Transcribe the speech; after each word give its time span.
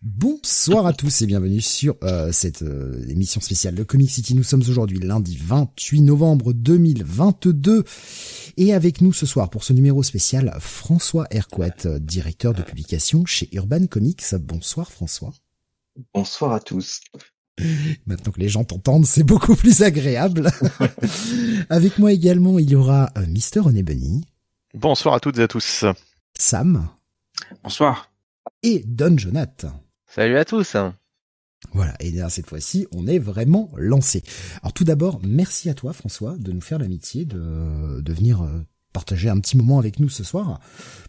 Bonsoir 0.00 0.86
à 0.86 0.92
tous 0.92 1.22
et 1.22 1.26
bienvenue 1.26 1.60
sur 1.60 1.96
euh, 2.04 2.30
cette 2.30 2.62
euh, 2.62 3.04
émission 3.08 3.40
spéciale 3.40 3.74
de 3.74 3.82
Comic 3.82 4.08
City. 4.08 4.36
Nous 4.36 4.44
sommes 4.44 4.62
aujourd'hui 4.68 5.00
lundi 5.00 5.36
28 5.36 6.02
novembre 6.02 6.52
2022 6.52 7.82
et 8.58 8.72
avec 8.72 9.00
nous 9.00 9.12
ce 9.12 9.26
soir 9.26 9.50
pour 9.50 9.64
ce 9.64 9.72
numéro 9.72 10.04
spécial 10.04 10.56
François 10.60 11.26
Hercouet, 11.32 11.86
euh, 11.86 11.98
directeur 11.98 12.54
de 12.54 12.62
publication 12.62 13.26
chez 13.26 13.48
Urban 13.50 13.88
Comics. 13.88 14.22
Bonsoir 14.36 14.92
François. 14.92 15.32
Bonsoir 16.14 16.52
à 16.52 16.60
tous. 16.60 17.00
Maintenant 18.06 18.30
que 18.30 18.40
les 18.40 18.48
gens 18.48 18.62
t'entendent, 18.62 19.04
c'est 19.04 19.24
beaucoup 19.24 19.56
plus 19.56 19.82
agréable. 19.82 20.48
avec 21.70 21.98
moi 21.98 22.12
également, 22.12 22.60
il 22.60 22.70
y 22.70 22.76
aura 22.76 23.10
Mister 23.26 23.58
René 23.58 23.82
Bunny. 23.82 24.22
Bonsoir 24.74 25.14
à 25.14 25.18
toutes 25.18 25.38
et 25.38 25.42
à 25.42 25.48
tous. 25.48 25.84
Sam. 26.38 26.88
Bonsoir. 27.64 28.12
Et 28.62 28.84
Don 28.86 29.18
Jonathan. 29.18 29.72
Salut 30.08 30.38
à 30.38 30.44
tous. 30.46 30.74
Voilà, 31.72 31.94
et 32.00 32.10
là 32.10 32.30
cette 32.30 32.46
fois-ci, 32.46 32.86
on 32.92 33.06
est 33.06 33.18
vraiment 33.18 33.70
lancé. 33.76 34.22
Alors 34.62 34.72
tout 34.72 34.84
d'abord, 34.84 35.20
merci 35.22 35.68
à 35.68 35.74
toi 35.74 35.92
François 35.92 36.36
de 36.38 36.50
nous 36.50 36.62
faire 36.62 36.78
l'amitié 36.78 37.26
de, 37.26 38.00
de 38.00 38.12
venir 38.14 38.40
euh, 38.40 38.60
partager 38.94 39.28
un 39.28 39.38
petit 39.38 39.58
moment 39.58 39.78
avec 39.78 40.00
nous 40.00 40.08
ce 40.08 40.24
soir 40.24 40.60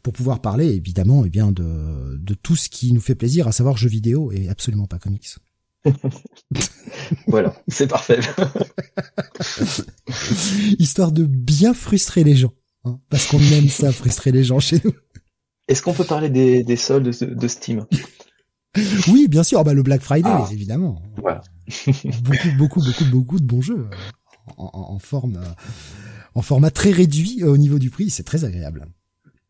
pour 0.03 0.11
pouvoir 0.11 0.41
parler 0.41 0.67
évidemment 0.67 1.23
eh 1.23 1.29
bien 1.29 1.53
de, 1.53 2.17
de 2.17 2.33
tout 2.33 2.57
ce 2.57 2.67
qui 2.67 2.91
nous 2.91 2.99
fait 2.99 3.15
plaisir, 3.15 3.47
à 3.47 3.53
savoir 3.53 3.77
jeux 3.77 3.87
vidéo 3.87 4.33
et 4.33 4.49
absolument 4.49 4.85
pas 4.85 4.99
comics. 4.99 5.29
voilà, 7.27 7.55
c'est 7.69 7.87
parfait. 7.87 8.19
Histoire 10.77 11.13
de 11.13 11.23
bien 11.23 11.73
frustrer 11.73 12.25
les 12.25 12.35
gens, 12.35 12.53
hein, 12.83 12.99
parce 13.09 13.27
qu'on 13.27 13.39
aime 13.39 13.69
ça, 13.69 13.93
frustrer 13.93 14.33
les 14.33 14.43
gens 14.43 14.59
chez 14.59 14.81
nous. 14.83 14.91
Est-ce 15.69 15.83
qu'on 15.83 15.93
peut 15.93 16.03
parler 16.03 16.29
des, 16.29 16.63
des 16.63 16.75
soldes 16.75 17.05
de 17.07 17.47
Steam? 17.47 17.85
oui, 19.07 19.27
bien 19.27 19.43
sûr. 19.43 19.63
Bah, 19.63 19.73
le 19.73 19.83
Black 19.83 20.01
Friday, 20.01 20.29
ah. 20.31 20.47
évidemment. 20.51 21.01
beaucoup, 22.23 22.51
beaucoup, 22.57 22.81
beaucoup, 22.81 23.05
beaucoup 23.05 23.39
de 23.39 23.45
bons 23.45 23.61
jeux 23.61 23.87
euh, 23.91 23.95
en, 24.57 24.69
en, 24.73 24.99
forme, 24.99 25.37
euh, 25.37 25.53
en 26.35 26.41
format 26.41 26.71
très 26.71 26.91
réduit 26.91 27.43
euh, 27.43 27.51
au 27.51 27.57
niveau 27.57 27.79
du 27.79 27.89
prix. 27.89 28.09
C'est 28.09 28.23
très 28.23 28.45
agréable. 28.45 28.87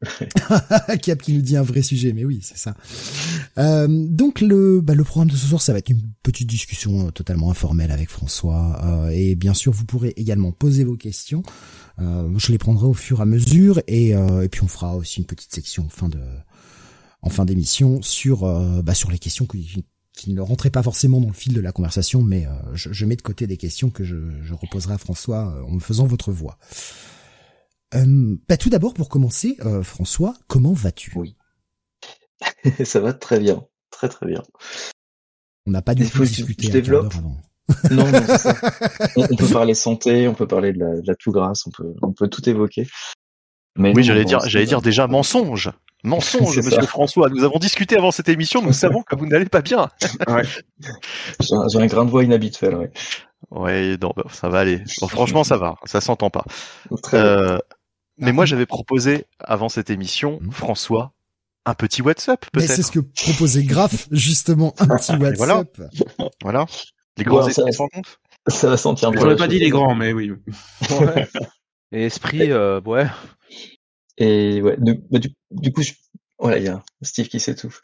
Cap 1.02 1.22
qui 1.22 1.34
nous 1.34 1.42
dit 1.42 1.58
un 1.58 1.62
vrai 1.62 1.82
sujet, 1.82 2.14
mais 2.14 2.24
oui, 2.24 2.40
c'est 2.42 2.58
ça. 2.58 2.76
Euh, 3.58 3.88
donc 3.90 4.40
le, 4.40 4.82
bah, 4.82 4.96
le 4.96 5.04
programme 5.04 5.30
de 5.30 5.36
ce 5.36 5.48
soir, 5.48 5.62
ça 5.62 5.74
va 5.74 5.80
être 5.80 5.90
une 5.90 6.02
petite 6.24 6.48
discussion 6.48 7.12
totalement 7.12 7.52
informelle 7.52 7.92
avec 7.92 8.10
François, 8.10 8.80
euh, 8.86 9.10
et 9.10 9.36
bien 9.36 9.54
sûr, 9.54 9.74
vous 9.74 9.86
pourrez 9.86 10.14
également 10.16 10.52
poser 10.52 10.84
vos 10.84 10.96
questions. 10.96 11.44
Euh, 12.00 12.30
je 12.38 12.52
les 12.52 12.58
prendrai 12.58 12.88
au 12.88 12.94
fur 12.94 13.20
et 13.20 13.24
à 13.24 13.26
mesure, 13.26 13.82
et, 13.88 14.10
et 14.12 14.50
puis 14.50 14.64
on 14.64 14.68
fera 14.68 14.96
aussi 14.96 15.20
une 15.20 15.26
petite 15.26 15.54
section 15.54 15.90
fin 15.90 16.08
de 16.08 16.20
en 17.22 17.30
fin 17.30 17.46
d'émission 17.46 18.02
sur 18.02 18.44
euh, 18.44 18.82
bah, 18.82 18.94
sur 18.94 19.12
les 19.12 19.20
questions 19.20 19.46
qui, 19.46 19.86
qui, 20.14 20.34
ne 20.34 20.42
rentraient 20.42 20.70
pas 20.70 20.84
forcément 20.84 21.20
dans 21.20 21.28
le 21.28 21.34
fil 21.34 21.54
de 21.54 21.62
la 21.62 21.72
conversation, 21.72 22.22
mais 22.22 22.46
euh, 22.46 22.52
je, 22.74 22.92
je, 22.92 23.06
mets 23.06 23.16
de 23.16 23.22
côté 23.22 23.48
des 23.48 23.58
questions 23.58 23.90
que 23.90 24.04
je, 24.04 24.18
je 24.42 24.54
reposerai 24.54 24.94
à 24.94 24.98
François 24.98 25.54
euh, 25.54 25.64
en 25.64 25.72
me 25.72 25.80
faisant 25.80 26.06
votre 26.06 26.32
voix. 26.32 26.58
bah, 27.94 28.58
tout 28.58 28.70
d'abord, 28.70 28.94
pour 28.94 29.10
commencer, 29.10 29.58
François, 29.84 30.36
comment 30.48 30.74
vas-tu? 30.74 31.12
Oui, 31.16 31.36
ça 32.86 33.00
va 33.00 33.14
très 33.14 33.40
bien, 33.40 33.66
très 33.92 34.10
très 34.10 34.28
bien. 34.28 34.44
On 35.66 35.72
n'a 35.72 35.82
pas 35.82 35.96
du 35.96 36.10
tout 36.10 36.24
discuté 36.24 36.68
je 36.68 36.72
développe. 36.72 37.14
avant. 37.16 37.38
non, 37.92 38.12
non 38.12 38.38
ça. 38.38 38.56
On, 39.16 39.36
peut 39.36 39.48
parler 39.48 39.76
santé, 39.76 40.28
on 40.28 40.34
peut 40.34 40.48
parler 40.48 40.74
de 40.74 40.80
la, 40.80 41.02
de 41.02 41.08
la 41.08 41.16
tout 41.16 41.32
grâce, 41.32 41.68
on 41.68 41.70
peut, 41.70 41.94
on 42.02 42.14
peut 42.14 42.28
tout 42.28 42.48
évoquer. 42.50 42.88
Mais 43.76 43.94
oui, 43.96 44.04
j'allais 44.04 44.26
dire, 44.26 44.40
j'allais 44.48 44.66
dire 44.66 44.82
déjà 44.82 45.08
mensonge. 45.08 45.72
Mensonge, 46.04 46.58
monsieur 46.58 46.82
François. 46.84 47.30
Nous 47.30 47.44
avons 47.44 47.60
discuté 47.60 47.98
avant 47.98 48.12
cette 48.12 48.30
émission, 48.30 48.62
nous 48.62 48.74
savons 48.74 49.04
que 49.04 49.16
vous 49.16 49.26
n'allez 49.26 49.46
pas 49.46 49.62
bien. 49.62 49.90
ouais. 50.28 50.44
J'ai 51.40 51.80
un 51.80 51.88
grain 51.88 52.06
de 52.06 52.10
voix 52.10 52.24
inhabituel, 52.24 52.76
ouais. 52.76 52.92
Ouais, 53.52 53.98
non, 54.02 54.14
bah, 54.16 54.24
ça 54.32 54.50
va 54.50 54.60
aller. 54.60 54.84
franchement, 55.10 55.44
ça 55.44 55.58
va. 55.58 55.76
Ça 55.86 56.02
s'entend 56.02 56.30
pas. 56.30 56.46
Euh, 57.14 57.58
mais 58.18 58.32
moi, 58.32 58.46
j'avais 58.46 58.66
proposé 58.66 59.26
avant 59.40 59.70
cette 59.70 59.90
émission, 59.90 60.40
hmm. 60.42 60.52
François, 60.52 61.14
un 61.66 61.74
petit 61.74 62.02
WhatsApp, 62.02 62.46
peut-être. 62.52 62.70
Mais 62.70 62.76
c'est 62.76 62.84
ce 62.84 62.92
que 62.92 63.00
proposait 63.00 63.64
Graf, 63.64 64.08
justement, 64.12 64.74
un 64.80 64.88
petit 64.88 65.12
WhatsApp. 65.18 65.38
Voilà. 65.38 65.64
voilà. 66.42 66.66
Les 67.18 67.24
grands 67.24 67.44
ouais, 67.44 67.50
esprits 67.50 67.74
se 67.74 67.78
rencontrent. 67.78 68.20
Ça 68.48 68.70
va 68.70 68.78
sentir. 68.78 69.12
J'aurais 69.14 69.36
pas 69.36 69.48
dit 69.48 69.60
les 69.60 69.70
grands, 69.70 69.96
mais 69.96 70.14
oui. 70.14 70.32
Ouais. 71.02 71.28
Et 71.92 72.06
esprit, 72.06 72.52
euh, 72.52 72.80
ouais. 72.82 73.08
Et 74.18 74.62
ouais, 74.62 74.76
du, 74.78 75.02
bah, 75.10 75.20
du, 75.20 75.30
coup, 75.72 75.82
je, 75.82 75.94
voilà, 76.40 76.58
il 76.58 76.64
y 76.64 76.68
a 76.68 76.82
Steve 77.02 77.28
qui 77.28 77.40
s'étouffe. 77.40 77.82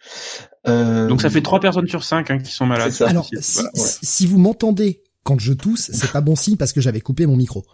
Euh... 0.68 1.08
Donc 1.08 1.22
ça 1.22 1.30
fait 1.30 1.42
trois 1.42 1.60
personnes 1.60 1.88
sur 1.88 2.04
cinq 2.04 2.32
hein, 2.32 2.40
qui 2.40 2.52
sont 2.52 2.66
malades. 2.66 2.92
Ça. 2.92 3.10
Alors, 3.10 3.30
si, 3.40 3.62
si, 3.74 4.28
vous 4.28 4.38
m'entendez 4.38 5.04
quand 5.24 5.40
je 5.40 5.54
tousse, 5.54 5.92
c'est 5.92 6.12
pas 6.12 6.22
bon 6.22 6.36
signe 6.36 6.56
parce 6.56 6.72
que 6.72 6.82
j'avais 6.82 7.02
coupé 7.02 7.26
mon 7.26 7.36
micro. 7.36 7.66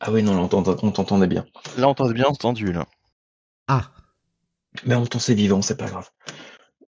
Ah 0.00 0.12
oui, 0.12 0.22
non, 0.22 0.38
on 0.40 0.48
t'entendait 0.48 1.26
bien. 1.26 1.46
Là, 1.78 1.88
on 1.88 1.94
t'entendait 1.94 2.14
bien 2.14 2.26
entendu, 2.26 2.72
là. 2.72 2.86
Ah. 3.68 3.90
Mais 4.84 4.94
on 4.94 5.06
t'en 5.06 5.18
vivant, 5.18 5.62
c'est 5.62 5.76
pas 5.76 5.86
grave. 5.86 6.08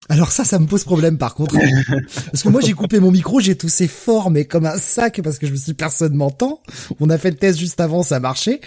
Alors 0.08 0.30
ça, 0.30 0.44
ça 0.44 0.58
me 0.58 0.66
pose 0.66 0.84
problème 0.84 1.18
par 1.18 1.34
contre. 1.34 1.56
parce 2.26 2.42
que 2.42 2.48
moi 2.48 2.60
j'ai 2.60 2.74
coupé 2.74 3.00
mon 3.00 3.10
micro, 3.10 3.40
j'ai 3.40 3.56
toussé 3.56 3.88
fort 3.88 4.30
mais 4.30 4.44
comme 4.44 4.64
un 4.64 4.78
sac 4.78 5.20
parce 5.20 5.38
que 5.38 5.46
je 5.46 5.52
me 5.52 5.56
suis 5.56 5.66
dit 5.66 5.74
personne 5.74 6.14
m'entend. 6.14 6.62
On 7.00 7.10
a 7.10 7.18
fait 7.18 7.30
le 7.30 7.36
test 7.36 7.58
juste 7.58 7.80
avant, 7.80 8.02
ça 8.02 8.20
marchait. 8.20 8.60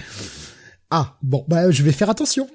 Ah, 0.90 1.18
bon, 1.22 1.46
bah 1.48 1.72
je 1.72 1.82
vais 1.84 1.92
faire 1.92 2.10
attention. 2.10 2.50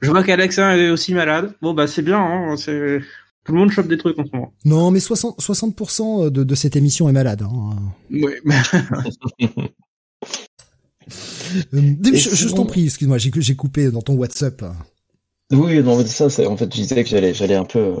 Je 0.00 0.10
vois 0.10 0.22
qu'Alexa 0.22 0.76
est 0.76 0.90
aussi 0.90 1.14
malade. 1.14 1.54
Bon, 1.62 1.74
bah 1.74 1.86
c'est 1.86 2.02
bien, 2.02 2.18
hein, 2.18 2.56
c'est... 2.56 3.00
Tout 3.44 3.52
le 3.54 3.60
monde 3.60 3.70
chope 3.70 3.88
des 3.88 3.96
trucs 3.96 4.18
en 4.18 4.26
ce 4.26 4.30
moment. 4.34 4.52
Non, 4.66 4.90
mais 4.90 4.98
60%, 4.98 5.40
60 5.40 6.30
de, 6.30 6.44
de 6.44 6.54
cette 6.54 6.76
émission 6.76 7.08
est 7.08 7.12
malade. 7.12 7.42
Hein. 7.42 7.76
Oui. 8.10 8.34
Euh, 11.72 11.80
je, 12.04 12.34
je 12.34 12.54
t'en 12.54 12.66
prie, 12.66 12.84
excuse-moi, 12.84 13.16
j'ai, 13.16 13.30
j'ai 13.34 13.56
coupé 13.56 13.90
dans 13.90 14.02
ton 14.02 14.14
WhatsApp. 14.14 14.62
Oui, 15.50 15.82
non, 15.82 16.04
ça, 16.04 16.28
c'est, 16.28 16.46
en 16.46 16.56
fait, 16.56 16.66
je 16.66 16.82
disais 16.82 17.02
que 17.02 17.08
j'allais, 17.08 17.32
j'allais 17.32 17.54
un 17.54 17.64
peu 17.64 17.78
euh, 17.78 17.96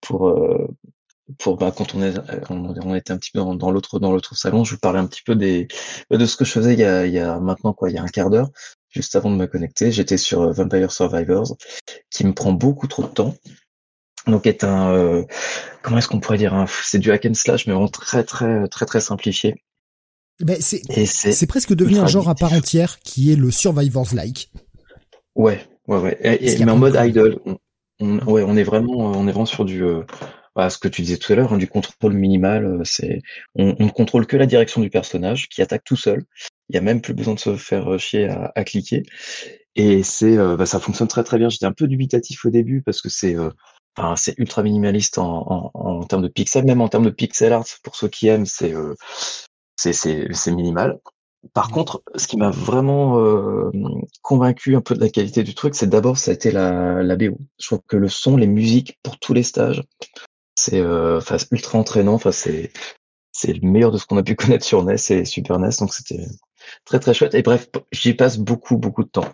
pour, 0.00 0.28
euh, 0.28 0.66
pour 1.38 1.58
bah, 1.58 1.72
quand 1.76 1.94
on 1.94 2.02
est 2.02 2.14
on, 2.48 2.94
était 2.94 3.12
un 3.12 3.18
petit 3.18 3.30
peu 3.32 3.40
dans, 3.40 3.70
l'autre 3.70 3.98
dans 3.98 4.12
l'autre 4.12 4.34
salon, 4.34 4.64
je 4.64 4.74
vous 4.74 4.80
parlais 4.80 4.98
un 4.98 5.06
petit 5.06 5.22
peu 5.22 5.34
des 5.34 5.68
de 6.10 6.24
ce 6.24 6.36
que 6.36 6.44
je 6.44 6.52
faisais 6.52 6.72
il 6.72 6.80
y 6.80 6.84
a, 6.84 7.04
il 7.06 7.12
y 7.12 7.18
a 7.18 7.38
maintenant 7.38 7.74
quoi, 7.74 7.90
il 7.90 7.96
y 7.96 7.98
a 7.98 8.02
un 8.02 8.08
quart 8.08 8.30
d'heure, 8.30 8.50
juste 8.90 9.16
avant 9.16 9.30
de 9.30 9.36
me 9.36 9.46
connecter, 9.46 9.92
j'étais 9.92 10.16
sur 10.16 10.42
euh, 10.42 10.52
Vampire 10.52 10.92
Survivors, 10.92 11.56
qui 12.10 12.26
me 12.26 12.32
prend 12.32 12.52
beaucoup 12.52 12.86
trop 12.86 13.02
de 13.02 13.08
temps. 13.08 13.34
Donc 14.26 14.46
est 14.46 14.64
un 14.64 14.92
euh, 14.92 15.22
comment 15.82 15.98
est-ce 15.98 16.08
qu'on 16.08 16.18
pourrait 16.18 16.38
dire 16.38 16.66
c'est 16.68 16.98
du 16.98 17.12
hack 17.12 17.26
and 17.26 17.34
slash 17.34 17.66
mais 17.66 17.72
vraiment 17.72 17.88
très 17.88 18.24
très 18.24 18.66
très 18.68 18.84
très 18.84 19.00
simplifié. 19.00 19.54
Ben 20.40 20.56
c'est 20.60 20.82
c'est 21.06 21.46
presque 21.46 21.74
devenu 21.74 21.98
un 21.98 22.06
genre 22.06 22.28
à 22.28 22.34
part 22.34 22.52
entière 22.52 22.98
qui 22.98 23.32
est 23.32 23.36
le 23.36 23.50
Survivors 23.50 24.12
like. 24.14 24.50
Ouais, 25.36 25.60
ouais 25.86 25.98
ouais, 25.98 26.18
et, 26.22 26.64
mais 26.64 26.70
en 26.70 26.76
mode 26.76 26.98
idle. 26.98 27.38
On, 28.00 28.18
ouais, 28.26 28.42
on 28.42 28.56
est 28.56 28.64
vraiment 28.64 28.96
on 28.96 29.28
est 29.28 29.32
vraiment 29.32 29.46
sur 29.46 29.64
du 29.64 29.84
euh, 29.84 30.02
bah, 30.56 30.70
ce 30.70 30.78
que 30.78 30.88
tu 30.88 31.02
disais 31.02 31.18
tout 31.18 31.32
à 31.32 31.36
l'heure, 31.36 31.52
hein, 31.52 31.58
du 31.58 31.68
contrôle 31.68 32.14
minimal, 32.14 32.64
euh, 32.64 32.80
c'est 32.84 33.20
on, 33.54 33.76
ne 33.78 33.90
contrôle 33.90 34.26
que 34.26 34.38
la 34.38 34.46
direction 34.46 34.80
du 34.80 34.88
personnage 34.90 35.48
qui 35.48 35.60
attaque 35.62 35.84
tout 35.84 35.96
seul. 35.96 36.24
Il 36.70 36.74
y 36.76 36.78
a 36.78 36.82
même 36.82 37.02
plus 37.02 37.14
besoin 37.14 37.34
de 37.34 37.38
se 37.38 37.56
faire 37.56 37.92
euh, 37.92 37.98
chier 37.98 38.28
à, 38.28 38.52
à 38.54 38.64
cliquer. 38.64 39.02
Et 39.76 40.02
c'est 40.02 40.38
euh, 40.38 40.56
bah, 40.56 40.66
ça 40.66 40.80
fonctionne 40.80 41.08
très 41.08 41.24
très 41.24 41.38
bien. 41.38 41.50
J'étais 41.50 41.66
un 41.66 41.72
peu 41.72 41.86
dubitatif 41.86 42.46
au 42.46 42.50
début 42.50 42.82
parce 42.82 43.02
que 43.02 43.10
c'est 43.10 43.36
enfin, 43.98 44.16
c'est 44.16 44.34
ultra 44.38 44.62
minimaliste 44.62 45.18
en, 45.18 45.46
en, 45.46 45.70
en, 45.74 46.04
termes 46.04 46.22
de 46.22 46.28
pixels, 46.28 46.64
même 46.64 46.80
en 46.80 46.88
termes 46.88 47.04
de 47.04 47.10
pixel 47.10 47.52
art 47.52 47.66
pour 47.82 47.96
ceux 47.96 48.08
qui 48.08 48.28
aiment, 48.28 48.46
c'est 48.46 48.74
c'est 49.76 49.92
c'est 49.92 50.52
minimal. 50.52 50.98
Par 51.52 51.70
contre, 51.70 52.02
ce 52.16 52.26
qui 52.26 52.36
m'a 52.36 52.50
vraiment 52.50 53.20
euh, 53.20 53.70
convaincu 54.22 54.76
un 54.76 54.80
peu 54.80 54.94
de 54.94 55.00
la 55.00 55.08
qualité 55.08 55.42
du 55.42 55.54
truc, 55.54 55.74
c'est 55.74 55.86
d'abord 55.88 56.18
ça 56.18 56.30
a 56.30 56.34
été 56.34 56.50
la, 56.50 57.02
la 57.02 57.16
BO. 57.16 57.38
Je 57.58 57.66
trouve 57.66 57.80
que 57.86 57.96
le 57.96 58.08
son, 58.08 58.36
les 58.36 58.46
musiques 58.46 58.98
pour 59.02 59.18
tous 59.18 59.34
les 59.34 59.42
stages, 59.42 59.82
c'est 60.56 60.80
euh, 60.80 61.20
ultra 61.52 61.78
entraînant. 61.78 62.14
Enfin, 62.14 62.32
c'est 62.32 62.72
c'est 63.32 63.52
le 63.52 63.68
meilleur 63.68 63.92
de 63.92 63.98
ce 63.98 64.06
qu'on 64.06 64.16
a 64.16 64.22
pu 64.22 64.34
connaître 64.36 64.64
sur 64.64 64.82
NES 64.82 64.96
et 65.10 65.24
Super 65.24 65.58
NES, 65.58 65.70
donc 65.78 65.94
c'était 65.94 66.26
très 66.84 66.98
très 66.98 67.14
chouette. 67.14 67.34
Et 67.34 67.42
bref, 67.42 67.68
j'y 67.92 68.14
passe 68.14 68.38
beaucoup 68.38 68.76
beaucoup 68.76 69.04
de 69.04 69.10
temps. 69.10 69.32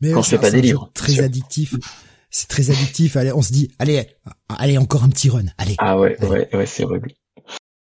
Mais 0.00 0.12
quand 0.12 0.22
fais 0.22 0.38
pas 0.38 0.50
des 0.50 0.62
livres. 0.62 0.90
Très 0.94 1.20
addictif. 1.20 1.74
C'est 2.30 2.48
très 2.48 2.70
addictif. 2.70 3.16
Allez, 3.16 3.32
on 3.32 3.42
se 3.42 3.52
dit, 3.52 3.70
allez, 3.78 4.04
allez 4.48 4.78
encore 4.78 5.04
un 5.04 5.08
petit 5.08 5.28
run. 5.28 5.44
Allez. 5.58 5.76
Ah 5.78 5.98
ouais, 5.98 6.22
ouais, 6.24 6.48
ouais, 6.54 6.66
c'est 6.66 6.84
horrible. 6.84 7.12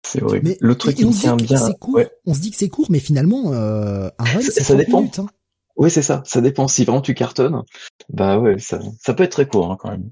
C'est 0.08 0.22
horrible. 0.22 0.56
le 0.60 0.76
truc 0.76 0.96
qui 0.96 1.10
tient 1.10 1.36
bien. 1.36 1.72
Court, 1.74 2.02
On 2.26 2.34
se 2.34 2.40
dit 2.40 2.52
que 2.52 2.58
c'est 2.58 2.70
court, 2.70 2.88
mais 2.90 3.00
finalement, 3.00 3.54
euh, 3.54 4.10
un 4.18 4.24
run, 4.24 4.42
c'est 4.42 4.64
ça 4.64 4.76
dépend. 4.76 5.00
Minutes, 5.00 5.20
hein. 5.20 5.28
Oui, 5.76 5.90
c'est 5.90 6.02
ça. 6.02 6.22
Ça 6.26 6.42
dépend. 6.42 6.68
Si 6.68 6.84
vraiment 6.84 7.02
tu 7.02 7.14
cartonnes, 7.14 7.64
bah 8.10 8.38
ouais, 8.38 8.60
ça, 8.60 8.80
ça 9.02 9.14
peut 9.14 9.24
être 9.24 9.32
très 9.32 9.48
court 9.48 9.72
hein, 9.72 9.78
quand 9.80 9.90
même. 9.90 10.10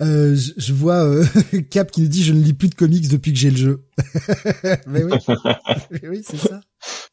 Euh, 0.00 0.36
je, 0.56 0.72
vois 0.72 1.04
euh, 1.04 1.26
Cap 1.70 1.90
qui 1.90 2.00
nous 2.00 2.08
dit 2.08 2.24
je 2.24 2.32
ne 2.32 2.42
lis 2.42 2.54
plus 2.54 2.68
de 2.68 2.74
comics 2.74 3.08
depuis 3.08 3.32
que 3.32 3.38
j'ai 3.38 3.50
le 3.50 3.56
jeu. 3.56 3.86
Mais 4.86 5.04
oui, 5.04 5.12
oui 6.08 6.22
c'est 6.26 6.38
ça, 6.38 6.60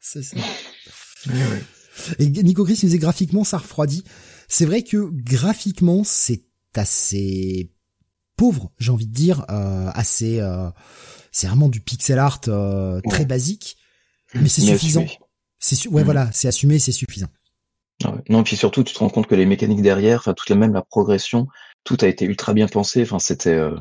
c'est 0.00 0.22
ça. 0.22 0.36
Et 2.18 2.28
Nico 2.28 2.64
Chris 2.64 2.74
nous 2.82 2.88
disait 2.88 2.98
graphiquement 2.98 3.44
ça 3.44 3.58
refroidit. 3.58 4.04
C'est 4.48 4.64
vrai 4.64 4.82
que 4.82 5.10
graphiquement 5.12 6.02
c'est 6.04 6.44
assez 6.74 7.72
pauvre, 8.36 8.72
j'ai 8.78 8.92
envie 8.92 9.06
de 9.06 9.12
dire, 9.12 9.44
assez. 9.48 10.40
c'est 11.32 11.48
vraiment 11.48 11.68
du 11.68 11.80
pixel 11.80 12.18
art 12.18 12.40
très 12.40 13.26
basique, 13.26 13.76
mais 14.34 14.48
c'est 14.48 14.62
suffisant. 14.62 15.06
C'est 15.58 15.88
ouais, 15.88 16.02
mm. 16.02 16.04
voilà, 16.04 16.30
c'est 16.32 16.48
assumé, 16.48 16.78
c'est 16.78 16.92
suffisant. 16.92 17.28
Ah 18.04 18.12
ouais. 18.12 18.22
Non, 18.28 18.42
puis 18.42 18.56
surtout, 18.56 18.84
tu 18.84 18.94
te 18.94 18.98
rends 18.98 19.08
compte 19.08 19.26
que 19.26 19.34
les 19.34 19.46
mécaniques 19.46 19.82
derrière, 19.82 20.18
enfin, 20.18 20.34
toute 20.34 20.48
la 20.48 20.56
même 20.56 20.72
la 20.72 20.82
progression, 20.82 21.48
tout 21.84 21.96
a 22.00 22.06
été 22.06 22.24
ultra 22.24 22.54
bien 22.54 22.68
pensé. 22.68 23.02
Enfin, 23.02 23.18
c'était. 23.18 23.54
Euh... 23.54 23.74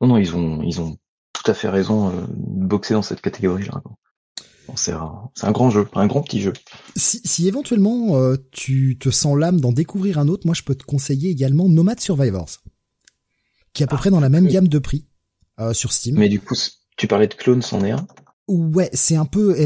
Non, 0.00 0.08
non, 0.08 0.16
ils 0.16 0.34
ont, 0.34 0.62
ils 0.62 0.80
ont 0.80 0.96
tout 1.32 1.50
à 1.50 1.54
fait 1.54 1.68
raison 1.68 2.08
euh, 2.08 2.26
de 2.28 2.66
boxer 2.66 2.94
dans 2.94 3.02
cette 3.02 3.20
catégorie-là. 3.20 3.82
c'est 4.76 4.92
un, 4.92 5.30
un, 5.42 5.52
grand 5.52 5.70
jeu, 5.70 5.88
un 5.94 6.06
grand 6.06 6.22
petit 6.22 6.40
jeu. 6.40 6.52
Si, 6.96 7.20
si 7.24 7.48
éventuellement 7.48 8.16
euh, 8.16 8.36
tu 8.50 8.98
te 8.98 9.10
sens 9.10 9.38
l'âme 9.38 9.60
d'en 9.60 9.72
découvrir 9.72 10.18
un 10.18 10.28
autre, 10.28 10.46
moi 10.46 10.54
je 10.54 10.62
peux 10.62 10.74
te 10.74 10.84
conseiller 10.84 11.30
également 11.30 11.68
Nomad 11.68 12.00
Survivors, 12.00 12.50
qui 13.72 13.82
est 13.82 13.84
à 13.84 13.86
peu 13.86 13.96
ah, 13.96 13.98
près 13.98 14.10
dans 14.10 14.20
la 14.20 14.28
même 14.28 14.48
gamme 14.48 14.68
de 14.68 14.78
prix 14.78 15.06
euh, 15.58 15.72
sur 15.72 15.92
Steam. 15.92 16.16
Mais 16.16 16.28
du 16.28 16.40
coup, 16.40 16.54
tu 16.96 17.06
parlais 17.06 17.28
de 17.28 17.34
clones, 17.34 17.62
c'en 17.62 17.84
est 17.84 17.92
un. 17.92 18.06
Ouais, 18.48 18.90
c'est 18.92 19.16
un 19.16 19.26
peu 19.26 19.56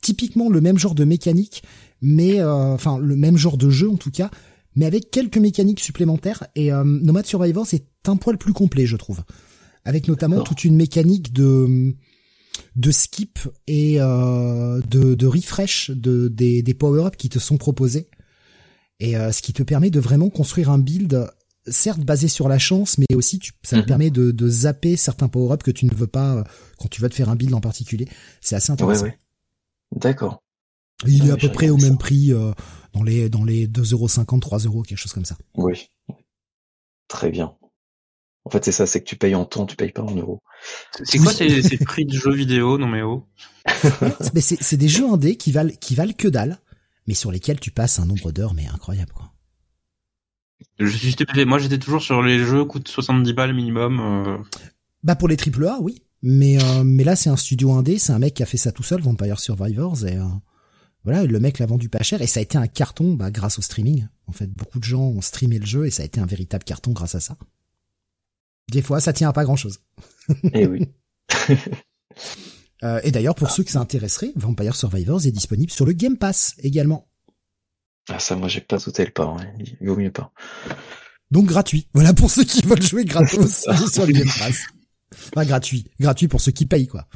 typiquement 0.00 0.48
le 0.48 0.60
même 0.60 0.78
genre 0.78 0.94
de 0.94 1.04
mécanique, 1.04 1.62
mais 2.00 2.40
euh, 2.40 2.52
enfin 2.52 2.98
le 2.98 3.16
même 3.16 3.36
genre 3.36 3.56
de 3.56 3.70
jeu 3.70 3.88
en 3.88 3.96
tout 3.96 4.10
cas, 4.10 4.30
mais 4.74 4.86
avec 4.86 5.10
quelques 5.10 5.38
mécaniques 5.38 5.80
supplémentaires. 5.80 6.46
Et 6.54 6.72
euh, 6.72 6.84
Nomad 6.84 7.26
Survivor 7.26 7.66
c'est 7.66 7.86
un 8.06 8.16
poil 8.16 8.38
plus 8.38 8.52
complet, 8.52 8.86
je 8.86 8.96
trouve, 8.96 9.22
avec 9.84 10.08
notamment 10.08 10.42
toute 10.42 10.64
une 10.64 10.76
mécanique 10.76 11.32
de 11.32 11.94
de 12.74 12.90
skip 12.90 13.38
et 13.66 14.00
euh, 14.00 14.80
de, 14.88 15.14
de 15.14 15.26
refresh 15.26 15.90
de 15.90 16.28
des, 16.28 16.62
des 16.62 16.74
power-ups 16.74 17.16
qui 17.16 17.28
te 17.28 17.38
sont 17.38 17.56
proposés 17.56 18.08
et 18.98 19.16
euh, 19.16 19.30
ce 19.30 19.42
qui 19.42 19.52
te 19.52 19.62
permet 19.62 19.90
de 19.90 20.00
vraiment 20.00 20.28
construire 20.28 20.70
un 20.70 20.78
build 20.78 21.30
certes 21.68 22.00
basé 22.00 22.26
sur 22.26 22.48
la 22.48 22.58
chance 22.58 22.98
mais 22.98 23.14
aussi 23.14 23.38
tu, 23.38 23.52
ça 23.62 23.76
te 23.76 23.82
mhm. 23.82 23.86
permet 23.86 24.10
de, 24.10 24.32
de 24.32 24.48
zapper 24.48 24.96
certains 24.96 25.28
power-ups 25.28 25.62
que 25.62 25.70
tu 25.70 25.86
ne 25.86 25.94
veux 25.94 26.08
pas 26.08 26.42
quand 26.78 26.88
tu 26.88 27.00
vas 27.00 27.08
te 27.08 27.14
faire 27.14 27.28
un 27.28 27.36
build 27.36 27.54
en 27.54 27.60
particulier 27.60 28.08
c'est 28.40 28.56
assez 28.56 28.72
intéressant 28.72 29.06
D'accord. 29.92 30.42
Il 31.06 31.28
est 31.28 31.30
à 31.30 31.36
peu 31.36 31.50
près 31.50 31.70
au 31.70 31.76
même 31.76 31.98
prix 31.98 32.32
euh, 32.32 32.52
dans 32.92 33.02
les 33.02 33.28
dans 33.28 33.44
les 33.44 33.68
2,50€, 33.68 34.40
3 34.40 34.58
euros, 34.60 34.82
quelque 34.82 34.98
chose 34.98 35.12
comme 35.12 35.24
ça. 35.24 35.36
Oui. 35.54 35.90
Très 37.08 37.30
bien. 37.30 37.54
En 38.44 38.50
fait, 38.50 38.64
c'est 38.64 38.72
ça, 38.72 38.86
c'est 38.86 39.00
que 39.00 39.08
tu 39.08 39.16
payes 39.16 39.34
en 39.34 39.44
temps, 39.44 39.66
tu 39.66 39.76
payes 39.76 39.92
pas 39.92 40.02
en 40.02 40.14
euros. 40.14 40.40
C'est 41.04 41.18
quoi 41.18 41.32
ces, 41.32 41.62
ces, 41.62 41.78
prix 41.78 42.04
de 42.04 42.14
jeux 42.14 42.32
vidéo, 42.32 42.78
non 42.78 42.88
mais 42.88 43.02
oh 43.02 43.26
Mais 44.34 44.40
c'est 44.40 44.76
des 44.76 44.88
jeux 44.88 45.08
indés 45.08 45.36
qui 45.36 45.52
valent 45.52 45.72
qui 45.80 45.94
valent 45.94 46.14
que 46.16 46.28
dalle, 46.28 46.58
mais 47.06 47.14
sur 47.14 47.30
lesquels 47.30 47.60
tu 47.60 47.70
passes 47.70 47.98
un 47.98 48.06
nombre 48.06 48.32
d'heures 48.32 48.54
mais 48.54 48.66
incroyable 48.66 49.12
quoi. 49.12 49.32
Je 50.78 50.96
suis 50.96 51.12
stupéfait. 51.12 51.44
Moi, 51.44 51.58
j'étais 51.58 51.78
toujours 51.78 52.02
sur 52.02 52.22
les 52.22 52.38
jeux 52.38 52.64
coûtent 52.64 52.88
70 52.88 53.32
balles 53.32 53.54
minimum. 53.54 54.00
Euh... 54.00 54.38
Bah 55.02 55.16
pour 55.16 55.28
les 55.28 55.36
triple 55.36 55.66
A, 55.66 55.78
oui. 55.80 56.02
Mais 56.22 56.62
euh, 56.62 56.82
mais 56.84 57.04
là 57.04 57.14
c'est 57.14 57.30
un 57.30 57.36
studio 57.36 57.72
indé, 57.72 57.98
c'est 57.98 58.12
un 58.12 58.18
mec 58.18 58.34
qui 58.34 58.42
a 58.42 58.46
fait 58.46 58.56
ça 58.56 58.72
tout 58.72 58.82
seul, 58.82 59.00
Vampire 59.00 59.38
Survivors 59.38 60.04
et 60.04 60.16
euh, 60.16 60.24
voilà, 61.08 61.24
le 61.24 61.40
mec 61.40 61.58
l'a 61.58 61.64
vendu 61.64 61.88
pas 61.88 62.02
cher 62.02 62.20
et 62.20 62.26
ça 62.26 62.38
a 62.38 62.42
été 62.42 62.58
un 62.58 62.66
carton 62.66 63.14
bah, 63.14 63.30
grâce 63.30 63.58
au 63.58 63.62
streaming. 63.62 64.06
En 64.26 64.32
fait, 64.32 64.46
beaucoup 64.46 64.78
de 64.78 64.84
gens 64.84 65.04
ont 65.04 65.22
streamé 65.22 65.58
le 65.58 65.64
jeu 65.64 65.86
et 65.86 65.90
ça 65.90 66.02
a 66.02 66.06
été 66.06 66.20
un 66.20 66.26
véritable 66.26 66.64
carton 66.64 66.90
grâce 66.92 67.14
à 67.14 67.20
ça. 67.20 67.38
Des 68.70 68.82
fois, 68.82 69.00
ça 69.00 69.14
tient 69.14 69.30
à 69.30 69.32
pas 69.32 69.44
grand-chose. 69.44 69.80
Eh 70.52 70.66
oui. 70.66 70.86
euh, 72.82 73.00
et 73.04 73.10
d'ailleurs, 73.10 73.34
pour 73.34 73.50
ceux 73.50 73.64
que 73.64 73.70
ça 73.70 73.80
intéresserait, 73.80 74.32
Vampire 74.36 74.76
Survivors 74.76 75.24
est 75.24 75.30
disponible 75.30 75.70
sur 75.70 75.86
le 75.86 75.94
Game 75.94 76.18
Pass 76.18 76.56
également. 76.58 77.08
Ah 78.10 78.18
ça, 78.18 78.36
moi 78.36 78.48
j'ai 78.48 78.60
pas 78.60 78.78
sauté 78.78 79.06
le 79.06 79.10
pas, 79.10 79.24
hein. 79.24 79.38
il 79.58 79.88
vaut 79.88 79.96
mieux 79.96 80.12
pas. 80.12 80.30
Donc 81.30 81.46
gratuit. 81.46 81.88
Voilà 81.94 82.12
pour 82.12 82.30
ceux 82.30 82.44
qui 82.44 82.60
veulent 82.66 82.82
jouer 82.82 83.06
gratos 83.06 83.64
sur 83.92 84.04
le 84.04 84.12
Game 84.12 84.28
Pass. 84.38 84.66
Pas 85.32 85.46
gratuit, 85.46 85.86
gratuit 85.98 86.28
pour 86.28 86.42
ceux 86.42 86.52
qui 86.52 86.66
payent 86.66 86.86
quoi. 86.86 87.08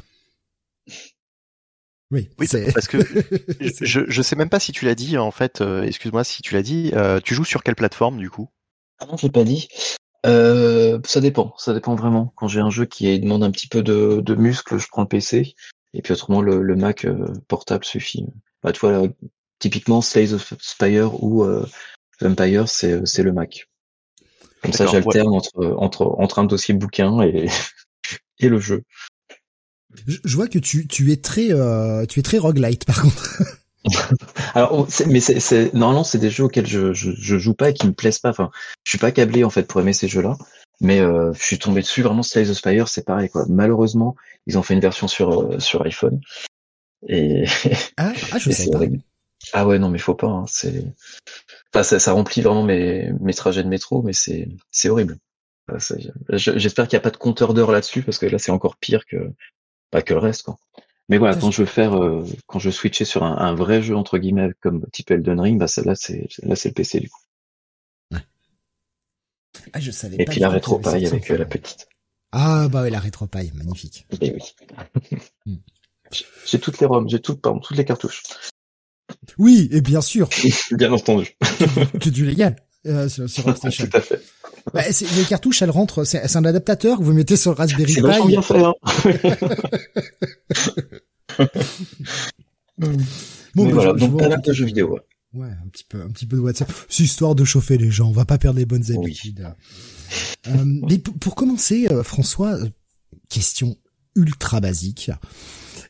Oui, 2.13 2.29
oui 2.37 2.47
parce 2.75 2.87
que 2.87 2.99
je, 3.81 4.01
je 4.07 4.21
sais 4.21 4.35
même 4.35 4.49
pas 4.49 4.59
si 4.59 4.71
tu 4.71 4.85
l'as 4.85 4.93
dit 4.93 5.17
en 5.17 5.31
fait. 5.31 5.61
Euh, 5.61 5.81
excuse-moi 5.81 6.23
si 6.23 6.43
tu 6.43 6.53
l'as 6.53 6.61
dit. 6.61 6.91
Euh, 6.93 7.19
tu 7.19 7.33
joues 7.33 7.43
sur 7.43 7.63
quelle 7.63 7.75
plateforme 7.75 8.19
du 8.19 8.29
coup? 8.29 8.49
Ah 8.99 9.07
non, 9.07 9.17
j'ai 9.17 9.31
pas 9.31 9.43
dit. 9.43 9.67
Euh, 10.27 10.99
ça 11.05 11.21
dépend, 11.21 11.55
ça 11.57 11.73
dépend 11.73 11.95
vraiment. 11.95 12.31
Quand 12.35 12.47
j'ai 12.47 12.59
un 12.59 12.69
jeu 12.69 12.85
qui 12.85 13.19
demande 13.19 13.43
un 13.43 13.49
petit 13.49 13.67
peu 13.67 13.81
de, 13.81 14.21
de 14.23 14.35
muscle, 14.35 14.77
je 14.77 14.87
prends 14.89 15.01
le 15.01 15.07
PC. 15.07 15.55
Et 15.95 16.01
puis 16.03 16.13
autrement, 16.13 16.43
le, 16.43 16.61
le 16.61 16.75
Mac 16.75 17.07
portable 17.47 17.83
suffit. 17.83 18.27
Bah, 18.61 18.71
tu 18.71 18.79
vois, 18.79 19.07
typiquement 19.57 20.01
Slays 20.01 20.33
of 20.33 20.53
Spire 20.59 21.23
ou 21.23 21.43
Vampire, 22.21 22.69
c'est 22.69 23.07
c'est 23.07 23.23
le 23.23 23.33
Mac. 23.33 23.67
Comme 24.61 24.71
ça, 24.71 24.85
j'alterne 24.85 25.33
entre 25.33 25.65
entre 25.77 26.05
entre 26.19 26.37
un 26.37 26.45
dossier 26.45 26.75
bouquin 26.75 27.23
et 27.23 27.47
et 28.39 28.49
le 28.49 28.59
jeu. 28.59 28.83
Je, 30.07 30.35
vois 30.35 30.47
que 30.47 30.59
tu, 30.59 30.87
tu 30.87 31.11
es 31.11 31.17
très 31.17 31.51
euh, 31.51 32.05
tu 32.05 32.19
es 32.19 32.23
très 32.23 32.37
roguelite 32.37 32.85
par 32.85 33.01
contre. 33.01 33.43
Alors, 34.53 34.87
mais 35.07 35.19
c'est 35.19 35.73
normalement 35.73 36.03
c'est 36.03 36.17
des 36.17 36.29
jeux 36.29 36.45
auxquels 36.45 36.67
je, 36.67 36.93
je, 36.93 37.11
je 37.11 37.37
joue 37.37 37.53
pas 37.53 37.69
et 37.69 37.73
qui 37.73 37.87
me 37.87 37.93
plaisent 37.93 38.19
pas. 38.19 38.29
Enfin, 38.29 38.49
je 38.83 38.91
suis 38.91 38.97
pas 38.97 39.11
câblé 39.11 39.43
en 39.43 39.49
fait 39.49 39.63
pour 39.63 39.81
aimer 39.81 39.93
ces 39.93 40.07
jeux-là. 40.07 40.37
Mais 40.81 40.99
euh, 40.99 41.31
je 41.33 41.43
suis 41.43 41.59
tombé 41.59 41.81
dessus 41.81 42.01
vraiment 42.01 42.23
Slay 42.23 42.45
the 42.45 42.53
Spire, 42.53 42.87
c'est 42.87 43.05
pareil 43.05 43.29
quoi. 43.29 43.45
Malheureusement, 43.47 44.15
ils 44.47 44.57
ont 44.57 44.63
fait 44.63 44.73
une 44.73 44.79
version 44.79 45.07
sur 45.07 45.41
euh, 45.41 45.59
sur 45.59 45.83
iPhone. 45.83 46.19
Et 47.07 47.45
ah, 47.97 48.13
ah 48.31 48.37
je 48.39 48.51
sais 48.51 48.69
pas. 48.69 48.79
Ah 49.51 49.67
ouais 49.67 49.79
non 49.79 49.89
mais 49.89 49.99
faut 49.99 50.15
pas. 50.15 50.27
Hein, 50.27 50.45
c'est 50.47 50.83
enfin, 51.73 51.83
ça, 51.83 51.99
ça 51.99 52.13
remplit 52.13 52.41
vraiment 52.41 52.63
mes 52.63 53.11
mes 53.19 53.33
trajets 53.33 53.63
de 53.63 53.69
métro, 53.69 54.01
mais 54.01 54.13
c'est 54.13 54.47
c'est 54.71 54.89
horrible. 54.89 55.17
J'espère 56.29 56.87
qu'il 56.87 56.97
n'y 56.97 57.01
a 57.01 57.03
pas 57.03 57.11
de 57.11 57.17
compteur 57.17 57.53
d'heures 57.53 57.71
là-dessus 57.71 58.01
parce 58.01 58.17
que 58.17 58.25
là 58.25 58.37
c'est 58.37 58.51
encore 58.51 58.75
pire 58.77 59.05
que 59.05 59.31
pas 59.93 60.01
que 60.01 60.13
le 60.13 60.19
reste 60.19 60.43
quoi. 60.43 60.57
Mais 61.07 61.17
voilà, 61.17 61.35
quand 61.35 61.51
je 61.51 61.61
veux 61.61 61.67
faire, 61.67 62.01
euh, 62.01 62.25
quand 62.47 62.59
je 62.59 62.71
switcher 62.71 63.05
sur 63.05 63.23
un, 63.23 63.37
un, 63.37 63.53
vrai 63.53 63.83
jeu 63.83 63.95
entre 63.95 64.17
guillemets 64.17 64.49
comme 64.61 64.85
type 64.91 65.11
Elden 65.11 65.39
Ring, 65.39 65.59
bah 65.59 65.67
là 65.85 65.95
c'est 65.95 66.27
là 66.41 66.55
c'est 66.55 66.69
le 66.69 66.73
PC 66.73 66.99
du 66.99 67.09
coup. 67.09 67.21
Ouais. 68.11 68.21
Ah 69.73 69.79
je 69.79 69.91
savais. 69.91 70.15
Et 70.17 70.25
puis 70.25 70.39
la 70.39 70.49
rétro 70.49 70.79
paille 70.79 71.05
avec 71.05 71.29
euh, 71.29 71.37
la 71.37 71.45
petite. 71.45 71.87
Ah 72.31 72.67
bah 72.69 72.81
oui 72.83 72.89
la 72.89 72.99
rétro 72.99 73.27
paille, 73.27 73.51
magnifique. 73.53 74.07
Et 74.21 74.27
eh 74.27 74.33
oui. 74.33 74.55
Hmm. 75.45 75.57
J'ai 76.45 76.59
toutes 76.59 76.79
les 76.79 76.85
ROM, 76.85 77.09
j'ai 77.09 77.19
toutes 77.19 77.41
pardon, 77.41 77.59
toutes 77.59 77.75
les 77.75 77.85
cartouches. 77.85 78.23
Oui, 79.37 79.67
et 79.71 79.81
bien 79.81 80.01
sûr. 80.01 80.29
bien 80.71 80.91
entendu. 80.91 81.35
que 81.99 82.09
du 82.09 82.25
légal 82.25 82.55
euh, 82.85 83.09
sur, 83.09 83.29
sur. 83.29 83.43
Tout 83.53 83.97
à 83.97 84.01
fait. 84.01 84.21
Bah, 84.73 84.81
les 84.87 85.23
cartouches, 85.23 85.61
elles 85.61 85.69
rentrent. 85.69 86.03
C'est 86.03 86.35
un 86.35 86.45
adaptateur 86.45 86.97
que 86.97 87.03
vous 87.03 87.13
mettez 87.13 87.35
sur 87.35 87.51
le 87.51 87.57
Raspberry 87.57 87.93
Pi. 87.93 88.01
C'est 88.01 88.27
bien 88.27 88.41
fait. 88.41 88.63
Hein. 88.63 88.73
bon, 92.77 93.65
bah, 93.65 93.71
voilà, 93.71 93.93
donc 93.93 94.17
pas 94.17 94.29
mal 94.29 94.41
de 94.41 94.53
jeux 94.53 94.65
vidéo. 94.65 94.99
Ouais. 95.33 95.47
un 95.47 95.67
petit 95.69 95.83
peu, 95.83 96.01
un 96.01 96.09
petit 96.09 96.25
peu 96.25 96.37
de 96.37 96.41
WhatsApp. 96.41 96.71
C'est 96.89 97.03
histoire 97.03 97.35
de 97.35 97.43
chauffer 97.43 97.77
les 97.77 97.91
gens. 97.91 98.09
On 98.09 98.13
va 98.13 98.25
pas 98.25 98.37
perdre 98.37 98.59
les 98.59 98.65
bonnes 98.65 98.91
habitudes. 98.91 99.47
Euh, 100.47 100.63
mais 100.87 100.97
pour 100.99 101.35
commencer, 101.35 101.87
euh, 101.91 102.03
François, 102.03 102.53
euh, 102.53 102.69
question 103.29 103.75
ultra 104.15 104.59
basique. 104.61 105.11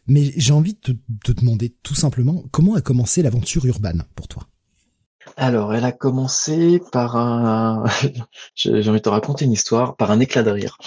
Mais 0.07 0.33
j'ai 0.37 0.53
envie 0.53 0.77
de 0.81 0.97
te 1.23 1.31
demander 1.31 1.75
tout 1.83 1.95
simplement 1.95 2.43
comment 2.51 2.75
a 2.75 2.81
commencé 2.81 3.21
l'aventure 3.21 3.65
urbaine 3.65 4.03
pour 4.15 4.27
toi? 4.27 4.47
Alors, 5.37 5.73
elle 5.73 5.85
a 5.85 5.91
commencé 5.91 6.81
par 6.91 7.15
un, 7.15 7.83
j'ai 8.55 8.71
envie 8.71 8.91
de 8.91 8.97
te 8.99 9.09
raconter 9.09 9.45
une 9.45 9.51
histoire, 9.51 9.95
par 9.95 10.11
un 10.11 10.19
éclat 10.19 10.43
de 10.43 10.51
rire. 10.51 10.77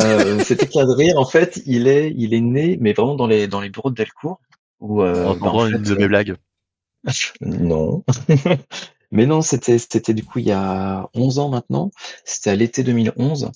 Euh, 0.00 0.38
cet 0.40 0.62
éclat 0.62 0.84
de 0.84 0.92
rire, 0.92 1.18
en 1.18 1.24
fait, 1.24 1.62
il 1.66 1.88
est, 1.88 2.12
il 2.16 2.34
est 2.34 2.40
né, 2.40 2.78
mais 2.80 2.92
vraiment 2.92 3.14
dans 3.14 3.26
les, 3.26 3.48
dans 3.48 3.60
les 3.60 3.70
bureaux 3.70 3.90
de 3.90 3.96
Delcourt. 3.96 4.40
Où, 4.80 5.02
euh, 5.02 5.34
bah, 5.40 5.50
en 5.50 5.66
une 5.66 5.82
de 5.82 5.94
mes 5.94 6.08
blagues. 6.08 6.36
non. 7.40 8.04
mais 9.10 9.26
non, 9.26 9.42
c'était, 9.42 9.78
c'était 9.78 10.14
du 10.14 10.24
coup 10.24 10.38
il 10.38 10.46
y 10.46 10.52
a 10.52 11.08
11 11.14 11.38
ans 11.38 11.48
maintenant. 11.48 11.90
C'était 12.24 12.50
à 12.50 12.56
l'été 12.56 12.82
2011. 12.82 13.50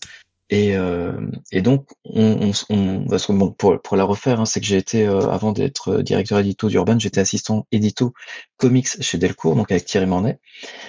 Et, 0.48 0.76
euh, 0.76 1.12
et 1.50 1.60
donc, 1.60 1.88
on, 2.04 2.52
on, 2.70 3.06
parce 3.08 3.26
que 3.26 3.32
bon, 3.32 3.50
pour, 3.50 3.80
pour 3.82 3.96
la 3.96 4.04
refaire, 4.04 4.40
hein, 4.40 4.44
c'est 4.44 4.60
que 4.60 4.66
j'ai 4.66 4.76
été, 4.76 5.06
euh, 5.06 5.28
avant 5.28 5.50
d'être 5.50 6.02
directeur 6.02 6.38
édito 6.38 6.68
d'Urban, 6.68 6.98
j'étais 7.00 7.20
assistant 7.20 7.66
édito 7.72 8.14
comics 8.56 9.02
chez 9.02 9.18
Delcourt, 9.18 9.56
donc 9.56 9.72
avec 9.72 9.86
Thierry 9.86 10.06
Mornay, 10.06 10.38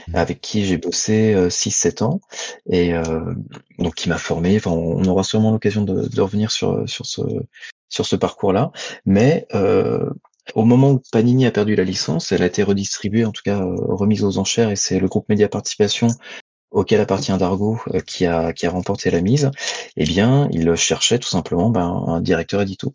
mmh. 0.10 0.16
avec 0.16 0.42
qui 0.42 0.66
j'ai 0.66 0.78
bossé 0.78 1.34
6-7 1.50 2.04
euh, 2.04 2.06
ans, 2.06 2.22
et 2.70 2.94
euh, 2.94 3.34
donc 3.80 3.96
qui 3.96 4.10
m'a 4.10 4.20
formé. 4.20 4.56
Enfin, 4.58 4.72
on 4.72 5.04
aura 5.06 5.24
sûrement 5.24 5.52
l'occasion 5.52 5.82
de, 5.82 6.08
de, 6.08 6.22
revenir 6.22 6.52
sur, 6.52 6.88
sur 6.88 7.08
ce, 7.08 7.22
sur 7.90 8.06
ce 8.06 8.16
parcours-là. 8.16 8.72
Mais 9.06 9.48
au 10.54 10.64
moment 10.64 10.92
où 10.92 11.02
Panini 11.12 11.46
a 11.48 11.52
perdu 11.52 11.76
la 11.76 11.84
licence, 11.84 12.32
elle 12.32 12.44
a 12.44 12.46
été 12.46 12.62
redistribuée, 12.62 13.26
en 13.26 13.32
tout 13.32 13.42
cas 13.44 13.60
remise 13.60 14.24
aux 14.24 14.38
enchères, 14.38 14.70
et 14.70 14.76
c'est 14.76 15.00
le 15.00 15.08
groupe 15.08 15.28
Média 15.30 15.50
Participation 15.50 16.08
auquel 16.78 17.02
appartient 17.02 17.36
Dargo 17.38 17.80
euh, 17.94 18.02
qui 18.02 18.26
a 18.28 18.54
qui 18.54 18.68
a 18.68 18.70
remporté 18.70 19.10
la 19.10 19.22
mise, 19.22 19.50
eh 19.96 20.06
bien, 20.06 20.48
il 20.52 20.76
cherchait 20.76 21.18
tout 21.18 21.28
simplement 21.28 21.70
ben, 21.72 22.04
un 22.08 22.22
directeur 22.22 22.62
édito. 22.62 22.94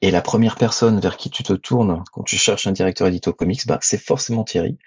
Et 0.00 0.10
la 0.10 0.22
première 0.22 0.56
personne 0.56 0.98
vers 0.98 1.16
qui 1.18 1.28
tu 1.28 1.42
te 1.42 1.52
tournes 1.52 2.02
quand 2.12 2.22
tu 2.22 2.36
cherches 2.36 2.66
un 2.66 2.72
directeur 2.72 3.06
édito 3.06 3.32
comics, 3.34 3.66
ben, 3.66 3.78
c'est 3.82 4.00
forcément 4.00 4.44
Thierry. 4.44 4.78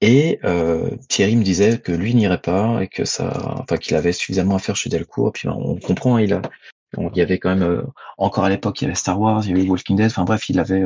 Et 0.00 0.38
euh, 0.44 0.90
Thierry 1.08 1.34
me 1.34 1.42
disait 1.42 1.78
que 1.78 1.90
lui 1.90 2.14
n'irait 2.14 2.40
pas 2.40 2.80
et 2.82 2.88
que 2.88 3.04
ça, 3.04 3.56
enfin 3.58 3.76
qu'il 3.76 3.96
avait 3.96 4.12
suffisamment 4.12 4.54
à 4.54 4.58
faire 4.60 4.76
chez 4.76 4.88
Delcourt. 4.88 5.28
Et 5.28 5.32
puis 5.32 5.48
ben, 5.48 5.56
on 5.58 5.76
comprend, 5.76 6.18
il 6.18 6.32
a, 6.32 6.42
il 6.96 7.16
y 7.16 7.22
avait 7.22 7.38
quand 7.40 7.50
même 7.56 7.68
euh, 7.68 7.82
encore 8.18 8.44
à 8.44 8.50
l'époque, 8.50 8.80
il 8.80 8.84
y 8.84 8.86
avait 8.86 8.94
Star 8.94 9.20
Wars, 9.20 9.42
il 9.44 9.50
y 9.50 9.60
avait 9.60 9.68
Walking 9.68 9.96
Dead. 9.96 10.06
Enfin 10.06 10.24
bref, 10.24 10.48
il 10.48 10.60
avait, 10.60 10.84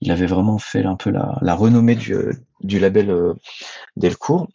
il 0.00 0.12
avait 0.12 0.26
vraiment 0.26 0.58
fait 0.58 0.84
un 0.84 0.96
peu 0.96 1.10
la, 1.10 1.38
la 1.42 1.56
renommée 1.56 1.96
du, 1.96 2.14
du 2.60 2.78
label 2.78 3.34
Delcourt. 3.96 4.46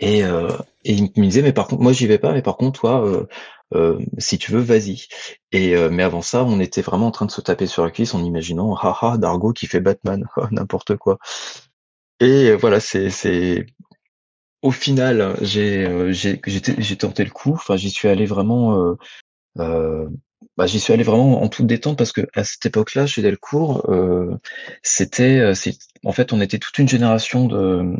Et, 0.00 0.20
et 0.20 0.92
il 0.92 1.10
me 1.16 1.24
disait 1.24 1.42
mais 1.42 1.52
par 1.52 1.66
contre 1.66 1.82
moi 1.82 1.92
j'y 1.92 2.06
vais 2.06 2.18
pas 2.18 2.32
mais 2.32 2.42
par 2.42 2.56
contre 2.56 2.78
toi 2.80 3.26
euh, 3.74 3.98
si 4.18 4.38
tu 4.38 4.52
veux, 4.52 4.60
vas-y. 4.60 5.06
Et 5.52 5.76
euh, 5.76 5.90
mais 5.90 6.02
avant 6.02 6.22
ça, 6.22 6.44
on 6.44 6.60
était 6.60 6.82
vraiment 6.82 7.08
en 7.08 7.10
train 7.10 7.26
de 7.26 7.30
se 7.30 7.40
taper 7.40 7.66
sur 7.66 7.84
la 7.84 7.90
cuisse 7.90 8.14
en 8.14 8.24
imaginant, 8.24 8.74
haha, 8.74 9.18
Dargo 9.18 9.52
qui 9.52 9.66
fait 9.66 9.80
Batman, 9.80 10.26
n'importe 10.50 10.96
quoi. 10.96 11.18
Et 12.20 12.52
voilà, 12.54 12.80
c'est 12.80 13.10
c'est 13.10 13.66
au 14.62 14.70
final, 14.72 15.36
j'ai 15.42 15.86
euh, 15.86 16.12
j'ai 16.12 16.40
j'ai 16.44 16.96
tenté 16.96 17.24
le 17.24 17.30
coup. 17.30 17.52
Enfin, 17.52 17.76
j'y 17.76 17.90
suis 17.90 18.08
allé 18.08 18.26
vraiment. 18.26 18.96
Euh, 19.58 20.08
bah, 20.56 20.66
j'y 20.66 20.80
suis 20.80 20.92
allé 20.92 21.04
vraiment 21.04 21.42
en 21.42 21.48
toute 21.48 21.66
détente 21.66 21.98
parce 21.98 22.12
que 22.12 22.22
à 22.34 22.44
cette 22.44 22.66
époque-là, 22.66 23.06
chez 23.06 23.22
Delcourt, 23.22 23.88
euh, 23.90 24.36
c'était, 24.82 25.52
en 26.04 26.12
fait, 26.12 26.32
on 26.32 26.40
était 26.40 26.58
toute 26.58 26.78
une 26.78 26.88
génération 26.88 27.46
de, 27.46 27.94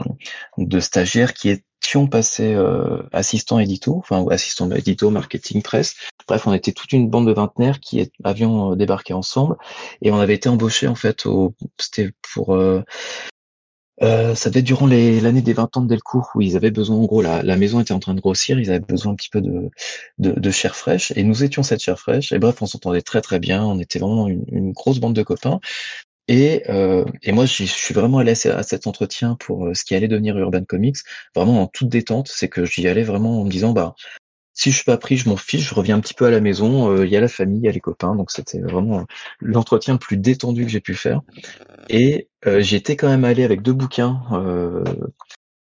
de 0.59 0.81
stagiaires 0.81 1.35
qui 1.35 1.51
étions 1.89 2.07
passés 2.07 2.55
euh, 2.55 3.03
assistants 3.13 3.59
édito, 3.59 3.97
enfin 3.97 4.27
assistants 4.31 4.71
édito, 4.71 5.09
marketing, 5.09 5.63
presse. 5.63 5.95
Bref, 6.27 6.47
on 6.47 6.53
était 6.53 6.73
toute 6.73 6.93
une 6.93 7.09
bande 7.09 7.27
de 7.27 7.33
vingtenaires 7.33 7.81
qui 7.81 8.13
avions 8.25 8.77
débarqué 8.77 9.15
ensemble 9.15 9.57
et 10.03 10.11
on 10.13 10.19
avait 10.19 10.35
été 10.35 10.51
embauchés 10.51 10.87
en 10.87 10.95
fait 10.95 11.25
au, 11.25 11.55
c'était 11.79 12.11
pour 12.35 12.55
euh, 14.03 14.35
ça 14.35 14.51
devait 14.51 14.61
être 14.61 14.67
durant 14.67 14.87
l'année 14.87 15.43
des 15.43 15.53
20 15.53 15.77
ans 15.77 15.81
de 15.81 15.89
Delcourt 15.89 16.31
où 16.35 16.41
ils 16.41 16.57
avaient 16.57 16.71
besoin, 16.71 16.97
en 16.97 17.05
gros, 17.05 17.23
la, 17.23 17.43
la, 17.43 17.57
maison 17.57 17.81
était 17.81 17.93
en 17.93 17.99
train 17.99 18.15
de 18.15 18.21
grossir, 18.21 18.61
ils 18.61 18.71
avaient 18.71 18.79
besoin 18.79 19.13
un 19.13 19.17
petit 19.17 19.31
peu 19.31 19.41
de, 19.41 19.71
de, 20.19 20.51
chair 20.51 20.77
fraîche 20.77 21.13
et 21.17 21.25
nous 21.25 21.43
étions 21.43 21.63
cette 21.63 21.81
chair 21.81 21.99
fraîche. 21.99 22.33
Et 22.33 22.39
bref, 22.39 22.63
on 22.63 22.67
s'entendait 22.67 23.03
très 23.03 23.21
très 23.23 23.41
bien, 23.41 23.65
on 23.65 23.81
était 23.81 23.99
vraiment 23.99 24.29
une 24.29 24.73
grosse 24.73 25.01
bande 25.01 25.15
de 25.15 25.23
copains. 25.23 25.59
Et, 26.29 26.63
euh, 26.69 27.05
et 27.23 27.33
moi, 27.33 27.47
je 27.47 27.65
suis 27.65 27.95
vraiment 27.95 28.19
allé 28.19 28.33
à 28.33 28.63
cet 28.63 28.87
entretien 28.87 29.37
pour 29.37 29.67
euh, 29.67 29.75
ce 29.75 29.85
qui 29.85 29.95
allait 29.95 30.09
devenir 30.09 30.39
Urban 30.39 30.65
Comics, 30.65 30.99
vraiment 31.35 31.63
en 31.63 31.67
toute 31.67 31.89
détente. 31.89 32.29
C'est 32.29 32.49
que 32.49 32.65
j'y 32.65 32.87
allais 32.87 33.03
vraiment 33.03 33.41
en 33.41 33.45
me 33.45 33.51
disant, 33.51 33.73
bah, 33.73 33.95
si 34.59 34.73
je 34.73 34.77
suis 34.77 34.85
pas 34.85 34.99
pris, 34.99 35.17
je 35.17 35.29
m'en 35.29 35.37
fiche, 35.37 35.69
je 35.69 35.75
reviens 35.75 35.97
un 35.97 36.01
petit 36.01 36.15
peu 36.15 36.27
à 36.27 36.31
la 36.33 36.41
maison, 36.41 36.91
euh, 36.91 37.07
il 37.07 37.13
y 37.13 37.17
a 37.17 37.21
la 37.21 37.29
famille, 37.29 37.61
il 37.61 37.65
y 37.65 37.69
a 37.69 37.73
les 37.73 37.79
copains, 37.79 38.17
donc 38.17 38.33
c'était 38.33 38.59
vraiment 38.59 39.07
l'entretien 39.39 39.95
le 39.95 40.01
plus 40.01 40.17
détendu 40.17 40.65
que 40.65 40.71
j'ai 40.71 40.81
pu 40.81 40.95
faire. 40.95 41.23
Et 41.89 42.29
euh, 42.45 42.61
j'étais 42.61 42.97
quand 42.97 43.09
même 43.09 43.25
allé 43.25 43.45
avec 43.45 43.63
deux 43.63 43.73
bouquins 43.73 44.21
euh, 44.33 44.83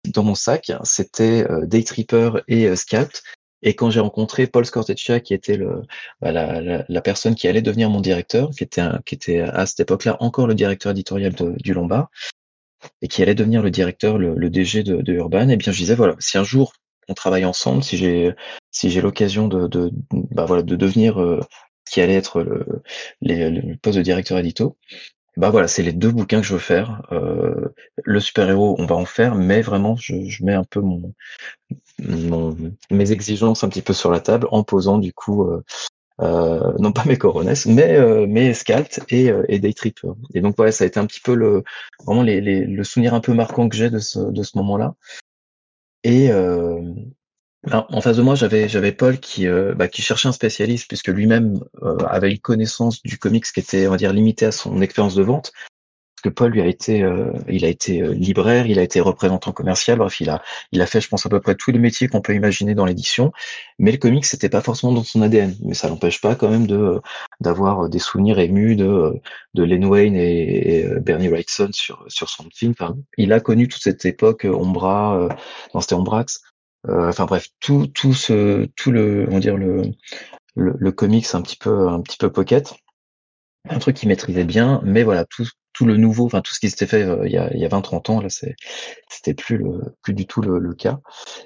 dans 0.06 0.24
mon 0.24 0.34
sac, 0.34 0.72
c'était 0.84 1.46
Day 1.64 1.84
Tripper 1.84 2.42
et 2.48 2.74
Scout. 2.78 3.22
Et 3.66 3.74
quand 3.74 3.90
j'ai 3.90 4.00
rencontré 4.00 4.46
Paul 4.46 4.66
Scorteccia, 4.66 5.20
qui 5.20 5.34
était 5.34 5.58
le, 5.58 5.82
bah, 6.22 6.32
la, 6.32 6.86
la, 6.88 7.02
personne 7.02 7.34
qui 7.34 7.48
allait 7.48 7.64
devenir 7.64 7.90
mon 7.90 8.00
directeur, 8.00 8.52
qui 8.52 8.64
était, 8.64 8.84
qui 9.06 9.16
était 9.16 9.42
à 9.42 9.66
cette 9.66 9.80
époque-là 9.82 10.18
encore 10.20 10.46
le 10.46 10.54
directeur 10.54 10.92
éditorial 10.92 11.34
du 11.34 11.74
Lombard, 11.74 12.10
et 13.02 13.08
qui 13.08 13.24
allait 13.24 13.36
devenir 13.36 13.64
le 13.64 13.72
directeur, 13.72 14.20
le, 14.20 14.36
le 14.36 14.50
DG 14.52 14.84
de, 14.84 15.02
de 15.02 15.14
Urban, 15.14 15.50
et 15.50 15.54
eh 15.54 15.58
bien 15.58 15.74
je 15.74 15.80
disais 15.80 15.96
voilà, 15.96 16.16
si 16.20 16.38
un 16.38 16.44
jour 16.44 16.74
on 17.08 17.16
travaille 17.16 17.46
ensemble, 17.46 17.84
si 17.84 17.98
j'ai 17.98 18.34
si 18.72 18.92
j'ai 18.92 19.02
l'occasion 19.02 19.48
de, 19.48 19.68
de 19.68 19.92
bah 20.12 20.46
voilà 20.46 20.64
de 20.64 20.76
devenir 20.76 21.20
euh, 21.20 21.40
qui 21.90 22.02
allait 22.02 22.16
être 22.16 22.42
le, 22.42 22.84
le 23.22 23.76
poste 23.78 23.98
de 23.98 24.04
directeur 24.04 24.38
édito, 24.38 24.78
bah 25.38 25.50
voilà, 25.50 25.68
c'est 25.68 25.84
les 25.84 25.92
deux 25.92 26.12
bouquins 26.12 26.42
que 26.42 26.48
je 26.48 26.54
veux 26.54 26.60
faire. 26.60 27.02
Euh, 27.12 27.74
le 28.04 28.20
super-héros, 28.20 28.76
on 28.80 28.86
va 28.86 28.96
en 28.96 29.06
faire, 29.06 29.36
mais 29.36 29.62
vraiment, 29.62 29.96
je, 29.98 30.26
je 30.28 30.44
mets 30.46 30.54
un 30.54 30.64
peu 30.64 30.80
mon, 30.80 31.14
mon, 32.00 32.56
mes 32.92 33.12
exigences 33.12 33.64
un 33.64 33.70
petit 33.70 33.82
peu 33.82 33.94
sur 33.94 34.12
la 34.12 34.20
table 34.20 34.48
en 34.52 34.64
posant 34.64 34.98
du 34.98 35.14
coup, 35.14 35.44
euh, 35.44 35.64
euh 36.22 36.74
non 36.80 36.92
pas 36.92 37.04
mes 37.06 37.18
coronesses, 37.18 37.66
mais 37.66 37.96
euh, 37.96 38.28
mes 38.28 38.54
scalps 38.54 39.02
et, 39.10 39.30
euh, 39.32 39.44
et 39.50 39.60
Day 39.60 39.74
Tripper. 39.74 40.12
Et 40.34 40.42
donc 40.42 40.56
voilà, 40.56 40.72
ça 40.72 40.84
a 40.84 40.88
été 40.88 41.00
un 41.00 41.06
petit 41.06 41.22
peu 41.22 41.36
le 41.36 41.64
vraiment 42.06 42.24
les, 42.24 42.42
les, 42.42 42.66
le 42.66 42.84
souvenir 42.84 43.14
un 43.14 43.22
peu 43.22 43.34
marquant 43.34 43.68
que 43.70 43.76
j'ai 43.76 43.90
de 43.90 44.00
ce, 44.00 44.20
de 44.20 44.44
ce 44.44 44.58
moment-là. 44.58 44.96
Et 46.04 46.30
euh, 47.74 47.82
en 47.90 48.02
face 48.02 48.18
de 48.18 48.22
moi, 48.22 48.36
j'avais 48.36 48.70
j'avais 48.70 48.92
Paul 48.92 49.20
qui 49.20 49.48
euh, 49.48 49.74
bah, 49.76 49.88
qui 49.88 50.02
cherchait 50.02 50.28
un 50.28 50.32
spécialiste 50.32 50.88
puisque 50.88 51.08
lui-même 51.08 51.60
euh, 51.84 51.98
avait 52.08 52.32
une 52.32 52.40
connaissance 52.40 53.02
du 53.04 53.18
comics 53.18 53.46
qui 53.46 53.60
était 53.60 53.88
on 53.88 53.92
va 53.92 53.98
dire 53.98 54.14
limitée 54.14 54.46
à 54.46 54.52
son 54.52 54.82
expérience 54.82 55.16
de 55.16 55.24
vente. 55.24 55.52
Parce 56.16 56.34
que 56.34 56.40
Paul 56.40 56.52
lui 56.52 56.62
a 56.62 56.68
été 56.68 57.04
euh, 57.04 57.32
il 57.50 57.66
a 57.66 57.68
été 57.68 58.02
libraire, 58.14 58.68
il 58.68 58.80
a 58.80 58.84
été 58.84 59.02
représentant 59.02 59.52
commercial, 59.52 59.98
bref 59.98 60.22
il 60.22 60.30
a 60.30 60.42
il 60.72 60.82
a 60.82 60.86
fait 60.86 61.02
je 61.02 61.10
pense 61.10 61.26
à 61.26 61.30
peu 61.30 61.42
près 61.42 61.56
tous 61.56 61.72
les 61.72 61.80
métiers 61.80 62.08
qu'on 62.08 62.22
peut 62.22 62.36
imaginer 62.36 62.76
dans 62.76 62.86
l'édition. 62.86 63.32
Mais 63.80 63.92
le 63.92 63.98
comics 63.98 64.26
c'était 64.26 64.50
pas 64.50 64.62
forcément 64.62 64.94
dans 64.94 65.04
son 65.04 65.22
ADN, 65.22 65.56
mais 65.64 65.74
ça 65.74 65.90
n'empêche 65.90 66.22
pas 66.22 66.36
quand 66.36 66.50
même 66.50 66.68
de 66.68 67.02
d'avoir 67.42 67.90
des 67.90 68.00
souvenirs 68.00 68.40
émus 68.40 68.76
de 68.76 69.14
de 69.56 69.64
Len 69.64 69.86
Wayne 69.86 70.16
et, 70.16 70.86
Bernie 71.02 71.28
Wrightson 71.30 71.70
sur 71.74 72.06
sur 72.08 72.30
son 72.30 72.46
film. 72.54 72.74
Enfin, 72.80 72.96
il 73.18 73.34
a 73.34 73.40
connu 73.40 73.68
toute 73.68 73.84
cette 73.84 74.06
époque 74.06 74.46
Ombra, 74.46 75.30
dans 75.74 75.82
c'était 75.82 75.96
Ombrax 75.96 76.42
euh, 76.44 76.55
enfin 76.90 77.26
bref, 77.26 77.48
tout 77.60 77.88
tout 77.88 78.14
ce 78.14 78.66
tout 78.76 78.92
le 78.92 79.28
on 79.32 79.40
dire 79.40 79.58
le, 79.58 79.84
le 80.56 80.74
le 80.78 80.92
comics 80.92 81.28
un 81.34 81.42
petit 81.42 81.58
peu 81.58 81.90
un 81.90 82.02
petit 82.02 82.18
peu 82.18 82.32
pocket, 82.32 82.74
un 83.70 83.80
truc 83.80 83.96
qu'il 83.98 84.10
maîtrisait 84.10 84.44
bien, 84.44 84.82
mais 84.84 85.04
voilà 85.04 85.26
tout 85.26 85.48
tout 85.74 85.86
le 85.86 85.98
nouveau, 85.98 86.26
enfin 86.26 86.42
tout 86.42 86.54
ce 86.54 86.60
qui 86.60 86.70
s'était 86.70 86.86
fait 86.88 87.04
euh, 87.04 87.26
il 87.26 87.32
y 87.34 87.38
a 87.38 87.54
il 87.54 87.60
y 87.60 87.66
a 87.66 87.70
20-30 87.70 88.12
ans 88.12 88.22
là, 88.22 88.30
c'est 88.30 88.56
c'était 89.10 89.34
plus 89.34 89.58
le 89.58 89.82
plus 90.02 90.14
du 90.14 90.26
tout 90.26 90.42
le, 90.42 90.60
le 90.60 90.74
cas. 90.74 91.00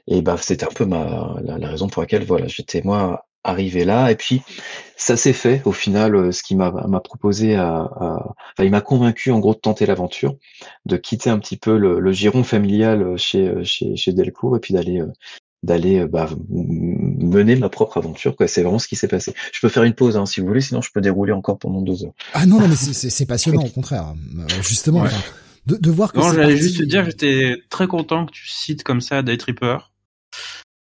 Et 0.08 0.22
bah 0.22 0.38
c'était 0.38 0.66
un 0.66 0.74
peu 0.74 0.86
ma 0.86 1.36
la, 1.44 1.58
la, 1.58 1.70
raison 1.70 1.88
pour 1.88 2.02
laquelle 2.02 2.26
voilà 2.26 2.48
j'étais 2.48 2.82
moi 2.84 3.26
arrivé 3.44 3.86
là. 3.86 4.12
Et 4.12 4.16
puis 4.16 4.42
ça 4.98 5.16
s'est 5.16 5.34
fait 5.34 5.62
au 5.66 5.72
final 5.72 6.16
euh, 6.16 6.32
ce 6.32 6.44
qui 6.44 6.56
m'a 6.56 6.72
m'a 6.72 7.00
proposé 7.00 7.56
à, 7.56 7.70
à 7.70 8.16
enfin, 8.26 8.64
il 8.64 8.72
m'a 8.72 8.82
convaincu 8.82 9.32
en 9.32 9.40
gros 9.40 9.54
de 9.54 9.60
tenter 9.60 9.86
l'aventure 9.86 10.36
de 10.86 10.98
quitter 10.98 11.30
un 11.30 11.40
petit 11.40 11.58
peu 11.58 11.78
le, 11.78 12.00
le 12.00 12.12
giron 12.12 12.44
familial 12.44 13.18
chez 13.18 13.64
chez 13.64 13.96
chez 13.96 14.14
Delcourt 14.14 14.58
et 14.58 14.60
puis 14.60 14.74
d'aller 14.74 15.00
euh, 15.00 15.12
d'aller 15.64 16.00
euh, 16.00 16.08
bah, 16.08 16.30
mener 16.50 17.56
ma 17.56 17.70
propre 17.70 17.98
aventure 17.98 18.36
quoi. 18.36 18.48
C'est 18.48 18.62
vraiment 18.62 18.80
ce 18.80 18.88
qui 18.88 18.96
s'est 18.96 19.10
passé. 19.10 19.34
Je 19.54 19.60
peux 19.62 19.70
faire 19.70 19.84
une 19.84 19.94
pause 19.94 20.18
hein, 20.18 20.26
si 20.26 20.40
vous 20.42 20.48
voulez 20.48 20.62
sinon 20.62 20.82
je 20.82 20.90
peux 20.94 21.02
dérouler 21.02 21.34
encore 21.34 21.60
pendant 21.60 21.82
deux 21.82 22.04
heures. 22.06 22.14
Ah 22.34 22.46
non 22.46 22.60
non 22.60 22.68
mais 22.68 22.76
c'est 22.76 23.26
passionnant 23.26 23.64
au 23.64 23.70
contraire. 23.70 24.14
Justement 24.62 25.06
de, 25.66 25.76
de 25.76 25.92
voir 25.92 26.14
que 26.14 26.20
non 26.20 26.34
j'allais 26.34 26.58
juste 26.58 26.80
te 26.80 26.84
dire 26.84 27.06
j'étais 27.06 27.58
très 27.70 27.88
content 27.88 28.26
que 28.26 28.32
tu 28.32 28.48
cites 28.48 28.84
comme 28.84 29.02
ça 29.02 29.22
Day 29.22 29.38
Tripper 29.38 29.78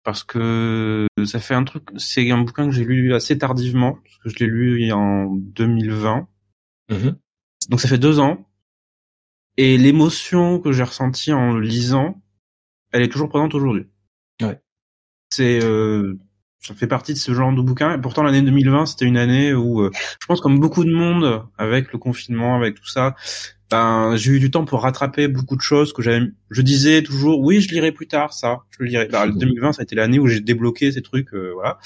parce 0.05 0.23
que 0.23 1.07
ça 1.25 1.41
fait 1.41 1.55
un 1.55 1.65
truc, 1.65 1.85
c'est 1.97 2.31
un 2.31 2.43
bouquin 2.43 2.67
que 2.67 2.75
j'ai 2.75 2.85
lu 2.85 3.15
assez 3.15 3.37
tardivement, 3.39 3.95
parce 3.95 4.19
que 4.19 4.29
je 4.29 4.45
l'ai 4.45 4.51
lu 4.51 4.93
en 4.93 5.35
2020. 5.35 6.29
Mm-hmm. 6.91 7.15
Donc 7.71 7.81
ça 7.81 7.89
fait 7.89 7.99
deux 7.99 8.21
ans. 8.21 8.47
Et 9.57 9.79
l'émotion 9.79 10.61
que 10.61 10.73
j'ai 10.73 10.83
ressentie 10.83 11.33
en 11.33 11.53
le 11.53 11.61
lisant, 11.61 12.21
elle 12.93 13.03
est 13.03 13.09
toujours 13.09 13.29
présente 13.29 13.55
aujourd'hui. 13.55 13.87
Ouais. 14.43 14.61
C'est, 15.31 15.65
euh, 15.65 16.19
ça 16.61 16.75
fait 16.75 16.87
partie 16.87 17.15
de 17.15 17.19
ce 17.19 17.33
genre 17.33 17.53
de 17.53 17.63
bouquin. 17.63 17.95
Et 17.95 18.01
pourtant 18.01 18.23
l'année 18.23 18.43
2020, 18.43 18.87
c'était 18.87 19.05
une 19.07 19.17
année 19.17 19.55
où, 19.55 19.81
euh, 19.81 19.91
je 20.21 20.27
pense 20.27 20.41
comme 20.41 20.59
beaucoup 20.61 20.85
de 20.85 20.93
monde, 20.93 21.45
avec 21.57 21.93
le 21.93 21.99
confinement, 21.99 22.57
avec 22.57 22.75
tout 22.75 22.87
ça, 22.87 23.15
ben, 23.75 24.15
j'ai 24.15 24.31
eu 24.31 24.39
du 24.39 24.53
temps 24.53 24.65
pour 24.65 24.83
rattraper 24.83 25.27
beaucoup 25.27 25.57
de 25.57 25.61
choses 25.61 25.93
que 25.93 26.01
j'avais. 26.01 26.21
Je 26.49 26.63
disais 26.63 27.03
toujours, 27.03 27.41
oui, 27.41 27.61
je 27.61 27.69
lirai 27.71 27.91
plus 27.91 28.07
tard, 28.07 28.33
ça, 28.33 28.61
je 28.71 28.77
le 28.85 28.89
lirai. 28.89 29.09
Ben, 29.09 29.27
2020, 29.27 29.73
ça 29.73 29.81
a 29.81 29.83
été 29.83 29.97
l'année 29.97 30.21
où 30.21 30.29
j'ai 30.29 30.39
débloqué 30.39 30.93
ces 30.93 31.03
trucs, 31.03 31.35
euh, 31.35 31.51
voilà. 31.55 31.81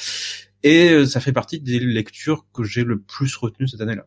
Et 0.62 0.90
euh, 0.90 1.06
ça 1.06 1.20
fait 1.20 1.32
partie 1.32 1.60
des 1.60 1.80
lectures 1.80 2.44
que 2.52 2.62
j'ai 2.62 2.84
le 2.84 3.00
plus 3.00 3.34
retenues 3.36 3.68
cette 3.68 3.80
année-là. 3.80 4.04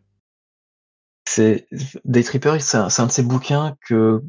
C'est 1.28 1.66
Day 2.06 2.22
Tripper, 2.22 2.58
c'est 2.60 2.78
un, 2.78 2.88
un, 2.96 3.06
de 3.08 3.12
ces 3.12 3.24
bouquins 3.24 3.76
que 3.88 4.22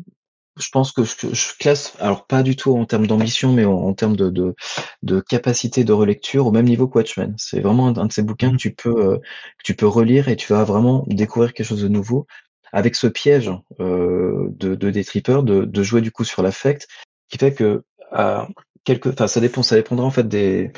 je 0.56 0.68
pense 0.71 0.92
que 0.92 1.04
je, 1.04 1.14
je, 1.32 1.59
classe, 1.59 1.94
alors 1.99 2.26
pas 2.26 2.42
du 2.42 2.56
tout 2.56 2.75
en 2.75 2.87
termes 2.87 3.06
d'ambition, 3.06 3.52
mais 3.52 3.66
en, 3.66 3.75
en 3.75 3.92
termes 3.92 4.16
de, 4.16 4.30
de, 4.30 4.54
de, 5.02 5.21
capacité 5.21 5.85
de 5.85 5.92
relecture 5.92 6.47
au 6.47 6.52
même 6.52 6.66
niveau 6.66 6.88
que 6.88 6.97
Watchmen. 6.97 7.35
C'est 7.37 7.61
vraiment 7.61 7.88
un, 7.88 8.06
de 8.06 8.12
ces 8.12 8.23
bouquins 8.23 8.52
que 8.52 8.56
tu 8.56 8.73
peux 8.75 9.12
euh, 9.12 9.18
que 9.18 9.64
tu 9.64 9.75
peux 9.75 9.87
relire 9.87 10.28
et 10.28 10.37
tu 10.37 10.52
vas 10.54 10.64
vraiment 10.64 11.04
découvrir 11.06 11.52
quelque 11.52 11.66
chose 11.66 11.82
de 11.82 11.88
nouveau 11.88 12.26
avec 12.73 12.97
ce 12.97 13.07
piège 13.07 13.50
euh, 13.81 14.49
de, 14.50 14.75
de 14.75 14.91
des 14.91 15.05
trippers 15.05 15.43
de, 15.43 15.64
de, 15.64 15.83
jouer 15.83 16.00
du 16.00 16.11
coup 16.11 16.25
sur 16.25 16.43
l'affect, 16.43 16.88
qui 17.29 17.38
fait 17.38 17.55
que 17.55 17.85
à 18.11 18.49
quelque, 18.85 19.11
enfin 19.11 19.26
ça 19.26 19.41
dépend, 19.41 19.62
ça 19.62 19.76
dépendra 19.76 20.05
en 20.05 20.11
fait 20.11 20.26
des 20.26 20.73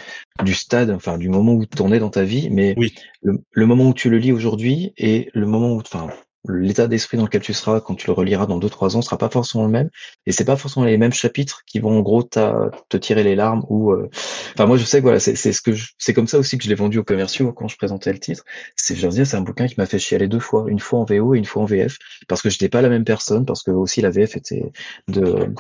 du 0.45 0.55
stade, 0.55 0.91
enfin 0.91 1.19
du 1.19 1.29
moment 1.29 1.53
où 1.55 1.65
tu 1.65 1.81
en 1.83 1.93
es 1.93 1.99
dans 1.99 2.11
ta 2.11 2.25
vie, 2.25 2.51
mais 2.51 2.75
oui. 2.77 2.95
le, 3.23 3.39
le, 3.51 3.67
moment 3.67 3.89
où 3.89 3.95
tu 3.95 4.11
le 4.11 4.19
lis 4.19 4.33
aujourd'hui 4.33 4.93
et 4.97 5.31
le 5.33 5.47
moment 5.47 5.73
où, 5.73 5.79
enfin 5.79 6.09
l'état 6.49 6.87
d'esprit 6.89 7.17
dans 7.17 7.25
lequel 7.25 7.41
tu 7.41 7.55
seras 7.55 7.81
quand 7.81 7.95
tu 7.95 8.07
le 8.07 8.13
reliras 8.13 8.47
dans 8.47 8.59
deux 8.59 8.69
trois 8.69 8.97
ans 8.97 9.03
sera 9.03 9.17
pas 9.19 9.31
forcément 9.31 9.65
le 9.65 9.71
même. 9.71 9.91
Et 10.27 10.33
c'est 10.33 10.45
pas 10.45 10.57
forcément 10.57 10.85
les 10.85 10.99
mêmes 10.99 11.13
chapitres 11.13 11.63
qui 11.67 11.81
vont 11.81 11.99
en 11.99 12.01
gros 12.03 12.23
te 12.23 12.97
tirer 12.97 13.23
les 13.23 13.35
larmes 13.35 13.65
ou 13.69 13.93
euh, 13.93 14.11
enfin 14.55 14.67
moi 14.67 14.77
je 14.77 14.85
sais 14.85 14.99
que 14.99 15.05
voilà 15.05 15.21
c'est 15.21 15.35
ce 15.35 15.63
que 15.63 15.73
c'est 15.99 16.13
comme 16.13 16.27
ça 16.27 16.39
aussi 16.39 16.59
que 16.59 16.65
je 16.65 16.69
l'ai 16.69 16.75
vendu 16.75 16.99
aux 16.99 17.05
commerciaux 17.05 17.53
quand 17.53 17.69
je 17.69 17.77
présentais 17.77 18.13
le 18.13 18.19
titre. 18.19 18.45
C'est 18.77 18.95
je 18.95 19.03
leur 19.03 19.11
disais 19.11 19.25
c'est 19.25 19.37
un 19.37 19.43
bouquin 19.43 19.67
qui 19.67 19.75
m'a 19.79 19.87
fait 19.87 19.99
chialer 19.99 20.29
deux 20.29 20.41
fois. 20.41 20.67
Une 20.69 20.81
fois 20.81 21.01
en 21.01 21.05
VO 21.05 21.35
et 21.35 21.39
une 21.39 21.45
fois 21.45 21.63
en 21.63 21.67
VF 21.67 21.99
parce 22.29 22.43
que 22.43 22.51
j'étais 22.51 22.69
pas 22.69 22.83
la 22.83 22.89
même 22.89 23.05
personne 23.05 23.47
parce 23.47 23.63
que 23.63 23.71
aussi 23.71 24.01
la 24.03 24.11
VF 24.11 24.37
était 24.37 24.73
de 25.09 25.55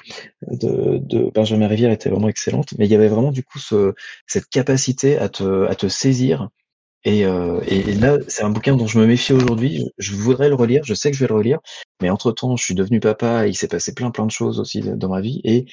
de, 0.49 0.99
de 0.99 1.31
Benjamin 1.35 1.69
Rivière 1.69 1.93
était 1.93 2.11
vraiment 2.11 2.29
excellente. 2.29 2.75
Mais 2.79 2.87
il 2.87 2.93
y 2.93 2.95
avait 2.95 3.09
vraiment 3.09 3.33
du 3.33 3.43
coup 3.43 3.59
ce, 3.59 3.95
cette 4.27 4.49
capacité 4.49 5.19
à 5.19 5.29
te 5.29 5.67
à 5.67 5.75
te 5.75 5.89
saisir 5.89 6.51
et, 7.05 7.27
euh, 7.27 7.61
et, 7.67 7.83
là, 7.95 8.19
c'est 8.29 8.43
un 8.43 8.51
bouquin 8.51 8.77
dont 8.77 8.87
je 8.87 8.99
me 8.99 9.07
méfie 9.07 9.35
aujourd'hui. 9.35 9.91
Je 9.99 10.15
voudrais 10.15 10.49
le 10.49 10.55
relire, 10.55 10.85
je 10.85 10.95
sais 10.95 11.11
que 11.11 11.17
je 11.17 11.21
vais 11.21 11.29
le 11.29 11.35
relire, 11.35 11.59
mais 12.01 12.09
entre 12.09 12.33
temps, 12.33 12.57
je 12.57 12.65
suis 12.65 12.75
devenu 12.75 12.99
papa 12.99 13.47
il 13.47 13.55
s'est 13.55 13.69
passé 13.69 13.95
plein 13.95 14.11
plein 14.11 14.25
de 14.27 14.31
choses 14.31 14.59
aussi 14.59 14.81
dans 14.81 15.09
ma 15.09 15.21
vie 15.21 15.41
et 15.45 15.67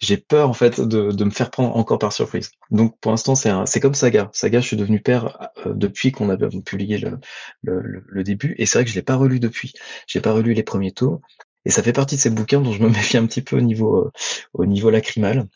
j'ai 0.00 0.16
peur 0.16 0.48
en 0.48 0.52
fait 0.54 0.80
de, 0.80 1.12
de, 1.12 1.24
me 1.24 1.30
faire 1.30 1.50
prendre 1.50 1.76
encore 1.76 1.98
par 1.98 2.12
surprise. 2.12 2.50
Donc 2.70 2.98
pour 3.00 3.12
l'instant, 3.12 3.34
c'est 3.36 3.80
comme 3.80 3.94
Saga. 3.94 4.30
Saga, 4.32 4.60
je 4.60 4.66
suis 4.66 4.76
devenu 4.76 5.00
père 5.00 5.50
euh, 5.66 5.72
depuis 5.74 6.10
qu'on 6.10 6.30
a 6.30 6.36
publié 6.36 6.98
le, 6.98 7.18
le, 7.62 8.04
le, 8.06 8.24
début 8.24 8.54
et 8.58 8.66
c'est 8.66 8.78
vrai 8.78 8.84
que 8.84 8.90
je 8.90 8.96
l'ai 8.96 9.02
pas 9.02 9.16
relu 9.16 9.38
depuis. 9.40 9.72
J'ai 10.08 10.20
pas 10.20 10.32
relu 10.32 10.52
les 10.52 10.64
premiers 10.64 10.92
tours 10.92 11.20
et 11.64 11.70
ça 11.70 11.82
fait 11.82 11.92
partie 11.92 12.16
de 12.16 12.20
ces 12.20 12.30
bouquins 12.30 12.60
dont 12.60 12.72
je 12.72 12.82
me 12.82 12.88
méfie 12.88 13.16
un 13.16 13.26
petit 13.26 13.42
peu 13.42 13.58
au 13.58 13.60
niveau 13.60 14.06
euh, 14.06 14.10
au 14.52 14.66
niveau 14.66 14.90
lacrymal. 14.90 15.46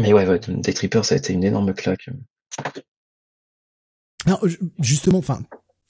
Mais 0.00 0.12
ouais, 0.12 0.28
ouais, 0.28 0.38
Day 0.38 0.72
Tripper, 0.72 1.02
ça 1.02 1.14
a 1.14 1.18
été 1.18 1.32
une 1.32 1.44
énorme 1.44 1.74
claque. 1.74 2.10
Alors, 4.26 4.44
justement, 4.80 5.18
enfin, 5.18 5.40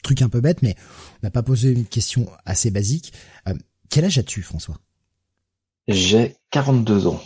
truc 0.03 0.23
un 0.23 0.29
peu 0.29 0.41
bête, 0.41 0.63
mais 0.63 0.75
on 1.23 1.27
n'a 1.27 1.31
pas 1.31 1.43
posé 1.43 1.73
une 1.73 1.87
question 1.87 2.29
assez 2.45 2.71
basique. 2.71 3.13
Euh, 3.49 3.55
quel 3.91 4.05
âge 4.05 4.19
as-tu, 4.19 4.43
François? 4.43 4.79
J'ai 5.89 6.37
42 6.51 7.07
ans. 7.07 7.23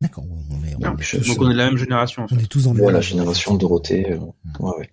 D'accord, 0.00 0.24
on 0.24 0.64
est, 0.66 0.74
on 0.76 0.78
donc 0.78 1.02
on 1.40 1.50
est 1.50 1.52
de 1.52 1.58
la 1.58 1.66
même 1.66 1.76
génération. 1.76 2.22
En 2.22 2.28
fait. 2.28 2.34
On 2.34 2.38
est 2.38 2.46
tous 2.46 2.64
dans 2.64 2.72
le 2.72 2.90
la 2.90 3.02
génération 3.02 3.54
Dorothée. 3.54 4.12
Euh, 4.12 4.18
ouais, 4.60 4.78
ouais. 4.78 4.90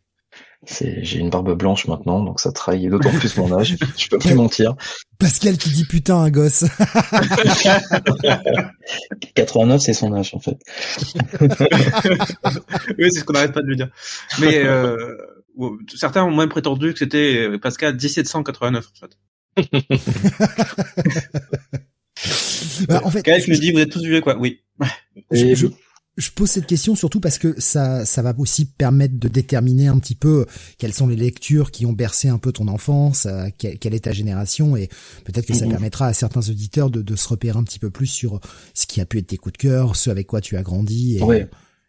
C'est, 0.66 1.04
j'ai 1.04 1.20
une 1.20 1.30
barbe 1.30 1.56
blanche 1.58 1.88
maintenant, 1.88 2.22
donc 2.22 2.42
ça 2.42 2.52
trahit 2.52 2.90
d'autant 2.90 3.12
plus 3.12 3.38
mon 3.38 3.58
âge. 3.58 3.78
Je 3.98 4.10
peux 4.10 4.18
plus 4.18 4.34
mentir. 4.34 4.76
Pascal 5.18 5.58
qui 5.58 5.70
dit 5.70 5.86
putain 5.86 6.18
un 6.18 6.30
gosse. 6.30 6.66
89, 9.36 9.82
c'est 9.82 9.94
son 9.94 10.14
âge 10.14 10.34
en 10.34 10.40
fait. 10.40 10.58
oui, 13.00 13.12
c'est 13.12 13.20
ce 13.20 13.24
qu'on 13.24 13.34
n'arrête 13.34 13.54
pas 13.54 13.62
de 13.62 13.68
lui 13.68 13.78
dire. 13.78 13.90
Mais 14.40 14.66
euh, 14.66 15.16
certains 15.96 16.24
ont 16.24 16.36
même 16.36 16.50
prétendu 16.50 16.94
que 16.94 17.00
c'était 17.00 17.48
euh, 17.50 17.58
Pascal 17.58 17.96
1789 17.96 18.88
en 18.88 18.92
fait. 18.96 19.18
bah, 22.88 23.02
en 23.04 23.10
fait, 23.10 23.26
je... 23.26 23.52
me 23.52 23.58
dit 23.58 23.72
vous 23.72 23.80
êtes 23.80 23.92
tous 23.92 24.04
vieux 24.04 24.22
quoi 24.22 24.38
Oui. 24.38 24.62
je, 25.32 25.68
je, 26.16 26.32
pose 26.32 26.50
cette 26.50 26.68
question 26.68 26.96
surtout 26.96 27.20
parce 27.20 27.40
que 27.40 27.60
ça, 27.60 28.06
ça 28.06 28.22
va 28.22 28.36
aussi 28.38 28.66
permettre 28.66 29.18
de 29.18 29.28
déterminer 29.28 29.88
un 29.88 29.98
petit 29.98 30.14
peu 30.14 30.46
quelles 30.78 30.94
sont 30.94 31.08
les 31.08 31.16
lectures 31.16 31.72
qui 31.72 31.88
ont 31.88 31.94
bercé 31.94 32.30
un 32.30 32.38
peu 32.38 32.52
ton 32.52 32.68
enfance, 32.68 33.26
euh, 33.26 33.48
quelle, 33.58 33.96
est 33.96 34.04
ta 34.04 34.14
génération, 34.14 34.78
et 34.78 34.90
peut-être 35.26 35.48
que 35.48 35.56
ça 35.56 35.66
mhm. 35.66 35.72
permettra 35.72 36.06
à 36.06 36.14
certains 36.14 36.48
auditeurs 36.50 36.92
de, 36.92 37.02
de, 37.02 37.16
se 37.16 37.28
repérer 37.28 37.58
un 37.58 37.64
petit 37.64 37.80
peu 37.80 37.90
plus 37.90 38.08
sur 38.08 38.40
ce 38.76 38.86
qui 38.86 39.02
a 39.02 39.06
pu 39.06 39.18
être 39.18 39.28
tes 39.28 39.38
coups 39.38 39.54
de 39.54 39.58
cœur, 39.58 39.96
ce 39.96 40.12
avec 40.12 40.28
quoi 40.28 40.40
tu 40.40 40.56
as 40.56 40.62
grandi, 40.62 41.18
et, 41.18 41.48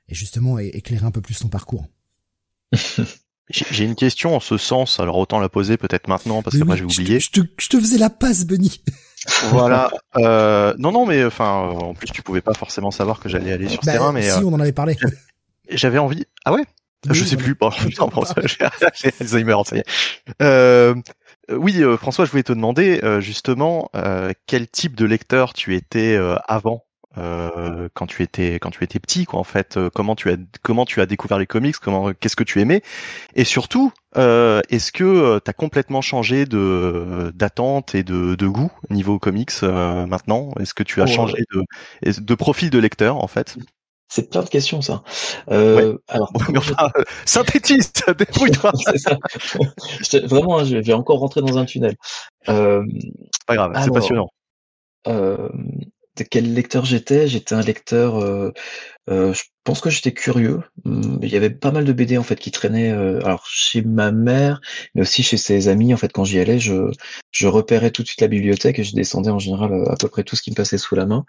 et 0.08 0.14
justement 0.14 0.58
éclairer 0.58 1.04
un 1.04 1.10
peu 1.10 1.20
plus 1.20 1.38
ton 1.38 1.48
parcours. 1.48 1.86
J'ai 3.50 3.84
une 3.84 3.94
question 3.94 4.36
en 4.36 4.40
ce 4.40 4.58
sens, 4.58 5.00
alors 5.00 5.16
autant 5.16 5.40
la 5.40 5.48
poser 5.48 5.76
peut-être 5.76 6.08
maintenant 6.08 6.42
parce 6.42 6.58
que 6.58 6.64
moi 6.64 6.76
j'ai 6.76 6.84
oublié. 6.84 7.18
Je 7.18 7.30
te, 7.30 7.40
je 7.56 7.68
te, 7.68 7.78
faisais 7.78 7.98
la 7.98 8.10
passe, 8.10 8.44
Benny. 8.44 8.82
voilà. 9.50 9.90
Euh, 10.16 10.74
non, 10.78 10.92
non, 10.92 11.06
mais 11.06 11.24
enfin, 11.24 11.70
en 11.80 11.94
plus 11.94 12.08
tu 12.08 12.22
pouvais 12.22 12.42
pas 12.42 12.54
forcément 12.54 12.90
savoir 12.90 13.20
que 13.20 13.28
j'allais 13.28 13.52
aller 13.52 13.68
sur 13.68 13.80
ce 13.80 13.86
bah, 13.86 13.92
terrain, 13.92 14.12
mais 14.12 14.28
si 14.28 14.44
on 14.44 14.52
en 14.52 14.60
avait 14.60 14.72
parlé. 14.72 14.96
J'avais 15.70 15.98
envie. 15.98 16.24
Ah 16.44 16.52
ouais? 16.52 16.64
je 17.10 17.24
sais 17.24 17.36
plus. 17.36 17.54
Bon, 17.54 17.70
j'ai 18.94 19.10
Alzheimer, 19.20 19.56
ça 19.64 19.76
y 19.76 19.78
est. 19.80 19.84
Euh, 20.42 20.94
oui, 21.50 21.82
euh, 21.82 21.96
François, 21.96 22.24
je 22.24 22.30
voulais 22.30 22.42
te 22.42 22.52
demander 22.52 23.00
euh, 23.02 23.20
justement 23.20 23.90
quel 24.46 24.68
type 24.68 24.96
de 24.96 25.04
lecteur 25.04 25.54
tu 25.54 25.74
étais 25.74 26.18
avant? 26.46 26.84
Euh, 27.18 27.88
quand 27.94 28.06
tu 28.06 28.22
étais 28.22 28.54
quand 28.54 28.70
tu 28.70 28.84
étais 28.84 28.98
petit 28.98 29.24
quoi 29.24 29.40
en 29.40 29.44
fait 29.44 29.76
euh, 29.76 29.90
comment 29.92 30.14
tu 30.14 30.30
as 30.30 30.36
comment 30.62 30.84
tu 30.84 31.00
as 31.00 31.06
découvert 31.06 31.38
les 31.38 31.46
comics 31.46 31.76
comment 31.76 32.12
qu'est-ce 32.12 32.36
que 32.36 32.44
tu 32.44 32.60
aimais? 32.60 32.82
Et 33.34 33.44
surtout 33.44 33.92
euh, 34.16 34.60
est-ce 34.70 34.92
que 34.92 35.38
tu 35.38 35.50
as 35.50 35.52
complètement 35.52 36.00
changé 36.00 36.46
de 36.46 37.32
d'attente 37.34 37.94
et 37.94 38.02
de, 38.02 38.34
de 38.34 38.46
goût 38.46 38.72
niveau 38.90 39.18
comics 39.18 39.62
maintenant? 39.62 40.50
Est-ce 40.60 40.74
que 40.74 40.82
tu 40.82 41.00
as 41.00 41.04
oh, 41.04 41.08
changé 41.08 41.44
de 41.52 41.64
de 42.20 42.34
profil 42.34 42.70
de 42.70 42.78
lecteur 42.78 43.16
en 43.16 43.28
fait? 43.28 43.56
C'est 44.10 44.30
plein 44.30 44.42
de 44.42 44.48
questions, 44.48 44.80
ça. 44.80 45.02
Euh, 45.50 45.98
Alors, 46.08 46.32
synthétise, 47.26 47.92
débrouille-toi. 48.18 48.72
Vraiment, 50.24 50.58
hein, 50.58 50.64
je 50.64 50.78
vais 50.78 50.94
encore 50.94 51.18
rentrer 51.18 51.42
dans 51.42 51.58
un 51.58 51.66
tunnel. 51.66 51.94
Euh, 52.48 52.82
pas 53.46 53.56
grave, 53.56 53.72
c'est 53.84 53.92
passionnant. 53.92 54.30
Euh, 56.20 56.24
quel 56.30 56.52
lecteur 56.54 56.84
j'étais. 56.84 57.28
J'étais 57.28 57.54
un 57.54 57.62
lecteur. 57.62 58.18
Euh, 58.18 58.52
euh, 59.10 59.32
je 59.32 59.44
pense 59.64 59.80
que 59.80 59.90
j'étais 59.90 60.12
curieux. 60.12 60.60
Hum, 60.84 61.18
il 61.22 61.28
y 61.30 61.36
avait 61.36 61.50
pas 61.50 61.72
mal 61.72 61.84
de 61.84 61.92
BD 61.92 62.18
en 62.18 62.22
fait 62.22 62.36
qui 62.36 62.50
traînaient. 62.50 62.92
Euh, 62.92 63.20
alors 63.24 63.46
chez 63.46 63.82
ma 63.82 64.12
mère, 64.12 64.60
mais 64.94 65.02
aussi 65.02 65.22
chez 65.22 65.36
ses 65.36 65.68
amis. 65.68 65.94
En 65.94 65.96
fait, 65.96 66.12
quand 66.12 66.24
j'y 66.24 66.38
allais, 66.38 66.58
je, 66.58 66.90
je 67.30 67.46
repérais 67.46 67.90
tout 67.90 68.02
de 68.02 68.08
suite 68.08 68.20
la 68.20 68.28
bibliothèque 68.28 68.78
et 68.78 68.84
je 68.84 68.94
descendais 68.94 69.30
en 69.30 69.38
général 69.38 69.72
à 69.88 69.96
peu 69.96 70.08
près 70.08 70.24
tout 70.24 70.36
ce 70.36 70.42
qui 70.42 70.50
me 70.50 70.56
passait 70.56 70.78
sous 70.78 70.94
la 70.94 71.06
main. 71.06 71.24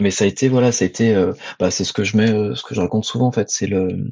mais 0.00 0.10
ça 0.10 0.24
a 0.24 0.26
été 0.26 0.48
voilà, 0.48 0.72
ça 0.72 0.84
a 0.84 0.88
été. 0.88 1.14
bah, 1.60 1.70
c'est 1.70 1.84
ce 1.84 1.92
que 1.92 2.04
je 2.04 2.16
mets, 2.16 2.54
ce 2.54 2.62
que 2.62 2.74
je 2.74 2.80
raconte 2.80 3.04
souvent 3.04 3.26
en 3.26 3.32
fait. 3.32 3.48
C'est 3.50 3.66
le 3.66 4.10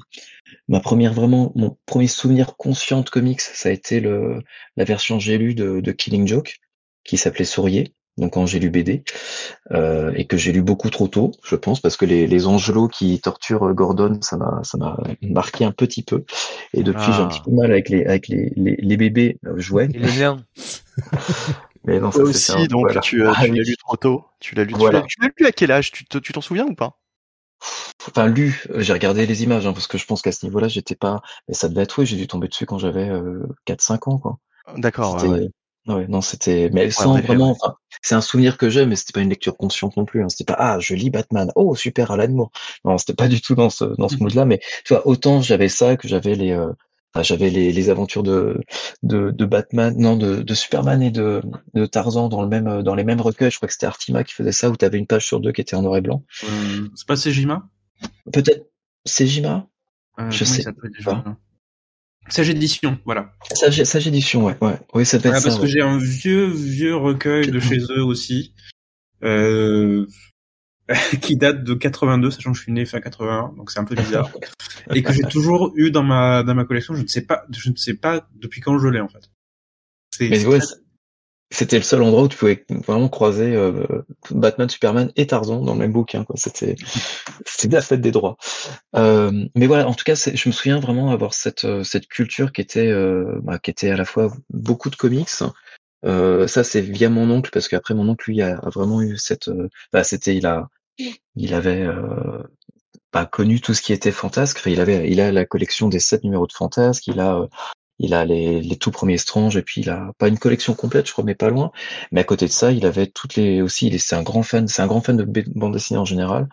ma 0.68 0.80
première 0.80 1.12
vraiment 1.14 1.52
mon 1.54 1.76
premier 1.86 2.06
souvenir 2.06 2.56
conscient 2.56 3.02
de 3.02 3.10
comics. 3.10 3.40
Ça 3.40 3.68
a 3.70 3.72
été 3.72 4.00
le 4.00 4.42
la 4.76 4.84
version 4.84 5.18
j'ai 5.18 5.38
lu 5.38 5.54
de, 5.54 5.80
de 5.80 5.92
Killing 5.92 6.26
Joke 6.26 6.56
qui 7.04 7.16
s'appelait 7.16 7.44
Sourier 7.44 7.94
donc 8.20 8.34
quand 8.34 8.46
j'ai 8.46 8.58
lu 8.58 8.70
BD, 8.70 9.02
euh, 9.72 10.12
et 10.14 10.26
que 10.26 10.36
j'ai 10.36 10.52
lu 10.52 10.62
beaucoup 10.62 10.90
trop 10.90 11.08
tôt, 11.08 11.32
je 11.42 11.56
pense, 11.56 11.80
parce 11.80 11.96
que 11.96 12.04
les, 12.04 12.26
les 12.26 12.46
angelots 12.46 12.88
qui 12.88 13.18
torturent 13.20 13.74
Gordon, 13.74 14.18
ça 14.20 14.36
m'a 14.36 14.60
ça 14.62 14.78
m'a 14.78 14.96
marqué 15.22 15.64
un 15.64 15.72
petit 15.72 16.02
peu. 16.02 16.24
Et 16.74 16.82
depuis, 16.82 17.12
j'ai 17.12 17.22
un 17.22 17.24
ah. 17.24 17.28
petit 17.28 17.40
peu 17.40 17.50
mal 17.50 17.72
avec 17.72 17.88
les 17.88 18.04
avec 18.04 18.28
les, 18.28 18.52
les, 18.56 18.76
les 18.76 18.96
bébés 18.96 19.38
euh, 19.46 19.58
jouets. 19.58 19.88
Il 19.92 20.04
est 20.04 20.12
bien. 20.12 20.44
Mais 21.84 21.98
non, 21.98 22.12
ça 22.12 22.20
aussi, 22.20 22.68
donc 22.68 23.00
tu, 23.00 23.26
euh, 23.26 23.32
tu 23.42 23.54
l'as 23.54 23.62
lu 23.62 23.76
trop 23.78 23.96
tôt. 23.96 24.24
Tu 24.38 24.54
l'as 24.54 24.64
lu. 24.64 24.74
Voilà. 24.76 25.02
Tu 25.08 25.18
l'as 25.22 25.30
lu 25.36 25.46
à 25.46 25.52
quel 25.52 25.70
âge? 25.70 25.90
Tu 25.90 26.04
t'en 26.04 26.42
souviens 26.42 26.66
ou 26.66 26.74
pas? 26.74 26.98
Enfin, 28.06 28.26
lu, 28.26 28.64
j'ai 28.76 28.92
regardé 28.92 29.26
les 29.26 29.42
images, 29.42 29.66
hein, 29.66 29.72
parce 29.72 29.86
que 29.86 29.98
je 29.98 30.06
pense 30.06 30.22
qu'à 30.22 30.32
ce 30.32 30.44
niveau-là, 30.46 30.68
j'étais 30.68 30.94
pas. 30.94 31.22
Mais 31.48 31.54
ça 31.54 31.68
devait 31.68 31.82
être 31.82 31.98
oui, 31.98 32.06
j'ai 32.06 32.16
dû 32.16 32.26
tomber 32.26 32.48
dessus 32.48 32.66
quand 32.66 32.78
j'avais 32.78 33.08
euh, 33.08 33.46
4-5 33.66 34.10
ans, 34.10 34.18
quoi. 34.18 34.38
D'accord. 34.76 35.22
Ouais, 35.22 35.48
non, 35.86 36.20
c'était, 36.20 36.70
mais 36.72 36.90
sans 36.90 37.20
vraiment, 37.20 37.56
c'est 38.02 38.14
un 38.14 38.20
souvenir 38.20 38.58
que 38.58 38.68
j'ai, 38.68 38.86
mais 38.86 38.96
c'était 38.96 39.12
pas 39.12 39.22
une 39.22 39.30
lecture 39.30 39.56
consciente 39.56 39.96
non 39.96 40.04
plus. 40.04 40.22
Hein. 40.22 40.28
C'était 40.28 40.44
pas, 40.44 40.56
ah, 40.58 40.78
je 40.78 40.94
lis 40.94 41.10
Batman, 41.10 41.50
oh 41.56 41.74
super, 41.74 42.10
Alan 42.10 42.28
Moore. 42.28 42.50
Non, 42.84 42.98
c'était 42.98 43.14
pas 43.14 43.28
du 43.28 43.40
tout 43.40 43.54
dans 43.54 43.70
ce 43.70 43.84
dans 43.96 44.08
ce 44.08 44.16
mmh 44.16 44.18
mood-là. 44.20 44.44
Mais 44.44 44.60
tu 44.84 44.94
vois, 44.94 45.06
autant 45.06 45.42
j'avais 45.42 45.68
ça 45.68 45.96
que 45.96 46.06
j'avais 46.06 46.34
les, 46.34 46.52
euh, 46.52 46.70
j'avais 47.22 47.50
les, 47.50 47.72
les 47.72 47.90
aventures 47.90 48.22
de, 48.22 48.60
de 49.02 49.30
de 49.30 49.44
Batman, 49.46 49.94
non, 49.96 50.16
de, 50.16 50.42
de 50.42 50.54
Superman 50.54 51.02
et 51.02 51.10
de 51.10 51.42
de 51.74 51.86
Tarzan 51.86 52.28
dans 52.28 52.42
le 52.42 52.48
même 52.48 52.82
dans 52.82 52.94
les 52.94 53.04
mêmes 53.04 53.20
recueils. 53.20 53.50
Je 53.50 53.56
crois 53.56 53.66
que 53.66 53.72
c'était 53.72 53.86
Artima 53.86 54.22
qui 54.22 54.34
faisait 54.34 54.52
ça, 54.52 54.70
où 54.70 54.76
t'avais 54.76 54.98
une 54.98 55.06
page 55.06 55.26
sur 55.26 55.40
deux 55.40 55.52
qui 55.52 55.60
était 55.60 55.74
en 55.74 55.82
noir 55.82 55.96
et 55.96 56.02
blanc. 56.02 56.24
Euh, 56.44 56.88
c'est 56.94 57.06
pas 57.06 57.16
Sejima? 57.16 57.68
Peut-être 58.32 58.66
Sejima? 59.04 59.66
Euh, 60.18 60.30
je 60.30 60.44
sais 60.44 60.62
pas. 61.04 61.24
Sage 62.28 62.50
édition, 62.50 62.98
voilà. 63.04 63.32
Sage, 63.52 63.82
Sage 63.82 64.06
édition, 64.06 64.44
ouais, 64.44 64.56
ouais. 64.60 64.78
Oui, 64.94 65.06
ça 65.06 65.18
peut 65.18 65.28
être 65.28 65.42
Parce 65.42 65.58
que 65.58 65.66
j'ai 65.66 65.80
un 65.80 65.98
vieux, 65.98 66.46
vieux 66.46 66.94
recueil 66.94 67.50
de 67.50 67.58
chez 67.58 67.78
eux 67.78 68.04
aussi, 68.04 68.54
euh, 69.24 70.06
qui 71.22 71.36
date 71.36 71.64
de 71.64 71.74
82, 71.74 72.30
sachant 72.30 72.52
que 72.52 72.58
je 72.58 72.62
suis 72.62 72.72
né 72.72 72.84
fin 72.84 73.00
81, 73.00 73.54
donc 73.56 73.70
c'est 73.70 73.80
un 73.80 73.84
peu 73.84 73.94
bizarre, 73.94 74.30
et 74.94 75.02
que 75.02 75.12
j'ai 75.12 75.22
toujours 75.22 75.72
eu 75.76 75.90
dans 75.90 76.02
ma 76.02 76.42
dans 76.42 76.54
ma 76.54 76.64
collection. 76.64 76.94
Je 76.94 77.02
ne 77.02 77.08
sais 77.08 77.22
pas, 77.22 77.46
je 77.50 77.70
ne 77.70 77.76
sais 77.76 77.94
pas 77.94 78.28
depuis 78.34 78.60
quand 78.60 78.78
je 78.78 78.88
l'ai 78.88 79.00
en 79.00 79.08
fait. 79.08 79.30
Mais 80.20 80.44
ouais, 80.44 80.58
c'était 81.50 81.76
le 81.76 81.82
seul 81.82 82.02
endroit 82.02 82.22
où 82.22 82.28
tu 82.28 82.36
pouvais 82.36 82.64
vraiment 82.68 83.08
croiser 83.08 83.54
euh, 83.56 83.84
Batman, 84.30 84.68
Superman 84.68 85.10
et 85.16 85.26
Tarzan 85.26 85.62
dans 85.62 85.72
le 85.72 85.80
même 85.80 85.92
bouquin. 85.92 86.24
Quoi. 86.24 86.36
C'était, 86.38 86.76
c'était 87.44 87.74
la 87.74 87.82
fête 87.82 88.00
des 88.00 88.12
droits. 88.12 88.36
Euh, 88.94 89.46
mais 89.56 89.66
voilà, 89.66 89.88
en 89.88 89.94
tout 89.94 90.04
cas, 90.04 90.14
je 90.14 90.48
me 90.48 90.52
souviens 90.52 90.78
vraiment 90.78 91.10
avoir 91.10 91.34
cette 91.34 91.64
euh, 91.64 91.82
cette 91.82 92.06
culture 92.06 92.52
qui 92.52 92.60
était 92.60 92.86
euh, 92.86 93.40
bah, 93.42 93.58
qui 93.58 93.70
était 93.70 93.90
à 93.90 93.96
la 93.96 94.04
fois 94.04 94.32
beaucoup 94.50 94.90
de 94.90 94.96
comics. 94.96 95.28
Euh, 96.06 96.46
ça, 96.46 96.62
c'est 96.62 96.80
via 96.80 97.10
mon 97.10 97.28
oncle 97.30 97.50
parce 97.52 97.68
qu'après 97.68 97.94
mon 97.94 98.08
oncle 98.08 98.30
lui 98.30 98.42
a, 98.42 98.60
vraiment 98.66 99.02
eu 99.02 99.18
cette. 99.18 99.50
bah, 99.92 100.04
c'était 100.04 100.36
il 100.36 100.46
a 100.46 100.68
il 101.34 101.54
avait 101.54 101.86
pas 103.10 103.26
connu 103.26 103.60
tout 103.60 103.74
ce 103.74 103.82
qui 103.82 103.92
était 103.92 104.12
fantasque. 104.12 104.58
Enfin, 104.60 104.70
il 104.70 104.80
avait 104.80 105.10
il 105.10 105.20
a 105.20 105.32
la 105.32 105.44
collection 105.44 105.88
des 105.88 105.98
sept 105.98 106.22
numéros 106.22 106.46
de 106.46 106.52
fantasque. 106.52 107.08
Il 107.08 107.18
a 107.18 107.48
il 108.00 108.14
a 108.14 108.24
les, 108.24 108.60
les 108.60 108.76
tout 108.76 108.90
premiers 108.90 109.18
Strange 109.18 109.56
et 109.56 109.62
puis 109.62 109.82
il 109.82 109.90
a 109.90 110.12
pas 110.18 110.28
une 110.28 110.38
collection 110.38 110.74
complète, 110.74 111.06
je 111.06 111.12
crois, 111.12 111.24
mais 111.24 111.34
pas 111.34 111.50
loin. 111.50 111.70
Mais 112.10 112.20
à 112.22 112.24
côté 112.24 112.46
de 112.46 112.50
ça, 112.50 112.72
il 112.72 112.86
avait 112.86 113.06
toutes 113.06 113.36
les 113.36 113.62
aussi. 113.62 113.86
Il 113.86 113.94
est, 113.94 113.98
c'est 113.98 114.16
un 114.16 114.22
grand 114.22 114.42
fan, 114.42 114.66
c'est 114.66 114.82
un 114.82 114.86
grand 114.86 115.02
fan 115.02 115.16
de 115.16 115.44
bande 115.54 115.72
dessinée 115.72 115.98
en 115.98 116.04
général 116.04 116.48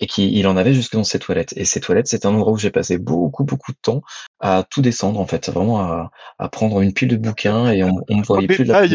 et 0.00 0.06
qui 0.06 0.32
il 0.32 0.46
en 0.48 0.56
avait 0.56 0.74
jusque 0.74 0.94
dans 0.94 1.04
ses 1.04 1.18
toilettes. 1.18 1.52
Et 1.56 1.64
ses 1.64 1.80
toilettes, 1.80 2.08
c'est 2.08 2.26
un 2.26 2.34
endroit 2.34 2.52
où 2.52 2.58
j'ai 2.58 2.70
passé 2.70 2.98
beaucoup 2.98 3.44
beaucoup 3.44 3.72
de 3.72 3.78
temps 3.80 4.02
à 4.40 4.64
tout 4.68 4.82
descendre 4.82 5.20
en 5.20 5.26
fait, 5.26 5.48
vraiment 5.50 5.80
à, 5.80 6.10
à 6.38 6.48
prendre 6.48 6.80
une 6.80 6.94
pile 6.94 7.08
de 7.08 7.16
bouquins 7.16 7.70
et 7.70 7.84
on, 7.84 8.02
on 8.08 8.16
me 8.16 8.24
voyait 8.24 8.48
plus 8.48 8.64
de 8.64 8.72
la 8.72 8.86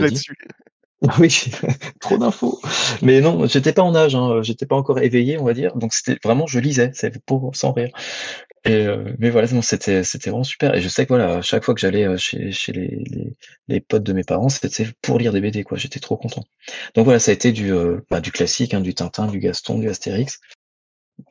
Oui, 1.20 1.30
trop 2.00 2.18
d'infos. 2.18 2.60
Mais 3.02 3.22
non, 3.22 3.46
j'étais 3.48 3.74
pas 3.74 3.84
en 3.84 3.94
âge, 3.96 4.16
hein. 4.16 4.42
j'étais 4.42 4.66
pas 4.66 4.76
encore 4.76 5.00
éveillé, 5.00 5.38
on 5.38 5.44
va 5.44 5.54
dire. 5.54 5.76
Donc 5.76 5.94
c'était 5.94 6.18
vraiment, 6.24 6.48
je 6.48 6.60
lisais, 6.60 6.92
c'est 6.94 7.24
pour 7.26 7.56
sans 7.56 7.72
rire. 7.74 7.90
Et 8.66 8.88
euh, 8.88 9.14
mais 9.20 9.30
voilà, 9.30 9.48
c'était 9.64 10.04
c'était 10.04 10.32
vraiment 10.32 10.44
super. 10.44 10.76
Et 10.76 10.82
je 10.82 10.90
sais 10.90 11.06
que 11.06 11.10
voilà, 11.10 11.42
chaque 11.42 11.64
fois 11.66 11.74
que 11.76 11.82
j'allais 11.82 12.06
euh, 12.06 12.18
chez 12.18 12.52
chez 12.52 12.74
les, 12.74 13.04
les, 13.12 13.36
les 13.70 13.82
potes 13.82 14.04
de 14.04 14.14
mes 14.14 14.24
parents, 14.24 14.50
c'était 14.50 14.88
pour 15.02 15.20
lire 15.20 15.34
des 15.34 15.42
BD 15.42 15.64
quoi. 15.64 15.78
J'étais 15.78 16.00
trop 16.02 16.18
content. 16.18 16.44
Donc 16.96 17.06
voilà, 17.06 17.20
ça 17.20 17.32
a 17.32 17.36
été 17.36 17.52
du 17.54 17.72
euh, 17.74 18.02
bah, 18.12 18.22
du 18.22 18.32
classique, 18.32 18.74
hein, 18.74 18.82
du 18.82 18.94
Tintin, 18.96 19.28
du 19.28 19.40
Gaston, 19.40 19.80
du 19.80 19.90
Astérix, 19.90 20.40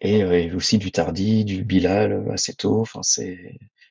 et, 0.00 0.18
et 0.20 0.52
aussi 0.52 0.78
du 0.78 0.92
Tardy, 0.92 1.44
du 1.44 1.64
Bilal 1.64 2.24
assez 2.32 2.54
tôt. 2.54 2.80
Enfin 2.82 3.00
c'est 3.02 3.38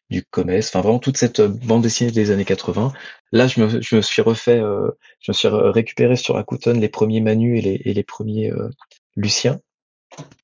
du 0.09 0.23
Comès, 0.23 0.67
enfin 0.67 0.81
vraiment 0.81 0.99
toute 0.99 1.17
cette 1.17 1.41
bande 1.41 1.81
dessinée 1.81 2.11
des 2.11 2.31
années 2.31 2.45
80. 2.45 2.93
Là, 3.31 3.47
je 3.47 3.61
me, 3.61 3.81
je 3.81 3.95
me 3.95 4.01
suis 4.01 4.21
refait, 4.21 4.59
euh, 4.59 4.91
je 5.19 5.31
me 5.31 5.33
suis 5.33 5.47
récupéré 5.47 6.15
sur 6.15 6.35
Rakuten 6.35 6.79
les 6.79 6.89
premiers 6.89 7.21
Manu 7.21 7.57
et 7.57 7.61
les, 7.61 7.81
et 7.85 7.93
les 7.93 8.03
premiers 8.03 8.51
euh, 8.51 8.69
Lucien. 9.15 9.59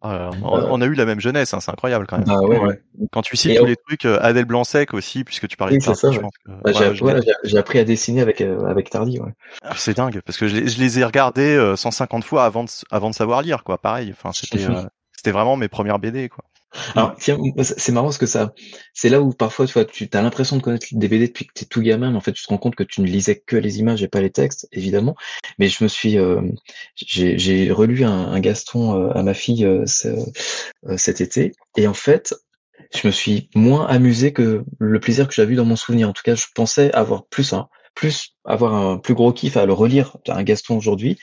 Ah, 0.01 0.31
on, 0.43 0.81
a 0.81 0.85
eu 0.85 0.95
la 0.95 1.05
même 1.05 1.21
jeunesse, 1.21 1.53
hein, 1.53 1.61
c'est 1.61 1.71
incroyable 1.71 2.05
quand 2.05 2.17
même. 2.17 2.27
Ah, 2.27 2.41
ouais, 2.41 2.59
ouais. 2.59 2.81
Quand 3.11 3.21
tu 3.21 3.37
cites 3.37 3.57
tous 3.57 3.65
les 3.65 3.77
trucs, 3.77 4.03
euh, 4.05 4.17
Adèle 4.19 4.43
Blanc-Sec 4.43 4.93
aussi, 4.93 5.23
puisque 5.23 5.47
tu 5.47 5.55
parlais 5.55 5.75
oui, 5.75 5.87
de 5.87 5.93
ça, 5.93 6.09
ouais. 6.09 7.19
j'ai 7.43 7.57
appris 7.57 7.79
à 7.79 7.85
dessiner 7.85 8.21
avec 8.21 8.41
avec 8.41 8.89
Tardy. 8.89 9.19
Ouais. 9.19 9.31
Ah, 9.61 9.75
c'est 9.77 9.95
dingue 9.95 10.19
parce 10.25 10.37
que 10.37 10.47
je 10.47 10.57
les, 10.57 10.67
je 10.67 10.79
les 10.79 10.99
ai 10.99 11.05
regardés 11.05 11.73
150 11.77 12.25
fois 12.25 12.43
avant 12.43 12.65
de, 12.65 12.69
avant 12.89 13.11
de 13.11 13.15
savoir 13.15 13.43
lire, 13.43 13.63
quoi. 13.63 13.77
Pareil, 13.77 14.11
enfin 14.11 14.33
c'était 14.33 14.65
c'était 15.15 15.31
vraiment 15.31 15.55
mes 15.55 15.69
premières 15.69 15.99
BD, 15.99 16.27
quoi. 16.27 16.43
Alors, 16.95 17.15
c'est 17.17 17.91
marrant 17.91 18.07
parce 18.07 18.17
que 18.17 18.25
ça, 18.25 18.53
c'est 18.93 19.09
là 19.09 19.21
où 19.21 19.31
parfois, 19.33 19.65
tu 19.65 19.73
vois, 19.73 19.85
tu 19.85 20.07
as 20.13 20.21
l'impression 20.21 20.55
de 20.57 20.61
connaître 20.61 20.87
des 20.91 21.07
BD 21.07 21.27
depuis 21.27 21.45
que 21.45 21.51
tu 21.53 21.65
tout 21.65 21.81
gamin, 21.81 22.11
mais 22.11 22.17
en 22.17 22.21
fait, 22.21 22.31
tu 22.31 22.43
te 22.43 22.47
rends 22.47 22.57
compte 22.57 22.75
que 22.75 22.83
tu 22.83 23.01
ne 23.01 23.07
lisais 23.07 23.39
que 23.39 23.57
les 23.57 23.79
images 23.79 24.03
et 24.03 24.07
pas 24.07 24.21
les 24.21 24.31
textes, 24.31 24.67
évidemment. 24.71 25.15
Mais 25.59 25.67
je 25.67 25.83
me 25.83 25.89
suis, 25.89 26.17
euh, 26.17 26.41
j'ai 26.95 27.71
relu 27.71 28.05
un, 28.05 28.39
Gaston 28.39 28.95
euh, 28.95 29.11
à 29.13 29.21
ma 29.23 29.33
fille 29.33 29.65
euh, 29.65 29.85
cet 30.97 31.19
été, 31.21 31.51
et 31.75 31.87
en 31.87 31.93
fait, 31.93 32.33
je 32.95 33.05
me 33.07 33.11
suis 33.11 33.49
moins 33.53 33.85
amusé 33.87 34.31
que 34.33 34.63
le 34.79 34.99
plaisir 34.99 35.27
que 35.27 35.33
j'avais 35.33 35.53
eu 35.53 35.57
dans 35.57 35.65
mon 35.65 35.75
souvenir. 35.75 36.09
En 36.09 36.13
tout 36.13 36.23
cas, 36.23 36.35
je 36.35 36.45
pensais 36.55 36.91
avoir 36.93 37.25
plus 37.25 37.53
un, 37.53 37.67
plus 37.95 38.35
avoir 38.45 38.73
un 38.73 38.97
plus 38.97 39.13
gros 39.13 39.33
kiff 39.33 39.57
à 39.57 39.65
le 39.65 39.73
relire 39.73 40.17
un 40.27 40.43
Gaston 40.43 40.77
aujourd'hui. 40.77 41.17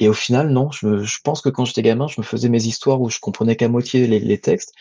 Et 0.00 0.08
au 0.08 0.12
final, 0.12 0.50
non, 0.50 0.70
je, 0.70 1.02
je 1.02 1.18
pense 1.24 1.40
que 1.40 1.48
quand 1.48 1.64
j'étais 1.64 1.82
gamin, 1.82 2.06
je 2.06 2.20
me 2.20 2.24
faisais 2.24 2.48
mes 2.48 2.64
histoires 2.64 3.00
où 3.00 3.10
je 3.10 3.18
comprenais 3.20 3.56
qu'à 3.56 3.68
moitié 3.68 4.06
les, 4.06 4.20
les, 4.20 4.38
textes, 4.40 4.72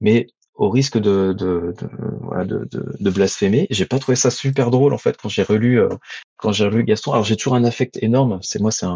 mais 0.00 0.26
au 0.54 0.70
risque 0.70 0.98
de 0.98 1.32
de, 1.32 1.74
de, 1.78 2.44
de, 2.44 2.68
de, 2.70 2.96
de 2.98 3.10
blasphémer, 3.10 3.66
j'ai 3.70 3.86
pas 3.86 3.98
trouvé 3.98 4.16
ça 4.16 4.30
super 4.30 4.70
drôle 4.70 4.92
en 4.92 4.98
fait 4.98 5.16
quand 5.16 5.28
j'ai 5.28 5.44
relu 5.44 5.80
euh, 5.80 5.88
quand 6.36 6.52
j'ai 6.52 6.64
relu 6.64 6.84
Gaston. 6.84 7.12
Alors 7.12 7.24
j'ai 7.24 7.36
toujours 7.36 7.54
un 7.54 7.64
affect 7.64 8.02
énorme. 8.02 8.38
C'est 8.42 8.60
moi, 8.60 8.70
c'est 8.72 8.86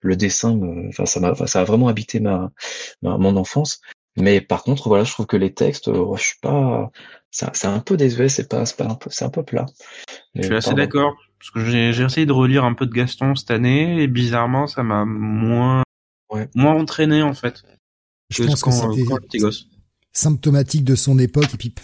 le 0.00 0.16
dessin. 0.16 0.60
Enfin, 0.88 1.06
ça 1.06 1.20
m'a, 1.20 1.34
ça 1.46 1.60
a 1.60 1.64
vraiment 1.64 1.88
habité 1.88 2.20
ma, 2.20 2.50
ma, 3.02 3.18
mon 3.18 3.36
enfance. 3.36 3.80
Mais 4.20 4.40
par 4.40 4.62
contre, 4.62 4.88
voilà, 4.88 5.04
je 5.04 5.12
trouve 5.12 5.26
que 5.26 5.36
les 5.36 5.52
textes, 5.52 5.88
euh, 5.88 6.16
je 6.16 6.22
suis 6.22 6.38
pas, 6.40 6.90
c'est 7.30 7.66
un 7.66 7.80
peu 7.80 7.96
désuet, 7.96 8.28
c'est 8.28 8.48
pas, 8.48 8.66
c'est 8.66 8.76
pas 8.76 8.86
un 8.86 8.94
peu, 8.94 9.10
c'est 9.10 9.24
un 9.24 9.30
peu 9.30 9.42
plat. 9.42 9.66
je 10.34 10.42
suis 10.42 10.54
assez 10.54 10.74
d'accord. 10.74 11.14
Parce 11.38 11.50
que 11.50 11.64
j'ai 11.64 12.02
essayé 12.02 12.26
de 12.26 12.32
relire 12.32 12.64
un 12.64 12.74
peu 12.74 12.86
de 12.86 12.92
Gaston 12.92 13.36
cette 13.36 13.52
année 13.52 14.02
et 14.02 14.08
bizarrement 14.08 14.66
ça 14.66 14.82
m'a 14.82 15.04
moins 15.04 15.84
ouais. 16.30 16.48
moins 16.56 16.74
entraîné 16.74 17.22
en 17.22 17.34
fait. 17.34 17.62
Je 18.30 18.42
pense 18.42 18.60
quand, 18.60 18.70
que 18.70 18.96
c'était 19.30 19.44
symptomatique 20.12 20.82
de 20.82 20.96
son 20.96 21.18
époque 21.18 21.54
et 21.54 21.56
puis 21.56 21.74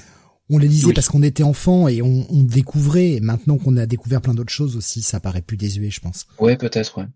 on 0.51 0.59
les 0.59 0.69
lisait 0.69 0.93
parce 0.93 1.09
qu'on 1.09 1.23
était 1.23 1.43
enfant 1.43 1.89
et 1.89 2.03
on, 2.03 2.27
on 2.29 2.43
découvrait. 2.43 3.13
Et 3.13 3.21
maintenant 3.21 3.57
qu'on 3.59 3.77
a 3.77 3.87
découvert 3.87 4.21
plein 4.21 4.35
d'autres 4.35 4.53
choses 4.53 4.77
aussi, 4.77 5.03
ça 5.03 5.21
paraît 5.21 5.41
plus 5.41 5.57
désuet, 5.57 5.91
je 5.91 6.01
pense. 6.01 6.27
Ouais, 6.39 6.57
peut-être, 6.57 6.99
ouais. 6.99 7.07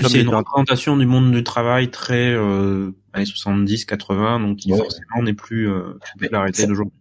c'est 0.00 0.20
une 0.20 0.34
représentation 0.34 0.96
du 0.96 1.06
monde 1.06 1.30
du 1.30 1.44
travail 1.44 1.90
très 1.90 2.30
euh, 2.30 2.90
années 3.12 3.26
70, 3.26 3.84
80, 3.84 4.40
donc 4.40 4.58
qui 4.58 4.70
forcément 4.70 5.22
n'est 5.22 5.34
plus 5.34 5.70
euh, 5.70 5.98
l'arrêté 6.30 6.66
d'aujourd'hui 6.66 6.98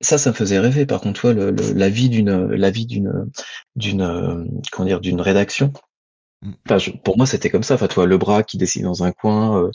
ça, 0.00 0.18
ça 0.18 0.30
me 0.30 0.34
faisait 0.34 0.58
rêver. 0.58 0.86
Par 0.86 1.00
contre, 1.00 1.20
toi, 1.20 1.32
le, 1.32 1.50
la 1.50 1.88
vie 1.88 2.08
d'une, 2.08 2.46
la 2.52 2.70
vie 2.70 2.86
d'une, 2.86 3.30
d'une, 3.74 4.48
comment 4.70 4.86
dire, 4.86 5.00
d'une 5.00 5.20
rédaction. 5.20 5.72
Mm. 6.42 6.52
Enfin, 6.68 6.92
pour 7.04 7.16
moi, 7.16 7.26
c'était 7.26 7.50
comme 7.50 7.62
ça. 7.62 7.74
Enfin, 7.74 7.88
toi, 7.88 8.06
le 8.06 8.18
bras 8.18 8.42
qui 8.42 8.58
dessine 8.58 8.84
dans 8.84 9.02
un 9.02 9.12
coin, 9.12 9.58
euh, 9.58 9.66
euh, 9.66 9.70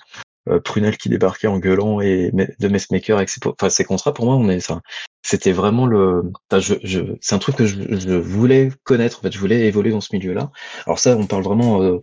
Prunel 0.63 0.97
qui 0.97 1.09
débarquait 1.09 1.47
en 1.47 1.59
gueulant 1.59 2.01
et 2.01 2.31
de 2.31 2.67
Messmaker 2.67 3.17
avec 3.17 3.29
ses, 3.29 3.39
enfin, 3.45 3.69
ces 3.69 3.83
contrats. 3.83 4.13
Pour 4.13 4.25
moi, 4.25 4.35
on 4.35 4.49
est, 4.49 4.59
ça, 4.59 4.81
c'était 5.21 5.51
vraiment 5.51 5.85
le. 5.85 6.31
Enfin, 6.49 6.59
je, 6.59 6.75
je, 6.83 7.01
c'est 7.21 7.35
un 7.35 7.39
truc 7.39 7.55
que 7.55 7.65
je, 7.65 7.75
je, 7.97 8.13
voulais 8.13 8.71
connaître. 8.83 9.19
En 9.19 9.21
fait, 9.21 9.31
je 9.31 9.39
voulais 9.39 9.67
évoluer 9.67 9.91
dans 9.91 10.01
ce 10.01 10.15
milieu-là. 10.15 10.51
Alors 10.85 10.99
ça, 10.99 11.15
on 11.17 11.27
parle 11.27 11.43
vraiment, 11.43 11.81
euh, 11.81 11.97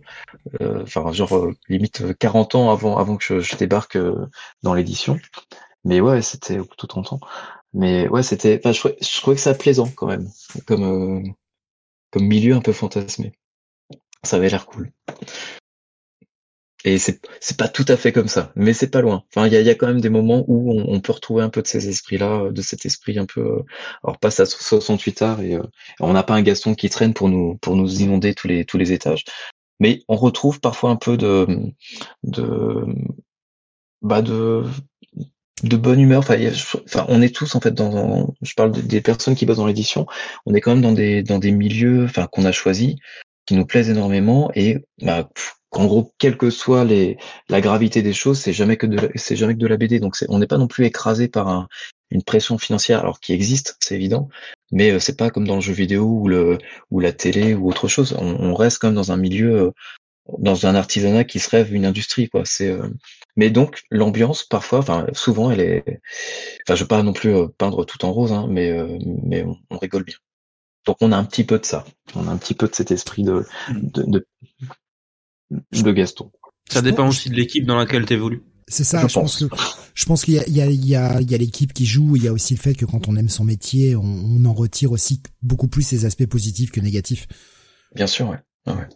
euh 0.61 0.83
enfin, 0.83 1.11
genre 1.11 1.47
limite 1.69 2.17
40 2.19 2.55
ans 2.55 2.71
avant, 2.71 2.97
avant 2.97 3.17
que 3.17 3.39
je, 3.39 3.55
débarque 3.57 3.97
dans 4.63 4.73
l'édition. 4.73 5.19
Mais 5.83 6.01
ouais, 6.01 6.21
c'était 6.21 6.59
tout 6.77 6.87
30 6.87 7.13
ans. 7.13 7.19
Mais 7.73 8.07
ouais, 8.09 8.23
c'était, 8.23 8.59
enfin, 8.59 8.71
je, 8.71 8.79
trouvais, 8.79 8.97
je 9.01 9.21
trouvais 9.21 9.35
que 9.35 9.41
ça 9.41 9.53
plaisant 9.53 9.89
quand 9.95 10.07
même, 10.07 10.27
comme 10.65 10.83
euh, 10.83 11.29
comme 12.11 12.25
milieu 12.25 12.55
un 12.55 12.61
peu 12.61 12.73
fantasmé. 12.73 13.33
Ça 14.23 14.37
avait 14.37 14.49
l'air 14.49 14.65
cool. 14.65 14.91
Et 16.87 16.97
c'est 16.99 17.19
c'est 17.41 17.57
pas 17.57 17.67
tout 17.67 17.83
à 17.89 17.97
fait 17.97 18.13
comme 18.13 18.29
ça, 18.29 18.53
mais 18.55 18.71
c'est 18.71 18.89
pas 18.89 19.01
loin. 19.01 19.23
Enfin, 19.35 19.45
il 19.47 19.53
y 19.53 19.69
a, 19.69 19.75
quand 19.75 19.87
même 19.87 19.99
des 19.99 20.07
moments 20.09 20.45
où 20.47 20.71
on, 20.71 21.01
peut 21.01 21.11
retrouver 21.11 21.43
un 21.43 21.49
peu 21.49 21.61
de 21.61 21.67
ces 21.67 21.89
esprits-là, 21.89 22.49
de 22.49 22.61
cet 22.61 22.85
esprit 22.85 23.19
un 23.19 23.25
peu. 23.25 23.41
Euh, 23.41 23.63
alors 24.05 24.17
pas 24.19 24.31
ça 24.31 24.45
68 24.45 25.21
heures 25.21 25.41
et 25.41 25.55
euh, 25.55 25.63
on 25.99 26.13
n'a 26.13 26.23
pas 26.23 26.35
un 26.35 26.41
Gaston 26.41 26.75
qui 26.75 26.89
traîne 26.89 27.13
pour 27.13 27.27
nous 27.27 27.57
pour 27.57 27.75
nous 27.75 28.01
inonder 28.01 28.33
tous 28.33 28.47
les 28.47 28.63
tous 28.63 28.77
les 28.77 28.93
étages, 28.93 29.25
mais 29.81 30.01
on 30.07 30.15
retrouve 30.15 30.61
parfois 30.61 30.91
un 30.91 30.95
peu 30.95 31.17
de 31.17 31.45
de 32.23 32.85
bah 34.01 34.21
de 34.21 34.63
de 35.63 35.75
bonne 35.77 35.99
humeur. 35.99 36.19
Enfin, 36.19 37.05
on 37.09 37.21
est 37.21 37.35
tous 37.35 37.55
en 37.55 37.59
fait 37.59 37.73
dans, 37.73 38.33
je 38.41 38.53
parle 38.53 38.71
des 38.71 39.01
personnes 39.01 39.35
qui 39.35 39.45
bossent 39.45 39.57
dans 39.57 39.67
l'édition. 39.67 40.05
On 40.45 40.53
est 40.53 40.61
quand 40.61 40.71
même 40.71 40.81
dans 40.81 40.93
des 40.93 41.21
dans 41.23 41.39
des 41.39 41.51
milieux, 41.51 42.05
enfin 42.05 42.27
qu'on 42.27 42.45
a 42.45 42.51
choisi, 42.53 42.97
qui 43.47 43.55
nous 43.55 43.65
plaisent 43.65 43.89
énormément 43.89 44.51
et 44.55 44.77
bah, 45.01 45.29
en 45.71 45.85
gros, 45.85 46.13
quelle 46.17 46.37
que 46.37 46.49
soit 46.49 46.85
les 46.85 47.17
la 47.49 47.61
gravité 47.61 48.01
des 48.01 48.13
choses, 48.13 48.39
c'est 48.39 48.53
jamais 48.53 48.77
que 48.77 48.87
de 48.87 49.11
c'est 49.15 49.35
jamais 49.35 49.53
que 49.53 49.59
de 49.59 49.67
la 49.67 49.77
BD. 49.77 49.99
Donc 49.99 50.15
on 50.29 50.39
n'est 50.39 50.47
pas 50.47 50.57
non 50.57 50.67
plus 50.67 50.85
écrasé 50.85 51.27
par 51.27 51.47
un, 51.49 51.67
une 52.09 52.23
pression 52.23 52.57
financière, 52.57 53.01
alors 53.01 53.19
qui 53.19 53.33
existe, 53.33 53.77
c'est 53.79 53.95
évident, 53.95 54.29
mais 54.71 54.91
euh, 54.91 54.99
c'est 54.99 55.17
pas 55.17 55.29
comme 55.29 55.47
dans 55.47 55.55
le 55.55 55.61
jeu 55.61 55.73
vidéo 55.73 56.05
ou 56.05 56.27
le 56.29 56.57
ou 56.91 56.99
la 56.99 57.11
télé 57.11 57.53
ou 57.53 57.67
autre 57.69 57.87
chose. 57.87 58.15
On, 58.19 58.25
on 58.25 58.55
reste 58.55 58.79
quand 58.79 58.87
même 58.87 58.95
dans 58.95 59.11
un 59.11 59.17
milieu 59.17 59.55
euh, 59.59 59.71
dans 60.37 60.65
un 60.65 60.75
artisanat 60.75 61.23
qui 61.23 61.39
se 61.39 61.49
rêve 61.49 61.73
une 61.73 61.85
industrie 61.85 62.29
quoi 62.29 62.43
c'est 62.45 62.69
euh, 62.69 62.87
mais 63.35 63.49
donc 63.49 63.83
l'ambiance 63.89 64.43
parfois 64.43 64.79
enfin 64.79 65.07
souvent 65.13 65.51
elle 65.51 65.61
est 65.61 66.01
enfin 66.65 66.75
je 66.75 66.83
veux 66.83 66.87
pas 66.87 67.03
non 67.03 67.13
plus 67.13 67.33
euh, 67.35 67.47
peindre 67.57 67.85
tout 67.85 68.03
en 68.05 68.11
rose 68.11 68.33
hein, 68.33 68.47
mais 68.49 68.71
euh, 68.71 68.97
mais 69.23 69.45
on, 69.69 69.77
rigole 69.77 70.03
bien 70.03 70.17
donc 70.87 70.97
on 71.01 71.11
a 71.11 71.17
un 71.17 71.23
petit 71.23 71.43
peu 71.43 71.59
de 71.59 71.65
ça 71.65 71.85
on 72.15 72.27
a 72.27 72.31
un 72.31 72.37
petit 72.37 72.55
peu 72.55 72.67
de 72.67 72.73
cet 72.73 72.89
esprit 72.89 73.23
de 73.23 73.45
de, 73.69 74.03
de, 74.07 74.27
de 75.71 75.91
Gaston 75.91 76.31
ça 76.69 76.81
dépend 76.81 77.07
aussi 77.07 77.29
de 77.29 77.35
l'équipe 77.35 77.65
dans 77.65 77.77
laquelle 77.77 78.05
tu 78.05 78.13
évolues 78.13 78.41
c'est 78.69 78.83
ça, 78.83 79.07
je, 79.07 79.13
pense. 79.13 79.37
que 79.37 79.45
je 79.93 80.05
pense 80.05 80.25
qu'il 80.25 80.33
y 80.33 80.39
a 80.39 80.45
il 80.45 80.57
y 80.57 80.61
a 80.61 80.65
il 80.65 80.85
y 80.85 80.95
a, 80.95 81.21
il 81.21 81.31
y 81.31 81.35
a 81.35 81.37
l'équipe 81.37 81.71
qui 81.71 81.85
joue, 81.85 82.17
il 82.17 82.23
y 82.25 82.27
a 82.27 82.33
aussi 82.33 82.53
le 82.53 82.59
fait 82.59 82.73
que 82.73 82.83
quand 82.83 83.07
on 83.07 83.15
aime 83.15 83.29
son 83.29 83.45
métier, 83.45 83.95
on, 83.95 84.01
on 84.01 84.43
en 84.43 84.53
retire 84.53 84.91
aussi 84.91 85.21
beaucoup 85.41 85.69
plus 85.69 85.83
ses 85.83 86.03
aspects 86.03 86.25
positifs 86.25 86.71
que 86.71 86.81
négatifs. 86.81 87.27
Bien 87.95 88.07
sûr, 88.07 88.27
ouais. 88.27 88.39
ouais. 88.67 88.89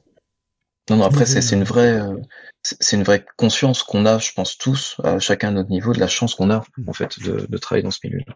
Non, 0.90 0.98
non, 0.98 1.06
après, 1.06 1.26
c'est 1.26 1.56
une 1.56 1.64
vraie, 1.64 2.02
euh, 2.02 2.18
c'est 2.64 2.98
une 2.98 3.04
vraie 3.04 3.26
conscience 3.38 3.82
qu'on 3.84 4.06
a, 4.06 4.18
je 4.20 4.32
pense 4.34 4.58
tous, 4.58 4.98
à 5.04 5.20
chacun 5.20 5.50
à 5.50 5.52
notre 5.52 5.70
niveau, 5.70 5.94
de 5.94 6.00
la 6.00 6.08
chance 6.08 6.36
qu'on 6.36 6.50
a, 6.50 6.66
en 6.88 6.94
fait, 6.94 7.20
de, 7.22 7.46
de 7.48 7.58
travailler 7.58 7.84
dans 7.84 7.92
ce 7.92 8.00
milieu-là. 8.04 8.36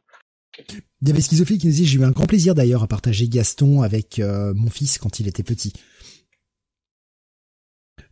Il 1.02 1.10
y 1.10 1.12
avait 1.12 1.22
Schizophile 1.22 1.58
qui 1.58 1.68
nous 1.68 1.74
dit, 1.74 1.86
j'ai 1.86 2.00
eu 2.00 2.04
un 2.04 2.12
grand 2.12 2.26
plaisir 2.26 2.56
d'ailleurs 2.56 2.84
à 2.84 2.88
partager 2.88 3.28
Gaston 3.28 3.82
avec 3.82 4.20
euh, 4.20 4.54
mon 4.56 4.70
fils 4.70 4.98
quand 4.98 5.20
il 5.20 5.28
était 5.28 5.44
petit. 5.44 5.74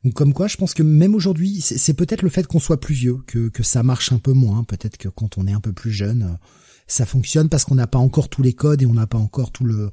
Donc 0.04 0.14
comme 0.14 0.34
quoi, 0.34 0.48
je 0.48 0.58
pense 0.58 0.74
que 0.74 0.84
même 0.84 1.16
aujourd'hui, 1.16 1.62
c'est 1.62 1.94
peut-être 1.94 2.24
le 2.24 2.30
fait 2.30 2.46
qu'on 2.46 2.60
soit 2.60 2.80
plus 2.80 2.94
vieux, 2.94 3.20
que, 3.26 3.64
ça 3.64 3.84
marche 3.84 4.12
un 4.12 4.20
peu 4.20 4.34
moins. 4.34 4.64
Peut-être 4.64 4.98
que 4.98 5.08
quand 5.08 5.38
on 5.38 5.48
est 5.48 5.54
un 5.54 5.62
peu 5.62 5.72
plus 5.72 5.92
jeune, 5.92 6.24
euh, 6.24 6.46
ça 6.88 7.06
fonctionne 7.06 7.48
parce 7.48 7.64
qu'on 7.64 7.76
n'a 7.76 7.88
pas 7.88 8.00
encore 8.00 8.28
tous 8.28 8.42
les 8.42 8.54
codes 8.54 8.82
et 8.82 8.86
on 8.86 8.94
n'a 8.94 9.08
pas 9.08 9.18
encore 9.18 9.52
tout 9.52 9.64
le 9.64 9.92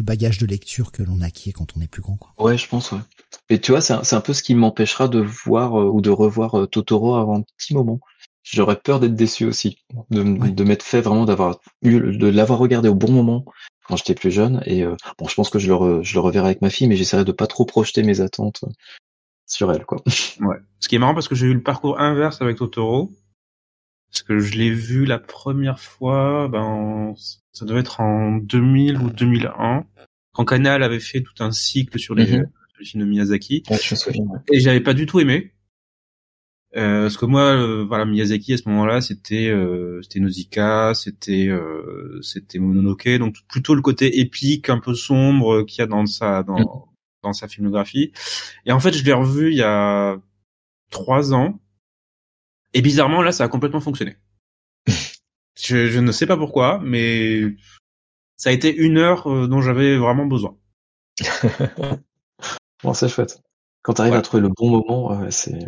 bagage 0.00 0.38
de 0.38 0.46
lecture 0.46 0.92
que 0.92 1.02
l'on 1.02 1.20
acquiert 1.20 1.54
quand 1.54 1.76
on 1.76 1.80
est 1.80 1.88
plus 1.88 2.02
grand. 2.02 2.16
Quoi. 2.16 2.32
Ouais, 2.38 2.56
je 2.56 2.68
pense. 2.68 2.92
Ouais. 2.92 3.00
Et 3.50 3.60
tu 3.60 3.72
vois, 3.72 3.80
c'est 3.80 4.14
un, 4.14 4.20
peu 4.20 4.32
ce 4.32 4.44
qui 4.44 4.54
m'empêchera 4.54 5.08
de 5.08 5.18
voir 5.18 5.80
euh, 5.80 5.90
ou 5.90 6.00
de 6.00 6.10
revoir 6.10 6.68
Totoro 6.70 7.16
avant 7.16 7.38
un 7.38 7.42
petit 7.56 7.74
moment. 7.74 7.98
J'aurais 8.42 8.76
peur 8.76 9.00
d'être 9.00 9.14
déçu 9.14 9.44
aussi, 9.44 9.84
de, 10.10 10.22
de 10.22 10.64
m'être 10.64 10.82
fait 10.82 11.00
vraiment 11.00 11.24
d'avoir 11.24 11.58
eu, 11.82 12.16
de 12.16 12.26
l'avoir 12.28 12.58
regardé 12.58 12.88
au 12.88 12.94
bon 12.94 13.12
moment 13.12 13.44
quand 13.84 13.96
j'étais 13.96 14.14
plus 14.14 14.30
jeune. 14.30 14.62
Et 14.64 14.84
bon, 14.84 15.28
je 15.28 15.34
pense 15.34 15.50
que 15.50 15.58
je 15.58 15.70
le, 15.70 16.02
je 16.02 16.14
le 16.14 16.20
reverrai 16.20 16.46
avec 16.46 16.62
ma 16.62 16.70
fille, 16.70 16.88
mais 16.88 16.96
j'essaierai 16.96 17.24
de 17.24 17.32
pas 17.32 17.46
trop 17.46 17.66
projeter 17.66 18.02
mes 18.02 18.20
attentes 18.20 18.64
sur 19.46 19.72
elle, 19.72 19.84
quoi. 19.84 20.02
Ouais. 20.40 20.56
Ce 20.78 20.88
qui 20.88 20.94
est 20.94 20.98
marrant 20.98 21.14
parce 21.14 21.28
que 21.28 21.34
j'ai 21.34 21.46
eu 21.46 21.54
le 21.54 21.62
parcours 21.62 22.00
inverse 22.00 22.40
avec 22.40 22.56
Totoro. 22.56 23.10
Parce 24.10 24.22
que 24.22 24.38
je 24.38 24.56
l'ai 24.56 24.70
vu 24.70 25.04
la 25.04 25.18
première 25.18 25.80
fois, 25.80 26.48
ben, 26.48 27.14
ça 27.52 27.66
devait 27.66 27.80
être 27.80 28.00
en 28.00 28.38
2000 28.38 28.96
ou 28.96 29.10
2001, 29.10 29.84
quand 30.32 30.44
Canal 30.46 30.82
avait 30.82 31.00
fait 31.00 31.20
tout 31.20 31.34
un 31.40 31.52
cycle 31.52 31.98
sur 31.98 32.14
les, 32.14 32.38
mm 32.38 32.46
films 32.84 33.02
de 33.02 33.08
Miyazaki. 33.08 33.64
je 33.68 33.74
me 33.74 33.96
souviens, 33.98 34.24
Et 34.52 34.60
j'avais 34.60 34.80
pas 34.80 34.94
du 34.94 35.04
tout 35.04 35.18
aimé. 35.18 35.52
Euh, 36.76 37.02
parce 37.02 37.16
que 37.16 37.24
moi, 37.24 37.42
euh, 37.54 37.84
voilà, 37.86 38.04
Miyazaki 38.04 38.52
à 38.52 38.58
ce 38.58 38.68
moment-là, 38.68 39.00
c'était 39.00 39.48
euh, 39.48 40.02
c'était 40.02 40.20
Nausicaa, 40.20 40.92
c'était 40.94 41.48
euh, 41.48 42.20
c'était 42.22 42.58
Mononoke, 42.58 43.08
donc 43.18 43.36
plutôt 43.48 43.74
le 43.74 43.80
côté 43.80 44.20
épique, 44.20 44.68
un 44.68 44.78
peu 44.78 44.94
sombre 44.94 45.62
qu'il 45.62 45.78
y 45.78 45.82
a 45.82 45.86
dans 45.86 46.04
sa 46.04 46.42
dans 46.42 46.58
mm. 46.58 46.84
dans 47.22 47.32
sa 47.32 47.48
filmographie. 47.48 48.12
Et 48.66 48.72
en 48.72 48.80
fait, 48.80 48.92
je 48.92 49.02
l'ai 49.02 49.14
revu 49.14 49.50
il 49.50 49.56
y 49.56 49.62
a 49.62 50.18
trois 50.90 51.32
ans, 51.32 51.58
et 52.74 52.82
bizarrement 52.82 53.22
là, 53.22 53.32
ça 53.32 53.44
a 53.44 53.48
complètement 53.48 53.80
fonctionné. 53.80 54.18
je, 55.58 55.86
je 55.86 56.00
ne 56.00 56.12
sais 56.12 56.26
pas 56.26 56.36
pourquoi, 56.36 56.80
mais 56.84 57.44
ça 58.36 58.50
a 58.50 58.52
été 58.52 58.74
une 58.76 58.98
heure 58.98 59.24
dont 59.48 59.62
j'avais 59.62 59.96
vraiment 59.96 60.26
besoin. 60.26 60.58
bon, 62.82 62.92
c'est 62.92 63.08
chouette. 63.08 63.42
Quand 63.82 63.94
tu 63.94 64.02
arrives 64.02 64.14
à 64.14 64.22
trouver 64.22 64.42
le 64.42 64.50
bon 64.50 64.70
moment, 64.70 65.30
c'est 65.30 65.66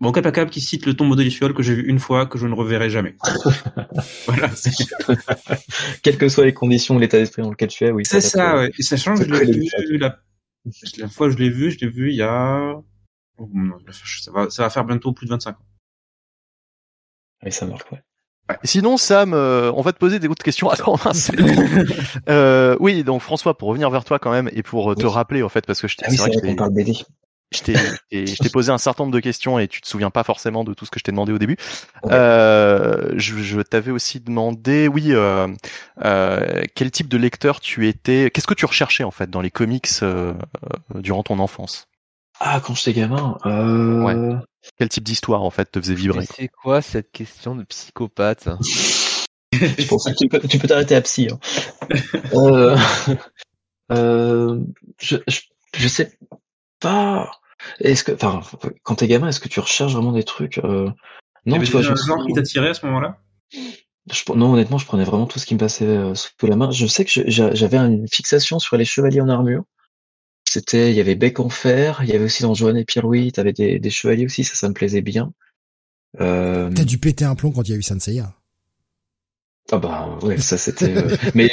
Bon, 0.00 0.12
Capacab 0.12 0.48
qui 0.48 0.60
cite 0.60 0.86
le 0.86 0.94
tombeau 0.94 1.16
de 1.16 1.52
que 1.52 1.62
j'ai 1.62 1.74
vu 1.74 1.88
une 1.88 1.98
fois, 1.98 2.26
que 2.26 2.38
je 2.38 2.46
ne 2.46 2.54
reverrai 2.54 2.88
jamais. 2.88 3.16
voilà. 4.26 4.48
Quelles 6.02 6.18
que 6.18 6.28
soient 6.28 6.44
les 6.44 6.54
conditions, 6.54 6.98
l'état 6.98 7.18
d'esprit 7.18 7.42
dans 7.42 7.50
lequel 7.50 7.68
tu 7.68 7.84
es, 7.84 7.90
oui. 7.90 8.04
C'est 8.06 8.20
ça, 8.20 8.56
ouais. 8.56 8.70
Et 8.78 8.82
sachant 8.82 9.16
que 9.16 9.24
je 9.24 9.30
l'ai 9.32 9.52
vu, 9.88 9.98
la... 9.98 10.20
la 10.98 11.08
fois 11.08 11.28
que 11.28 11.32
je 11.34 11.38
l'ai 11.38 11.50
vu, 11.50 11.72
je 11.72 11.80
l'ai 11.80 11.90
vu 11.90 12.10
il 12.10 12.16
y 12.16 12.22
a, 12.22 12.80
oh, 13.38 13.50
ça 14.20 14.30
va, 14.30 14.50
ça 14.50 14.62
va 14.62 14.70
faire 14.70 14.84
bientôt 14.84 15.12
plus 15.12 15.26
de 15.26 15.32
25 15.32 15.56
ans. 15.56 15.64
Oui, 17.44 17.50
ça 17.50 17.66
marque, 17.66 17.90
ouais. 17.90 18.02
Sinon, 18.64 18.96
Sam, 18.96 19.34
euh, 19.34 19.70
on 19.74 19.82
va 19.82 19.92
te 19.92 19.98
poser 19.98 20.18
des 20.20 20.28
autres 20.28 20.42
questions. 20.42 20.70
Attends, 20.70 20.96
euh, 22.28 22.76
oui, 22.80 23.04
donc 23.04 23.20
François, 23.20 23.58
pour 23.58 23.68
revenir 23.68 23.90
vers 23.90 24.04
toi 24.04 24.18
quand 24.18 24.30
même 24.30 24.48
et 24.52 24.62
pour 24.62 24.94
te 24.94 25.04
rappeler 25.04 25.42
en 25.42 25.50
fait, 25.50 25.66
parce 25.66 25.82
que 25.82 25.88
je 25.88 25.96
ah 26.02 26.06
oui, 26.08 26.16
c'est 26.16 26.30
vrai, 26.30 26.40
qu'on 26.40 26.56
parle 26.56 26.72
BD 26.72 26.94
je 27.50 27.62
t'ai 28.42 28.48
posé 28.50 28.70
un 28.70 28.78
certain 28.78 29.04
nombre 29.04 29.14
de 29.14 29.20
questions 29.20 29.58
et 29.58 29.68
tu 29.68 29.80
te 29.80 29.88
souviens 29.88 30.10
pas 30.10 30.22
forcément 30.22 30.64
de 30.64 30.74
tout 30.74 30.84
ce 30.84 30.90
que 30.90 30.98
je 30.98 31.04
t'ai 31.04 31.12
demandé 31.12 31.32
au 31.32 31.38
début. 31.38 31.56
Euh, 32.06 33.12
je, 33.16 33.38
je 33.38 33.60
t'avais 33.60 33.90
aussi 33.90 34.20
demandé, 34.20 34.88
oui, 34.88 35.12
euh, 35.12 35.48
euh, 36.04 36.62
quel 36.74 36.90
type 36.90 37.08
de 37.08 37.16
lecteur 37.16 37.60
tu 37.60 37.88
étais, 37.88 38.30
qu'est-ce 38.30 38.46
que 38.46 38.54
tu 38.54 38.66
recherchais 38.66 39.04
en 39.04 39.10
fait 39.10 39.30
dans 39.30 39.40
les 39.40 39.50
comics 39.50 39.88
euh, 40.02 40.34
euh, 40.94 41.00
durant 41.00 41.22
ton 41.22 41.38
enfance? 41.38 41.86
Ah, 42.40 42.60
quand 42.64 42.74
j'étais 42.74 42.92
gamin. 42.92 43.38
Euh... 43.46 44.02
Ouais. 44.02 44.40
Quel 44.76 44.88
type 44.88 45.04
d'histoire 45.04 45.42
en 45.42 45.50
fait 45.50 45.70
te 45.70 45.80
faisait 45.80 45.94
vibrer 45.94 46.26
C'est 46.26 46.48
quoi 46.48 46.82
cette 46.82 47.10
question 47.10 47.54
de 47.54 47.64
psychopathe? 47.64 48.48
Je 49.52 49.86
pense 49.86 50.04
que 50.04 50.14
tu 50.14 50.28
peux, 50.28 50.40
tu 50.46 50.58
peux 50.58 50.68
t'arrêter 50.68 50.94
à 50.94 51.00
psy. 51.00 51.28
Hein. 51.30 51.38
euh, 52.34 52.76
euh, 53.92 54.60
je, 55.00 55.16
je, 55.26 55.40
je 55.74 55.88
sais 55.88 56.18
pas. 56.80 57.30
Est-ce 57.80 58.04
que, 58.04 58.12
enfin, 58.12 58.40
quand 58.82 58.96
t'es 58.96 59.08
gamin, 59.08 59.28
est-ce 59.28 59.40
que 59.40 59.48
tu 59.48 59.60
recherches 59.60 59.92
vraiment 59.92 60.12
des 60.12 60.22
trucs 60.22 60.58
euh... 60.58 60.90
Non, 61.46 61.58
tu 61.60 61.70
vois, 61.70 61.82
je... 61.82 61.94
genre 61.94 62.24
qui 62.26 62.32
t'a 62.32 62.42
tiré 62.42 62.68
à 62.68 62.74
ce 62.74 62.84
moment-là? 62.86 63.18
Non, 64.34 64.52
honnêtement, 64.52 64.78
je 64.78 64.86
prenais 64.86 65.04
vraiment 65.04 65.26
tout 65.26 65.38
ce 65.38 65.46
qui 65.46 65.54
me 65.54 65.58
passait 65.58 65.86
euh, 65.86 66.14
sous 66.14 66.30
la 66.46 66.56
main. 66.56 66.70
Je 66.70 66.86
sais 66.86 67.04
que 67.04 67.10
j'avais 67.28 67.76
une 67.76 68.06
fixation 68.08 68.58
sur 68.58 68.76
les 68.76 68.84
chevaliers 68.84 69.20
en 69.20 69.28
armure. 69.28 69.64
C'était, 70.48 70.90
il 70.90 70.96
y 70.96 71.00
avait 71.00 71.14
Bec 71.14 71.40
en 71.40 71.50
fer, 71.50 72.00
il 72.02 72.08
y 72.08 72.14
avait 72.14 72.24
aussi 72.24 72.42
dans 72.42 72.54
Joanne 72.54 72.78
et 72.78 72.84
Pierre-Louis, 72.84 73.32
t'avais 73.32 73.52
des, 73.52 73.78
des 73.78 73.90
chevaliers 73.90 74.24
aussi, 74.24 74.44
ça, 74.44 74.54
ça 74.54 74.68
me 74.68 74.72
plaisait 74.72 75.02
bien. 75.02 75.32
Euh... 76.20 76.70
T'as 76.74 76.84
dû 76.84 76.96
péter 76.98 77.26
un 77.26 77.34
plomb 77.34 77.52
quand 77.52 77.62
il 77.68 77.72
y 77.72 77.74
a 77.74 77.76
eu 77.76 77.82
Sanseiya. 77.82 78.34
Ah 79.70 79.76
bah 79.76 80.18
ouais, 80.22 80.38
ça 80.38 80.56
c'était. 80.56 80.96
Euh... 80.96 81.14
mais 81.34 81.52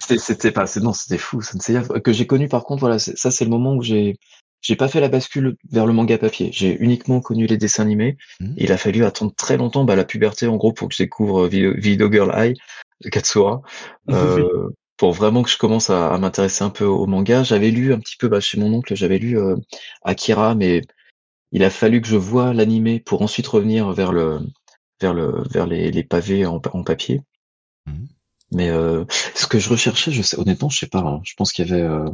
c'était 0.00 0.50
pas, 0.50 0.64
non, 0.82 0.92
c'était 0.92 1.18
fou. 1.18 1.40
Sanseiya 1.42 1.82
que 1.82 2.12
j'ai 2.12 2.26
connu 2.26 2.48
par 2.48 2.64
contre, 2.64 2.80
voilà, 2.80 2.98
ça 2.98 3.30
c'est 3.30 3.44
le 3.44 3.50
moment 3.50 3.74
où 3.76 3.82
j'ai 3.82 4.16
j'ai 4.64 4.76
pas 4.76 4.88
fait 4.88 5.00
la 5.00 5.08
bascule 5.08 5.56
vers 5.70 5.86
le 5.86 5.92
manga 5.92 6.16
papier. 6.16 6.48
J'ai 6.50 6.76
uniquement 6.82 7.20
connu 7.20 7.46
les 7.46 7.58
dessins 7.58 7.82
animés. 7.82 8.16
Mmh. 8.40 8.54
Il 8.56 8.72
a 8.72 8.78
fallu 8.78 9.04
attendre 9.04 9.34
très 9.36 9.58
longtemps 9.58 9.84
bah, 9.84 9.94
la 9.94 10.04
puberté 10.04 10.46
en 10.46 10.56
gros 10.56 10.72
pour 10.72 10.88
que 10.88 10.94
je 10.94 11.02
découvre 11.02 11.44
euh, 11.44 11.74
Video 11.76 12.10
Girl 12.10 12.32
Eye 12.34 12.54
de 13.02 13.10
Katsura. 13.10 13.62
Euh, 14.10 14.70
pour 14.96 15.12
vraiment 15.12 15.42
que 15.42 15.50
je 15.50 15.58
commence 15.58 15.90
à, 15.90 16.16
m'intéresser 16.18 16.62
un 16.62 16.70
peu 16.70 16.84
au 16.84 17.06
manga. 17.06 17.42
J'avais 17.42 17.70
lu 17.70 17.92
un 17.92 17.98
petit 17.98 18.16
peu 18.16 18.28
bah, 18.28 18.40
chez 18.40 18.60
mon 18.60 18.72
oncle, 18.72 18.94
j'avais 18.94 19.18
lu 19.18 19.38
euh, 19.38 19.56
Akira, 20.02 20.54
mais 20.54 20.82
il 21.52 21.64
a 21.64 21.70
fallu 21.70 22.00
que 22.00 22.06
je 22.06 22.16
vois 22.16 22.52
l'animé 22.52 23.00
pour 23.00 23.22
ensuite 23.22 23.46
revenir 23.48 23.90
vers 23.92 24.12
le 24.12 24.40
vers 25.00 25.14
le 25.14 25.42
vers 25.50 25.66
les, 25.66 25.90
les 25.90 26.04
pavés 26.04 26.46
en, 26.46 26.60
en 26.72 26.84
papier. 26.84 27.22
Mmh. 27.86 28.04
Mais 28.52 28.70
euh, 28.70 29.04
ce 29.34 29.46
que 29.46 29.58
je 29.58 29.68
recherchais, 29.68 30.12
je 30.12 30.22
sais 30.22 30.38
honnêtement, 30.38 30.68
je 30.68 30.78
sais 30.78 30.86
pas. 30.86 31.00
Hein. 31.00 31.20
Je 31.24 31.34
pense 31.34 31.52
qu'il 31.52 31.66
y 31.66 31.72
avait 31.72 31.82
euh, 31.82 32.08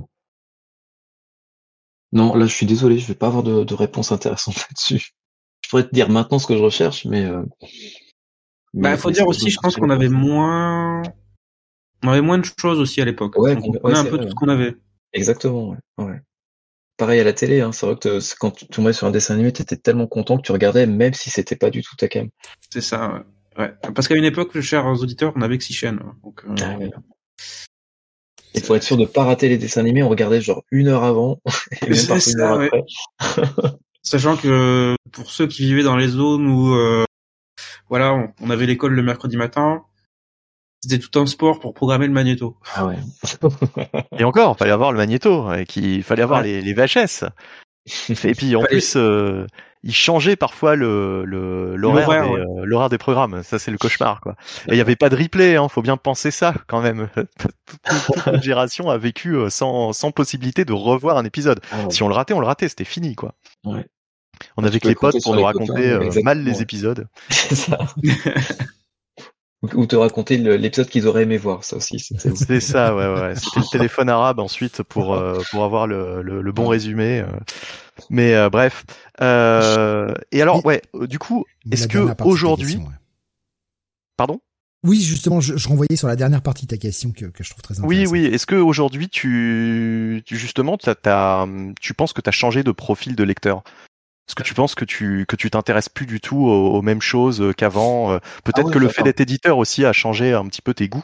non, 2.13 2.35
là, 2.35 2.47
je 2.47 2.55
suis 2.55 2.67
désolé, 2.67 2.99
je 2.99 3.07
vais 3.07 3.15
pas 3.15 3.29
avoir 3.29 3.43
de, 3.43 3.65
de 3.65 3.75
réponse 3.75 4.13
intéressante 4.13 4.57
là-dessus. 4.69 5.13
Je 5.63 5.69
pourrais 5.69 5.85
te 5.85 5.95
dire 5.95 6.09
maintenant 6.09 6.39
ce 6.39 6.47
que 6.47 6.57
je 6.57 6.63
recherche, 6.63 7.05
mais. 7.05 7.25
Euh, 7.25 7.43
bah, 8.75 8.97
faut 8.97 9.11
dire 9.11 9.27
aussi, 9.27 9.51
je 9.51 9.59
pense 9.61 9.77
qu'on 9.77 9.91
avait 9.91 10.09
moins, 10.09 11.03
on 12.05 12.09
avait 12.09 12.21
moins 12.21 12.39
de 12.39 12.47
choses 12.59 12.79
aussi 12.79 13.01
à 13.01 13.05
l'époque. 13.05 13.37
Ouais, 13.37 13.57
on 13.83 13.95
un 13.95 14.05
peu 14.05 14.19
tout 14.19 14.29
ce 14.29 14.35
qu'on 14.35 14.49
avait. 14.49 14.77
Exactement, 15.13 15.71
ouais. 15.71 16.05
ouais. 16.05 16.21
Pareil 16.97 17.19
à 17.21 17.25
la 17.25 17.33
télé, 17.33 17.63
hein. 17.63 17.73
c'est 17.73 17.87
vrai 17.87 17.97
que 17.97 18.19
quand 18.39 18.51
tu 18.51 18.67
tombais 18.67 18.93
sur 18.93 19.07
un 19.07 19.11
dessin 19.11 19.35
animé, 19.35 19.53
tu 19.53 19.63
étais 19.63 19.77
tellement 19.77 20.07
content 20.07 20.37
que 20.37 20.43
tu 20.43 20.53
regardais, 20.53 20.87
même 20.87 21.15
si 21.15 21.31
c'était 21.31 21.57
pas 21.57 21.71
du 21.71 21.83
tout 21.83 21.97
ta 21.97 22.09
cam. 22.09 22.29
C'est 22.71 22.83
ça, 22.83 23.25
ouais. 23.57 23.65
ouais. 23.65 23.93
Parce 23.95 24.07
qu'à 24.07 24.17
une 24.17 24.25
époque, 24.25 24.61
chers 24.61 24.87
auditeurs, 24.87 25.33
on 25.35 25.43
avait 25.43 25.59
que 25.59 25.65
six 25.65 25.73
chaînes. 25.73 26.01
Hein. 26.05 26.17
Donc, 26.23 26.45
euh, 26.45 26.55
ah, 26.63 27.01
et 28.55 28.61
pour 28.61 28.77
être 28.77 28.83
sûr 28.83 28.97
de 28.97 29.05
pas 29.05 29.25
rater 29.25 29.49
les 29.49 29.59
dessins 29.59 29.81
animés, 29.81 30.03
on 30.03 30.09
regardait 30.09 30.41
genre 30.41 30.63
une 30.71 30.89
heure 30.89 31.05
avant 31.05 31.41
et 31.83 31.91
même 31.91 32.07
pas 32.07 32.19
une 32.19 32.41
heure 32.41 32.61
après. 32.61 32.85
Sachant 34.03 34.37
que 34.37 34.97
pour 35.13 35.31
ceux 35.31 35.47
qui 35.47 35.65
vivaient 35.65 35.83
dans 35.83 35.97
les 35.97 36.09
zones 36.09 36.49
où 36.49 36.75
euh, 36.75 37.05
voilà, 37.89 38.33
on, 38.41 38.51
avait 38.51 38.67
l'école 38.67 38.95
le 38.95 39.03
mercredi 39.03 39.37
matin, 39.37 39.83
c'était 40.81 40.99
tout 40.99 41.19
un 41.19 41.27
sport 41.27 41.61
pour 41.61 41.75
programmer 41.75 42.07
le 42.07 42.13
magnéto. 42.13 42.57
Ah 42.75 42.87
ouais. 42.87 42.97
et 44.19 44.25
encore, 44.25 44.57
fallait 44.57 44.71
avoir 44.71 44.93
le 44.93 44.99
magnéto, 44.99 45.53
et 45.53 45.67
qu'il 45.67 46.03
fallait 46.03 46.23
avoir 46.23 46.43
les, 46.43 46.63
les 46.63 46.73
VHS. 46.73 47.25
Et 48.25 48.35
puis 48.35 48.57
en 48.57 48.63
plus, 48.63 48.95
euh, 48.97 49.47
il 49.83 49.95
changeait 49.95 50.37
parfoit 50.37 50.77
le 50.77 51.25
l'horaire 51.25 52.09
des, 52.09 52.41
euh, 52.41 52.65
l'horaire 52.65 52.89
des 52.89 52.99
programmes. 52.99 53.43
Ça 53.43 53.59
c'est 53.59 53.71
le 53.71 53.79
cauchemar 53.79 54.21
quoi. 54.21 54.37
Et 54.69 54.73
il 54.73 54.77
y 54.77 54.81
avait 54.81 54.97
pas 54.97 55.09
de 55.09 55.17
replay, 55.17 55.57
hein, 55.57 55.69
faut 55.69 55.83
bien 55.83 55.97
penser 55.97 56.31
ça 56.31 56.55
quand 56.67 56.81
même. 56.81 57.09
toute, 57.39 57.53
toute 58.25 58.43
génération 58.43 58.91
a 58.91 58.99
vécu 58.99 59.37
euh, 59.37 59.49
sans 59.49 59.93
sans 59.93 60.11
possibilité 60.11 60.65
de 60.65 60.73
revoir 60.73 61.17
un 61.17 61.25
épisode. 61.25 61.61
Ah 61.73 61.89
si 61.89 62.03
on 62.03 62.09
le 62.09 62.15
ratait, 62.15 62.35
on 62.35 62.41
le 62.41 62.47
ratait, 62.47 62.69
c'était 62.69 62.85
fini 62.85 63.15
quoi. 63.15 63.35
Ouais. 63.65 63.87
On 64.57 64.65
avait 64.65 64.81
que 64.81 64.89
les 64.89 64.95
potes 64.95 65.23
pour 65.23 65.35
nous 65.35 65.43
raconter 65.43 65.91
euh, 65.91 66.11
mal 66.23 66.43
les 66.43 66.63
épisodes. 66.63 67.07
C'est 67.29 67.55
ça. 67.55 67.79
Ou 69.63 69.85
te 69.85 69.95
raconter 69.95 70.39
l'épisode 70.39 70.89
qu'ils 70.89 71.07
auraient 71.07 71.25
aimé 71.25 71.37
voir, 71.37 71.65
ça 71.65 71.77
aussi. 71.77 71.99
C'était 71.99 72.61
ça, 72.61 72.95
ouais, 72.95 73.21
ouais. 73.21 73.35
C'était 73.35 73.61
le 73.61 73.67
téléphone 73.73 74.09
arabe 74.09 74.39
ensuite 74.39 74.83
pour 74.83 75.23
pour 75.51 75.65
avoir 75.65 75.87
le, 75.87 76.23
le, 76.23 76.41
le 76.41 76.53
bon 76.53 76.67
résumé. 76.67 77.25
Mais 78.09 78.35
euh, 78.35 78.49
bref. 78.49 78.85
Euh, 79.21 80.15
et 80.33 80.41
alors, 80.41 80.65
ouais, 80.65 80.81
euh, 80.95 81.07
du 81.07 81.19
coup, 81.19 81.45
est-ce 81.71 81.89
que 81.89 81.99
aujourd'hui, 82.25 82.79
pardon? 84.17 84.41
Oui, 84.83 85.03
justement, 85.03 85.41
je, 85.43 85.59
je, 85.59 85.69
renvoyais 85.69 85.97
sur 85.97 86.09
la 86.09 86.17
dernière 86.17 86.41
partie 86.41 86.65
de 86.65 86.71
ta 86.71 86.79
question 86.79 87.13
que, 87.13 87.27
que 87.27 87.45
je 87.45 87.51
trouve 87.51 87.61
très 87.61 87.79
intéressante. 87.79 87.91
Oui, 87.91 88.07
oui. 88.07 88.35
Est-ce 88.35 88.47
que 88.47 88.55
aujourd'hui, 88.55 89.11
tu, 89.11 90.23
tu 90.25 90.39
justement, 90.39 90.79
as, 90.87 90.95
as, 91.05 91.47
tu 91.83 91.93
penses 91.93 92.15
que 92.15 92.23
tu 92.23 92.29
as 92.29 92.33
changé 92.33 92.63
de 92.63 92.73
profil 92.73 93.15
de 93.15 93.23
lecteur? 93.23 93.63
Est-ce 94.31 94.37
que 94.37 94.43
tu 94.43 94.55
penses 94.55 94.77
que 94.77 94.85
tu 94.85 95.27
que 95.27 95.35
tu 95.35 95.51
t'intéresses 95.51 95.89
plus 95.89 96.07
du 96.07 96.21
tout 96.21 96.47
aux, 96.47 96.83
mêmes 96.83 97.03
choses 97.03 97.53
qu'avant 97.57 98.21
Peut-être 98.45 98.69
ah 98.69 98.73
que 98.73 98.79
le 98.79 98.89
fait 98.89 99.03
d'être 99.03 99.21
éditeur 99.21 99.59
aussi 99.59 99.85
a 99.85 99.93
changé 99.93 100.33
un 100.33 100.47
petit 100.47 100.63
peu 100.63 100.73
tes 100.73 100.89
goûts. 100.89 101.03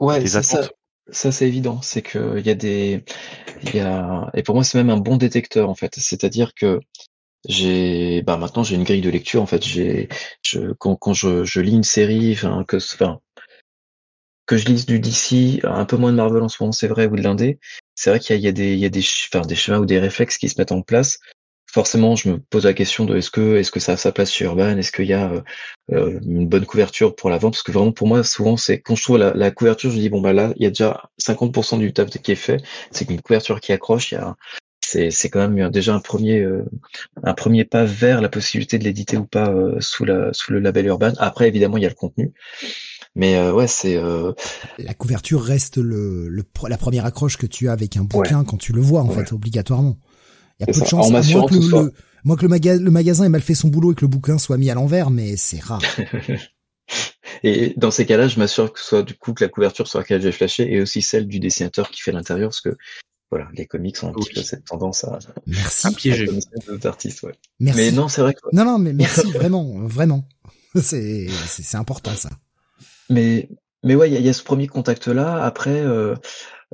Ouais, 0.00 0.26
ça. 0.26 0.42
Ça, 1.10 1.32
c'est 1.32 1.48
évident. 1.48 1.80
C'est 1.82 2.02
que 2.02 2.38
il 2.38 2.46
y 2.46 2.50
a 2.50 2.54
des, 2.54 3.04
y 3.72 3.78
a, 3.80 4.30
et 4.34 4.42
pour 4.42 4.54
moi, 4.54 4.64
c'est 4.64 4.76
même 4.76 4.90
un 4.90 4.98
bon 4.98 5.16
détecteur, 5.16 5.70
en 5.70 5.74
fait. 5.74 5.94
C'est-à-dire 5.96 6.54
que 6.54 6.80
j'ai, 7.48 8.22
bah, 8.22 8.36
maintenant, 8.36 8.62
j'ai 8.62 8.76
une 8.76 8.84
grille 8.84 9.00
de 9.00 9.10
lecture, 9.10 9.40
en 9.42 9.46
fait. 9.46 9.64
J'ai, 9.64 10.08
je, 10.42 10.72
quand, 10.74 10.96
quand 10.96 11.14
je, 11.14 11.44
je 11.44 11.60
lis 11.60 11.72
une 11.72 11.84
série, 11.84 12.32
enfin, 12.32 12.62
que, 12.64 12.76
enfin, 12.76 13.20
que 14.46 14.56
je 14.58 14.66
lise 14.66 14.86
du 14.86 15.00
DC, 15.00 15.64
un 15.64 15.86
peu 15.86 15.96
moins 15.96 16.10
de 16.10 16.16
Marvel 16.16 16.42
en 16.42 16.48
ce 16.48 16.62
moment, 16.62 16.72
c'est 16.72 16.88
vrai, 16.88 17.06
ou 17.06 17.16
de 17.16 17.22
l'indé, 17.22 17.58
c'est 17.94 18.10
vrai 18.10 18.20
qu'il 18.20 18.36
y 18.36 18.36
a, 18.36 18.40
il 18.40 18.44
y 18.44 18.48
a 18.48 18.52
des, 18.52 18.74
il 18.74 18.80
y 18.80 18.86
a 18.86 18.90
des, 18.90 19.04
enfin, 19.32 19.46
des 19.46 19.54
chemins 19.54 19.78
ou 19.78 19.86
des 19.86 19.98
réflexes 19.98 20.38
qui 20.38 20.48
se 20.48 20.60
mettent 20.60 20.72
en 20.72 20.82
place 20.82 21.18
forcément, 21.70 22.16
je 22.16 22.30
me 22.30 22.38
pose 22.38 22.64
la 22.64 22.72
question 22.72 23.04
de 23.04 23.16
est-ce 23.16 23.30
que 23.30 23.56
est-ce 23.56 23.70
que 23.70 23.80
ça 23.80 23.92
a 23.92 23.96
sa 23.96 24.10
place 24.10 24.32
chez 24.32 24.44
Urban, 24.46 24.76
est-ce 24.78 24.90
qu'il 24.90 25.06
y 25.06 25.12
a 25.12 25.32
euh, 25.92 26.18
une 26.24 26.48
bonne 26.48 26.64
couverture 26.64 27.14
pour 27.14 27.30
l'avant, 27.30 27.50
parce 27.50 27.62
que 27.62 27.72
vraiment 27.72 27.92
pour 27.92 28.08
moi 28.08 28.24
souvent 28.24 28.56
c'est 28.56 28.80
quand 28.80 28.94
je 28.94 29.02
trouve 29.02 29.18
la, 29.18 29.50
couverture, 29.50 29.90
je 29.90 29.98
dis 29.98 30.08
bon 30.08 30.20
bah 30.20 30.32
là 30.32 30.52
il 30.56 30.62
y 30.62 30.66
a 30.66 30.70
déjà 30.70 31.10
50% 31.20 31.78
du 31.78 31.92
taf 31.92 32.08
qui 32.10 32.32
est 32.32 32.36
fait, 32.36 32.62
c'est 32.90 33.04
qu'une 33.04 33.20
couverture 33.20 33.60
qui 33.60 33.72
accroche, 33.72 34.12
il 34.12 34.14
y 34.14 34.18
a 34.18 34.36
c'est 34.80 35.10
c'est 35.10 35.28
quand 35.28 35.46
même 35.46 35.70
déjà 35.70 35.94
un 35.94 36.00
premier 36.00 36.46
un 37.22 37.34
premier 37.34 37.64
pas 37.64 37.84
vers 37.84 38.22
la 38.22 38.30
possibilité 38.30 38.78
de 38.78 38.84
l'éditer 38.84 39.18
ou 39.18 39.26
pas 39.26 39.52
sous 39.80 40.06
la 40.06 40.32
sous 40.32 40.52
le 40.52 40.60
label 40.60 40.86
Urban. 40.86 41.12
Après 41.18 41.48
évidemment 41.48 41.76
il 41.76 41.82
y 41.82 41.86
a 41.86 41.90
le 41.90 41.94
contenu. 41.94 42.32
Mais 43.14 43.50
ouais, 43.50 43.66
c'est 43.66 44.00
la 44.78 44.94
couverture 44.94 45.42
reste 45.42 45.76
le, 45.76 46.28
le, 46.28 46.44
la 46.68 46.78
première 46.78 47.04
accroche 47.04 47.36
que 47.36 47.46
tu 47.46 47.68
as 47.68 47.72
avec 47.72 47.98
un 47.98 48.04
bouquin 48.04 48.44
quand 48.44 48.56
tu 48.56 48.72
le 48.72 48.80
vois 48.80 49.02
en 49.02 49.10
fait 49.10 49.32
obligatoirement. 49.32 49.98
Il 50.60 50.66
y 50.66 50.70
a 50.70 50.72
peu 50.72 50.80
de 50.80 50.86
chance. 50.86 51.10
Moi 51.10 51.20
que, 51.22 51.54
le, 51.54 51.92
moi 52.24 52.36
que 52.36 52.46
le, 52.46 52.78
le 52.78 52.90
magasin 52.90 53.24
ait 53.24 53.28
mal 53.28 53.42
fait 53.42 53.54
son 53.54 53.68
boulot 53.68 53.92
et 53.92 53.94
que 53.94 54.02
le 54.02 54.08
bouquin 54.08 54.38
soit 54.38 54.58
mis 54.58 54.70
à 54.70 54.74
l'envers, 54.74 55.10
mais 55.10 55.36
c'est 55.36 55.60
rare. 55.60 55.82
et 57.42 57.74
dans 57.76 57.90
ces 57.90 58.06
cas-là, 58.06 58.28
je 58.28 58.38
m'assure 58.38 58.72
que 58.72 58.80
ce 58.80 58.86
soit 58.86 59.02
du 59.02 59.14
coup 59.14 59.34
que 59.34 59.44
la 59.44 59.48
couverture 59.48 59.86
sur 59.86 59.98
laquelle 59.98 60.20
j'ai 60.20 60.32
flashé 60.32 60.72
et 60.72 60.80
aussi 60.80 61.02
celle 61.02 61.26
du 61.26 61.38
dessinateur 61.38 61.90
qui 61.90 62.02
fait 62.02 62.12
l'intérieur, 62.12 62.50
parce 62.50 62.60
que 62.60 62.76
voilà, 63.30 63.48
les 63.54 63.66
comics 63.66 63.96
ont 64.02 64.08
un 64.08 64.12
petit 64.12 64.32
peu 64.34 64.42
cette 64.42 64.64
tendance 64.64 65.04
à, 65.04 65.18
merci. 65.46 65.94
piéger 65.94 66.26
les 66.26 66.86
artistes. 66.86 67.22
Ouais. 67.22 67.34
Merci. 67.60 67.80
Mais 67.80 67.92
non, 67.92 68.08
c'est 68.08 68.22
vrai 68.22 68.34
que 68.34 68.40
non, 68.52 68.64
non, 68.64 68.78
mais 68.78 68.92
merci 68.94 69.30
vraiment, 69.32 69.86
vraiment. 69.86 70.26
C'est 70.74 71.28
c'est 71.46 71.76
important 71.76 72.14
ça. 72.14 72.30
Mais 73.10 73.48
mais 73.84 73.94
ouais, 73.94 74.10
il 74.10 74.18
y, 74.18 74.22
y 74.22 74.28
a, 74.28 74.32
ce 74.32 74.42
premier 74.42 74.66
contact 74.66 75.06
là. 75.08 75.44
Après. 75.44 75.80
Euh, 75.80 76.14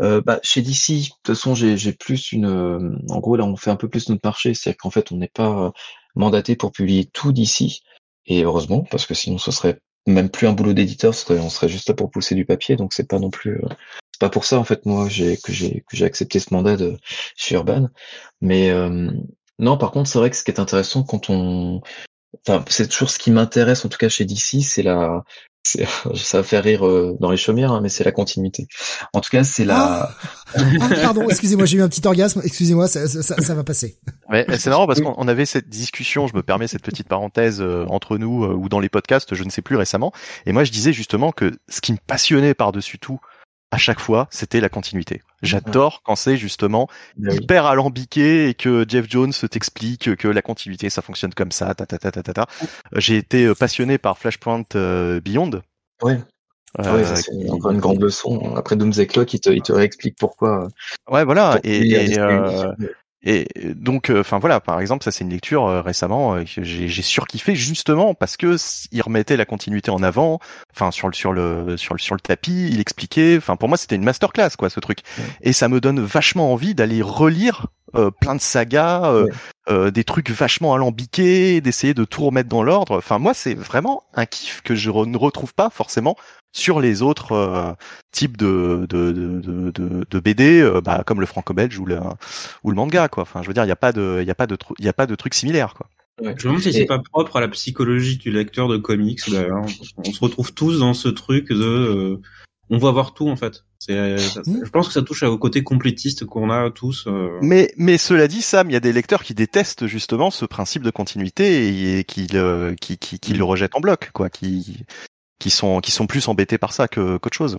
euh, 0.00 0.20
bah, 0.20 0.40
chez 0.42 0.62
DC, 0.62 0.88
de 0.90 1.04
toute 1.08 1.26
façon, 1.26 1.54
j'ai 1.54 1.92
plus 1.92 2.32
une. 2.32 2.46
Euh, 2.46 2.96
en 3.08 3.20
gros, 3.20 3.36
là, 3.36 3.44
on 3.44 3.56
fait 3.56 3.70
un 3.70 3.76
peu 3.76 3.88
plus 3.88 4.08
notre 4.08 4.22
marché, 4.24 4.54
c'est-à-dire 4.54 4.78
qu'en 4.78 4.90
fait, 4.90 5.12
on 5.12 5.16
n'est 5.16 5.28
pas 5.28 5.66
euh, 5.66 5.70
mandaté 6.16 6.56
pour 6.56 6.72
publier 6.72 7.06
tout 7.06 7.32
d'ici, 7.32 7.82
et 8.26 8.42
heureusement, 8.42 8.84
parce 8.90 9.06
que 9.06 9.14
sinon, 9.14 9.38
ce 9.38 9.50
serait 9.50 9.80
même 10.06 10.30
plus 10.30 10.46
un 10.46 10.52
boulot 10.52 10.72
d'éditeur, 10.74 11.14
on 11.30 11.48
serait 11.48 11.68
juste 11.68 11.88
là 11.88 11.94
pour 11.94 12.10
pousser 12.10 12.34
du 12.34 12.44
papier, 12.44 12.76
donc 12.76 12.92
c'est 12.92 13.08
pas 13.08 13.18
non 13.18 13.30
plus. 13.30 13.60
c'est 14.12 14.20
pas 14.20 14.30
pour 14.30 14.44
ça, 14.44 14.58
en 14.58 14.64
fait, 14.64 14.84
moi, 14.86 15.08
j'ai 15.08 15.36
que 15.38 15.52
j'ai 15.52 16.04
accepté 16.04 16.40
ce 16.40 16.52
mandat 16.52 16.76
de 16.76 16.98
chez 17.36 17.54
Urban. 17.54 17.88
Mais 18.40 18.70
non, 19.58 19.78
par 19.78 19.92
contre, 19.92 20.10
c'est 20.10 20.18
vrai 20.18 20.30
que 20.30 20.36
ce 20.36 20.44
qui 20.44 20.50
est 20.50 20.60
intéressant 20.60 21.04
quand 21.04 21.30
on 21.30 21.80
Enfin, 22.46 22.64
c'est 22.68 22.88
toujours 22.88 23.10
ce 23.10 23.18
qui 23.18 23.30
m'intéresse 23.30 23.84
en 23.84 23.88
tout 23.88 23.96
cas 23.98 24.08
chez 24.08 24.24
DC, 24.24 24.62
c'est 24.62 24.82
la, 24.82 25.24
ça 26.14 26.38
va 26.38 26.42
faire 26.42 26.62
rire 26.62 26.86
euh, 26.86 27.16
dans 27.20 27.30
les 27.30 27.36
chaumières, 27.36 27.72
hein, 27.72 27.80
mais 27.82 27.88
c'est 27.88 28.04
la 28.04 28.12
continuité. 28.12 28.66
En 29.12 29.20
tout 29.20 29.30
cas, 29.30 29.44
c'est 29.44 29.64
la. 29.64 30.10
Ah, 30.54 30.60
ah 30.80 30.88
pardon, 31.02 31.28
excusez-moi, 31.28 31.64
j'ai 31.64 31.78
eu 31.78 31.82
un 31.82 31.88
petit 31.88 32.06
orgasme. 32.06 32.42
Excusez-moi, 32.44 32.86
ça, 32.86 33.08
ça, 33.08 33.22
ça, 33.22 33.54
va 33.54 33.64
passer. 33.64 33.96
Ouais, 34.28 34.46
c'est 34.58 34.68
marrant 34.68 34.86
parce 34.86 35.00
qu'on 35.00 35.26
avait 35.26 35.46
cette 35.46 35.68
discussion. 35.68 36.26
Je 36.26 36.36
me 36.36 36.42
permets 36.42 36.68
cette 36.68 36.82
petite 36.82 37.08
parenthèse 37.08 37.60
euh, 37.60 37.86
entre 37.88 38.18
nous 38.18 38.44
euh, 38.44 38.54
ou 38.54 38.68
dans 38.68 38.80
les 38.80 38.90
podcasts, 38.90 39.34
je 39.34 39.42
ne 39.42 39.50
sais 39.50 39.62
plus 39.62 39.76
récemment. 39.76 40.12
Et 40.44 40.52
moi, 40.52 40.64
je 40.64 40.70
disais 40.70 40.92
justement 40.92 41.32
que 41.32 41.50
ce 41.68 41.80
qui 41.80 41.92
me 41.92 41.98
passionnait 42.06 42.54
par-dessus 42.54 42.98
tout 42.98 43.18
à 43.74 43.76
chaque 43.76 43.98
fois, 43.98 44.28
c'était 44.30 44.60
la 44.60 44.68
continuité. 44.68 45.20
J'adore 45.42 46.02
quand 46.04 46.14
c'est 46.14 46.36
justement 46.36 46.86
bah 47.16 47.34
hyper 47.34 47.66
alambiqué 47.66 48.48
et 48.48 48.54
que 48.54 48.84
Jeff 48.88 49.06
Jones 49.10 49.32
t'explique 49.32 50.14
que 50.14 50.28
la 50.28 50.42
continuité 50.42 50.90
ça 50.90 51.02
fonctionne 51.02 51.34
comme 51.34 51.50
ça, 51.50 51.74
ta 51.74 51.84
ta 51.84 51.98
ta 51.98 52.12
ta 52.12 52.22
ta. 52.22 52.32
ta. 52.32 52.46
J'ai 52.94 53.16
été 53.16 53.46
euh, 53.46 53.54
passionné 53.56 53.98
par 53.98 54.16
Flashpoint 54.16 54.62
euh, 54.76 55.20
Beyond. 55.20 55.60
Ouais. 56.02 56.20
Euh, 56.78 57.16
c'est 57.16 57.50
encore 57.50 57.72
une 57.72 57.80
grande 57.80 58.00
leçon. 58.00 58.54
Après 58.54 58.76
Doomsday 58.76 59.08
Clock, 59.08 59.34
il 59.34 59.40
te, 59.40 59.50
il 59.50 59.62
te 59.62 59.72
réexplique 59.72 60.16
pourquoi. 60.20 60.68
Ouais, 61.10 61.24
voilà. 61.24 61.58
et, 61.64 61.80
et 61.80 62.18
donc, 63.74 64.10
euh, 64.10 64.20
enfin 64.20 64.38
voilà, 64.38 64.60
par 64.60 64.80
exemple, 64.80 65.02
ça 65.02 65.10
c'est 65.10 65.24
une 65.24 65.30
lecture 65.30 65.66
euh, 65.66 65.80
récemment 65.80 66.34
euh, 66.34 66.44
que 66.44 66.62
j'ai, 66.62 66.88
j'ai 66.88 67.02
surkiffé 67.02 67.54
justement 67.54 68.14
parce 68.14 68.36
que 68.36 68.56
il 68.92 69.00
remettait 69.00 69.36
la 69.36 69.46
continuité 69.46 69.90
en 69.90 70.02
avant, 70.02 70.40
enfin 70.72 70.90
sur 70.90 71.08
le 71.08 71.14
sur 71.14 71.32
le 71.32 71.76
sur 71.78 71.94
le 71.94 72.00
sur 72.00 72.14
le 72.14 72.20
tapis, 72.20 72.68
il 72.70 72.80
expliquait. 72.80 73.36
Enfin 73.38 73.56
pour 73.56 73.68
moi 73.68 73.78
c'était 73.78 73.96
une 73.96 74.04
masterclass 74.04 74.50
quoi 74.58 74.68
ce 74.68 74.80
truc. 74.80 74.98
Et 75.40 75.54
ça 75.54 75.68
me 75.68 75.80
donne 75.80 76.00
vachement 76.00 76.52
envie 76.52 76.74
d'aller 76.74 77.00
relire 77.00 77.68
plein 78.20 78.34
de 78.34 78.40
sagas, 78.40 79.14
des 79.70 80.04
trucs 80.04 80.30
vachement 80.30 80.74
alambiqués, 80.74 81.60
d'essayer 81.60 81.94
de 81.94 82.04
tout 82.04 82.24
remettre 82.24 82.48
dans 82.48 82.62
l'ordre. 82.62 82.98
Enfin 82.98 83.18
moi 83.18 83.34
c'est 83.34 83.54
vraiment 83.54 84.02
un 84.14 84.26
kiff 84.26 84.62
que 84.62 84.74
je 84.74 84.90
ne 84.90 85.16
retrouve 85.16 85.54
pas 85.54 85.70
forcément 85.70 86.16
sur 86.54 86.80
les 86.80 87.02
autres 87.02 87.32
euh, 87.32 87.72
types 88.12 88.36
de, 88.38 88.86
de, 88.88 89.12
de, 89.12 89.70
de, 89.70 90.06
de 90.08 90.20
BD, 90.20 90.60
euh, 90.60 90.80
bah, 90.80 91.02
comme 91.04 91.20
le 91.20 91.26
franco-belge 91.26 91.78
ou 91.78 91.84
le, 91.84 91.98
ou 92.62 92.70
le 92.70 92.76
manga, 92.76 93.08
quoi. 93.08 93.24
Enfin, 93.24 93.42
je 93.42 93.48
veux 93.48 93.54
dire, 93.54 93.64
il 93.64 93.66
n'y 93.66 93.72
a 93.72 93.76
pas 93.76 93.92
de, 93.92 94.20
il 94.22 94.26
y 94.26 94.30
a 94.30 94.34
pas 94.34 94.46
de, 94.46 94.56
il 94.78 94.84
y 94.84 94.88
a 94.88 94.92
pas 94.92 95.06
de 95.06 95.14
trucs 95.16 95.34
similaires, 95.34 95.74
quoi. 95.74 95.88
je 96.22 96.28
me 96.28 96.34
demande 96.34 96.62
si 96.62 96.72
c'est 96.72 96.86
pas 96.86 97.00
propre 97.00 97.36
à 97.36 97.40
la 97.40 97.48
psychologie 97.48 98.16
du 98.16 98.30
lecteur 98.30 98.68
de 98.68 98.78
comics. 98.78 99.20
On 99.28 100.12
se 100.12 100.20
retrouve 100.20 100.54
tous 100.54 100.78
dans 100.78 100.94
ce 100.94 101.08
truc 101.08 101.48
de, 101.48 101.56
euh, 101.56 102.22
on 102.70 102.78
va 102.78 102.92
voir 102.92 103.14
tout 103.14 103.28
en 103.28 103.36
fait. 103.36 103.64
C'est, 103.80 104.16
je 104.16 104.70
pense 104.70 104.86
que 104.86 104.94
ça 104.94 105.02
touche 105.02 105.24
au 105.24 105.36
côté 105.36 105.62
complétiste 105.64 106.24
qu'on 106.24 106.50
a 106.50 106.70
tous. 106.70 107.08
Mais, 107.42 107.72
mais 107.76 107.98
cela 107.98 108.28
dit, 108.28 108.40
Sam, 108.40 108.70
il 108.70 108.72
y 108.72 108.76
a 108.76 108.80
des 108.80 108.92
lecteurs 108.92 109.24
qui 109.24 109.34
détestent 109.34 109.86
justement 109.86 110.30
ce 110.30 110.46
principe 110.46 110.84
de 110.84 110.90
continuité 110.90 111.98
et, 111.98 112.04
qui, 112.04 112.28
le, 112.28 112.76
qui, 112.80 112.96
qui, 112.96 113.18
qui, 113.18 113.34
le 113.34 113.44
rejettent 113.44 113.74
en 113.74 113.80
bloc, 113.80 114.10
quoi, 114.14 114.30
qui, 114.30 114.84
qui 115.38 115.50
sont 115.50 115.80
qui 115.80 115.90
sont 115.90 116.06
plus 116.06 116.28
embêtés 116.28 116.58
par 116.58 116.72
ça 116.72 116.88
que 116.88 117.16
qu'autre 117.18 117.36
chose. 117.36 117.58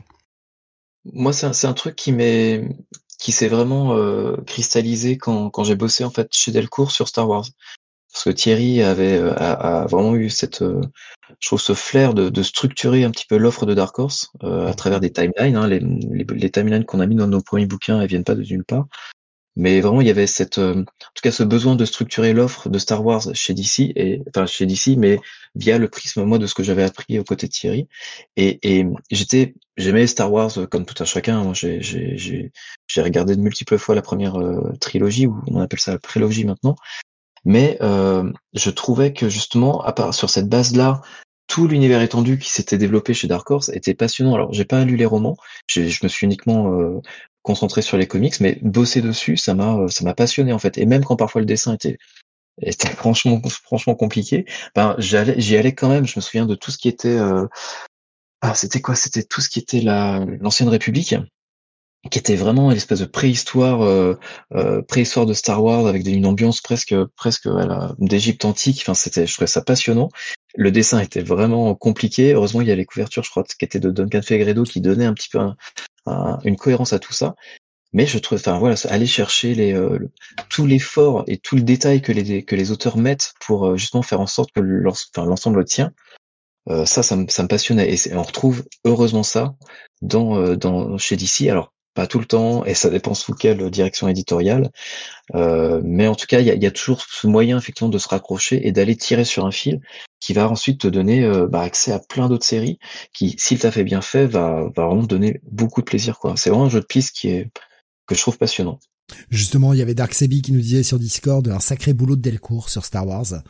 Moi, 1.13 1.33
c'est 1.33 1.45
un, 1.45 1.69
un, 1.69 1.73
truc 1.73 1.95
qui 1.95 2.11
m'est 2.11 2.67
qui 3.19 3.31
s'est 3.31 3.47
vraiment 3.47 3.95
euh, 3.95 4.37
cristallisé 4.45 5.17
quand, 5.17 5.49
quand 5.49 5.63
j'ai 5.63 5.75
bossé 5.75 6.03
en 6.03 6.09
fait 6.09 6.27
chez 6.31 6.51
Delcourt 6.51 6.91
sur 6.91 7.07
Star 7.07 7.27
Wars. 7.27 7.45
Parce 8.11 8.23
que 8.25 8.29
Thierry 8.29 8.81
avait 8.81 9.17
euh, 9.17 9.33
a, 9.35 9.85
vraiment 9.87 10.15
eu 10.15 10.29
cette 10.29 10.61
euh, 10.61 10.81
je 11.39 11.47
trouve 11.47 11.59
ce 11.59 11.73
flair 11.73 12.13
de, 12.13 12.29
de 12.29 12.43
structurer 12.43 13.03
un 13.03 13.11
petit 13.11 13.25
peu 13.27 13.37
l'offre 13.37 13.65
de 13.65 13.73
Dark 13.73 13.97
Horse 13.97 14.31
à 14.41 14.73
travers 14.73 14.99
des 14.99 15.11
timelines. 15.11 15.55
Hein. 15.55 15.67
Les, 15.67 15.79
les, 15.79 16.23
les, 16.23 16.51
timelines 16.51 16.85
qu'on 16.85 16.99
a 16.99 17.07
mis 17.07 17.15
dans 17.15 17.27
nos 17.27 17.41
premiers 17.41 17.65
bouquins, 17.65 17.99
elles 17.99 18.07
viennent 18.07 18.23
pas 18.23 18.35
de 18.35 18.43
nulle 18.43 18.63
part. 18.63 18.85
Mais 19.55 19.79
vraiment, 19.79 20.01
il 20.01 20.07
y 20.07 20.09
avait 20.09 20.27
cette, 20.27 20.57
en 20.57 20.83
tout 20.83 21.21
cas, 21.23 21.31
ce 21.31 21.43
besoin 21.43 21.75
de 21.75 21.85
structurer 21.85 22.33
l'offre 22.33 22.69
de 22.69 22.77
Star 22.77 23.05
Wars 23.05 23.23
chez 23.33 23.53
DC 23.53 23.91
et 23.95 24.21
enfin 24.27 24.45
chez 24.45 24.65
DC, 24.65 24.97
mais 24.97 25.19
via 25.55 25.77
le 25.77 25.87
prisme 25.87 26.23
moi 26.23 26.37
de 26.37 26.47
ce 26.47 26.53
que 26.53 26.63
j'avais 26.63 26.83
appris 26.83 27.17
aux 27.19 27.23
côtés 27.23 27.47
de 27.47 27.51
Thierry. 27.51 27.87
Et, 28.35 28.59
et 28.63 28.85
j'étais, 29.11 29.55
j'aimais 29.77 30.07
Star 30.07 30.31
Wars 30.31 30.51
comme 30.69 30.85
tout 30.85 31.01
un 31.01 31.05
chacun. 31.05 31.53
J'ai, 31.53 31.81
j'ai, 31.81 32.51
j'ai, 32.87 33.01
regardé 33.01 33.35
de 33.35 33.41
multiples 33.41 33.77
fois 33.77 33.95
la 33.95 34.01
première 34.01 34.35
euh, 34.35 34.73
trilogie, 34.81 35.27
ou 35.27 35.41
on 35.47 35.61
appelle 35.61 35.79
ça 35.79 35.93
la 35.93 35.99
prélogie 35.99 36.45
maintenant. 36.45 36.75
Mais 37.45 37.77
euh, 37.81 38.31
je 38.53 38.69
trouvais 38.71 39.13
que 39.13 39.29
justement, 39.29 39.81
à 39.83 39.93
part 39.93 40.13
sur 40.13 40.29
cette 40.29 40.49
base-là, 40.49 41.01
tout 41.47 41.67
l'univers 41.67 42.01
étendu 42.01 42.37
qui 42.39 42.49
s'était 42.49 42.77
développé 42.77 43.13
chez 43.13 43.27
Dark 43.27 43.49
Horse 43.49 43.69
était 43.69 43.93
passionnant. 43.93 44.35
Alors, 44.35 44.53
j'ai 44.53 44.65
pas 44.65 44.83
lu 44.83 44.95
les 44.95 45.05
romans, 45.05 45.37
je 45.67 45.81
me 46.03 46.07
suis 46.07 46.25
uniquement 46.25 46.71
euh, 46.73 47.01
concentré 47.43 47.81
sur 47.81 47.97
les 47.97 48.07
comics, 48.07 48.39
mais 48.39 48.59
bosser 48.61 49.01
dessus, 49.01 49.37
ça 49.37 49.53
m'a, 49.53 49.87
ça 49.89 50.03
m'a 50.03 50.13
passionné 50.13 50.51
en 50.51 50.59
fait. 50.59 50.77
Et 50.77 50.85
même 50.85 51.03
quand 51.05 51.15
parfois 51.15 51.41
le 51.41 51.45
dessin 51.45 51.73
était 51.73 51.97
c'était 52.67 52.89
franchement 52.95 53.41
franchement 53.63 53.95
compliqué. 53.95 54.45
Ben 54.75 54.95
j'y 54.97 55.55
allais 55.57 55.75
quand 55.75 55.89
même. 55.89 56.07
Je 56.07 56.13
me 56.17 56.21
souviens 56.21 56.45
de 56.45 56.55
tout 56.55 56.71
ce 56.71 56.77
qui 56.77 56.87
était 56.87 57.09
euh... 57.09 57.47
ah 58.41 58.55
c'était 58.55 58.81
quoi? 58.81 58.95
C'était 58.95 59.23
tout 59.23 59.41
ce 59.41 59.49
qui 59.49 59.59
était 59.59 59.81
la 59.81 60.25
l'ancienne 60.39 60.69
République 60.69 61.15
qui 62.11 62.19
était 62.19 62.35
vraiment 62.35 62.69
une 62.69 62.77
espèce 62.77 62.99
de 62.99 63.05
préhistoire 63.05 63.81
euh, 63.81 64.15
euh, 64.53 64.81
préhistoire 64.83 65.25
de 65.25 65.33
Star 65.33 65.63
Wars 65.63 65.87
avec 65.87 66.05
une 66.05 66.25
ambiance 66.25 66.61
presque 66.61 66.95
presque 67.15 67.47
voilà, 67.47 67.95
d'Égypte 67.99 68.45
antique. 68.45 68.79
Enfin 68.81 68.93
c'était 68.93 69.25
je 69.27 69.33
trouvais 69.33 69.47
ça 69.47 69.61
passionnant. 69.61 70.09
Le 70.55 70.71
dessin 70.71 70.99
était 70.99 71.21
vraiment 71.21 71.75
compliqué. 71.75 72.33
Heureusement 72.33 72.61
il 72.61 72.67
y 72.67 72.71
a 72.71 72.75
les 72.75 72.85
couvertures 72.85 73.23
je 73.23 73.29
crois 73.29 73.43
qui 73.43 73.65
étaient 73.65 73.79
de 73.79 73.91
Duncan 73.91 74.21
Fegredo 74.21 74.63
qui 74.63 74.81
donnaient 74.81 75.05
un 75.05 75.13
petit 75.13 75.29
peu 75.29 75.39
une 76.43 76.55
cohérence 76.55 76.93
à 76.93 76.99
tout 76.99 77.13
ça 77.13 77.35
mais 77.95 78.05
je 78.07 78.17
trouve, 78.19 78.39
enfin 78.39 78.59
voilà, 78.59 78.75
aller 78.89 79.07
chercher 79.07 79.55
les, 79.55 79.73
euh, 79.73 80.11
tout 80.49 80.65
l'effort 80.65 81.23
et 81.27 81.37
tout 81.37 81.55
le 81.55 81.61
détail 81.61 82.01
que 82.01 82.11
les 82.11 82.71
auteurs 82.71 82.97
mettent 82.97 83.33
pour 83.39 83.67
euh, 83.67 83.77
justement 83.77 84.03
faire 84.03 84.19
en 84.19 84.27
sorte 84.27 84.51
que 84.51 84.59
l'ensemble 84.59 85.63
tient. 85.63 85.93
Euh, 86.67 86.85
ça, 86.85 87.03
ça 87.03 87.15
me, 87.15 87.47
passionnait 87.47 87.93
et 87.93 88.15
on 88.15 88.23
retrouve 88.23 88.65
heureusement 88.85 89.23
ça 89.23 89.55
euh, 90.13 90.97
chez 90.97 91.15
DC. 91.15 91.47
Alors 91.49 91.73
pas 91.95 92.05
tout 92.05 92.19
le 92.19 92.25
temps 92.25 92.63
et 92.65 92.75
ça 92.75 92.89
dépend 92.89 93.15
sous 93.15 93.33
quelle 93.33 93.71
direction 93.71 94.07
éditoriale, 94.07 94.69
mais 95.33 96.07
en 96.07 96.15
tout 96.15 96.27
cas 96.27 96.39
il 96.41 96.45
y 96.45 96.51
a, 96.51 96.55
y 96.55 96.65
a, 96.67 96.71
toujours 96.71 97.01
ce 97.09 97.25
moyen 97.25 97.57
effectivement 97.57 97.89
de 97.89 97.97
se 97.97 98.07
raccrocher 98.07 98.67
et 98.67 98.71
d'aller 98.71 98.95
tirer 98.95 99.25
sur 99.25 99.45
un 99.45 99.51
fil 99.51 99.79
qui 100.19 100.33
va 100.33 100.49
ensuite 100.49 100.81
te 100.81 100.87
donner 100.87 101.27
bah, 101.49 101.61
accès 101.61 101.91
à 101.91 101.99
plein 101.99 102.29
d'autres 102.29 102.45
séries 102.45 102.77
qui, 103.13 103.35
s'il 103.39 103.59
t'a 103.59 103.71
fait 103.71 103.83
bien 103.83 104.01
fait, 104.01 104.27
va 104.27 104.69
va 104.75 104.85
vraiment 104.85 105.03
te 105.03 105.07
donner 105.07 105.39
beaucoup 105.49 105.81
de 105.81 105.85
plaisir 105.85 106.19
quoi. 106.19 106.35
C'est 106.35 106.49
vraiment 106.49 106.65
un 106.65 106.69
jeu 106.69 106.81
de 106.81 106.85
piste 106.85 107.15
qui 107.15 107.29
est 107.29 107.49
que 108.05 108.15
je 108.15 108.21
trouve 108.21 108.37
passionnant. 108.37 108.79
Justement, 109.29 109.73
il 109.73 109.79
y 109.79 109.81
avait 109.81 109.93
Dark 109.93 110.13
Sebi 110.13 110.41
qui 110.41 110.51
nous 110.51 110.61
disait 110.61 110.83
sur 110.83 110.99
Discord 110.99 111.47
un 111.47 111.59
sacré 111.59 111.93
boulot 111.93 112.15
de 112.15 112.21
Delcourt 112.21 112.69
sur 112.69 112.85
Star 112.85 113.05
Wars. 113.05 113.43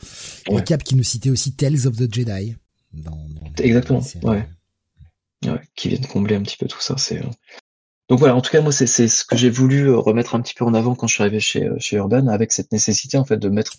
Et 0.50 0.64
Cap 0.64 0.84
qui 0.84 0.96
nous 0.96 1.04
citait 1.04 1.30
aussi 1.30 1.56
Tales 1.56 1.88
of 1.88 1.96
the 1.96 2.14
Jedi. 2.14 2.56
Exactement, 3.58 4.02
ouais. 4.24 4.48
ouais. 5.46 5.62
Qui 5.76 5.90
viennent 5.90 6.06
combler 6.08 6.36
un 6.36 6.44
petit 6.44 6.58
peu 6.58 6.68
tout 6.68 6.82
ça. 6.82 6.96
C'est 6.98 7.20
euh, 7.20 7.30
donc 8.10 8.20
voilà, 8.20 8.36
en 8.36 8.42
tout 8.42 8.52
cas, 8.52 8.62
moi, 8.62 8.72
c'est 8.72 8.86
ce 8.88 9.26
que 9.26 9.36
j'ai 9.36 9.50
voulu 9.50 9.92
remettre 9.92 10.36
un 10.36 10.42
petit 10.42 10.54
peu 10.54 10.64
en 10.64 10.74
avant 10.74 10.94
quand 10.96 11.08
je 11.08 11.16
suis 11.16 11.24
arrivé 11.24 11.40
chez, 11.40 11.70
chez 11.80 11.98
Urban, 11.98 12.28
avec 12.28 12.52
cette 12.52 12.72
nécessité 12.72 13.18
en 13.18 13.26
fait 13.26 13.38
de 13.38 13.50
mettre 13.50 13.78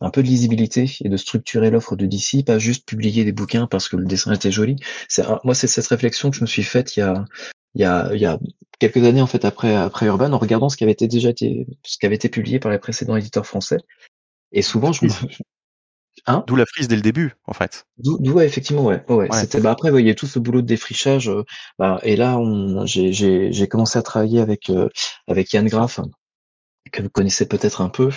un 0.00 0.10
peu 0.10 0.22
de 0.22 0.28
lisibilité 0.28 0.90
et 1.00 1.08
de 1.08 1.16
structurer 1.16 1.70
l'offre 1.70 1.96
de 1.96 2.06
DC, 2.06 2.44
pas 2.44 2.58
juste 2.58 2.86
publier 2.86 3.24
des 3.24 3.32
bouquins 3.32 3.66
parce 3.66 3.88
que 3.88 3.96
le 3.96 4.04
dessin 4.04 4.32
était 4.32 4.52
joli. 4.52 4.76
C'est 5.08 5.24
moi, 5.42 5.54
c'est 5.54 5.66
cette 5.66 5.86
réflexion 5.86 6.30
que 6.30 6.36
je 6.36 6.42
me 6.42 6.46
suis 6.46 6.62
faite 6.62 6.96
il 6.96 7.00
y 7.00 7.02
a, 7.02 7.24
il 7.74 7.80
y 7.80 7.84
a, 7.84 8.10
il 8.14 8.20
y 8.20 8.26
a 8.26 8.38
quelques 8.78 9.02
années 9.04 9.22
en 9.22 9.26
fait 9.26 9.44
après 9.44 9.74
après 9.74 10.06
Urban, 10.06 10.32
en 10.32 10.38
regardant 10.38 10.68
ce 10.68 10.76
qui 10.76 10.84
avait 10.84 10.92
été 10.92 11.08
déjà 11.08 11.30
été, 11.30 11.66
ce 11.84 11.98
qui 11.98 12.06
avait 12.06 12.16
été 12.16 12.28
publié 12.28 12.58
par 12.58 12.70
les 12.70 12.78
précédents 12.78 13.16
éditeurs 13.16 13.46
français. 13.46 13.78
Et 14.52 14.62
souvent, 14.62 14.92
je 14.92 15.06
me, 15.06 15.10
Hein 16.28 16.44
D'où 16.46 16.56
la 16.56 16.66
frise 16.66 16.88
dès 16.88 16.96
le 16.96 17.02
début, 17.02 17.34
en 17.46 17.52
fait. 17.52 17.86
D'où, 17.98 18.18
ouais, 18.32 18.46
effectivement, 18.46 18.84
ouais. 18.84 19.04
ouais, 19.08 19.28
C'était, 19.32 19.60
bah, 19.60 19.70
après, 19.70 19.90
il 19.92 20.06
y 20.06 20.10
a 20.10 20.14
tout 20.14 20.26
ce 20.26 20.40
boulot 20.40 20.60
de 20.60 20.66
défrichage. 20.66 21.28
Euh, 21.28 21.44
bah, 21.78 22.00
et 22.02 22.16
là, 22.16 22.38
j'ai, 22.84 23.68
commencé 23.68 23.98
à 23.98 24.02
travailler 24.02 24.40
avec, 24.40 24.68
euh, 24.70 24.88
avec 25.28 25.52
Yann 25.52 25.66
Graff, 25.68 26.00
que 26.90 27.02
vous 27.02 27.10
connaissez 27.10 27.46
peut-être 27.46 27.80
un 27.80 27.88
peu, 27.88 28.10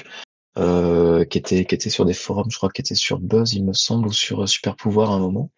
euh, 0.57 1.23
qui 1.25 1.37
était, 1.37 1.65
qui 1.65 1.75
était 1.75 1.91
sur 1.91 2.05
des 2.05 2.13
forums, 2.13 2.49
je 2.49 2.57
crois, 2.57 2.69
qui 2.69 2.81
était 2.81 2.95
sur 2.95 3.19
Buzz, 3.19 3.53
il 3.53 3.63
me 3.63 3.73
semble, 3.73 4.07
ou 4.07 4.11
sur 4.11 4.49
Super 4.49 4.75
Pouvoir 4.75 5.11
à 5.11 5.15
un 5.15 5.19
moment. 5.19 5.51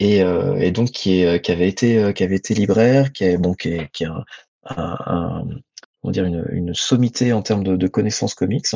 Et, 0.00 0.20
et 0.20 0.70
donc, 0.70 0.90
qui, 0.90 1.20
est, 1.20 1.42
qui 1.42 1.52
avait 1.52 1.68
été, 1.68 2.12
qui 2.14 2.24
avait 2.24 2.36
été 2.36 2.54
libraire, 2.54 3.12
qui 3.12 3.24
est, 3.24 3.36
bon, 3.36 3.52
qui 3.52 3.68
est, 3.68 3.90
qui 3.92 4.04
est 4.04 4.08
un, 4.08 4.24
un, 4.64 5.44
on 6.04 6.10
dire 6.10 6.24
une, 6.24 6.74
sommité 6.74 7.32
en 7.32 7.42
termes 7.42 7.64
de, 7.64 7.88
connaissances 7.88 8.34
comics 8.34 8.66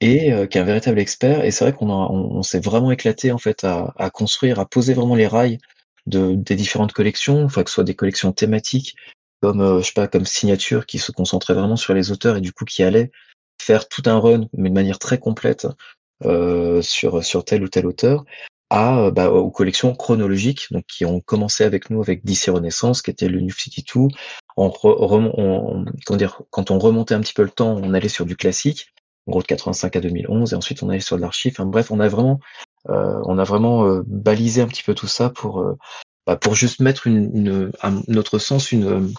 et 0.00 0.32
euh, 0.32 0.46
qui 0.46 0.58
est 0.58 0.60
un 0.60 0.64
véritable 0.64 0.98
expert. 0.98 1.44
Et 1.44 1.50
c'est 1.50 1.64
vrai 1.64 1.72
qu'on 1.72 1.90
on, 1.90 2.42
s'est 2.42 2.60
vraiment 2.60 2.90
éclaté 2.90 3.32
en 3.32 3.38
fait 3.38 3.64
à, 3.64 3.94
à, 3.96 4.10
construire, 4.10 4.58
à 4.58 4.66
poser 4.66 4.94
vraiment 4.94 5.14
les 5.14 5.26
rails 5.26 5.58
de, 6.06 6.34
des 6.34 6.56
différentes 6.56 6.92
collections, 6.92 7.44
enfin 7.44 7.62
que 7.62 7.70
ce 7.70 7.74
soit 7.74 7.84
des 7.84 7.94
collections 7.94 8.32
thématiques 8.32 8.96
comme 9.40 9.60
euh, 9.60 9.80
je 9.80 9.86
sais 9.86 9.92
pas 9.94 10.08
comme 10.08 10.26
signature 10.26 10.86
qui 10.86 10.98
se 10.98 11.12
concentrait 11.12 11.54
vraiment 11.54 11.76
sur 11.76 11.94
les 11.94 12.10
auteurs 12.10 12.36
et 12.36 12.40
du 12.40 12.52
coup 12.52 12.64
qui 12.64 12.82
allait 12.82 13.10
faire 13.60 13.88
tout 13.88 14.02
un 14.06 14.18
run 14.18 14.48
mais 14.52 14.68
de 14.68 14.74
manière 14.74 14.98
très 14.98 15.18
complète 15.18 15.66
euh, 16.24 16.82
sur 16.82 17.24
sur 17.24 17.44
tel 17.44 17.62
ou 17.62 17.68
tel 17.68 17.86
auteur 17.86 18.24
à 18.70 19.10
bah, 19.10 19.30
aux 19.30 19.50
collections 19.50 19.94
chronologiques 19.94 20.66
donc 20.70 20.84
qui 20.86 21.04
ont 21.04 21.20
commencé 21.20 21.64
avec 21.64 21.88
nous 21.90 22.02
avec 22.02 22.24
DC 22.24 22.50
Renaissance 22.50 23.00
qui 23.02 23.10
était 23.10 23.28
le 23.28 23.40
New 23.40 23.52
52 23.52 24.14
on, 24.56 24.72
on, 24.82 25.84
comment 26.04 26.16
dire, 26.16 26.42
quand 26.50 26.70
on 26.70 26.78
remontait 26.78 27.14
un 27.14 27.20
petit 27.20 27.32
peu 27.32 27.42
le 27.42 27.50
temps 27.50 27.74
on 27.76 27.94
allait 27.94 28.08
sur 28.08 28.26
du 28.26 28.36
classique 28.36 28.92
en 29.28 29.32
gros 29.32 29.42
de 29.42 29.46
85 29.46 29.94
à 29.96 30.00
2011, 30.00 30.52
et 30.52 30.56
ensuite 30.56 30.82
on 30.82 30.88
allait 30.88 31.00
sur 31.00 31.18
l'archive. 31.18 31.52
Enfin, 31.52 31.66
bref, 31.66 31.90
on 31.90 32.00
a 32.00 32.08
vraiment, 32.08 32.40
euh, 32.88 33.20
on 33.26 33.38
a 33.38 33.44
vraiment 33.44 33.86
euh, 33.86 34.02
balisé 34.06 34.62
un 34.62 34.66
petit 34.66 34.82
peu 34.82 34.94
tout 34.94 35.06
ça 35.06 35.28
pour, 35.28 35.60
euh, 35.60 35.76
bah, 36.26 36.36
pour 36.36 36.54
juste 36.54 36.80
mettre 36.80 37.06
une, 37.06 37.30
une, 37.34 37.70
à 37.80 37.92
notre 38.08 38.38
sens 38.38 38.72
une, 38.72 39.12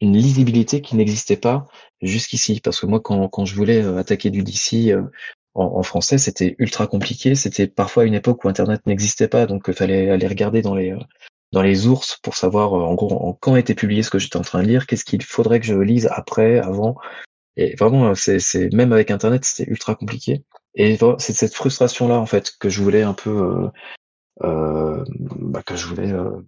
une 0.00 0.16
lisibilité 0.16 0.82
qui 0.82 0.96
n'existait 0.96 1.36
pas 1.36 1.68
jusqu'ici. 2.02 2.60
Parce 2.60 2.80
que 2.80 2.86
moi, 2.86 3.00
quand, 3.00 3.28
quand 3.28 3.44
je 3.44 3.54
voulais 3.54 3.80
attaquer 3.96 4.30
du 4.30 4.42
DC 4.42 4.92
en, 5.58 5.78
en, 5.78 5.82
français, 5.82 6.18
c'était 6.18 6.56
ultra 6.58 6.86
compliqué. 6.86 7.34
C'était 7.34 7.66
parfois 7.66 8.04
une 8.04 8.14
époque 8.14 8.44
où 8.44 8.48
Internet 8.48 8.80
n'existait 8.86 9.28
pas, 9.28 9.46
donc 9.46 9.64
il 9.68 9.74
fallait 9.74 10.10
aller 10.10 10.26
regarder 10.26 10.62
dans 10.62 10.74
les 10.74 10.94
dans 11.52 11.62
les 11.62 11.86
ours 11.86 12.18
pour 12.22 12.36
savoir 12.36 12.74
en 12.74 12.94
gros 12.94 13.38
quand 13.40 13.56
était 13.56 13.74
publié 13.74 14.02
ce 14.02 14.10
que 14.10 14.18
j'étais 14.18 14.36
en 14.36 14.42
train 14.42 14.62
de 14.62 14.68
lire, 14.68 14.86
qu'est-ce 14.86 15.04
qu'il 15.04 15.22
faudrait 15.22 15.60
que 15.60 15.66
je 15.66 15.74
lise 15.74 16.08
après, 16.12 16.58
avant, 16.58 16.96
et 17.58 17.74
vraiment, 17.74 18.14
c'est, 18.14 18.72
même 18.72 18.92
avec 18.92 19.10
Internet, 19.10 19.44
c'était 19.44 19.68
ultra 19.68 19.96
compliqué. 19.96 20.44
Et 20.76 20.96
c'est 21.18 21.32
cette 21.32 21.54
frustration-là, 21.54 22.16
en 22.16 22.24
fait, 22.24 22.52
que 22.58 22.68
je 22.68 22.80
voulais 22.80 23.02
un 23.02 23.14
peu, 23.14 23.30
euh, 23.30 23.68
euh, 24.44 25.04
bah, 25.18 25.64
que 25.64 25.74
je 25.74 25.86
voulais, 25.86 26.12
euh, 26.12 26.40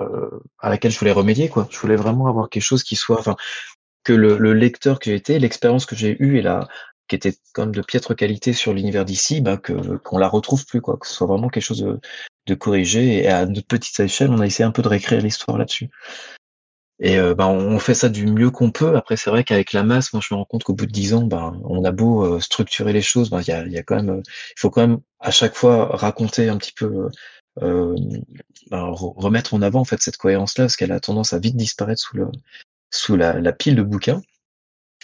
euh, 0.00 0.30
à 0.58 0.70
laquelle 0.70 0.90
je 0.90 0.98
voulais 0.98 1.12
remédier, 1.12 1.50
quoi. 1.50 1.68
Je 1.70 1.78
voulais 1.78 1.96
vraiment 1.96 2.28
avoir 2.28 2.48
quelque 2.48 2.62
chose 2.62 2.82
qui 2.82 2.96
soit, 2.96 3.18
enfin, 3.18 3.36
que 4.04 4.14
le, 4.14 4.38
le 4.38 4.54
lecteur 4.54 5.00
que 5.00 5.10
j'ai 5.10 5.16
été, 5.16 5.38
l'expérience 5.38 5.84
que 5.84 5.96
j'ai 5.96 6.16
eue 6.18 6.38
et 6.38 6.42
la, 6.42 6.66
qui 7.08 7.16
était 7.16 7.34
quand 7.52 7.62
même 7.62 7.74
de 7.74 7.82
piètre 7.82 8.14
qualité 8.14 8.52
sur 8.52 8.74
l'univers 8.74 9.04
d'ici, 9.04 9.40
bah, 9.40 9.56
que 9.56 9.96
qu'on 9.98 10.18
la 10.18 10.28
retrouve 10.28 10.66
plus, 10.66 10.80
quoi. 10.80 10.96
Que 10.98 11.06
ce 11.06 11.14
soit 11.14 11.26
vraiment 11.26 11.48
quelque 11.48 11.62
chose 11.64 11.98
de, 12.46 12.54
corrigé. 12.54 13.24
Et 13.24 13.28
à 13.28 13.46
notre 13.46 13.66
petite 13.66 13.98
échelle, 14.00 14.30
on 14.30 14.40
a 14.40 14.46
essayé 14.46 14.64
un 14.64 14.72
peu 14.72 14.82
de 14.82 14.88
réécrire 14.88 15.20
l'histoire 15.20 15.58
là-dessus. 15.58 15.90
Et 16.98 17.18
euh, 17.18 17.34
ben, 17.34 17.46
on 17.46 17.78
fait 17.78 17.94
ça 17.94 18.08
du 18.08 18.26
mieux 18.26 18.50
qu'on 18.50 18.70
peut. 18.70 18.96
Après, 18.96 19.16
c'est 19.16 19.30
vrai 19.30 19.44
qu'avec 19.44 19.72
la 19.72 19.82
masse, 19.82 20.12
moi, 20.12 20.22
je 20.26 20.32
me 20.34 20.38
rends 20.38 20.46
compte 20.46 20.64
qu'au 20.64 20.74
bout 20.74 20.86
de 20.86 20.92
dix 20.92 21.12
ans, 21.14 21.24
ben, 21.24 21.60
on 21.64 21.84
a 21.84 21.92
beau 21.92 22.24
euh, 22.24 22.40
structurer 22.40 22.92
les 22.92 23.02
choses, 23.02 23.30
ben, 23.30 23.40
il 23.42 23.48
y, 23.48 23.52
a, 23.52 23.66
y 23.66 23.78
a 23.78 23.82
quand 23.82 23.96
même, 23.96 24.10
euh, 24.10 24.22
il 24.56 24.60
faut 24.60 24.70
quand 24.70 24.86
même 24.86 25.00
à 25.20 25.30
chaque 25.30 25.54
fois 25.54 25.96
raconter 25.96 26.48
un 26.48 26.56
petit 26.56 26.72
peu, 26.72 27.08
ben, 27.60 27.94
remettre 28.70 29.54
en 29.54 29.62
avant 29.62 29.80
en 29.80 29.84
fait 29.84 30.00
cette 30.02 30.16
cohérence-là, 30.16 30.64
parce 30.64 30.76
qu'elle 30.76 30.92
a 30.92 31.00
tendance 31.00 31.32
à 31.32 31.38
vite 31.38 31.56
disparaître 31.56 32.00
sous 32.00 32.16
le 32.16 32.28
sous 32.90 33.16
la 33.16 33.52
pile 33.52 33.76
de 33.76 33.82
bouquins. 33.82 34.22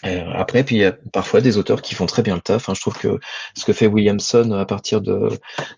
Euh, 0.05 0.25
après, 0.35 0.65
puis 0.65 0.77
il 0.77 0.81
y 0.81 0.85
a 0.85 0.93
parfois 1.13 1.41
des 1.41 1.59
auteurs 1.59 1.81
qui 1.81 1.95
font 1.95 2.07
très 2.07 2.23
bien 2.23 2.35
le 2.35 2.41
taf. 2.41 2.69
Hein. 2.69 2.75
Je 2.75 2.81
trouve 2.81 2.99
que 2.99 3.21
ce 3.57 3.65
que 3.65 3.73
fait 3.73 3.87
Williamson 3.87 4.51
à 4.53 4.67
partir 4.67 5.01
de, 5.01 5.31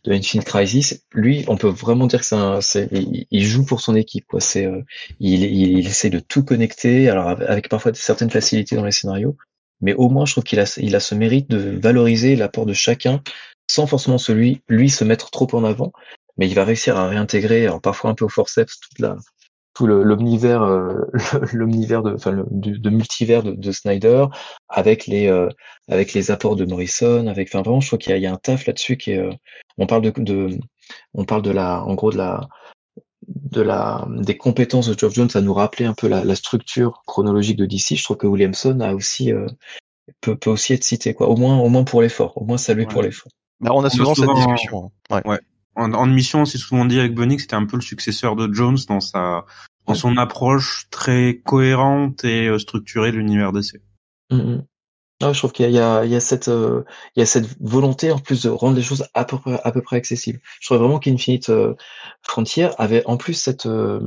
de 0.05 0.13
Infinite 0.13 0.47
Crisis, 0.47 1.05
lui, 1.13 1.45
on 1.49 1.57
peut 1.57 1.69
vraiment 1.69 2.07
dire 2.07 2.21
que 2.21 3.27
il, 3.31 3.45
joue 3.45 3.65
pour 3.65 3.81
son 3.81 3.95
équipe. 3.95 4.27
Quoi. 4.27 4.41
C'est, 4.41 4.67
euh, 4.67 4.83
il, 5.21 5.45
il, 5.45 5.87
essaie 5.87 6.11
de 6.11 6.21
tout 6.21 6.45
connecter, 6.45 7.11
alors 7.11 7.29
avec 7.29 7.69
parfois 7.69 7.93
certaines 7.95 8.31
facilités 8.31 8.77
dans 8.77 8.85
les 8.85 8.93
scénarios, 8.93 9.37
mais 9.81 9.93
au 9.95 10.09
moins 10.09 10.25
je 10.25 10.33
trouve 10.33 10.45
qu'il 10.45 10.61
a, 10.61 10.79
il 10.79 10.97
a 10.97 11.01
ce 11.01 11.15
mérite 11.15 11.51
de 11.51 11.79
valoriser 11.79 12.37
l'apport 12.37 12.67
de 12.67 12.73
chacun, 12.73 13.23
sans 13.67 13.87
forcément 13.87 14.19
celui, 14.19 14.63
lui, 14.69 14.89
se 14.91 15.05
mettre 15.05 15.31
trop 15.31 15.49
en 15.53 15.65
avant. 15.65 15.93
Mais 16.37 16.49
il 16.49 16.55
va 16.55 16.65
réussir 16.65 16.97
à 16.97 17.09
réintégrer, 17.09 17.65
alors 17.65 17.81
parfois 17.81 18.11
un 18.11 18.15
peu 18.15 18.25
au 18.25 18.29
forceps, 18.29 18.81
toute 18.81 18.99
la, 18.99 19.17
tout 19.75 19.87
l'omnivers 19.87 20.63
euh, 20.63 21.03
l'omnivers 21.53 22.03
de 22.03 22.15
enfin 22.15 22.31
le, 22.31 22.47
de, 22.51 22.91
multivers 22.91 23.43
de, 23.43 23.53
de, 23.53 23.73
Snyder 23.73 24.27
avec 24.69 25.07
les 25.07 25.27
euh, 25.27 25.49
avec 25.89 26.15
les 26.15 26.31
apports 26.31 26.57
de 26.57 26.65
Morrison 26.65 27.27
avec 27.27 27.49
enfin 27.49 27.63
vraiment 27.63 27.81
je 27.81 27.89
trouve 27.89 27.99
qu'il 27.99 28.17
y, 28.17 28.21
y, 28.21 28.27
a 28.27 28.33
un 28.33 28.37
taf 28.37 28.67
là-dessus 28.67 28.97
qui 28.97 29.13
est 29.13 29.19
euh, 29.19 29.33
on 29.77 29.87
parle 29.87 30.03
de, 30.03 30.13
de 30.17 30.59
on 31.13 31.25
parle 31.25 31.43
de 31.43 31.51
la 31.51 31.83
en 31.85 31.95
gros 31.95 32.13
de 32.13 32.17
la 32.17 32.49
de 33.27 33.63
la 33.63 34.07
des 34.09 34.37
compétences 34.37 34.89
de 34.89 34.99
Geoff 34.99 35.15
Jones. 35.15 35.31
À 35.35 35.41
nous 35.41 35.55
rappeler 35.55 35.87
un 35.87 35.95
peu 35.95 36.09
la, 36.09 36.25
la 36.25 36.37
structure 36.37 37.03
chronologique 37.07 37.57
de 37.57 37.67
DC 37.67 37.97
je 37.97 38.05
trouve 38.05 38.19
que 38.19 38.27
Williamson 38.27 38.79
a 38.81 38.95
aussi 38.95 39.33
peut, 40.21 40.37
peut 40.37 40.51
aussi 40.51 40.75
être 40.75 40.85
cité 40.85 41.15
quoi. 41.15 41.29
Au 41.29 41.37
moins 41.37 41.59
au 41.59 41.69
moins 41.69 41.85
pour 41.85 42.03
l'effort. 42.03 42.37
Au 42.41 42.45
moins 42.45 42.59
saluer 42.59 42.87
pour 42.87 43.03
l'effort. 43.03 43.33
Bah, 43.61 43.71
on 43.73 43.83
a 43.83 43.89
souvent, 43.89 44.15
cette 44.15 44.29
discussion 44.29 44.93
hein. 45.11 45.17
ouais. 45.25 45.31
ouais 45.31 45.41
en, 45.77 45.93
en 45.93 46.07
mission, 46.07 46.45
c'est 46.45 46.59
souvent 46.59 46.85
dit 46.85 46.99
avec 46.99 47.15
Bonnie 47.15 47.37
que 47.37 47.43
c'était 47.43 47.55
un 47.57 47.67
peu 47.67 47.77
le 47.77 47.83
successeur 47.83 48.37
de 48.37 48.53
Jones 48.53 48.79
dans 48.89 49.01
sa 49.01 49.45
dans 49.87 49.95
son 49.95 50.17
approche 50.17 50.87
très 50.91 51.43
cohérente 51.45 52.25
et 52.25 52.49
euh, 52.49 52.59
structurée 52.59 53.13
de 53.13 53.19
l'univers 53.19 53.53
DC. 53.53 53.83
Mm 54.31 54.39
-hmm. 54.39 54.65
ah, 55.23 55.33
je 55.33 55.39
trouve 55.39 55.53
qu'il 55.53 55.67
y, 55.67 55.73
y, 55.73 56.11
y 56.13 56.17
a, 56.17 56.21
cette 56.21 56.49
euh, 56.49 56.85
il 57.15 57.21
y 57.21 57.23
a 57.23 57.27
cette 57.27 57.49
volonté 57.61 58.11
en 58.11 58.19
plus 58.19 58.43
de 58.43 58.51
rendre 58.51 58.77
les 58.77 58.83
choses 58.83 59.07
à 59.15 59.25
peu 59.25 59.39
près 59.39 59.61
à 59.63 59.73
peu 59.73 59.83
près 59.83 59.97
accessibles. 59.97 60.41
Je 60.61 60.67
trouve 60.67 60.79
vraiment 60.79 60.99
qu'Infinite 61.01 61.51
euh, 61.51 61.75
Frontier 62.23 62.71
avait 62.79 63.05
en 63.07 63.17
plus 63.17 63.35
cette 63.35 63.67
euh, 63.67 64.01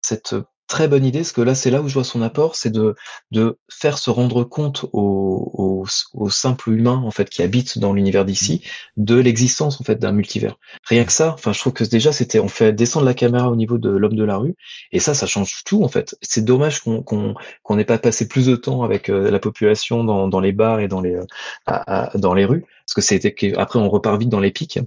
cette 0.00 0.34
très 0.72 0.88
bonne 0.88 1.04
idée, 1.04 1.18
parce 1.18 1.32
que 1.32 1.42
là, 1.42 1.54
c'est 1.54 1.70
là 1.70 1.82
où 1.82 1.88
je 1.88 1.92
vois 1.92 2.02
son 2.02 2.22
apport, 2.22 2.56
c'est 2.56 2.70
de, 2.70 2.94
de 3.30 3.58
faire 3.70 3.98
se 3.98 4.08
rendre 4.08 4.42
compte 4.42 4.86
aux, 4.94 5.84
aux, 6.14 6.30
simples 6.30 6.70
humains 6.70 7.02
en 7.04 7.10
fait 7.10 7.28
qui 7.28 7.42
habitent 7.42 7.78
dans 7.78 7.92
l'univers 7.92 8.24
d'ici 8.24 8.64
de 8.96 9.16
l'existence 9.16 9.82
en 9.82 9.84
fait 9.84 9.96
d'un 9.96 10.12
multivers. 10.12 10.56
Rien 10.84 11.04
que 11.04 11.12
ça, 11.12 11.34
enfin, 11.34 11.52
je 11.52 11.60
trouve 11.60 11.74
que 11.74 11.84
déjà 11.84 12.10
c'était, 12.10 12.40
on 12.40 12.48
fait 12.48 12.72
descendre 12.72 13.04
la 13.04 13.12
caméra 13.12 13.50
au 13.50 13.56
niveau 13.56 13.76
de 13.76 13.90
l'homme 13.90 14.16
de 14.16 14.24
la 14.24 14.38
rue, 14.38 14.54
et 14.92 14.98
ça, 14.98 15.12
ça 15.12 15.26
change 15.26 15.62
tout 15.66 15.84
en 15.84 15.88
fait. 15.88 16.16
C'est 16.22 16.44
dommage 16.44 16.80
qu'on 16.80 17.02
qu'on 17.02 17.76
n'ait 17.76 17.84
pas 17.84 17.98
passé 17.98 18.26
plus 18.26 18.46
de 18.46 18.56
temps 18.56 18.82
avec 18.82 19.10
euh, 19.10 19.30
la 19.30 19.38
population 19.38 20.04
dans, 20.04 20.26
dans 20.26 20.40
les 20.40 20.52
bars 20.52 20.80
et 20.80 20.88
dans 20.88 21.02
les 21.02 21.16
euh, 21.16 22.06
dans 22.14 22.32
les 22.32 22.46
rues, 22.46 22.64
parce 22.86 22.94
que 22.94 23.02
c'était 23.02 23.34
après 23.58 23.78
on 23.78 23.90
repart 23.90 24.18
vite 24.18 24.30
dans 24.30 24.40
les 24.40 24.52
pics. 24.52 24.78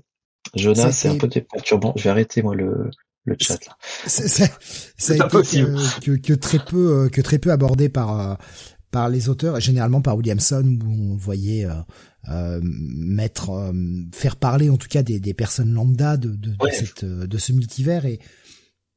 Jonas, 0.55 0.91
c'est 0.91 1.09
un 1.09 1.17
peu 1.17 1.27
perturbant. 1.27 1.93
Je 1.95 2.03
vais 2.03 2.09
arrêter 2.09 2.41
moi 2.41 2.55
le, 2.55 2.89
le 3.25 3.35
chat 3.39 3.59
là. 3.65 3.77
ça 4.07 4.45
a 5.13 5.15
été 5.25 5.63
que, 6.01 6.15
que, 6.15 6.33
très 6.33 6.59
peu 6.59 7.05
euh, 7.05 7.09
que 7.09 7.21
très 7.21 7.39
peu 7.39 7.51
abordé 7.51 7.89
par 7.89 8.19
euh, 8.19 8.35
par 8.91 9.09
les 9.09 9.29
auteurs 9.29 9.57
et 9.57 9.61
généralement 9.61 10.01
par 10.01 10.15
Williamson 10.15 10.79
où 10.85 11.13
on 11.13 11.15
voyait 11.17 11.65
euh, 11.65 11.73
euh 12.29 12.59
mettre 12.63 13.73
faire 14.13 14.35
parler 14.35 14.69
en 14.69 14.77
tout 14.77 14.87
cas 14.87 15.03
des, 15.03 15.19
des 15.19 15.33
personnes 15.33 15.73
lambda 15.73 16.17
de, 16.17 16.29
de, 16.29 16.51
de, 16.51 16.69
cette, 16.71 17.03
de 17.05 17.37
ce 17.37 17.51
multivers 17.51 18.05
et, 18.05 18.19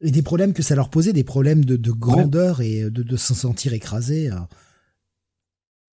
et 0.00 0.10
des 0.10 0.22
problèmes 0.22 0.52
que 0.52 0.62
ça 0.62 0.74
leur 0.74 0.90
posait 0.90 1.12
des 1.12 1.24
problèmes 1.24 1.64
de, 1.64 1.76
de 1.76 1.90
grandeur 1.90 2.60
et 2.60 2.90
de, 2.90 3.02
de 3.02 3.16
se 3.16 3.34
sentir 3.34 3.72
écrasé 3.72 4.30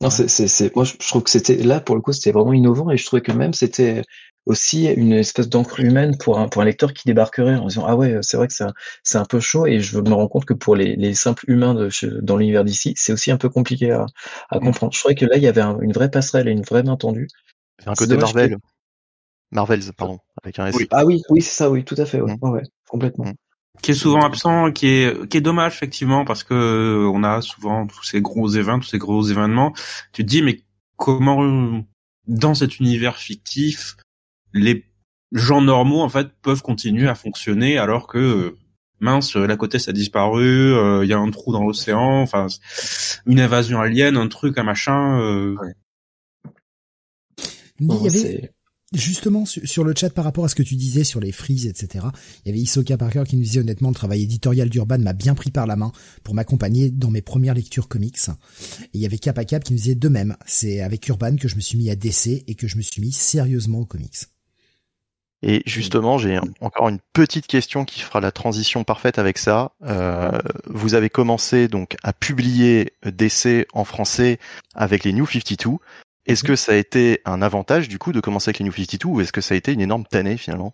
non, 0.02 0.10
c'est, 0.10 0.28
c'est, 0.28 0.76
moi, 0.76 0.84
je 0.84 0.94
trouve 0.98 1.24
que 1.24 1.30
c'était 1.30 1.56
là 1.56 1.80
pour 1.80 1.96
le 1.96 2.02
coup, 2.02 2.12
c'était 2.12 2.32
vraiment 2.32 2.54
innovant 2.54 2.92
et 2.92 2.98
je 2.98 3.06
trouvais 3.06 3.22
que 3.22 3.32
même 3.32 3.54
c'était 3.54 4.04
aussi 4.46 4.86
une 4.86 5.14
espèce 5.14 5.50
d'encre 5.50 5.80
humaine 5.80 6.18
pour 6.18 6.40
un, 6.40 6.48
pour 6.48 6.62
un 6.62 6.66
lecteur 6.66 6.94
qui 6.94 7.04
débarquerait 7.06 7.56
en 7.56 7.68
disant 7.68 7.86
ah 7.88 7.96
ouais 7.96 8.20
c'est 8.22 8.38
vrai 8.38 8.48
que 8.48 8.54
c'est 8.54 8.66
c'est 9.04 9.18
un 9.18 9.26
peu 9.26 9.40
chaud 9.40 9.66
et 9.66 9.80
je 9.80 10.00
me 10.00 10.14
rends 10.14 10.28
compte 10.28 10.46
que 10.46 10.54
pour 10.54 10.76
les, 10.76 10.96
les 10.96 11.14
simples 11.16 11.44
humains 11.48 11.74
de, 11.74 11.90
dans 12.22 12.38
l'univers 12.38 12.64
d'ici 12.64 12.94
c'est 12.96 13.14
aussi 13.14 13.32
un 13.32 13.38
peu 13.38 13.50
compliqué 13.50 13.92
à, 13.92 14.06
à 14.50 14.60
mm. 14.60 14.64
comprendre. 14.64 14.94
Je 14.94 15.00
trouvais 15.00 15.16
que 15.16 15.26
là 15.26 15.38
il 15.38 15.44
y 15.44 15.48
avait 15.48 15.64
une 15.82 15.94
vraie 15.94 16.12
passerelle 16.12 16.48
et 16.48 16.52
une 16.52 16.62
vraie 16.62 16.84
main 16.84 16.96
tendue. 16.96 17.28
C'est 17.80 17.90
un 17.90 17.94
côté 17.94 18.18
Marvel. 18.18 18.52
Que... 18.52 18.62
Marvels 19.52 19.94
pardon 19.98 20.20
avec 20.44 20.60
un 20.60 20.68
S. 20.68 20.76
Oui. 20.76 20.88
Ah 20.92 21.06
oui 21.06 21.22
oui 21.30 21.42
c'est 21.42 21.54
ça 21.54 21.70
oui 21.72 21.84
tout 21.84 21.96
à 21.98 22.06
fait 22.06 22.22
ouais, 22.22 22.36
mm. 22.40 22.50
ouais, 22.50 22.64
complètement. 22.88 23.26
Mm. 23.26 23.82
qui 23.82 23.92
est 23.92 23.96
souvent 23.96 24.22
absent, 24.22 24.72
qui 24.72 24.88
est 24.88 25.28
qui 25.28 25.38
est 25.38 25.42
dommage 25.42 25.74
effectivement 25.74 26.24
parce 26.24 26.44
que 26.44 27.10
on 27.12 27.24
a 27.24 27.42
souvent 27.42 27.88
tous 27.88 28.04
ces 28.04 28.22
gros 28.22 28.48
événements, 28.50 28.80
tous 28.80 28.90
ces 28.90 29.00
gros 29.00 29.24
événements. 29.24 29.74
Tu 30.14 30.24
te 30.24 30.30
dis 30.30 30.44
mais 30.44 30.62
comment 30.98 31.84
dans 32.28 32.54
cet 32.56 32.80
univers 32.80 33.18
fictif 33.18 33.98
les 34.56 34.86
gens 35.32 35.62
normaux 35.62 36.02
en 36.02 36.10
fait 36.10 36.30
peuvent 36.42 36.62
continuer 36.62 37.08
à 37.08 37.14
fonctionner 37.14 37.78
alors 37.78 38.08
que 38.08 38.56
mince 39.00 39.36
la 39.36 39.58
côte 39.58 39.76
est 39.76 39.90
a 39.90 39.92
disparu, 39.92 40.74
euh, 40.74 41.04
il 41.04 41.10
y 41.10 41.14
a 41.14 41.20
un 41.20 41.30
trou 41.30 41.52
dans 41.52 41.64
l'océan, 41.64 42.22
enfin 42.22 42.48
une 43.26 43.40
invasion 43.40 43.80
alien, 43.80 44.18
un 44.18 44.28
truc, 44.28 44.58
un 44.58 44.64
machin. 44.64 45.20
Euh... 45.20 45.56
Il 47.80 47.94
y 48.02 48.08
avait 48.08 48.52
justement 48.94 49.46
sur 49.46 49.84
le 49.84 49.94
chat 49.96 50.10
par 50.10 50.24
rapport 50.24 50.46
à 50.46 50.48
ce 50.48 50.56
que 50.56 50.64
tu 50.64 50.76
disais 50.76 51.04
sur 51.04 51.20
les 51.20 51.34
frises, 51.34 51.66
etc. 51.66 52.06
Il 52.46 52.50
y 52.50 52.52
avait 52.52 52.60
Isoka 52.60 52.96
Parker 52.98 53.24
qui 53.28 53.36
nous 53.36 53.44
disait 53.44 53.60
honnêtement 53.60 53.90
le 53.90 53.96
travail 53.96 54.24
éditorial 54.24 54.70
d'Urban 54.70 55.00
m'a 55.00 55.12
bien 55.12 55.36
pris 55.36 55.52
par 55.52 55.68
la 55.68 55.76
main 55.76 55.92
pour 56.24 56.34
m'accompagner 56.34 56.90
dans 56.92 57.12
mes 57.12 57.22
premières 57.22 57.56
lectures 57.56 57.90
comics. 57.90 58.30
Et 58.30 58.88
il 58.94 59.02
y 59.02 59.06
avait 59.06 59.18
Cap 59.18 59.44
Cap 59.46 59.64
qui 59.64 59.74
nous 59.74 59.80
disait 59.80 59.96
de 59.96 60.08
même. 60.08 60.38
C'est 60.46 60.80
avec 60.80 61.06
Urban 61.10 61.36
que 61.36 61.50
je 61.50 61.56
me 61.56 61.62
suis 61.62 61.78
mis 61.78 61.90
à 61.90 61.96
DC 61.96 62.46
et 62.48 62.56
que 62.56 62.68
je 62.68 62.78
me 62.78 62.82
suis 62.82 63.02
mis 63.02 63.12
sérieusement 63.12 63.80
aux 63.80 63.86
comics. 63.86 64.16
Et 65.48 65.62
justement, 65.68 66.18
j'ai 66.18 66.40
encore 66.60 66.90
une 66.90 66.98
petite 67.14 67.46
question 67.46 67.86
qui 67.86 68.00
fera 68.00 68.20
la 68.20 68.32
transition 68.32 68.84
parfaite 68.84 69.20
avec 69.20 69.38
ça. 69.38 69.74
Euh, 69.84 70.32
vous 70.66 70.96
avez 70.96 71.12
commencé 71.12 71.68
donc 71.68 71.96
à 72.02 72.14
publier 72.14 72.94
DC 73.06 73.68
en 73.74 73.86
français 73.86 74.40
avec 74.74 75.04
les 75.04 75.14
New 75.14 75.28
52. 75.28 75.78
Est-ce 76.26 76.44
mhm. 76.44 76.48
que 76.48 76.56
ça 76.56 76.72
a 76.72 76.76
été 76.76 77.22
un 77.26 77.44
avantage 77.44 77.88
du 77.88 78.00
coup 78.00 78.12
de 78.12 78.20
commencer 78.22 78.50
avec 78.50 78.58
les 78.58 78.66
New 78.66 78.72
52 78.72 79.08
ou 79.08 79.22
est-ce 79.22 79.32
que 79.32 79.42
ça 79.42 79.54
a 79.54 79.58
été 79.58 79.72
une 79.72 79.82
énorme 79.82 80.06
tannée 80.06 80.36
finalement? 80.36 80.74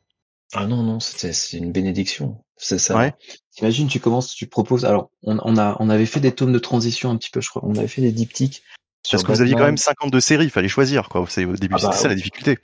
Ah 0.54 0.66
non 0.66 0.84
non, 0.84 1.02
c'est 1.02 1.58
une 1.58 1.74
bénédiction. 1.74 2.42
C'est 2.56 2.78
ça. 2.78 2.96
Ouais. 2.96 3.14
T'imagines, 3.54 3.90
tu 3.90 4.00
commences, 4.00 4.34
tu 4.34 4.48
proposes. 4.48 4.86
Alors, 4.86 5.12
on, 5.24 5.38
on, 5.44 5.58
a, 5.58 5.76
on 5.82 5.90
avait 5.90 6.06
fait 6.06 6.22
des 6.22 6.32
tomes 6.32 6.54
de 6.54 6.60
transition 6.60 7.10
un 7.10 7.18
petit 7.18 7.30
peu, 7.30 7.42
je 7.42 7.50
crois. 7.50 7.62
On 7.66 7.76
avait 7.76 7.90
fait 7.90 8.02
des 8.02 8.14
diptyques. 8.14 8.64
Parce 9.10 9.24
que 9.24 9.34
vous 9.34 9.42
aviez 9.42 9.56
quand 9.56 9.66
même 9.66 9.78
52 9.78 10.22
séries, 10.22 10.46
il 10.46 10.50
fallait 10.50 10.70
choisir 10.70 11.10
quoi. 11.10 11.26
C'est 11.28 11.44
au 11.44 11.58
début, 11.58 11.76
ah 11.76 11.80
c'était 11.80 11.92
bah 11.92 11.98
ça 11.98 12.08
la 12.08 12.16
difficulté. 12.16 12.58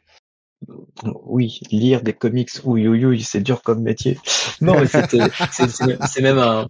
Oui, 1.23 1.59
lire 1.69 2.01
des 2.01 2.13
comics, 2.13 2.49
oui, 2.63 2.87
oui, 2.87 3.05
oui, 3.05 3.21
c'est 3.21 3.41
dur 3.41 3.61
comme 3.61 3.81
métier. 3.83 4.17
Non, 4.59 4.79
mais 4.79 4.87
c'est 6.07 6.21
même 6.21 6.39
un, 6.39 6.67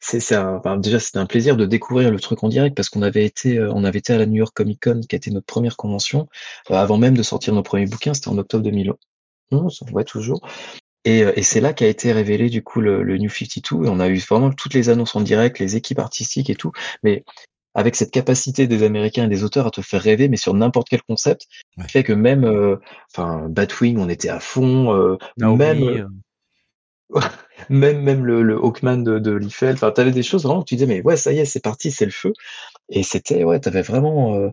c'est 0.00 0.36
enfin, 0.36 0.76
déjà 0.76 0.98
c'était 0.98 1.18
un 1.18 1.26
plaisir 1.26 1.56
de 1.56 1.64
découvrir 1.64 2.10
le 2.10 2.18
truc 2.18 2.42
en 2.42 2.48
direct 2.48 2.76
parce 2.76 2.88
qu'on 2.88 3.02
avait 3.02 3.24
été, 3.24 3.58
euh, 3.58 3.72
on 3.72 3.84
avait 3.84 4.00
été 4.00 4.12
à 4.12 4.18
la 4.18 4.26
New 4.26 4.36
York 4.36 4.52
Comic 4.54 4.82
Con 4.82 5.00
qui 5.08 5.14
a 5.14 5.18
été 5.18 5.30
notre 5.30 5.46
première 5.46 5.76
convention 5.76 6.28
euh, 6.70 6.74
avant 6.74 6.98
même 6.98 7.16
de 7.16 7.22
sortir 7.22 7.54
nos 7.54 7.62
premiers 7.62 7.86
bouquins, 7.86 8.14
c'était 8.14 8.28
en 8.28 8.38
octobre 8.38 8.64
2011, 8.64 8.98
on 9.52 9.90
voit 9.90 10.04
toujours. 10.04 10.40
Et, 11.04 11.22
euh, 11.22 11.32
et 11.36 11.42
c'est 11.42 11.60
là 11.60 11.72
qu'a 11.72 11.86
été 11.86 12.12
révélé 12.12 12.50
du 12.50 12.62
coup 12.64 12.80
le, 12.80 13.04
le 13.04 13.18
New 13.18 13.30
52 13.30 13.86
et 13.86 13.88
on 13.88 14.00
a 14.00 14.08
eu 14.08 14.18
vraiment 14.18 14.50
toutes 14.50 14.74
les 14.74 14.88
annonces 14.88 15.14
en 15.14 15.20
direct, 15.20 15.60
les 15.60 15.76
équipes 15.76 16.00
artistiques 16.00 16.50
et 16.50 16.56
tout. 16.56 16.72
Mais 17.04 17.24
avec 17.74 17.96
cette 17.96 18.10
capacité 18.10 18.66
des 18.66 18.82
Américains 18.82 19.24
et 19.24 19.28
des 19.28 19.44
auteurs 19.44 19.66
à 19.66 19.70
te 19.70 19.82
faire 19.82 20.02
rêver, 20.02 20.28
mais 20.28 20.36
sur 20.36 20.54
n'importe 20.54 20.88
quel 20.88 21.02
concept, 21.02 21.46
fait 21.88 22.02
que 22.02 22.12
même, 22.12 22.44
euh, 22.44 22.76
enfin, 23.12 23.46
Batwing, 23.48 23.98
on 23.98 24.08
était 24.08 24.30
à 24.30 24.40
fond, 24.40 24.92
euh, 24.94 25.16
même, 25.36 25.82
euh, 25.82 26.06
même, 27.68 28.02
même 28.02 28.24
le, 28.24 28.42
le 28.42 28.56
Hawkman 28.56 29.04
de, 29.04 29.18
de 29.18 29.32
Liefeld, 29.32 29.74
enfin, 29.74 29.90
t'avais 29.90 30.10
des 30.10 30.22
choses 30.22 30.44
vraiment 30.44 30.60
où 30.60 30.64
tu 30.64 30.74
disais, 30.74 30.86
mais 30.86 31.02
ouais, 31.02 31.16
ça 31.16 31.32
y 31.32 31.38
est, 31.38 31.44
c'est 31.44 31.62
parti, 31.62 31.90
c'est 31.90 32.04
le 32.04 32.10
feu. 32.10 32.32
Et 32.88 33.02
c'était, 33.02 33.44
ouais, 33.44 33.60
t'avais 33.60 33.82
vraiment, 33.82 34.50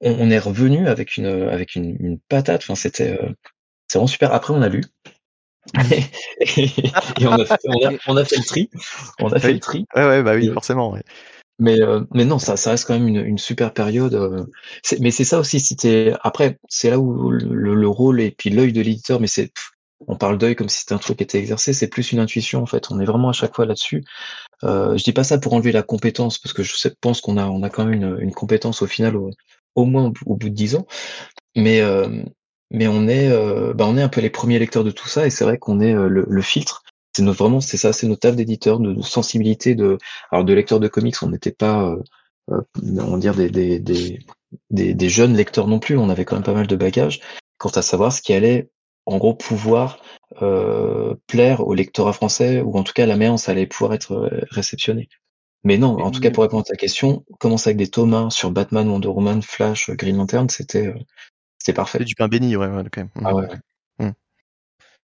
on, 0.00 0.30
est 0.30 0.38
revenu 0.38 0.88
avec 0.88 1.16
une, 1.16 1.26
avec 1.26 1.74
une, 1.74 1.96
une 2.00 2.18
patate, 2.18 2.62
enfin, 2.62 2.74
c'était, 2.74 3.18
c'est 3.88 3.98
vraiment 3.98 4.06
super. 4.06 4.32
Après, 4.32 4.54
on 4.54 4.62
a 4.62 4.68
lu. 4.68 4.82
et, 5.74 7.26
on, 7.26 7.32
a 7.32 7.44
fait, 7.44 7.56
on, 8.06 8.16
a, 8.16 8.24
fait, 8.24 8.36
le 8.36 8.44
tri. 8.44 8.70
On 9.18 9.28
a 9.30 9.38
fait 9.38 9.52
le 9.52 9.60
tri. 9.60 9.86
Ouais, 9.94 10.04
ouais, 10.04 10.22
bah 10.22 10.34
oui, 10.34 10.50
forcément. 10.52 10.92
Ouais. 10.92 11.02
Mais, 11.58 11.80
euh, 11.80 12.00
mais 12.12 12.24
non, 12.24 12.38
ça, 12.38 12.56
ça 12.56 12.70
reste 12.70 12.86
quand 12.86 12.94
même 12.94 13.08
une, 13.08 13.24
une 13.24 13.38
super 13.38 13.72
période. 13.72 14.14
Euh, 14.14 14.44
mais 15.00 15.10
c'est 15.10 15.24
ça 15.24 15.38
aussi, 15.38 15.60
c'était 15.60 16.12
après, 16.22 16.58
c'est 16.68 16.90
là 16.90 16.98
où 16.98 17.30
le, 17.30 17.74
le, 17.74 17.88
rôle 17.88 18.20
et 18.20 18.32
puis 18.32 18.50
l'œil 18.50 18.72
de 18.72 18.80
l'éditeur, 18.80 19.20
mais 19.20 19.28
c'est, 19.28 19.52
on 20.08 20.16
parle 20.16 20.36
d'œil 20.38 20.56
comme 20.56 20.68
si 20.68 20.80
c'était 20.80 20.94
un 20.94 20.98
truc 20.98 21.18
qui 21.18 21.24
était 21.24 21.38
exercé, 21.38 21.72
c'est 21.72 21.88
plus 21.88 22.12
une 22.12 22.18
intuition 22.18 22.62
en 22.62 22.66
fait. 22.66 22.90
On 22.90 23.00
est 23.00 23.04
vraiment 23.04 23.28
à 23.28 23.32
chaque 23.32 23.54
fois 23.54 23.66
là-dessus. 23.66 24.04
Euh, 24.64 24.96
je 24.96 25.04
dis 25.04 25.12
pas 25.12 25.24
ça 25.24 25.38
pour 25.38 25.54
enlever 25.54 25.72
la 25.72 25.82
compétence, 25.82 26.38
parce 26.38 26.52
que 26.52 26.62
je 26.64 26.88
pense 27.00 27.20
qu'on 27.20 27.36
a, 27.36 27.46
on 27.46 27.62
a 27.62 27.70
quand 27.70 27.84
même 27.84 27.94
une, 27.94 28.18
une 28.20 28.32
compétence 28.32 28.82
au 28.82 28.86
final, 28.86 29.16
au, 29.16 29.84
moins 29.84 30.12
au, 30.26 30.36
bout 30.36 30.48
de 30.48 30.54
dix 30.54 30.74
ans. 30.74 30.86
Mais, 31.56 31.80
euh, 31.82 32.24
mais 32.70 32.88
on 32.88 33.06
est, 33.06 33.30
bah, 33.74 33.86
on 33.86 33.96
est 33.96 34.02
un 34.02 34.08
peu 34.08 34.20
les 34.20 34.30
premiers 34.30 34.58
lecteurs 34.58 34.84
de 34.84 34.90
tout 34.90 35.08
ça, 35.08 35.26
et 35.26 35.30
c'est 35.30 35.44
vrai 35.44 35.58
qu'on 35.58 35.80
est 35.80 35.92
le, 35.92 36.26
le 36.28 36.42
filtre 36.42 36.82
c'est 37.14 37.22
notre, 37.22 37.38
vraiment 37.38 37.60
c'est 37.60 37.76
ça, 37.76 37.92
c'est 37.92 38.06
notre 38.06 38.20
table 38.20 38.36
d'éditeur, 38.36 38.80
de, 38.80 39.00
sensibilité, 39.02 39.74
de 39.74 39.98
alors 40.30 40.44
de 40.44 40.52
lecteurs 40.52 40.80
de 40.80 40.88
comics, 40.88 41.22
on 41.22 41.28
n'était 41.28 41.52
pas 41.52 41.88
euh, 41.88 42.02
euh, 42.50 42.60
on 42.82 43.12
va 43.12 43.18
dire 43.18 43.34
des, 43.34 43.50
des, 43.50 43.78
des, 44.70 44.94
des, 44.94 45.08
jeunes 45.08 45.34
lecteurs 45.34 45.66
non 45.66 45.78
plus, 45.78 45.96
on 45.96 46.10
avait 46.10 46.24
quand 46.24 46.36
même 46.36 46.44
pas 46.44 46.54
mal 46.54 46.66
de 46.66 46.76
bagages 46.76 47.20
quant 47.58 47.70
à 47.70 47.82
savoir 47.82 48.12
ce 48.12 48.20
qui 48.20 48.32
allait 48.32 48.68
en 49.06 49.18
gros 49.18 49.34
pouvoir 49.34 49.98
euh, 50.42 51.14
plaire 51.26 51.66
au 51.66 51.74
lectorat 51.74 52.12
français 52.12 52.60
ou 52.60 52.76
en 52.76 52.82
tout 52.82 52.92
cas 52.92 53.06
la 53.06 53.36
ça 53.36 53.52
allait 53.52 53.66
pouvoir 53.66 53.94
être 53.94 54.12
euh, 54.12 54.44
réceptionné. 54.50 55.08
Mais 55.62 55.78
non, 55.78 55.98
en 55.98 56.10
tout 56.10 56.20
cas 56.20 56.30
pour 56.30 56.42
répondre 56.42 56.64
à 56.66 56.72
ta 56.72 56.76
question, 56.76 57.24
commencer 57.38 57.70
avec 57.70 57.78
des 57.78 57.88
tomes 57.88 58.30
sur 58.30 58.50
Batman, 58.50 58.86
Wonder 58.86 59.08
Woman, 59.08 59.40
Flash, 59.40 59.88
Green 59.90 60.18
Lantern, 60.18 60.50
c'était 60.50 60.92
c'était 61.58 61.72
parfait. 61.72 62.04
Du 62.04 62.14
pain 62.14 62.28
béni, 62.28 62.54
ouais, 62.54 62.66
ouais, 62.66 62.82
quand 62.92 63.00
même. 63.00 63.10
Ah 63.24 63.34
ouais. 63.34 63.48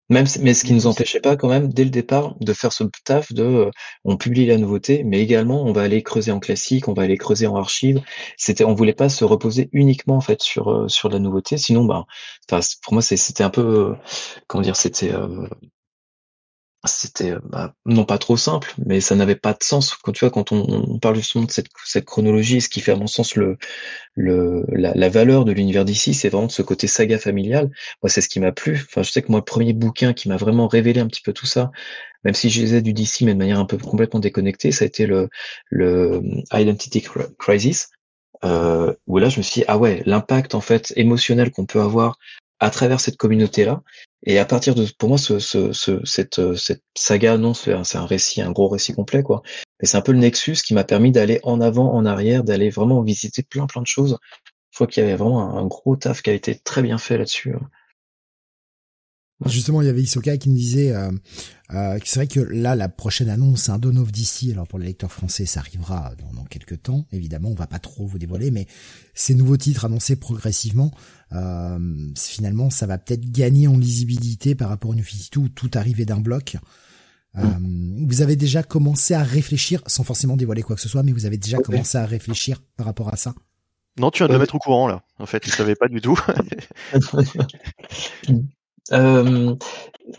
Même, 0.09 0.27
mais 0.41 0.53
ce 0.53 0.63
qui 0.65 0.73
nous 0.73 0.85
empêchait 0.85 1.19
pas 1.19 1.35
quand 1.35 1.47
même 1.49 1.73
dès 1.73 1.83
le 1.83 1.89
départ 1.89 2.35
de 2.39 2.53
faire 2.53 2.71
ce 2.71 2.83
taf 3.05 3.33
de 3.33 3.43
euh, 3.43 3.71
on 4.03 4.17
publie 4.17 4.45
la 4.45 4.57
nouveauté, 4.57 5.03
mais 5.03 5.19
également 5.19 5.63
on 5.63 5.73
va 5.73 5.81
aller 5.81 6.03
creuser 6.03 6.31
en 6.31 6.39
classique, 6.39 6.87
on 6.87 6.93
va 6.93 7.03
aller 7.03 7.17
creuser 7.17 7.47
en 7.47 7.55
archive. 7.55 8.01
C'était, 8.37 8.65
on 8.65 8.75
voulait 8.75 8.93
pas 8.93 9.09
se 9.09 9.23
reposer 9.25 9.69
uniquement 9.73 10.17
en 10.17 10.21
fait 10.21 10.41
sur 10.43 10.69
euh, 10.69 10.87
sur 10.89 11.09
la 11.09 11.17
nouveauté, 11.19 11.57
sinon 11.57 11.85
bah, 11.85 12.05
pour 12.83 12.93
moi 12.93 13.01
c'était 13.01 13.43
un 13.43 13.49
peu 13.49 13.61
euh, 13.61 13.95
comment 14.47 14.61
dire, 14.61 14.75
c'était 14.75 15.11
c'était 16.87 17.33
bah, 17.43 17.73
non 17.85 18.05
pas 18.05 18.17
trop 18.17 18.37
simple, 18.37 18.73
mais 18.85 19.01
ça 19.01 19.15
n'avait 19.15 19.35
pas 19.35 19.53
de 19.53 19.63
sens. 19.63 19.95
Quand 19.95 20.11
tu 20.11 20.25
vois, 20.25 20.31
quand 20.31 20.51
on, 20.51 20.99
parle 20.99 21.15
justement 21.15 21.45
de 21.45 21.51
cette, 21.51 21.67
cette, 21.85 22.05
chronologie, 22.05 22.61
ce 22.61 22.69
qui 22.69 22.81
fait 22.81 22.91
à 22.91 22.95
mon 22.95 23.07
sens 23.07 23.35
le, 23.35 23.57
le 24.15 24.63
la, 24.69 25.09
valeur 25.09 25.45
de 25.45 25.51
l'univers 25.51 25.85
d'ici, 25.85 26.13
c'est 26.13 26.29
vraiment 26.29 26.49
ce 26.49 26.61
côté 26.61 26.87
saga 26.87 27.17
familial. 27.17 27.69
Moi, 28.03 28.09
c'est 28.09 28.21
ce 28.21 28.29
qui 28.29 28.39
m'a 28.39 28.51
plu. 28.51 28.85
Enfin, 28.89 29.03
je 29.03 29.11
sais 29.11 29.21
que 29.21 29.31
moi, 29.31 29.39
le 29.39 29.45
premier 29.45 29.73
bouquin 29.73 30.13
qui 30.13 30.29
m'a 30.29 30.37
vraiment 30.37 30.67
révélé 30.67 30.99
un 31.01 31.07
petit 31.07 31.21
peu 31.21 31.33
tout 31.33 31.45
ça, 31.45 31.71
même 32.23 32.33
si 32.33 32.49
je 32.49 32.61
lisais 32.61 32.81
du 32.81 32.93
DC, 32.93 33.21
mais 33.21 33.33
de 33.33 33.39
manière 33.39 33.59
un 33.59 33.65
peu 33.65 33.77
complètement 33.77 34.19
déconnectée, 34.19 34.71
ça 34.71 34.85
a 34.85 34.87
été 34.87 35.05
le, 35.05 35.29
le 35.69 36.21
Identity 36.53 37.03
Crisis. 37.39 37.89
Euh, 38.43 38.93
où 39.07 39.17
là 39.17 39.29
je 39.29 39.37
me 39.37 39.43
suis 39.43 39.61
dit 39.61 39.65
ah 39.69 39.77
ouais 39.77 40.03
l'impact 40.05 40.55
en 40.55 40.61
fait 40.61 40.91
émotionnel 40.97 41.51
qu'on 41.51 41.65
peut 41.65 41.79
avoir 41.79 42.17
à 42.59 42.69
travers 42.69 42.99
cette 42.99 43.17
communauté-là. 43.17 43.81
Et 44.25 44.39
à 44.39 44.45
partir 44.45 44.75
de, 44.75 44.87
pour 44.97 45.09
moi, 45.09 45.17
ce, 45.17 45.39
ce, 45.39 45.71
ce 45.71 46.03
cette, 46.03 46.39
euh, 46.39 46.55
cette 46.55 46.83
saga, 46.95 47.37
non, 47.37 47.53
c'est 47.53 47.73
un, 47.73 48.05
récit, 48.05 48.41
un 48.41 48.51
gros 48.51 48.67
récit 48.67 48.93
complet, 48.93 49.21
quoi. 49.21 49.43
Mais 49.79 49.87
c'est 49.87 49.97
un 49.97 50.01
peu 50.01 50.13
le 50.13 50.17
nexus 50.17 50.57
qui 50.65 50.73
m'a 50.73 50.83
permis 50.83 51.11
d'aller 51.11 51.39
en 51.43 51.61
avant, 51.61 51.93
en 51.93 52.05
arrière, 52.05 52.43
d'aller 52.43 52.69
vraiment 52.69 53.01
visiter 53.01 53.43
plein, 53.43 53.67
plein 53.67 53.81
de 53.81 53.87
choses. 53.87 54.17
Je 54.71 54.77
crois 54.77 54.87
qu'il 54.87 55.03
y 55.03 55.05
avait 55.05 55.15
vraiment 55.15 55.57
un, 55.57 55.65
gros 55.65 55.95
taf 55.95 56.21
qui 56.21 56.31
a 56.31 56.33
été 56.33 56.55
très 56.55 56.81
bien 56.81 56.97
fait 56.97 57.17
là-dessus. 57.17 57.53
Hein. 57.53 57.69
Justement, 59.45 59.81
il 59.81 59.87
y 59.87 59.89
avait 59.89 60.01
Isoka 60.01 60.37
qui 60.37 60.49
nous 60.49 60.55
disait 60.55 60.93
euh, 60.93 61.11
euh, 61.73 61.99
c'est 62.05 62.19
vrai 62.19 62.27
que 62.27 62.39
là, 62.39 62.75
la 62.75 62.87
prochaine 62.87 63.29
annonce, 63.29 63.63
c'est 63.63 63.71
un 63.71 63.79
Dawn 63.79 63.97
of 63.97 64.11
DC. 64.11 64.51
Alors 64.51 64.67
pour 64.67 64.79
les 64.79 64.85
lecteurs 64.85 65.11
français, 65.11 65.45
ça 65.45 65.59
arrivera 65.59 66.13
dans, 66.19 66.31
dans, 66.33 66.45
quelques 66.45 66.83
temps. 66.83 67.05
Évidemment, 67.11 67.49
on 67.49 67.55
va 67.55 67.67
pas 67.67 67.79
trop 67.79 68.05
vous 68.05 68.17
dévoiler, 68.17 68.51
mais 68.51 68.67
ces 69.13 69.35
nouveaux 69.35 69.57
titres 69.57 69.85
annoncés 69.85 70.15
progressivement, 70.15 70.91
euh, 71.33 71.79
finalement, 72.15 72.69
ça 72.69 72.85
va 72.85 72.97
peut-être 72.97 73.29
gagner 73.29 73.67
en 73.67 73.77
lisibilité 73.77 74.55
par 74.55 74.69
rapport 74.69 74.93
à 74.93 74.95
New 74.95 75.03
52 75.03 75.39
où 75.41 75.49
tout 75.49 75.71
arrivait 75.73 76.05
d'un 76.05 76.19
bloc. 76.19 76.57
Euh, 77.37 77.43
mm. 77.43 78.07
Vous 78.07 78.21
avez 78.21 78.35
déjà 78.35 78.63
commencé 78.63 79.13
à 79.13 79.23
réfléchir, 79.23 79.81
sans 79.87 80.03
forcément 80.03 80.37
dévoiler 80.37 80.61
quoi 80.61 80.75
que 80.75 80.81
ce 80.81 80.89
soit, 80.89 81.03
mais 81.03 81.11
vous 81.11 81.25
avez 81.25 81.37
déjà 81.37 81.57
commencé 81.57 81.97
à 81.97 82.05
réfléchir 82.05 82.61
par 82.77 82.85
rapport 82.85 83.13
à 83.13 83.17
ça? 83.17 83.33
Non, 83.97 84.11
tu 84.11 84.19
viens 84.19 84.27
de 84.27 84.33
le 84.33 84.39
mettre 84.39 84.55
au 84.55 84.59
courant 84.59 84.87
là. 84.87 85.03
En 85.19 85.25
fait, 85.25 85.45
il 85.45 85.51
savait 85.53 85.75
pas 85.75 85.87
du 85.87 85.99
tout. 85.99 86.19
Euh, 88.91 89.55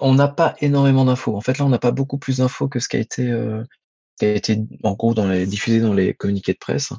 on 0.00 0.14
n'a 0.14 0.28
pas 0.28 0.54
énormément 0.60 1.04
d'infos. 1.04 1.36
En 1.36 1.40
fait, 1.40 1.58
là, 1.58 1.64
on 1.64 1.68
n'a 1.68 1.78
pas 1.78 1.92
beaucoup 1.92 2.18
plus 2.18 2.38
d'infos 2.38 2.68
que 2.68 2.80
ce 2.80 2.88
qui 2.88 2.96
a 2.96 3.00
été, 3.00 3.30
euh, 3.30 3.62
qui 4.18 4.26
a 4.26 4.34
été 4.34 4.58
en 4.82 4.94
gros 4.94 5.14
dans 5.14 5.28
les, 5.28 5.46
diffusé 5.46 5.80
dans 5.80 5.94
les 5.94 6.14
communiqués 6.14 6.52
de 6.52 6.58
presse. 6.58 6.92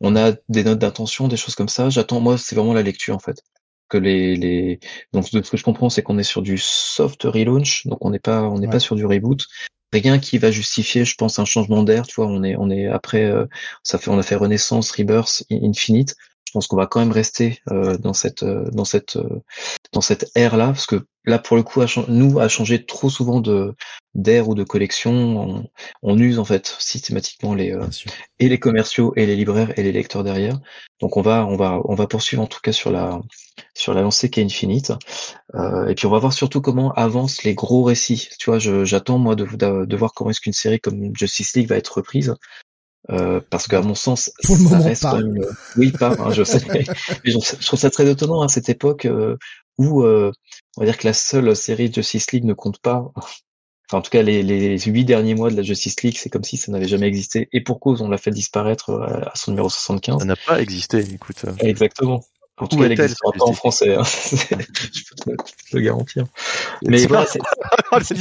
On 0.00 0.16
a 0.16 0.32
des 0.48 0.64
notes 0.64 0.78
d'intention, 0.78 1.28
des 1.28 1.36
choses 1.36 1.54
comme 1.54 1.68
ça. 1.68 1.88
J'attends, 1.90 2.20
moi, 2.20 2.36
c'est 2.36 2.54
vraiment 2.54 2.74
la 2.74 2.82
lecture 2.82 3.14
en 3.14 3.20
fait. 3.20 3.42
Que 3.88 3.98
les, 3.98 4.36
les... 4.36 4.80
donc 5.12 5.30
de 5.30 5.42
ce 5.42 5.50
que 5.50 5.56
je 5.56 5.64
comprends, 5.64 5.90
c'est 5.90 6.02
qu'on 6.02 6.18
est 6.18 6.22
sur 6.22 6.42
du 6.42 6.58
soft 6.58 7.22
relaunch, 7.24 7.86
donc 7.86 8.04
on 8.04 8.10
n'est 8.10 8.18
pas, 8.18 8.42
on 8.42 8.58
n'est 8.58 8.68
pas 8.68 8.80
sur 8.80 8.96
du 8.96 9.04
reboot. 9.04 9.44
Rien 9.92 10.18
qui 10.18 10.38
va 10.38 10.50
justifier, 10.50 11.04
je 11.04 11.14
pense, 11.14 11.38
un 11.38 11.44
changement 11.44 11.84
d'air. 11.84 12.06
Tu 12.06 12.16
vois, 12.16 12.26
on 12.26 12.42
est, 12.42 12.56
on 12.56 12.68
est 12.70 12.88
après, 12.88 13.24
euh, 13.24 13.46
ça 13.84 13.98
fait, 13.98 14.10
on 14.10 14.18
a 14.18 14.22
fait 14.22 14.34
Renaissance, 14.34 14.90
Rebirth, 14.90 15.44
Infinite 15.50 16.16
pense 16.54 16.68
qu'on 16.68 16.76
va 16.76 16.86
quand 16.86 17.00
même 17.00 17.12
rester 17.12 17.58
euh, 17.70 17.98
dans 17.98 18.14
cette 18.14 18.44
euh, 18.44 18.70
dans 18.70 18.84
cette 18.84 19.16
euh, 19.16 19.42
dans 19.92 20.00
cette 20.00 20.30
ère 20.36 20.56
là 20.56 20.68
parce 20.68 20.86
que 20.86 21.04
là 21.24 21.38
pour 21.38 21.56
le 21.56 21.64
coup 21.64 21.80
nous 22.08 22.38
a 22.38 22.48
changé 22.48 22.86
trop 22.86 23.10
souvent 23.10 23.40
de 23.40 23.74
d'ère 24.14 24.48
ou 24.48 24.54
de 24.54 24.62
collection. 24.62 25.66
On, 26.02 26.18
use 26.18 26.38
en 26.38 26.44
fait 26.44 26.76
systématiquement 26.78 27.54
les 27.54 27.76
et 28.38 28.48
les 28.48 28.60
commerciaux 28.60 29.12
et 29.16 29.26
les 29.26 29.34
libraires 29.34 29.76
et 29.76 29.82
les 29.82 29.90
lecteurs 29.90 30.22
derrière. 30.22 30.60
Donc 31.00 31.16
on 31.16 31.22
va 31.22 31.44
on 31.46 31.56
va 31.56 31.80
on 31.84 31.96
va 31.96 32.06
poursuivre 32.06 32.42
en 32.42 32.46
tout 32.46 32.60
cas 32.62 32.72
sur 32.72 32.92
la 32.92 33.20
sur 33.74 33.92
la 33.92 34.02
lancée 34.02 34.30
qui 34.30 34.40
est 34.40 34.44
Infinite 34.44 34.92
et 35.88 35.94
puis 35.96 36.06
on 36.06 36.10
va 36.10 36.18
voir 36.20 36.32
surtout 36.32 36.60
comment 36.60 36.92
avancent 36.92 37.42
les 37.42 37.54
gros 37.54 37.82
récits. 37.82 38.28
Tu 38.38 38.50
vois 38.50 38.58
j'attends 38.60 39.18
moi 39.18 39.34
de, 39.34 39.44
de, 39.44 39.86
de 39.86 39.96
voir 39.96 40.12
comment 40.14 40.30
est-ce 40.30 40.40
qu'une 40.40 40.52
série 40.52 40.78
comme 40.78 41.10
Justice 41.16 41.56
League 41.56 41.68
va 41.68 41.76
être 41.76 41.96
reprise 41.96 42.36
euh, 43.10 43.40
parce 43.50 43.68
qu'à 43.68 43.82
mon 43.82 43.94
sens, 43.94 44.32
pour 44.44 44.56
le 44.56 44.62
moment 44.62 44.94
pas. 45.00 45.16
Euh, 45.16 45.52
oui, 45.76 45.92
pas. 45.92 46.16
Hein, 46.18 46.30
je 46.32 46.42
sais. 46.42 46.60
mais 46.72 46.84
je, 47.24 47.66
trouve 47.66 47.78
ça 47.78 47.90
très 47.90 48.10
étonnant 48.10 48.42
à 48.42 48.48
cette 48.48 48.68
époque 48.68 49.04
euh, 49.04 49.36
où 49.78 50.04
on 50.04 50.32
va 50.78 50.86
dire 50.86 50.96
que 50.96 51.06
la 51.06 51.12
seule 51.12 51.54
série 51.54 51.92
Justice 51.92 52.32
League 52.32 52.44
ne 52.44 52.54
compte 52.54 52.78
pas. 52.78 53.10
Enfin, 53.16 53.98
en 53.98 54.02
tout 54.02 54.10
cas, 54.10 54.22
les, 54.22 54.42
les 54.42 54.78
huit 54.78 55.04
derniers 55.04 55.34
mois 55.34 55.50
de 55.50 55.56
la 55.56 55.62
Justice 55.62 56.02
League, 56.02 56.16
c'est 56.18 56.30
comme 56.30 56.44
si 56.44 56.56
ça 56.56 56.72
n'avait 56.72 56.88
jamais 56.88 57.06
existé. 57.06 57.48
Et 57.52 57.60
pour 57.60 57.80
cause, 57.80 58.00
on 58.00 58.08
l'a 58.08 58.16
fait 58.16 58.30
disparaître 58.30 58.90
à 58.90 59.32
son 59.34 59.50
numéro 59.50 59.68
75. 59.68 60.20
Ça 60.20 60.24
n'a 60.24 60.36
pas 60.36 60.62
existé, 60.62 61.00
écoute. 61.12 61.44
Exactement. 61.58 62.24
En 62.56 62.68
tout 62.68 62.76
cas, 62.76 62.84
elle 62.84 62.90
n'existera 62.90 63.32
pas 63.32 63.44
en 63.44 63.52
français. 63.52 63.94
Hein. 63.94 64.04
je 64.04 65.24
peux 65.24 65.36
te, 65.36 65.76
le 65.76 65.80
garantir. 65.80 66.24
Mais 66.82 67.04
voilà, 67.06 67.26
c'est. 67.26 67.40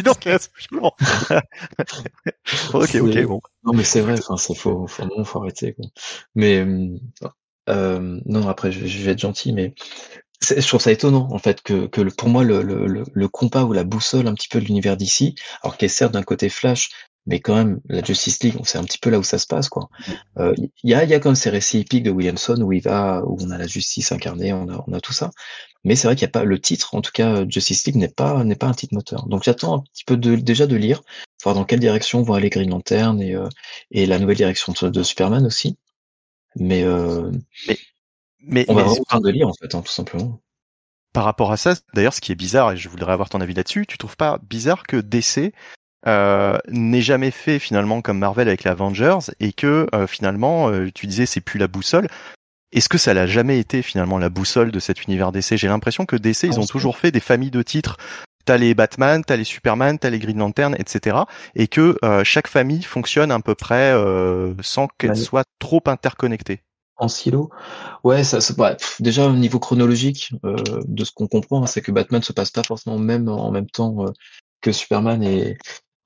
donc, 0.01 0.27
ok, 2.73 2.95
ok, 2.95 3.23
bon. 3.25 3.41
Non, 3.63 3.73
mais 3.73 3.84
c'est 3.84 4.01
vrai. 4.01 4.15
Enfin, 4.17 4.38
c'est 4.38 4.55
faut, 4.55 4.88
faut, 4.88 5.05
non, 5.05 5.23
faut 5.23 5.39
arrêter. 5.39 5.73
Quoi. 5.73 5.86
Mais 6.34 6.65
euh, 7.69 8.19
non, 8.25 8.47
après, 8.47 8.71
je, 8.71 8.88
je, 8.88 9.03
vais 9.03 9.11
être 9.11 9.19
gentil, 9.19 9.53
mais 9.53 9.75
je 10.41 10.67
trouve 10.67 10.81
ça 10.81 10.91
étonnant 10.91 11.29
en 11.31 11.38
fait 11.38 11.61
que, 11.61 11.88
que 11.88 12.01
pour 12.01 12.27
moi 12.27 12.43
le, 12.43 12.61
le, 12.61 13.03
le, 13.11 13.27
compas 13.27 13.63
ou 13.63 13.71
la 13.71 13.84
boussole 13.84 14.27
un 14.27 14.34
petit 14.34 14.49
peu 14.49 14.59
de 14.59 14.65
l'univers 14.65 14.97
d'ici, 14.97 15.36
alors 15.61 15.77
qu'elle 15.77 15.89
sert 15.89 16.09
d'un 16.09 16.23
côté 16.23 16.49
flash, 16.49 16.89
mais 17.26 17.39
quand 17.39 17.55
même 17.55 17.80
la 17.88 18.03
Justice 18.03 18.43
League, 18.43 18.55
on 18.59 18.63
sait 18.63 18.78
un 18.78 18.84
petit 18.84 18.97
peu 18.97 19.09
là 19.09 19.19
où 19.19 19.24
ça 19.24 19.38
se 19.38 19.47
passe 19.47 19.69
quoi. 19.69 19.89
Il 20.07 20.17
euh, 20.39 20.53
y 20.84 20.93
a 20.93 21.03
il 21.03 21.09
y 21.09 21.13
a 21.13 21.19
comme 21.19 21.36
ces 21.36 21.49
récits 21.49 21.80
épiques 21.80 22.03
de 22.03 22.11
Williamson 22.11 22.59
où 22.61 22.74
il 22.74 22.82
va 22.82 23.24
où 23.26 23.38
on 23.41 23.51
a 23.51 23.57
la 23.57 23.67
justice 23.67 24.11
incarnée, 24.11 24.51
on 24.53 24.69
a 24.69 24.84
on 24.88 24.93
a 24.93 24.99
tout 24.99 25.13
ça. 25.13 25.32
Mais 25.86 25.95
c'est 25.95 26.07
vrai 26.07 26.15
qu'il 26.15 26.26
n'y 26.26 26.32
a 26.32 26.39
pas 26.39 26.43
le 26.43 26.59
titre, 26.59 26.95
en 26.95 27.01
tout 27.01 27.11
cas 27.13 27.45
Justice 27.47 27.86
League 27.86 27.95
n'est 27.95 28.09
pas 28.09 28.43
n'est 28.43 28.55
pas 28.55 28.67
un 28.67 28.74
titre 28.74 28.93
moteur. 28.93 29.28
Donc 29.28 29.43
j'attends 29.43 29.78
un 29.78 29.84
petit 29.93 30.03
peu 30.05 30.17
de, 30.17 30.36
déjà 30.36 30.67
de 30.67 30.76
lire, 30.76 31.01
voir 31.43 31.55
dans 31.55 31.65
quelle 31.65 31.80
direction 31.80 32.21
vont 32.24 32.34
aller 32.34 32.49
Green 32.49 32.69
Lantern 32.69 33.21
et 33.21 33.36
euh, 33.36 33.47
et 33.91 34.05
la 34.05 34.19
nouvelle 34.19 34.38
direction 34.38 34.74
de, 34.74 35.03
Superman 35.03 35.45
aussi. 35.45 35.78
Mais, 36.55 36.84
euh, 36.84 37.32
mais 37.67 37.78
mais 38.45 38.65
on 38.67 38.76
va 38.76 38.84
vraiment 38.84 39.21
de 39.21 39.30
lire 39.30 39.47
en 39.47 39.53
fait, 39.53 39.74
hein, 39.76 39.82
tout 39.82 39.91
simplement 39.91 40.41
par 41.13 41.26
rapport 41.26 41.51
à 41.51 41.57
ça, 41.57 41.76
d'ailleurs, 41.93 42.15
ce 42.15 42.21
qui 42.21 42.32
est 42.32 42.36
bizarre, 42.36 42.71
et 42.71 42.78
je 42.78 42.89
voudrais 42.89 43.13
avoir 43.13 43.30
ton 43.30 43.39
avis 43.39 43.53
là-dessus, 43.53 43.86
tu 43.86 43.99
trouves 43.99 44.17
pas 44.17 44.39
bizarre 44.49 44.82
que 44.84 44.97
DC 44.97 45.53
euh, 46.05 46.57
n'est 46.67 47.01
jamais 47.01 47.31
fait 47.31 47.59
finalement 47.59 48.01
comme 48.01 48.19
Marvel 48.19 48.49
avec 48.49 48.65
l'Avengers 48.65 49.31
et 49.39 49.53
que 49.53 49.87
euh, 49.95 50.05
finalement, 50.05 50.69
euh, 50.69 50.89
tu 50.93 51.07
disais 51.07 51.25
c'est 51.25 51.41
plus 51.41 51.59
la 51.59 51.67
boussole. 51.67 52.07
Est-ce 52.73 52.89
que 52.89 52.97
ça 52.97 53.13
l'a 53.13 53.25
jamais 53.25 53.59
été 53.59 53.81
finalement 53.81 54.17
la 54.17 54.29
boussole 54.29 54.71
de 54.71 54.79
cet 54.79 55.03
univers 55.03 55.31
DC 55.31 55.55
J'ai 55.55 55.67
l'impression 55.67 56.05
que 56.05 56.15
DC, 56.15 56.43
ils 56.43 56.59
ont 56.59 56.65
toujours 56.65 56.97
fait 56.97 57.11
des 57.11 57.19
familles 57.19 57.51
de 57.51 57.61
titres. 57.61 57.97
T'as 58.45 58.57
les 58.57 58.73
Batman, 58.73 59.23
t'as 59.23 59.37
les 59.37 59.45
Superman, 59.45 59.97
t'as 59.97 60.09
les 60.09 60.19
Green 60.19 60.39
Lantern, 60.39 60.75
etc. 60.77 61.17
Et 61.55 61.67
que 61.67 61.97
chaque 62.23 62.47
famille 62.47 62.81
fonctionne 62.81 63.31
à 63.31 63.39
peu 63.39 63.53
près 63.53 63.93
sans 64.61 64.87
qu'elle 64.97 65.15
soit 65.15 65.45
trop 65.59 65.81
interconnectée 65.85 66.61
en 66.97 67.07
silo. 67.07 67.49
Ouais, 68.03 68.23
ça, 68.23 68.39
ça 68.41 68.53
bah, 68.55 68.77
déjà 68.99 69.27
au 69.27 69.33
niveau 69.33 69.59
chronologique, 69.59 70.33
de 70.43 71.03
ce 71.05 71.11
qu'on 71.11 71.27
comprend, 71.27 71.63
hein, 71.63 71.67
c'est 71.67 71.81
que 71.81 71.91
Batman 71.91 72.23
se 72.23 72.33
passe 72.33 72.51
pas 72.51 72.63
forcément 72.63 72.97
même 72.97 73.29
en 73.29 73.51
même 73.51 73.69
temps 73.69 74.05
que 74.63 74.71
Superman 74.71 75.21
et 75.21 75.57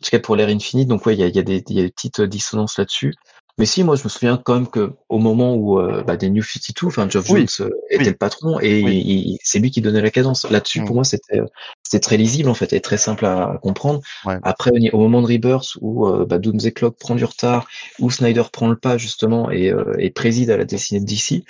en 0.01 0.03
tout 0.03 0.11
cas 0.11 0.19
pour 0.19 0.35
l'ère 0.35 0.49
Infinite. 0.49 0.87
Donc 0.87 1.05
ouais, 1.05 1.15
il 1.15 1.19
y 1.19 1.23
a, 1.23 1.27
y, 1.27 1.39
a 1.39 1.43
des, 1.43 1.63
y 1.69 1.79
a 1.79 1.83
des 1.83 1.91
petites 1.91 2.21
dissonances 2.21 2.77
là-dessus. 2.77 3.13
Mais 3.59 3.65
si, 3.65 3.83
moi, 3.83 3.95
je 3.95 4.03
me 4.03 4.09
souviens 4.09 4.37
quand 4.37 4.53
même 4.53 4.67
que 4.67 4.93
au 5.09 5.17
moment 5.17 5.55
où 5.55 5.79
euh, 5.79 6.03
bah, 6.03 6.15
des 6.15 6.29
New 6.29 6.43
52, 6.43 6.87
enfin, 6.87 7.09
Geoff 7.09 7.25
Jones 7.25 7.47
euh, 7.61 7.69
était 7.89 8.11
le 8.11 8.15
patron 8.15 8.59
et 8.61 9.37
c'est 9.43 9.57
lui 9.57 9.71
qui 9.71 9.81
donnait 9.81 10.01
la 10.01 10.11
cadence. 10.11 10.47
Là-dessus, 10.47 10.81
pour 10.81 10.91
mm. 10.91 10.93
moi, 10.93 11.03
c'était 11.03 11.39
c'était 11.81 11.99
très 11.99 12.17
lisible 12.17 12.49
en 12.49 12.53
fait 12.53 12.71
et 12.73 12.81
très 12.81 12.97
simple 12.97 13.25
à, 13.25 13.57
comprendre. 13.63 14.01
Après, 14.43 14.69
au 14.93 14.99
moment 14.99 15.23
de 15.23 15.27
Rebirth 15.27 15.75
où 15.81 16.05
euh, 16.05 16.25
bah, 16.25 16.37
Doomsday 16.37 16.71
Clock 16.71 16.99
prend 16.99 17.15
du 17.15 17.25
retard, 17.25 17.67
où 17.97 18.11
Snyder 18.11 18.43
prend 18.51 18.67
le 18.67 18.77
pas 18.77 18.99
justement 18.99 19.49
et, 19.49 19.73
et 19.97 20.11
préside 20.11 20.51
à 20.51 20.57
la 20.57 20.65
dessinée 20.65 20.99
de 20.99 21.05
DC, 21.05 21.43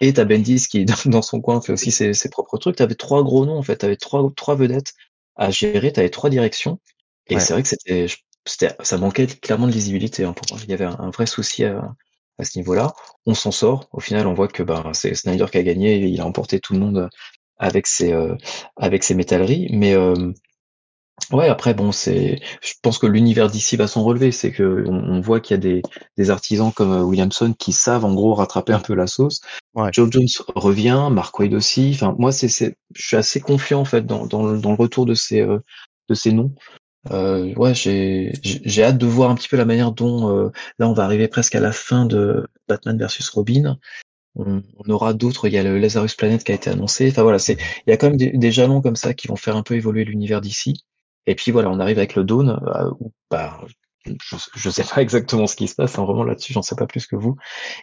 et 0.00 0.14
t'as 0.14 0.24
Bendis 0.24 0.68
qui 0.68 0.86
dans 1.04 1.22
son 1.22 1.42
coin 1.42 1.60
fait 1.60 1.74
aussi 1.74 1.90
ses, 1.90 2.14
ses 2.14 2.30
propres 2.30 2.56
trucs. 2.56 2.76
T'avais 2.76 2.94
trois 2.94 3.22
gros 3.22 3.44
noms 3.44 3.58
en 3.58 3.62
fait, 3.62 3.76
t'avais 3.76 3.96
trois 3.96 4.26
trois 4.34 4.56
vedettes 4.56 4.94
à 5.36 5.50
gérer, 5.50 5.92
t'avais 5.92 6.10
trois 6.10 6.30
directions. 6.30 6.78
Et 7.32 7.40
c'est 7.40 7.52
vrai 7.52 7.62
que 7.62 7.68
c'était, 7.68 8.06
c'était, 8.44 8.74
ça 8.80 8.98
manquait 8.98 9.26
clairement 9.26 9.66
de 9.66 9.72
lisibilité. 9.72 10.24
Hein, 10.24 10.32
pour 10.32 10.46
moi. 10.50 10.60
Il 10.64 10.70
y 10.70 10.74
avait 10.74 10.84
un, 10.84 11.10
vrai 11.10 11.26
souci 11.26 11.64
à, 11.64 11.94
à 12.38 12.44
ce 12.44 12.58
niveau-là. 12.58 12.94
On 13.26 13.34
s'en 13.34 13.50
sort. 13.50 13.88
Au 13.92 14.00
final, 14.00 14.26
on 14.26 14.34
voit 14.34 14.48
que 14.48 14.62
bah, 14.62 14.90
c'est 14.92 15.14
Snyder 15.14 15.46
qui 15.50 15.58
a 15.58 15.62
gagné. 15.62 15.96
Il 15.98 16.20
a 16.20 16.26
emporté 16.26 16.60
tout 16.60 16.74
le 16.74 16.80
monde 16.80 17.08
avec 17.58 17.86
ses, 17.86 18.12
euh, 18.12 18.34
avec 18.76 19.04
ses 19.04 19.14
métalleries. 19.14 19.68
Mais 19.72 19.94
euh, 19.94 20.32
ouais, 21.30 21.48
après, 21.48 21.74
bon, 21.74 21.92
c'est, 21.92 22.40
je 22.60 22.72
pense 22.82 22.98
que 22.98 23.06
l'univers 23.06 23.48
d'ici 23.48 23.76
va 23.76 23.86
s'en 23.86 24.02
relever. 24.02 24.32
C'est 24.32 24.52
que 24.52 24.84
on, 24.88 25.20
voit 25.20 25.40
qu'il 25.40 25.54
y 25.54 25.58
a 25.58 25.60
des, 25.60 25.82
des 26.16 26.30
artisans 26.30 26.72
comme 26.72 26.92
euh, 26.92 27.02
Williamson 27.02 27.54
qui 27.58 27.72
savent 27.72 28.04
en 28.04 28.14
gros 28.14 28.34
rattraper 28.34 28.72
un 28.72 28.80
peu 28.80 28.94
la 28.94 29.06
sauce. 29.06 29.40
Ouais. 29.74 29.90
Joe 29.92 30.10
Jones 30.10 30.26
revient, 30.54 31.08
Mark 31.10 31.38
Wade 31.38 31.54
aussi. 31.54 31.92
Enfin, 31.94 32.14
moi, 32.18 32.32
c'est, 32.32 32.48
c'est, 32.48 32.76
je 32.94 33.06
suis 33.06 33.16
assez 33.16 33.40
confiant 33.40 33.80
en 33.80 33.84
fait 33.84 34.04
dans, 34.04 34.26
dans, 34.26 34.52
dans 34.56 34.70
le 34.70 34.76
retour 34.76 35.06
de 35.06 35.14
ces, 35.14 35.40
euh, 35.40 35.58
de 36.08 36.14
ces 36.14 36.32
noms. 36.32 36.52
Euh, 37.10 37.52
ouais, 37.54 37.74
j'ai 37.74 38.32
j'ai 38.42 38.84
hâte 38.84 38.98
de 38.98 39.06
voir 39.06 39.30
un 39.30 39.34
petit 39.34 39.48
peu 39.48 39.56
la 39.56 39.64
manière 39.64 39.92
dont 39.92 40.30
euh, 40.30 40.52
là 40.78 40.88
on 40.88 40.92
va 40.92 41.04
arriver 41.04 41.26
presque 41.26 41.54
à 41.56 41.60
la 41.60 41.72
fin 41.72 42.06
de 42.06 42.46
Batman 42.68 42.96
versus 42.96 43.28
Robin. 43.30 43.78
On, 44.34 44.62
aura 44.88 45.12
d'autres. 45.12 45.48
Il 45.48 45.54
y 45.54 45.58
a 45.58 45.62
le 45.62 45.78
Lazarus 45.78 46.14
Planet 46.14 46.42
qui 46.42 46.52
a 46.52 46.54
été 46.54 46.70
annoncé. 46.70 47.10
Enfin 47.10 47.22
voilà, 47.22 47.38
c'est 47.38 47.54
il 47.86 47.90
y 47.90 47.92
a 47.92 47.96
quand 47.96 48.08
même 48.08 48.16
des, 48.16 48.52
jalons 48.52 48.80
comme 48.80 48.96
ça 48.96 49.14
qui 49.14 49.28
vont 49.28 49.36
faire 49.36 49.56
un 49.56 49.62
peu 49.62 49.74
évoluer 49.74 50.04
l'univers 50.04 50.40
d'ici. 50.40 50.84
Et 51.26 51.34
puis 51.34 51.52
voilà, 51.52 51.70
on 51.70 51.80
arrive 51.80 51.98
avec 51.98 52.14
le 52.14 52.24
Dawn. 52.24 52.50
Euh, 52.50 52.90
bah, 53.30 53.60
je, 54.04 54.36
je 54.54 54.70
sais 54.70 54.84
pas 54.84 55.02
exactement 55.02 55.46
ce 55.46 55.56
qui 55.56 55.68
se 55.68 55.74
passe. 55.74 55.98
Hein, 55.98 56.04
vraiment 56.04 56.24
là-dessus, 56.24 56.52
j'en 56.52 56.62
sais 56.62 56.76
pas 56.76 56.86
plus 56.86 57.06
que 57.06 57.16
vous. 57.16 57.36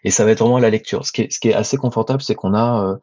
Et 0.03 0.11
ça 0.11 0.25
va 0.25 0.31
être 0.31 0.39
vraiment 0.39 0.59
la 0.59 0.69
lecture. 0.69 1.05
Ce 1.05 1.11
qui 1.11 1.23
est, 1.23 1.31
ce 1.31 1.39
qui 1.39 1.49
est 1.49 1.53
assez 1.53 1.77
confortable, 1.77 2.21
c'est 2.21 2.35
qu'on 2.35 2.53
a 2.53 2.83
euh, 2.83 2.97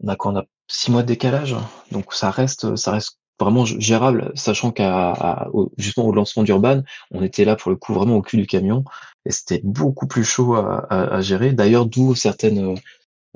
on 0.00 0.08
a 0.08 0.16
on 0.24 0.36
a 0.36 0.44
six 0.68 0.90
mois 0.90 1.02
de 1.02 1.08
décalage. 1.08 1.56
Donc 1.90 2.12
ça 2.14 2.30
reste 2.30 2.76
ça 2.76 2.92
reste 2.92 3.18
vraiment 3.40 3.64
gérable, 3.64 4.32
sachant 4.34 4.70
qu'à 4.70 5.48
justement 5.76 6.06
au 6.06 6.12
lancement 6.12 6.42
d'Urban, 6.42 6.82
on 7.10 7.22
était 7.22 7.44
là 7.44 7.56
pour 7.56 7.70
le 7.70 7.76
coup 7.76 7.92
vraiment 7.94 8.16
au 8.16 8.22
cul 8.22 8.36
du 8.36 8.46
camion 8.46 8.84
et 9.26 9.32
c'était 9.32 9.60
beaucoup 9.64 10.06
plus 10.06 10.24
chaud 10.24 10.54
à, 10.54 10.86
à, 10.90 11.20
gérer. 11.20 11.52
D'ailleurs, 11.52 11.86
d'où 11.86 12.14
certaines 12.14 12.72
euh, 12.72 12.74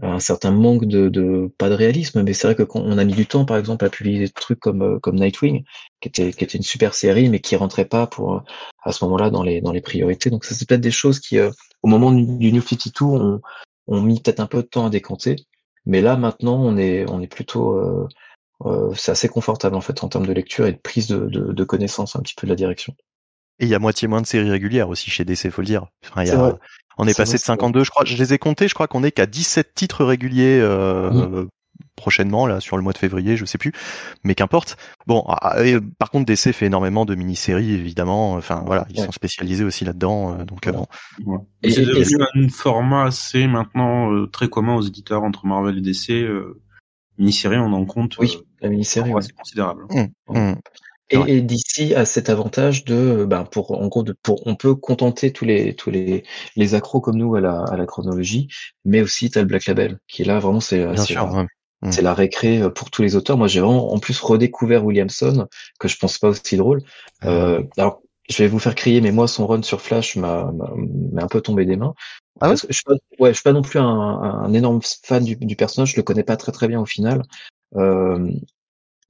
un 0.00 0.20
certain 0.20 0.52
manque 0.52 0.84
de, 0.84 1.08
de 1.08 1.52
pas 1.58 1.68
de 1.68 1.74
réalisme, 1.74 2.22
mais 2.22 2.32
c'est 2.32 2.46
vrai 2.46 2.54
que 2.54 2.62
quand 2.62 2.80
on 2.80 2.98
a 2.98 3.04
mis 3.04 3.14
du 3.14 3.26
temps, 3.26 3.44
par 3.44 3.56
exemple, 3.56 3.84
à 3.84 3.90
publier 3.90 4.20
des 4.20 4.28
trucs 4.28 4.60
comme 4.60 4.82
euh, 4.82 4.98
comme 5.00 5.16
Nightwing, 5.16 5.64
qui 6.00 6.08
était 6.08 6.32
qui 6.32 6.44
était 6.44 6.58
une 6.58 6.62
super 6.62 6.94
série, 6.94 7.28
mais 7.28 7.40
qui 7.40 7.56
rentrait 7.56 7.84
pas 7.84 8.06
pour 8.06 8.44
à 8.82 8.92
ce 8.92 9.04
moment-là 9.04 9.30
dans 9.30 9.42
les 9.42 9.60
dans 9.60 9.72
les 9.72 9.80
priorités. 9.80 10.30
Donc 10.30 10.44
ça 10.44 10.54
c'est 10.54 10.68
peut-être 10.68 10.80
des 10.80 10.90
choses 10.92 11.18
qui 11.20 11.38
euh, 11.38 11.50
au 11.82 11.88
moment 11.88 12.12
du 12.12 12.52
New 12.52 12.62
52 12.62 13.04
ont 13.04 13.40
on 13.88 14.00
mis 14.02 14.20
peut-être 14.20 14.40
un 14.40 14.46
peu 14.46 14.62
de 14.62 14.68
temps 14.68 14.86
à 14.86 14.90
décanter, 14.90 15.36
mais 15.86 16.00
là 16.00 16.16
maintenant 16.16 16.62
on 16.62 16.76
est 16.76 17.08
on 17.10 17.20
est 17.20 17.26
plutôt 17.26 17.72
euh, 17.78 18.08
c'est 18.94 19.12
assez 19.12 19.28
confortable 19.28 19.76
en 19.76 19.80
fait 19.80 20.02
en 20.02 20.08
termes 20.08 20.26
de 20.26 20.32
lecture 20.32 20.66
et 20.66 20.72
de 20.72 20.78
prise 20.78 21.06
de, 21.06 21.26
de, 21.26 21.52
de 21.52 21.64
connaissance 21.64 22.16
un 22.16 22.20
petit 22.20 22.34
peu 22.34 22.46
de 22.46 22.52
la 22.52 22.56
direction. 22.56 22.94
Et 23.60 23.64
il 23.64 23.68
y 23.68 23.74
a 23.74 23.78
moitié 23.78 24.08
moins 24.08 24.20
de 24.20 24.26
séries 24.26 24.50
régulières 24.50 24.88
aussi 24.88 25.10
chez 25.10 25.24
DC, 25.24 25.50
faut 25.50 25.62
le 25.62 25.66
dire. 25.66 25.86
Enfin, 26.04 26.24
y 26.24 26.30
a, 26.30 26.58
on 26.96 27.06
est, 27.06 27.16
passé 27.16 27.34
de 27.34 27.42
52, 27.42 27.84
je 27.84 27.90
crois, 27.90 28.04
je 28.04 28.16
les 28.16 28.34
ai 28.34 28.38
comptés, 28.38 28.68
je 28.68 28.74
crois 28.74 28.88
qu'on 28.88 29.04
est 29.04 29.12
qu'à 29.12 29.26
17 29.26 29.74
titres 29.74 30.04
réguliers 30.04 30.58
euh, 30.60 31.10
mmh. 31.10 31.48
prochainement 31.94 32.46
là 32.46 32.58
sur 32.58 32.76
le 32.76 32.82
mois 32.82 32.92
de 32.92 32.98
février, 32.98 33.36
je 33.36 33.44
sais 33.44 33.58
plus, 33.58 33.72
mais 34.24 34.34
qu'importe. 34.34 34.76
Bon, 35.06 35.24
ah, 35.28 35.54
ah, 35.56 35.62
par 35.98 36.10
contre 36.10 36.26
DC 36.26 36.52
fait 36.52 36.66
énormément 36.66 37.04
de 37.04 37.14
mini-séries 37.14 37.72
évidemment. 37.72 38.34
Enfin 38.34 38.64
voilà, 38.66 38.86
ils 38.90 39.00
sont 39.00 39.12
spécialisés 39.12 39.64
aussi 39.64 39.84
là-dedans, 39.84 40.38
euh, 40.38 40.44
donc 40.44 40.68
bon. 40.68 41.46
Et, 41.62 41.70
c'est 41.70 41.82
devenu 41.82 42.24
un 42.34 42.48
format 42.48 43.04
assez 43.04 43.46
maintenant 43.46 44.26
très 44.26 44.48
commun 44.48 44.74
aux 44.74 44.82
éditeurs 44.82 45.22
entre 45.22 45.46
Marvel 45.46 45.78
et 45.78 45.80
DC 45.80 46.26
mini-série, 47.18 47.58
on 47.58 47.72
en 47.72 47.84
compte. 47.84 48.16
Oui, 48.18 48.36
euh, 48.36 48.44
la 48.60 48.68
mini-série, 48.68 49.12
c'est 49.20 49.32
considérable. 49.32 49.86
Mmh, 49.90 50.34
mmh. 50.34 50.54
Et, 51.10 51.36
et 51.36 51.40
d'ici 51.40 51.94
à 51.94 52.04
cet 52.04 52.28
avantage 52.28 52.84
de, 52.84 53.24
ben 53.24 53.44
pour 53.44 53.70
en 53.70 53.86
gros, 53.88 54.02
de, 54.02 54.14
pour 54.22 54.46
on 54.46 54.56
peut 54.56 54.74
contenter 54.74 55.32
tous 55.32 55.46
les 55.46 55.74
tous 55.74 55.90
les 55.90 56.22
les 56.54 56.74
accros 56.74 57.00
comme 57.00 57.16
nous 57.16 57.34
à 57.34 57.40
la 57.40 57.62
à 57.62 57.76
la 57.76 57.86
chronologie, 57.86 58.48
mais 58.84 59.00
aussi 59.00 59.30
t'as 59.30 59.40
le 59.40 59.46
Black 59.46 59.66
Label 59.66 59.98
qui 60.06 60.22
est 60.22 60.26
là 60.26 60.38
vraiment 60.38 60.60
c'est 60.60 60.86
c'est 60.96 61.14
la, 61.14 61.24
mmh. 61.24 61.90
la 62.02 62.14
récré 62.14 62.60
euh, 62.60 62.68
pour 62.68 62.90
tous 62.90 63.00
les 63.00 63.16
auteurs. 63.16 63.38
Moi 63.38 63.48
j'ai 63.48 63.60
vraiment 63.60 63.92
en 63.92 63.98
plus 63.98 64.20
redécouvert 64.20 64.84
Williamson 64.84 65.46
que 65.80 65.88
je 65.88 65.96
pense 65.96 66.18
pas 66.18 66.28
aussi 66.28 66.58
drôle. 66.58 66.82
Euh, 67.24 67.62
alors 67.78 68.02
je 68.28 68.42
vais 68.42 68.48
vous 68.48 68.58
faire 68.58 68.74
crier, 68.74 69.00
mais 69.00 69.12
moi 69.12 69.26
son 69.26 69.46
run 69.46 69.62
sur 69.62 69.80
Flash 69.80 70.16
m'a 70.16 70.52
m'a 70.52 71.22
un 71.22 71.28
peu 71.28 71.40
tombé 71.40 71.64
des 71.64 71.76
mains. 71.76 71.94
Ah 72.40 72.50
ouais, 72.50 72.56
je 72.56 72.72
suis 72.72 72.84
pas, 72.84 72.94
ouais, 73.18 73.30
je 73.30 73.34
suis 73.34 73.42
pas 73.42 73.52
non 73.52 73.62
plus 73.62 73.80
un, 73.80 73.84
un 73.84 74.52
énorme 74.52 74.80
fan 74.82 75.24
du, 75.24 75.36
du, 75.36 75.56
personnage, 75.56 75.92
je 75.92 75.96
le 75.96 76.02
connais 76.02 76.22
pas 76.22 76.36
très 76.36 76.52
très 76.52 76.68
bien 76.68 76.80
au 76.80 76.86
final. 76.86 77.22
Euh, 77.76 78.30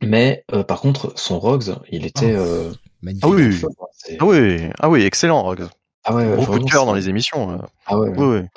mais 0.02 0.44
euh, 0.52 0.62
par 0.62 0.80
contre, 0.80 1.12
son 1.16 1.38
Rogues, 1.38 1.74
il 1.90 2.06
était 2.06 2.36
oh, 2.36 2.40
euh, 2.40 2.72
magnifique. 3.02 3.24
Ah 3.24 3.28
oui, 3.28 3.60
ah 4.18 4.26
oui, 4.26 4.70
ah 4.78 4.88
oui, 4.88 5.02
excellent 5.02 5.42
Rogues. 5.42 5.68
Ah 6.04 6.14
ouais, 6.14 6.36
Beaucoup 6.36 6.58
de 6.58 6.70
cœur 6.70 6.86
dans 6.86 6.94
les 6.94 7.08
émissions. 7.08 7.60
Ah 7.86 7.98
ouais. 7.98 8.48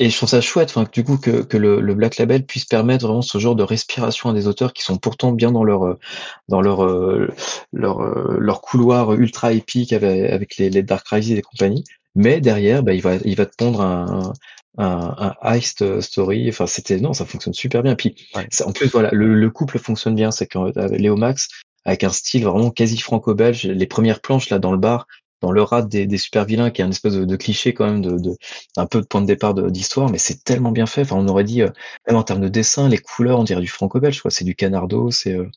Et 0.00 0.10
je 0.10 0.16
trouve 0.16 0.28
ça 0.28 0.40
chouette, 0.40 0.68
enfin, 0.68 0.88
du 0.92 1.02
coup, 1.02 1.16
que, 1.16 1.42
que 1.42 1.56
le, 1.56 1.80
le, 1.80 1.94
Black 1.94 2.18
Label 2.18 2.46
puisse 2.46 2.66
permettre 2.66 3.06
vraiment 3.06 3.22
ce 3.22 3.38
genre 3.38 3.56
de 3.56 3.64
respiration 3.64 4.30
à 4.30 4.32
des 4.32 4.46
auteurs 4.46 4.72
qui 4.72 4.84
sont 4.84 4.96
pourtant 4.96 5.32
bien 5.32 5.50
dans 5.50 5.64
leur 5.64 5.96
dans 6.46 6.60
leur 6.60 6.86
leur, 7.72 8.00
leur 8.38 8.60
couloir 8.60 9.14
ultra 9.14 9.52
épique 9.52 9.92
avec, 9.92 10.30
avec 10.30 10.56
les, 10.56 10.70
les 10.70 10.84
Dark 10.84 11.04
Crisis 11.04 11.36
et 11.36 11.42
compagnie. 11.42 11.82
Mais 12.14 12.40
derrière, 12.40 12.84
bah, 12.84 12.94
il 12.94 13.02
va 13.02 13.16
il 13.24 13.34
va 13.34 13.46
te 13.46 13.56
pondre 13.56 13.80
un, 13.80 14.32
un, 14.78 15.14
un 15.18 15.34
heist 15.42 16.00
story. 16.00 16.48
Enfin, 16.48 16.66
c'était 16.66 16.98
non, 16.98 17.12
ça 17.12 17.26
fonctionne 17.26 17.54
super 17.54 17.82
bien. 17.82 17.94
Puis 17.94 18.14
en 18.64 18.72
plus, 18.72 18.86
voilà, 18.86 19.10
le, 19.12 19.34
le, 19.34 19.50
couple 19.50 19.78
fonctionne 19.78 20.14
bien. 20.14 20.30
C'est 20.30 20.46
quand 20.46 20.72
Léo 20.90 21.16
Max 21.16 21.48
avec 21.84 22.04
un 22.04 22.10
style 22.10 22.44
vraiment 22.44 22.70
quasi 22.70 22.98
franco-belge. 22.98 23.66
Les 23.66 23.86
premières 23.86 24.20
planches 24.20 24.50
là 24.50 24.58
dans 24.58 24.72
le 24.72 24.78
bar, 24.78 25.06
dans 25.40 25.52
le 25.52 25.62
rat 25.62 25.82
des, 25.82 26.06
des 26.06 26.18
super 26.18 26.44
vilains, 26.44 26.70
qui 26.70 26.82
est 26.82 26.84
un 26.84 26.90
espèce 26.90 27.14
de, 27.14 27.24
de, 27.24 27.36
cliché 27.36 27.74
quand 27.74 27.86
même 27.86 28.02
de, 28.02 28.18
de 28.18 28.36
un 28.76 28.86
peu 28.86 29.00
de 29.00 29.06
point 29.06 29.20
de 29.20 29.26
départ 29.26 29.54
d'histoire, 29.54 30.10
mais 30.10 30.18
c'est 30.18 30.44
tellement 30.44 30.70
bien 30.70 30.86
fait. 30.86 31.02
Enfin, 31.02 31.16
on 31.16 31.28
aurait 31.28 31.44
dit 31.44 31.62
même 31.62 32.16
en 32.16 32.22
termes 32.22 32.40
de 32.40 32.48
dessin, 32.48 32.88
les 32.88 32.98
couleurs, 32.98 33.40
on 33.40 33.44
dirait 33.44 33.60
du 33.60 33.68
franco-belge. 33.68 34.20
Quoi, 34.22 34.30
c'est 34.30 34.44
du 34.44 34.54
canardo. 34.54 35.10
C'est 35.10 35.34
euh, 35.34 35.48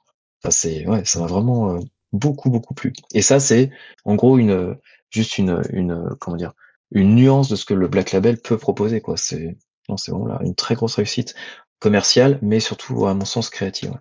enfin, 0.44 0.52
c'est 0.52 0.88
ouais, 0.88 1.04
ça 1.06 1.20
m'a 1.20 1.28
vraiment 1.28 1.80
beaucoup 2.14 2.50
beaucoup 2.50 2.74
plu. 2.74 2.94
Et 3.14 3.22
ça, 3.22 3.40
c'est 3.40 3.70
en 4.06 4.16
gros 4.16 4.38
une 4.38 4.78
juste 5.10 5.38
une 5.38 5.62
une 5.72 6.10
comment 6.20 6.38
dire 6.38 6.54
une 6.92 7.16
nuance 7.16 7.50
de 7.50 7.56
ce 7.56 7.66
que 7.66 7.74
le 7.74 7.88
Black 7.88 8.12
Label 8.12 8.38
peut 8.38 8.58
proposer. 8.58 9.02
Quoi. 9.02 9.18
C'est, 9.18 9.58
non, 9.90 9.98
c'est 9.98 10.12
vraiment 10.12 10.28
là 10.28 10.40
une 10.44 10.56
très 10.56 10.76
grosse 10.76 10.96
réussite 10.96 11.36
commerciale, 11.80 12.40
mais 12.42 12.60
surtout, 12.60 13.08
à 13.08 13.14
mon 13.14 13.26
sens, 13.26 13.50
créative. 13.50 13.98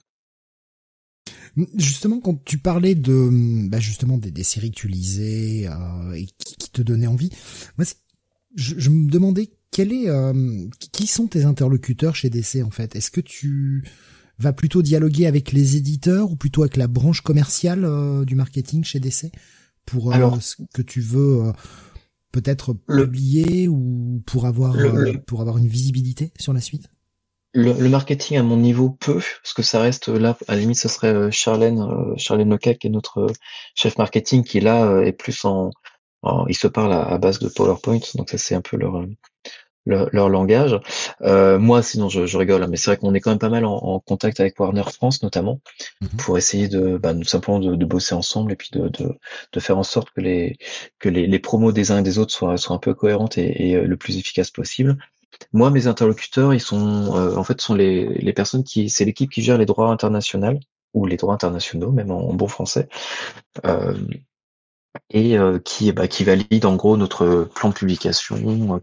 Justement, 1.76 2.20
quand 2.20 2.44
tu 2.44 2.58
parlais 2.58 2.94
de, 2.94 3.68
bah 3.68 3.80
justement 3.80 4.18
des, 4.18 4.30
des, 4.30 4.44
séries 4.44 4.70
que 4.70 4.76
tu 4.76 4.88
lisais 4.88 5.66
euh, 5.66 6.12
et 6.12 6.26
qui, 6.38 6.56
qui, 6.56 6.70
te 6.70 6.82
donnaient 6.82 7.08
envie, 7.08 7.30
moi, 7.76 7.84
je, 8.54 8.74
je, 8.78 8.90
me 8.90 9.10
demandais 9.10 9.50
quel 9.72 9.92
est, 9.92 10.08
euh, 10.08 10.68
qui 10.92 11.08
sont 11.08 11.26
tes 11.26 11.44
interlocuteurs 11.44 12.14
chez 12.14 12.30
DC 12.30 12.62
en 12.64 12.70
fait? 12.70 12.94
Est-ce 12.94 13.10
que 13.10 13.20
tu 13.20 13.84
vas 14.38 14.52
plutôt 14.52 14.82
dialoguer 14.82 15.26
avec 15.26 15.50
les 15.50 15.76
éditeurs 15.76 16.30
ou 16.30 16.36
plutôt 16.36 16.62
avec 16.62 16.76
la 16.76 16.86
branche 16.86 17.20
commerciale 17.20 17.84
euh, 17.84 18.24
du 18.24 18.36
marketing 18.36 18.84
chez 18.84 19.00
DC 19.00 19.32
pour 19.84 20.12
Alors, 20.12 20.40
ce 20.40 20.54
que 20.72 20.82
tu 20.82 21.00
veux 21.00 21.52
peut-être 22.32 22.74
publier 22.86 23.68
ou 23.68 24.22
pour 24.26 24.46
avoir 24.46 24.76
euh, 24.76 25.14
pour 25.26 25.40
avoir 25.40 25.58
une 25.58 25.68
visibilité 25.68 26.32
sur 26.38 26.52
la 26.52 26.60
suite? 26.60 26.90
Le, 27.52 27.72
le, 27.72 27.88
marketing 27.88 28.36
à 28.36 28.44
mon 28.44 28.56
niveau 28.56 28.90
peu, 28.90 29.20
parce 29.42 29.54
que 29.54 29.62
ça 29.62 29.80
reste 29.80 30.06
là, 30.06 30.38
à 30.46 30.54
la 30.54 30.60
limite, 30.60 30.78
ce 30.78 30.88
serait 30.88 31.12
euh, 31.12 31.30
Charlène, 31.32 31.80
euh, 31.80 32.14
Charlène 32.16 32.50
Lecal, 32.50 32.78
qui 32.78 32.86
est 32.86 32.90
notre 32.90 33.26
chef 33.74 33.98
marketing, 33.98 34.44
qui 34.44 34.60
là 34.60 35.02
est 35.02 35.12
plus 35.12 35.44
en, 35.44 35.70
en 36.22 36.46
il 36.46 36.54
se 36.54 36.68
parle 36.68 36.92
à, 36.92 37.02
à, 37.02 37.18
base 37.18 37.40
de 37.40 37.48
PowerPoint, 37.48 37.98
donc 38.14 38.30
ça 38.30 38.38
c'est 38.38 38.54
un 38.54 38.60
peu 38.60 38.76
leur 38.76 39.04
leur, 39.86 40.28
langage. 40.28 40.78
Euh, 41.22 41.58
moi, 41.58 41.82
sinon, 41.82 42.08
je, 42.08 42.26
je 42.26 42.38
rigole, 42.38 42.62
hein, 42.62 42.68
mais 42.70 42.76
c'est 42.76 42.90
vrai 42.90 42.96
qu'on 42.96 43.14
est 43.14 43.20
quand 43.20 43.30
même 43.30 43.38
pas 43.38 43.48
mal 43.48 43.64
en, 43.64 43.74
en, 43.74 44.00
contact 44.00 44.40
avec 44.40 44.58
Warner 44.58 44.84
France, 44.92 45.22
notamment, 45.22 45.60
mmh 46.00 46.06
pour 46.18 46.38
essayer 46.38 46.68
de, 46.68 46.96
bah, 46.96 47.14
simplement 47.24 47.58
de, 47.58 47.76
de, 47.76 47.84
bosser 47.84 48.14
ensemble 48.14 48.52
et 48.52 48.56
puis 48.56 48.70
de, 48.72 48.88
de, 48.88 49.18
de, 49.52 49.60
faire 49.60 49.76
en 49.78 49.82
sorte 49.82 50.10
que 50.10 50.20
les 50.22 50.56
que 50.98 51.10
les, 51.10 51.26
les, 51.26 51.38
promos 51.38 51.72
des 51.72 51.90
uns 51.90 51.98
et 51.98 52.02
des 52.02 52.18
autres 52.18 52.32
soient, 52.32 52.56
soient 52.56 52.76
un 52.76 52.78
peu 52.78 52.94
cohérentes 52.94 53.36
et, 53.38 53.68
et 53.70 53.76
euh, 53.76 53.84
le 53.86 53.96
plus 53.98 54.16
efficaces 54.16 54.50
possible. 54.50 54.96
Moi, 55.52 55.70
mes 55.70 55.86
interlocuteurs, 55.86 56.54
ils 56.54 56.60
sont, 56.60 57.14
euh, 57.16 57.36
en 57.36 57.44
fait, 57.44 57.60
sont 57.60 57.74
les, 57.74 58.06
les 58.06 58.32
personnes 58.32 58.64
qui, 58.64 58.90
c'est 58.90 59.04
l'équipe 59.04 59.30
qui 59.30 59.42
gère 59.42 59.58
les 59.58 59.66
droits 59.66 59.90
internationaux 59.90 60.58
ou 60.94 61.06
les 61.06 61.16
droits 61.16 61.34
internationaux, 61.34 61.92
même 61.92 62.10
en, 62.10 62.30
en 62.30 62.34
bon 62.34 62.48
français. 62.48 62.88
Euh, 63.64 63.94
et 65.10 65.38
euh, 65.38 65.58
qui, 65.58 65.92
bah, 65.92 66.08
qui 66.08 66.24
valide 66.24 66.64
en 66.66 66.76
gros 66.76 66.96
notre 66.96 67.48
plan 67.54 67.68
de 67.70 67.74
publication, 67.74 68.80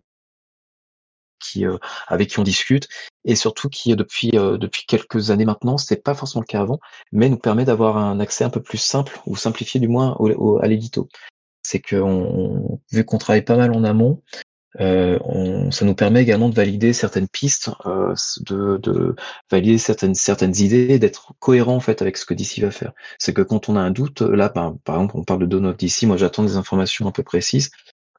qui 1.39 1.65
euh, 1.65 1.77
avec 2.07 2.29
qui 2.29 2.39
on 2.39 2.43
discute 2.43 2.87
et 3.25 3.35
surtout 3.35 3.69
qui 3.69 3.95
depuis 3.95 4.31
euh, 4.35 4.57
depuis 4.57 4.85
quelques 4.85 5.31
années 5.31 5.45
maintenant, 5.45 5.77
c'est 5.77 6.03
pas 6.03 6.13
forcément 6.13 6.41
le 6.41 6.47
cas 6.47 6.61
avant, 6.61 6.79
mais 7.11 7.29
nous 7.29 7.37
permet 7.37 7.65
d'avoir 7.65 7.97
un 7.97 8.19
accès 8.19 8.43
un 8.43 8.49
peu 8.49 8.61
plus 8.61 8.77
simple 8.77 9.19
ou 9.25 9.35
simplifié 9.35 9.79
du 9.79 9.87
moins 9.87 10.15
au, 10.19 10.59
à 10.59 10.67
l'édito. 10.67 11.09
C'est 11.63 11.79
que 11.79 11.97
on, 11.97 12.79
vu 12.91 13.05
qu'on 13.05 13.17
travaille 13.17 13.43
pas 13.43 13.57
mal 13.57 13.73
en 13.73 13.83
amont, 13.83 14.21
euh, 14.79 15.17
on, 15.23 15.71
ça 15.71 15.85
nous 15.85 15.95
permet 15.95 16.21
également 16.21 16.49
de 16.49 16.55
valider 16.55 16.93
certaines 16.93 17.27
pistes, 17.27 17.71
euh, 17.85 18.13
de, 18.41 18.77
de, 18.77 19.15
valider 19.49 19.77
certaines 19.77 20.13
certaines 20.13 20.55
idées, 20.57 20.99
d'être 20.99 21.33
cohérent 21.39 21.75
en 21.75 21.79
fait 21.79 22.01
avec 22.01 22.17
ce 22.17 22.25
que 22.25 22.33
DC 22.33 22.59
va 22.59 22.71
faire. 22.71 22.93
C'est 23.17 23.33
que 23.33 23.41
quand 23.41 23.69
on 23.69 23.75
a 23.75 23.81
un 23.81 23.91
doute, 23.91 24.21
là 24.21 24.49
par, 24.49 24.77
par 24.83 24.95
exemple 24.95 25.17
on 25.17 25.23
parle 25.23 25.41
de 25.41 25.45
Dawn 25.47 25.73
DC, 25.73 26.03
moi 26.03 26.17
j'attends 26.17 26.43
des 26.43 26.57
informations 26.57 27.07
un 27.07 27.11
peu 27.11 27.23
précises 27.23 27.71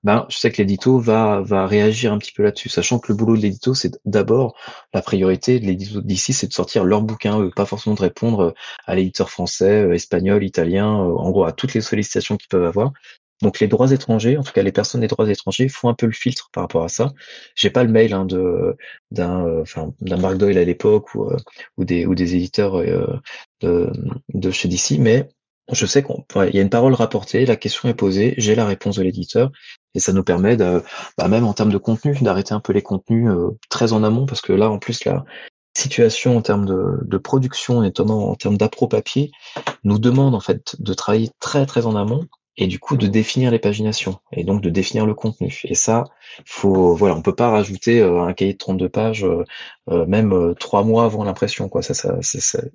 ben, 0.05 0.27
je 0.29 0.39
sais 0.39 0.51
que 0.51 0.59
l'édito 0.59 0.99
va, 0.99 1.41
va 1.41 1.67
réagir 1.67 2.13
un 2.13 2.19
petit 2.19 2.33
peu 2.33 2.43
là-dessus, 2.43 2.69
sachant 2.69 2.99
que 2.99 3.11
le 3.13 3.17
boulot 3.17 3.37
de 3.37 3.43
l'édito, 3.43 3.75
c'est 3.75 3.99
d'abord 4.05 4.57
la 4.95 5.03
priorité 5.03 5.61
de 5.61 5.67
l'édito 5.67 6.01
d'ici, 6.01 6.33
c'est 6.33 6.47
de 6.47 6.53
sortir 6.53 6.85
leur 6.85 7.03
bouquin, 7.03 7.41
eux, 7.41 7.51
pas 7.55 7.67
forcément 7.67 7.97
de 7.97 8.01
répondre 8.01 8.55
à 8.87 8.95
l'éditeur 8.95 9.31
français, 9.31 9.83
euh, 9.83 9.95
espagnol, 9.95 10.45
italien, 10.45 11.01
euh, 11.01 11.15
en 11.17 11.31
gros 11.31 11.45
à 11.45 11.53
toutes 11.53 11.75
les 11.75 11.81
sollicitations 11.81 12.37
qu'ils 12.37 12.49
peuvent 12.49 12.65
avoir. 12.65 12.93
Donc 13.43 13.61
les 13.61 13.69
droits 13.69 13.93
étrangers, 13.93 14.37
en 14.37 14.43
tout 14.43 14.53
cas 14.53 14.63
les 14.63 14.73
personnes 14.73 15.01
des 15.01 15.07
droits 15.07 15.31
étrangers, 15.31 15.69
font 15.69 15.89
un 15.89 15.95
peu 15.95 16.07
le 16.07 16.13
filtre 16.13 16.51
par 16.53 16.65
rapport 16.65 16.85
à 16.85 16.89
ça. 16.89 17.13
J'ai 17.55 17.71
pas 17.71 17.85
le 17.85 17.91
mail 17.91 18.13
hein, 18.13 18.25
de 18.25 18.77
d'un 19.13 19.47
euh, 19.47 19.63
enfin 19.63 19.93
d'un 20.01 20.17
Mark 20.17 20.37
Doyle 20.39 20.59
à 20.59 20.65
l'époque 20.65 21.15
ou 21.15 21.31
ou 21.77 21.85
des 21.85 22.05
ou 22.07 22.15
des 22.17 22.35
éditeurs 22.35 22.83
de, 23.61 23.93
de 24.35 24.51
chez 24.51 24.69
DC, 24.69 24.99
mais 24.99 25.29
je 25.73 25.87
sais 25.87 26.03
qu'il 26.03 26.55
y 26.55 26.59
a 26.59 26.63
une 26.63 26.71
parole 26.71 26.95
rapportée, 26.95 27.45
la 27.45 27.57
question 27.57 27.89
est 27.89 27.95
posée, 27.95 28.35
j'ai 28.39 28.55
la 28.55 28.65
réponse 28.67 28.97
de 28.97 29.03
l'éditeur, 29.03 29.53
et 29.95 30.01
ça 30.01 30.13
nous 30.13 30.25
permet, 30.25 30.57
de, 30.57 30.83
bah 31.17 31.29
même 31.29 31.47
en 31.47 31.53
termes 31.55 31.73
de 31.73 31.79
contenu, 31.79 32.17
d'arrêter 32.21 32.55
un 32.55 32.61
peu 32.61 32.73
les 32.73 32.83
contenus 32.83 33.29
euh, 33.29 33.57
très 33.69 33.93
en 33.93 34.05
amont, 34.05 34.27
parce 34.27 34.41
que 34.41 34.53
là, 34.53 34.71
en 34.71 34.79
plus, 34.79 35.05
la 35.05 35.25
situation 35.77 36.37
en 36.37 36.43
termes 36.43 36.67
de, 36.67 36.99
de 37.03 37.19
production, 37.19 37.81
notamment 37.83 38.31
en 38.31 38.35
termes 38.35 38.57
d'appro 38.57 38.89
papier, 38.89 39.31
nous 39.85 39.99
demande 39.99 40.35
en 40.35 40.41
fait 40.41 40.77
de 40.81 40.95
travailler 40.95 41.31
très 41.41 41.67
très 41.67 41.87
en 41.87 41.97
amont, 41.97 42.27
et 42.61 42.67
du 42.67 42.81
coup 42.81 42.97
de 42.97 43.07
définir 43.07 43.53
les 43.53 43.61
paginations, 43.61 44.19
et 44.33 44.43
donc 44.43 44.61
de 44.61 44.69
définir 44.69 45.07
le 45.07 45.15
contenu. 45.15 45.61
Et 45.65 45.77
ça, 45.77 46.05
faut, 46.45 46.95
voilà, 46.95 47.15
on 47.15 47.23
peut 47.23 47.35
pas 47.35 47.51
rajouter 47.51 48.01
euh, 48.01 48.23
un 48.23 48.33
cahier 48.33 48.55
de 48.55 48.59
32 48.59 48.89
pages, 48.89 49.25
euh, 49.25 50.07
même 50.07 50.55
trois 50.59 50.83
mois 50.83 51.05
avant 51.05 51.23
l'impression, 51.25 51.69
quoi. 51.69 51.83
Ça, 51.83 51.95
ça, 51.95 52.19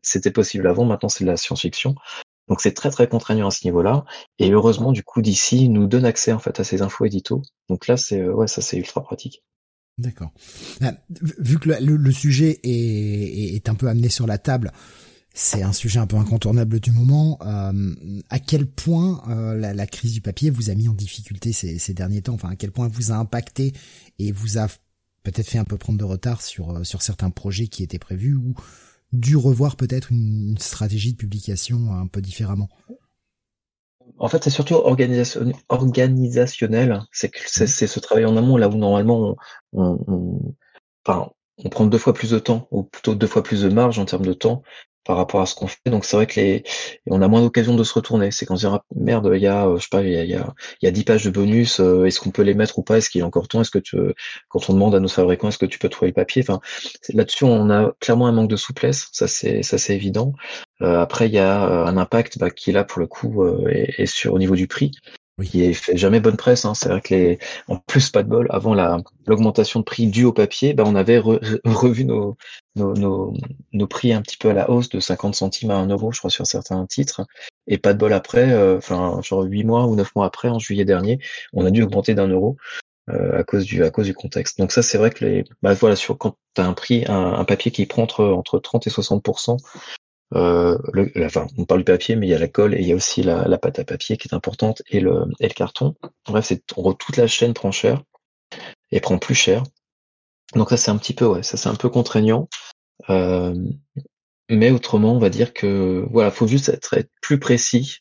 c'était 0.02 0.32
possible 0.32 0.68
avant, 0.68 0.86
maintenant 0.86 1.10
c'est 1.10 1.26
de 1.26 1.30
la 1.30 1.38
science-fiction. 1.38 1.96
Donc 2.48 2.62
c'est 2.62 2.74
très 2.74 2.90
très 2.90 3.08
contraignant 3.08 3.48
à 3.48 3.52
ce 3.52 3.66
niveau-là. 3.66 4.06
Et 4.40 4.52
heureusement, 4.52 4.92
du 4.92 5.04
coup, 5.04 5.22
d'ici 5.22 5.70
nous 5.70 5.88
donne 5.88 6.06
accès 6.06 6.34
en 6.34 6.40
fait 6.40 6.60
à 6.60 6.64
ces 6.64 6.82
infos 6.82 7.06
édito. 7.06 7.42
Donc 7.70 7.88
là, 7.88 7.98
c'est 7.98 8.24
ouais, 8.28 8.48
ça 8.48 8.62
c'est 8.62 8.78
ultra 8.78 9.02
pratique. 9.02 9.44
D'accord. 9.98 10.32
Ah, 10.82 10.94
vu 11.38 11.60
que 11.60 11.70
le, 11.70 12.12
sujet 12.12 12.60
est, 12.64 13.56
est, 13.56 13.70
un 13.70 13.76
peu 13.76 13.88
amené 13.88 14.10
sur 14.10 14.26
la 14.26 14.40
table, 14.40 14.72
c'est 15.36 15.62
un 15.62 15.74
sujet 15.74 16.00
un 16.00 16.08
peu 16.08 16.16
incontournable 16.16 16.80
du 16.80 16.92
moment. 16.92 17.38
Euh, 17.42 17.94
à 18.30 18.40
quel 18.40 18.66
point 18.66 19.24
euh, 19.30 19.56
la, 19.56 19.88
crise 19.88 20.14
du 20.14 20.22
papier 20.22 20.50
vous 20.50 20.72
a 20.72 20.76
mis 20.76 20.88
en 20.88 20.94
difficulté 20.94 21.54
ces, 21.54 21.78
ces, 21.78 21.94
derniers 21.94 22.24
temps? 22.24 22.34
Enfin, 22.34 22.50
à 22.50 22.56
quel 22.56 22.72
point 22.72 22.88
vous 22.88 23.12
a 23.12 23.16
impacté 23.16 23.74
et 24.18 24.32
vous 24.32 24.58
a 24.58 24.68
peut-être 25.22 25.48
fait 25.48 25.60
un 25.60 25.64
peu 25.64 25.78
prendre 25.78 26.00
de 26.00 26.04
retard 26.04 26.42
sur 26.42 26.72
euh, 26.72 26.84
sur 26.84 27.02
certains 27.02 27.30
projets 27.30 27.68
qui 27.68 27.84
étaient 27.84 28.00
prévus 28.00 28.36
ou 28.36 28.56
dû 29.14 29.38
revoir 29.38 29.78
peut-être 29.78 30.12
une, 30.12 30.58
stratégie 30.58 31.14
de 31.14 31.18
publication 31.18 31.94
un 31.94 32.08
peu 32.08 32.22
différemment 32.22 32.70
En 34.18 34.28
fait, 34.28 34.44
c'est 34.44 34.50
surtout 34.50 34.76
organisationnel. 35.70 37.02
C'est 37.12 37.30
que 37.30 37.40
c'est 37.46 37.68
ce 37.68 38.00
travail 38.00 38.26
en 38.26 38.36
amont 38.36 38.58
là 38.58 38.68
où 38.68 38.76
normalement 38.76 39.38
on, 39.72 40.00
on, 40.08 40.56
enfin, 41.06 41.32
on 41.64 41.70
prend 41.70 41.86
deux 41.86 41.98
fois 41.98 42.14
plus 42.14 42.32
de 42.32 42.40
temps 42.40 42.68
ou 42.72 42.84
plutôt 42.84 43.16
deux 43.16 43.28
fois 43.28 43.44
plus 43.44 43.62
de 43.62 43.70
marge 43.70 44.00
en 44.00 44.06
termes 44.06 44.26
de 44.26 44.34
temps 44.34 44.64
par 45.06 45.18
rapport 45.18 45.42
à 45.42 45.46
ce 45.46 45.56
qu'on 45.56 45.68
fait. 45.68 45.78
Donc 45.86 46.06
c'est 46.06 46.16
vrai 46.16 46.28
que 46.28 46.40
les, 46.40 46.64
on 47.08 47.22
a 47.22 47.28
moins 47.28 47.42
d'occasion 47.42 47.76
de 47.76 47.84
se 47.84 47.94
retourner. 47.94 48.32
C'est 48.32 48.46
quand 48.46 48.56
on 48.56 48.58
se 48.58 48.68
dit 48.68 48.74
ah, 48.74 48.84
merde, 48.96 49.32
il 49.34 49.42
y 49.42 49.48
a, 49.48 49.68
euh, 49.68 49.78
je 49.78 49.84
sais 49.84 49.88
pas, 49.92 50.02
il 50.02 50.12
y 50.12 50.18
a, 50.18 50.24
il 50.24 50.30
y 50.30 50.36
a, 50.36 50.54
il 50.82 50.86
y 50.86 50.88
a 50.88 50.92
10 50.92 51.04
pages 51.04 51.26
de 51.26 51.30
bonus. 51.30 51.80
Euh, 51.80 52.06
est-ce 52.06 52.20
qu'on 52.20 52.32
peut 52.32 52.42
les 52.44 52.54
mettre 52.54 52.80
ou 52.80 52.84
pas? 52.84 52.98
Est-ce 52.98 53.10
qu'il 53.10 53.22
est 53.22 53.24
encore 53.24 53.48
temps? 53.48 53.62
Est-ce 53.62 53.72
que 53.72 53.80
tu, 53.80 53.98
quand 54.50 54.70
on 54.70 54.74
demande 54.74 54.96
à 54.96 55.00
nos 55.00 55.08
fabricants, 55.08 55.50
est-ce 55.50 55.58
que 55.58 55.66
tu 55.66 55.80
peux 55.80 55.90
trouver 55.90 56.10
le 56.10 56.14
papier? 56.16 56.44
Enfin, 56.48 56.60
là-dessus, 57.14 57.46
on 57.46 57.70
a 57.70 57.92
clairement 58.00 58.28
un 58.28 58.32
manque 58.32 58.50
de 58.50 58.56
souplesse. 58.56 59.10
Ça 59.12 59.28
c'est, 59.28 59.64
ça 59.64 59.78
c'est 59.78 59.96
évident. 59.96 60.34
Euh, 60.82 61.00
après, 61.00 61.28
il 61.28 61.34
y 61.34 61.40
a 61.40 61.62
un 61.64 61.98
impact 61.98 62.38
bah, 62.38 62.50
qui 62.50 62.72
là 62.72 62.84
pour 62.84 63.00
le 63.00 63.08
coup 63.08 63.46
est, 63.68 64.06
sur 64.06 64.34
au 64.34 64.40
niveau 64.40 64.56
du 64.56 64.68
prix 64.68 64.92
oui. 65.40 65.50
qui 65.50 65.74
fait 65.74 65.98
jamais 65.98 66.20
bonne 66.20 66.38
presse. 66.38 66.66
Hein. 66.66 66.74
C'est 66.76 66.90
vrai 66.90 67.02
que 67.02 67.14
les, 67.14 67.40
en 67.68 67.78
plus 67.78 68.10
pas 68.10 68.24
de 68.24 68.30
bol, 68.30 68.48
avant 68.50 68.74
la 68.74 68.98
l'augmentation 69.26 69.80
de 69.80 69.86
prix 69.86 70.08
due 70.08 70.26
au 70.26 70.34
papier, 70.34 70.74
bah, 70.74 70.84
on 70.86 70.96
avait 70.96 71.18
revu 71.18 72.06
nos, 72.06 72.38
nos, 72.76 72.94
nos, 72.94 73.34
nos, 73.72 73.88
prix 73.88 74.14
un 74.14 74.22
petit 74.22 74.38
peu 74.38 74.50
à 74.50 74.54
la 74.54 74.70
hausse 74.70 74.90
de 74.90 75.00
50 75.00 75.36
centimes 75.36 75.72
à 75.72 75.76
1 75.76 75.88
euro, 75.88 76.12
je 76.12 76.20
crois, 76.20 76.30
sur 76.30 76.46
certains 76.46 76.86
titres. 76.86 77.26
Et 77.68 77.78
pas 77.78 77.94
de 77.94 78.00
bol 78.00 78.14
après, 78.14 78.52
euh, 78.52 78.78
enfin 78.78 79.22
genre 79.22 79.44
8 79.44 79.64
mois 79.64 79.86
ou 79.86 79.96
9 79.96 80.16
mois 80.16 80.26
après, 80.26 80.50
en 80.50 80.60
juillet 80.60 80.86
dernier, 80.86 81.20
on 81.54 81.66
a 81.66 81.72
dû 81.72 81.84
augmenter 81.84 82.14
d'un 82.14 82.28
euro. 82.28 82.58
à 83.08 83.44
cause 83.44 83.66
du 83.66 83.84
à 83.84 83.92
cause 83.92 84.06
du 84.08 84.14
contexte. 84.14 84.60
Donc 84.60 84.72
ça 84.72 84.82
c'est 84.82 84.98
vrai 84.98 85.10
que 85.12 85.26
les 85.26 85.44
bah 85.62 85.74
voilà 85.74 85.96
sur 85.96 86.18
quand 86.18 86.38
tu 86.56 86.62
as 86.62 86.66
un 86.66 86.74
prix 86.74 87.04
un, 87.08 87.44
papier 87.44 87.72
qui 87.72 87.86
prend 87.86 88.04
entre 88.04 88.26
entre 88.26 88.60
30 88.60 88.88
et 88.88 88.90
60 88.90 89.24
euh, 90.36 90.78
on 91.58 91.66
parle 91.66 91.82
du 91.82 91.86
papier, 91.86 92.16
mais 92.16 92.28
il 92.28 92.30
y 92.30 92.34
a 92.34 92.40
la 92.40 92.48
colle 92.48 92.74
et 92.74 92.80
il 92.80 92.88
y 92.88 92.92
a 92.92 92.96
aussi 92.96 93.22
la, 93.24 93.58
pâte 93.58 93.80
à 93.80 93.84
papier 93.84 94.18
qui 94.18 94.28
est 94.28 94.34
importante 94.34 94.82
et 94.90 95.00
le, 95.00 95.26
et 95.40 95.48
le 95.48 95.54
carton. 95.54 95.96
Bref, 96.28 96.46
c'est 96.46 96.66
toute 96.66 97.18
la 97.18 97.28
chaîne 97.28 97.54
prend 97.54 97.72
cher 97.72 98.02
et 98.92 99.00
prend 99.00 99.18
plus 99.18 99.36
cher. 99.36 99.64
Donc 100.56 100.70
ça 100.70 100.78
c'est 100.78 100.92
un 100.92 100.98
petit 100.98 101.14
peu 101.14 101.42
ça 101.42 101.58
c'est 101.58 101.70
un 101.70 101.76
peu 101.76 101.90
contraignant. 101.90 102.48
Euh, 103.10 103.56
mais 104.50 104.72
autrement, 104.72 105.14
on 105.14 105.20
va 105.20 105.30
dire 105.30 105.54
que 105.54 106.06
voilà, 106.12 106.32
faut 106.32 106.48
juste 106.48 106.70
être, 106.70 106.96
plus 107.22 107.40
précis 107.40 108.00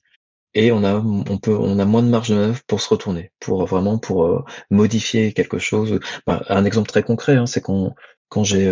et 0.54 0.70
on 0.72 0.84
a 0.84 1.00
moins 1.00 2.02
de 2.02 2.08
marge 2.08 2.28
de 2.28 2.34
manœuvre 2.34 2.60
pour 2.66 2.80
se 2.80 2.88
retourner, 2.88 3.32
pour 3.40 3.64
vraiment 3.66 3.98
pour 3.98 4.24
euh, 4.24 4.44
modifier 4.70 5.32
quelque 5.32 5.58
chose. 5.58 5.98
Bah, 6.26 6.42
un 6.48 6.64
exemple 6.64 6.88
très 6.88 7.02
concret, 7.02 7.36
hein, 7.36 7.46
c'est 7.46 7.62
quand 7.62 7.94
quand 8.28 8.44
j'ai 8.44 8.66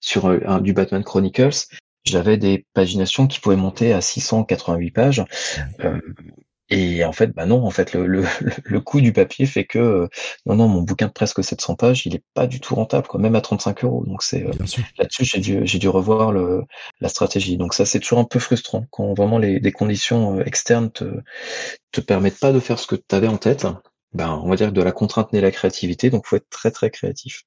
sur 0.00 0.26
un, 0.26 0.60
du 0.60 0.72
Batman 0.72 1.04
Chronicles, 1.04 1.66
j'avais 2.04 2.36
des 2.36 2.66
paginations 2.74 3.26
qui 3.26 3.40
pouvaient 3.40 3.56
monter 3.56 3.92
à 3.92 4.00
688 4.00 4.90
pages. 4.90 5.24
Euh, 5.80 6.00
et 6.70 7.04
en 7.04 7.12
fait, 7.12 7.28
bah 7.34 7.46
non, 7.46 7.64
en 7.66 7.70
fait, 7.70 7.92
le, 7.94 8.06
le, 8.06 8.24
le 8.64 8.80
coût 8.80 9.00
du 9.00 9.12
papier 9.12 9.46
fait 9.46 9.64
que 9.64 9.78
euh, 9.78 10.08
non, 10.46 10.54
non, 10.54 10.68
mon 10.68 10.82
bouquin 10.82 11.08
de 11.08 11.12
presque 11.12 11.42
700 11.42 11.74
pages, 11.74 12.06
il 12.06 12.14
est 12.14 12.22
pas 12.32 12.46
du 12.46 12.60
tout 12.60 12.76
rentable, 12.76 13.08
quoi, 13.08 13.18
même 13.20 13.34
à 13.34 13.40
35 13.40 13.84
euros. 13.84 14.04
Donc 14.06 14.22
c'est 14.22 14.46
euh, 14.46 14.52
là-dessus, 14.98 15.24
j'ai 15.24 15.40
dû, 15.40 15.60
j'ai 15.64 15.78
dû 15.80 15.88
revoir 15.88 16.30
le, 16.30 16.62
la 17.00 17.08
stratégie. 17.08 17.56
Donc 17.56 17.74
ça, 17.74 17.84
c'est 17.84 17.98
toujours 17.98 18.20
un 18.20 18.24
peu 18.24 18.38
frustrant 18.38 18.86
quand 18.90 19.14
vraiment 19.14 19.38
les, 19.38 19.58
des 19.58 19.72
conditions 19.72 20.38
euh, 20.38 20.44
externes 20.44 20.92
te, 20.92 21.04
te 21.90 22.00
permettent 22.00 22.38
pas 22.38 22.52
de 22.52 22.60
faire 22.60 22.78
ce 22.78 22.86
que 22.86 22.96
tu 22.96 23.14
avais 23.16 23.28
en 23.28 23.36
tête. 23.36 23.66
Ben, 24.12 24.40
on 24.44 24.48
va 24.48 24.56
dire 24.56 24.68
que 24.68 24.74
de 24.74 24.82
la 24.82 24.92
contrainte 24.92 25.32
naît 25.32 25.40
la 25.40 25.50
créativité, 25.50 26.10
donc 26.10 26.26
faut 26.26 26.36
être 26.36 26.48
très 26.50 26.70
très 26.70 26.90
créatif. 26.90 27.42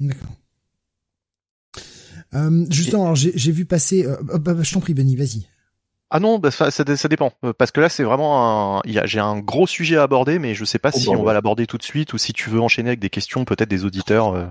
D'accord. 0.00 0.43
Euh, 2.34 2.66
justement, 2.70 3.14
j'ai 3.14 3.52
vu 3.52 3.64
passer. 3.64 4.06
Euh, 4.06 4.16
bah, 4.22 4.54
bah, 4.54 4.62
je 4.62 4.72
t'en 4.72 4.80
prie, 4.80 4.94
Benny, 4.94 5.16
vas-y. 5.16 5.46
Ah 6.10 6.20
non, 6.20 6.38
bah, 6.38 6.52
ça, 6.52 6.70
ça, 6.70 6.84
dépend. 6.84 7.32
Euh, 7.44 7.52
parce 7.52 7.72
que 7.72 7.80
là, 7.80 7.88
c'est 7.88 8.04
vraiment 8.04 8.78
un. 8.78 8.82
J'ai 8.84 9.18
un 9.18 9.40
gros 9.40 9.66
sujet 9.66 9.96
à 9.96 10.04
aborder, 10.04 10.38
mais 10.38 10.54
je 10.54 10.64
sais 10.64 10.78
pas 10.78 10.90
oh, 10.94 10.98
si 10.98 11.08
on 11.08 11.24
va 11.24 11.32
l'aborder 11.32 11.66
tout 11.66 11.76
de 11.76 11.82
suite 11.82 12.12
ou 12.12 12.18
si 12.18 12.32
tu 12.32 12.50
veux 12.50 12.60
enchaîner 12.60 12.90
avec 12.90 13.00
des 13.00 13.10
questions 13.10 13.44
peut-être 13.44 13.68
des 13.68 13.84
auditeurs 13.84 14.32
euh, 14.32 14.46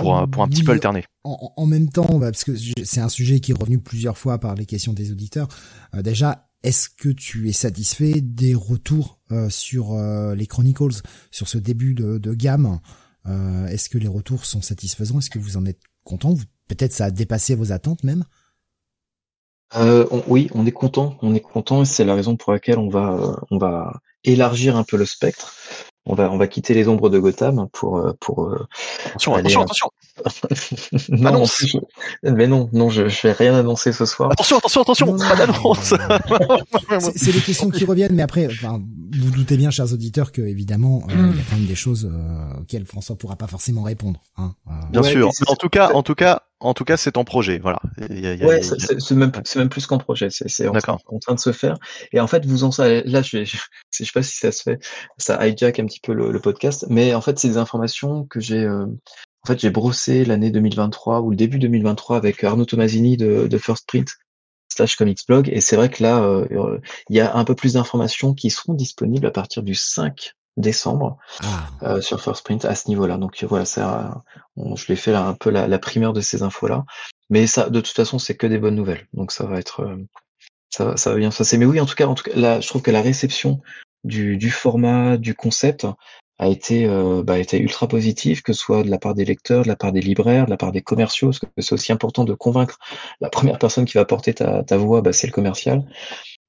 pour, 0.00 0.16
un, 0.16 0.26
pour 0.26 0.42
un 0.42 0.48
petit 0.48 0.64
peu 0.64 0.72
alterner. 0.72 1.04
En, 1.22 1.52
en 1.56 1.66
même 1.66 1.88
temps, 1.88 2.18
parce 2.18 2.42
que 2.42 2.52
c'est 2.82 3.00
un 3.00 3.08
sujet 3.08 3.38
qui 3.38 3.52
est 3.52 3.54
revenu 3.54 3.78
plusieurs 3.78 4.18
fois 4.18 4.38
par 4.38 4.56
les 4.56 4.66
questions 4.66 4.92
des 4.92 5.12
auditeurs. 5.12 5.46
Euh, 5.94 6.02
déjà, 6.02 6.48
est-ce 6.64 6.88
que 6.88 7.10
tu 7.10 7.48
es 7.48 7.52
satisfait 7.52 8.20
des 8.20 8.54
retours 8.54 9.20
sur 9.50 9.96
les 10.34 10.46
Chronicles, 10.46 11.02
sur 11.30 11.46
ce 11.46 11.58
début 11.58 11.92
de, 11.92 12.16
de 12.16 12.34
gamme? 12.34 12.80
Est-ce 13.26 13.90
que 13.90 13.98
les 13.98 14.08
retours 14.08 14.46
sont 14.46 14.62
satisfaisants? 14.62 15.18
Est-ce 15.18 15.28
que 15.28 15.38
vous 15.38 15.58
en 15.58 15.66
êtes 15.66 15.82
content 16.04 16.34
Peut-être 16.68 16.92
ça 16.92 17.06
a 17.06 17.10
dépassé 17.10 17.54
vos 17.54 17.72
attentes 17.72 18.04
même 18.04 18.24
euh, 19.76 20.06
oui, 20.28 20.48
on 20.54 20.66
est 20.66 20.72
content, 20.72 21.16
on 21.20 21.34
est 21.34 21.40
content 21.40 21.82
et 21.82 21.84
c'est 21.84 22.04
la 22.04 22.14
raison 22.14 22.36
pour 22.36 22.52
laquelle 22.52 22.78
on 22.78 22.88
va, 22.88 23.14
euh, 23.14 23.34
on 23.50 23.58
va 23.58 24.00
élargir 24.22 24.76
un 24.76 24.84
peu 24.84 24.96
le 24.96 25.04
spectre 25.04 25.52
on 26.06 26.14
va 26.14 26.30
on 26.30 26.36
va 26.36 26.46
quitter 26.46 26.74
les 26.74 26.88
ombres 26.88 27.08
de 27.08 27.18
Gotham 27.18 27.66
pour 27.72 27.96
euh, 27.98 28.12
pour 28.20 28.44
euh, 28.44 28.66
attention 29.06 29.34
attention 29.34 29.62
attention. 29.62 29.90
Non, 31.08 31.44
mais 32.22 32.46
non 32.46 32.68
non 32.72 32.90
je, 32.90 33.08
je 33.08 33.22
vais 33.26 33.32
rien 33.32 33.54
annoncer 33.54 33.92
ce 33.92 34.04
soir. 34.04 34.30
Attention 34.30 34.58
attention 34.58 34.82
attention 34.82 35.16
pas 35.16 35.36
d'annonce. 35.36 35.94
c'est 37.16 37.32
les 37.32 37.40
questions 37.40 37.70
qui 37.70 37.84
reviennent 37.84 38.14
mais 38.14 38.22
après 38.22 38.46
enfin 38.46 38.80
vous 39.18 39.30
doutez 39.30 39.56
bien 39.56 39.70
chers 39.70 39.92
auditeurs 39.92 40.30
que 40.30 40.42
évidemment 40.42 41.02
euh, 41.08 41.30
il 41.32 41.36
y 41.36 41.40
a 41.40 41.44
quand 41.48 41.56
même 41.56 41.66
des 41.66 41.74
choses 41.74 42.10
auxquelles 42.60 42.86
François 42.86 43.16
pourra 43.16 43.36
pas 43.36 43.46
forcément 43.46 43.82
répondre 43.82 44.20
hein, 44.36 44.54
bien 44.90 45.02
sûr. 45.02 45.30
en 45.46 45.56
tout 45.56 45.68
cas 45.68 45.90
en 45.92 46.02
tout 46.02 46.14
cas 46.14 46.42
en 46.64 46.74
tout 46.74 46.84
cas, 46.84 46.96
c'est 46.96 47.16
en 47.16 47.24
projet, 47.24 47.58
voilà. 47.58 47.78
ouais, 48.10 48.62
c'est 48.62 49.10
même, 49.12 49.32
même 49.56 49.68
plus 49.68 49.86
qu'en 49.86 49.98
projet, 49.98 50.28
c'est 50.30 50.66
en, 50.66 50.74
en, 50.74 51.18
train 51.18 51.34
de 51.34 51.40
se 51.40 51.52
faire. 51.52 51.76
Et 52.12 52.20
en 52.20 52.26
fait, 52.26 52.46
vous 52.46 52.64
en 52.64 52.70
savez, 52.70 53.02
là, 53.04 53.22
je, 53.22 53.44
je, 53.44 53.58
sais 53.90 54.04
pas 54.12 54.22
si 54.22 54.38
ça 54.38 54.50
se 54.50 54.62
fait, 54.62 54.78
ça 55.18 55.46
hijack 55.46 55.78
un 55.78 55.86
petit 55.86 56.00
peu 56.00 56.14
le, 56.14 56.32
le 56.32 56.40
podcast, 56.40 56.86
mais 56.88 57.14
en 57.14 57.20
fait, 57.20 57.38
c'est 57.38 57.48
des 57.48 57.58
informations 57.58 58.24
que 58.24 58.40
j'ai, 58.40 58.64
euh, 58.64 58.86
en 58.86 59.46
fait, 59.46 59.60
j'ai 59.60 59.70
brossé 59.70 60.24
l'année 60.24 60.50
2023 60.50 61.20
ou 61.20 61.30
le 61.30 61.36
début 61.36 61.58
2023 61.58 62.16
avec 62.16 62.42
Arnaud 62.42 62.64
Tomasini 62.64 63.16
de, 63.16 63.46
de 63.46 63.58
First 63.58 63.86
Print 63.86 64.08
slash 64.68 64.96
Comics 64.96 65.20
Blog, 65.28 65.50
et 65.52 65.60
c'est 65.60 65.76
vrai 65.76 65.90
que 65.90 66.02
là, 66.02 66.22
euh, 66.24 66.46
euh, 66.50 66.80
il 67.10 67.16
y 67.16 67.20
a 67.20 67.36
un 67.36 67.44
peu 67.44 67.54
plus 67.54 67.74
d'informations 67.74 68.34
qui 68.34 68.50
seront 68.50 68.74
disponibles 68.74 69.26
à 69.26 69.30
partir 69.30 69.62
du 69.62 69.74
5 69.74 70.32
décembre 70.56 71.18
ah. 71.42 71.68
euh, 71.82 72.00
sur 72.00 72.20
First 72.20 72.44
Print 72.44 72.64
à 72.64 72.74
ce 72.74 72.88
niveau-là. 72.88 73.16
Donc 73.16 73.42
voilà, 73.44 73.64
ça, 73.64 74.22
je 74.56 74.86
l'ai 74.88 74.96
fait 74.96 75.12
là, 75.12 75.26
un 75.26 75.34
peu 75.34 75.50
la, 75.50 75.66
la, 75.66 75.78
primeur 75.78 76.12
de 76.12 76.20
ces 76.20 76.42
infos-là. 76.42 76.84
Mais 77.30 77.46
ça, 77.46 77.70
de 77.70 77.80
toute 77.80 77.94
façon, 77.94 78.18
c'est 78.18 78.36
que 78.36 78.46
des 78.46 78.58
bonnes 78.58 78.76
nouvelles. 78.76 79.06
Donc 79.12 79.32
ça 79.32 79.44
va 79.44 79.58
être, 79.58 79.80
euh, 79.80 79.96
ça, 80.70 80.96
ça 80.96 81.10
va 81.10 81.16
bien 81.16 81.30
se 81.30 81.38
passer. 81.38 81.58
Mais 81.58 81.66
oui, 81.66 81.80
en 81.80 81.86
tout 81.86 81.94
cas, 81.94 82.06
en 82.06 82.14
tout 82.14 82.24
cas, 82.24 82.36
là, 82.36 82.60
je 82.60 82.68
trouve 82.68 82.82
que 82.82 82.90
la 82.90 83.02
réception 83.02 83.60
du, 84.04 84.36
du 84.36 84.50
format, 84.50 85.16
du 85.16 85.34
concept 85.34 85.86
a 86.38 86.48
été, 86.48 86.86
euh, 86.86 87.22
bah, 87.22 87.38
été 87.38 87.60
ultra 87.60 87.86
positive, 87.86 88.42
que 88.42 88.52
ce 88.52 88.60
soit 88.60 88.82
de 88.82 88.90
la 88.90 88.98
part 88.98 89.14
des 89.14 89.24
lecteurs, 89.24 89.62
de 89.62 89.68
la 89.68 89.76
part 89.76 89.92
des 89.92 90.00
libraires, 90.00 90.46
de 90.46 90.50
la 90.50 90.56
part 90.56 90.72
des 90.72 90.82
commerciaux, 90.82 91.28
parce 91.28 91.38
que 91.38 91.46
c'est 91.58 91.72
aussi 91.72 91.92
important 91.92 92.24
de 92.24 92.34
convaincre 92.34 92.78
la 93.20 93.30
première 93.30 93.58
personne 93.58 93.84
qui 93.84 93.94
va 93.94 94.04
porter 94.04 94.34
ta, 94.34 94.64
ta 94.64 94.76
voix, 94.76 95.00
bah, 95.00 95.12
c'est 95.12 95.28
le 95.28 95.32
commercial. 95.32 95.84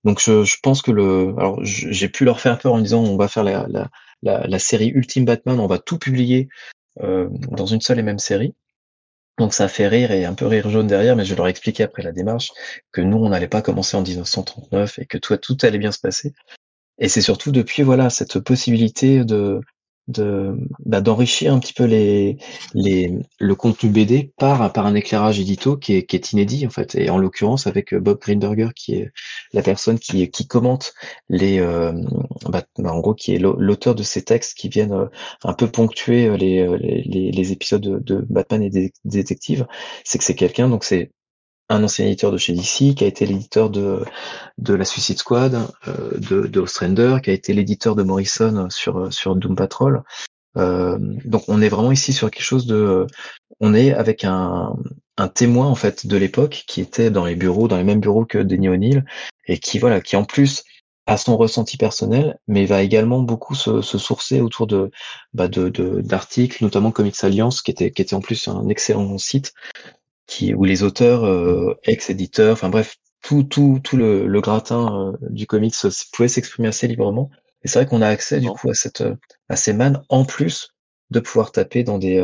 Donc 0.05 0.21
je, 0.21 0.55
pense 0.61 0.81
que 0.83 0.91
le, 0.91 1.33
alors 1.37 1.59
j'ai 1.63 2.07
pu 2.09 2.25
leur 2.25 2.39
faire 2.39 2.59
peur 2.59 2.73
en 2.73 2.79
disant 2.79 3.03
on 3.03 3.17
va 3.17 3.27
faire 3.27 3.43
la, 3.43 3.65
la, 3.67 3.89
la, 4.21 4.45
la 4.47 4.59
série 4.59 4.89
Ultime 4.89 5.25
Batman, 5.25 5.59
on 5.59 5.67
va 5.67 5.79
tout 5.79 5.97
publier 5.97 6.47
euh, 7.01 7.27
dans 7.31 7.65
une 7.65 7.81
seule 7.81 7.99
et 7.99 8.03
même 8.03 8.19
série. 8.19 8.53
Donc 9.39 9.53
ça 9.53 9.65
a 9.65 9.67
fait 9.67 9.87
rire 9.87 10.11
et 10.11 10.23
un 10.23 10.35
peu 10.35 10.45
rire 10.45 10.69
jaune 10.69 10.87
derrière, 10.87 11.15
mais 11.15 11.25
je 11.25 11.35
leur 11.35 11.47
ai 11.47 11.49
expliqué 11.49 11.83
après 11.83 12.03
la 12.03 12.11
démarche 12.11 12.51
que 12.91 13.01
nous 13.01 13.17
on 13.17 13.29
n'allait 13.29 13.49
pas 13.49 13.63
commencer 13.63 13.97
en 13.97 14.01
1939 14.01 14.99
et 14.99 15.05
que 15.07 15.17
tout, 15.17 15.35
tout 15.37 15.57
allait 15.63 15.79
bien 15.79 15.91
se 15.91 15.99
passer. 15.99 16.33
Et 16.99 17.09
c'est 17.09 17.21
surtout 17.21 17.51
depuis 17.51 17.83
voilà 17.83 18.09
cette 18.09 18.39
possibilité 18.39 19.25
de 19.25 19.59
de 20.07 20.55
bah, 20.85 21.01
d'enrichir 21.01 21.53
un 21.53 21.59
petit 21.59 21.73
peu 21.73 21.85
les, 21.85 22.37
les 22.73 23.11
le 23.39 23.55
contenu 23.55 23.89
BD 23.89 24.33
par 24.37 24.71
par 24.71 24.85
un 24.85 24.95
éclairage 24.95 25.39
édito 25.39 25.77
qui 25.77 25.95
est, 25.95 26.03
qui 26.05 26.15
est 26.15 26.31
inédit 26.31 26.65
en 26.67 26.69
fait. 26.69 26.95
Et 26.95 27.09
en 27.09 27.17
l'occurrence 27.17 27.67
avec 27.67 27.93
euh, 27.93 27.99
Bob 27.99 28.19
Greenberger 28.19 28.69
qui 28.75 28.95
est 28.95 29.11
la 29.53 29.61
personne 29.61 29.99
qui 29.99 30.29
qui 30.29 30.47
commente 30.47 30.93
les 31.29 31.59
euh, 31.59 31.91
bah, 32.49 32.63
bah, 32.77 32.93
en 32.93 32.99
gros 32.99 33.15
qui 33.15 33.35
est 33.35 33.39
l'auteur 33.39 33.95
de 33.95 34.03
ces 34.03 34.23
textes 34.23 34.57
qui 34.57 34.69
viennent 34.69 34.93
euh, 34.93 35.07
un 35.43 35.53
peu 35.53 35.67
ponctuer 35.67 36.35
les 36.37 36.67
les, 36.77 37.31
les 37.31 37.51
épisodes 37.51 37.81
de, 37.81 38.25
Batman 38.29 38.63
et 38.63 38.69
des 38.69 38.93
détectives 39.05 39.65
c'est 40.03 40.17
que 40.17 40.23
c'est 40.23 40.35
quelqu'un 40.35 40.69
donc 40.69 40.83
c'est 40.83 41.11
un 41.69 41.83
ancien 41.83 42.05
éditeur 42.05 42.31
de 42.31 42.37
chez 42.37 42.53
DC, 42.53 42.95
qui 42.95 43.03
a 43.03 43.07
été 43.07 43.25
l'éditeur 43.25 43.69
de, 43.69 44.03
de 44.57 44.73
la 44.73 44.85
Suicide 44.85 45.17
Squad, 45.17 45.55
euh, 45.87 46.17
de, 46.17 46.47
de 46.47 46.59
Ostrander, 46.59 47.17
qui 47.23 47.29
a 47.31 47.33
été 47.33 47.53
l'éditeur 47.53 47.95
de 47.95 48.03
Morrison 48.03 48.67
sur, 48.69 49.11
sur 49.11 49.35
Doom 49.35 49.55
Patrol. 49.55 50.03
Euh, 50.57 50.97
donc 50.99 51.43
on 51.47 51.61
est 51.61 51.69
vraiment 51.69 51.91
ici 51.91 52.13
sur 52.13 52.31
quelque 52.31 52.43
chose 52.43 52.65
de... 52.65 53.07
On 53.59 53.73
est 53.73 53.93
avec 53.93 54.23
un, 54.23 54.73
un 55.17 55.27
témoin 55.27 55.67
en 55.67 55.75
fait 55.75 56.07
de 56.07 56.17
l'époque 56.17 56.63
qui 56.67 56.81
était 56.81 57.09
dans 57.09 57.25
les 57.25 57.35
bureaux, 57.35 57.67
dans 57.67 57.77
les 57.77 57.83
mêmes 57.83 57.99
bureaux 57.99 58.25
que 58.25 58.37
Denis 58.37 58.69
O'Neill, 58.69 59.05
et 59.47 59.59
qui 59.59 59.79
voilà, 59.79 60.01
qui 60.01 60.15
en 60.15 60.23
plus 60.23 60.63
a 61.07 61.17
son 61.17 61.37
ressenti 61.37 61.77
personnel, 61.77 62.39
mais 62.47 62.65
va 62.65 62.81
également 62.81 63.21
beaucoup 63.21 63.53
se, 63.53 63.81
se 63.81 63.97
sourcer 63.97 64.41
autour 64.41 64.65
de 64.65 64.89
bah 65.33 65.47
de 65.47 65.69
d'articles, 66.01 66.63
notamment 66.63 66.91
Comics 66.91 67.23
Alliance, 67.23 67.61
qui 67.61 67.71
était 67.71 67.91
qui 67.91 68.01
était 68.01 68.15
en 68.15 68.21
plus 68.21 68.47
un 68.47 68.67
excellent 68.69 69.17
site 69.17 69.53
qui 70.27 70.53
où 70.53 70.63
les 70.65 70.83
auteurs 70.83 71.25
euh, 71.25 71.77
ex-éditeurs, 71.83 72.53
enfin 72.53 72.69
bref, 72.69 72.97
tout 73.21 73.43
tout 73.43 73.79
tout 73.83 73.97
le, 73.97 74.27
le 74.27 74.41
gratin 74.41 75.13
euh, 75.13 75.17
du 75.29 75.47
comics 75.47 75.75
pouvait 76.13 76.27
s'exprimer 76.27 76.67
assez 76.69 76.87
librement. 76.87 77.29
Et 77.63 77.67
c'est 77.67 77.79
vrai 77.79 77.87
qu'on 77.87 78.01
a 78.01 78.07
accès 78.07 78.39
du 78.39 78.49
coup 78.49 78.69
à 78.69 78.73
cette 78.73 79.01
euh, 79.01 79.15
à 79.49 79.55
ces 79.55 79.73
mannes 79.73 80.03
en 80.09 80.25
plus 80.25 80.69
de 81.11 81.19
pouvoir 81.19 81.51
taper 81.51 81.83
dans 81.83 81.99
des 81.99 82.19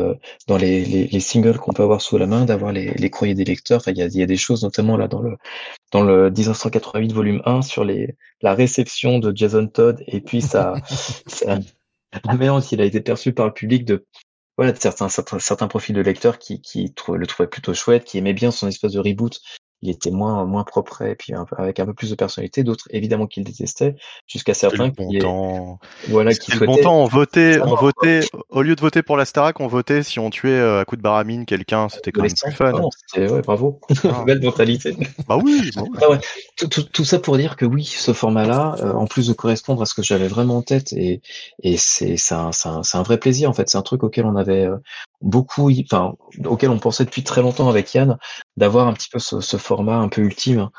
dans 0.48 0.56
les, 0.56 0.84
les, 0.84 1.06
les 1.06 1.20
singles 1.20 1.58
qu'on 1.58 1.72
peut 1.72 1.84
avoir 1.84 2.00
sous 2.02 2.18
la 2.18 2.26
main, 2.26 2.44
d'avoir 2.44 2.72
les, 2.72 2.92
les 2.94 3.10
courriers 3.10 3.34
des 3.34 3.44
lecteurs. 3.44 3.78
Enfin, 3.78 3.92
il 3.92 3.98
y 3.98 4.02
a, 4.02 4.06
y 4.08 4.22
a 4.22 4.26
des 4.26 4.36
choses 4.36 4.64
notamment 4.64 4.96
là 4.96 5.06
dans 5.06 5.22
le 5.22 5.36
dans 5.92 6.02
le 6.02 6.30
1988 6.30 7.12
volume 7.12 7.42
1 7.44 7.62
sur 7.62 7.84
les 7.84 8.16
la 8.40 8.54
réception 8.54 9.20
de 9.20 9.34
Jason 9.34 9.68
Todd 9.68 10.02
et 10.08 10.20
puis 10.20 10.42
ça, 10.42 10.74
ça 11.26 11.58
la 12.24 12.34
manière 12.34 12.60
il 12.72 12.80
a 12.80 12.84
été 12.84 13.00
perçu 13.00 13.32
par 13.32 13.46
le 13.46 13.52
public 13.52 13.84
de 13.84 14.04
voilà, 14.56 14.74
certains, 14.74 15.08
certains, 15.08 15.38
certains 15.38 15.68
profils 15.68 15.94
de 15.94 16.00
lecteurs 16.00 16.38
qui, 16.38 16.60
qui 16.60 16.94
le 17.08 17.26
trouvaient 17.26 17.48
plutôt 17.48 17.74
chouette, 17.74 18.04
qui 18.04 18.18
aimaient 18.18 18.34
bien 18.34 18.50
son 18.50 18.68
espèce 18.68 18.92
de 18.92 19.00
reboot 19.00 19.40
il 19.82 19.90
était 19.90 20.10
moins 20.10 20.44
moins 20.44 20.64
propre 20.64 21.02
et 21.02 21.16
puis 21.16 21.34
avec 21.58 21.80
un 21.80 21.86
peu 21.86 21.92
plus 21.94 22.10
de 22.10 22.14
personnalité. 22.14 22.62
D'autres 22.62 22.86
évidemment 22.90 23.26
qu'il 23.26 23.44
détestait, 23.44 23.96
jusqu'à 24.26 24.54
certains 24.54 24.90
qui 24.90 25.18
bon 25.18 25.78
voilà 26.08 26.34
qui 26.34 26.52
le 26.52 26.66
bon 26.66 26.76
temps. 26.76 27.02
On 27.02 27.06
votait, 27.06 27.60
on 27.60 27.74
votait 27.74 28.20
au 28.48 28.62
lieu 28.62 28.76
de 28.76 28.80
voter 28.80 29.02
pour 29.02 29.16
la 29.16 29.24
Starac, 29.24 29.60
on 29.60 29.66
votait 29.66 30.02
si 30.02 30.18
on 30.18 30.30
tuait 30.30 30.60
à 30.60 30.84
coup 30.84 30.96
de 30.96 31.02
baramine 31.02 31.44
quelqu'un. 31.44 31.88
C'était 31.88 32.12
quand 32.12 32.22
même 32.22 32.32
plus 32.32 32.52
fun. 32.52 32.72
ouais, 33.16 33.42
bravo, 33.42 33.80
ah. 34.04 34.22
belle 34.26 34.40
mentalité. 34.40 34.96
Bah 35.28 35.36
oui. 35.42 35.70
Ah 36.00 36.10
ouais. 36.10 36.18
tout, 36.56 36.68
tout, 36.68 36.84
tout, 36.84 37.04
ça 37.04 37.18
pour 37.18 37.36
dire 37.36 37.56
que 37.56 37.64
oui, 37.64 37.84
ce 37.84 38.12
format-là, 38.12 38.76
en 38.94 39.06
plus 39.06 39.26
de 39.26 39.32
correspondre 39.32 39.82
à 39.82 39.86
ce 39.86 39.94
que 39.94 40.02
j'avais 40.02 40.28
vraiment 40.28 40.58
en 40.58 40.62
tête 40.62 40.92
et 40.92 41.20
et 41.62 41.76
c'est 41.76 42.16
c'est 42.16 42.34
un, 42.34 42.50
un, 42.64 42.82
un 42.92 43.02
vrai 43.02 43.18
plaisir 43.18 43.50
en 43.50 43.52
fait. 43.52 43.68
C'est 43.68 43.78
un 43.78 43.82
truc 43.82 44.04
auquel 44.04 44.26
on 44.26 44.36
avait 44.36 44.68
beaucoup, 45.22 45.70
enfin, 45.84 46.14
auquel 46.44 46.70
on 46.70 46.78
pensait 46.78 47.04
depuis 47.04 47.22
très 47.22 47.40
longtemps 47.42 47.68
avec 47.68 47.94
Yann, 47.94 48.18
d'avoir 48.56 48.88
un 48.88 48.92
petit 48.92 49.08
peu 49.10 49.18
ce, 49.18 49.40
ce, 49.40 49.56
format 49.56 49.96
un 49.96 50.08
peu 50.08 50.22
ultime, 50.22 50.70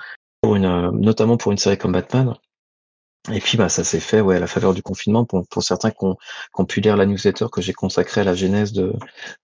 pour 0.42 0.56
une, 0.56 0.92
notamment 0.92 1.38
pour 1.38 1.52
une 1.52 1.58
série 1.58 1.78
comme 1.78 1.94
Batman. 1.94 2.36
Et 3.32 3.40
puis 3.40 3.58
bah 3.58 3.70
ça 3.70 3.86
s'est 3.86 4.02
fait 4.02 4.20
ouais 4.20 4.36
à 4.36 4.40
la 4.40 4.48
faveur 4.48 4.74
du 4.74 4.84
confinement 4.84 5.24
pour, 5.24 5.48
pour 5.48 5.64
certains 5.64 5.92
qui 5.92 6.04
ont, 6.04 6.16
qui 6.16 6.62
ont 6.62 6.66
pu 6.66 6.82
lire 6.82 6.98
la 6.98 7.06
newsletter 7.06 7.46
que 7.50 7.62
j'ai 7.62 7.72
consacrée 7.72 8.20
à 8.20 8.26
la 8.26 8.36
genèse 8.36 8.74
de, 8.74 8.94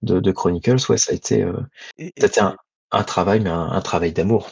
de, 0.02 0.20
de 0.20 0.32
Chronicles 0.34 0.82
ouais 0.90 0.98
ça 0.98 1.14
a 1.14 1.16
été 1.16 1.44
euh, 1.44 1.54
c'était 1.98 2.42
un, 2.42 2.58
un, 2.92 3.04
travail 3.04 3.40
mais 3.40 3.50
un, 3.50 3.70
un 3.70 3.80
travail 3.80 4.12
d'amour. 4.12 4.50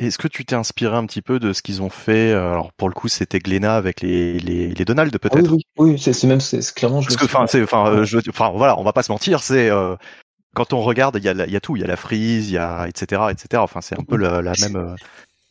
Est-ce 0.00 0.16
que 0.16 0.28
tu 0.28 0.46
t'es 0.46 0.54
inspiré 0.54 0.96
un 0.96 1.04
petit 1.04 1.20
peu 1.20 1.38
de 1.38 1.52
ce 1.52 1.60
qu'ils 1.60 1.82
ont 1.82 1.90
fait? 1.90 2.32
Euh, 2.32 2.52
Alors 2.52 2.72
pour 2.72 2.88
le 2.88 2.94
coup, 2.94 3.08
c'était 3.08 3.38
Glénat 3.38 3.76
avec 3.76 4.00
les 4.00 4.38
les, 4.38 4.68
les 4.68 4.84
Donald 4.86 5.16
peut-être. 5.18 5.46
Ah 5.46 5.52
oui, 5.52 5.66
oui, 5.76 5.90
oui 5.92 5.98
c'est 5.98 6.26
même 6.26 6.40
c'est 6.40 6.62
clairement. 6.72 7.02
Parce 7.02 7.16
que 7.16 7.26
enfin 7.26 7.46
c'est 7.46 7.62
enfin 7.62 7.86
euh, 7.86 8.04
je 8.04 8.18
enfin 8.30 8.50
voilà, 8.54 8.78
on 8.78 8.82
va 8.82 8.94
pas 8.94 9.02
se 9.02 9.12
mentir, 9.12 9.42
c'est 9.42 9.68
euh, 9.68 9.96
quand 10.54 10.72
on 10.72 10.80
regarde, 10.82 11.16
il 11.16 11.24
y 11.24 11.28
a 11.28 11.46
il 11.46 11.52
y 11.52 11.56
a 11.56 11.60
tout, 11.60 11.76
il 11.76 11.82
y 11.82 11.84
a 11.84 11.88
la 11.88 11.96
frise, 11.96 12.50
il 12.50 12.54
y 12.54 12.58
a 12.58 12.86
etc 12.88 13.22
etc. 13.30 13.62
Enfin 13.62 13.80
c'est 13.80 13.98
un 13.98 14.04
peu 14.04 14.16
la, 14.16 14.42
la 14.42 14.52
même. 14.60 14.96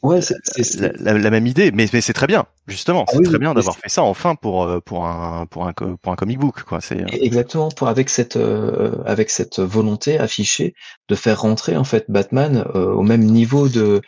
Ouais, 0.02 0.22
c'est 0.22 0.80
la, 0.80 1.18
la, 1.18 1.30
même 1.30 1.46
idée, 1.46 1.72
mais, 1.74 1.86
mais 1.92 2.00
c'est 2.00 2.14
très 2.14 2.26
bien, 2.26 2.46
justement, 2.68 3.04
ah 3.10 3.12
c'est 3.14 3.22
très 3.22 3.38
bien 3.38 3.54
d'avoir 3.54 3.78
fait 3.78 3.90
ça 3.90 4.02
enfin 4.02 4.36
pour 4.36 4.64
euh, 4.64 4.80
pour 4.80 5.06
un 5.06 5.46
pour 5.46 5.68
un 5.68 5.74
pour 5.74 6.14
un 6.14 6.16
comic 6.16 6.40
book, 6.40 6.64
quoi. 6.64 6.80
C'est 6.80 7.02
euh. 7.02 7.08
exactement 7.12 7.68
pour 7.68 7.90
avec 7.90 8.10
cette 8.10 8.38
euh, 8.38 8.96
avec 9.06 9.30
cette 9.30 9.60
volonté 9.60 10.18
affichée 10.18 10.74
de 11.10 11.16
faire 11.16 11.42
rentrer 11.42 11.76
en 11.76 11.84
fait 11.84 12.06
Batman 12.08 12.66
au 12.74 13.04
même 13.04 13.24
niveau 13.24 13.68
de 13.68 14.02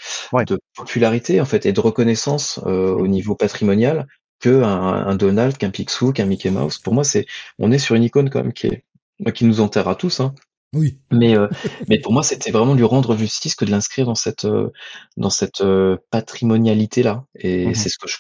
de 0.48 0.60
popularité 0.78 1.42
en 1.42 1.46
fait 1.46 1.66
et 1.66 1.74
de 1.74 1.82
reconnaissance 1.82 2.58
au 2.66 3.08
niveau 3.08 3.36
patrimonial 3.36 4.08
que 4.40 4.64
un, 4.64 5.08
un 5.08 5.16
Donald, 5.16 5.58
qu'un 5.58 5.72
Picsou, 5.72 6.14
qu'un 6.14 6.26
Mickey 6.26 6.52
Mouse. 6.52 6.80
Pour 6.80 6.94
moi, 6.94 7.04
c'est 7.04 7.26
on 7.60 7.70
est 7.70 7.80
sur 7.80 7.96
une 7.96 8.04
icône 8.04 8.30
quand 8.30 8.42
même 8.44 8.54
qui 8.54 8.68
est 8.68 8.86
qui 9.34 9.44
nous 9.44 9.60
enterre 9.60 9.90
à 9.90 9.96
tous, 9.96 10.22
hein, 10.22 10.34
oui. 10.74 11.00
Mais 11.12 11.38
euh, 11.38 11.48
mais 11.90 12.00
pour 12.00 12.14
moi, 12.14 12.24
c'était 12.24 12.52
vraiment 12.52 12.74
lui 12.74 12.84
rendre 12.84 13.16
justice 13.18 13.56
que 13.56 13.66
de 13.66 13.72
l'inscrire 13.72 14.06
dans 14.06 14.16
cette 14.16 14.46
euh, 14.46 14.70
dans 15.18 15.30
cette 15.30 15.62
euh, 15.62 15.98
patrimonialité 16.10 17.04
là. 17.04 17.26
Et 17.36 17.68
mmh 17.68 17.76
c'est 17.76 17.90
ce 17.90 17.98
que 17.98 18.08
je, 18.08 18.18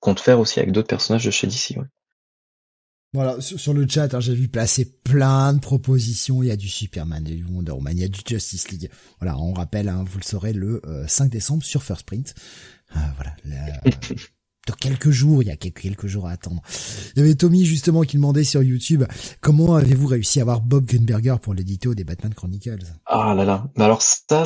compte 0.00 0.20
faire 0.20 0.38
aussi 0.38 0.60
avec 0.60 0.72
d'autres 0.72 0.88
personnages 0.88 1.24
de 1.24 1.30
chez 1.30 1.46
DC. 1.46 1.76
Ouais. 1.76 1.84
Voilà, 3.14 3.40
sur, 3.40 3.72
le 3.72 3.88
chat, 3.88 4.12
hein, 4.12 4.20
j'ai 4.20 4.34
vu 4.34 4.48
passer 4.48 4.84
plein 5.02 5.54
de 5.54 5.60
propositions. 5.60 6.42
Il 6.42 6.48
y 6.48 6.50
a 6.50 6.56
du 6.56 6.68
Superman, 6.68 7.24
il 7.26 7.30
y 7.30 7.40
a 7.40 7.42
du 7.42 7.50
Wonder 7.50 7.72
Woman, 7.72 7.96
il 7.96 8.02
y 8.02 8.04
a 8.04 8.08
du 8.08 8.20
Justice 8.24 8.68
League. 8.68 8.90
Voilà, 9.18 9.38
on 9.38 9.54
rappelle, 9.54 9.88
hein, 9.88 10.04
vous 10.06 10.18
le 10.18 10.24
saurez 10.24 10.52
le 10.52 10.82
5 11.06 11.30
décembre 11.30 11.64
sur 11.64 11.82
First 11.82 12.02
Print. 12.02 12.34
voilà, 12.92 13.34
quelques 14.76 15.10
jours, 15.10 15.42
il 15.42 15.46
y 15.46 15.50
a 15.50 15.56
quelques, 15.56 16.06
jours 16.06 16.26
à 16.26 16.32
attendre. 16.32 16.62
Il 17.14 17.20
y 17.20 17.22
avait 17.22 17.34
Tommy 17.34 17.64
justement 17.64 18.02
qui 18.02 18.16
demandait 18.16 18.44
sur 18.44 18.62
YouTube 18.62 19.04
comment 19.40 19.74
avez-vous 19.76 20.06
réussi 20.06 20.40
à 20.40 20.42
avoir 20.42 20.60
Bob 20.60 20.84
Greenberger 20.86 21.38
pour 21.40 21.54
l'édito 21.54 21.94
des 21.94 22.04
Batman 22.04 22.34
Chronicles? 22.34 22.84
Ah 23.06 23.34
là 23.34 23.44
là, 23.44 23.66
alors 23.76 24.02
ça 24.02 24.44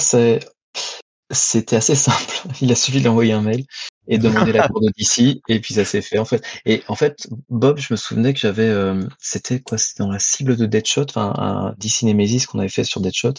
c'était 1.33 1.77
assez 1.77 1.95
simple. 1.95 2.43
Il 2.61 2.71
a 2.71 2.75
suffi 2.75 3.01
d'envoyer 3.01 3.33
un 3.33 3.43
mail 3.43 3.65
et 4.09 4.19
demander 4.19 4.53
l'accord 4.53 4.81
de 4.81 4.91
DC 4.97 5.41
et 5.49 5.61
puis 5.61 5.75
ça 5.75 5.85
s'est 5.85 6.03
fait 6.03 6.19
en 6.19 6.25
fait. 6.25 6.45
Et 6.67 6.83
en 6.89 6.95
fait, 6.95 7.27
Bob, 7.49 7.79
je 7.79 7.93
me 7.93 7.97
souvenais 7.97 8.35
que 8.35 8.41
j'avais, 8.41 8.69
euh, 8.69 9.03
c'était 9.19 9.61
quoi 9.61 9.79
C'était 9.79 10.03
dans 10.03 10.11
la 10.11 10.19
cible 10.19 10.57
de 10.57 10.67
Deadshot, 10.67 11.07
enfin 11.09 11.33
un 11.39 11.75
DC 11.79 12.03
Nemesis 12.03 12.47
qu'on 12.47 12.59
avait 12.59 12.69
fait 12.69 12.85
sur 12.85 13.01
Deadshot. 13.01 13.35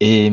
Et, 0.00 0.26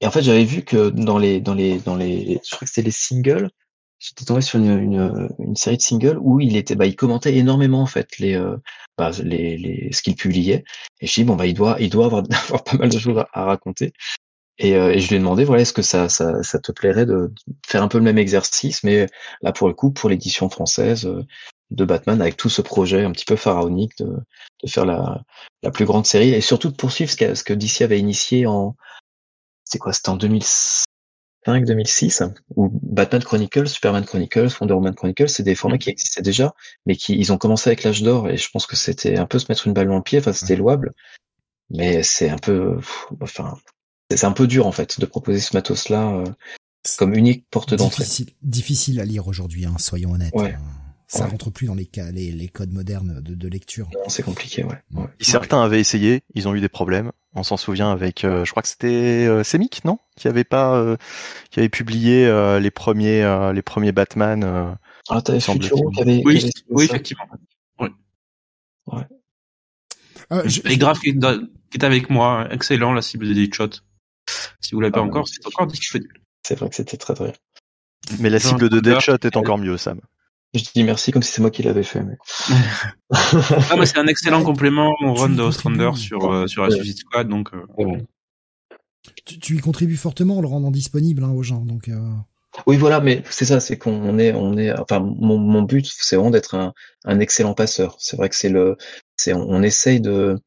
et 0.00 0.06
en 0.06 0.10
fait, 0.10 0.22
j'avais 0.22 0.44
vu 0.44 0.62
que 0.62 0.90
dans 0.90 1.18
les 1.18 1.40
dans 1.40 1.54
les 1.54 1.78
dans 1.78 1.96
les, 1.96 2.40
je 2.44 2.50
crois 2.54 2.66
que 2.66 2.68
c'était 2.68 2.82
les 2.82 2.90
singles, 2.90 3.50
j'étais 3.98 4.24
tombé 4.24 4.40
sur 4.40 4.58
une, 4.58 4.78
une, 4.78 5.28
une, 5.38 5.56
série 5.56 5.76
de 5.76 5.82
singles 5.82 6.18
où 6.20 6.40
il 6.40 6.56
était, 6.56 6.74
bah, 6.74 6.86
il 6.86 6.96
commentait 6.96 7.34
énormément 7.36 7.82
en 7.82 7.86
fait 7.86 8.18
les, 8.18 8.34
euh, 8.34 8.56
bah, 8.96 9.10
les, 9.22 9.56
les, 9.56 9.92
ce 9.92 10.02
qu'il 10.02 10.16
publiait. 10.16 10.64
Et 11.00 11.06
je 11.06 11.14
dis 11.14 11.24
bon 11.24 11.36
bah 11.36 11.46
il 11.46 11.54
doit, 11.54 11.76
il 11.80 11.90
doit 11.90 12.06
avoir, 12.06 12.24
avoir 12.48 12.64
pas 12.64 12.76
mal 12.76 12.88
de 12.88 12.98
choses 12.98 13.24
à, 13.32 13.44
raconter. 13.44 13.92
Et, 14.58 14.74
euh, 14.76 14.92
et, 14.92 15.00
je 15.00 15.08
lui 15.08 15.16
ai 15.16 15.18
demandé 15.18 15.44
voilà 15.44 15.62
est-ce 15.62 15.72
que 15.72 15.82
ça, 15.82 16.08
ça, 16.08 16.42
ça 16.42 16.58
te 16.58 16.72
plairait 16.72 17.06
de 17.06 17.32
faire 17.66 17.82
un 17.82 17.88
peu 17.88 17.98
le 17.98 18.04
même 18.04 18.18
exercice, 18.18 18.82
mais 18.84 19.06
là 19.42 19.52
pour 19.52 19.68
le 19.68 19.74
coup 19.74 19.90
pour 19.92 20.10
l'édition 20.10 20.48
française 20.50 21.06
euh, 21.06 21.24
de 21.70 21.84
Batman 21.84 22.20
avec 22.20 22.36
tout 22.36 22.48
ce 22.48 22.62
projet 22.62 23.04
un 23.04 23.12
petit 23.12 23.24
peu 23.24 23.36
pharaonique 23.36 23.96
de, 23.98 24.06
de 24.62 24.68
faire 24.68 24.86
la, 24.86 25.22
la 25.62 25.70
plus 25.70 25.84
grande 25.84 26.06
série 26.06 26.30
et 26.30 26.40
surtout 26.40 26.70
de 26.70 26.76
poursuivre 26.76 27.10
ce 27.10 27.16
que, 27.16 27.34
ce 27.34 27.44
que 27.44 27.52
DC 27.52 27.82
avait 27.82 28.00
initié 28.00 28.46
en 28.46 28.74
c'est 29.64 29.78
quoi 29.78 29.92
c'était 29.92 30.08
en 30.08 30.16
2006 30.16 30.84
2006, 31.46 32.22
où 32.56 32.68
Batman 32.82 33.22
Chronicles, 33.22 33.68
Superman 33.68 34.04
Chronicles, 34.04 34.48
Wonder 34.60 34.74
Woman 34.74 34.94
Chronicles, 34.94 35.28
c'est 35.28 35.42
des 35.42 35.54
formats 35.54 35.76
mm. 35.76 35.80
qui 35.80 35.90
existaient 35.90 36.22
déjà, 36.22 36.54
mais 36.86 36.96
qui 36.96 37.18
ils 37.18 37.32
ont 37.32 37.38
commencé 37.38 37.70
avec 37.70 37.84
l'âge 37.84 38.02
d'or, 38.02 38.28
et 38.28 38.36
je 38.36 38.50
pense 38.50 38.66
que 38.66 38.76
c'était 38.76 39.16
un 39.16 39.26
peu 39.26 39.38
se 39.38 39.46
mettre 39.48 39.66
une 39.66 39.72
balle 39.72 39.88
dans 39.88 39.96
le 39.96 40.02
pied, 40.02 40.18
enfin 40.18 40.32
c'était 40.32 40.56
mm. 40.56 40.58
louable, 40.58 40.94
mais 41.70 42.02
c'est 42.02 42.28
un 42.28 42.38
peu, 42.38 42.78
enfin, 43.20 43.56
c'est 44.10 44.26
un 44.26 44.32
peu 44.32 44.46
dur 44.46 44.66
en 44.66 44.72
fait 44.72 45.00
de 45.00 45.06
proposer 45.06 45.40
ce 45.40 45.56
matos-là 45.56 46.16
euh, 46.16 46.24
comme 46.98 47.14
unique 47.14 47.46
porte 47.50 47.74
d'entrée. 47.74 48.04
Difficile, 48.04 48.30
difficile 48.42 49.00
à 49.00 49.04
lire 49.04 49.28
aujourd'hui, 49.28 49.66
hein, 49.66 49.76
soyons 49.78 50.12
honnêtes. 50.12 50.34
Ouais. 50.34 50.54
Hein. 50.54 50.87
Ça 51.10 51.26
rentre 51.26 51.50
plus 51.50 51.66
dans 51.66 51.74
les, 51.74 51.88
les, 52.12 52.32
les 52.32 52.48
codes 52.48 52.70
modernes 52.70 53.22
de, 53.22 53.34
de 53.34 53.48
lecture. 53.48 53.88
C'est 54.08 54.22
compliqué, 54.22 54.62
ouais. 54.62 54.78
ouais. 54.92 55.06
Certains 55.20 55.62
avaient 55.62 55.80
essayé, 55.80 56.22
ils 56.34 56.46
ont 56.48 56.54
eu 56.54 56.60
des 56.60 56.68
problèmes. 56.68 57.12
On 57.34 57.42
s'en 57.42 57.56
souvient 57.56 57.90
avec, 57.90 58.24
euh, 58.24 58.44
je 58.44 58.50
crois 58.50 58.62
que 58.62 58.68
c'était 58.68 59.26
euh, 59.26 59.42
Semic, 59.42 59.86
non? 59.86 59.98
Qui 60.16 60.28
avait 60.28 60.44
pas, 60.44 60.76
euh, 60.76 60.98
qui 61.50 61.60
avait 61.60 61.70
publié 61.70 62.26
euh, 62.26 62.60
les 62.60 62.70
premiers, 62.70 63.22
les 63.54 63.62
premiers 63.62 63.92
Batman. 63.92 64.76
ah, 65.08 65.22
t'avais 65.22 65.40
Futuro 65.40 65.90
qui 65.90 66.02
avait. 66.02 66.22
Oui, 66.26 66.50
oui, 66.68 66.84
effectivement. 66.84 67.24
Ouais. 67.80 67.90
ouais. 68.88 69.06
Je... 70.44 70.60
Et 70.66 70.76
Grave 70.76 70.98
qui 70.98 71.08
est, 71.08 71.84
avec 71.84 72.10
moi, 72.10 72.48
excellent 72.50 72.92
la 72.92 73.00
cible 73.00 73.26
de 73.28 73.32
Deadshot. 73.32 73.70
Si 74.60 74.74
vous 74.74 74.80
l'avez 74.82 74.92
pas 74.92 75.00
ah, 75.00 75.04
encore, 75.04 75.26
c'est 75.26 75.46
encore 75.46 75.66
disponible. 75.66 76.20
C'est 76.46 76.58
vrai 76.58 76.68
que 76.68 76.74
c'était 76.74 76.98
très 76.98 77.14
très. 77.14 77.32
Mais 78.20 78.28
la 78.28 78.40
cible 78.40 78.68
de 78.68 78.78
Deadshot 78.78 79.16
est 79.22 79.36
encore 79.36 79.56
mieux, 79.56 79.78
Sam. 79.78 80.02
Je 80.54 80.64
dis 80.74 80.82
merci 80.82 81.12
comme 81.12 81.22
si 81.22 81.32
c'est 81.32 81.42
moi 81.42 81.50
qui 81.50 81.62
l'avais 81.62 81.82
fait. 81.82 82.02
Mais... 82.02 82.16
ah, 83.10 83.76
mais 83.78 83.86
c'est 83.86 83.98
un 83.98 84.06
excellent 84.06 84.42
complément 84.42 84.94
au 85.02 85.14
run 85.14 85.30
de 85.30 85.42
Ostrander 85.42 85.90
sur, 85.94 86.32
euh, 86.32 86.46
sur 86.46 86.64
la 86.64 86.70
Suicide 86.70 86.98
Squad. 86.98 87.28
Donc, 87.28 87.50
euh... 87.52 87.98
tu, 89.26 89.38
tu, 89.38 89.56
y 89.56 89.60
contribues 89.60 89.96
fortement 89.96 90.38
en 90.38 90.40
le 90.40 90.48
rendant 90.48 90.70
disponible 90.70 91.22
hein, 91.24 91.30
aux 91.30 91.42
gens. 91.42 91.60
Donc, 91.60 91.88
euh... 91.88 92.00
Oui, 92.66 92.76
voilà, 92.76 93.00
mais 93.00 93.22
c'est 93.30 93.44
ça, 93.44 93.60
c'est 93.60 93.76
qu'on 93.76 94.18
est, 94.18 94.32
on 94.32 94.56
est, 94.56 94.72
enfin, 94.78 95.00
mon, 95.00 95.38
mon 95.38 95.62
but, 95.62 95.86
c'est 95.86 96.16
vraiment 96.16 96.30
d'être 96.30 96.54
un, 96.54 96.72
un 97.04 97.20
excellent 97.20 97.54
passeur. 97.54 97.96
C'est 97.98 98.16
vrai 98.16 98.30
que 98.30 98.34
c'est 98.34 98.48
le, 98.48 98.76
c'est, 99.16 99.34
on, 99.34 99.48
on 99.48 99.62
essaye 99.62 100.00
de, 100.00 100.38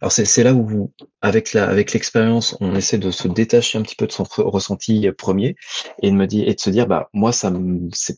alors 0.00 0.12
c'est 0.12 0.42
là 0.42 0.54
où, 0.54 0.92
avec 1.20 1.52
la, 1.52 1.68
avec 1.68 1.92
l'expérience, 1.92 2.56
on 2.60 2.74
essaie 2.74 2.96
de 2.96 3.10
se 3.10 3.28
détacher 3.28 3.76
un 3.76 3.82
petit 3.82 3.96
peu 3.96 4.06
de 4.06 4.12
son 4.12 4.24
ressenti 4.24 5.10
premier 5.12 5.56
et 6.00 6.10
de 6.10 6.16
me 6.16 6.26
dire 6.26 6.48
et 6.48 6.54
de 6.54 6.60
se 6.60 6.70
dire 6.70 6.86
bah 6.86 7.10
moi 7.12 7.32
ça 7.32 7.52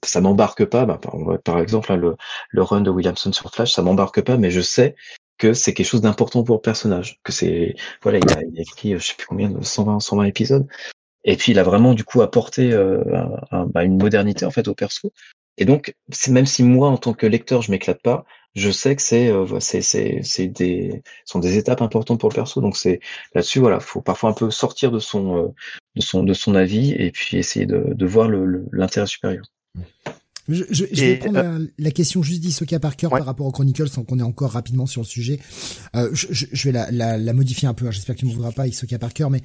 ça 0.05 0.21
m'embarque 0.21 0.65
pas. 0.65 0.87
Bah, 0.87 1.01
par, 1.45 1.59
exemple 1.59 1.93
le, 1.95 2.17
le 2.51 2.63
run 2.63 2.83
de 2.83 2.91
Williamson 2.91 3.33
sur 3.33 3.51
Flash, 3.53 3.73
ça 3.73 3.83
m'embarque 3.83 4.23
pas, 4.23 4.37
mais 4.37 4.51
je 4.51 4.61
sais 4.61 4.95
que 5.39 5.55
c'est 5.55 5.75
quelque 5.75 5.87
chose 5.87 6.03
d'important 6.03 6.45
pour 6.45 6.57
le 6.57 6.61
personnage. 6.61 7.19
Que 7.25 7.33
c'est 7.33 7.75
voilà, 8.03 8.19
il 8.19 8.33
a, 8.33 8.61
écrit 8.61 8.93
je 8.93 9.05
sais 9.05 9.15
plus 9.17 9.27
combien 9.27 9.51
de 9.51 9.63
120 9.63 9.99
120 9.99 10.25
épisodes. 10.25 10.69
Et 11.25 11.37
puis 11.37 11.53
il 11.53 11.59
a 11.59 11.65
vraiment 11.65 11.95
du 11.95 12.05
coup 12.05 12.23
apporté 12.23 12.73
euh, 12.73 13.03
bah, 13.51 13.83
une 13.85 13.99
modernité 13.99 14.45
en 14.45 14.53
fait 14.53 14.69
au 14.69 14.75
perso. 14.75 15.13
Et 15.59 15.65
donc, 15.65 15.95
même 16.29 16.47
si 16.47 16.63
moi 16.63 16.89
en 16.89 16.97
tant 16.97 17.13
que 17.13 17.27
lecteur 17.27 17.61
je 17.63 17.71
m'éclate 17.73 18.03
pas, 18.03 18.25
je 18.55 18.71
sais 18.71 18.97
que 18.97 19.03
c'est 19.03 19.29
euh, 19.29 19.61
c'est 19.61 19.83
c'est 19.83 20.49
des 20.49 21.03
sont 21.25 21.39
des 21.39 21.57
étapes 21.57 21.83
importantes 21.83 22.21
pour 22.21 22.29
le 22.29 22.35
perso 22.35 22.61
donc 22.61 22.77
c'est 22.77 23.01
là-dessus 23.35 23.61
voilà 23.61 23.81
faut 23.81 24.01
parfois 24.01 24.31
un 24.31 24.35
peu 24.35 24.51
sortir 24.51 24.91
de 24.91 24.99
son 24.99 25.37
euh, 25.37 25.49
de 25.97 26.03
son 26.03 26.23
de 26.23 26.35
son 26.35 26.55
avis 26.55 26.93
et 26.93 27.11
puis 27.11 27.39
essayer 27.39 27.67
de, 27.67 27.95
de 27.95 28.07
voir 28.07 28.29
le 28.29 28.67
l'intérêt 28.73 29.07
supérieur 29.07 29.45
je, 30.49 30.65
je, 30.71 30.85
je 30.91 31.05
vais 31.05 31.17
prendre 31.19 31.39
euh, 31.39 31.67
la, 31.79 31.91
question 31.93 32.23
juste 32.23 32.41
d'Isoka 32.41 32.81
Parker 32.81 33.09
par 33.09 33.25
rapport 33.25 33.47
aux 33.47 33.53
Chronicles 33.53 33.89
sans 33.89 34.03
qu'on 34.03 34.19
est 34.19 34.25
encore 34.25 34.51
rapidement 34.51 34.87
sur 34.87 35.03
le 35.03 35.07
sujet. 35.07 35.39
Euh, 35.95 36.11
je, 36.13 36.27
je, 36.31 36.65
vais 36.65 36.73
la, 36.73 36.91
la, 36.91 37.17
la, 37.17 37.33
modifier 37.33 37.69
un 37.69 37.75
peu. 37.75 37.87
Hein. 37.87 37.93
J'espère 37.93 38.17
que 38.17 38.21
tu 38.21 38.27
ne 38.27 38.33
voudras 38.33 38.51
pas 38.51 38.67
Isoka 38.67 38.99
Parker, 38.99 39.29
mais 39.31 39.41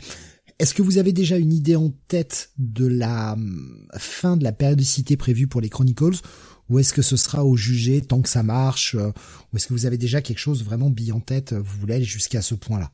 est-ce 0.58 0.74
que 0.74 0.82
vous 0.82 0.98
avez 0.98 1.14
déjà 1.14 1.38
une 1.38 1.54
idée 1.54 1.76
en 1.76 1.94
tête 2.08 2.50
de 2.58 2.88
la 2.88 3.34
hum, 3.34 3.88
fin 3.96 4.38
de 4.38 4.44
la 4.44 4.52
périodicité 4.52 5.18
prévue 5.18 5.48
pour 5.48 5.62
les 5.62 5.70
Chronicles 5.70 6.18
ou 6.70 6.80
est-ce 6.80 6.94
que 6.94 7.02
ce 7.02 7.16
sera 7.16 7.46
au 7.46 7.56
jugé 7.56 8.02
tant 8.02 8.22
que 8.22 8.30
ça 8.30 8.44
marche 8.44 8.96
euh, 8.96 9.12
Ou 9.52 9.58
est-ce 9.58 9.68
que 9.68 9.74
vous 9.74 9.86
avez 9.86 9.98
déjà 9.98 10.22
quelque 10.22 10.40
chose 10.40 10.64
vraiment 10.64 10.90
bille 10.90 11.12
en 11.12 11.20
tête 11.20 11.54
euh, 11.54 11.60
Vous 11.60 11.80
voulez 11.80 11.96
aller 11.96 12.04
jusqu'à 12.04 12.42
ce 12.42 12.56
point-là? 12.56 12.92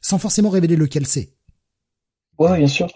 Sans 0.00 0.18
forcément 0.18 0.50
révéler 0.50 0.76
lequel 0.76 1.06
c'est. 1.06 1.32
Ouais, 2.38 2.58
bien 2.58 2.68
sûr. 2.68 2.88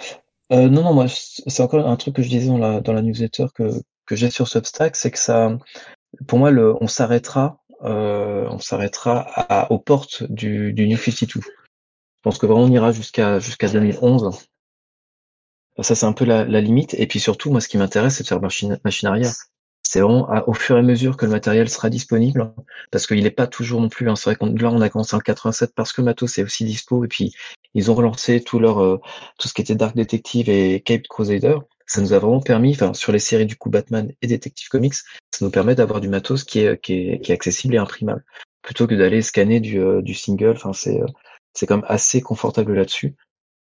euh, 0.52 0.68
Non, 0.68 0.82
non, 0.82 0.94
moi, 0.94 1.06
c'est 1.08 1.62
encore 1.62 1.86
un 1.86 1.96
truc 1.96 2.16
que 2.16 2.22
je 2.22 2.28
disais 2.28 2.46
dans 2.48 2.58
la, 2.58 3.02
newsletter 3.02 3.46
que, 3.54 3.70
j'ai 4.10 4.30
sur 4.30 4.46
Substack, 4.46 4.94
c'est 4.94 5.10
que 5.10 5.18
ça, 5.18 5.56
pour 6.28 6.38
moi, 6.38 6.50
on 6.52 6.86
s'arrêtera, 6.86 7.62
euh, 7.82 8.46
on 8.50 8.58
s'arrêtera 8.58 9.66
aux 9.70 9.78
portes 9.78 10.24
du, 10.24 10.74
New 10.76 10.98
52. 10.98 11.40
Je 11.40 11.50
pense 12.22 12.38
que 12.38 12.46
vraiment 12.46 12.64
on 12.64 12.70
ira 12.70 12.92
jusqu'à 12.92 13.40
jusqu'à 13.40 13.68
2011. 13.68 14.46
Ça, 15.80 15.94
c'est 15.94 16.06
un 16.06 16.12
peu 16.12 16.26
la, 16.26 16.44
la, 16.44 16.60
limite. 16.60 16.94
Et 16.94 17.06
puis 17.06 17.18
surtout, 17.18 17.50
moi, 17.50 17.60
ce 17.60 17.68
qui 17.68 17.78
m'intéresse, 17.78 18.16
c'est 18.16 18.22
de 18.22 18.28
faire 18.28 18.40
machine, 18.40 18.78
machine 18.84 19.08
arrière 19.08 19.32
c'est 19.92 20.00
vraiment 20.00 20.26
au 20.46 20.54
fur 20.54 20.76
et 20.76 20.78
à 20.78 20.82
mesure 20.82 21.18
que 21.18 21.26
le 21.26 21.32
matériel 21.32 21.68
sera 21.68 21.90
disponible, 21.90 22.54
parce 22.90 23.06
qu'il 23.06 23.22
n'est 23.22 23.30
pas 23.30 23.46
toujours 23.46 23.78
non 23.78 23.90
plus. 23.90 24.08
Hein, 24.08 24.16
c'est 24.16 24.30
vrai 24.30 24.36
qu'on 24.36 24.46
là 24.46 24.70
on 24.70 24.80
a 24.80 24.88
commencé 24.88 25.14
en 25.14 25.18
87 25.18 25.74
parce 25.74 25.92
que 25.92 26.00
Matos 26.00 26.38
est 26.38 26.42
aussi 26.42 26.64
dispo, 26.64 27.04
et 27.04 27.08
puis 27.08 27.34
ils 27.74 27.90
ont 27.90 27.94
relancé 27.94 28.42
tout 28.42 28.58
leur 28.58 28.82
euh, 28.82 28.98
tout 29.38 29.48
ce 29.48 29.52
qui 29.52 29.60
était 29.60 29.74
Dark 29.74 29.94
Detective 29.94 30.48
et 30.48 30.80
Cape 30.80 31.02
Crusader. 31.10 31.56
Ça 31.86 32.00
nous 32.00 32.14
a 32.14 32.18
vraiment 32.18 32.40
permis, 32.40 32.72
enfin 32.72 32.94
sur 32.94 33.12
les 33.12 33.18
séries 33.18 33.44
du 33.44 33.56
coup 33.56 33.68
Batman 33.68 34.10
et 34.22 34.26
Detective 34.28 34.68
Comics, 34.70 34.94
ça 34.94 35.44
nous 35.44 35.50
permet 35.50 35.74
d'avoir 35.74 36.00
du 36.00 36.08
matos 36.08 36.44
qui 36.44 36.60
est, 36.60 36.80
qui 36.80 36.94
est, 36.94 37.20
qui 37.20 37.30
est 37.30 37.34
accessible 37.34 37.74
et 37.74 37.78
imprimable, 37.78 38.24
plutôt 38.62 38.86
que 38.86 38.94
d'aller 38.94 39.20
scanner 39.20 39.60
du, 39.60 39.78
euh, 39.78 40.00
du 40.00 40.14
single. 40.14 40.54
Enfin 40.56 40.72
c'est 40.72 41.02
euh, 41.02 41.06
c'est 41.52 41.66
quand 41.66 41.76
même 41.76 41.86
assez 41.86 42.22
confortable 42.22 42.72
là-dessus. 42.72 43.14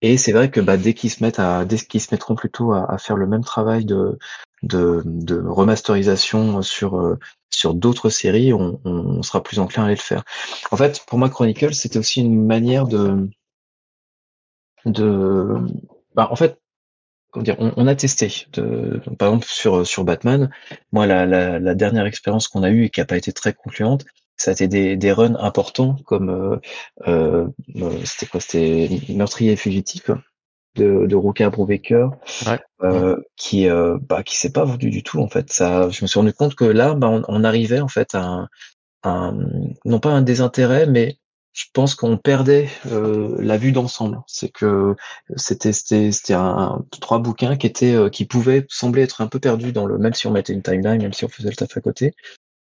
Et 0.04 0.18
c'est 0.18 0.32
vrai 0.32 0.52
que 0.52 0.60
bah, 0.60 0.78
dès 0.78 0.94
qu'ils 0.94 1.10
se 1.10 1.24
mettent 1.24 1.40
à, 1.40 1.66
dès 1.66 1.78
qu'ils 1.78 2.02
se 2.02 2.14
mettront 2.14 2.36
plutôt 2.36 2.72
à, 2.74 2.86
à, 2.92 3.00
faire 3.00 3.16
le 3.16 3.26
même 3.26 3.44
travail 3.44 3.86
de, 3.86 4.20
de, 4.64 5.44
remasterisation 5.48 6.62
sur 6.62 6.98
euh, 6.98 7.20
sur 7.50 7.74
d'autres 7.76 8.10
séries, 8.10 8.52
on, 8.54 9.22
sera 9.22 9.44
plus 9.44 9.60
enclin 9.60 9.84
à 9.84 9.86
aller 9.88 9.96
le 9.96 10.02
faire. 10.02 10.24
En 10.72 10.78
fait, 10.78 11.04
pour 11.08 11.20
moi, 11.20 11.30
Chronicle, 11.30 11.74
c'était 11.74 12.00
aussi 12.00 12.22
une 12.22 12.46
manière 12.46 12.88
de 12.88 13.30
de 14.86 15.56
bah, 16.16 16.28
en 16.32 16.36
fait 16.36 16.60
comment 17.32 17.44
dire, 17.44 17.58
on, 17.60 17.88
a 17.88 17.96
testé. 17.96 18.48
De, 18.54 19.02
par 19.18 19.30
exemple, 19.30 19.48
sur 19.48 19.86
sur 19.86 20.04
Batman, 20.04 20.50
moi, 20.92 21.06
la, 21.08 21.26
la, 21.26 21.60
la 21.60 21.76
dernière 21.76 22.06
expérience 22.06 22.48
qu'on 22.48 22.64
a 22.64 22.70
eue 22.70 22.86
et 22.86 22.90
qui 22.90 23.02
a 23.02 23.06
pas 23.06 23.18
été 23.18 23.34
très 23.34 23.54
concluante, 23.54 24.06
ça 24.38 24.52
a 24.52 24.54
été 24.54 24.68
des, 24.68 24.98
des 24.98 25.12
runs 25.12 25.36
importants 25.40 25.96
comme 26.06 26.30
euh, 26.30 26.58
euh, 27.08 27.48
c'était 28.06 28.26
quoi 28.26 28.40
C'était 28.40 28.90
Meurtrier 29.10 29.54
et 29.54 29.56
fugitif 29.56 30.10
de, 30.76 31.06
de 31.06 31.16
Ruka 31.16 31.50
Brubaker, 31.50 32.10
euh, 32.82 33.18
qui 33.36 33.70
euh, 33.70 33.98
bah, 34.02 34.24
qui 34.24 34.38
s'est 34.38 34.52
pas 34.52 34.66
vendu 34.66 34.90
du 34.90 35.04
tout 35.04 35.20
en 35.20 35.28
fait. 35.28 35.52
Ça, 35.52 35.90
je 35.90 36.04
me 36.04 36.08
suis 36.08 36.20
rendu 36.20 36.34
compte 36.34 36.56
que 36.56 36.66
là, 36.66 36.94
bah, 36.94 37.10
on, 37.10 37.24
on 37.28 37.44
arrivait 37.44 37.80
en 37.80 37.88
fait 37.88 38.16
à 38.16 38.48
un, 39.04 39.38
non 39.86 40.00
pas 40.00 40.10
un 40.10 40.22
désintérêt, 40.22 40.88
mais 40.88 41.18
je 41.54 41.66
pense 41.72 41.94
qu'on 41.94 42.18
perdait 42.18 42.68
euh, 42.88 43.38
la 43.40 43.58
vue 43.58 43.72
d'ensemble. 43.72 44.20
C'est 44.28 44.50
que 44.50 44.96
c'était 45.36 45.72
c'était 45.72 46.12
c'était 46.12 46.34
un, 46.34 46.84
trois 47.00 47.20
bouquins 47.20 47.56
qui 47.56 47.68
étaient 47.68 47.96
euh, 47.96 48.10
qui 48.10 48.26
pouvaient 48.26 48.66
sembler 48.70 49.04
être 49.04 49.22
un 49.22 49.28
peu 49.28 49.40
perdus 49.40 49.72
dans 49.72 49.86
le 49.86 49.98
même 50.00 50.14
si 50.14 50.28
on 50.28 50.32
mettait 50.32 50.54
une 50.54 50.64
timeline, 50.64 51.02
même 51.02 51.14
si 51.14 51.26
on 51.26 51.30
faisait 51.30 51.50
le 51.50 51.56
taf 51.56 51.78
à 51.78 51.82
côté. 51.82 52.14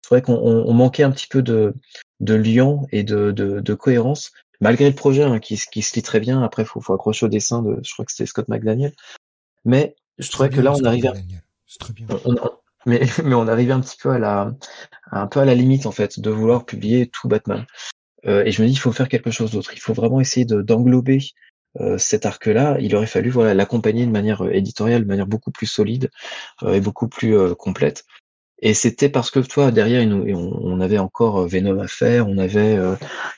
C'est 0.03 0.15
vrai 0.15 0.23
qu'on 0.23 0.35
on, 0.37 0.73
manquait 0.73 1.03
un 1.03 1.11
petit 1.11 1.27
peu 1.27 1.43
de 1.43 1.75
de 2.21 2.35
lien 2.35 2.83
et 2.93 3.03
de, 3.03 3.33
de, 3.33 3.61
de 3.61 3.75
cohérence 3.75 4.31
malgré 4.61 4.89
le 4.89 4.95
projet 4.95 5.23
hein, 5.23 5.39
qui, 5.39 5.61
qui, 5.71 5.83
se 5.83 5.95
lit 5.95 6.03
très 6.03 6.21
bien. 6.21 6.43
Après, 6.43 6.65
faut, 6.65 6.81
faut 6.81 6.95
accrocher 6.95 7.27
au 7.27 7.29
dessin 7.29 7.63
de, 7.63 7.79
je 7.83 7.93
crois 7.93 8.05
que 8.05 8.13
c'était 8.13 8.27
Scott 8.27 8.49
McDaniel. 8.49 8.93
Mais 9.65 9.95
je 10.19 10.31
trouvais 10.31 10.49
que 10.49 10.61
là, 10.61 10.73
on 10.73 10.85
arrivait, 10.85 11.13
très 11.79 11.93
bien. 11.93 12.09
mais, 12.87 13.01
mais 13.25 13.35
on 13.35 13.49
arrivait 13.49 13.73
un 13.73 13.81
petit 13.81 13.97
peu 14.01 14.11
à 14.11 14.19
la, 14.19 14.53
un 15.11 15.27
peu 15.27 15.41
à 15.41 15.45
la 15.45 15.55
limite 15.55 15.87
en 15.87 15.93
fait 15.93 16.21
de 16.21 16.31
vouloir 16.31 16.65
publier 16.65 17.09
tout 17.09 17.29
Batman. 17.29 17.67
Euh, 18.27 18.45
et 18.45 18.51
je 18.51 18.63
me 18.63 18.67
dis, 18.67 18.75
il 18.75 18.79
faut 18.79 18.93
faire 18.93 19.09
quelque 19.09 19.31
chose 19.31 19.53
d'autre. 19.53 19.73
Il 19.75 19.81
faut 19.81 19.95
vraiment 19.95 20.21
essayer 20.21 20.47
d'englober 20.47 21.21
euh, 21.81 21.99
cet 21.99 22.27
arc-là. 22.27 22.79
Il 22.81 22.95
aurait 22.97 23.07
fallu 23.07 23.31
voilà 23.31 23.55
l'accompagner 23.55 24.07
de 24.07 24.11
manière 24.11 24.43
euh, 24.45 24.51
éditoriale, 24.51 25.03
de 25.03 25.09
manière 25.09 25.27
beaucoup 25.27 25.51
plus 25.51 25.67
solide 25.67 26.11
euh, 26.63 26.75
et 26.75 26.81
beaucoup 26.81 27.09
plus 27.09 27.37
euh, 27.37 27.55
complète. 27.55 28.05
Et 28.61 28.73
c'était 28.73 29.11
parce 29.11 29.31
que 29.31 29.41
toi 29.41 29.71
derrière 29.71 30.07
on, 30.11 30.81
avait 30.81 30.99
encore 30.99 31.41
euh, 31.43 31.47
Venom 31.47 31.79
à 31.81 31.89
faire, 31.89 32.27
on 32.29 32.39
avait 32.39 32.77
euh, 32.77 32.95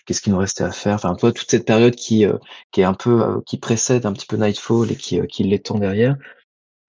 qu'est-ce 0.07 0.21
qui 0.21 0.31
nous 0.31 0.39
restait 0.39 0.65
à 0.65 0.71
faire? 0.71 0.95
Enfin 0.95 1.15
toi 1.17 1.33
toute 1.33 1.51
cette 1.51 1.67
période 1.67 1.97
qui 1.97 2.25
euh, 2.25 2.39
qui 2.71 2.83
est 2.83 2.85
un 2.85 2.95
peu 2.95 3.43
qui 3.45 3.59
précède 3.59 4.07
un 4.07 4.13
petit 4.13 4.27
peu 4.27 4.37
Nightfall 4.37 4.93
et 4.93 4.97
qui 4.97 5.21
qui 5.27 5.43
l'étend 5.45 5.79
derrière. 5.79 6.17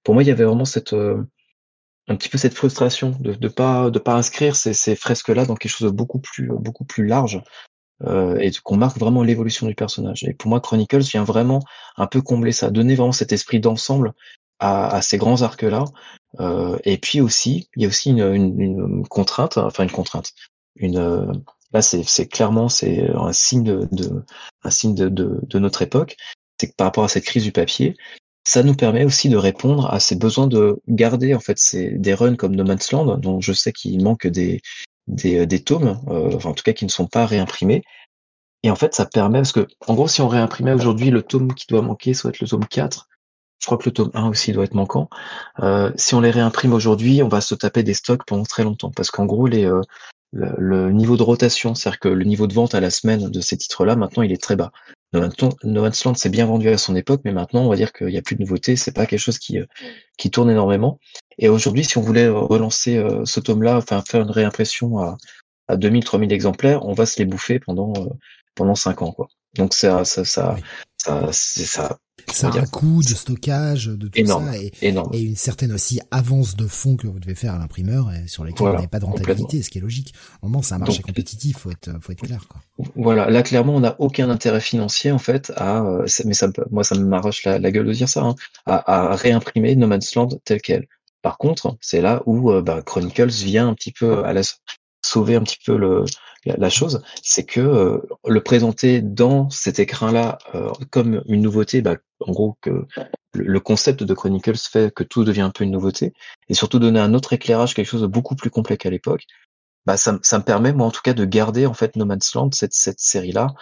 Pour 0.03 0.13
moi 0.13 0.23
il 0.23 0.27
y 0.27 0.31
avait 0.31 0.43
vraiment 0.43 0.65
cette 0.65 0.93
un 0.93 2.15
petit 2.15 2.29
peu 2.29 2.37
cette 2.37 2.53
frustration 2.53 3.15
de 3.19 3.33
de 3.33 3.47
pas 3.47 3.89
de 3.89 3.99
pas 3.99 4.15
inscrire 4.15 4.55
ces, 4.55 4.73
ces 4.73 4.95
fresques 4.95 5.29
là 5.29 5.45
dans 5.45 5.55
quelque 5.55 5.71
chose 5.71 5.89
de 5.91 5.95
beaucoup 5.95 6.19
plus 6.19 6.49
beaucoup 6.49 6.85
plus 6.85 7.07
large 7.07 7.41
euh, 8.05 8.37
et 8.37 8.51
qu'on 8.63 8.77
marque 8.77 8.97
vraiment 8.97 9.23
l'évolution 9.23 9.67
du 9.67 9.75
personnage. 9.75 10.23
Et 10.23 10.33
pour 10.33 10.49
moi 10.49 10.61
Chronicles 10.61 10.99
vient 10.99 11.25
vraiment 11.25 11.59
un 11.97 12.07
peu 12.07 12.21
combler 12.21 12.53
ça, 12.53 12.69
donner 12.69 12.95
vraiment 12.95 13.11
cet 13.11 13.33
esprit 13.33 13.59
d'ensemble 13.59 14.13
à, 14.59 14.87
à, 14.95 15.01
ces 15.01 15.17
grands 15.17 15.41
arcs 15.41 15.63
là 15.63 15.83
euh, 15.83 15.85
et 16.83 16.97
puis 16.97 17.21
aussi, 17.21 17.69
il 17.75 17.83
y 17.83 17.85
a 17.85 17.89
aussi 17.89 18.11
une, 18.11 18.33
une, 18.33 18.61
une 18.61 19.07
contrainte, 19.07 19.57
enfin 19.57 19.83
une 19.83 19.91
contrainte. 19.91 20.33
Une, 20.75 20.97
euh, 20.97 21.25
là, 21.73 21.81
c'est 21.81 22.27
clairement 22.27 22.69
c'est 22.69 23.09
un 23.15 23.33
signe 23.33 23.63
de, 23.63 23.87
de 23.91 24.23
un 24.63 24.71
signe 24.71 24.95
de, 24.95 25.09
de, 25.09 25.39
de 25.41 25.59
notre 25.59 25.81
époque. 25.81 26.15
C'est 26.59 26.67
que 26.69 26.75
par 26.75 26.87
rapport 26.87 27.03
à 27.03 27.09
cette 27.09 27.25
crise 27.25 27.43
du 27.43 27.51
papier, 27.51 27.95
ça 28.43 28.63
nous 28.63 28.75
permet 28.75 29.05
aussi 29.05 29.29
de 29.29 29.37
répondre 29.37 29.91
à 29.93 29.99
ces 29.99 30.15
besoins 30.15 30.47
de 30.47 30.81
garder 30.87 31.35
en 31.35 31.39
fait 31.39 31.59
ces, 31.59 31.91
des 31.91 32.13
runs 32.13 32.35
comme 32.35 32.55
No 32.55 32.63
Man's 32.63 32.91
Land, 32.91 33.17
dont 33.17 33.41
je 33.41 33.53
sais 33.53 33.71
qu'il 33.71 34.03
manque 34.03 34.27
des, 34.27 34.61
des, 35.07 35.45
des 35.45 35.63
tomes, 35.63 35.99
euh, 36.07 36.35
enfin, 36.35 36.49
en 36.49 36.53
tout 36.53 36.63
cas 36.63 36.73
qui 36.73 36.85
ne 36.85 36.89
sont 36.89 37.07
pas 37.07 37.25
réimprimés. 37.25 37.83
Et 38.63 38.71
en 38.71 38.75
fait, 38.75 38.93
ça 38.93 39.05
permet, 39.05 39.39
parce 39.39 39.53
que 39.53 39.67
en 39.87 39.93
gros, 39.93 40.07
si 40.07 40.21
on 40.21 40.27
réimprimait 40.27 40.73
aujourd'hui 40.73 41.11
le 41.11 41.21
tome 41.21 41.53
qui 41.53 41.65
doit 41.67 41.81
manquer, 41.81 42.11
être 42.11 42.39
le 42.39 42.47
tome 42.47 42.65
4, 42.65 43.07
je 43.59 43.65
crois 43.65 43.77
que 43.77 43.85
le 43.85 43.91
tome 43.91 44.11
1 44.13 44.29
aussi 44.29 44.51
doit 44.53 44.63
être 44.63 44.73
manquant. 44.73 45.09
Euh, 45.59 45.91
si 45.95 46.15
on 46.15 46.21
les 46.21 46.31
réimprime 46.31 46.73
aujourd'hui, 46.73 47.21
on 47.21 47.27
va 47.27 47.41
se 47.41 47.55
taper 47.55 47.83
des 47.83 47.93
stocks 47.93 48.25
pendant 48.25 48.43
très 48.43 48.63
longtemps. 48.63 48.91
Parce 48.91 49.11
qu'en 49.11 49.25
gros, 49.25 49.47
les, 49.47 49.65
euh, 49.65 49.81
le, 50.31 50.91
niveau 50.91 51.17
de 51.17 51.23
rotation, 51.23 51.75
c'est-à-dire 51.75 51.99
que 51.99 52.09
le 52.09 52.23
niveau 52.23 52.47
de 52.47 52.53
vente 52.53 52.75
à 52.75 52.79
la 52.79 52.89
semaine 52.89 53.29
de 53.29 53.41
ces 53.41 53.57
titres-là, 53.57 53.95
maintenant, 53.95 54.23
il 54.23 54.31
est 54.31 54.41
très 54.41 54.55
bas. 54.55 54.71
No 55.13 55.81
Man's 55.81 56.05
Land 56.05 56.13
s'est 56.13 56.29
bien 56.29 56.45
vendu 56.45 56.69
à 56.69 56.77
son 56.77 56.95
époque, 56.95 57.21
mais 57.25 57.31
maintenant, 57.31 57.63
on 57.65 57.69
va 57.69 57.75
dire 57.75 57.91
qu'il 57.91 58.07
n'y 58.07 58.17
a 58.17 58.21
plus 58.21 58.35
de 58.35 58.41
nouveautés. 58.41 58.75
C'est 58.75 58.93
pas 58.93 59.07
quelque 59.07 59.19
chose 59.19 59.39
qui, 59.39 59.59
euh, 59.59 59.65
qui 60.17 60.29
tourne 60.29 60.49
énormément. 60.49 60.99
Et 61.39 61.49
aujourd'hui, 61.49 61.83
si 61.83 61.97
on 61.97 62.01
voulait 62.01 62.29
relancer 62.29 62.97
euh, 62.97 63.25
ce 63.25 63.39
tome-là, 63.39 63.77
enfin 63.77 64.03
faire 64.07 64.21
une 64.21 64.31
réimpression 64.31 64.99
à, 64.99 65.17
à 65.67 65.77
2000, 65.77 66.03
3000 66.03 66.31
exemplaires, 66.31 66.85
on 66.85 66.93
va 66.93 67.05
se 67.05 67.17
les 67.17 67.25
bouffer 67.25 67.59
pendant 67.59 67.93
pendant 68.55 68.75
5 68.75 69.01
ans, 69.01 69.11
quoi. 69.11 69.29
Donc 69.55 69.73
ça, 69.73 70.05
ça, 70.05 70.23
ça, 70.25 70.57
ça, 70.97 71.29
ça, 71.31 71.97
ça 72.31 72.49
a 72.49 72.59
un 72.59 72.65
coût 72.65 73.01
de 73.01 73.07
stockage, 73.07 73.87
de 73.87 74.07
tout 74.07 74.25
ça, 74.25 74.41
et, 74.57 74.71
et, 74.81 75.21
une 75.21 75.35
certaine 75.35 75.71
aussi 75.71 75.99
avance 76.11 76.55
de 76.55 76.67
fonds 76.67 76.95
que 76.95 77.07
vous 77.07 77.19
devez 77.19 77.35
faire 77.35 77.55
à 77.55 77.57
l'imprimeur, 77.57 78.11
et 78.13 78.27
sur 78.27 78.43
lesquels 78.43 78.67
vous 78.67 78.73
n'avez 78.73 78.87
pas 78.87 78.99
de 78.99 79.05
rentabilité, 79.05 79.63
ce 79.63 79.69
qui 79.69 79.79
est 79.79 79.81
logique. 79.81 80.13
Au 80.41 80.47
moment, 80.47 80.61
c'est 80.61 80.75
un 80.75 80.79
marché 80.79 81.01
compétitif, 81.01 81.57
faut 81.57 81.71
être, 81.71 81.91
faut 82.01 82.11
être 82.11 82.21
clair. 82.21 82.45
Quoi. 82.47 82.61
Voilà, 82.95 83.29
là 83.29 83.41
clairement, 83.41 83.75
on 83.75 83.79
n'a 83.79 83.95
aucun 83.99 84.29
intérêt 84.29 84.61
financier 84.61 85.11
en 85.11 85.19
fait 85.19 85.51
à, 85.55 85.83
euh, 85.83 86.05
mais 86.25 86.33
ça, 86.33 86.49
moi, 86.71 86.83
ça 86.83 86.95
m'arrache 86.95 87.43
la, 87.43 87.59
la, 87.59 87.71
gueule 87.71 87.87
de 87.87 87.93
dire 87.93 88.09
ça, 88.09 88.23
hein, 88.23 88.35
à, 88.65 89.11
à, 89.11 89.15
réimprimer 89.15 89.75
No 89.75 89.87
Man's 89.87 90.13
Land 90.15 90.29
tel 90.45 90.61
quel. 90.61 90.87
Par 91.21 91.37
contre, 91.37 91.77
c'est 91.81 92.01
là 92.01 92.21
où 92.25 92.51
euh, 92.51 92.61
bah, 92.61 92.81
Chronicles 92.85 93.29
vient 93.29 93.67
un 93.67 93.73
petit 93.73 93.91
peu 93.91 94.23
à 94.23 94.33
la 94.33 94.41
sauver 95.01 95.35
un 95.35 95.43
petit 95.43 95.59
peu 95.65 95.77
le, 95.77 96.05
la, 96.45 96.69
chose, 96.69 97.01
c'est 97.21 97.43
que 97.43 97.59
euh, 97.59 97.99
le 98.25 98.41
présenter 98.41 99.01
dans 99.01 99.49
cet 99.49 99.79
écrin-là 99.79 100.37
euh, 100.55 100.71
comme 100.89 101.21
une 101.27 101.41
nouveauté, 101.41 101.81
bah, 101.81 101.97
en 102.21 102.31
gros 102.31 102.57
que 102.61 102.85
le, 103.33 103.59
concept 103.59 104.03
de 104.03 104.13
Chronicles 104.13 104.57
fait 104.57 104.93
que 104.93 105.03
tout 105.03 105.23
devient 105.23 105.41
un 105.41 105.49
peu 105.49 105.63
une 105.63 105.71
nouveauté, 105.71 106.13
et 106.47 106.53
surtout 106.53 106.79
donner 106.79 106.99
un 106.99 107.13
autre 107.13 107.33
éclairage, 107.33 107.73
quelque 107.73 107.87
chose 107.87 108.01
de 108.01 108.07
beaucoup 108.07 108.35
plus 108.35 108.49
complet 108.49 108.77
qu'à 108.77 108.89
l'époque, 108.89 109.25
bah, 109.85 109.97
ça, 109.97 110.19
ça, 110.21 110.39
me 110.39 110.43
permet 110.43 110.73
moi 110.73 110.87
en 110.87 110.91
tout 110.91 111.01
cas 111.03 111.13
de 111.13 111.25
garder 111.25 111.65
en 111.65 111.73
fait 111.73 111.95
No 111.95 112.05
Man's 112.05 112.33
Land, 112.33 112.51
cette, 112.53 112.73
cette 112.73 112.99
série-là, 112.99 113.53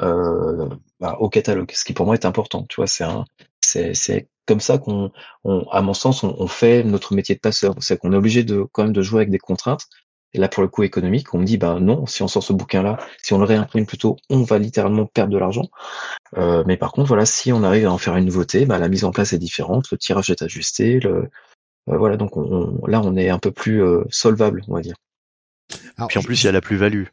euh, 0.00 0.68
bah, 1.00 1.16
au 1.20 1.28
catalogue, 1.28 1.70
ce 1.72 1.84
qui 1.84 1.92
pour 1.92 2.06
moi 2.06 2.14
est 2.14 2.26
important. 2.26 2.66
Tu 2.68 2.76
vois, 2.76 2.86
c'est 2.86 3.04
c'est 3.94 4.28
comme 4.46 4.60
ça 4.60 4.78
qu'on, 4.78 5.10
à 5.72 5.82
mon 5.82 5.94
sens, 5.94 6.22
on, 6.22 6.36
on, 6.38 6.46
fait 6.46 6.84
notre 6.84 7.14
métier 7.14 7.34
de 7.34 7.40
passeur. 7.40 7.74
C'est 7.80 7.98
qu'on 7.98 8.12
est 8.12 8.16
obligé 8.16 8.44
de 8.44 8.66
quand 8.72 8.84
même 8.84 8.92
de 8.92 9.02
jouer 9.02 9.20
avec 9.20 9.30
des 9.30 9.38
contraintes, 9.38 9.88
et 10.36 10.38
là, 10.38 10.48
pour 10.48 10.62
le 10.62 10.68
coup 10.68 10.82
économique, 10.82 11.32
on 11.32 11.38
me 11.38 11.44
dit, 11.44 11.56
bah 11.56 11.78
non, 11.80 12.04
si 12.04 12.22
on 12.22 12.28
sort 12.28 12.42
ce 12.42 12.52
bouquin-là, 12.52 12.98
si 13.22 13.32
on 13.32 13.38
le 13.38 13.44
réimprime 13.44 13.86
plutôt, 13.86 14.16
on 14.28 14.42
va 14.42 14.58
littéralement 14.58 15.06
perdre 15.06 15.32
de 15.32 15.38
l'argent. 15.38 15.70
Euh, 16.36 16.62
mais 16.66 16.76
par 16.76 16.92
contre, 16.92 17.08
voilà, 17.08 17.24
si 17.24 17.54
on 17.54 17.62
arrive 17.62 17.86
à 17.86 17.90
en 17.90 17.96
faire 17.96 18.16
une 18.16 18.26
nouveauté, 18.26 18.66
bah, 18.66 18.78
la 18.78 18.88
mise 18.88 19.04
en 19.04 19.12
place 19.12 19.32
est 19.32 19.38
différente, 19.38 19.90
le 19.90 19.96
tirage 19.96 20.28
est 20.28 20.42
ajusté, 20.42 21.00
le, 21.00 21.30
euh, 21.88 21.96
voilà, 21.96 22.18
donc 22.18 22.36
on, 22.36 22.86
là, 22.86 23.00
on 23.02 23.16
est 23.16 23.30
un 23.30 23.38
peu 23.38 23.50
plus 23.50 23.82
euh, 23.82 24.04
solvable, 24.10 24.62
on 24.68 24.74
va 24.74 24.82
dire. 24.82 24.96
Puis 26.08 26.18
en 26.18 26.22
plus, 26.22 26.42
il 26.42 26.44
y 26.44 26.48
a 26.50 26.52
la 26.52 26.60
plus-value 26.60 27.04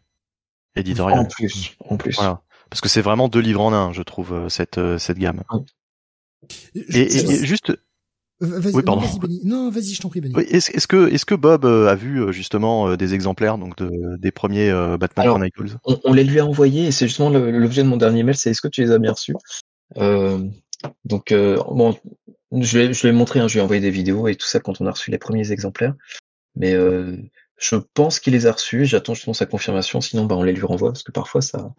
éditoriale. 0.75 1.19
En 1.19 1.25
plus, 1.25 1.77
en 1.87 1.95
plus. 1.95 2.15
Voilà. 2.17 2.41
Parce 2.69 2.81
que 2.81 2.89
c'est 2.89 3.01
vraiment 3.01 3.29
deux 3.29 3.39
livres 3.39 3.61
en 3.61 3.71
un, 3.71 3.93
je 3.93 4.01
trouve, 4.01 4.49
cette, 4.49 4.81
cette 4.97 5.17
gamme. 5.17 5.43
et, 6.75 7.45
juste, 7.45 7.71
oui, 8.43 8.83
pardon. 8.83 9.07
non, 9.43 9.69
vas-y, 9.69 9.93
je 9.93 10.01
t'en 10.01 10.09
prie, 10.09 10.21
Benny. 10.21 10.35
est-ce, 10.49 10.87
que, 10.87 11.09
est-ce 11.11 11.25
que 11.25 11.35
Bob 11.35 11.65
euh, 11.65 11.87
a 11.87 11.95
vu 11.95 12.21
euh, 12.21 12.31
justement 12.31 12.89
euh, 12.89 12.97
des 12.97 13.13
exemplaires 13.13 13.57
donc 13.57 13.77
de, 13.77 14.17
des 14.17 14.31
premiers 14.31 14.71
Batman 14.99 15.27
Chronicles 15.27 15.77
on, 15.85 15.99
on, 16.03 16.13
les 16.13 16.23
lui 16.23 16.39
a 16.39 16.45
envoyés 16.45 16.87
et 16.87 16.91
c'est 16.91 17.07
justement 17.07 17.29
l'objet 17.29 17.83
de 17.83 17.87
mon 17.87 17.97
dernier 17.97 18.23
mail, 18.23 18.35
c'est 18.35 18.51
est-ce 18.51 18.61
que 18.61 18.67
tu 18.67 18.81
les 18.81 18.91
as 18.91 18.99
bien 18.99 19.11
reçus? 19.11 19.35
Euh, 19.97 20.39
Donc 21.05 21.33
bon, 21.33 21.97
je 22.51 22.77
vais 22.77 22.93
je 22.93 23.07
l'ai 23.07 23.13
montré, 23.13 23.39
hein, 23.39 23.47
je 23.47 23.53
lui 23.53 23.59
ai 23.59 23.63
envoyé 23.63 23.81
des 23.81 23.91
vidéos 23.91 24.27
et 24.27 24.35
tout 24.35 24.47
ça 24.47 24.59
quand 24.59 24.81
on 24.81 24.85
a 24.85 24.91
reçu 24.91 25.11
les 25.11 25.17
premiers 25.17 25.51
exemplaires. 25.51 25.93
Mais 26.55 26.75
je 27.57 27.75
pense 27.93 28.19
qu'il 28.19 28.33
les 28.33 28.45
a 28.45 28.51
reçus. 28.51 28.85
J'attends 28.85 29.13
justement 29.13 29.33
sa 29.33 29.45
confirmation. 29.45 30.01
Sinon, 30.01 30.25
bah, 30.25 30.35
on 30.35 30.43
les 30.43 30.53
lui 30.53 30.65
renvoie 30.65 30.91
parce 30.91 31.03
que 31.03 31.11
parfois 31.11 31.41
ça, 31.41 31.73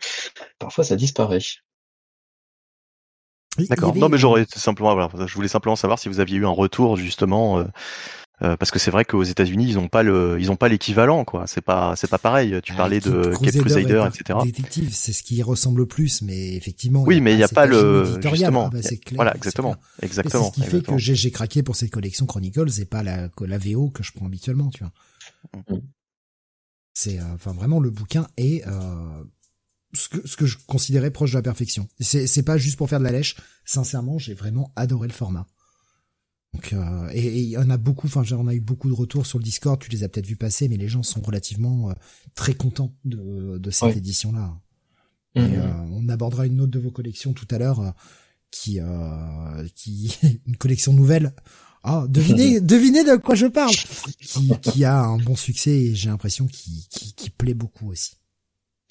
parfois 0.59 0.85
ça 0.85 0.97
disparaît. 0.97 1.41
D'accord. 3.59 3.97
Non, 3.97 4.09
mais 4.09 4.19
j'aurais 4.19 4.47
simplement, 4.55 4.95
voilà, 4.95 5.27
je 5.27 5.35
voulais 5.35 5.49
simplement 5.49 5.77
savoir 5.77 5.99
si 5.99 6.09
vous 6.09 6.21
aviez 6.21 6.39
eu 6.39 6.47
un 6.47 6.51
retour 6.51 6.97
justement, 6.97 7.59
euh, 7.59 7.65
euh, 8.43 8.57
parce 8.57 8.71
que 8.73 8.81
c'est 8.81 8.91
vrai 8.91 9.05
qu'aux 9.05 9.23
États-Unis, 9.23 9.67
ils 9.69 9.79
ont 9.79 9.87
pas 9.87 10.03
le, 10.03 10.39
ils 10.41 10.51
ont 10.51 10.57
pas 10.57 10.69
l'équivalent, 10.69 11.25
quoi. 11.25 11.47
C'est 11.47 11.61
pas, 11.61 11.95
c'est 11.95 12.11
pas 12.11 12.19
pareil. 12.19 12.59
Tu 12.65 12.73
ah, 12.73 12.77
parlais 12.77 12.99
de 12.99 13.33
Cape 13.41 13.55
Crusader, 13.55 14.05
etc. 14.09 14.41
Détective, 14.45 14.91
c'est 14.93 15.13
ce 15.13 15.23
qui 15.23 15.41
ressemble 15.43 15.81
le 15.81 15.87
plus, 15.87 16.23
mais 16.23 16.55
effectivement. 16.57 17.05
Oui, 17.07 17.21
mais 17.21 17.35
il 17.35 17.37
n'y 17.37 17.45
a 17.45 17.49
pas 17.49 17.67
le, 17.67 18.21
justement. 18.23 18.71
Ah 18.73 18.77
bah, 18.77 18.81
voilà, 19.13 19.37
exactement, 19.37 19.77
exactement. 20.03 20.51
C'est 20.53 20.61
ce 20.61 20.65
qui 20.65 20.71
fait 20.71 20.83
que 20.83 20.99
j'ai 20.99 21.31
craqué 21.31 21.63
pour 21.63 21.77
cette 21.77 21.91
collection 21.91 22.27
Chronicles 22.27 22.81
et 22.81 22.85
pas 22.85 23.03
la, 23.03 23.29
la 23.41 23.59
VO 23.59 23.91
que 23.91 24.03
je 24.03 24.13
prends 24.13 24.27
habituellement, 24.27 24.71
tu 24.71 24.83
vois. 24.83 24.93
Mm. 25.69 25.81
C'est, 26.93 27.19
euh, 27.19 27.35
enfin, 27.35 27.53
vraiment, 27.53 27.81
le 27.81 27.91
bouquin 27.91 28.27
est 28.37 28.65
ce 29.95 30.09
que, 30.09 30.27
ce 30.27 30.37
que 30.37 30.47
je 30.47 30.59
considérais 30.67 31.11
proche 31.11 31.33
de 31.33 31.37
la 31.37 31.43
perfection. 31.43 31.89
C'est, 32.01 32.27
c'est 32.27 32.43
pas 32.43 32.59
juste 32.59 32.77
pour 32.77 32.89
faire 32.89 32.99
de 32.99 33.05
la 33.05 33.13
lèche. 33.13 33.37
Sincèrement, 33.65 34.19
j'ai 34.19 34.35
vraiment 34.35 34.73
adoré 34.77 35.09
le 35.09 35.15
format. 35.15 35.47
Donc, 36.53 36.73
euh, 36.73 37.11
et 37.13 37.43
y 37.43 37.57
en 37.57 37.69
a 37.71 37.77
beaucoup. 37.77 38.07
Enfin, 38.07 38.23
on 38.37 38.47
a 38.47 38.55
eu 38.55 38.61
beaucoup 38.61 38.89
de 38.89 38.95
retours 38.95 39.27
sur 39.27 39.39
le 39.39 39.45
Discord. 39.45 39.81
Tu 39.81 39.91
les 39.91 40.05
as 40.05 40.09
peut-être 40.09 40.27
vu 40.27 40.37
passer, 40.37 40.69
mais 40.69 40.77
les 40.77 40.89
gens 40.89 41.03
sont 41.03 41.21
relativement 41.21 41.91
euh, 41.91 41.95
très 42.35 42.55
contents 42.55 42.95
de, 43.05 43.59
de 43.59 43.71
cette 43.71 43.97
édition-là. 43.97 44.61
Et 45.35 45.43
mhm. 45.43 45.55
euh, 45.55 45.73
on 45.93 46.09
abordera 46.09 46.47
une 46.47 46.61
autre 46.61 46.71
de 46.71 46.79
vos 46.79 46.93
collections 46.93 47.33
tout 47.33 47.49
à 47.51 47.59
l'heure, 47.59 47.95
qui, 48.53 48.79
qui 49.75 50.17
une 50.47 50.57
collection 50.57 50.93
nouvelle. 50.93 51.35
Ah, 51.83 52.07
devinez, 52.09 52.61
devinez 52.63 53.03
de 53.03 53.17
quoi 53.17 53.35
je 53.35 53.47
parle. 53.47 53.75
Qui, 54.21 54.53
qui 54.63 54.85
a 54.85 55.03
un 55.03 55.19
bon 55.19 55.35
succès 55.35 55.73
et 55.73 55.95
j'ai 55.95 56.09
l'impression 56.09 56.47
qui, 56.47 56.87
qui, 56.89 57.15
qui 57.15 57.31
plaît 57.31 57.55
beaucoup 57.55 57.91
aussi. 57.91 58.17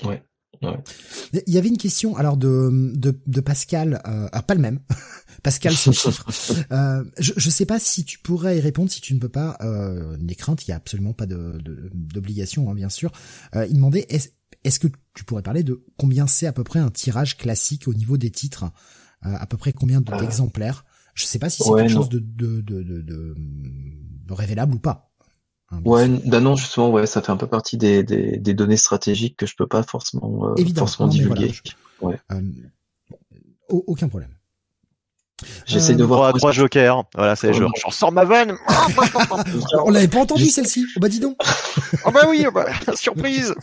Ouais. 0.03 0.21
Il 0.61 1.53
y 1.53 1.57
avait 1.57 1.69
une 1.69 1.77
question 1.77 2.15
alors 2.15 2.37
de 2.37 2.91
de, 2.95 3.19
de 3.25 3.41
Pascal, 3.41 4.01
euh, 4.07 4.27
ah, 4.31 4.41
pas 4.41 4.55
le 4.55 4.61
même. 4.61 4.79
Pascal 5.43 5.75
son 5.75 5.91
chiffre. 5.91 6.25
Euh, 6.71 7.03
je 7.19 7.33
je 7.35 7.49
sais 7.49 7.65
pas 7.65 7.79
si 7.79 8.05
tu 8.05 8.19
pourrais 8.19 8.57
y 8.57 8.61
répondre 8.61 8.89
si 8.89 9.01
tu 9.01 9.13
ne 9.13 9.19
peux 9.19 9.29
pas. 9.29 9.57
Euh, 9.61 10.17
les 10.19 10.35
craintes, 10.35 10.65
il 10.65 10.71
y 10.71 10.73
a 10.73 10.77
absolument 10.77 11.13
pas 11.13 11.25
de 11.25 11.61
d'obligation 11.93 12.69
hein, 12.69 12.75
bien 12.75 12.89
sûr. 12.89 13.11
Euh, 13.55 13.65
il 13.67 13.75
demandait 13.75 14.05
est-ce 14.09 14.29
est-ce 14.63 14.79
que 14.79 14.87
tu 15.13 15.23
pourrais 15.23 15.41
parler 15.41 15.63
de 15.63 15.83
combien 15.97 16.27
c'est 16.27 16.47
à 16.47 16.53
peu 16.53 16.63
près 16.63 16.79
un 16.79 16.89
tirage 16.89 17.37
classique 17.37 17.87
au 17.87 17.93
niveau 17.93 18.17
des 18.17 18.29
titres, 18.31 18.65
euh, 19.25 19.35
à 19.37 19.45
peu 19.45 19.57
près 19.57 19.73
combien 19.73 19.99
euh. 19.99 20.19
d'exemplaires? 20.19 20.85
Je 21.13 21.25
sais 21.25 21.39
pas 21.39 21.49
si 21.49 21.63
c'est 21.63 21.73
quelque 21.73 21.91
chose 21.91 22.09
de 22.09 22.19
de, 22.19 22.61
de, 22.61 22.81
de, 22.81 23.35
de 23.35 24.33
révélable 24.33 24.75
ou 24.75 24.79
pas. 24.79 25.12
Hein, 25.73 25.81
ouais, 25.85 26.07
bah 26.25 26.39
non, 26.39 26.55
justement, 26.55 26.89
ouais, 26.91 27.05
ça 27.05 27.21
fait 27.21 27.31
un 27.31 27.37
peu 27.37 27.47
partie 27.47 27.77
des, 27.77 28.03
des, 28.03 28.37
des 28.37 28.53
données 28.53 28.77
stratégiques 28.77 29.37
que 29.37 29.45
je 29.45 29.55
peux 29.55 29.67
pas 29.67 29.83
forcément, 29.83 30.49
euh, 30.49 30.65
forcément 30.75 31.07
divulguer. 31.09 31.51
ouais. 32.01 32.19
Euh, 32.31 32.41
aucun 33.69 34.07
problème. 34.07 34.29
J'essaie 35.65 35.95
de 35.95 36.03
euh, 36.03 36.05
voir 36.05 36.33
trois 36.33 36.51
jokers. 36.51 37.03
Voilà, 37.15 37.35
c'est 37.35 37.53
je, 37.53 37.63
j'en 37.81 37.91
sors 37.91 38.11
ma 38.11 38.23
vanne. 38.23 38.55
On 39.85 39.89
l'avait 39.89 40.07
pas 40.07 40.19
entendu 40.19 40.45
celle-ci. 40.45 40.85
Oh 40.95 40.99
bah 40.99 41.09
dis 41.09 41.19
donc. 41.19 41.37
oh 42.05 42.11
bah 42.11 42.21
oui, 42.29 42.45
bah, 42.53 42.67
surprise. 42.95 43.53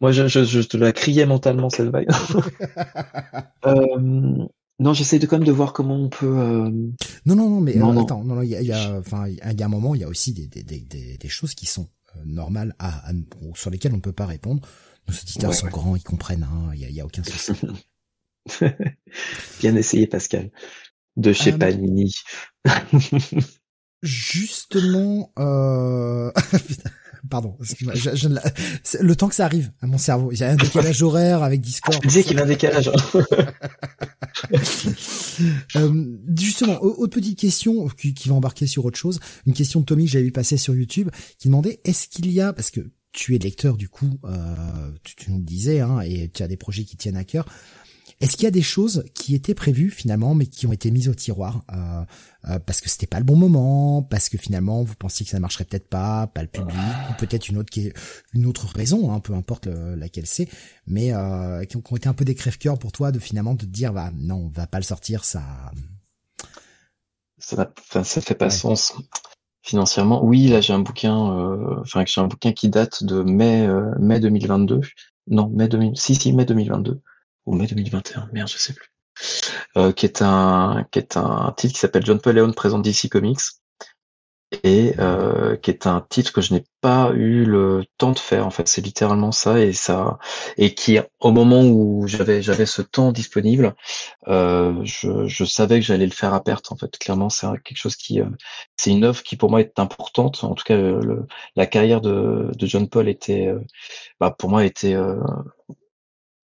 Moi, 0.00 0.12
je, 0.12 0.26
je, 0.28 0.44
je 0.44 0.60
te 0.60 0.76
la 0.76 0.92
criais 0.92 1.26
mentalement 1.26 1.70
cette 1.70 1.88
vague. 1.88 2.08
euh, 3.66 4.44
non, 4.80 4.94
j'essaie 4.94 5.18
de 5.18 5.26
quand 5.26 5.36
même 5.36 5.46
de 5.46 5.52
voir 5.52 5.74
comment 5.74 5.96
on 5.96 6.08
peut. 6.08 6.38
Euh... 6.38 6.70
Non, 7.26 7.36
non, 7.36 7.50
non, 7.50 7.60
mais 7.60 7.74
non, 7.74 7.94
euh, 7.94 8.00
attends, 8.00 8.24
non, 8.24 8.36
non, 8.36 8.42
il 8.42 8.48
y 8.48 8.56
a, 8.56 8.62
y 8.62 8.72
a, 8.72 8.98
enfin, 8.98 9.28
il 9.28 9.36
y 9.36 9.62
a 9.62 9.66
un 9.66 9.68
moment, 9.68 9.94
il 9.94 10.00
y 10.00 10.04
a 10.04 10.08
aussi 10.08 10.32
des, 10.32 10.46
des, 10.46 10.62
des, 10.62 11.18
des 11.18 11.28
choses 11.28 11.54
qui 11.54 11.66
sont 11.66 11.90
euh, 12.16 12.20
normales 12.24 12.74
à, 12.78 13.10
à, 13.10 13.12
sur 13.54 13.68
lesquelles 13.68 13.92
on 13.92 14.00
peut 14.00 14.12
pas 14.12 14.24
répondre. 14.24 14.66
Nos 15.06 15.14
auditeurs 15.14 15.52
sont 15.52 15.68
grands, 15.68 15.96
ils 15.96 16.02
comprennent, 16.02 16.44
hein, 16.50 16.70
il 16.72 16.80
y 16.80 16.84
a, 16.86 16.90
y 16.90 17.00
a 17.00 17.04
aucun 17.04 17.22
souci. 17.22 17.52
Bien 19.60 19.76
essayé, 19.76 20.06
Pascal. 20.06 20.50
De 21.16 21.34
chez 21.34 21.52
euh, 21.52 21.58
Panini. 21.58 22.14
Justement, 24.02 25.30
euh... 25.38 26.32
Pardon, 27.28 27.56
je, 27.60 27.74
je, 28.14 28.28
le 29.00 29.16
temps 29.16 29.28
que 29.28 29.34
ça 29.34 29.44
arrive 29.44 29.70
à 29.80 29.86
mon 29.86 29.98
cerveau. 29.98 30.32
Il 30.32 30.38
y 30.38 30.44
a 30.44 30.50
un 30.50 30.56
décalage 30.56 31.02
horaire 31.02 31.42
avec 31.42 31.60
Discord. 31.60 31.98
Je 32.02 32.08
disais 32.08 32.22
qu'il 32.22 32.36
y 32.36 32.40
a 32.40 32.44
un 32.44 32.46
décalage. 32.46 32.90
euh, 35.76 36.18
justement, 36.36 36.82
autre 36.82 37.14
petite 37.14 37.38
question 37.38 37.88
qui, 37.88 38.14
qui, 38.14 38.28
va 38.28 38.34
embarquer 38.36 38.66
sur 38.66 38.84
autre 38.84 38.98
chose. 38.98 39.20
Une 39.46 39.52
question 39.52 39.80
de 39.80 39.84
Tommy 39.84 40.04
que 40.04 40.10
j'avais 40.10 40.24
vu 40.24 40.32
passer 40.32 40.56
sur 40.56 40.74
YouTube 40.74 41.10
qui 41.38 41.48
demandait 41.48 41.80
est-ce 41.84 42.08
qu'il 42.08 42.30
y 42.30 42.40
a, 42.40 42.52
parce 42.52 42.70
que 42.70 42.80
tu 43.12 43.34
es 43.34 43.38
lecteur 43.38 43.76
du 43.76 43.88
coup, 43.88 44.18
euh, 44.24 44.90
tu, 45.02 45.16
tu, 45.16 45.30
nous 45.32 45.38
le 45.38 45.44
disais, 45.44 45.80
hein, 45.80 46.00
et 46.00 46.28
tu 46.28 46.42
as 46.42 46.48
des 46.48 46.56
projets 46.56 46.84
qui 46.84 46.96
tiennent 46.96 47.16
à 47.16 47.24
cœur. 47.24 47.44
Est-ce 48.20 48.36
qu'il 48.36 48.44
y 48.44 48.48
a 48.48 48.50
des 48.50 48.60
choses 48.60 49.04
qui 49.14 49.34
étaient 49.34 49.54
prévues 49.54 49.90
finalement, 49.90 50.34
mais 50.34 50.44
qui 50.44 50.66
ont 50.66 50.72
été 50.72 50.90
mises 50.90 51.08
au 51.08 51.14
tiroir 51.14 51.62
euh, 51.72 52.04
euh, 52.50 52.58
parce 52.58 52.82
que 52.82 52.90
c'était 52.90 53.06
pas 53.06 53.18
le 53.18 53.24
bon 53.24 53.36
moment, 53.36 54.02
parce 54.02 54.28
que 54.28 54.36
finalement 54.36 54.82
vous 54.82 54.94
pensiez 54.94 55.24
que 55.24 55.30
ça 55.30 55.38
ne 55.38 55.40
marcherait 55.42 55.64
peut-être 55.64 55.88
pas, 55.88 56.26
pas 56.26 56.42
le 56.42 56.48
public, 56.48 56.76
ou 57.10 57.14
peut-être 57.18 57.48
une 57.48 57.56
autre 57.56 57.70
qui 57.70 57.90
une 58.34 58.44
autre 58.44 58.66
raison, 58.66 59.10
hein, 59.10 59.20
peu 59.20 59.32
importe 59.32 59.66
laquelle 59.66 60.26
c'est, 60.26 60.48
mais 60.86 61.14
euh, 61.14 61.64
qui, 61.64 61.78
ont, 61.78 61.96
été 61.96 62.10
un 62.10 62.12
peu 62.12 62.26
des 62.26 62.34
crève-cœurs 62.34 62.78
pour 62.78 62.92
toi 62.92 63.10
de 63.10 63.18
finalement 63.18 63.54
de 63.54 63.60
te 63.60 63.66
dire 63.66 63.94
bah 63.94 64.10
non, 64.14 64.36
on 64.36 64.48
va 64.48 64.66
pas 64.66 64.78
le 64.78 64.84
sortir, 64.84 65.24
ça. 65.24 65.42
Ça, 67.38 67.72
enfin, 67.78 68.04
ça 68.04 68.20
fait 68.20 68.34
pas 68.34 68.50
sens 68.50 68.92
financièrement. 69.62 70.22
Oui, 70.22 70.48
là 70.48 70.60
j'ai 70.60 70.74
un 70.74 70.80
bouquin, 70.80 71.38
euh, 71.38 71.80
enfin 71.80 72.04
j'ai 72.06 72.20
un 72.20 72.26
bouquin 72.26 72.52
qui 72.52 72.68
date 72.68 73.02
de 73.02 73.22
mai 73.22 73.66
mai 73.98 74.20
2022. 74.20 74.82
Non, 75.28 75.48
mai 75.48 75.68
2000, 75.68 75.96
si 75.96 76.14
si 76.14 76.34
mai 76.34 76.44
2022 76.44 77.00
ou 77.46 77.54
mai 77.54 77.66
2021, 77.66 78.28
merde, 78.32 78.48
je 78.48 78.58
sais 78.58 78.74
plus. 78.74 78.90
Euh, 79.76 79.92
qui 79.92 80.06
est 80.06 80.22
un 80.22 80.86
qui 80.90 80.98
est 80.98 81.16
un 81.16 81.52
titre 81.56 81.74
qui 81.74 81.80
s'appelle 81.80 82.04
John 82.04 82.20
Paul 82.20 82.34
Leon 82.34 82.52
présente 82.52 82.82
DC 82.82 83.08
Comics. 83.10 83.40
Et 84.64 84.94
euh, 84.98 85.56
qui 85.56 85.70
est 85.70 85.86
un 85.86 86.00
titre 86.00 86.32
que 86.32 86.40
je 86.40 86.52
n'ai 86.54 86.64
pas 86.80 87.12
eu 87.14 87.44
le 87.44 87.84
temps 87.98 88.10
de 88.10 88.18
faire 88.18 88.44
en 88.44 88.50
fait. 88.50 88.66
C'est 88.66 88.80
littéralement 88.80 89.30
ça 89.30 89.60
et 89.60 89.72
ça 89.72 90.18
et 90.56 90.74
qui 90.74 90.98
au 91.20 91.30
moment 91.30 91.62
où 91.62 92.08
j'avais 92.08 92.42
j'avais 92.42 92.66
ce 92.66 92.82
temps 92.82 93.12
disponible 93.12 93.76
euh, 94.26 94.74
je, 94.82 95.28
je 95.28 95.44
savais 95.44 95.78
que 95.78 95.86
j'allais 95.86 96.06
le 96.06 96.10
faire 96.12 96.34
à 96.34 96.42
perte 96.42 96.72
en 96.72 96.76
fait. 96.76 96.98
Clairement 96.98 97.30
c'est 97.30 97.46
quelque 97.62 97.76
chose 97.78 97.94
qui 97.94 98.20
euh, 98.20 98.26
c'est 98.76 98.90
une 98.90 99.04
œuvre 99.04 99.22
qui 99.22 99.36
pour 99.36 99.50
moi 99.50 99.60
est 99.60 99.78
importante. 99.78 100.42
En 100.42 100.54
tout 100.54 100.64
cas 100.64 100.76
le, 100.76 101.26
la 101.54 101.66
carrière 101.66 102.00
de, 102.00 102.50
de 102.52 102.66
John 102.66 102.88
Paul 102.88 103.08
était 103.08 103.46
euh, 103.46 103.60
bah, 104.18 104.34
pour 104.36 104.50
moi 104.50 104.64
était 104.64 104.96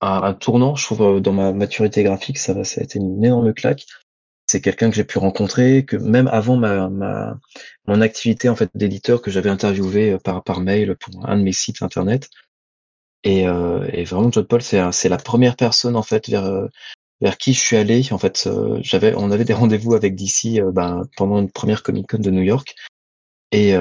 euh, 0.03 0.21
un, 0.21 0.33
tournant, 0.33 0.75
je 0.75 0.85
trouve, 0.85 1.01
euh, 1.01 1.19
dans 1.19 1.33
ma 1.33 1.53
maturité 1.53 2.03
graphique, 2.03 2.37
ça, 2.37 2.63
ça 2.63 2.81
a 2.81 2.83
été 2.83 2.99
une 2.99 3.23
énorme 3.23 3.53
claque. 3.53 3.85
C'est 4.45 4.61
quelqu'un 4.61 4.89
que 4.89 4.95
j'ai 4.95 5.03
pu 5.03 5.17
rencontrer, 5.19 5.85
que 5.85 5.95
même 5.95 6.27
avant 6.27 6.57
ma, 6.57 6.89
ma 6.89 7.39
mon 7.87 8.01
activité 8.01 8.49
en 8.49 8.55
fait 8.55 8.69
d'éditeur 8.75 9.21
que 9.21 9.31
j'avais 9.31 9.49
interviewé 9.49 10.11
euh, 10.11 10.17
par 10.17 10.43
par 10.43 10.59
mail 10.61 10.95
pour 10.97 11.27
un 11.27 11.37
de 11.37 11.43
mes 11.43 11.53
sites 11.53 11.81
internet. 11.81 12.29
Et, 13.23 13.47
euh, 13.47 13.87
et 13.93 14.03
vraiment, 14.03 14.31
John 14.31 14.45
Paul, 14.45 14.61
c'est 14.61 14.81
c'est 14.91 15.09
la 15.09 15.17
première 15.17 15.55
personne 15.55 15.95
en 15.95 16.03
fait 16.03 16.29
vers 16.29 16.45
euh, 16.45 16.67
vers 17.21 17.37
qui 17.37 17.53
je 17.53 17.59
suis 17.59 17.77
allé. 17.77 18.05
En 18.11 18.17
fait, 18.17 18.49
j'avais 18.81 19.13
on 19.15 19.31
avait 19.31 19.45
des 19.45 19.53
rendez-vous 19.53 19.95
avec 19.95 20.15
DC 20.15 20.61
ben, 20.73 21.03
pendant 21.17 21.39
une 21.39 21.51
première 21.51 21.83
Comic 21.83 22.07
Con 22.09 22.19
de 22.19 22.31
New 22.31 22.43
York. 22.43 22.75
Et 23.51 23.75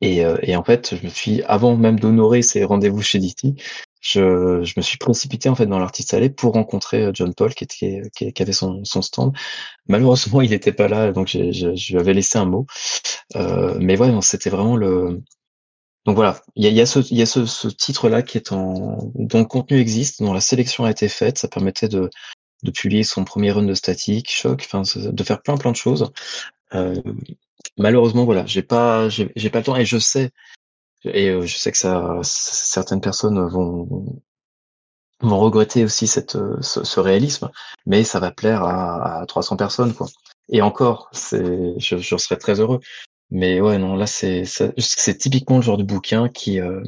et, 0.00 0.22
et, 0.42 0.56
en 0.56 0.64
fait, 0.64 0.94
je 0.96 1.04
me 1.04 1.10
suis, 1.10 1.42
avant 1.42 1.76
même 1.76 1.98
d'honorer 1.98 2.42
ces 2.42 2.64
rendez-vous 2.64 3.02
chez 3.02 3.18
DC, 3.18 3.54
je, 4.00 4.62
je, 4.64 4.74
me 4.76 4.82
suis 4.82 4.98
précipité 4.98 5.48
en 5.48 5.54
fait 5.54 5.66
dans 5.66 5.78
l'artiste 5.78 6.14
allée 6.14 6.30
pour 6.30 6.54
rencontrer 6.54 7.04
euh, 7.04 7.10
John 7.14 7.34
Paul 7.34 7.54
qui, 7.54 7.64
était, 7.64 8.02
qui, 8.14 8.42
avait 8.42 8.52
son, 8.52 8.84
stand. 8.84 9.36
Malheureusement, 9.88 10.40
il 10.42 10.50
n'était 10.50 10.72
pas 10.72 10.88
là, 10.88 11.12
donc 11.12 11.28
je, 11.28 11.92
lui 11.92 11.98
avais 11.98 12.14
laissé 12.14 12.38
un 12.38 12.44
mot. 12.44 12.66
Euh, 13.36 13.76
mais 13.80 13.98
ouais, 13.98 14.10
c'était 14.22 14.50
vraiment 14.50 14.76
le. 14.76 15.22
Donc 16.06 16.16
voilà, 16.16 16.40
il 16.56 16.64
y 16.64 16.68
a, 16.68 16.70
y 16.70 16.80
a, 16.80 16.86
ce, 16.86 17.00
y 17.12 17.20
a 17.20 17.26
ce, 17.26 17.44
ce 17.44 17.68
titre-là 17.68 18.22
qui 18.22 18.38
est 18.38 18.52
en 18.52 19.10
dont 19.14 19.40
le 19.40 19.44
contenu 19.44 19.78
existe, 19.78 20.22
dont 20.22 20.32
la 20.32 20.40
sélection 20.40 20.84
a 20.84 20.90
été 20.90 21.08
faite. 21.08 21.38
Ça 21.38 21.48
permettait 21.48 21.88
de, 21.88 22.08
de 22.62 22.70
publier 22.70 23.04
son 23.04 23.24
premier 23.24 23.50
run 23.52 23.64
de 23.64 23.74
statique, 23.74 24.30
choc, 24.30 24.66
de 24.94 25.24
faire 25.24 25.42
plein 25.42 25.56
plein 25.56 25.72
de 25.72 25.76
choses. 25.76 26.10
Euh, 26.74 26.94
malheureusement, 27.76 28.24
voilà, 28.24 28.46
j'ai 28.46 28.62
pas 28.62 29.08
j'ai 29.08 29.50
pas 29.50 29.58
le 29.58 29.64
temps 29.64 29.76
et 29.76 29.84
je 29.84 29.98
sais 29.98 30.30
et 31.04 31.28
euh, 31.30 31.46
je 31.46 31.56
sais 31.56 31.72
que 31.72 31.78
ça, 31.78 32.20
certaines 32.22 33.00
personnes 33.00 33.46
vont, 33.48 34.22
vont 35.20 35.38
regretter 35.38 35.84
aussi 35.84 36.06
cette, 36.06 36.36
ce, 36.60 36.84
ce, 36.84 37.00
réalisme, 37.00 37.50
mais 37.86 38.04
ça 38.04 38.20
va 38.20 38.30
plaire 38.30 38.62
à, 38.64 39.20
à 39.20 39.26
300 39.26 39.56
personnes, 39.56 39.94
quoi. 39.94 40.08
Et 40.50 40.62
encore, 40.62 41.08
c'est, 41.12 41.78
je, 41.78 41.98
je 41.98 42.16
serais 42.16 42.38
très 42.38 42.60
heureux. 42.60 42.80
Mais 43.30 43.60
ouais, 43.60 43.78
non, 43.78 43.94
là, 43.96 44.06
c'est, 44.06 44.44
c'est 44.46 45.18
typiquement 45.18 45.56
le 45.56 45.62
genre 45.62 45.76
de 45.76 45.82
bouquin 45.82 46.28
qui, 46.28 46.60
euh, 46.60 46.82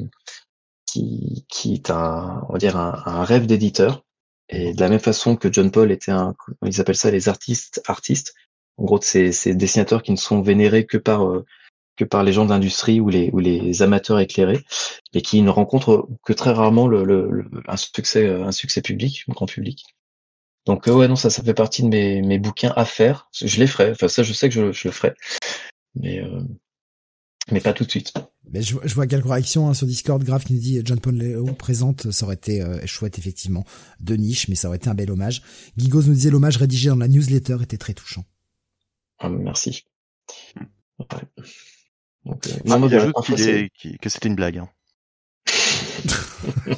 qui, 0.85 1.45
qui 1.49 1.73
est 1.75 1.89
un, 1.91 2.43
on 2.49 2.53
va 2.53 2.59
dire 2.59 2.77
un, 2.77 3.01
un 3.05 3.23
rêve 3.23 3.45
d'éditeur. 3.45 4.03
Et 4.49 4.73
de 4.73 4.81
la 4.81 4.89
même 4.89 4.99
façon 4.99 5.35
que 5.37 5.51
John 5.51 5.71
Paul 5.71 5.91
était 5.91 6.11
un, 6.11 6.35
ils 6.65 6.81
appellent 6.81 6.95
ça 6.95 7.11
les 7.11 7.29
artistes 7.29 7.81
artistes. 7.87 8.33
En 8.77 8.85
gros, 8.85 8.99
c'est 9.01 9.31
ces 9.31 9.55
dessinateurs 9.55 10.03
qui 10.03 10.11
ne 10.11 10.17
sont 10.17 10.41
vénérés 10.41 10.85
que 10.85 10.97
par 10.97 11.25
euh, 11.25 11.45
que 12.01 12.05
par 12.05 12.23
les 12.23 12.33
gens 12.33 12.45
de 12.45 12.49
l'industrie 12.49 12.99
ou 12.99 13.09
les 13.09 13.29
ou 13.31 13.37
les 13.37 13.83
amateurs 13.83 14.19
éclairés, 14.19 14.65
et 15.13 15.21
qui 15.21 15.39
ne 15.43 15.51
rencontrent 15.51 16.09
que 16.23 16.33
très 16.33 16.51
rarement 16.51 16.87
le, 16.87 17.03
le, 17.03 17.47
un 17.67 17.77
succès 17.77 18.27
un 18.27 18.51
succès 18.51 18.81
public, 18.81 19.23
un 19.29 19.33
grand 19.33 19.45
public. 19.45 19.85
Donc 20.65 20.87
ouais 20.87 21.07
non 21.07 21.15
ça 21.15 21.29
ça 21.29 21.43
fait 21.43 21.53
partie 21.53 21.83
de 21.83 21.89
mes 21.89 22.23
mes 22.23 22.39
bouquins 22.39 22.73
à 22.75 22.85
faire. 22.85 23.29
Je 23.39 23.59
les 23.59 23.67
ferai. 23.67 23.91
Enfin 23.91 24.07
ça 24.07 24.23
je 24.23 24.33
sais 24.33 24.49
que 24.49 24.55
je, 24.55 24.71
je 24.71 24.87
le 24.87 24.91
ferai, 24.91 25.13
mais 25.93 26.19
euh, 26.23 26.41
mais 27.51 27.61
pas 27.61 27.73
tout 27.73 27.85
de 27.85 27.91
suite. 27.91 28.13
Mais 28.51 28.63
je, 28.63 28.75
je 28.83 28.95
vois 28.95 29.05
quelques 29.05 29.29
réactions 29.29 29.69
hein, 29.69 29.75
sur 29.75 29.85
Discord. 29.85 30.23
Grave 30.23 30.43
qui 30.43 30.53
nous 30.53 30.59
dit 30.59 30.81
John 30.83 30.99
Paul 30.99 31.15
Léo 31.15 31.45
présente, 31.53 32.09
ça 32.09 32.25
aurait 32.25 32.35
été 32.35 32.63
euh, 32.63 32.83
chouette 32.87 33.19
effectivement, 33.19 33.63
de 33.99 34.15
niche, 34.15 34.47
mais 34.47 34.55
ça 34.55 34.69
aurait 34.69 34.77
été 34.77 34.89
un 34.89 34.95
bel 34.95 35.11
hommage. 35.11 35.43
Gigos 35.77 36.01
nous 36.03 36.13
disait 36.13 36.31
l'hommage 36.31 36.57
rédigé 36.57 36.89
dans 36.89 36.95
la 36.95 37.07
newsletter 37.07 37.57
était 37.61 37.77
très 37.77 37.93
touchant. 37.93 38.25
Ah, 39.19 39.29
merci. 39.29 39.85
Ouais. 40.99 41.05
Donc, 42.25 42.45
euh, 42.47 42.51
non, 42.65 42.87
il 42.87 42.95
ajoute 42.95 43.15
qu'il 43.25 43.41
est, 43.41 43.69
que 43.99 44.09
c'était 44.09 44.27
une 44.27 44.35
blague. 44.35 44.59
Hein. 44.59 44.69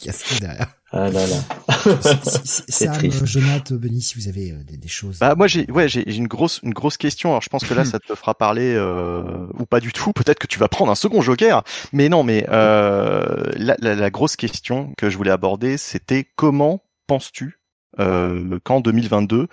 Qu'est-ce 0.00 0.40
derrière? 0.40 0.68
Ah 0.92 1.10
là 1.10 1.26
là. 1.26 1.36
Sam, 2.44 3.10
Jonathan, 3.24 3.74
Benny, 3.74 4.00
si 4.00 4.14
vous 4.14 4.28
avez 4.28 4.52
euh, 4.52 4.62
des, 4.62 4.76
des, 4.76 4.88
choses. 4.88 5.18
Bah 5.18 5.34
moi 5.34 5.48
j'ai 5.48 5.70
ouais 5.70 5.88
j'ai 5.88 6.08
une 6.16 6.28
grosse 6.28 6.60
une 6.62 6.72
grosse 6.72 6.96
question. 6.96 7.30
Alors 7.30 7.42
je 7.42 7.48
pense 7.48 7.64
que 7.64 7.74
là 7.74 7.84
ça 7.92 7.98
te 7.98 8.14
fera 8.14 8.34
parler 8.34 8.74
euh, 8.74 9.46
ou 9.58 9.66
pas 9.66 9.80
du 9.80 9.92
tout. 9.92 10.12
Peut-être 10.12 10.38
que 10.38 10.46
tu 10.46 10.58
vas 10.58 10.68
prendre 10.68 10.92
un 10.92 10.94
second 10.94 11.22
joker. 11.22 11.64
Mais 11.92 12.08
non, 12.08 12.22
mais 12.22 12.46
euh, 12.50 13.50
la, 13.56 13.76
la, 13.80 13.94
la, 13.94 14.10
grosse 14.10 14.36
question 14.36 14.92
que 14.96 15.10
je 15.10 15.16
voulais 15.16 15.32
aborder, 15.32 15.76
c'était 15.76 16.24
comment 16.36 16.82
penses-tu 17.06 17.58
euh, 17.98 18.58
qu'en 18.62 18.80
2022 18.80 19.48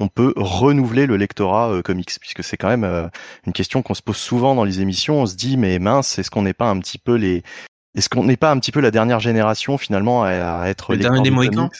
on 0.00 0.08
peut 0.08 0.32
renouveler 0.36 1.06
le 1.06 1.16
lectorat 1.16 1.70
euh, 1.70 1.82
comics 1.82 2.10
puisque 2.20 2.42
c'est 2.42 2.56
quand 2.56 2.68
même 2.68 2.84
euh, 2.84 3.06
une 3.46 3.52
question 3.52 3.82
qu'on 3.82 3.94
se 3.94 4.02
pose 4.02 4.16
souvent 4.16 4.54
dans 4.54 4.64
les 4.64 4.80
émissions 4.80 5.22
on 5.22 5.26
se 5.26 5.36
dit 5.36 5.56
mais 5.56 5.78
mince 5.78 6.18
est-ce 6.18 6.30
qu'on 6.30 6.42
n'est 6.42 6.54
pas 6.54 6.68
un 6.68 6.78
petit 6.80 6.98
peu 6.98 7.14
les 7.14 7.42
est-ce 7.94 8.08
qu'on 8.08 8.24
n'est 8.24 8.36
pas 8.36 8.50
un 8.50 8.58
petit 8.58 8.72
peu 8.72 8.80
la 8.80 8.90
dernière 8.90 9.20
génération 9.20 9.78
finalement 9.78 10.24
à, 10.24 10.66
être 10.66 10.92
le 10.92 10.98
dernier 10.98 11.22
des 11.22 11.30
Mohicans? 11.30 11.70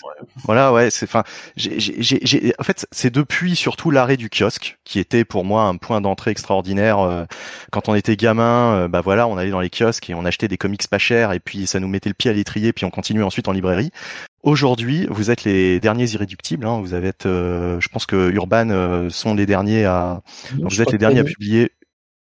Voilà, 0.45 0.73
ouais, 0.73 0.91
c'est 0.91 1.07
enfin, 1.07 1.25
j'ai, 1.57 2.55
en 2.59 2.63
fait, 2.63 2.87
c'est 2.93 3.13
depuis 3.13 3.57
surtout 3.57 3.91
l'arrêt 3.91 4.17
du 4.17 4.31
kiosque 4.31 4.79
qui 4.85 5.01
était 5.01 5.25
pour 5.25 5.45
moi 5.45 5.65
un 5.65 5.77
point 5.77 6.01
d'entrée 6.01 6.31
extraordinaire. 6.31 7.01
Euh, 7.01 7.25
quand 7.73 7.89
on 7.89 7.97
était 7.97 8.17
gamin, 8.17 8.75
euh, 8.75 8.89
bah 8.89 9.01
voilà, 9.01 9.27
on 9.27 9.37
allait 9.37 9.51
dans 9.51 9.61
les 9.61 9.71
kiosques 9.71 10.09
et 10.09 10.15
on 10.15 10.25
achetait 10.25 10.47
des 10.47 10.57
comics 10.57 10.87
pas 10.89 10.99
chers 10.99 11.33
et 11.33 11.41
puis 11.41 11.67
ça 11.67 11.81
nous 11.81 11.89
mettait 11.89 12.11
le 12.11 12.15
pied 12.15 12.31
à 12.31 12.35
l'étrier 12.35 12.73
puis 12.73 12.85
on 12.85 12.91
continuait 12.91 13.25
ensuite 13.25 13.49
en 13.49 13.53
librairie. 13.53 13.91
Aujourd'hui, 14.45 15.07
vous 15.11 15.31
êtes 15.31 15.45
les 15.45 15.81
derniers 15.81 16.11
irréductibles. 16.13 16.67
Hein, 16.67 16.81
vous 16.81 16.95
avez, 16.95 17.11
euh, 17.27 17.81
je 17.81 17.89
pense 17.89 18.07
que 18.07 18.31
Urban 18.31 19.09
sont 19.11 19.35
les 19.35 19.47
derniers 19.47 19.85
à, 19.85 20.23
vous 20.63 20.81
êtes 20.81 20.93
les 20.93 20.99
derniers 20.99 21.21
à 21.21 21.25
publier 21.25 21.73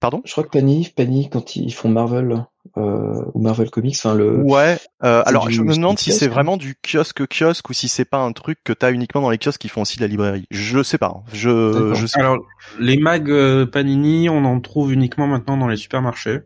Pardon? 0.04 0.20
Je 0.26 0.32
crois 0.32 0.44
que 0.44 0.50
Panini, 0.50 0.92
Panini 0.94 1.30
quand 1.30 1.56
ils 1.56 1.72
font 1.72 1.88
Marvel 1.88 2.44
euh, 2.76 3.24
ou 3.32 3.40
Marvel 3.40 3.70
Comics, 3.70 3.96
enfin 3.96 4.14
le. 4.14 4.42
Ouais. 4.42 4.76
Euh, 5.02 5.22
alors 5.24 5.48
je 5.48 5.62
me 5.62 5.74
demande 5.74 5.98
si 5.98 6.12
c'est 6.12 6.28
vraiment 6.28 6.58
du 6.58 6.74
kiosque 6.74 7.26
kiosque 7.26 7.70
ou 7.70 7.72
si 7.72 7.88
c'est 7.88 8.04
pas 8.04 8.18
un 8.18 8.32
truc 8.32 8.58
que 8.64 8.74
t'as 8.74 8.92
uniquement 8.92 9.22
dans 9.22 9.30
les 9.30 9.38
kiosques 9.38 9.62
qui 9.62 9.70
font 9.70 9.80
aussi 9.80 9.96
de 9.96 10.02
la 10.02 10.08
librairie. 10.08 10.44
Je 10.50 10.82
sais 10.82 10.98
pas. 10.98 11.14
Hein. 11.16 11.22
Je, 11.32 11.94
je 11.94 12.06
sais 12.06 12.20
Alors 12.20 12.36
les 12.78 12.98
mags 12.98 13.30
euh, 13.30 13.64
Panini, 13.64 14.28
on 14.28 14.44
en 14.44 14.60
trouve 14.60 14.92
uniquement 14.92 15.26
maintenant 15.26 15.56
dans 15.56 15.68
les 15.68 15.78
supermarchés. 15.78 16.40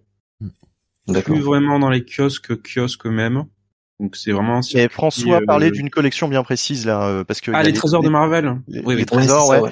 D'accord. 1.08 1.34
Plus 1.34 1.42
vraiment 1.42 1.80
dans 1.80 1.90
les 1.90 2.04
kiosques 2.04 2.62
kiosques 2.62 3.06
même. 3.06 3.46
Donc 4.00 4.14
c'est 4.14 4.30
vraiment. 4.30 4.60
Et 4.74 4.88
François 4.88 5.38
euh, 5.38 5.44
parlait 5.44 5.72
d'une 5.72 5.90
collection 5.90 6.28
bien 6.28 6.44
précise 6.44 6.86
là, 6.86 7.02
euh, 7.08 7.24
parce 7.24 7.40
que 7.40 7.50
ah 7.52 7.64
les 7.64 7.72
trésors 7.72 8.02
de 8.02 8.08
Marvel? 8.08 8.60
oui, 8.84 8.94
les 8.94 9.04
trésors, 9.04 9.48
ouais. 9.48 9.70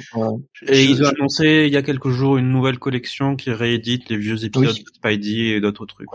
Et 0.66 0.84
ils 0.84 1.02
ont 1.04 1.08
annoncé 1.08 1.64
il 1.66 1.72
y 1.72 1.76
a 1.76 1.82
quelques 1.82 2.08
jours 2.08 2.36
une 2.36 2.50
nouvelle 2.50 2.78
collection 2.78 3.36
qui 3.36 3.52
réédite 3.52 4.08
les 4.08 4.16
vieux 4.16 4.44
épisodes 4.44 4.74
de 4.74 4.90
Spidey 4.94 5.50
et 5.50 5.60
d'autres 5.60 5.86
trucs. 5.86 6.08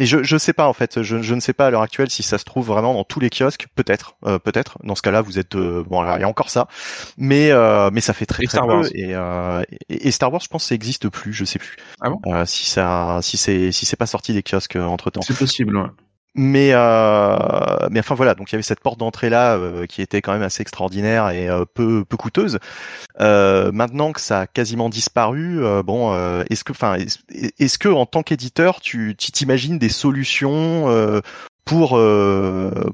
Et 0.00 0.06
je 0.06 0.22
je 0.22 0.38
sais 0.38 0.52
pas 0.52 0.68
en 0.68 0.72
fait, 0.72 1.02
je, 1.02 1.20
je 1.20 1.34
ne 1.34 1.40
sais 1.40 1.52
pas 1.52 1.66
à 1.66 1.70
l'heure 1.70 1.82
actuelle 1.82 2.08
si 2.08 2.22
ça 2.22 2.38
se 2.38 2.44
trouve 2.44 2.68
vraiment 2.68 2.94
dans 2.94 3.02
tous 3.02 3.18
les 3.18 3.30
kiosques, 3.30 3.66
peut-être, 3.74 4.14
euh, 4.24 4.38
peut-être. 4.38 4.78
Dans 4.84 4.94
ce 4.94 5.02
cas-là, 5.02 5.22
vous 5.22 5.40
êtes 5.40 5.56
bon, 5.56 6.04
il 6.04 6.20
y 6.20 6.24
a 6.24 6.28
encore 6.28 6.50
ça, 6.50 6.68
mais 7.18 7.50
mais 7.92 8.00
ça 8.00 8.14
fait 8.14 8.24
très 8.24 8.44
très 8.44 8.56
Star 8.56 8.66
Wars. 8.66 8.86
Et, 8.94 9.12
et, 9.90 10.10
Star 10.12 10.32
Wars, 10.32 10.40
je 10.40 10.48
pense, 10.48 10.64
ça 10.64 10.74
existe 10.74 11.10
plus, 11.10 11.34
je 11.34 11.44
sais 11.44 11.58
plus. 11.58 11.76
Ah 12.00 12.08
bon? 12.08 12.20
Si 12.46 12.70
ça, 12.70 13.18
si 13.20 13.36
c'est 13.36 13.70
si 13.70 13.84
c'est 13.84 13.96
pas 13.96 14.06
sorti 14.06 14.32
des 14.32 14.42
kiosques 14.42 14.76
entre 14.76 15.10
temps. 15.10 15.20
C'est 15.20 15.36
possible. 15.36 15.76
Ouais. 15.76 15.88
Mais 16.40 16.70
euh, 16.72 17.36
mais 17.90 17.98
enfin 17.98 18.14
voilà, 18.14 18.36
donc 18.36 18.52
il 18.52 18.52
y 18.52 18.54
avait 18.54 18.62
cette 18.62 18.78
porte 18.78 19.00
d'entrée 19.00 19.28
là 19.28 19.56
euh, 19.56 19.86
qui 19.86 20.02
était 20.02 20.22
quand 20.22 20.32
même 20.32 20.42
assez 20.42 20.62
extraordinaire 20.62 21.30
et 21.30 21.48
euh, 21.48 21.64
peu 21.64 22.04
peu 22.04 22.16
coûteuse. 22.16 22.60
Euh, 23.20 23.72
maintenant 23.72 24.12
que 24.12 24.20
ça 24.20 24.42
a 24.42 24.46
quasiment 24.46 24.88
disparu, 24.88 25.64
euh, 25.64 25.82
bon, 25.82 26.14
est-ce 26.48 26.62
que 26.62 26.72
est-ce 27.58 27.78
que 27.78 27.88
en 27.88 28.06
tant 28.06 28.22
qu'éditeur, 28.22 28.80
tu 28.80 29.16
t'imagines 29.16 29.80
des 29.80 29.88
solutions 29.88 30.86
pour 31.64 32.00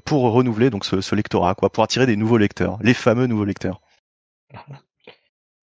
pour 0.07 0.23
renouveler 0.33 0.71
donc 0.71 0.87
ce, 0.87 1.03
ce, 1.03 1.15
lectorat 1.15 1.55
quoi, 1.55 1.69
pour 1.69 1.85
attirer 1.85 2.07
des 2.07 2.17
nouveaux 2.17 2.39
lecteurs, 2.39 2.79
les 2.81 2.95
fameux 2.95 3.27
nouveaux 3.27 3.45
lecteurs? 3.45 3.83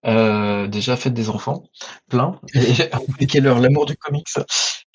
Déjà 0.04 0.96
faites 0.96 1.14
des 1.14 1.30
enfants, 1.30 1.64
plein, 2.10 2.40
et 2.54 2.60
expliquez-leur 3.08 3.60
l'amour 3.60 3.86
du 3.86 3.96
comics. 3.96 4.28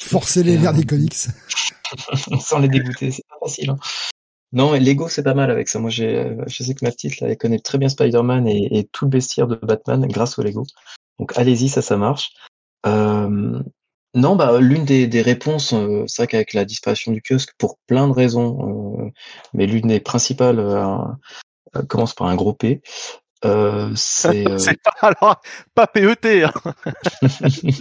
Forcez-les 0.00 0.56
vers 0.56 0.74
des 0.74 0.84
comics. 0.84 1.14
sans 2.40 2.58
les 2.58 2.68
dégoûter, 2.68 3.10
c'est 3.10 3.26
pas 3.28 3.46
facile. 3.46 3.70
Hein. 3.70 3.78
Non, 4.52 4.72
mais 4.72 4.80
Lego 4.80 5.08
c'est 5.08 5.22
pas 5.22 5.34
mal 5.34 5.50
avec 5.50 5.68
ça. 5.68 5.78
Moi, 5.78 5.90
j'ai, 5.90 6.36
je 6.46 6.62
sais 6.62 6.74
que 6.74 6.84
ma 6.84 6.90
petite 6.90 7.20
là, 7.20 7.28
elle 7.28 7.36
connaît 7.36 7.58
très 7.58 7.78
bien 7.78 7.88
Spider-Man 7.88 8.46
et, 8.48 8.78
et, 8.78 8.84
tout 8.84 9.04
le 9.04 9.10
bestiaire 9.10 9.46
de 9.46 9.56
Batman 9.56 10.06
grâce 10.06 10.38
au 10.38 10.42
Lego. 10.42 10.64
Donc 11.18 11.36
allez-y, 11.36 11.68
ça, 11.68 11.82
ça 11.82 11.96
marche. 11.96 12.30
Euh, 12.86 13.60
non, 14.16 14.34
bah 14.34 14.58
l'une 14.60 14.86
des, 14.86 15.06
des 15.06 15.20
réponses, 15.20 15.74
euh, 15.74 16.04
c'est 16.06 16.22
vrai 16.22 16.26
qu'avec 16.26 16.54
la 16.54 16.64
disparition 16.64 17.12
du 17.12 17.20
kiosque, 17.20 17.52
pour 17.58 17.76
plein 17.86 18.08
de 18.08 18.14
raisons, 18.14 19.02
euh, 19.04 19.10
mais 19.52 19.66
l'une 19.66 19.88
des 19.88 20.00
principales 20.00 20.58
euh, 20.58 20.96
commence 21.88 22.14
par 22.14 22.28
un 22.28 22.34
gros 22.34 22.54
P. 22.54 22.80
Euh, 23.46 23.90
c'est 23.94 24.46
euh... 24.46 24.58
pas 24.82 24.94
alors 25.00 25.40
pas 25.74 25.86
PET. 25.86 26.44
Hein. 26.44 26.52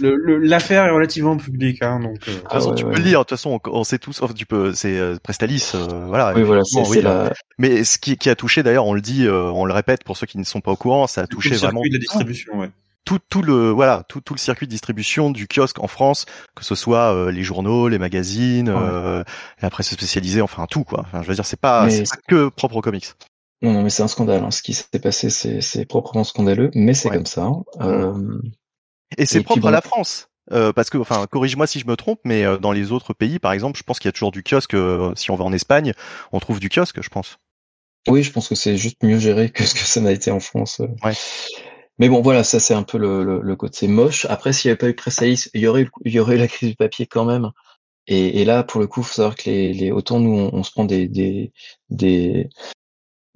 L'affaire 0.00 0.86
est 0.86 0.90
relativement 0.90 1.36
publique, 1.36 1.82
hein, 1.82 2.00
donc. 2.00 2.18
Euh... 2.28 2.32
Ah, 2.50 2.58
tu 2.74 2.84
peux 2.84 2.96
le 2.96 3.02
lire. 3.02 3.20
De 3.20 3.24
toute 3.24 3.30
façon, 3.30 3.60
on, 3.64 3.84
sait 3.84 3.98
tous. 3.98 4.22
Enfin, 4.22 4.34
tu 4.34 4.46
peux. 4.46 4.72
C'est 4.72 4.98
euh, 4.98 5.16
Prestalis, 5.22 5.72
euh, 5.74 6.06
voilà. 6.06 6.32
Oui, 6.34 6.42
voilà. 6.42 6.62
c'est 6.64 7.02
la... 7.02 7.32
Mais 7.58 7.84
ce 7.84 7.98
qui, 7.98 8.16
qui 8.16 8.30
a 8.30 8.34
touché, 8.34 8.62
d'ailleurs, 8.62 8.86
on 8.86 8.94
le 8.94 9.00
dit, 9.00 9.28
on 9.28 9.64
le 9.64 9.72
répète 9.72 10.04
pour 10.04 10.16
ceux 10.16 10.26
qui 10.26 10.38
ne 10.38 10.44
sont 10.44 10.60
pas 10.60 10.72
au 10.72 10.76
courant, 10.76 11.06
ça 11.06 11.22
a 11.22 11.26
touché 11.26 11.50
tout 11.50 11.54
le 11.54 11.60
vraiment. 11.60 11.82
de 11.82 11.92
la 11.92 11.98
distribution, 11.98 12.58
ouais. 12.58 12.70
Tout, 13.06 13.20
tout 13.28 13.40
le 13.40 13.70
voilà 13.70 14.02
tout, 14.08 14.20
tout 14.20 14.34
le 14.34 14.38
circuit 14.40 14.66
de 14.66 14.72
distribution 14.72 15.30
du 15.30 15.46
kiosque 15.46 15.78
en 15.78 15.86
France 15.86 16.26
que 16.56 16.64
ce 16.64 16.74
soit 16.74 17.14
euh, 17.14 17.30
les 17.30 17.44
journaux 17.44 17.86
les 17.86 18.00
magazines 18.00 18.68
ouais. 18.68 18.76
euh, 18.76 19.22
la 19.62 19.70
presse 19.70 19.92
spécialisée 19.92 20.42
enfin 20.42 20.66
tout 20.68 20.82
quoi 20.82 21.02
enfin, 21.06 21.22
je 21.22 21.28
veux 21.28 21.36
dire 21.36 21.46
c'est 21.46 21.60
pas, 21.60 21.86
pas 21.86 22.16
que 22.26 22.48
propre 22.48 22.74
aux 22.74 22.80
comics 22.80 23.06
non, 23.62 23.72
non, 23.72 23.82
mais 23.82 23.90
c'est 23.90 24.02
un 24.02 24.08
scandale. 24.08 24.44
Hein. 24.44 24.50
Ce 24.50 24.62
qui 24.62 24.74
s'est 24.74 24.98
passé, 25.02 25.30
c'est 25.30 25.86
proprement 25.86 26.24
scandaleux, 26.24 26.70
mais 26.74 26.94
c'est 26.94 27.08
ouais. 27.08 27.16
comme 27.16 27.26
ça. 27.26 27.44
Hein. 27.44 27.64
Euh... 27.80 28.40
Et 29.18 29.26
c'est 29.26 29.42
propre 29.42 29.68
à 29.68 29.70
la 29.70 29.80
France. 29.80 30.28
Euh, 30.52 30.72
parce 30.72 30.90
que, 30.90 30.98
enfin, 30.98 31.26
corrige-moi 31.26 31.66
si 31.66 31.80
je 31.80 31.86
me 31.86 31.96
trompe, 31.96 32.20
mais 32.24 32.44
euh, 32.44 32.56
dans 32.56 32.70
les 32.70 32.92
autres 32.92 33.14
pays, 33.14 33.40
par 33.40 33.52
exemple, 33.52 33.76
je 33.78 33.82
pense 33.82 33.98
qu'il 33.98 34.08
y 34.08 34.10
a 34.10 34.12
toujours 34.12 34.30
du 34.30 34.44
kiosque. 34.44 34.76
Si 35.16 35.30
on 35.30 35.36
va 35.36 35.44
en 35.44 35.52
Espagne, 35.52 35.92
on 36.32 36.38
trouve 36.38 36.60
du 36.60 36.68
kiosque, 36.68 37.02
je 37.02 37.08
pense. 37.08 37.38
Oui, 38.08 38.22
je 38.22 38.30
pense 38.30 38.48
que 38.48 38.54
c'est 38.54 38.76
juste 38.76 39.02
mieux 39.02 39.18
géré 39.18 39.50
que 39.50 39.64
ce 39.64 39.74
que 39.74 39.80
ça 39.80 40.00
n'a 40.00 40.12
été 40.12 40.30
en 40.30 40.38
France. 40.38 40.80
Ouais. 41.02 41.14
Mais 41.98 42.08
bon, 42.08 42.20
voilà, 42.20 42.44
ça 42.44 42.60
c'est 42.60 42.74
un 42.74 42.84
peu 42.84 42.98
le, 42.98 43.24
le, 43.24 43.40
le 43.40 43.56
côté 43.56 43.88
moche. 43.88 44.26
Après, 44.26 44.52
s'il 44.52 44.68
n'y 44.68 44.72
avait 44.72 44.78
pas 44.78 44.88
eu 44.88 44.94
Pressalis, 44.94 45.46
il 45.54 45.62
y 45.62 45.66
aurait, 45.66 45.88
il 46.04 46.12
y 46.12 46.20
aurait 46.20 46.36
la 46.36 46.46
crise 46.46 46.68
du 46.68 46.76
papier 46.76 47.06
quand 47.06 47.24
même. 47.24 47.50
Et, 48.06 48.40
et 48.40 48.44
là, 48.44 48.62
pour 48.62 48.80
le 48.80 48.86
coup, 48.86 49.02
faut 49.02 49.14
savoir 49.14 49.34
que 49.34 49.50
les, 49.50 49.72
les 49.72 49.90
autant 49.90 50.20
nous, 50.20 50.30
on, 50.30 50.54
on 50.54 50.62
se 50.62 50.70
prend 50.70 50.84
des, 50.84 51.08
des, 51.08 51.52
des, 51.90 52.48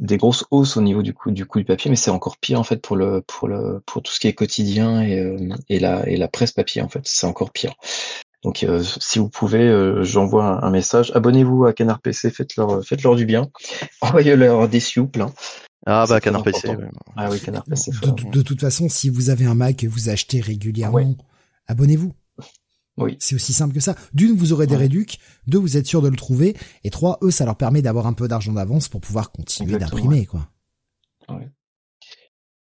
des 0.01 0.17
grosses 0.17 0.45
hausses 0.51 0.77
au 0.77 0.81
niveau 0.81 1.03
du 1.03 1.13
coût 1.13 1.31
du 1.31 1.47
coût 1.47 1.59
du 1.59 1.65
papier, 1.65 1.91
mais 1.91 1.97
c'est 1.97 2.11
encore 2.11 2.39
pire 2.39 2.59
en 2.59 2.65
fait 2.65 2.79
pour 2.79 2.97
le 2.97 3.23
pour 3.27 3.47
le 3.49 3.83
pour 3.87 4.03
tout 4.03 4.13
ce 4.13 4.19
qui 4.19 4.27
est 4.27 4.33
quotidien 4.33 5.03
et 5.03 5.21
euh, 5.21 5.37
et 5.69 5.79
la 5.79 6.09
et 6.09 6.17
la 6.17 6.27
presse 6.27 6.53
papier 6.53 6.83
en 6.83 6.89
fait, 6.89 7.03
c'est 7.05 7.27
encore 7.27 7.53
pire. 7.53 7.75
Donc 8.43 8.63
euh, 8.63 8.83
si 8.83 9.19
vous 9.19 9.29
pouvez, 9.29 9.69
euh, 9.69 10.03
j'envoie 10.03 10.45
un, 10.45 10.63
un, 10.63 10.71
message. 10.71 11.13
Abonnez-vous 11.15 11.67
à 11.67 11.75
Canard 11.75 12.01
PC, 12.01 12.31
faites-leur 12.31 12.83
faites-leur 12.83 13.15
du 13.15 13.27
bien, 13.27 13.51
envoyez-leur 14.01 14.69
des 14.69 14.81
sioux 14.81 15.07
plein. 15.07 15.31
Ah 15.87 16.07
bah 16.09 16.21
Canard 16.21 16.43
PC. 16.43 16.69
Ouais. 16.69 16.77
Ah 17.17 17.29
oui 17.31 17.39
Canard 17.39 17.65
PC. 17.65 17.91
De, 18.03 18.11
de, 18.11 18.31
de, 18.31 18.43
toute 18.43 18.61
façon, 18.61 18.89
si 18.89 19.11
vous 19.11 19.29
avez 19.29 19.45
un 19.45 19.55
Mac 19.55 19.77
que 19.77 19.87
vous 19.87 20.09
achetez 20.09 20.41
régulièrement, 20.41 20.97
ouais. 20.97 21.17
abonnez-vous. 21.69 22.15
Oui. 23.01 23.17
C'est 23.19 23.35
aussi 23.35 23.53
simple 23.53 23.75
que 23.75 23.81
ça. 23.81 23.95
D'une, 24.15 24.37
vous 24.37 24.53
aurez 24.53 24.67
des 24.67 24.75
ouais. 24.75 24.83
réducs. 24.83 25.19
Deux, 25.47 25.59
vous 25.59 25.77
êtes 25.77 25.87
sûr 25.87 26.03
de 26.03 26.09
le 26.09 26.17
trouver. 26.17 26.57
Et 26.85 26.91
trois, 26.91 27.19
eux, 27.23 27.31
ça 27.31 27.45
leur 27.45 27.57
permet 27.57 27.83
d'avoir 27.83 28.07
un 28.07 28.13
peu 28.13 28.29
d'argent 28.29 28.53
d'avance 28.53 28.89
pour 28.89 29.01
pouvoir 29.01 29.33
continuer 29.33 29.79
d'imprimer, 29.79 30.27
quoi. 30.27 30.49
Ouais. 31.29 31.49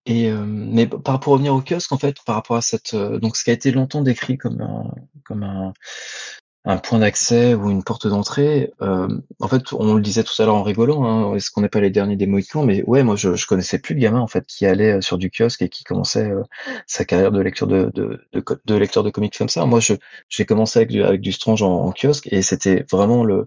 Et 0.04 0.30
euh, 0.30 0.44
mais 0.46 0.86
par 0.86 1.14
rapport 1.14 1.32
à 1.32 1.34
revenir 1.34 1.54
au 1.54 1.60
kiosque, 1.60 1.92
en 1.92 1.98
fait, 1.98 2.16
par 2.26 2.34
rapport 2.34 2.56
à 2.56 2.62
cette, 2.62 2.94
euh, 2.94 3.18
donc 3.18 3.36
ce 3.36 3.44
qui 3.44 3.50
a 3.50 3.52
été 3.52 3.70
longtemps 3.70 4.02
décrit 4.02 4.36
comme 4.36 4.60
un, 4.60 4.92
comme 5.24 5.44
un, 5.44 5.72
un 6.64 6.78
point 6.78 7.00
d'accès 7.00 7.54
ou 7.54 7.70
une 7.70 7.82
porte 7.82 8.06
d'entrée. 8.06 8.72
Euh, 8.82 9.08
en 9.40 9.48
fait, 9.48 9.72
on 9.72 9.94
le 9.94 10.00
disait 10.00 10.22
tout 10.22 10.40
à 10.40 10.46
l'heure 10.46 10.54
en 10.54 10.62
rigolant, 10.62 11.04
hein, 11.04 11.34
est-ce 11.34 11.50
qu'on 11.50 11.60
n'est 11.60 11.68
pas 11.68 11.80
les 11.80 11.90
derniers 11.90 12.16
des 12.16 12.26
Mohicans 12.26 12.64
Mais 12.64 12.84
ouais, 12.84 13.02
moi, 13.02 13.16
je, 13.16 13.34
je 13.34 13.46
connaissais 13.46 13.78
plus 13.78 13.94
de 13.96 14.00
gamin 14.00 14.20
en 14.20 14.28
fait 14.28 14.46
qui 14.46 14.64
allait 14.66 14.98
euh, 14.98 15.00
sur 15.00 15.18
du 15.18 15.30
kiosque 15.30 15.62
et 15.62 15.68
qui 15.68 15.82
commençait 15.82 16.30
euh, 16.30 16.42
sa 16.86 17.04
carrière 17.04 17.32
de 17.32 17.40
lecture 17.40 17.66
de, 17.66 17.90
de, 17.94 18.20
de, 18.32 18.44
de, 18.64 18.74
lecteur 18.76 19.02
de 19.02 19.10
comics 19.10 19.36
comme 19.36 19.48
ça. 19.48 19.66
Moi, 19.66 19.80
je 19.80 19.94
j'ai 20.28 20.44
commencé 20.44 20.78
avec 20.78 20.90
du, 20.90 21.02
avec 21.02 21.20
du 21.20 21.32
Strange 21.32 21.62
en, 21.62 21.92
kiosque 21.92 22.28
et 22.30 22.42
c'était 22.42 22.84
vraiment 22.90 23.24
le 23.24 23.44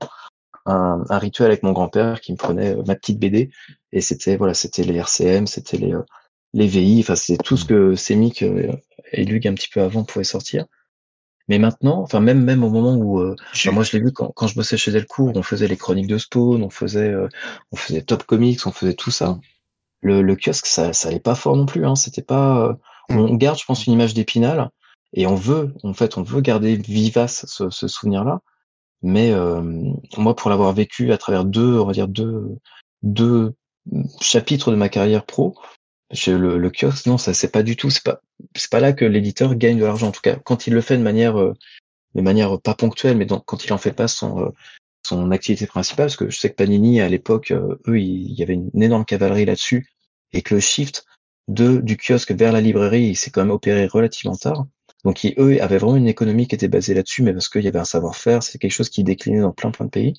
un, 0.66 1.04
un, 1.10 1.18
rituel 1.20 1.48
avec 1.50 1.64
mon 1.64 1.72
grand-père 1.72 2.22
qui 2.22 2.32
me 2.34 2.38
prenait 2.38 2.76
ma 2.88 2.96
petite 2.96 3.20
BD 3.20 3.50
et 3.92 4.02
c'était 4.02 4.36
voilà, 4.36 4.54
c'était 4.54 4.84
les 4.84 4.96
RCM, 4.96 5.48
c'était 5.48 5.78
les 5.78 5.94
les 6.54 6.68
VI, 6.68 7.02
enfin 7.02 7.16
c'est 7.16 7.38
tout 7.38 7.58
ce 7.58 7.66
que 7.66 7.96
Semic 7.96 8.44
et 9.12 9.26
Lug 9.26 9.48
un 9.48 9.54
petit 9.54 9.70
peu 9.70 9.82
avant 9.82 10.04
pouvaient 10.04 10.24
sortir. 10.24 10.66
Mais 11.48 11.60
maintenant, 11.60 12.02
enfin 12.02 12.20
même 12.22 12.44
même 12.44 12.64
au 12.64 12.70
moment 12.70 12.96
où 12.96 13.20
euh, 13.20 13.36
moi 13.72 13.84
je 13.84 13.92
l'ai 13.94 14.00
vu 14.04 14.12
quand, 14.12 14.32
quand 14.36 14.48
je 14.48 14.56
bossais 14.56 14.78
chez 14.78 14.92
Delcourt, 14.92 15.32
on 15.36 15.44
faisait 15.44 15.68
les 15.68 15.78
chroniques 15.78 16.08
de 16.08 16.18
Stone, 16.18 16.64
on 16.64 16.70
faisait 16.72 17.10
euh, 17.12 17.28
on 17.72 17.76
faisait 17.76 18.02
Top 18.02 18.24
Comics, 18.24 18.66
on 18.66 18.72
faisait 18.72 18.96
tout 18.96 19.12
ça. 19.12 19.40
Le, 20.02 20.22
le 20.22 20.36
kiosque 20.36 20.66
ça 20.66 20.94
ça 20.94 21.10
allait 21.10 21.20
pas 21.20 21.36
fort 21.36 21.56
non 21.56 21.66
plus 21.66 21.86
hein, 21.86 21.96
c'était 21.96 22.22
pas 22.22 22.68
euh, 22.68 22.74
mm. 23.10 23.18
on 23.18 23.34
garde 23.36 23.60
je 23.60 23.66
pense 23.66 23.86
une 23.88 23.94
image 23.94 24.14
d'épinal 24.14 24.70
et 25.14 25.28
on 25.28 25.36
veut 25.36 25.74
en 25.84 25.94
fait 25.94 26.18
on 26.18 26.24
veut 26.24 26.42
garder 26.42 26.76
vivace 26.78 27.46
ce, 27.48 27.70
ce 27.70 27.88
souvenir 27.88 28.24
là. 28.24 28.42
Mais 29.04 29.32
moi 30.18 30.36
pour 30.36 30.50
l'avoir 30.50 30.74
vécu 30.74 31.12
à 31.14 31.18
travers 31.18 31.46
deux 31.46 31.80
on 31.80 31.86
va 31.86 31.94
dire 31.94 32.08
deux 32.08 32.58
deux 33.04 33.54
chapitres 34.20 34.72
de 34.72 34.76
ma 34.76 34.90
carrière 34.90 35.26
pro, 35.26 35.56
le, 36.11 36.57
le, 36.57 36.72
kiosque, 36.72 37.06
non, 37.07 37.18
ça 37.18 37.34
c'est 37.34 37.52
pas 37.52 37.64
du 37.64 37.76
tout. 37.76 37.90
C'est 37.90 38.03
pas, 38.03 38.22
c'est 38.56 38.69
pas 38.69 38.80
là 38.80 38.94
que 38.94 39.06
l'éditeur 39.06 39.56
gagne 39.56 39.80
de 39.80 39.86
l'argent. 39.86 40.07
En 40.07 40.11
tout 40.11 40.22
cas, 40.22 40.36
quand 40.36 40.68
il 40.68 40.73
le 40.73 40.82
fait 40.82 40.98
de 40.98 41.03
manière, 41.03 41.40
euh, 41.40 41.53
de 42.15 42.22
manière 42.22 42.60
pas 42.61 42.76
ponctuelle, 42.76 43.18
mais 43.18 43.26
donc 43.26 43.44
quand 43.45 43.65
il 43.65 43.73
en 43.73 43.77
fait 43.77 43.94
pas 43.94 44.07
son 44.07 44.41
euh, 44.41 44.49
son 45.03 45.32
activité 45.32 45.68
principale, 45.68 46.07
parce 46.07 46.18
que 46.18 46.30
je 46.30 46.38
sais 46.38 46.49
que 46.49 46.56
Panini 46.56 47.02
à 47.02 47.10
l'époque, 47.10 47.52
euh, 47.52 47.80
eux, 47.88 47.99
il, 47.99 48.34
y 48.34 48.44
avait 48.44 48.56
une, 48.56 48.72
énorme 48.82 49.06
cavalerie 49.06 49.45
là-dessus, 49.45 49.88
et 50.34 50.41
que 50.41 50.56
le 50.56 50.61
shift 50.61 51.06
de 51.48 51.77
du 51.77 51.98
kiosque 51.98 52.32
vers 52.32 52.52
la 52.52 52.61
librairie, 52.61 53.03
il 53.03 53.15
s'est 53.15 53.32
quand 53.32 53.41
même 53.41 53.52
opéré 53.52 53.88
relativement 53.88 54.36
tard. 54.36 54.65
Donc 55.03 55.23
ils, 55.23 55.36
eux 55.38 55.61
avaient 55.61 55.77
vraiment 55.77 55.98
une 55.98 56.07
économie 56.07 56.48
qui 56.48 56.56
était 56.56 56.68
basée 56.68 56.94
là-dessus, 56.95 57.23
mais 57.23 57.34
parce 57.34 57.49
qu'il 57.49 57.64
y 57.64 57.68
avait 57.68 57.80
un 57.80 57.86
savoir-faire, 57.86 58.44
c'est 58.44 58.57
quelque 58.60 58.72
chose 58.72 58.90
qui 58.90 59.03
déclinait 59.03 59.41
dans 59.41 59.52
plein 59.52 59.72
plein 59.72 59.86
de 59.86 59.91
pays. 59.91 60.14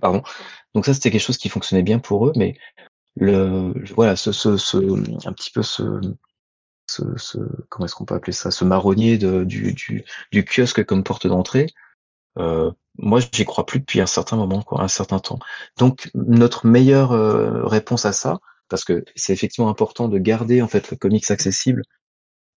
Pardon. 0.00 0.22
Donc 0.74 0.86
ça 0.86 0.94
c'était 0.94 1.10
quelque 1.10 1.20
chose 1.22 1.38
qui 1.38 1.48
fonctionnait 1.48 1.82
bien 1.82 1.98
pour 1.98 2.26
eux, 2.28 2.32
mais 2.36 2.56
le 3.16 3.72
voilà 3.94 4.16
ce, 4.16 4.32
ce, 4.32 4.56
ce 4.56 4.76
un 5.26 5.32
petit 5.32 5.50
peu 5.50 5.62
ce, 5.62 6.00
ce, 6.86 7.02
ce 7.16 7.38
comment 7.68 7.86
est-ce 7.86 7.94
qu'on 7.94 8.04
peut 8.04 8.14
appeler 8.14 8.32
ça 8.32 8.50
ce 8.50 8.64
marronnier 8.64 9.18
de, 9.18 9.44
du, 9.44 9.72
du, 9.72 10.04
du 10.32 10.44
kiosque 10.44 10.84
comme 10.84 11.04
porte 11.04 11.26
d'entrée 11.26 11.66
euh, 12.38 12.70
moi 12.98 13.20
j'y 13.32 13.44
crois 13.44 13.66
plus 13.66 13.80
depuis 13.80 14.00
un 14.00 14.06
certain 14.06 14.36
moment 14.36 14.62
quoi 14.62 14.82
un 14.82 14.88
certain 14.88 15.18
temps. 15.20 15.38
Donc 15.78 16.10
notre 16.14 16.66
meilleure 16.66 17.12
euh, 17.12 17.64
réponse 17.66 18.04
à 18.06 18.12
ça 18.12 18.38
parce 18.68 18.84
que 18.84 19.04
c'est 19.14 19.32
effectivement 19.32 19.70
important 19.70 20.08
de 20.08 20.18
garder 20.18 20.62
en 20.62 20.68
fait 20.68 20.90
le 20.90 20.96
comics 20.96 21.30
accessible 21.30 21.82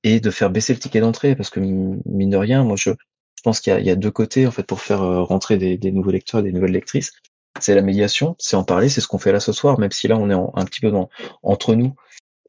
et 0.03 0.19
de 0.19 0.31
faire 0.31 0.49
baisser 0.49 0.73
le 0.73 0.79
ticket 0.79 0.99
d'entrée 1.01 1.35
parce 1.35 1.49
que 1.49 1.59
mine 1.59 2.29
de 2.29 2.37
rien 2.37 2.63
moi 2.63 2.75
je, 2.77 2.91
je 2.91 3.41
pense 3.43 3.59
qu'il 3.61 3.77
y, 3.79 3.83
y 3.85 3.89
a, 3.91 3.95
deux 3.95 4.11
côtés 4.11 4.47
en 4.47 4.51
fait 4.51 4.63
pour 4.63 4.81
faire 4.81 5.01
euh, 5.03 5.21
rentrer 5.23 5.57
des, 5.57 5.77
des 5.77 5.91
nouveaux 5.91 6.11
lecteurs 6.11 6.43
des 6.43 6.51
nouvelles 6.51 6.71
lectrices 6.71 7.11
c'est 7.59 7.75
la 7.75 7.81
médiation, 7.81 8.35
c'est 8.39 8.55
en 8.55 8.63
parler, 8.63 8.89
c'est 8.89 9.01
ce 9.01 9.07
qu'on 9.07 9.17
fait 9.17 9.31
là 9.31 9.39
ce 9.39 9.51
soir, 9.51 9.79
même 9.79 9.91
si 9.91 10.07
là 10.07 10.17
on 10.17 10.29
est 10.29 10.33
un 10.33 10.65
petit 10.65 10.81
peu 10.81 10.91
dans, 10.91 11.09
entre 11.43 11.75
nous 11.75 11.93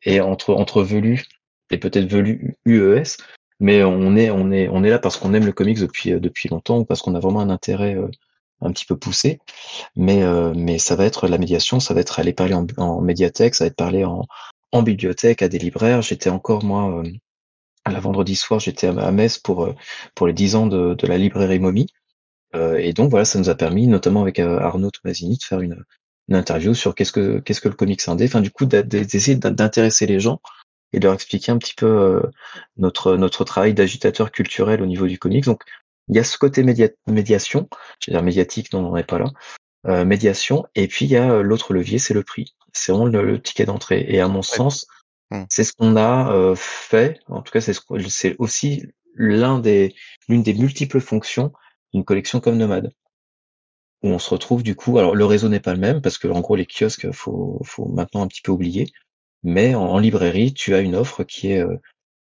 et 0.03 0.21
entre 0.21 0.55
entre 0.55 0.83
velus 0.83 1.25
et 1.71 1.79
peut-être 1.79 2.11
velus 2.11 2.57
UES, 2.65 3.17
mais 3.61 3.83
on 3.85 4.17
est 4.17 4.31
on 4.31 4.51
est 4.51 4.69
on 4.69 4.85
est 4.85 4.91
là 4.91 4.99
parce 4.99 5.17
qu'on 5.17 5.35
aime 5.35 5.47
le 5.47 5.53
comics 5.53 5.79
depuis 5.79 6.13
euh, 6.13 6.21
depuis 6.21 6.49
longtemps 6.49 6.79
ou 6.79 6.85
parce 6.85 7.03
qu'on 7.03 7.15
a 7.15 7.21
vraiment 7.21 7.41
un 7.41 7.51
intérêt 7.51 7.97
euh, 7.97 8.09
un 8.61 8.73
petit 8.73 8.85
peu 8.87 8.97
poussé. 8.97 9.41
Mais 9.97 10.23
euh, 10.23 10.53
mais 10.57 10.79
ça 10.79 10.97
va 10.97 11.05
être 11.05 11.29
la 11.29 11.39
médiation, 11.39 11.81
ça 11.81 11.95
va 11.95 12.01
être 12.01 12.21
aller 12.21 12.33
parler 12.33 12.55
en, 12.55 13.01
médiathèque, 13.01 13.55
ça 13.55 13.65
va 13.65 13.69
être 13.69 13.77
parler 13.77 14.05
en 14.05 14.25
en 14.73 14.83
bibliothèque 14.83 15.43
à 15.43 15.49
des 15.49 15.59
libraires. 15.59 16.03
J'étais 16.03 16.31
encore 16.31 16.65
moi 16.65 17.03
la 17.91 18.01
vendredi 18.01 18.37
soir, 18.37 18.61
j'étais 18.61 18.89
à 18.89 19.11
Metz 19.13 19.39
pour 19.39 19.75
pour 20.15 20.27
les 20.27 20.33
10 20.35 20.55
ans 20.57 20.67
de, 20.67 20.95
de 20.95 21.07
la 21.07 21.19
librairie 21.19 21.59
Momie. 21.59 21.89
Euh, 22.55 22.77
et 22.79 22.93
donc 22.93 23.11
voilà, 23.11 23.25
ça 23.25 23.39
nous 23.39 23.51
a 23.51 23.55
permis, 23.55 23.87
notamment 23.87 24.23
avec 24.23 24.39
euh, 24.39 24.59
Arnaud 24.59 24.91
Tomasini, 24.91 25.37
de 25.37 25.43
faire 25.43 25.61
une, 25.61 25.85
une 26.29 26.37
interview 26.37 26.75
sur 26.75 26.95
qu'est-ce 26.95 27.13
que 27.13 27.39
qu'est-ce 27.41 27.61
que 27.61 27.69
le 27.69 27.75
comics 27.75 28.07
indé. 28.09 28.27
Enfin, 28.27 28.41
du 28.41 28.51
coup, 28.51 28.67
d'essayer 28.67 29.37
d'intéresser 29.37 30.07
les 30.07 30.21
gens 30.21 30.41
et 30.93 31.01
de 31.01 31.05
leur 31.05 31.15
expliquer 31.15 31.53
un 31.53 31.59
petit 31.59 31.75
peu 31.75 31.87
euh, 31.87 32.23
notre 32.77 33.17
notre 33.17 33.45
travail 33.45 33.75
d'agitateur 33.75 34.31
culturel 34.31 34.83
au 34.83 34.87
niveau 34.87 35.07
du 35.07 35.19
comics. 35.19 35.45
Donc, 35.45 35.63
il 36.09 36.17
y 36.17 36.19
a 36.19 36.25
ce 36.25 36.39
côté 36.39 36.63
média 36.63 36.89
médiation, 37.07 37.69
je 38.01 38.11
veux 38.11 38.15
dire 38.15 38.23
médiatique, 38.23 38.73
non, 38.73 38.81
on 38.81 38.91
n'en 38.91 38.97
est 38.97 39.05
pas 39.05 39.19
là. 39.19 39.27
Euh, 39.87 40.05
médiation, 40.05 40.67
et 40.75 40.89
puis 40.89 41.05
il 41.05 41.11
y 41.11 41.17
a 41.17 41.41
l'autre 41.43 41.73
levier, 41.73 41.99
c'est 41.99 42.15
le 42.15 42.23
prix. 42.23 42.55
C'est 42.73 42.93
vraiment 42.93 43.07
le, 43.07 43.41
ticket 43.41 43.65
d'entrée. 43.65 44.05
Et 44.09 44.21
à 44.21 44.29
mon 44.29 44.43
sens, 44.43 44.87
mmh. 45.31 45.45
c'est 45.49 45.65
ce 45.65 45.73
qu'on 45.73 45.97
a 45.97 46.33
euh, 46.33 46.55
fait. 46.57 47.21
En 47.29 47.43
tout 47.43 47.53
cas, 47.53 47.61
c'est 47.61 47.75
c'est 48.09 48.37
aussi 48.39 48.87
l'un 49.15 49.59
des 49.59 49.95
l'une 50.29 50.43
des 50.43 50.55
multiples 50.55 51.01
fonctions 51.01 51.53
une 51.93 52.05
collection 52.05 52.41
comme 52.41 52.57
Nomade. 52.57 52.93
Où 54.03 54.11
on 54.11 54.19
se 54.19 54.31
retrouve 54.31 54.63
du 54.63 54.77
coup, 54.77 54.99
alors 54.99 55.15
le 55.15 55.25
réseau 55.25 55.49
n'est 55.49 55.61
pas 55.61 55.75
le 55.75 55.81
même 55.81 56.01
parce 56.01 56.19
que 56.19 56.29
en 56.29 56.41
gros 56.41 56.55
les 56.55 56.67
kiosques 56.67 57.11
faut, 57.13 57.61
faut 57.65 57.87
maintenant 57.87 58.23
un 58.23 58.29
petit 58.29 58.43
peu 58.43 58.53
oublier, 58.53 58.87
mais 59.43 59.75
en, 59.75 59.99
librairie 59.99 60.55
tu 60.55 60.75
as 60.75 60.81
une 60.81 60.95
offre 60.95 61.25
qui 61.25 61.51
est 61.53 61.63
euh, 61.63 61.77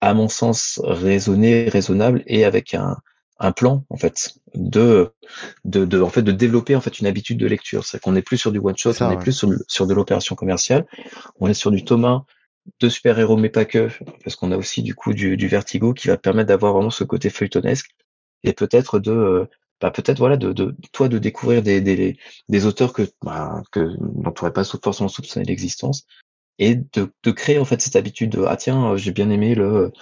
à 0.01 0.15
mon 0.15 0.29
sens 0.29 0.81
raisonnée, 0.85 1.69
raisonnable 1.69 2.23
et 2.27 2.45
avec 2.45 2.75
un, 2.75 2.97
un 3.39 3.51
plan 3.51 3.85
en 3.91 3.97
fait 3.97 4.35
de, 4.55 5.13
de, 5.65 5.85
de 5.85 6.01
en 6.01 6.09
fait 6.09 6.23
de 6.23 6.33
développer 6.33 6.77
en 6.77 6.81
fait 6.81 7.01
une 7.01 7.07
habitude 7.07 7.39
de 7.39 7.47
lecture. 7.47 7.85
C'est 7.85 8.01
qu'on 8.01 8.13
n'est 8.13 8.23
plus 8.23 8.39
sur 8.39 8.53
du 8.53 8.59
one 8.59 8.77
shot, 8.77 8.93
on 9.01 9.11
n'est 9.11 9.19
plus 9.19 9.33
sur, 9.33 9.51
sur 9.67 9.87
de 9.89 9.95
l'opération 9.95 10.37
commerciale, 10.37 10.87
on 11.41 11.49
est 11.49 11.55
sur 11.55 11.73
du 11.73 11.85
Thomas 11.85 12.23
de 12.81 12.89
super-héros 12.89 13.37
mais 13.37 13.49
pas 13.49 13.65
que, 13.65 13.89
parce 14.25 14.37
qu'on 14.37 14.53
a 14.53 14.57
aussi 14.57 14.83
du 14.83 14.95
coup 14.95 15.15
du, 15.15 15.37
du 15.37 15.49
vertigo 15.49 15.95
qui 15.95 16.09
va 16.09 16.17
permettre 16.17 16.49
d'avoir 16.49 16.75
vraiment 16.75 16.91
ce 16.91 17.05
côté 17.05 17.31
feuilletonesque 17.31 17.91
et 18.47 18.53
peut-être 18.53 18.99
de 18.99 19.11
euh, 19.13 19.47
bah 19.81 19.91
peut-être 19.91 20.19
voilà 20.19 20.37
de, 20.39 20.53
de 20.53 20.75
toi 20.93 21.09
de 21.09 21.19
découvrir 21.19 21.63
des, 21.63 21.81
des, 21.83 22.17
des 22.49 22.67
auteurs 22.67 22.93
que 22.93 23.03
bah, 23.23 23.63
que 23.73 23.95
dont 23.99 24.33
n'aurais 24.35 24.53
pas 24.53 24.65
forcément 24.65 25.09
soupçonné 25.09 25.45
l'existence 25.45 26.07
et 26.59 26.77
de, 26.77 27.13
de 27.23 27.31
créer 27.31 27.59
en 27.59 27.67
fait 27.67 27.83
cette 27.83 27.97
habitude 27.97 28.31
de 28.31 28.45
ah 28.45 28.57
tiens 28.57 28.93
euh, 28.93 28.97
j'ai 28.97 29.11
bien 29.11 29.29
aimé 29.29 29.55
le 29.55 29.93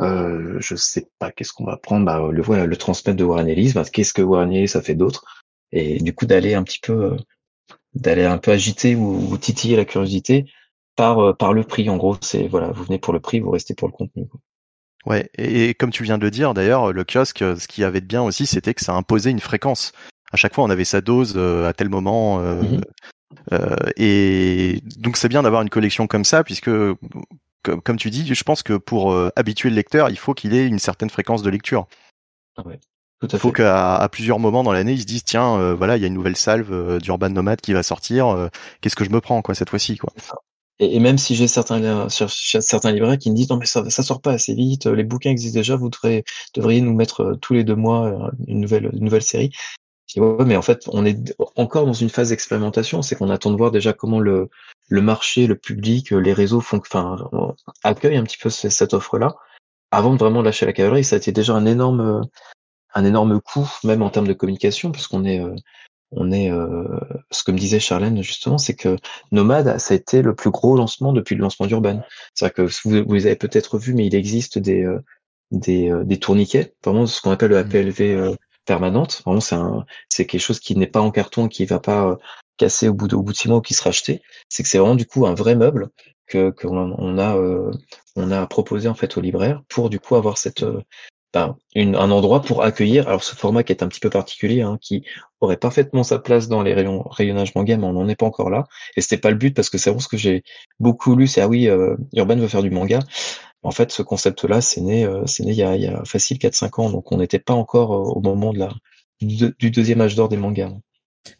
euh, 0.00 0.56
je 0.60 0.74
sais 0.74 1.08
pas 1.18 1.30
qu'est-ce 1.30 1.52
qu'on 1.52 1.64
va 1.64 1.76
prendre 1.76 2.04
bah, 2.04 2.28
le 2.32 2.42
voilà 2.42 2.66
le 2.66 2.76
transmettre 2.76 3.16
de 3.16 3.24
Warren 3.24 3.48
Ellis 3.48 3.72
bah, 3.74 3.84
qu'est-ce 3.84 4.12
que 4.12 4.22
Warren 4.22 4.52
Ellis 4.52 4.72
a 4.76 4.82
fait 4.82 4.96
d'autre 4.96 5.24
et 5.70 5.98
du 5.98 6.14
coup 6.14 6.26
d'aller 6.26 6.54
un 6.54 6.64
petit 6.64 6.80
peu 6.80 7.12
euh, 7.12 7.16
d'aller 7.94 8.24
un 8.24 8.38
peu 8.38 8.50
agiter 8.50 8.96
ou, 8.96 9.38
titiller 9.38 9.76
la 9.76 9.84
curiosité 9.84 10.46
par 10.96 11.36
par 11.36 11.52
le 11.52 11.62
prix 11.62 11.88
en 11.90 11.96
gros 11.96 12.16
c'est 12.20 12.48
voilà 12.48 12.72
vous 12.72 12.84
venez 12.84 12.98
pour 12.98 13.12
le 13.12 13.20
prix 13.20 13.40
vous 13.40 13.50
restez 13.50 13.74
pour 13.74 13.88
le 13.88 13.92
contenu. 13.92 14.26
Ouais, 15.06 15.30
et, 15.38 15.74
comme 15.74 15.90
tu 15.90 16.02
viens 16.02 16.18
de 16.18 16.24
le 16.24 16.32
dire, 16.32 16.52
d'ailleurs, 16.52 16.92
le 16.92 17.04
kiosque, 17.04 17.38
ce 17.38 17.68
qui 17.68 17.84
avait 17.84 18.00
de 18.00 18.06
bien 18.06 18.22
aussi, 18.22 18.46
c'était 18.46 18.74
que 18.74 18.84
ça 18.84 18.92
imposait 18.94 19.30
une 19.30 19.40
fréquence. 19.40 19.92
À 20.32 20.36
chaque 20.36 20.54
fois, 20.54 20.64
on 20.64 20.70
avait 20.70 20.84
sa 20.84 21.00
dose 21.00 21.34
euh, 21.36 21.68
à 21.68 21.72
tel 21.72 21.88
moment. 21.88 22.40
Euh, 22.40 22.60
mhm. 22.60 22.80
euh, 23.52 23.76
et 23.96 24.82
donc, 24.98 25.16
c'est 25.16 25.28
bien 25.28 25.44
d'avoir 25.44 25.62
une 25.62 25.70
collection 25.70 26.08
comme 26.08 26.24
ça, 26.24 26.42
puisque, 26.42 26.70
comme, 27.62 27.96
tu 27.96 28.10
dis, 28.10 28.34
je 28.34 28.44
pense 28.44 28.64
que 28.64 28.74
pour 28.74 29.16
habituer 29.36 29.70
le 29.70 29.76
lecteur, 29.76 30.10
il 30.10 30.18
faut 30.18 30.34
qu'il 30.34 30.54
ait 30.54 30.66
une 30.66 30.80
certaine 30.80 31.10
fréquence 31.10 31.42
de 31.42 31.50
lecture. 31.50 31.86
Ah 32.56 32.66
ouais. 32.66 32.80
Il 33.22 33.38
faut 33.38 33.50
qu'à 33.50 34.06
plusieurs 34.12 34.38
moments 34.38 34.62
dans 34.62 34.72
l'année, 34.72 34.92
ils 34.92 35.00
se 35.00 35.06
disent 35.06 35.24
tiens, 35.24 35.72
voilà, 35.72 35.96
il 35.96 36.00
y 36.00 36.04
a 36.04 36.06
une 36.06 36.14
nouvelle 36.14 36.36
salve 36.36 36.98
d'Urban 36.98 37.30
Nomad 37.30 37.60
qui 37.60 37.72
va 37.72 37.82
sortir. 37.82 38.50
Qu'est-ce 38.80 38.94
que 38.94 39.04
je 39.04 39.10
me 39.10 39.20
prends 39.20 39.40
quoi 39.40 39.54
cette 39.54 39.70
fois-ci 39.70 39.96
quoi 39.96 40.12
et, 40.78 41.00
même 41.00 41.18
si 41.18 41.34
j'ai 41.34 41.48
certains, 41.48 42.08
certains 42.08 42.92
libraires 42.92 43.18
qui 43.18 43.30
me 43.30 43.36
disent 43.36 43.50
non 43.50 43.56
mais 43.56 43.66
ça, 43.66 43.88
ça 43.90 44.02
sort 44.02 44.20
pas 44.20 44.32
assez 44.32 44.54
vite, 44.54 44.86
les 44.86 45.04
bouquins 45.04 45.30
existent 45.30 45.58
déjà, 45.58 45.76
vous 45.76 45.90
devriez 46.54 46.80
nous 46.80 46.94
mettre 46.94 47.20
euh, 47.22 47.36
tous 47.36 47.54
les 47.54 47.64
deux 47.64 47.76
mois 47.76 48.06
euh, 48.06 48.30
une 48.46 48.60
nouvelle, 48.60 49.22
série. 49.22 49.50
Je 50.06 50.20
mais 50.20 50.56
en 50.56 50.62
fait, 50.62 50.84
on 50.88 51.04
est 51.04 51.34
encore 51.56 51.84
dans 51.86 51.92
une 51.92 52.10
phase 52.10 52.28
d'expérimentation, 52.28 53.02
c'est 53.02 53.16
qu'on 53.16 53.30
attend 53.30 53.50
de 53.50 53.56
voir 53.56 53.72
déjà 53.72 53.92
comment 53.92 54.20
le, 54.20 54.50
marché, 54.90 55.46
le 55.48 55.56
public, 55.56 56.12
les 56.12 56.32
réseaux 56.32 56.60
font, 56.60 56.78
enfin, 56.78 57.16
accueillent 57.82 58.16
un 58.16 58.22
petit 58.22 58.38
peu 58.38 58.48
cette 58.48 58.94
offre-là. 58.94 59.34
Avant 59.90 60.12
de 60.12 60.18
vraiment 60.18 60.42
lâcher 60.42 60.64
la 60.64 60.72
cavalerie, 60.72 61.02
ça 61.02 61.16
a 61.16 61.18
été 61.18 61.32
déjà 61.32 61.54
un 61.54 61.66
énorme, 61.66 62.22
un 62.94 63.04
énorme 63.04 63.40
coup, 63.40 63.68
même 63.84 64.02
en 64.02 64.10
termes 64.10 64.28
de 64.28 64.32
communication, 64.32 64.92
parce 64.92 65.06
qu'on 65.06 65.24
est, 65.24 65.40
euh, 65.40 65.54
on 66.12 66.30
est 66.32 66.50
euh, 66.50 66.84
ce 67.30 67.42
que 67.42 67.52
me 67.52 67.58
disait 67.58 67.80
Charlène 67.80 68.22
justement, 68.22 68.58
c'est 68.58 68.74
que 68.74 68.96
Nomade, 69.32 69.78
ça 69.78 69.94
a 69.94 69.96
été 69.96 70.22
le 70.22 70.34
plus 70.34 70.50
gros 70.50 70.76
lancement 70.76 71.12
depuis 71.12 71.34
le 71.34 71.42
lancement 71.42 71.66
d'Urban. 71.66 72.02
C'est-à-dire 72.34 72.54
que 72.54 72.62
vous, 72.62 73.04
vous 73.06 73.26
avez 73.26 73.36
peut-être 73.36 73.78
vu, 73.78 73.94
mais 73.94 74.06
il 74.06 74.14
existe 74.14 74.58
des 74.58 74.84
euh, 74.84 75.02
des, 75.52 75.90
euh, 75.90 76.04
des 76.04 76.18
tourniquets, 76.18 76.74
vraiment 76.84 77.06
ce 77.06 77.20
qu'on 77.20 77.30
appelle 77.30 77.50
le 77.50 77.62
mmh. 77.62 77.66
APLV 77.66 78.36
permanente. 78.64 79.22
Vraiment, 79.24 79.40
c'est 79.40 79.54
un 79.54 79.84
c'est 80.08 80.26
quelque 80.26 80.40
chose 80.40 80.60
qui 80.60 80.76
n'est 80.76 80.86
pas 80.86 81.00
en 81.00 81.10
carton, 81.10 81.48
qui 81.48 81.64
va 81.66 81.80
pas 81.80 82.18
casser 82.56 82.88
au 82.88 82.94
bout 82.94 83.08
de 83.08 83.16
au 83.16 83.22
bout 83.22 83.32
de 83.32 83.36
six 83.36 83.48
mois 83.48 83.58
ou 83.58 83.62
qui 83.62 83.74
sera 83.74 83.90
acheté. 83.90 84.22
C'est 84.48 84.62
que 84.62 84.68
c'est 84.68 84.78
vraiment 84.78 84.96
du 84.96 85.06
coup 85.06 85.26
un 85.26 85.34
vrai 85.34 85.54
meuble 85.56 85.88
que 86.26 86.50
qu'on 86.50 86.92
on 86.98 87.18
a 87.18 87.36
on 88.16 88.30
a 88.32 88.46
proposé 88.46 88.88
en 88.88 88.94
fait 88.94 89.16
aux 89.16 89.20
libraires 89.20 89.62
pour 89.68 89.90
du 89.90 90.00
coup 90.00 90.16
avoir 90.16 90.38
cette 90.38 90.64
ben, 91.32 91.56
une, 91.74 91.96
un 91.96 92.10
endroit 92.10 92.42
pour 92.42 92.62
accueillir. 92.62 93.08
Alors 93.08 93.22
ce 93.22 93.34
format 93.34 93.62
qui 93.62 93.72
est 93.72 93.82
un 93.82 93.88
petit 93.88 94.00
peu 94.00 94.10
particulier, 94.10 94.62
hein, 94.62 94.78
qui 94.80 95.04
aurait 95.40 95.56
parfaitement 95.56 96.02
sa 96.02 96.18
place 96.18 96.48
dans 96.48 96.62
les 96.62 96.74
rayonnages 96.74 97.54
manga, 97.54 97.76
mais 97.76 97.86
on 97.86 97.92
n'en 97.92 98.08
est 98.08 98.16
pas 98.16 98.26
encore 98.26 98.50
là. 98.50 98.64
Et 98.96 99.00
c'était 99.00 99.18
pas 99.18 99.30
le 99.30 99.36
but 99.36 99.54
parce 99.54 99.70
que 99.70 99.78
c'est 99.78 99.90
vraiment 99.90 100.00
ce 100.00 100.08
que 100.08 100.16
j'ai 100.16 100.42
beaucoup 100.80 101.14
lu, 101.14 101.26
c'est 101.26 101.40
ah 101.42 101.48
oui, 101.48 101.68
euh, 101.68 101.96
Urban 102.14 102.36
veut 102.36 102.48
faire 102.48 102.62
du 102.62 102.70
manga. 102.70 103.00
En 103.62 103.70
fait, 103.70 103.90
ce 103.90 104.02
concept-là, 104.02 104.60
c'est 104.60 104.80
né, 104.80 105.04
euh, 105.04 105.24
c'est 105.26 105.44
né 105.44 105.50
il 105.50 105.58
y 105.58 105.62
a, 105.62 105.74
il 105.76 105.82
y 105.82 105.88
a 105.88 106.04
facile 106.04 106.38
4-5 106.38 106.80
ans, 106.80 106.90
donc 106.90 107.10
on 107.12 107.18
n'était 107.18 107.38
pas 107.40 107.54
encore 107.54 107.92
euh, 107.92 108.12
au 108.12 108.20
moment 108.20 108.52
de 108.52 108.58
la 108.60 108.70
du, 109.20 109.70
deuxième 109.70 110.00
âge 110.00 110.14
d'or 110.14 110.28
des 110.28 110.36
mangas. 110.36 110.72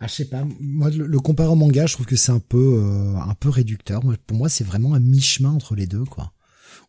Ah, 0.00 0.06
je 0.06 0.14
sais 0.14 0.28
pas. 0.28 0.44
Moi, 0.58 0.90
le, 0.90 1.06
le 1.06 1.54
manga, 1.54 1.86
je 1.86 1.94
trouve 1.94 2.06
que 2.06 2.16
c'est 2.16 2.32
un 2.32 2.40
peu, 2.40 2.80
euh, 2.82 3.16
un 3.16 3.34
peu 3.34 3.48
réducteur. 3.48 4.02
Pour 4.26 4.36
moi, 4.36 4.48
c'est 4.48 4.64
vraiment 4.64 4.94
un 4.94 5.00
mi-chemin 5.00 5.50
entre 5.52 5.74
les 5.76 5.86
deux, 5.86 6.04
quoi. 6.04 6.32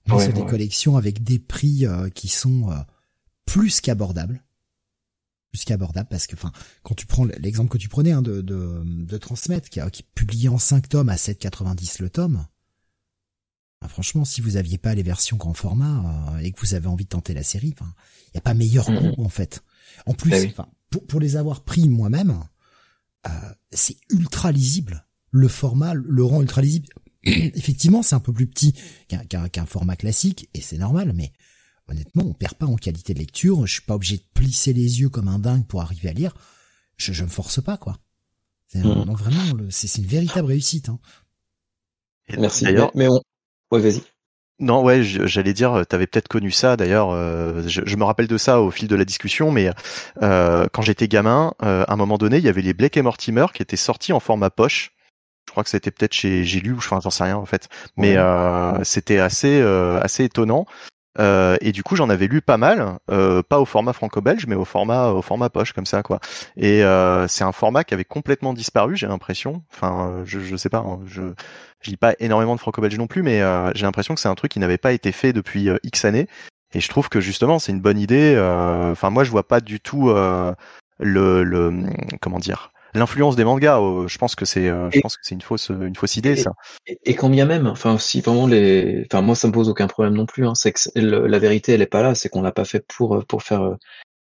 On 0.09 0.19
est 0.19 0.33
des 0.33 0.45
collections 0.45 0.97
avec 0.97 1.23
des 1.23 1.39
prix 1.39 1.85
qui 2.13 2.27
sont 2.27 2.69
plus 3.45 3.81
qu'abordables. 3.81 4.43
Plus 5.51 5.63
qu'abordable 5.63 6.09
parce 6.09 6.27
que 6.27 6.35
enfin 6.35 6.51
quand 6.83 6.93
tu 6.93 7.05
prends 7.05 7.25
l'exemple 7.25 7.69
que 7.71 7.77
tu 7.77 7.87
prenais 7.87 8.11
hein, 8.11 8.21
de, 8.21 8.41
de, 8.41 8.83
de 8.83 9.17
transmettre 9.17 9.69
qui, 9.69 9.79
qui 9.91 10.03
publié 10.03 10.49
en 10.49 10.57
5 10.57 10.89
tomes 10.89 11.09
à 11.09 11.15
7,90 11.15 12.01
le 12.01 12.09
tome 12.09 12.45
bah, 13.81 13.87
franchement 13.87 14.25
si 14.25 14.41
vous 14.41 14.57
aviez 14.57 14.77
pas 14.77 14.93
les 14.93 15.03
versions 15.03 15.37
grand 15.37 15.53
format 15.53 16.35
euh, 16.35 16.39
et 16.39 16.51
que 16.51 16.59
vous 16.59 16.73
avez 16.73 16.87
envie 16.87 17.05
de 17.05 17.09
tenter 17.09 17.33
la 17.33 17.43
série 17.43 17.73
il 17.79 18.35
y 18.35 18.37
a 18.37 18.41
pas 18.41 18.53
meilleur 18.53 18.91
mmh. 18.91 19.13
coup 19.13 19.23
en 19.23 19.29
fait. 19.29 19.63
En 20.05 20.13
plus 20.13 20.53
bah 20.55 20.67
pour, 20.89 21.07
pour 21.07 21.19
les 21.19 21.37
avoir 21.37 21.61
pris 21.63 21.87
moi-même 21.87 22.43
euh, 23.25 23.29
c'est 23.71 23.97
ultra 24.09 24.51
lisible. 24.51 25.05
Le 25.31 25.47
format 25.47 25.93
le 25.93 26.23
rend 26.23 26.41
ultra 26.41 26.61
lisible 26.61 26.87
effectivement 27.55 28.01
c'est 28.03 28.15
un 28.15 28.19
peu 28.19 28.33
plus 28.33 28.47
petit 28.47 28.73
qu'un 29.07 29.49
qu'un 29.49 29.65
format 29.65 29.95
classique 29.95 30.49
et 30.53 30.61
c'est 30.61 30.77
normal 30.77 31.13
mais 31.13 31.31
honnêtement, 31.89 32.23
on 32.25 32.33
perd 32.33 32.55
pas 32.55 32.65
en 32.65 32.75
qualité 32.75 33.13
de 33.13 33.19
lecture. 33.19 33.65
Je 33.65 33.73
suis 33.73 33.81
pas 33.81 33.95
obligé 33.95 34.17
de 34.17 34.23
plisser 34.33 34.73
les 34.73 35.01
yeux 35.01 35.09
comme 35.09 35.27
un 35.27 35.39
dingue 35.39 35.65
pour 35.65 35.81
arriver 35.81 36.09
à 36.09 36.13
lire. 36.13 36.33
Je, 36.97 37.13
je 37.13 37.23
me 37.23 37.29
force 37.29 37.61
pas, 37.61 37.77
quoi. 37.77 37.97
Mm. 38.73 39.05
Donc 39.05 39.17
vraiment, 39.17 39.57
c'est 39.69 39.97
une 39.97 40.07
véritable 40.07 40.47
réussite. 40.47 40.89
Hein. 40.89 40.99
Merci. 42.37 42.65
D'ailleurs, 42.65 42.91
mais 42.95 43.07
on... 43.07 43.21
ouais, 43.71 43.79
vas-y. 43.79 44.01
Non, 44.59 44.83
ouais, 44.83 45.03
j'allais 45.03 45.53
dire, 45.53 45.83
tu 45.87 45.95
avais 45.95 46.07
peut-être 46.07 46.27
connu 46.27 46.49
ça. 46.49 46.77
D'ailleurs, 46.77 47.11
euh, 47.11 47.61
je, 47.67 47.95
me 47.95 48.03
rappelle 48.03 48.25
de 48.25 48.39
ça 48.39 48.59
au 48.59 48.71
fil 48.71 48.87
de 48.87 48.95
la 48.95 49.05
discussion, 49.05 49.51
mais 49.51 49.69
euh, 50.23 50.65
quand 50.73 50.81
j'étais 50.81 51.07
gamin, 51.07 51.53
euh, 51.61 51.85
à 51.87 51.93
un 51.93 51.95
moment 51.95 52.17
donné, 52.17 52.37
il 52.37 52.43
y 52.43 52.49
avait 52.49 52.63
les 52.63 52.73
Blake 52.73 52.97
et 52.97 53.03
Mortimer 53.03 53.45
qui 53.53 53.61
étaient 53.61 53.77
sortis 53.77 54.13
en 54.13 54.19
format 54.19 54.49
poche. 54.49 54.93
Je 55.47 55.51
crois 55.51 55.63
que 55.63 55.69
c'était 55.69 55.91
peut-être 55.91 56.13
chez 56.13 56.43
j'ai 56.43 56.59
lu 56.59 56.73
ou 56.73 56.81
je 56.81 56.89
j'en 56.89 57.09
sais 57.09 57.23
rien 57.23 57.37
en 57.37 57.45
fait, 57.45 57.69
mais 57.95 58.17
c'était 58.83 59.19
assez 59.19 59.61
assez 60.01 60.25
étonnant. 60.25 60.65
Euh, 61.19 61.57
et 61.61 61.71
du 61.71 61.83
coup, 61.83 61.95
j'en 61.95 62.09
avais 62.09 62.27
lu 62.27 62.41
pas 62.41 62.57
mal, 62.57 62.97
euh, 63.09 63.41
pas 63.41 63.59
au 63.59 63.65
format 63.65 63.93
franco-belge, 63.93 64.45
mais 64.47 64.55
au 64.55 64.65
format 64.65 65.09
au 65.09 65.21
format 65.21 65.49
poche 65.49 65.73
comme 65.73 65.85
ça, 65.85 66.03
quoi. 66.03 66.19
Et 66.55 66.83
euh, 66.83 67.27
c'est 67.27 67.43
un 67.43 67.51
format 67.51 67.83
qui 67.83 67.93
avait 67.93 68.05
complètement 68.05 68.53
disparu, 68.53 68.95
j'ai 68.95 69.07
l'impression. 69.07 69.63
Enfin, 69.73 70.21
je, 70.25 70.39
je 70.39 70.55
sais 70.55 70.69
pas, 70.69 70.79
hein, 70.79 70.99
je 71.05 71.33
je 71.81 71.91
lis 71.91 71.97
pas 71.97 72.13
énormément 72.19 72.55
de 72.55 72.59
franco-belge 72.59 72.97
non 72.97 73.07
plus, 73.07 73.23
mais 73.23 73.41
j'ai 73.75 73.85
l'impression 73.85 74.15
que 74.15 74.19
c'est 74.19 74.29
un 74.29 74.35
truc 74.35 74.51
qui 74.51 74.59
n'avait 74.59 74.77
pas 74.79 74.93
été 74.93 75.11
fait 75.11 75.31
depuis 75.33 75.69
X 75.83 76.05
années. 76.05 76.27
Et 76.73 76.81
je 76.81 76.89
trouve 76.89 77.07
que 77.07 77.21
justement, 77.21 77.59
c'est 77.59 77.71
une 77.71 77.81
bonne 77.81 77.99
idée. 77.99 78.35
Enfin, 78.91 79.09
moi, 79.11 79.23
je 79.23 79.31
vois 79.31 79.47
pas 79.47 79.61
du 79.61 79.79
tout 79.79 80.09
le, 80.09 81.43
le 81.43 81.83
comment 82.19 82.39
dire 82.39 82.71
l'influence 82.97 83.35
des 83.35 83.43
mangas. 83.43 83.79
Euh, 83.79 84.07
je 84.07 84.17
pense 84.17 84.35
que 84.35 84.45
c'est, 84.45 84.67
euh, 84.67 84.89
je 84.91 84.99
pense 84.99 85.17
que 85.17 85.23
c'est 85.23 85.35
une 85.35 85.41
fausse, 85.41 85.69
une 85.69 85.95
fausse 85.95 86.17
idée, 86.17 86.35
ça. 86.35 86.51
Et, 86.85 87.15
quand 87.15 87.29
bien 87.29 87.45
même, 87.45 87.67
enfin, 87.67 87.97
si 87.97 88.21
vraiment 88.21 88.47
les, 88.47 89.05
enfin, 89.11 89.21
moi, 89.21 89.35
ça 89.35 89.47
me 89.47 89.53
pose 89.53 89.69
aucun 89.69 89.87
problème 89.87 90.15
non 90.15 90.25
plus. 90.25 90.47
Hein, 90.47 90.53
c'est 90.55 90.71
que 90.71 90.99
la 90.99 91.39
vérité, 91.39 91.73
elle 91.73 91.81
est 91.81 91.87
pas 91.87 92.01
là. 92.01 92.15
C'est 92.15 92.29
qu'on 92.29 92.41
l'a 92.41 92.51
pas 92.51 92.65
fait 92.65 92.85
pour, 92.87 93.15
euh, 93.15 93.21
pour 93.27 93.43
faire, 93.43 93.75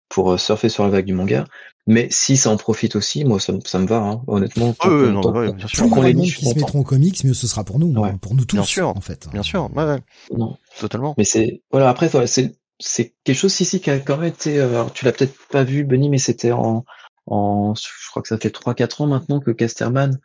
pour 0.09 0.39
surfer 0.39 0.69
sur 0.69 0.85
la 0.85 0.91
vague 0.91 1.07
du 1.07 1.15
manga. 1.15 1.47
Mais 1.89 2.09
si 2.11 2.37
ça 2.37 2.51
en 2.51 2.57
profite 2.57 2.97
aussi, 2.97 3.25
moi, 3.25 3.39
ça, 3.39 3.53
ça 3.65 3.79
me 3.79 3.87
va, 3.87 3.99
hein, 3.99 4.23
honnêtement. 4.27 4.73
Plus 4.73 5.07
les 5.07 5.13
gens 5.13 5.93
qui 6.23 6.45
se 6.45 6.55
mettront 6.55 6.81
en 6.81 6.83
comics, 6.83 7.23
mieux 7.25 7.35
ce 7.35 7.47
sera 7.47 7.63
pour 7.63 7.79
nous, 7.79 7.95
hein, 8.03 8.19
pour 8.21 8.35
nous 8.35 8.45
tous, 8.45 8.57
bien 8.57 8.65
sûr, 8.65 8.89
en 8.89 9.01
fait. 9.01 9.29
Bien 9.33 9.45
sûr, 9.45 9.71
ouais, 9.75 9.99
Non. 10.37 10.57
totalement. 10.81 11.15
Mais 11.17 11.25
c'est, 11.25 11.63
voilà, 11.71 11.89
après, 11.89 12.11
c'est, 12.27 12.57
c'est 12.81 13.15
quelque 13.23 13.37
chose 13.37 13.61
ici 13.61 13.81
qui 13.81 13.91
a 13.91 14.01
quand 14.01 14.17
même 14.17 14.29
été, 14.29 14.61
alors, 14.61 14.93
tu 14.93 15.05
l'as 15.05 15.13
peut-être 15.13 15.35
pas 15.51 15.63
vu, 15.63 15.85
Benny, 15.85 16.11
mais 16.11 16.19
c'était 16.19 16.51
en, 16.51 16.85
en, 17.27 17.75
je 17.75 18.11
crois 18.11 18.23
que 18.23 18.29
ça 18.29 18.39
fait 18.39 18.55
3-4 18.55 19.03
ans 19.03 19.07
maintenant 19.07 19.41
que 19.41 19.51
Casterman 19.51 20.19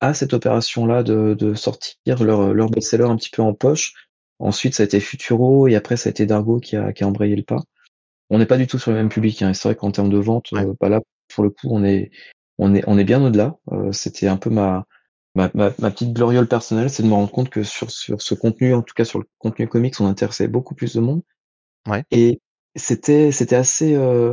a 0.00 0.14
cette 0.14 0.34
opération-là 0.34 1.02
de, 1.02 1.34
de 1.34 1.54
sortir 1.54 2.22
leur, 2.22 2.52
leur 2.54 2.70
best-seller 2.70 3.04
un 3.04 3.16
petit 3.16 3.30
peu 3.30 3.42
en 3.42 3.54
poche. 3.54 3.94
Ensuite, 4.38 4.74
ça 4.74 4.82
a 4.82 4.86
été 4.86 5.00
Futuro 5.00 5.68
et 5.68 5.76
après, 5.76 5.96
ça 5.96 6.08
a 6.08 6.10
été 6.10 6.26
Dargo 6.26 6.60
qui 6.60 6.76
a, 6.76 6.92
qui 6.92 7.04
a 7.04 7.08
embrayé 7.08 7.36
le 7.36 7.42
pas. 7.42 7.62
On 8.30 8.38
n'est 8.38 8.46
pas 8.46 8.56
du 8.56 8.66
tout 8.66 8.78
sur 8.78 8.90
le 8.90 8.96
même 8.96 9.08
public. 9.08 9.42
Hein. 9.42 9.54
C'est 9.54 9.68
vrai 9.68 9.76
qu'en 9.76 9.90
termes 9.90 10.10
de 10.10 10.18
vente, 10.18 10.52
euh, 10.54 10.74
bah 10.80 10.88
là, 10.88 11.00
pour 11.34 11.44
le 11.44 11.50
coup, 11.50 11.68
on 11.70 11.84
est, 11.84 12.10
on 12.58 12.74
est, 12.74 12.82
on 12.86 12.98
est 12.98 13.04
bien 13.04 13.24
au-delà. 13.24 13.56
Euh, 13.72 13.92
C'était 13.92 14.26
un 14.26 14.36
peu 14.36 14.50
ma, 14.50 14.86
ma, 15.34 15.50
ma, 15.54 15.70
petite 15.70 16.12
gloriole 16.12 16.48
personnelle, 16.48 16.90
c'est 16.90 17.02
de 17.02 17.08
me 17.08 17.14
rendre 17.14 17.30
compte 17.30 17.50
que 17.50 17.62
sur, 17.62 17.90
sur 17.90 18.20
ce 18.22 18.34
contenu, 18.34 18.74
en 18.74 18.82
tout 18.82 18.94
cas 18.94 19.04
sur 19.04 19.18
le 19.18 19.26
contenu 19.38 19.68
comics, 19.68 20.00
on 20.00 20.06
intéressait 20.06 20.48
beaucoup 20.48 20.74
plus 20.74 20.94
de 20.94 21.00
monde. 21.00 21.22
Ouais. 21.86 22.04
Et 22.10 22.40
c'était, 22.76 23.30
c'était 23.30 23.56
assez, 23.56 23.94
euh, 23.94 24.32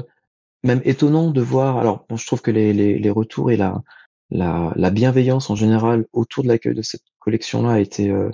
même 0.64 0.82
étonnant 0.86 1.32
de 1.32 1.42
voir. 1.42 1.78
Alors, 1.78 2.06
je 2.16 2.26
trouve 2.26 2.42
que 2.42 2.52
les, 2.52 2.74
les, 2.74 3.00
les 3.00 3.10
retours 3.10 3.52
et 3.52 3.58
la, 3.58 3.82
la, 4.30 4.72
la, 4.76 4.90
bienveillance 4.90 5.50
en 5.50 5.56
général 5.56 6.06
autour 6.14 6.44
de 6.44 6.50
l'accueil 6.50 6.76
de 6.76 6.82
cette 6.82 7.04
collection-là 7.20 7.74
a 7.74 7.80
été 7.80 8.10
euh, 8.10 8.30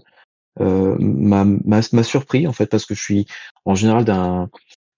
euh, 0.59 0.95
m'a 0.99 1.81
surpris 2.03 2.47
en 2.47 2.53
fait 2.53 2.65
parce 2.67 2.85
que 2.85 2.95
je 2.95 3.01
suis 3.01 3.27
en 3.65 3.75
général 3.75 4.05
d'un 4.05 4.49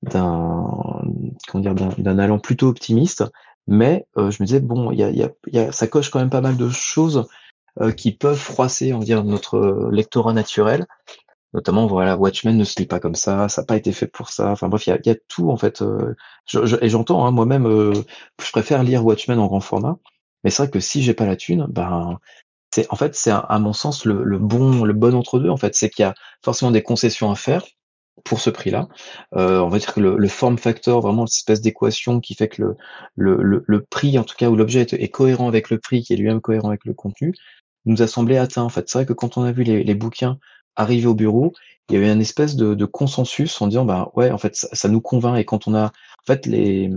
d'un 0.04 1.02
comment 1.48 1.74
dire 1.74 1.76
d'un 1.76 2.20
allant 2.20 2.40
plutôt 2.40 2.68
optimiste, 2.68 3.24
mais 3.68 4.06
euh, 4.18 4.32
je 4.32 4.42
me 4.42 4.46
disais 4.46 4.62
bon, 4.62 4.92
il 4.92 5.00
y 5.00 5.04
a, 5.04 5.10
y, 5.10 5.24
a, 5.24 5.30
y 5.48 5.60
a, 5.60 5.72
ça 5.72 5.88
coche 5.88 6.10
quand 6.10 6.20
même 6.20 6.30
pas 6.30 6.42
mal 6.42 6.56
de 6.56 6.70
choses 6.70 7.28
euh, 7.82 7.92
qui 7.92 8.14
peuvent 8.14 8.38
froisser, 8.38 8.94
on 8.94 9.00
va 9.00 9.06
dire, 9.06 9.24
notre 9.24 9.90
lectorat 9.92 10.34
naturel 10.34 10.86
notamment 11.54 11.88
voilà 11.88 12.18
Watchmen 12.18 12.58
ne 12.58 12.64
se 12.64 12.80
lit 12.80 12.86
pas 12.86 13.00
comme 13.00 13.16
ça 13.16 13.50
ça 13.50 13.62
n'a 13.62 13.66
pas 13.66 13.78
été 13.78 13.92
fait 13.92 14.08
pour 14.08 14.30
ça 14.30 14.52
enfin 14.52 14.70
bref 14.70 14.88
il 14.88 14.92
y 14.92 14.94
a, 14.94 15.00
y 15.06 15.10
a, 15.10 15.16
tout 15.28 15.50
en 15.50 15.58
fait 15.58 15.82
euh, 15.82 16.16
je, 16.46 16.84
et 16.84 16.90
j'entends 16.90 17.26
hein, 17.26 17.32
moi-même 17.32 17.66
euh, 17.66 17.94
je 18.42 18.52
préfère 18.52 18.84
lire 18.84 19.06
Watchmen 19.06 19.40
en 19.40 19.48
grand 19.48 19.60
format 19.62 19.98
mais 20.44 20.50
c'est 20.52 20.64
vrai 20.64 20.72
que 20.72 20.80
si 20.80 21.02
j'ai 21.02 21.14
pas 21.14 21.26
la 21.26 21.36
thune 21.36 21.66
ben 21.70 22.20
c'est 22.72 22.88
en 22.92 22.96
fait 22.96 23.16
c'est 23.16 23.32
à 23.32 23.60
mon 23.60 23.74
sens 23.74 24.06
le, 24.06 24.24
le, 24.24 24.38
bon 24.38 24.84
le 24.84 24.94
bon 24.94 25.16
entre 25.16 25.40
deux 25.40 25.50
en 25.50 25.58
fait 25.58 25.76
c'est 25.76 25.90
qu'il 25.90 26.04
y 26.04 26.06
a 26.06 26.14
forcément 26.44 26.72
des 26.72 26.84
concessions 26.84 27.32
à 27.32 27.36
faire 27.36 27.64
pour 28.24 28.40
ce 28.40 28.50
prix-là. 28.50 28.88
Euh, 29.36 29.60
on 29.60 29.70
va 29.70 29.80
dire 29.80 29.94
que 29.94 30.00
le, 30.00 30.18
le 30.18 30.28
form 30.28 30.58
factor, 30.58 31.02
vraiment 31.02 31.26
cette 31.28 31.40
espèce 31.40 31.62
d'équation 31.62 32.20
qui 32.20 32.36
fait 32.36 32.48
que 32.48 32.62
le, 32.62 32.78
le, 33.16 33.42
le, 33.42 33.64
le 33.68 33.84
prix, 33.84 34.18
en 34.18 34.24
tout 34.24 34.36
cas 34.36 34.50
où 34.50 34.56
l'objet 34.56 34.82
est, 34.82 34.94
est, 34.94 35.10
cohérent 35.10 35.48
avec 35.48 35.70
le 35.70 35.80
prix, 35.80 36.04
qui 36.04 36.14
est 36.14 36.16
lui-même 36.18 36.42
cohérent 36.42 36.70
avec 36.70 36.86
le 36.86 36.94
contenu, 36.94 37.34
nous 37.86 38.02
a 38.02 38.08
semblé 38.08 38.38
atteint. 38.38 38.64
En 38.64 38.70
fait, 38.70 38.90
c'est 38.90 39.00
vrai 39.00 39.06
que 39.06 39.14
quand 39.14 39.38
on 39.38 39.44
a 39.44 39.52
vu 39.52 39.64
les, 39.64 39.84
les 39.84 39.96
bouquins 39.96 40.40
arrivé 40.80 41.06
au 41.08 41.14
bureau, 41.14 41.54
il 41.90 41.96
y 41.96 41.98
avait 41.98 42.12
une 42.12 42.22
espèce 42.22 42.56
de, 42.56 42.86
consensus 42.86 43.62
en 43.62 43.68
disant 43.68 43.86
bah 43.86 44.12
ouais 44.16 44.32
en 44.32 44.38
fait 44.38 44.56
ça, 44.56 44.88
nous 44.90 45.02
convainc. 45.02 45.38
Et 45.38 45.46
quand 45.46 45.68
on 45.68 45.76
a 45.76 45.86
en 45.88 46.26
fait 46.26 46.46
les 46.46 46.92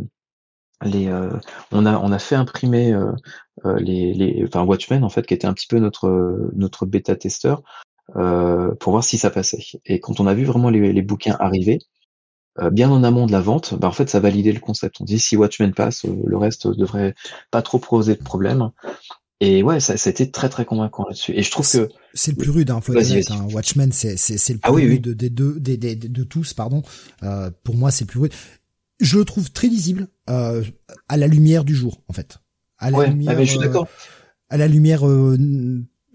les 0.83 1.09
euh, 1.09 1.31
on 1.71 1.87
a 1.87 1.99
on 1.99 2.13
a 2.13 2.19
fait 2.19 2.35
imprimer 2.35 2.93
euh, 2.93 3.13
euh, 3.65 3.79
les, 3.79 4.13
les 4.15 4.45
enfin 4.47 4.65
Watchmen 4.65 5.05
en 5.05 5.09
fait 5.09 5.27
qui 5.27 5.35
était 5.35 5.47
un 5.47 5.55
petit 5.55 5.67
peu 5.67 5.79
notre 5.79 6.51
notre 6.55 6.87
bêta 6.87 7.17
testeur 7.17 7.63
pour 8.15 8.93
voir 8.93 9.05
si 9.05 9.17
ça 9.17 9.31
passait. 9.31 9.65
Et 9.87 10.01
quand 10.01 10.21
on 10.21 10.27
a 10.27 10.35
vu 10.35 10.45
vraiment 10.45 10.71
les, 10.71 10.93
les 10.93 11.03
bouquins 11.03 11.37
arriver 11.41 11.79
bien 12.71 12.91
en 12.91 13.03
amont 13.05 13.27
de 13.27 13.33
la 13.33 13.41
vente 13.41 13.75
bah 13.75 13.89
en 13.89 13.93
fait 13.93 14.11
ça 14.11 14.21
validait 14.21 14.53
le 14.53 14.61
concept. 14.61 15.01
On 15.01 15.05
dit 15.05 15.19
si 15.19 15.37
Watchmen 15.37 15.73
passe 15.73 16.05
le 16.05 16.37
reste 16.37 16.67
devrait 16.69 17.15
pas 17.51 17.63
trop 17.63 17.79
poser 17.79 18.15
de 18.15 18.23
problème 18.23 18.71
et 19.45 19.65
ouais, 19.65 19.81
ça, 19.81 19.97
ça, 19.97 20.09
a 20.09 20.13
été 20.13 20.31
très 20.31 20.49
très 20.49 20.65
convaincant 20.65 21.05
là-dessus. 21.05 21.33
Et 21.35 21.43
je 21.43 21.51
trouve 21.51 21.69
que 21.69 21.89
c'est 22.15 22.31
le 22.31 22.37
plus 22.37 22.51
rude, 22.51 22.71
hein, 22.71 22.81
faut 22.81 22.97
hein. 22.97 23.47
Watchmen, 23.53 23.91
c'est 23.91 24.17
c'est 24.17 24.39
c'est 24.39 24.53
le 24.53 24.61
ah 24.63 24.71
plus 24.73 24.87
rude 24.87 25.09
des 25.09 25.31
deux, 25.31 25.59
des, 25.59 25.77
des, 25.77 25.97
de 25.97 26.23
tous, 26.23 26.55
pardon. 26.55 26.83
Euh, 27.25 27.51
pour 27.65 27.75
moi, 27.75 27.91
c'est 27.91 28.05
le 28.05 28.09
plus 28.09 28.21
rude. 28.21 28.33
Je 29.01 29.19
le 29.19 29.25
trouve 29.25 29.51
très 29.51 29.67
lisible 29.67 30.07
euh, 30.31 30.63
à 31.09 31.17
la 31.17 31.27
lumière 31.27 31.65
du 31.65 31.75
jour, 31.75 32.05
en 32.07 32.13
fait. 32.13 32.39
À 32.79 32.93
la 32.93 32.99
ouais, 32.99 33.09
lumière, 33.09 33.33
ah, 33.33 33.35
mais 33.37 33.45
je 33.45 33.51
suis 33.51 33.59
d'accord. 33.59 33.89
Euh, 33.89 34.55
à 34.55 34.59
la 34.59 34.69
lumière 34.69 35.09
euh, 35.09 35.37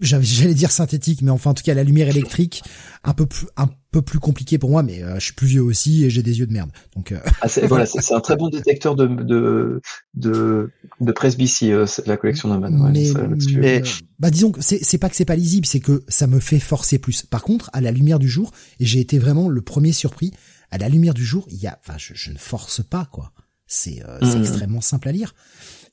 j'allais 0.00 0.54
dire 0.54 0.70
synthétique, 0.70 1.22
mais 1.22 1.30
enfin 1.30 1.50
en 1.50 1.54
tout 1.54 1.62
cas 1.62 1.74
la 1.74 1.84
lumière 1.84 2.08
électrique, 2.08 2.62
un 3.04 3.14
peu 3.14 3.26
plus 3.26 3.46
un 3.56 3.68
peu 3.90 4.02
plus 4.02 4.18
compliqué 4.18 4.58
pour 4.58 4.70
moi, 4.70 4.82
mais 4.82 5.02
euh, 5.02 5.14
je 5.18 5.26
suis 5.26 5.32
plus 5.32 5.46
vieux 5.46 5.62
aussi 5.62 6.04
et 6.04 6.10
j'ai 6.10 6.22
des 6.22 6.38
yeux 6.38 6.46
de 6.46 6.52
merde. 6.52 6.70
Donc 6.94 7.12
euh... 7.12 7.18
ah, 7.40 7.48
voilà, 7.64 7.86
c'est 7.86 8.14
un 8.14 8.20
très 8.20 8.36
bon 8.36 8.48
détecteur 8.48 8.94
de 8.94 9.06
de 9.06 9.80
de, 10.14 10.70
de 11.00 11.12
presbytie, 11.12 11.72
euh, 11.72 11.86
la 12.06 12.16
collection 12.16 12.48
de 12.48 12.68
mais, 12.90 13.12
mais 13.56 13.82
bah 14.18 14.30
disons 14.30 14.52
que 14.52 14.60
c'est 14.60 14.82
c'est 14.82 14.98
pas 14.98 15.08
que 15.08 15.16
c'est 15.16 15.24
pas 15.24 15.36
lisible, 15.36 15.66
c'est 15.66 15.80
que 15.80 16.04
ça 16.08 16.26
me 16.26 16.40
fait 16.40 16.60
forcer 16.60 16.98
plus. 16.98 17.22
Par 17.22 17.42
contre, 17.42 17.70
à 17.72 17.80
la 17.80 17.90
lumière 17.90 18.18
du 18.18 18.28
jour, 18.28 18.52
et 18.80 18.86
j'ai 18.86 19.00
été 19.00 19.18
vraiment 19.18 19.48
le 19.48 19.62
premier 19.62 19.92
surpris, 19.92 20.32
à 20.70 20.78
la 20.78 20.88
lumière 20.88 21.14
du 21.14 21.24
jour, 21.24 21.46
il 21.50 21.58
y 21.58 21.66
a, 21.66 21.78
enfin 21.80 21.98
je, 21.98 22.12
je 22.14 22.30
ne 22.30 22.38
force 22.38 22.82
pas 22.82 23.08
quoi. 23.10 23.32
C'est 23.70 24.02
euh, 24.08 24.18
mmh. 24.22 24.40
extrêmement 24.40 24.80
simple 24.80 25.08
à 25.08 25.12
lire. 25.12 25.34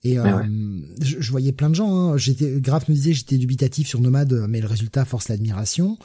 Et 0.04 0.18
je, 1.02 1.32
voyais 1.32 1.52
plein 1.52 1.70
de 1.70 1.76
gens. 1.76 1.94
Hein. 1.96 2.18
J'étais, 2.18 2.60
Graf 2.60 2.88
me 2.90 2.94
disait, 2.94 3.14
j'étais 3.14 3.38
dubitatif 3.38 3.88
sur 3.88 4.02
Nomade, 4.02 4.46
mais 4.48 4.62
le 4.62 4.68
résultat 4.68 5.06
force 5.06 5.30
l'admiration. 5.30 5.98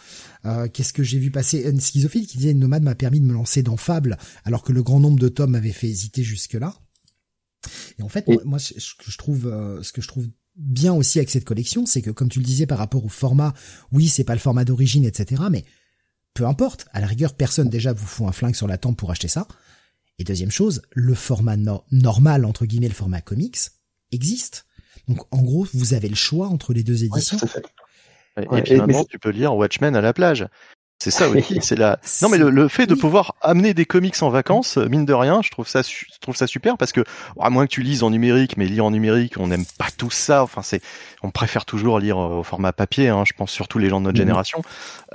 Qu'est-ce 0.73 0.93
que 0.93 1.03
j'ai 1.03 1.19
vu 1.19 1.31
passer? 1.31 1.67
Un 1.67 1.79
schizophile 1.79 2.27
qui 2.27 2.39
disait 2.39 2.55
Nomade 2.55 2.83
m'a 2.83 2.95
permis 2.95 3.21
de 3.21 3.27
me 3.27 3.33
lancer 3.33 3.63
dans 3.63 3.77
Fable, 3.77 4.19
alors 4.45 4.63
que 4.63 4.73
le 4.73 4.83
grand 4.83 5.01
nombre 5.01 5.19
de 5.19 5.29
tomes 5.29 5.53
m'avait 5.53 5.73
fait 5.73 5.89
hésiter 5.89 6.23
jusque-là. 6.23 6.75
Et 7.99 8.03
en 8.03 8.09
fait, 8.09 8.27
moi, 8.45 8.59
ce 8.59 8.73
que 8.73 9.11
je 9.11 9.19
trouve, 9.19 9.43
ce 9.83 9.93
que 9.93 10.01
je 10.01 10.09
trouve 10.09 10.29
bien 10.57 10.93
aussi 10.93 11.19
avec 11.19 11.31
cette 11.31 11.45
collection, 11.45 11.87
c'est 11.87 12.03
que 12.03 12.11
comme 12.11 12.29
tu 12.29 12.39
le 12.39 12.45
disais 12.45 12.67
par 12.67 12.79
rapport 12.79 13.05
au 13.05 13.09
format, 13.09 13.55
oui, 13.93 14.09
c'est 14.09 14.25
pas 14.25 14.35
le 14.35 14.41
format 14.41 14.65
d'origine, 14.65 15.05
etc. 15.05 15.43
Mais 15.51 15.65
peu 16.35 16.47
importe. 16.47 16.87
À 16.93 17.01
la 17.01 17.07
rigueur, 17.07 17.35
personne 17.35 17.69
déjà 17.69 17.93
vous 17.93 18.07
fout 18.07 18.27
un 18.27 18.33
flingue 18.33 18.55
sur 18.55 18.67
la 18.69 18.79
tempe 18.79 18.97
pour 18.97 19.11
acheter 19.11 19.29
ça. 19.29 19.47
Et 20.19 20.25
deuxième 20.25 20.51
chose, 20.51 20.83
le 20.93 21.15
format 21.15 21.57
normal, 21.91 22.45
entre 22.45 22.67
guillemets, 22.67 22.89
le 22.89 22.95
format 22.95 23.21
comics, 23.21 23.59
existe. 24.13 24.67
Donc 25.09 25.21
en 25.31 25.43
gros, 25.43 25.67
vous 25.75 25.95
avez 25.95 26.09
le 26.09 26.15
choix 26.15 26.47
entre 26.49 26.73
les 26.73 26.83
deux 26.83 27.05
éditions. 27.05 27.39
et 28.37 28.63
puis 28.63 28.77
maintenant, 28.77 29.05
tu 29.05 29.19
peux 29.19 29.31
lire 29.31 29.55
Watchmen 29.55 29.97
à 29.97 30.01
la 30.01 30.13
plage. 30.13 30.47
C'est 31.03 31.11
ça 31.11 31.31
aussi, 31.31 31.59
c'est 31.63 31.79
la. 31.79 31.99
Non 32.21 32.29
mais 32.29 32.37
le, 32.37 32.69
fait 32.69 32.87
de 32.87 32.95
pouvoir 32.95 33.35
amener 33.41 33.73
des 33.73 33.87
comics 33.87 34.23
en 34.23 34.29
vacances, 34.29 34.77
mine 34.77 35.07
de 35.07 35.15
rien, 35.15 35.41
je 35.43 35.49
trouve 35.49 35.67
ça, 35.67 35.81
je 35.81 36.05
trouve 36.21 36.37
ça 36.37 36.47
super 36.47 36.77
parce 36.77 36.93
que 36.93 37.03
à 37.41 37.49
moins 37.49 37.67
que 37.67 37.71
tu 37.71 37.81
lises 37.81 38.03
en 38.03 38.11
numérique, 38.11 38.59
mais 38.59 38.67
lire 38.67 38.85
en 38.85 38.91
numérique, 38.91 39.35
on 39.39 39.47
n'aime 39.47 39.65
pas 39.79 39.89
tout 39.97 40.11
ça. 40.11 40.43
Enfin 40.43 40.61
c'est, 40.61 40.83
on 41.23 41.31
préfère 41.31 41.65
toujours 41.65 41.99
lire 41.99 42.19
au 42.19 42.43
format 42.43 42.73
papier. 42.73 43.09
Hein, 43.09 43.25
je 43.27 43.33
pense 43.33 43.51
surtout 43.51 43.79
les 43.79 43.89
gens 43.89 44.01
de 44.01 44.05
notre 44.05 44.19
mhm. 44.19 44.27
génération. 44.27 44.63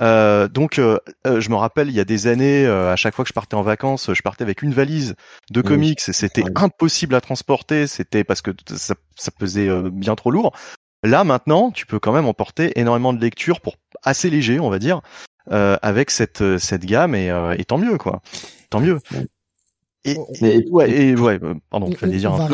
Euh, 0.00 0.48
donc 0.48 0.80
euh, 0.80 0.98
euh, 1.24 1.40
je 1.40 1.50
me 1.50 1.54
rappelle 1.54 1.88
il 1.88 1.94
y 1.94 2.00
a 2.00 2.04
des 2.04 2.26
années, 2.26 2.66
à 2.66 2.96
chaque 2.96 3.14
fois 3.14 3.24
que 3.24 3.28
je 3.28 3.34
partais 3.34 3.54
en 3.54 3.62
vacances, 3.62 4.12
je 4.12 4.22
partais 4.22 4.42
avec 4.42 4.62
une 4.62 4.74
valise 4.74 5.14
de 5.52 5.60
comics 5.60 6.00
et 6.08 6.12
c'était 6.12 6.44
impossible 6.56 7.14
à 7.14 7.20
transporter. 7.20 7.86
C'était 7.86 8.24
parce 8.24 8.42
que 8.42 8.50
ça, 8.74 8.96
ça 9.14 9.30
pesait 9.30 9.70
bien 9.92 10.16
trop 10.16 10.32
lourd. 10.32 10.52
Là 11.04 11.22
maintenant, 11.22 11.70
tu 11.70 11.86
peux 11.86 12.00
quand 12.00 12.12
même 12.12 12.26
emporter 12.26 12.76
énormément 12.80 13.12
de 13.12 13.20
lectures 13.20 13.60
pour 13.60 13.76
assez 14.02 14.30
léger, 14.30 14.58
on 14.58 14.70
va 14.70 14.80
dire. 14.80 15.00
Euh, 15.52 15.76
avec 15.82 16.10
cette 16.10 16.42
euh, 16.42 16.58
cette 16.58 16.84
gamme 16.84 17.14
et, 17.14 17.30
euh, 17.30 17.54
et, 17.56 17.64
tant 17.64 17.78
mieux 17.78 17.98
quoi, 17.98 18.20
tant 18.68 18.80
mieux. 18.80 18.98
Et, 20.04 20.16
ouais, 20.70 20.90
et 20.90 21.14
ouais, 21.16 21.38
pardon, 21.70 21.90
tu 21.90 22.08
dire 22.08 22.32
un 22.32 22.48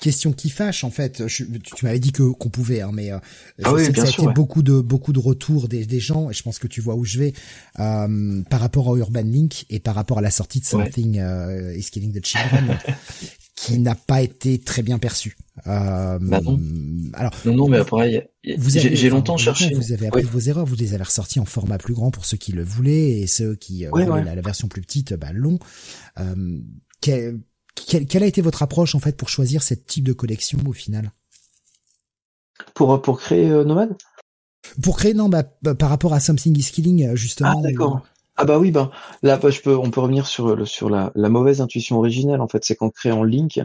question 0.00 0.32
qui 0.32 0.50
fâche 0.50 0.84
en 0.84 0.90
fait. 0.90 1.26
tu 1.26 1.46
m'avais 1.82 1.98
dit 1.98 2.12
que 2.12 2.22
qu'on 2.22 2.50
pouvait, 2.50 2.82
hein, 2.82 2.90
mais 2.92 3.10
ah 3.10 3.72
oui, 3.72 3.84
ça 3.94 4.02
a 4.02 4.08
été 4.08 4.26
beaucoup 4.34 4.62
de 4.62 4.80
beaucoup 4.80 5.12
de 5.12 5.18
retours 5.18 5.68
des, 5.68 5.86
des 5.86 6.00
gens 6.00 6.30
et 6.30 6.34
je 6.34 6.42
pense 6.42 6.58
que 6.58 6.66
tu 6.66 6.80
vois 6.80 6.94
où 6.94 7.04
je 7.04 7.18
vais 7.18 7.32
euh, 7.80 8.42
par 8.50 8.60
rapport 8.60 8.92
à 8.92 8.96
Urban 8.96 9.22
Link 9.22 9.64
et 9.70 9.80
par 9.80 9.94
rapport 9.94 10.18
à 10.18 10.22
la 10.22 10.30
sortie 10.30 10.60
de 10.60 10.66
Something 10.66 11.18
euh, 11.18 11.76
is 11.76 11.90
Killing 11.90 12.12
the 12.12 12.24
Children. 12.24 12.78
qui 13.56 13.78
n'a 13.78 13.94
pas 13.94 14.22
été 14.22 14.58
très 14.58 14.82
bien 14.82 14.98
perçu. 14.98 15.36
Euh, 15.66 16.18
bah 16.20 16.40
non. 16.40 16.60
Alors, 17.14 17.32
non, 17.44 17.54
non, 17.54 17.68
mais 17.68 17.78
après, 17.78 18.30
j'ai 18.44 19.08
longtemps 19.08 19.36
cherché. 19.36 19.72
Vous 19.74 19.92
avez 19.92 20.08
appris 20.08 20.22
vos 20.22 20.38
erreurs, 20.38 20.66
vous 20.66 20.76
les 20.76 20.94
avez 20.94 21.04
ressorties 21.04 21.40
en 21.40 21.44
format 21.44 21.78
plus 21.78 21.94
grand 21.94 22.10
pour 22.10 22.24
ceux 22.24 22.36
qui 22.36 22.52
le 22.52 22.62
voulaient 22.62 23.20
et 23.20 23.26
ceux 23.26 23.54
qui 23.54 23.86
euh, 23.86 23.90
voulaient 23.90 24.24
La, 24.24 24.42
version 24.42 24.68
plus 24.68 24.82
petite, 24.82 25.14
bah, 25.14 25.32
long. 25.32 25.58
Euh, 26.18 26.58
quelle, 27.00 27.40
quelle, 27.74 28.22
a 28.22 28.26
été 28.26 28.42
votre 28.42 28.62
approche 28.62 28.94
en 28.94 29.00
fait 29.00 29.16
pour 29.16 29.28
choisir 29.28 29.62
ce 29.62 29.74
type 29.74 30.04
de 30.04 30.12
collection 30.12 30.58
au 30.66 30.72
final? 30.72 31.12
Pour 32.74 33.00
pour 33.00 33.20
créer 33.20 33.50
euh, 33.50 33.64
Nomad 33.64 33.96
Pour 34.82 34.96
créer 34.96 35.14
non, 35.14 35.28
bah, 35.28 35.42
par 35.42 35.88
rapport 35.88 36.12
à 36.12 36.20
Something 36.20 36.58
is 36.58 36.70
Killing 36.72 37.14
justement. 37.14 37.54
Ah 37.58 37.62
d'accord. 37.62 38.02
Ah 38.38 38.44
bah 38.44 38.58
oui, 38.58 38.70
ben 38.70 38.90
là 39.22 39.38
bah, 39.38 39.48
je 39.48 39.62
peux, 39.62 39.74
on 39.74 39.90
peut 39.90 40.00
revenir 40.00 40.26
sur 40.26 40.54
le 40.54 40.66
sur 40.66 40.90
la, 40.90 41.10
la 41.14 41.30
mauvaise 41.30 41.62
intuition 41.62 41.96
originelle 41.96 42.42
en 42.42 42.48
fait, 42.48 42.64
c'est 42.64 42.76
qu'en 42.76 42.90
créant 42.90 43.22
Link, 43.24 43.58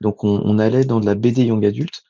donc 0.00 0.24
on, 0.24 0.40
on, 0.44 0.58
allait 0.58 0.84
dans 0.84 1.00
de 1.00 1.06
la 1.06 1.14
BD 1.14 1.44
young 1.44 1.64
adulte, 1.64 2.02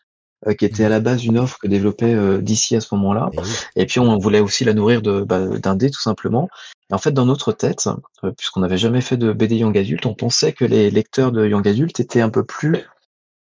euh, 0.47 0.55
qui 0.55 0.65
était 0.65 0.85
à 0.85 0.89
la 0.89 1.01
base 1.01 1.25
une 1.25 1.39
offre 1.39 1.59
que 1.59 1.67
développait 1.67 2.15
euh, 2.15 2.43
DC 2.43 2.73
à 2.73 2.81
ce 2.81 2.95
moment-là, 2.95 3.31
et, 3.75 3.87
puis 3.87 4.01
on 4.01 4.19
voulait 4.19 4.41
aussi 4.41 4.65
la 4.65 4.75
nourrir 4.75 5.03
de 5.03 5.23
bah, 5.23 5.47
d'un 5.47 5.77
dé 5.77 5.91
tout 5.91 6.01
simplement. 6.01 6.49
Et 6.91 6.95
en 6.95 6.99
fait 6.99 7.13
dans 7.13 7.27
notre 7.27 7.53
tête, 7.53 7.89
euh, 8.25 8.33
puisqu'on 8.33 8.61
n'avait 8.61 8.79
jamais 8.79 9.01
fait 9.01 9.17
de 9.17 9.33
BD 9.33 9.57
young 9.57 9.77
adulte, 9.77 10.07
on 10.07 10.15
pensait 10.15 10.53
que 10.53 10.65
les 10.65 10.91
lecteurs 10.91 11.33
de 11.33 11.47
young 11.47 11.67
adulte 11.67 12.01
étaient 12.01 12.21
un 12.21 12.31
peu 12.31 12.45
plus 12.45 12.85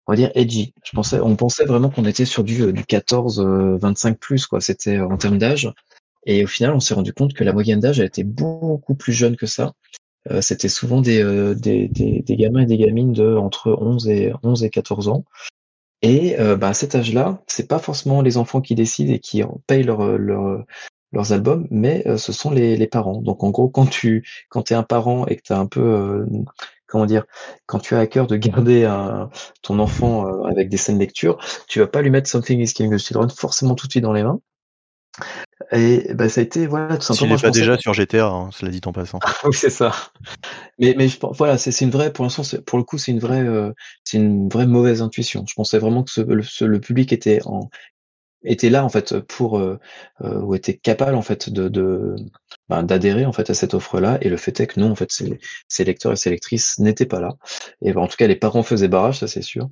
on 0.07 0.13
va 0.13 0.15
dire 0.15 0.31
edgy. 0.33 0.73
Je 0.83 0.91
pensais, 0.93 1.19
on 1.21 1.35
pensait 1.35 1.65
vraiment 1.65 1.89
qu'on 1.89 2.05
était 2.05 2.25
sur 2.25 2.43
du, 2.43 2.73
du 2.73 2.83
14, 2.83 3.39
25 3.79 4.19
plus 4.19 4.47
quoi. 4.47 4.59
C'était 4.59 4.99
en 4.99 5.17
termes 5.17 5.37
d'âge. 5.37 5.71
Et 6.25 6.43
au 6.43 6.47
final, 6.47 6.73
on 6.73 6.79
s'est 6.79 6.93
rendu 6.93 7.13
compte 7.13 7.33
que 7.33 7.43
la 7.43 7.53
moyenne 7.53 7.79
d'âge 7.79 7.99
a 7.99 8.05
été 8.05 8.23
beaucoup 8.23 8.95
plus 8.95 9.13
jeune 9.13 9.35
que 9.35 9.45
ça. 9.45 9.73
Euh, 10.29 10.41
c'était 10.41 10.69
souvent 10.69 11.01
des, 11.01 11.23
euh, 11.23 11.55
des, 11.55 11.87
des, 11.87 12.21
des, 12.21 12.35
gamins 12.35 12.61
et 12.61 12.65
des 12.65 12.77
gamines 12.77 13.13
de 13.13 13.35
entre 13.35 13.71
11 13.71 14.07
et 14.09 14.33
11 14.43 14.63
et 14.63 14.69
14 14.69 15.07
ans. 15.07 15.25
Et 16.03 16.39
euh, 16.39 16.55
bah, 16.55 16.69
à 16.69 16.73
cet 16.73 16.95
âge-là, 16.95 17.41
c'est 17.47 17.67
pas 17.67 17.79
forcément 17.79 18.21
les 18.21 18.37
enfants 18.37 18.61
qui 18.61 18.75
décident 18.75 19.13
et 19.13 19.19
qui 19.19 19.43
payent 19.67 19.83
leur, 19.83 20.17
leur, 20.17 20.63
leurs 21.11 21.33
albums, 21.33 21.67
mais 21.71 22.03
ce 22.17 22.33
sont 22.33 22.51
les, 22.51 22.77
les, 22.77 22.87
parents. 22.87 23.21
Donc 23.21 23.43
en 23.43 23.49
gros, 23.51 23.69
quand 23.69 23.85
tu 23.85 24.27
quand 24.49 24.71
es 24.71 24.75
un 24.75 24.83
parent 24.83 25.25
et 25.27 25.35
que 25.35 25.41
tu 25.43 25.53
as 25.53 25.59
un 25.59 25.67
peu 25.67 26.25
comment 26.87 27.05
dire, 27.05 27.25
quand 27.67 27.79
tu 27.79 27.95
as 27.95 27.99
à 27.99 28.07
cœur 28.07 28.27
de 28.27 28.35
garder 28.35 28.85
un, 28.85 29.29
ton 29.61 29.79
enfant 29.79 30.43
avec 30.45 30.69
des 30.69 30.77
scènes 30.77 30.99
lecture, 30.99 31.37
tu 31.67 31.79
vas 31.79 31.87
pas 31.87 32.01
lui 32.01 32.09
mettre 32.09 32.29
Something 32.29 32.59
is 32.61 32.73
Killing 32.73 32.93
the 32.93 32.97
Children 32.97 33.29
forcément 33.29 33.75
tout 33.75 33.87
de 33.87 33.91
suite 33.91 34.03
dans 34.03 34.13
les 34.13 34.23
mains. 34.23 34.41
Et 35.71 36.13
bah, 36.13 36.29
ça 36.29 36.41
a 36.41 36.43
été 36.43 36.67
voilà 36.67 36.97
tout 36.97 37.03
simplement. 37.03 37.35
N'est 37.35 37.41
pas 37.41 37.51
déjà 37.51 37.77
sur 37.77 37.93
GTA, 37.93 38.27
hein, 38.27 38.49
cela 38.51 38.71
dit 38.71 38.81
en 38.85 38.91
passant. 38.91 39.19
oui, 39.45 39.53
c'est 39.53 39.69
ça. 39.69 39.93
Mais 40.79 40.95
mais 40.97 41.07
je, 41.07 41.17
voilà, 41.33 41.57
c'est 41.57 41.79
une 41.81 41.91
vraie 41.91 42.11
pour 42.11 42.23
l'instant, 42.25 42.43
pour 42.65 42.77
le 42.77 42.83
coup, 42.83 42.97
c'est 42.97 43.11
une 43.11 43.19
vraie 43.19 43.43
euh, 43.43 43.71
c'est 44.03 44.17
une 44.17 44.49
vraie 44.49 44.67
mauvaise 44.67 45.01
intuition. 45.01 45.45
Je 45.47 45.53
pensais 45.53 45.79
vraiment 45.79 46.03
que 46.03 46.11
ce, 46.11 46.63
le, 46.63 46.79
public 46.79 47.13
était 47.13 47.39
en 47.45 47.69
était 48.43 48.69
là 48.69 48.83
en 48.83 48.89
fait 48.89 49.19
pour 49.19 49.59
euh, 49.59 49.79
euh, 50.21 50.39
ou 50.41 50.55
était 50.55 50.75
capable 50.77 51.15
en 51.15 51.21
fait 51.21 51.49
de, 51.49 51.69
de 51.69 52.15
ben, 52.69 52.83
d'adhérer 52.83 53.25
en 53.25 53.33
fait 53.33 53.49
à 53.49 53.53
cette 53.53 53.73
offre-là. 53.73 54.17
Et 54.21 54.29
le 54.29 54.37
fait 54.37 54.59
est 54.59 54.67
que 54.67 54.79
non, 54.79 54.91
en 54.91 54.95
fait, 54.95 55.11
ces, 55.11 55.39
ces 55.67 55.83
lecteurs 55.83 56.13
et 56.13 56.15
ces 56.15 56.31
lectrices 56.31 56.79
n'étaient 56.79 57.05
pas 57.05 57.19
là. 57.19 57.35
Et 57.81 57.93
ben, 57.93 58.01
en 58.01 58.07
tout 58.07 58.17
cas, 58.17 58.27
les 58.27 58.35
parents 58.35 58.63
faisaient 58.63 58.87
barrage, 58.87 59.19
ça 59.19 59.27
c'est 59.27 59.41
sûr. 59.41 59.69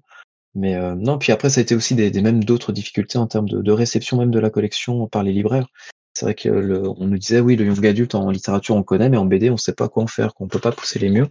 Mais 0.55 0.75
euh, 0.75 0.95
non, 0.95 1.17
puis 1.17 1.31
après, 1.31 1.49
ça 1.49 1.59
a 1.59 1.63
été 1.63 1.75
aussi 1.75 1.95
des, 1.95 2.11
des 2.11 2.21
mêmes 2.21 2.43
d'autres 2.43 2.71
difficultés 2.71 3.17
en 3.17 3.27
termes 3.27 3.47
de, 3.47 3.61
de, 3.61 3.71
réception 3.71 4.17
même 4.17 4.31
de 4.31 4.39
la 4.39 4.49
collection 4.49 5.07
par 5.07 5.23
les 5.23 5.33
libraires. 5.33 5.67
C'est 6.13 6.25
vrai 6.25 6.35
que 6.35 6.49
le, 6.49 6.87
on 6.87 7.07
nous 7.07 7.17
disait 7.17 7.39
oui, 7.39 7.55
le 7.55 7.65
young 7.65 7.85
adulte 7.85 8.15
en 8.15 8.29
littérature 8.31 8.75
on 8.75 8.83
connaît, 8.83 9.09
mais 9.09 9.17
en 9.17 9.25
BD 9.25 9.49
on 9.49 9.57
sait 9.57 9.73
pas 9.73 9.89
quoi 9.89 10.03
en 10.03 10.07
faire, 10.07 10.33
qu'on 10.33 10.47
peut 10.47 10.59
pas 10.59 10.71
pousser 10.71 10.99
les 10.99 11.09
murs. 11.09 11.29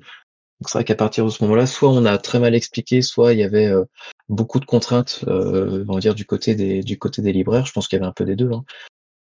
Donc 0.60 0.70
c'est 0.70 0.78
vrai 0.78 0.84
qu'à 0.84 0.94
partir 0.94 1.24
de 1.24 1.30
ce 1.30 1.42
moment-là, 1.44 1.66
soit 1.66 1.90
on 1.90 2.04
a 2.04 2.18
très 2.18 2.40
mal 2.40 2.54
expliqué, 2.54 3.02
soit 3.02 3.32
il 3.32 3.40
y 3.40 3.44
avait 3.44 3.66
euh, 3.66 3.84
beaucoup 4.28 4.60
de 4.60 4.64
contraintes, 4.64 5.24
euh, 5.28 5.84
on 5.88 5.94
va 5.94 6.00
dire 6.00 6.14
du 6.14 6.24
côté 6.24 6.54
des 6.54 6.82
du 6.82 6.98
côté 6.98 7.22
des 7.22 7.32
libraires. 7.32 7.66
Je 7.66 7.72
pense 7.72 7.88
qu'il 7.88 7.98
y 7.98 8.00
avait 8.00 8.08
un 8.08 8.12
peu 8.12 8.24
des 8.24 8.36
deux, 8.36 8.50
hein. 8.52 8.64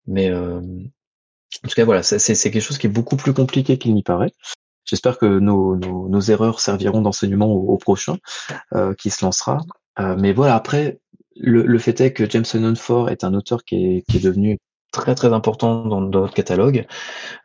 mais 0.07 0.31
euh, 0.31 0.61
en 0.61 1.69
tout 1.69 1.75
cas 1.75 1.85
voilà, 1.85 2.03
c'est 2.03 2.51
quelque 2.51 2.61
chose 2.61 2.79
qui 2.79 2.87
est 2.87 2.91
beaucoup 2.91 3.17
plus 3.17 3.35
compliqué 3.35 3.79
qu'il 3.79 3.95
n'y 3.95 4.03
paraît. 4.03 4.33
J'espère 4.85 5.19
que 5.19 5.27
nos, 5.27 5.77
nos, 5.77 6.09
nos, 6.09 6.21
erreurs 6.21 6.61
serviront 6.61 7.03
d'enseignement 7.03 7.47
au, 7.47 7.75
au, 7.75 7.79
prochain 7.79 8.17
euh, 8.75 8.95
qui 8.95 9.11
se 9.11 9.25
lancera. 9.25 9.59
Euh, 9.99 10.17
mais 10.19 10.33
voilà, 10.33 10.55
après, 10.55 11.01
le, 11.37 11.63
le, 11.67 11.79
fait 11.79 12.01
est 12.01 12.13
que 12.13 12.29
Jameson 12.29 12.75
Ford 12.77 13.09
est 13.11 13.25
un 13.25 13.35
auteur 13.35 13.65
qui 13.65 13.97
est, 13.97 14.03
qui 14.11 14.21
devenu 14.21 14.59
très 14.93 15.15
très 15.15 15.33
important 15.33 15.85
dans, 15.85 16.01
dans 16.01 16.21
notre 16.21 16.35
catalogue. 16.35 16.87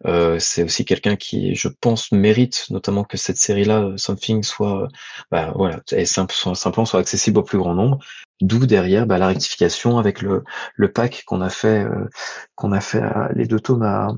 Euh, 0.05 0.39
c'est 0.39 0.63
aussi 0.63 0.85
quelqu'un 0.85 1.15
qui, 1.15 1.55
je 1.55 1.67
pense, 1.67 2.11
mérite 2.11 2.65
notamment 2.69 3.03
que 3.03 3.17
cette 3.17 3.37
série-là, 3.37 3.91
Something, 3.97 4.43
soit, 4.43 4.87
bah, 5.31 5.53
voilà, 5.55 5.81
et 5.91 6.05
simplement 6.05 6.85
soit 6.85 6.99
accessible 6.99 7.39
au 7.39 7.43
plus 7.43 7.57
grand 7.57 7.75
nombre. 7.75 7.99
D'où 8.41 8.65
derrière 8.65 9.07
bah, 9.07 9.17
la 9.17 9.27
rectification 9.27 9.97
avec 9.97 10.21
le, 10.21 10.43
le 10.75 10.91
pack 10.91 11.23
qu'on 11.25 11.41
a 11.41 11.49
fait, 11.49 11.85
euh, 11.85 12.09
qu'on 12.55 12.71
a 12.71 12.81
fait 12.81 13.01
à, 13.01 13.29
les 13.33 13.47
deux 13.47 13.59
tomes 13.59 13.83
à 13.83 14.09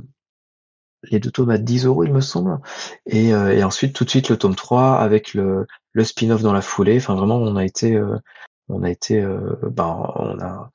les 1.11 1.19
deux 1.19 1.31
tomes 1.31 1.49
à 1.49 1.57
10 1.57 1.85
euros, 1.85 2.03
il 2.03 2.13
me 2.13 2.21
semble. 2.21 2.59
Et, 3.05 3.33
euh, 3.33 3.55
et 3.55 3.63
ensuite, 3.63 3.93
tout 3.93 4.05
de 4.05 4.09
suite, 4.09 4.29
le 4.29 4.37
tome 4.37 4.55
3 4.55 4.97
avec 4.99 5.33
le, 5.33 5.65
le 5.93 6.03
spin-off 6.03 6.41
dans 6.41 6.53
la 6.53 6.61
foulée. 6.61 6.97
Enfin, 6.97 7.15
vraiment, 7.15 7.37
on 7.37 7.55
a 7.55 7.65
été, 7.65 7.95
euh, 7.95 8.17
on 8.69 8.83
a 8.83 8.89
été, 8.89 9.21
euh, 9.21 9.55
ben, 9.71 10.11
on 10.15 10.39
a, 10.39 10.71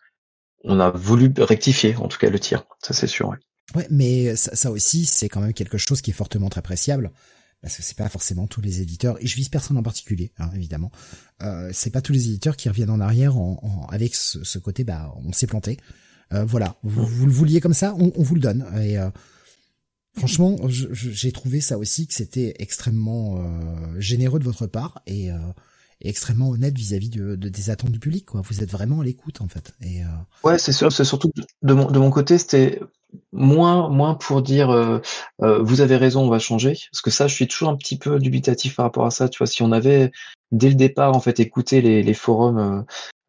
on 0.64 0.80
a 0.80 0.90
voulu 0.90 1.32
rectifier, 1.38 1.96
en 1.96 2.08
tout 2.08 2.18
cas, 2.18 2.30
le 2.30 2.38
tir. 2.38 2.64
Ça, 2.82 2.94
c'est 2.94 3.06
sûr. 3.06 3.28
Ouais. 3.28 3.36
ouais 3.74 3.86
mais 3.90 4.36
ça, 4.36 4.54
ça 4.54 4.70
aussi, 4.70 5.06
c'est 5.06 5.28
quand 5.28 5.40
même 5.40 5.54
quelque 5.54 5.78
chose 5.78 6.00
qui 6.00 6.10
est 6.10 6.14
fortement 6.14 6.50
appréciable. 6.54 7.10
Parce 7.60 7.76
que 7.76 7.84
c'est 7.84 7.96
pas 7.96 8.08
forcément 8.08 8.48
tous 8.48 8.60
les 8.60 8.82
éditeurs, 8.82 9.16
et 9.20 9.28
je 9.28 9.36
vise 9.36 9.48
personne 9.48 9.76
en 9.76 9.84
particulier, 9.84 10.32
hein, 10.38 10.50
évidemment. 10.52 10.90
C'est 11.70 11.90
pas 11.90 12.00
tous 12.00 12.12
les 12.12 12.26
éditeurs 12.26 12.56
qui 12.56 12.68
reviennent 12.68 12.90
en 12.90 12.98
arrière 12.98 13.36
en, 13.36 13.60
en, 13.62 13.86
avec 13.86 14.16
ce, 14.16 14.42
ce, 14.42 14.58
côté, 14.58 14.82
bah, 14.82 15.14
on 15.24 15.32
s'est 15.32 15.46
planté. 15.46 15.78
Voilà, 16.32 16.74
vous, 16.82 17.06
vous, 17.06 17.26
le 17.26 17.32
vouliez 17.32 17.60
comme 17.60 17.74
ça, 17.74 17.94
on, 17.98 18.10
on 18.16 18.22
vous 18.24 18.34
le 18.34 18.40
donne. 18.40 18.66
Et 18.82 18.98
euh, 18.98 19.10
Franchement, 20.16 20.56
j'ai 20.68 21.32
trouvé 21.32 21.60
ça 21.60 21.78
aussi 21.78 22.06
que 22.06 22.14
c'était 22.14 22.54
extrêmement 22.58 23.38
euh, 23.38 24.00
généreux 24.00 24.38
de 24.38 24.44
votre 24.44 24.66
part 24.66 25.00
et, 25.06 25.32
euh, 25.32 25.38
extrêmement 26.00 26.50
honnête 26.50 26.76
vis-à-vis 26.76 27.08
de, 27.08 27.34
des 27.34 27.70
attentes 27.70 27.92
du 27.92 27.98
public. 27.98 28.26
Quoi. 28.26 28.42
Vous 28.42 28.62
êtes 28.62 28.70
vraiment 28.70 29.00
à 29.00 29.04
l'écoute 29.04 29.40
en 29.40 29.48
fait. 29.48 29.72
Et, 29.80 30.02
euh, 30.02 30.08
Ouais, 30.44 30.58
c'est 30.58 30.72
sûr. 30.72 30.92
C'est 30.92 31.04
surtout 31.04 31.30
de 31.62 31.74
mon, 31.74 31.90
de 31.90 31.98
mon 31.98 32.10
côté, 32.10 32.38
c'était 32.38 32.80
moins, 33.32 33.88
moins 33.88 34.14
pour 34.14 34.42
dire 34.42 34.70
euh, 34.70 34.98
euh, 35.42 35.62
vous 35.62 35.80
avez 35.80 35.96
raison, 35.96 36.22
on 36.22 36.30
va 36.30 36.38
changer. 36.38 36.76
Parce 36.90 37.02
que 37.02 37.10
ça, 37.10 37.26
je 37.26 37.34
suis 37.34 37.48
toujours 37.48 37.68
un 37.68 37.76
petit 37.76 37.98
peu 37.98 38.18
dubitatif 38.18 38.76
par 38.76 38.84
rapport 38.86 39.06
à 39.06 39.10
ça. 39.10 39.28
Tu 39.28 39.38
vois, 39.38 39.46
si 39.46 39.62
on 39.62 39.72
avait 39.72 40.12
dès 40.50 40.68
le 40.68 40.74
départ 40.74 41.14
en 41.16 41.20
fait 41.20 41.40
écouté 41.40 41.80
les, 41.80 42.02
les 42.02 42.14
forums 42.14 42.84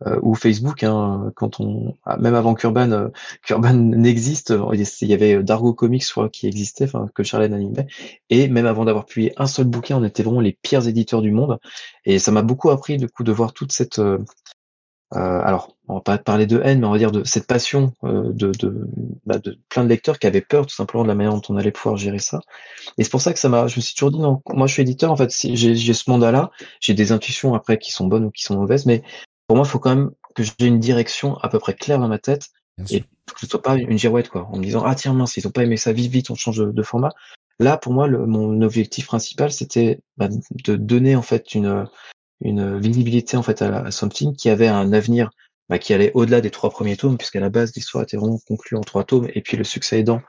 euh, 0.06 0.20
ou 0.22 0.36
Facebook, 0.36 0.84
hein, 0.84 1.32
quand 1.36 1.60
on, 1.60 1.96
ah, 2.06 2.18
même 2.18 2.36
avant 2.36 2.54
qu'Urban, 2.54 3.10
qu'Urban 3.46 3.74
n'existe, 3.74 4.54
il 5.02 5.08
y 5.08 5.14
avait 5.14 5.42
Dargo 5.42 5.74
Comics, 5.74 6.04
je 6.04 6.28
qui 6.28 6.48
existait, 6.48 6.86
enfin 6.86 7.08
que 7.16 7.24
Charlène 7.24 7.54
animait, 7.54 7.88
et 8.30 8.50
même 8.50 8.66
avant 8.66 8.86
d'avoir 8.86 9.06
publié 9.06 9.34
un 9.38 9.48
seul 9.48 9.66
bouquin, 9.66 9.98
on 9.98 10.04
était 10.04 10.24
vraiment 10.24 10.42
les 10.42 10.58
pires 10.62 10.88
éditeurs 10.88 11.22
du 11.22 11.32
monde. 11.32 11.60
Et 12.06 12.20
ça 12.20 12.32
m'a 12.32 12.42
beaucoup 12.42 12.70
appris 12.70 12.98
du 12.98 13.08
coup 13.08 13.24
de 13.24 13.32
voir 13.32 13.54
toute 13.54 13.72
cette 13.72 14.00
euh, 14.00 14.18
alors, 15.16 15.76
on 15.88 15.96
va 15.96 16.02
pas 16.02 16.18
parler 16.18 16.46
de 16.46 16.62
haine, 16.64 16.80
mais 16.80 16.88
on 16.88 16.92
va 16.92 16.98
dire 16.98 17.12
de 17.12 17.24
cette 17.24 17.46
passion 17.46 17.94
euh, 18.04 18.32
de, 18.34 18.52
de, 18.52 18.88
bah, 19.26 19.38
de, 19.38 19.60
plein 19.70 19.84
de 19.84 19.90
lecteurs 19.90 20.18
qui 20.18 20.28
avaient 20.28 20.42
peur 20.42 20.66
tout 20.66 20.74
simplement 20.74 21.04
de 21.04 21.10
la 21.10 21.16
manière 21.16 21.34
dont 21.34 21.42
on 21.50 21.58
allait 21.58 21.72
pouvoir 21.72 21.98
gérer 21.98 22.20
ça. 22.20 22.40
Et 22.98 23.04
c'est 23.04 23.10
pour 23.10 23.22
ça 23.22 23.34
que 23.34 23.40
ça 23.40 23.50
m'a, 23.50 23.68
je 23.68 23.76
me 23.78 23.82
suis 23.82 23.94
toujours 23.94 24.12
dit 24.12 24.20
non, 24.20 24.42
moi 24.50 24.68
je 24.68 24.74
suis 24.74 24.82
éditeur, 24.82 25.12
en 25.12 25.16
fait, 25.16 25.30
si 25.32 25.56
j'ai, 25.56 25.94
ce 25.94 26.10
mandat-là, 26.10 26.52
j'ai 26.80 26.94
des 26.94 27.12
intuitions 27.12 27.54
après 27.54 27.78
qui 27.78 27.92
sont 27.92 28.08
bonnes 28.08 28.26
ou 28.26 28.32
qui 28.32 28.44
sont 28.44 28.56
mauvaises, 28.56 28.86
mais 28.86 29.04
pour 29.48 29.58
moi, 29.58 29.66
il 29.68 29.70
faut 29.70 29.80
quand 29.80 29.96
même 29.96 30.12
que 30.36 30.44
j'ai 30.44 30.66
une 30.66 30.80
direction 30.80 31.38
à 31.38 31.50
peu 31.50 31.60
près 31.60 31.74
claire 31.74 32.00
dans 32.00 32.08
ma 32.08 32.20
tête 32.20 32.50
et 32.90 33.02
que 33.02 33.40
ce 33.40 33.46
soit 33.46 33.62
pas 33.62 33.76
une 33.76 34.00
girouette 34.00 34.30
quoi, 34.30 34.48
en 34.52 34.58
me 34.58 34.64
disant 34.64 34.84
ah 34.84 34.96
tiens 34.96 35.14
mince, 35.14 35.38
ils 35.38 35.48
ont 35.48 35.52
pas 35.52 35.64
aimé 35.64 35.78
ça, 35.78 35.92
vite 35.92 36.12
vite, 36.12 36.32
on 36.32 36.36
change 36.36 36.58
de, 36.58 36.84
format. 36.84 37.12
Là, 37.60 37.78
pour 37.78 37.94
moi, 37.94 38.08
le, 38.08 38.26
mon 38.26 38.62
objectif 38.62 39.06
principal, 39.06 39.52
c'était 39.52 40.00
bah, 40.18 40.28
de 40.66 40.76
donner 40.76 41.16
en 41.16 41.22
fait 41.22 41.54
une 41.54 41.86
une 42.42 42.80
visibilité 42.80 43.38
en 43.38 43.44
fait 43.44 43.62
à, 43.62 43.92
Something 43.92 44.36
qui 44.36 44.50
avait 44.50 44.68
un 44.68 44.94
avenir 44.94 45.30
bah, 45.70 45.80
qui 45.80 45.94
allait 45.94 46.12
au-delà 46.14 46.42
des 46.42 46.52
trois 46.52 46.70
premiers 46.70 46.98
tomes, 46.98 47.18
puisqu'à 47.18 47.40
la 47.40 47.50
base 47.50 47.74
l'histoire 47.76 48.04
était 48.04 48.18
vraiment 48.18 48.40
conclue 48.48 48.78
en 48.78 48.82
trois 48.82 49.04
tomes, 49.04 49.28
et 49.34 49.42
puis 49.42 49.58
le 49.58 49.64
succès 49.64 50.00
aidant, 50.00 50.22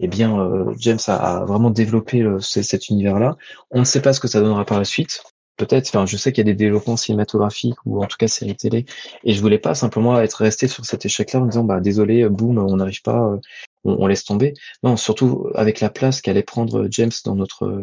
eh 0.00 0.08
bien 0.08 0.38
euh, 0.40 0.74
James 0.78 0.98
a, 1.06 1.44
vraiment 1.44 1.70
développé 1.70 2.26
cet 2.40 2.88
univers-là. 2.88 3.36
On 3.70 3.80
ne 3.80 3.84
sait 3.84 4.02
pas 4.02 4.12
ce 4.12 4.20
que 4.20 4.28
ça 4.28 4.40
donnera 4.40 4.64
par 4.64 4.78
la 4.78 4.84
suite. 4.84 5.22
Peut-être, 5.56 5.88
enfin, 5.88 6.06
je 6.06 6.16
sais 6.16 6.32
qu'il 6.32 6.46
y 6.46 6.50
a 6.50 6.52
des 6.52 6.56
développements 6.56 6.96
cinématographiques 6.96 7.76
ou 7.84 8.02
en 8.02 8.06
tout 8.06 8.16
cas 8.16 8.26
séries 8.26 8.56
télé, 8.56 8.86
et 9.24 9.34
je 9.34 9.40
voulais 9.40 9.58
pas 9.58 9.74
simplement 9.74 10.18
être 10.20 10.42
resté 10.42 10.66
sur 10.66 10.84
cet 10.84 11.06
échec-là 11.06 11.40
en 11.40 11.46
disant 11.46 11.64
bah 11.64 11.80
désolé, 11.80 12.28
boum, 12.28 12.58
on 12.58 12.76
n'arrive 12.76 13.02
pas, 13.02 13.38
euh, 13.86 13.96
on, 13.98 14.06
laisse 14.06 14.24
tomber. 14.24 14.54
Non, 14.82 14.96
surtout 14.96 15.48
avec 15.54 15.80
la 15.80 15.90
place 15.90 16.20
qu'allait 16.20 16.42
prendre 16.42 16.86
James 16.90 17.10
dans 17.24 17.34
notre 17.34 17.82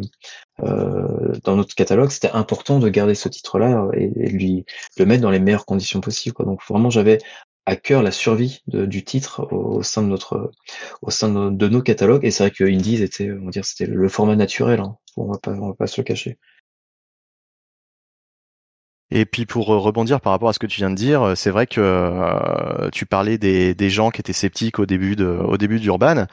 euh, 0.62 1.32
dans 1.44 1.56
notre 1.56 1.74
catalogue, 1.74 2.10
c'était 2.10 2.30
important 2.30 2.78
de 2.78 2.88
garder 2.88 3.14
ce 3.14 3.28
titre-là 3.28 3.88
et, 3.94 4.08
lui 4.08 4.64
le 4.98 5.06
mettre 5.06 5.22
dans 5.22 5.30
les 5.30 5.40
meilleures 5.40 5.66
conditions 5.66 6.00
possibles. 6.00 6.34
Quoi. 6.34 6.44
Donc 6.46 6.60
vraiment, 6.68 6.90
j'avais 6.90 7.18
à 7.66 7.76
cœur 7.76 8.02
la 8.02 8.10
survie 8.10 8.62
du 8.66 9.04
titre 9.04 9.46
au, 9.52 9.82
sein 9.82 10.02
de 10.02 10.08
notre 10.08 10.50
au 11.02 11.10
sein 11.10 11.50
de, 11.50 11.68
nos, 11.68 11.82
catalogues. 11.82 12.24
Et 12.24 12.30
c'est 12.30 12.44
vrai 12.44 12.50
que 12.50 12.64
Indies 12.64 13.02
était, 13.02 13.30
on 13.30 13.44
va 13.44 13.50
dire, 13.50 13.64
c'était 13.64 13.86
le 13.86 14.08
format 14.08 14.36
naturel. 14.36 14.80
Hein. 14.80 14.96
On 15.16 15.26
va 15.26 15.38
pas 15.38 15.52
on 15.52 15.68
va 15.68 15.74
pas 15.74 15.86
se 15.86 16.00
le 16.00 16.04
cacher. 16.04 16.38
Et 19.12 19.24
puis 19.24 19.44
pour 19.44 19.74
euh, 19.74 19.78
rebondir 19.78 20.20
par 20.20 20.32
rapport 20.32 20.48
à 20.48 20.52
ce 20.52 20.60
que 20.60 20.66
tu 20.66 20.76
viens 20.76 20.90
de 20.90 20.94
dire, 20.94 21.22
euh, 21.22 21.34
c'est 21.34 21.50
vrai 21.50 21.66
que 21.66 21.80
euh, 21.80 22.88
tu 22.92 23.06
parlais 23.06 23.38
des, 23.38 23.74
des, 23.74 23.90
gens 23.90 24.10
qui 24.10 24.20
étaient 24.20 24.32
sceptiques 24.32 24.78
au 24.78 24.86
début 24.86 25.16
de 25.16 25.26
au 25.26 25.56
début 25.56 25.80
d'Urban. 25.80 26.26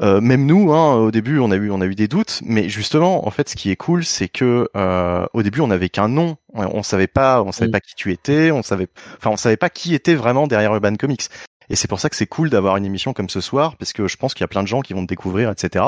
Euh, 0.00 0.20
même 0.20 0.44
nous, 0.44 0.72
hein, 0.72 0.96
au 0.96 1.10
début, 1.10 1.38
on 1.38 1.50
a 1.50 1.56
eu 1.56 1.70
on 1.70 1.80
a 1.80 1.86
eu 1.86 1.94
des 1.94 2.06
doutes, 2.06 2.40
mais 2.44 2.68
justement, 2.68 3.26
en 3.26 3.30
fait, 3.30 3.48
ce 3.48 3.56
qui 3.56 3.70
est 3.70 3.76
cool, 3.76 4.04
c'est 4.04 4.28
que 4.28 4.68
euh, 4.76 5.26
au 5.32 5.42
début, 5.42 5.62
on 5.62 5.68
n'avait 5.68 5.88
qu'un 5.88 6.08
nom, 6.08 6.36
on 6.54 6.82
savait 6.82 7.06
pas, 7.06 7.42
on 7.42 7.50
savait 7.52 7.70
pas 7.70 7.80
qui 7.80 7.94
tu 7.94 8.12
étais, 8.12 8.50
on 8.50 8.62
savait, 8.62 8.88
enfin, 9.16 9.30
on 9.30 9.36
savait 9.36 9.56
pas 9.56 9.70
qui 9.70 9.94
était 9.94 10.14
vraiment 10.14 10.46
derrière 10.46 10.74
Urban 10.74 10.96
Comics. 10.96 11.28
Et 11.70 11.76
c'est 11.76 11.88
pour 11.88 12.00
ça 12.00 12.10
que 12.10 12.16
c'est 12.16 12.26
cool 12.26 12.50
d'avoir 12.50 12.76
une 12.76 12.84
émission 12.84 13.12
comme 13.14 13.28
ce 13.28 13.40
soir, 13.40 13.76
parce 13.76 13.92
que 13.92 14.06
je 14.06 14.16
pense 14.16 14.34
qu'il 14.34 14.42
y 14.42 14.44
a 14.44 14.48
plein 14.48 14.62
de 14.62 14.68
gens 14.68 14.80
qui 14.82 14.92
vont 14.92 15.02
te 15.02 15.08
découvrir, 15.08 15.50
etc. 15.50 15.86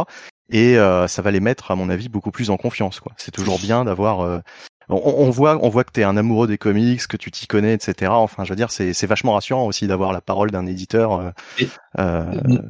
Et 0.50 0.74
ça 0.74 1.22
va 1.22 1.30
les 1.30 1.40
mettre, 1.40 1.70
à 1.70 1.76
mon 1.76 1.88
avis, 1.88 2.08
beaucoup 2.08 2.30
plus 2.30 2.50
en 2.50 2.56
confiance. 2.56 3.00
Quoi. 3.00 3.12
C'est 3.16 3.30
toujours 3.30 3.58
bien 3.58 3.84
d'avoir 3.84 4.42
on, 4.90 5.30
voit, 5.30 5.58
on 5.62 5.68
voit 5.68 5.84
que 5.84 5.92
t'es 5.92 6.02
un 6.02 6.16
amoureux 6.16 6.46
des 6.46 6.58
comics, 6.58 7.06
que 7.06 7.16
tu 7.16 7.30
t'y 7.30 7.46
connais, 7.46 7.74
etc. 7.74 8.12
Enfin, 8.12 8.44
je 8.44 8.50
veux 8.50 8.56
dire, 8.56 8.70
c'est, 8.70 9.06
vachement 9.06 9.34
rassurant 9.34 9.66
aussi 9.66 9.86
d'avoir 9.86 10.12
la 10.12 10.20
parole 10.20 10.50
d'un 10.50 10.66
éditeur. 10.66 11.12
Euh, 11.12 11.30
euh, 11.98 12.24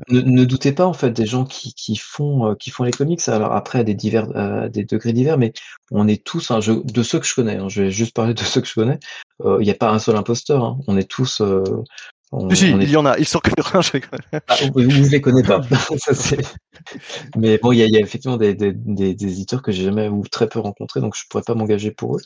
ne, 0.09 0.45
doutez 0.45 0.73
pas 0.73 0.87
en 0.87 0.93
fait 0.93 1.11
des 1.11 1.27
gens 1.27 1.45
qui, 1.45 1.75
qui 1.75 1.97
font, 1.97 2.51
euh, 2.51 2.55
qui 2.55 2.71
font 2.71 2.85
les 2.85 2.91
comics. 2.91 3.27
Alors 3.29 3.53
après, 3.53 3.81
à 3.81 3.85
des 3.85 3.95
divers, 3.95 4.29
des 4.71 4.85
degrés 4.85 5.13
divers, 5.13 5.39
mais 5.39 5.53
on 5.91 6.09
est 6.09 6.23
tous, 6.23 6.51
hein, 6.51 6.61
de 6.61 7.03
ceux 7.03 7.19
que 7.19 7.27
je 7.27 7.35
connais. 7.35 7.57
Hein, 7.57 7.69
je 7.69 7.83
vais 7.83 7.91
juste 7.91 8.15
parler 8.15 8.35
de 8.35 8.41
ceux 8.45 8.61
que 8.61 8.69
je 8.69 8.75
connais. 8.75 8.99
Il 9.45 9.65
n'y 9.65 9.71
a 9.71 9.75
pas 9.75 9.91
un 9.91 9.99
seul 9.99 10.17
imposteur. 10.17 10.65
Hein. 10.65 10.79
on 10.87 10.97
est 10.97 11.09
tous, 11.09 11.43
si, 12.53 12.71
il 12.71 12.91
y 12.91 12.97
en 12.97 13.07
a, 13.07 13.19
ils 13.19 13.27
sont 13.27 13.41
que 13.41 13.51
ah, 14.47 14.55
ou, 14.75 14.81
je 14.81 15.11
les 15.11 15.21
connais 15.21 15.43
pas. 15.43 15.61
Mais 17.37 17.59
bon, 17.59 17.73
il 17.73 17.79
y 17.79 17.83
a, 17.83 17.87
y 17.87 17.97
a, 17.97 18.01
effectivement 18.01 18.37
des, 18.37 18.55
des, 18.55 18.73
des, 18.73 19.15
des 19.15 19.33
éditeurs 19.33 19.63
que 19.63 19.73
j'ai 19.73 19.85
jamais 19.85 20.09
ou 20.09 20.23
très 20.29 20.49
peu 20.49 20.61
rencontrés, 20.61 21.01
donc 21.01 21.17
je 21.17 21.25
pourrais 21.29 21.43
pas 21.43 21.55
m'engager 21.55 21.91
pour 21.91 22.17
eux. 22.17 22.21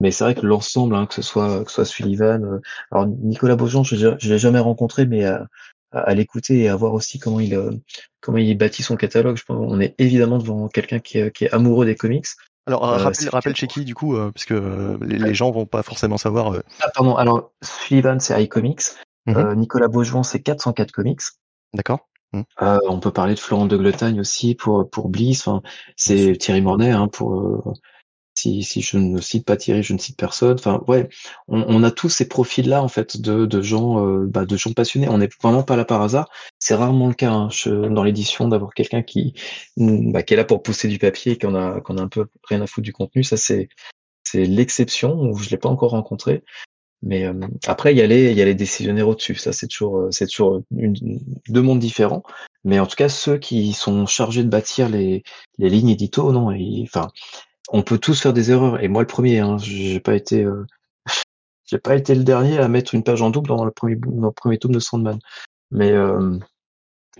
Mais 0.00 0.12
c'est 0.12 0.24
vrai 0.24 0.34
que 0.34 0.46
l'ensemble, 0.46 0.94
hein, 0.94 1.06
que 1.06 1.14
ce 1.14 1.22
soit 1.22 1.64
que 1.64 1.70
ce 1.70 1.76
soit 1.76 1.84
Sullivan, 1.84 2.44
euh, 2.44 2.60
alors 2.92 3.06
Nicolas 3.06 3.56
Beaujean, 3.56 3.82
je, 3.82 3.96
je 3.96 4.32
l'ai 4.32 4.38
jamais 4.38 4.60
rencontré, 4.60 5.06
mais 5.06 5.24
à, 5.24 5.48
à, 5.90 6.14
l'écouter 6.14 6.60
et 6.60 6.68
à 6.68 6.76
voir 6.76 6.94
aussi 6.94 7.18
comment 7.18 7.40
il 7.40 7.54
euh, 7.54 7.72
comment 8.20 8.38
il 8.38 8.56
bâtit 8.56 8.84
son 8.84 8.96
catalogue, 8.96 9.36
je 9.36 9.44
pense 9.44 9.56
on 9.60 9.80
est 9.80 9.96
évidemment 9.98 10.38
devant 10.38 10.68
quelqu'un 10.68 11.00
qui, 11.00 11.18
est, 11.18 11.32
qui 11.32 11.46
est 11.46 11.50
amoureux 11.52 11.84
des 11.84 11.96
comics. 11.96 12.26
Alors 12.68 12.88
euh, 12.88 12.98
rappelle, 12.98 13.28
rappelle 13.30 13.56
chez 13.56 13.66
qui 13.66 13.84
du 13.84 13.96
coup, 13.96 14.16
parce 14.16 14.44
que 14.44 14.98
les, 15.02 15.18
les, 15.18 15.34
gens 15.34 15.50
vont 15.50 15.66
pas 15.66 15.82
forcément 15.82 16.18
savoir. 16.18 16.62
Ah 16.80 16.90
pardon, 16.94 17.16
alors 17.16 17.50
Sullivan 17.62 18.20
c'est 18.20 18.40
iComics, 18.44 18.82
Mmh 19.28 19.36
euh, 19.36 19.54
Nicolas 19.54 19.88
Beaujouan, 19.88 20.22
c'est 20.22 20.40
404 20.40 20.90
Comics. 20.90 21.20
D'accord. 21.74 22.08
Mmh. 22.32 22.42
Euh, 22.62 22.78
on 22.88 22.98
peut 22.98 23.12
parler 23.12 23.34
de 23.34 23.38
Florent 23.38 23.66
de 23.66 23.76
Gletagne 23.76 24.20
aussi 24.20 24.54
pour 24.54 24.88
pour 24.88 25.08
Bliss. 25.10 25.46
Enfin, 25.46 25.62
c'est 25.96 26.36
Thierry 26.38 26.62
Mornay 26.62 26.90
hein, 26.90 27.08
pour 27.08 27.38
euh, 27.38 27.62
si, 28.34 28.62
si 28.62 28.80
je 28.80 28.96
ne 28.96 29.20
cite 29.20 29.44
pas 29.44 29.56
Thierry, 29.56 29.82
je 29.82 29.92
ne 29.92 29.98
cite 29.98 30.16
personne. 30.16 30.54
Enfin, 30.54 30.82
ouais, 30.86 31.08
on, 31.48 31.82
a 31.82 31.90
tous 31.90 32.08
ces 32.08 32.28
profils-là 32.28 32.82
en 32.82 32.88
fait 32.88 33.20
de, 33.20 33.46
de 33.46 33.62
gens, 33.62 34.00
bah, 34.26 34.46
de 34.46 34.56
gens 34.56 34.72
passionnés. 34.72 35.08
On 35.08 35.18
n'est 35.18 35.28
vraiment 35.42 35.64
pas 35.64 35.74
là 35.74 35.84
par 35.84 36.02
hasard. 36.02 36.30
C'est 36.58 36.74
rarement 36.74 37.08
le 37.08 37.14
cas 37.14 37.32
hein, 37.32 37.48
dans 37.90 38.04
l'édition 38.04 38.46
d'avoir 38.46 38.74
quelqu'un 38.74 39.02
qui, 39.02 39.34
bah, 39.76 40.22
qui 40.22 40.34
est 40.34 40.36
là 40.36 40.44
pour 40.44 40.62
pousser 40.62 40.86
du 40.88 40.98
papier 40.98 41.32
et 41.32 41.38
qu'on 41.38 41.54
a 41.56 41.80
qu'on 41.80 41.98
a 41.98 42.02
un 42.02 42.08
peu 42.08 42.28
rien 42.44 42.62
à 42.62 42.66
foutre 42.66 42.84
du 42.84 42.92
contenu. 42.92 43.24
Ça 43.24 43.36
c'est 43.36 43.68
c'est 44.22 44.44
l'exception. 44.44 45.34
Je 45.34 45.50
l'ai 45.50 45.58
pas 45.58 45.68
encore 45.68 45.90
rencontré. 45.90 46.44
Mais 47.02 47.24
euh, 47.24 47.34
après, 47.66 47.92
il 47.92 47.98
y 47.98 48.02
a 48.02 48.06
les, 48.06 48.34
les 48.34 48.54
décisionnaires 48.54 49.08
au-dessus. 49.08 49.36
Ça, 49.36 49.52
c'est 49.52 49.68
toujours, 49.68 49.98
euh, 49.98 50.10
c'est 50.10 50.26
toujours 50.26 50.62
une, 50.76 50.94
deux 51.48 51.62
mondes 51.62 51.78
différents. 51.78 52.22
Mais 52.64 52.80
en 52.80 52.86
tout 52.86 52.96
cas, 52.96 53.08
ceux 53.08 53.38
qui 53.38 53.72
sont 53.72 54.06
chargés 54.06 54.42
de 54.42 54.48
bâtir 54.48 54.88
les, 54.88 55.22
les 55.58 55.68
lignes 55.68 55.90
édito, 55.90 56.32
non. 56.32 56.52
enfin, 56.82 57.08
on 57.68 57.82
peut 57.82 57.98
tous 57.98 58.20
faire 58.20 58.32
des 58.32 58.50
erreurs. 58.50 58.82
Et 58.82 58.88
moi, 58.88 59.02
le 59.02 59.06
premier, 59.06 59.38
hein, 59.38 59.58
j'ai 59.58 60.00
pas 60.00 60.14
été, 60.14 60.42
euh, 60.44 60.66
j'ai 61.66 61.78
pas 61.78 61.94
été 61.96 62.14
le 62.14 62.24
dernier 62.24 62.58
à 62.58 62.68
mettre 62.68 62.94
une 62.94 63.04
page 63.04 63.22
en 63.22 63.30
double 63.30 63.48
dans 63.48 63.64
le 63.64 63.70
premier, 63.70 63.96
dans 63.96 64.26
le 64.26 64.32
premier 64.32 64.58
tome 64.58 64.72
de 64.72 64.80
Sandman. 64.80 65.18
Mais 65.70 65.92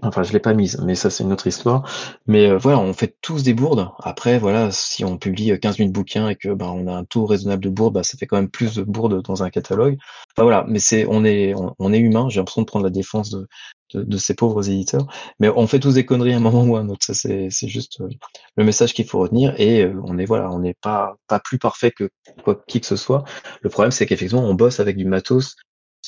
Enfin, 0.02 0.22
je 0.22 0.32
l'ai 0.32 0.38
pas 0.38 0.54
mise, 0.54 0.78
mais 0.84 0.94
ça 0.94 1.10
c'est 1.10 1.24
une 1.24 1.32
autre 1.32 1.46
histoire. 1.46 1.88
Mais 2.26 2.46
euh, 2.48 2.58
voilà, 2.58 2.78
on 2.78 2.92
fait 2.92 3.16
tous 3.20 3.42
des 3.42 3.54
bourdes. 3.54 3.88
Après, 4.02 4.38
voilà, 4.38 4.70
si 4.70 5.04
on 5.04 5.18
publie 5.18 5.58
15 5.58 5.78
000 5.78 5.90
bouquins 5.90 6.28
et 6.28 6.36
que 6.36 6.48
ben 6.50 6.66
on 6.66 6.86
a 6.86 6.92
un 6.92 7.04
taux 7.04 7.26
raisonnable 7.26 7.62
de 7.64 7.68
bourdes, 7.70 7.94
bah, 7.94 8.02
ça 8.02 8.16
fait 8.18 8.26
quand 8.26 8.36
même 8.36 8.50
plus 8.50 8.76
de 8.76 8.82
bourdes 8.82 9.22
dans 9.22 9.42
un 9.42 9.50
catalogue. 9.50 9.98
Enfin 10.36 10.42
voilà, 10.44 10.64
mais 10.68 10.78
c'est 10.78 11.06
on 11.08 11.24
est 11.24 11.54
on, 11.78 11.92
est 11.92 11.98
humain. 11.98 12.28
J'ai 12.28 12.40
l'impression 12.40 12.62
de 12.62 12.66
prendre 12.66 12.84
la 12.84 12.90
défense 12.90 13.30
de, 13.30 13.48
de, 13.94 14.16
ces 14.18 14.34
pauvres 14.34 14.68
éditeurs. 14.68 15.06
Mais 15.40 15.48
on 15.48 15.66
fait 15.66 15.80
tous 15.80 15.94
des 15.94 16.04
conneries 16.04 16.34
à 16.34 16.36
un 16.36 16.40
moment 16.40 16.64
ou 16.64 16.76
à 16.76 16.80
un 16.80 16.88
autre. 16.88 17.04
Ça 17.04 17.14
c'est 17.14 17.48
c'est 17.50 17.68
juste 17.68 18.00
euh, 18.00 18.08
le 18.56 18.64
message 18.64 18.94
qu'il 18.94 19.06
faut 19.06 19.18
retenir. 19.18 19.54
Et 19.58 19.82
euh, 19.82 20.00
on 20.04 20.18
est 20.18 20.26
voilà, 20.26 20.50
on 20.50 20.60
n'est 20.60 20.76
pas 20.80 21.16
pas 21.26 21.40
plus 21.40 21.58
parfait 21.58 21.90
que 21.90 22.10
quoi 22.44 22.62
qui 22.66 22.80
que 22.80 22.86
ce 22.86 22.96
soit. 22.96 23.24
Le 23.62 23.70
problème 23.70 23.90
c'est 23.90 24.06
qu'effectivement 24.06 24.44
on 24.44 24.54
bosse 24.54 24.80
avec 24.80 24.96
du 24.96 25.04
matos 25.06 25.56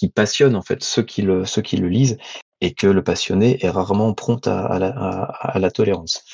qui 0.01 0.09
passionne 0.09 0.57
en 0.57 0.63
fait 0.63 0.83
ceux 0.83 1.03
qui 1.03 1.21
le 1.21 1.45
ceux 1.45 1.61
qui 1.61 1.77
le 1.77 1.87
lisent 1.87 2.17
et 2.63 2.73
que 2.73 2.87
le 2.87 3.05
passionné 3.05 3.63
est 3.63 3.69
rarement 3.69 4.15
prompt 4.15 4.47
à, 4.47 4.65
à, 4.65 4.79
la, 4.79 4.89
à, 4.89 5.59
la, 5.59 5.71
tolérance. 5.71 6.25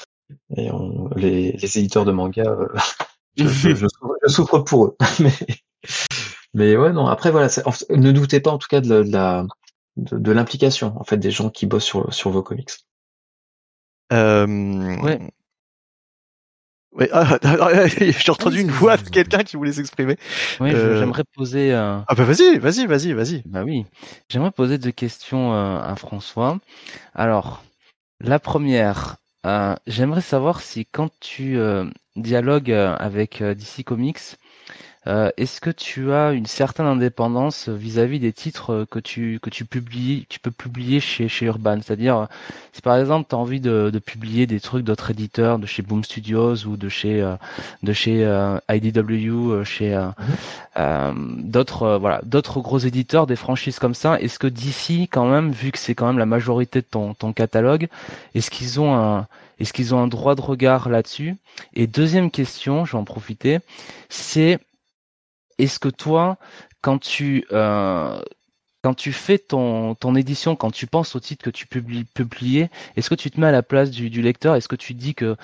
Et 0.57 0.71
on, 0.71 1.09
les, 1.17 1.51
les, 1.51 1.79
éditeurs 1.79 2.05
de 2.05 2.13
manga, 2.13 2.45
euh, 2.45 2.69
je, 3.37 3.45
je, 3.45 3.87
je, 4.23 4.29
souffre 4.29 4.61
pour 4.61 4.85
eux. 4.87 4.97
mais, 5.21 5.33
mais 6.55 6.77
ouais, 6.77 6.93
non. 6.93 7.09
Après, 7.09 7.33
voilà, 7.33 7.49
ne 7.91 8.13
doutez 8.13 8.39
pas 8.39 8.53
en 8.53 8.59
tout 8.59 8.69
cas 8.69 8.81
de, 8.81 8.95
la 8.95 9.45
de, 9.97 10.33
l'implication 10.33 10.95
en 10.97 11.03
fait 11.03 11.17
des 11.17 11.33
gens 11.33 11.51
qui 11.51 11.67
bossent 11.67 11.85
sur, 11.85 12.15
sur 12.15 12.31
vos 12.31 12.45
comics. 12.45 12.71
Euh, 14.13 14.47
ouais. 15.03 15.19
Oui, 16.99 17.09
ah, 17.13 17.39
j'ai 17.99 18.31
entendu 18.33 18.61
une 18.63 18.71
voix 18.71 18.97
de 18.97 19.09
quelqu'un 19.11 19.43
qui 19.43 19.57
voulait 19.57 19.73
s'exprimer. 19.73 20.17
Oui, 20.61 20.73
euh... 20.73 20.99
j'aimerais 20.99 21.25
poser. 21.35 21.73
Euh... 21.75 21.99
Ah 22.09 22.15
bah 22.15 22.25
vas-y, 22.25 22.59
vas-y, 22.59 22.87
vas-y, 22.87 23.13
vas-y. 23.13 23.43
Bah 23.45 23.65
oui, 23.65 23.85
j'aimerais 24.31 24.51
poser 24.51 24.79
deux 24.79 24.93
questions 24.93 25.53
euh, 25.53 25.79
à 25.79 25.95
François. 25.97 26.59
Alors, 27.15 27.63
la 28.21 28.39
première, 28.39 29.17
euh, 29.45 29.75
j'aimerais 29.87 30.23
savoir 30.23 30.63
si 30.63 30.87
quand 30.87 31.11
tu 31.21 31.59
dialogues 32.17 32.73
avec 32.73 33.43
DC 33.43 33.85
Comics, 33.85 34.39
euh, 35.07 35.31
est-ce 35.37 35.61
que 35.61 35.71
tu 35.71 36.13
as 36.13 36.33
une 36.33 36.47
certaine 36.47 36.87
indépendance 36.87 37.69
vis-à-vis 37.69 38.19
des 38.19 38.33
titres 38.33 38.87
que 38.91 38.99
tu 38.99 39.39
que 39.41 39.51
tu 39.51 39.65
publies, 39.65 40.27
tu 40.29 40.41
peux 40.41 40.51
publier 40.51 41.01
chez 41.01 41.29
chez 41.29 41.47
Urban? 41.47 41.79
C'est-à-dire, 41.83 42.27
si 42.73 42.83
par 42.83 42.97
exemple 42.97 43.27
tu 43.29 43.35
as 43.35 43.39
envie 43.39 43.61
de, 43.61 43.91
de, 43.93 43.99
publier 43.99 44.47
des 44.47 44.61
trucs 44.61 44.85
d'autres 44.85 45.11
éditeurs, 45.11 45.59
de 45.59 45.67
chez 45.67 45.83
Boom 45.83 46.03
Studios 46.03 46.67
ou 46.67 46.77
de 46.77 46.89
chez 46.89 47.23
euh, 47.23 47.37
de 47.83 47.93
chez 47.93 48.25
euh, 48.25 48.59
IDW, 48.71 49.63
chez 49.65 49.97
mhm. 50.77 51.43
d'autres 51.51 51.99
voilà 51.99 52.21
d'autres 52.25 52.61
gros 52.61 52.79
éditeurs, 52.79 53.27
des 53.27 53.37
franchises 53.37 53.79
comme 53.79 53.95
ça, 53.95 54.21
est-ce 54.21 54.39
que 54.39 54.49
d'ici 54.49 55.09
quand 55.11 55.27
même, 55.27 55.53
vu 55.53 55.71
que 55.71 55.79
c'est 55.79 55.95
quand 55.95 56.07
même 56.07 56.19
la 56.19 56.27
majorité 56.27 56.81
de 56.81 56.87
ton 56.91 57.15
ton 57.15 57.33
catalogue, 57.33 57.89
est-ce 58.35 58.51
qu'ils 58.51 58.81
ont 58.81 58.95
un 58.97 59.27
est-ce 59.59 59.73
qu'ils 59.73 59.95
ont 59.95 60.01
un 60.01 60.07
droit 60.07 60.35
de 60.35 60.43
regard 60.43 60.89
là-dessus? 60.89 61.37
Et 61.75 61.87
deuxième 61.87 62.31
question, 62.31 62.85
je 62.85 62.93
vais 62.93 62.99
en 62.99 63.05
profiter, 63.05 63.61
c'est 64.09 64.59
est-ce 65.59 65.79
que 65.79 65.89
toi, 65.89 66.39
quand 66.81 66.99
tu 66.99 67.45
euh, 67.53 68.21
quand 68.83 68.95
tu 68.95 69.13
fais 69.13 69.39
ton, 69.39 69.97
ton 69.97 70.15
édition, 70.15 70.55
quand 70.55 70.71
tu 70.71 70.87
penses 70.87 71.17
au 71.17 71.21
titre 71.21 71.45
que 71.45 71.51
tu 71.51 71.67
publies 71.67 72.05
publier, 72.05 72.71
est-ce 72.95 73.11
que 73.11 73.17
tu 73.17 73.33
te 73.33 73.41
mets 73.41 73.49
à 73.49 73.53
la 73.53 73.65
place 73.65 73.91
du, 73.91 74.23
lecteur? 74.23 74.55
Est-ce 74.55 74.69
que 74.69 74.77
tu 74.77 74.95
dis 74.95 75.17
que 75.17 75.37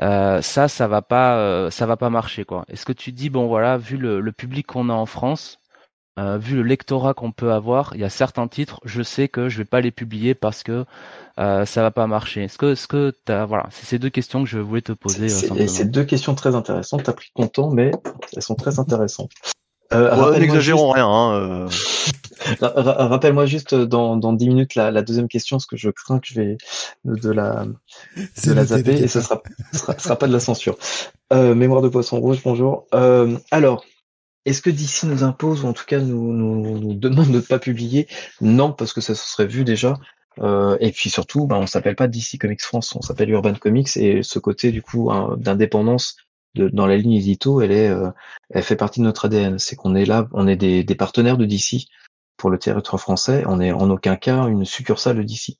euh, 0.00 0.40
ça, 0.40 0.66
ça 0.68 0.88
va 0.88 1.02
pas, 1.02 1.36
euh, 1.36 1.70
ça 1.70 1.84
va 1.84 1.98
pas 1.98 2.08
marcher 2.08 2.44
quoi? 2.46 2.64
Est-ce 2.68 2.86
que 2.86 2.92
tu 2.92 3.12
dis 3.12 3.28
bon 3.28 3.48
voilà, 3.48 3.76
vu 3.76 3.98
le 3.98 4.32
public 4.32 4.66
qu'on 4.66 4.88
a 4.88 4.94
en 4.94 5.06
France, 5.06 5.58
euh, 6.18 6.38
vu 6.38 6.56
le 6.56 6.62
lectorat 6.62 7.14
qu'on 7.14 7.32
peut 7.32 7.52
avoir, 7.52 7.92
il 7.94 8.00
y 8.00 8.04
a 8.04 8.10
certains 8.10 8.48
titres, 8.48 8.80
je 8.84 9.02
sais 9.02 9.28
que 9.28 9.48
je 9.48 9.58
vais 9.58 9.64
pas 9.64 9.80
les 9.80 9.90
publier 9.90 10.34
parce 10.34 10.62
que 10.62 10.84
euh, 11.38 11.66
ça 11.66 11.82
va 11.82 11.90
pas 11.90 12.06
marcher. 12.06 12.44
Est-ce 12.44 12.58
que, 12.58 12.74
ce 12.74 12.86
que 12.86 13.14
t'as, 13.24 13.44
voilà, 13.44 13.66
c'est 13.70 13.86
ces 13.86 13.98
deux 13.98 14.10
questions 14.10 14.42
que 14.42 14.48
je 14.48 14.58
voulais 14.58 14.82
te 14.82 14.92
poser. 14.92 15.28
C'est 15.28 15.68
ces 15.68 15.84
deux 15.84 16.04
questions 16.04 16.34
très 16.34 16.54
intéressantes. 16.54 17.02
T'as 17.04 17.12
pris 17.12 17.30
ton 17.34 17.48
temps, 17.48 17.70
mais 17.70 17.90
elles 18.34 18.42
sont 18.42 18.54
très 18.54 18.78
intéressantes. 18.78 19.32
Euh, 19.92 20.38
N'exagérons 20.38 20.90
rien. 20.90 21.06
Hein, 21.06 21.34
euh. 21.34 21.68
Rappelle-moi 22.60 23.46
juste 23.46 23.74
dans, 23.74 24.16
dans 24.16 24.32
10 24.32 24.48
minutes 24.48 24.74
la, 24.74 24.90
la, 24.90 25.02
deuxième 25.02 25.28
question, 25.28 25.56
parce 25.56 25.66
que 25.66 25.76
je 25.76 25.90
crains 25.90 26.18
que 26.18 26.26
je 26.26 26.34
vais 26.34 26.56
de 27.04 27.30
la, 27.30 27.66
de 28.16 28.52
la 28.52 28.64
zapper 28.64 29.02
et 29.02 29.08
ce 29.08 29.20
sera, 29.20 29.42
sera, 29.72 29.98
sera, 29.98 30.16
pas 30.16 30.26
de 30.26 30.32
la 30.32 30.40
censure. 30.40 30.76
Euh, 31.32 31.54
mémoire 31.54 31.82
de 31.82 31.88
poisson 31.88 32.20
rouge, 32.20 32.40
bonjour. 32.44 32.86
Euh, 32.94 33.36
alors, 33.50 33.84
est-ce 34.46 34.62
que 34.62 34.70
DC 34.70 35.04
nous 35.04 35.24
impose, 35.24 35.64
ou 35.64 35.66
en 35.66 35.72
tout 35.72 35.84
cas 35.84 35.98
nous, 35.98 36.32
nous, 36.32 36.78
nous 36.78 36.94
demande 36.94 37.28
de 37.28 37.32
ne 37.32 37.40
pas 37.40 37.58
publier? 37.58 38.08
Non, 38.40 38.72
parce 38.72 38.92
que 38.92 39.00
ça 39.00 39.14
se 39.14 39.28
serait 39.28 39.46
vu 39.46 39.64
déjà. 39.64 39.98
Euh, 40.40 40.76
et 40.80 40.92
puis 40.92 41.10
surtout, 41.10 41.46
bah, 41.46 41.56
on 41.58 41.66
s'appelle 41.66 41.96
pas 41.96 42.08
DC 42.08 42.38
Comics 42.40 42.62
France, 42.62 42.94
on 42.94 43.02
s'appelle 43.02 43.30
Urban 43.30 43.54
Comics, 43.54 43.96
et 43.96 44.22
ce 44.22 44.38
côté 44.38 44.70
du 44.70 44.82
coup 44.82 45.10
hein, 45.10 45.36
d'indépendance 45.38 46.16
dans 46.54 46.86
la 46.86 46.96
ligne 46.96 47.14
édito, 47.14 47.60
elle 47.60 47.72
est, 47.72 47.88
euh, 47.88 48.10
elle 48.50 48.62
fait 48.62 48.76
partie 48.76 49.00
de 49.00 49.04
notre 49.04 49.26
ADN. 49.26 49.58
C'est 49.58 49.76
qu'on 49.76 49.94
est 49.94 50.06
là, 50.06 50.28
on 50.32 50.48
est 50.48 50.56
des, 50.56 50.84
des, 50.84 50.94
partenaires 50.94 51.36
de 51.36 51.44
DC 51.44 51.86
pour 52.38 52.50
le 52.50 52.58
territoire 52.58 53.00
français. 53.00 53.44
On 53.46 53.60
est 53.60 53.72
en 53.72 53.90
aucun 53.90 54.16
cas 54.16 54.46
une 54.46 54.64
succursale 54.64 55.18
de 55.18 55.22
DC. 55.22 55.58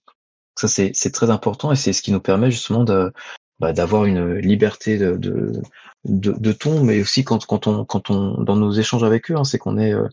Ça 0.59 0.69
c'est 0.69 1.13
très 1.13 1.29
important 1.29 1.71
et 1.71 1.77
c'est 1.77 1.93
ce 1.93 2.01
qui 2.01 2.13
nous 2.13 2.21
permet 2.21 2.51
justement 2.51 2.83
de, 2.83 3.13
bah, 3.59 3.73
d'avoir 3.73 4.05
une 4.05 4.35
liberté 4.35 4.99
de, 4.99 5.17
de, 5.17 5.63
de, 6.05 6.53
ton, 6.53 6.83
mais 6.85 7.01
aussi 7.01 7.25
quand, 7.25 7.47
quand, 7.47 7.67
on, 7.67 7.85
quand 7.85 8.11
on, 8.11 8.43
dans 8.43 8.57
nos 8.57 8.73
échanges 8.73 9.05
avec 9.05 9.31
eux, 9.31 9.37
hein, 9.37 9.45
c'est 9.45 9.59
qu'on 9.59 9.79
est, 9.79 9.95
euh, 9.95 10.09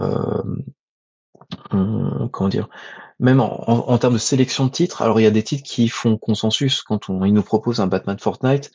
euh 0.00 0.42
comment 2.30 2.48
dire, 2.48 2.68
même 3.20 3.40
en, 3.40 3.68
en, 3.68 3.98
termes 3.98 4.14
de 4.14 4.18
sélection 4.18 4.66
de 4.66 4.70
titres. 4.70 5.02
Alors 5.02 5.20
il 5.20 5.24
y 5.24 5.26
a 5.26 5.30
des 5.30 5.42
titres 5.42 5.64
qui 5.64 5.88
font 5.88 6.16
consensus 6.18 6.82
quand 6.82 7.08
on, 7.08 7.24
ils 7.24 7.32
nous 7.32 7.42
proposent 7.42 7.80
un 7.80 7.86
Batman 7.86 8.18
Fortnite. 8.18 8.70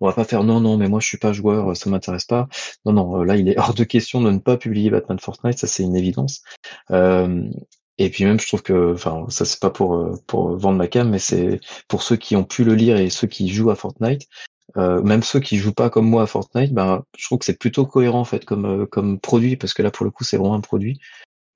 On 0.00 0.06
va 0.06 0.12
pas 0.12 0.24
faire 0.24 0.44
non 0.44 0.60
non 0.60 0.76
mais 0.76 0.88
moi 0.88 1.00
je 1.00 1.06
suis 1.06 1.16
pas 1.16 1.32
joueur 1.32 1.74
ça 1.74 1.88
m'intéresse 1.88 2.26
pas 2.26 2.48
non 2.84 2.92
non 2.92 3.22
là 3.22 3.36
il 3.36 3.48
est 3.48 3.58
hors 3.58 3.72
de 3.72 3.82
question 3.82 4.20
de 4.20 4.30
ne 4.30 4.38
pas 4.38 4.58
publier 4.58 4.90
Batman 4.90 5.18
Fortnite 5.18 5.58
ça 5.58 5.66
c'est 5.66 5.84
une 5.84 5.96
évidence 5.96 6.42
euh, 6.90 7.48
et 7.98 8.10
puis 8.10 8.24
même, 8.24 8.38
je 8.38 8.46
trouve 8.46 8.62
que, 8.62 8.92
enfin, 8.94 9.24
ça 9.30 9.44
c'est 9.44 9.60
pas 9.60 9.70
pour 9.70 9.94
euh, 9.94 10.14
pour 10.26 10.56
vendre 10.56 10.78
ma 10.78 10.86
cam, 10.86 11.08
mais 11.08 11.18
c'est 11.18 11.60
pour 11.88 12.02
ceux 12.02 12.16
qui 12.16 12.36
ont 12.36 12.44
pu 12.44 12.64
le 12.64 12.74
lire 12.74 12.98
et 12.98 13.10
ceux 13.10 13.26
qui 13.26 13.48
jouent 13.48 13.70
à 13.70 13.76
Fortnite. 13.76 14.28
Euh, 14.76 15.00
même 15.02 15.22
ceux 15.22 15.40
qui 15.40 15.56
jouent 15.56 15.72
pas 15.72 15.90
comme 15.90 16.08
moi 16.08 16.22
à 16.22 16.26
Fortnite, 16.26 16.74
ben, 16.74 17.04
je 17.16 17.24
trouve 17.26 17.38
que 17.38 17.46
c'est 17.46 17.58
plutôt 17.58 17.86
cohérent 17.86 18.20
en 18.20 18.24
fait 18.24 18.44
comme 18.44 18.66
euh, 18.66 18.86
comme 18.86 19.18
produit 19.20 19.56
parce 19.56 19.72
que 19.74 19.82
là 19.82 19.90
pour 19.90 20.04
le 20.04 20.10
coup 20.10 20.24
c'est 20.24 20.36
vraiment 20.36 20.54
un 20.54 20.60
produit. 20.60 21.00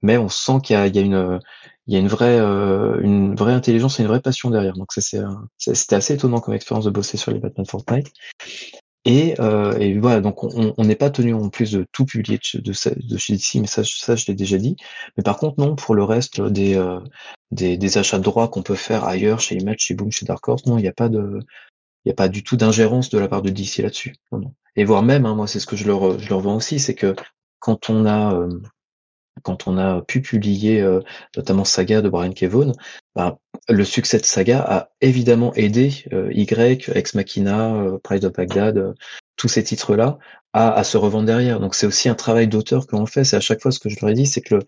Mais 0.02 0.16
on 0.16 0.30
sent 0.30 0.60
qu'il 0.64 0.74
y 0.76 0.78
a, 0.78 0.86
il 0.86 0.96
y 0.96 0.98
a 0.98 1.02
une 1.02 1.40
il 1.86 1.94
y 1.94 1.96
a 1.96 2.00
une 2.00 2.08
vraie 2.08 2.38
une 2.38 3.34
vraie 3.36 3.52
intelligence 3.52 4.00
et 4.00 4.02
une 4.02 4.08
vraie 4.08 4.22
passion 4.22 4.50
derrière. 4.50 4.74
Donc 4.74 4.92
ça 4.92 5.02
c'est 5.02 5.20
c'était 5.58 5.96
assez 5.96 6.14
étonnant 6.14 6.40
comme 6.40 6.54
expérience 6.54 6.86
de 6.86 6.90
bosser 6.90 7.18
sur 7.18 7.32
les 7.32 7.40
Batman 7.40 7.66
Fortnite. 7.66 8.10
Et, 9.06 9.35
euh, 9.40 9.78
et, 9.78 9.98
voilà, 9.98 10.20
donc 10.20 10.44
on 10.44 10.85
n'est 10.85 10.94
pas 10.97 11.10
tenu 11.10 11.32
en 11.32 11.48
plus 11.48 11.72
de 11.72 11.86
tout 11.90 12.05
publier 12.05 12.39
de, 12.39 12.60
de, 12.60 12.72
de 13.09 13.16
chez 13.16 13.32
DC, 13.35 13.55
mais 13.56 13.66
ça, 13.66 13.82
ça 13.82 14.14
je 14.14 14.27
l'ai 14.27 14.35
déjà 14.35 14.59
dit. 14.59 14.77
Mais 15.16 15.22
par 15.22 15.39
contre, 15.39 15.59
non, 15.59 15.74
pour 15.74 15.94
le 15.94 16.05
reste 16.05 16.43
des, 16.43 16.77
euh, 16.77 17.01
des, 17.51 17.78
des, 17.78 17.98
achats 17.98 18.18
de 18.18 18.24
droits 18.24 18.48
qu'on 18.48 18.62
peut 18.62 18.74
faire 18.74 19.05
ailleurs, 19.05 19.40
chez 19.40 19.56
Image, 19.56 19.78
chez 19.81 19.94
Boom, 19.94 20.12
chez 20.12 20.27
Dark 20.27 20.47
Horse, 20.47 20.66
non, 20.66 20.77
il 20.77 20.82
n'y 20.82 20.89
a 20.89 20.93
pas 20.93 21.09
de, 21.09 21.40
il 22.05 22.09
n'y 22.09 22.12
a 22.12 22.14
pas 22.14 22.28
du 22.28 22.43
tout 22.43 22.56
d'ingérence 22.56 23.09
de 23.09 23.18
la 23.18 23.28
part 23.28 23.43
de 23.43 23.51
DC 23.51 23.78
là-dessus. 23.78 24.16
Et 24.77 24.85
voire 24.85 25.02
même, 25.02 25.24
hein, 25.24 25.35
moi, 25.35 25.47
c'est 25.47 25.60
ce 25.60 25.66
que 25.66 25.77
je 25.77 25.86
leur, 25.86 26.18
je 26.18 26.28
leur 26.28 26.40
vends 26.40 26.56
aussi, 26.56 26.78
c'est 26.78 26.94
que 26.94 27.14
quand 27.59 27.89
on 27.89 28.05
a, 28.06 28.35
euh, 28.35 28.60
quand 29.43 29.66
on 29.66 29.78
a 29.78 30.02
pu 30.02 30.20
publier 30.20 30.81
euh, 30.81 31.01
notamment 31.36 31.65
Saga 31.65 32.02
de 32.02 32.09
Brian 32.09 32.32
Kevon, 32.32 32.73
bah, 33.15 33.39
le 33.69 33.85
succès 33.85 34.19
de 34.19 34.24
Saga 34.24 34.61
a 34.61 34.89
évidemment 35.01 35.52
aidé 35.55 36.05
euh, 36.12 36.32
Y, 36.32 36.90
Ex 36.94 37.15
Machina, 37.15 37.74
euh, 37.74 37.98
Pride 38.02 38.24
of 38.24 38.32
Baghdad, 38.32 38.94
tous 39.36 39.48
ces 39.48 39.65
titres-là 39.65 40.19
à, 40.52 40.73
à, 40.73 40.85
se 40.85 40.97
revendre 40.97 41.27
derrière. 41.27 41.61
Donc 41.61 41.74
c'est 41.74 41.86
aussi 41.86 42.09
un 42.09 42.15
travail 42.15 42.48
d'auteur 42.48 42.86
que 42.86 42.97
l'on 42.97 43.07
fait. 43.07 43.24
C'est 43.24 43.36
à 43.36 43.40
chaque 43.40 43.62
fois 43.62 43.73
ce 43.73 43.78
que 43.78 43.89
je 43.89 43.97
leur 44.01 44.11
ai 44.11 44.15
dit, 44.15 44.27
c'est 44.27 44.43
que 44.43 44.59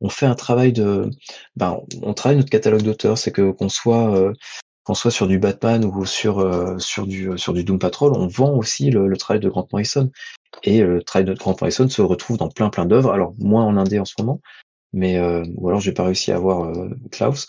on 0.00 0.08
fait 0.08 0.26
un 0.26 0.34
travail 0.34 0.72
de, 0.72 1.10
ben, 1.56 1.80
on 2.02 2.14
travaille 2.14 2.36
notre 2.36 2.50
catalogue 2.50 2.82
d'auteurs. 2.82 3.18
C'est 3.18 3.30
que 3.30 3.52
qu'on 3.52 3.68
soit 3.68 4.32
qu'on 4.82 4.94
soit 4.94 5.12
sur 5.12 5.28
du 5.28 5.38
Batman 5.38 5.84
ou 5.84 6.04
sur 6.04 6.80
sur 6.80 7.06
du 7.06 7.30
sur 7.36 7.52
du 7.52 7.62
Doom 7.62 7.78
Patrol, 7.78 8.12
on 8.14 8.26
vend 8.26 8.52
aussi 8.56 8.90
le, 8.90 9.06
le 9.06 9.16
travail 9.16 9.40
de 9.40 9.48
Grant 9.48 9.68
Morrison. 9.70 10.10
Et 10.62 10.82
le 10.82 11.02
travail 11.02 11.24
de 11.24 11.34
Grant 11.34 11.56
Morrison 11.60 11.88
se 11.88 12.02
retrouve 12.02 12.38
dans 12.38 12.48
plein 12.48 12.70
plein 12.70 12.86
d'œuvres, 12.86 13.12
alors 13.12 13.34
moins 13.38 13.64
en 13.64 13.76
indé 13.76 13.98
en 13.98 14.04
ce 14.04 14.14
moment, 14.18 14.40
mais 14.92 15.18
euh, 15.18 15.44
ou 15.56 15.68
alors 15.68 15.80
j'ai 15.80 15.92
pas 15.92 16.04
réussi 16.04 16.32
à 16.32 16.36
avoir 16.36 16.64
euh, 16.64 16.90
Klaus, 17.10 17.46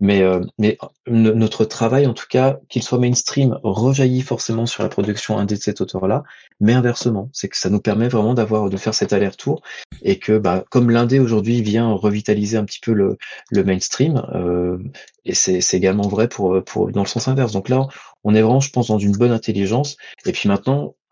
mais 0.00 0.22
euh, 0.22 0.40
mais 0.58 0.78
notre 1.08 1.64
travail 1.64 2.06
en 2.06 2.14
tout 2.14 2.26
cas, 2.28 2.58
qu'il 2.68 2.82
soit 2.82 2.98
mainstream, 2.98 3.58
rejaillit 3.62 4.22
forcément 4.22 4.66
sur 4.66 4.82
la 4.82 4.88
production 4.88 5.38
indé 5.38 5.56
de 5.56 5.60
cet 5.60 5.80
auteur-là, 5.80 6.22
mais 6.60 6.72
inversement, 6.72 7.30
c'est 7.32 7.48
que 7.48 7.56
ça 7.56 7.70
nous 7.70 7.80
permet 7.80 8.08
vraiment 8.08 8.34
d'avoir 8.34 8.70
de 8.70 8.76
faire 8.76 8.94
cet 8.94 9.12
aller-retour 9.12 9.62
et 10.02 10.18
que 10.18 10.38
bah, 10.38 10.64
comme 10.70 10.90
l'indé 10.90 11.18
aujourd'hui 11.18 11.62
vient 11.62 11.92
revitaliser 11.92 12.56
un 12.56 12.64
petit 12.64 12.80
peu 12.80 12.92
le, 12.92 13.18
le 13.50 13.64
mainstream, 13.64 14.22
euh, 14.34 14.78
et 15.24 15.34
c'est 15.34 15.74
également 15.74 16.06
vrai 16.08 16.28
pour 16.28 16.62
pour 16.64 16.90
dans 16.92 17.02
le 17.02 17.08
sens 17.08 17.28
inverse. 17.28 17.52
Donc 17.52 17.68
là, 17.68 17.88
on 18.24 18.34
est 18.34 18.42
vraiment, 18.42 18.60
je 18.60 18.70
pense, 18.70 18.88
dans 18.88 18.98
une 18.98 19.16
bonne 19.16 19.32
intelligence. 19.32 19.96
Et 20.26 20.32
puis 20.32 20.48
maintenant, 20.48 20.84
euh, 20.86 21.03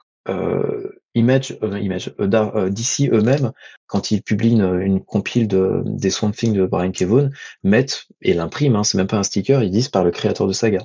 Image, 1.15 1.59
euh, 1.63 1.79
Image 1.79 2.15
euh, 2.21 2.29
euh, 2.33 2.71
d'ici 2.71 3.09
eux-mêmes, 3.13 3.53
quand 3.87 4.11
ils 4.11 4.23
publient 4.23 4.53
une, 4.53 4.81
une 4.81 5.05
compile 5.05 5.47
de, 5.47 5.83
des 5.85 6.11
Swamp 6.11 6.31
Thing 6.33 6.55
de 6.55 6.65
Brian 6.65 6.91
Kevon, 6.91 7.31
mettent 7.63 8.07
et 8.23 8.33
l'impriment, 8.33 8.77
hein, 8.77 8.85
c'est 8.85 8.97
même 8.97 9.07
pas 9.07 9.19
un 9.19 9.23
sticker, 9.23 9.63
ils 9.63 9.71
disent 9.71 9.89
par 9.89 10.05
le 10.05 10.11
créateur 10.11 10.47
de 10.47 10.53
saga. 10.53 10.79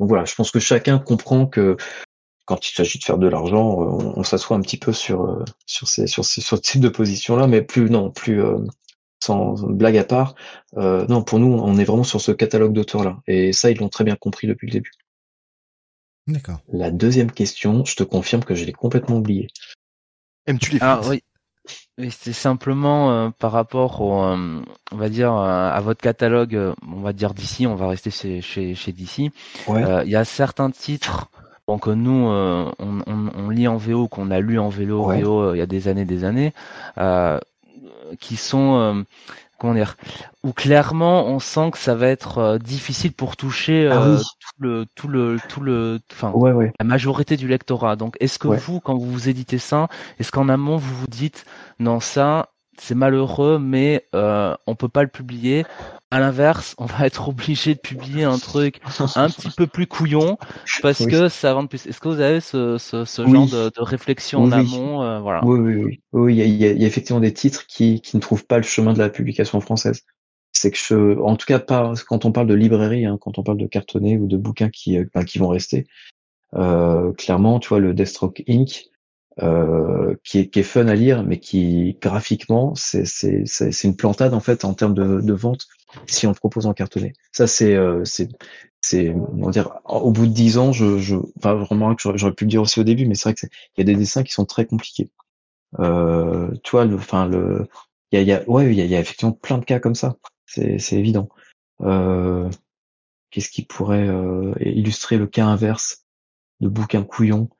Donc 0.00 0.08
voilà, 0.08 0.24
je 0.24 0.34
pense 0.34 0.50
que 0.50 0.58
chacun 0.58 0.98
comprend 0.98 1.46
que 1.46 1.76
quand 2.44 2.68
il 2.68 2.72
s'agit 2.72 2.98
de 2.98 3.04
faire 3.04 3.18
de 3.18 3.28
l'argent, 3.28 3.78
on, 4.16 4.22
s'assoit 4.24 4.56
un 4.56 4.62
petit 4.62 4.78
peu 4.78 4.92
sur 4.92 5.44
sur 5.66 5.86
ces 5.86 6.06
sur 6.06 6.24
ces 6.24 6.40
sur 6.40 6.56
ce 6.56 6.62
type 6.62 6.80
de 6.80 6.88
position 6.88 7.36
là, 7.36 7.46
mais 7.46 7.60
plus 7.60 7.90
non, 7.90 8.10
plus 8.10 8.40
sans 9.22 9.54
blague 9.68 9.98
à 9.98 10.04
part, 10.04 10.34
non 10.74 11.22
pour 11.22 11.40
nous 11.40 11.52
on 11.52 11.76
est 11.76 11.84
vraiment 11.84 12.04
sur 12.04 12.22
ce 12.22 12.32
catalogue 12.32 12.72
d'auteurs 12.72 13.04
là, 13.04 13.18
et 13.26 13.52
ça 13.52 13.70
ils 13.70 13.76
l'ont 13.76 13.90
très 13.90 14.04
bien 14.04 14.16
compris 14.16 14.46
depuis 14.46 14.66
le 14.66 14.72
début. 14.72 14.92
D'accord. 16.28 16.58
La 16.70 16.90
deuxième 16.90 17.32
question, 17.32 17.84
je 17.86 17.96
te 17.96 18.02
confirme 18.02 18.44
que 18.44 18.54
je 18.54 18.64
l'ai 18.64 18.72
complètement 18.72 19.16
oublié. 19.16 19.48
Aimes-tu 20.46 20.72
les 20.72 20.78
ah, 20.82 21.00
oui. 21.08 21.22
c'est 22.10 22.34
simplement 22.34 23.10
euh, 23.10 23.30
par 23.30 23.52
rapport 23.52 24.00
au, 24.02 24.22
euh, 24.22 24.60
on 24.92 24.96
va 24.96 25.08
dire 25.08 25.32
euh, 25.34 25.70
à 25.70 25.80
votre 25.80 26.02
catalogue, 26.02 26.74
on 26.86 27.00
va 27.00 27.14
dire 27.14 27.32
d'ici, 27.32 27.66
on 27.66 27.74
va 27.74 27.88
rester 27.88 28.10
chez 28.10 28.42
chez, 28.42 28.74
chez 28.74 28.92
DC. 28.92 29.30
Il 29.68 30.10
y 30.10 30.16
a 30.16 30.24
certains 30.24 30.70
titres 30.70 31.30
bon, 31.66 31.78
que 31.78 31.90
nous 31.90 32.26
on, 32.28 32.72
on, 32.78 33.30
on, 33.34 33.48
lit 33.48 33.66
en 33.66 33.78
VO, 33.78 34.06
qu'on 34.06 34.30
a 34.30 34.40
lu 34.40 34.58
en 34.58 34.68
vélo, 34.68 35.04
VO 35.04 35.54
il 35.54 35.58
y 35.58 35.62
a 35.62 35.66
des 35.66 35.88
années, 35.88 36.04
des 36.04 36.24
années, 36.24 36.52
qui 38.20 38.36
sont 38.36 39.04
comment 39.58 39.74
dire 39.74 39.96
où 40.44 40.52
clairement 40.52 41.26
on 41.26 41.38
sent 41.38 41.72
que 41.72 41.78
ça 41.78 41.94
va 41.94 42.08
être 42.08 42.38
euh, 42.38 42.58
difficile 42.58 43.12
pour 43.12 43.36
toucher 43.36 43.88
ah 43.90 44.02
euh, 44.02 44.16
tout 44.18 44.62
le 44.62 44.86
tout 44.94 45.08
le 45.08 45.38
tout 45.48 45.60
le 45.60 46.00
enfin 46.12 46.32
la 46.78 46.84
majorité 46.84 47.36
du 47.36 47.48
lectorat. 47.48 47.96
Donc 47.96 48.16
est-ce 48.20 48.38
que 48.38 48.48
vous 48.48 48.80
quand 48.80 48.96
vous 48.96 49.10
vous 49.10 49.28
éditez 49.28 49.58
ça, 49.58 49.88
est-ce 50.18 50.32
qu'en 50.32 50.48
amont 50.48 50.76
vous 50.76 50.94
vous 50.94 51.06
dites 51.08 51.44
non 51.78 52.00
ça 52.00 52.50
c'est 52.80 52.94
malheureux, 52.94 53.58
mais 53.58 54.06
euh, 54.14 54.54
on 54.66 54.74
peut 54.74 54.88
pas 54.88 55.02
le 55.02 55.08
publier. 55.08 55.66
À 56.10 56.20
l'inverse, 56.20 56.74
on 56.78 56.86
va 56.86 57.04
être 57.04 57.28
obligé 57.28 57.74
de 57.74 57.80
publier 57.80 58.24
un 58.24 58.38
truc 58.38 58.80
un 59.14 59.28
petit 59.28 59.50
peu 59.54 59.66
plus 59.66 59.86
couillon 59.86 60.38
parce 60.80 61.04
que 61.04 61.28
ça 61.28 61.52
vend 61.52 61.66
plus. 61.66 61.86
Est-ce 61.86 62.00
que 62.00 62.08
vous 62.08 62.20
avez 62.20 62.40
ce, 62.40 62.78
ce, 62.78 63.04
ce 63.04 63.26
genre 63.26 63.46
de, 63.46 63.68
de, 63.68 63.82
réflexion 63.82 64.44
en 64.44 64.52
amont 64.52 65.02
euh, 65.02 65.20
voilà. 65.20 65.44
Oui, 65.44 65.58
oui, 65.58 65.74
oui. 65.84 66.00
Oui, 66.12 66.34
il 66.34 66.38
y 66.38 66.64
a, 66.64 66.72
y 66.72 66.84
a, 66.84 66.86
effectivement 66.86 67.20
des 67.20 67.34
titres 67.34 67.66
qui, 67.66 68.00
qui 68.00 68.16
ne 68.16 68.22
trouvent 68.22 68.46
pas 68.46 68.56
le 68.56 68.62
chemin 68.62 68.94
de 68.94 68.98
la 68.98 69.10
publication 69.10 69.60
française. 69.60 70.04
C'est 70.52 70.70
que 70.70 70.78
je, 70.78 71.18
en 71.20 71.36
tout 71.36 71.44
cas 71.44 71.58
pas 71.58 71.92
quand 72.08 72.24
on 72.24 72.32
parle 72.32 72.46
de 72.46 72.54
librairie, 72.54 73.04
hein, 73.04 73.18
quand 73.20 73.38
on 73.38 73.42
parle 73.42 73.58
de 73.58 73.66
cartonné 73.66 74.16
ou 74.16 74.26
de 74.26 74.38
bouquins 74.38 74.70
qui, 74.70 74.96
euh, 74.96 75.04
ben, 75.12 75.24
qui 75.24 75.38
vont 75.38 75.48
rester. 75.48 75.86
Euh, 76.54 77.12
clairement, 77.12 77.60
tu 77.60 77.68
vois, 77.68 77.80
le 77.80 77.92
Deathstroke 77.92 78.44
Inc. 78.48 78.86
Euh, 79.40 80.16
qui, 80.24 80.40
est, 80.40 80.48
qui 80.48 80.58
est 80.58 80.64
fun 80.64 80.88
à 80.88 80.96
lire, 80.96 81.22
mais 81.22 81.38
qui 81.38 81.96
graphiquement 82.02 82.74
c'est 82.74 83.04
c'est 83.04 83.44
c'est 83.46 83.84
une 83.84 83.94
plantade 83.94 84.34
en 84.34 84.40
fait 84.40 84.64
en 84.64 84.74
termes 84.74 84.94
de, 84.94 85.20
de 85.20 85.32
vente 85.32 85.68
si 86.06 86.26
on 86.26 86.30
le 86.30 86.34
propose 86.34 86.66
en 86.66 86.74
cartonné. 86.74 87.12
Ça 87.32 87.46
c'est 87.46 87.74
euh, 87.74 88.04
c'est 88.04 88.28
c'est 88.80 89.10
on 89.10 89.50
dire 89.50 89.80
au 89.84 90.10
bout 90.10 90.26
de 90.26 90.32
dix 90.32 90.58
ans, 90.58 90.72
je 90.72 90.98
je 90.98 91.16
enfin 91.38 91.54
vraiment 91.54 91.94
j'aurais 91.98 92.34
pu 92.34 92.44
le 92.44 92.50
dire 92.50 92.62
aussi 92.62 92.80
au 92.80 92.84
début, 92.84 93.06
mais 93.06 93.14
c'est 93.14 93.30
vrai 93.30 93.34
que 93.34 93.46
il 93.76 93.78
y 93.78 93.82
a 93.82 93.84
des 93.84 93.96
dessins 93.96 94.22
qui 94.22 94.32
sont 94.32 94.44
très 94.44 94.66
compliqués. 94.66 95.10
Euh, 95.78 96.50
tu 96.62 96.72
vois, 96.72 96.84
le 96.84 96.96
enfin 96.96 97.26
le 97.26 97.68
il 98.12 98.18
y 98.18 98.22
a, 98.22 98.24
y 98.24 98.32
a 98.32 98.48
ouais 98.48 98.66
il 98.72 98.78
y 98.78 98.82
a, 98.82 98.84
y 98.84 98.94
a, 98.94 99.00
effectivement 99.00 99.32
plein 99.32 99.58
de 99.58 99.64
cas 99.64 99.80
comme 99.80 99.94
ça. 99.94 100.16
C'est 100.46 100.78
c'est 100.78 100.96
évident. 100.96 101.28
Euh, 101.82 102.48
Qu'est-ce 103.30 103.50
qui 103.50 103.62
pourrait 103.62 104.08
euh, 104.08 104.54
illustrer 104.60 105.18
le 105.18 105.26
cas 105.26 105.44
inverse 105.44 106.04
de 106.60 106.68
bouquin 106.68 107.04
couillon? 107.04 107.50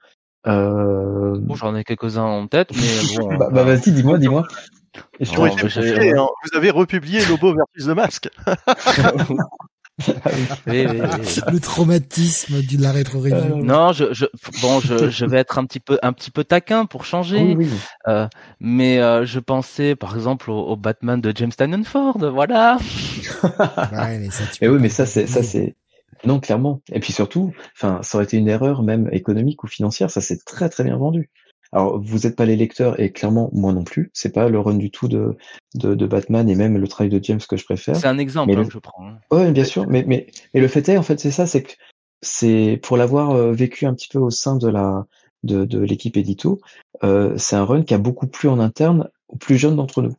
Euh... 0.47 1.37
Bon, 1.39 1.55
j'en 1.55 1.77
ai 1.77 1.85
quelques-uns 1.85 2.25
en 2.25 2.47
tête, 2.49 2.71
mais 2.75 3.19
bon. 3.19 3.29
bah, 3.39 3.51
bah 3.53 3.65
vas-y, 3.65 3.93
dis-moi, 3.93 4.19
dis-moi. 4.19 4.47
Non, 5.21 5.47
hein. 5.47 6.29
Vous 6.45 6.57
avez 6.57 6.71
republié 6.71 7.25
Lobo 7.27 7.55
versus 7.55 7.87
The 7.87 7.97
Mask. 7.97 8.29
le 10.67 11.59
traumatisme 11.59 12.63
de 12.63 12.81
la 12.81 12.93
rétro 12.93 13.25
euh, 13.27 13.55
Non, 13.57 13.93
je, 13.93 14.13
je, 14.13 14.27
bon, 14.63 14.81
je, 14.81 15.11
je 15.11 15.27
vais 15.27 15.39
être 15.39 15.59
un 15.59 15.65
petit 15.65 15.81
peu, 15.81 15.99
un 16.03 16.13
petit 16.13 16.31
peu 16.31 16.45
taquin 16.45 16.87
pour 16.87 17.05
changer. 17.05 17.41
Oui, 17.41 17.55
oui. 17.57 17.71
Euh, 18.07 18.29
mais 18.61 19.01
euh, 19.01 19.25
je 19.25 19.41
pensais, 19.41 19.97
par 19.97 20.15
exemple, 20.15 20.51
au, 20.51 20.59
au, 20.59 20.77
Batman 20.77 21.21
de 21.21 21.33
James 21.35 21.51
Tynion 21.51 21.85
Ford, 21.85 22.19
voilà. 22.19 22.77
ouais, 23.93 24.19
mais 24.19 24.31
ça, 24.31 24.45
mais 24.63 24.69
oui, 24.69 24.79
mais 24.81 24.89
ça, 24.89 25.05
c'est, 25.05 25.27
ça, 25.27 25.43
c'est, 25.43 25.75
non, 26.25 26.41
clairement. 26.41 26.81
Et 26.93 27.01
puis 27.01 27.13
surtout, 27.13 27.53
enfin, 27.77 28.01
ça 28.03 28.19
aurait 28.19 28.25
été 28.25 28.37
une 28.37 28.49
erreur 28.49 28.83
même 28.83 29.09
économique 29.13 29.65
ou 29.65 29.67
financière. 29.67 30.11
Ça 30.11 30.21
s'est 30.21 30.39
très 30.45 30.69
très 30.69 30.85
bien 30.85 30.97
vendu. 30.97 31.31
Alors, 31.73 32.01
vous 32.01 32.21
n'êtes 32.21 32.37
pas 32.37 32.47
les 32.47 32.57
lecteurs 32.57 32.99
et 33.01 33.13
clairement 33.13 33.51
moi 33.53 33.73
non 33.73 33.85
plus. 33.85 34.11
C'est 34.15 34.33
pas 34.33 34.49
le 34.49 34.59
run 34.59 34.75
du 34.75 34.91
tout 34.91 35.09
de, 35.09 35.37
de, 35.75 35.95
de 35.95 36.07
Batman 36.07 36.49
et 36.49 36.55
même 36.55 36.79
le 36.79 36.89
travail 36.89 37.11
de 37.11 37.23
James 37.23 37.41
que 37.47 37.57
je 37.57 37.65
préfère. 37.65 37.97
C'est 37.97 38.07
un 38.07 38.19
exemple 38.19 38.53
hein, 38.53 38.65
que 38.65 38.71
je 38.71 38.79
prends. 38.79 39.07
Hein. 39.07 39.19
Ouais, 39.31 39.53
bien 39.53 39.65
sûr. 39.65 39.87
Mais 39.87 40.05
mais 40.07 40.29
mais 40.55 40.61
le 40.61 40.69
fait 40.69 40.89
est, 40.89 40.97
en 40.97 41.03
fait, 41.03 41.21
c'est 41.21 41.31
ça, 41.31 41.47
c'est 41.47 41.63
que 41.63 41.73
c'est 42.23 42.81
pour 42.83 42.97
l'avoir 42.97 43.31
euh, 43.31 43.53
vécu 43.53 43.87
un 43.87 43.95
petit 43.95 44.09
peu 44.09 44.19
au 44.19 44.31
sein 44.31 44.57
de 44.57 44.69
la 44.69 45.05
de, 45.45 45.65
de 45.65 45.79
l'équipe 45.79 46.17
édito, 46.17 46.61
euh, 47.05 47.35
c'est 47.37 47.55
un 47.55 47.65
run 47.65 47.83
qui 47.83 47.95
a 47.95 47.99
beaucoup 47.99 48.27
plu 48.27 48.49
en 48.49 48.59
interne 48.59 49.09
aux 49.29 49.37
plus 49.37 49.57
jeunes 49.57 49.77
d'entre 49.77 50.03
nous 50.03 50.17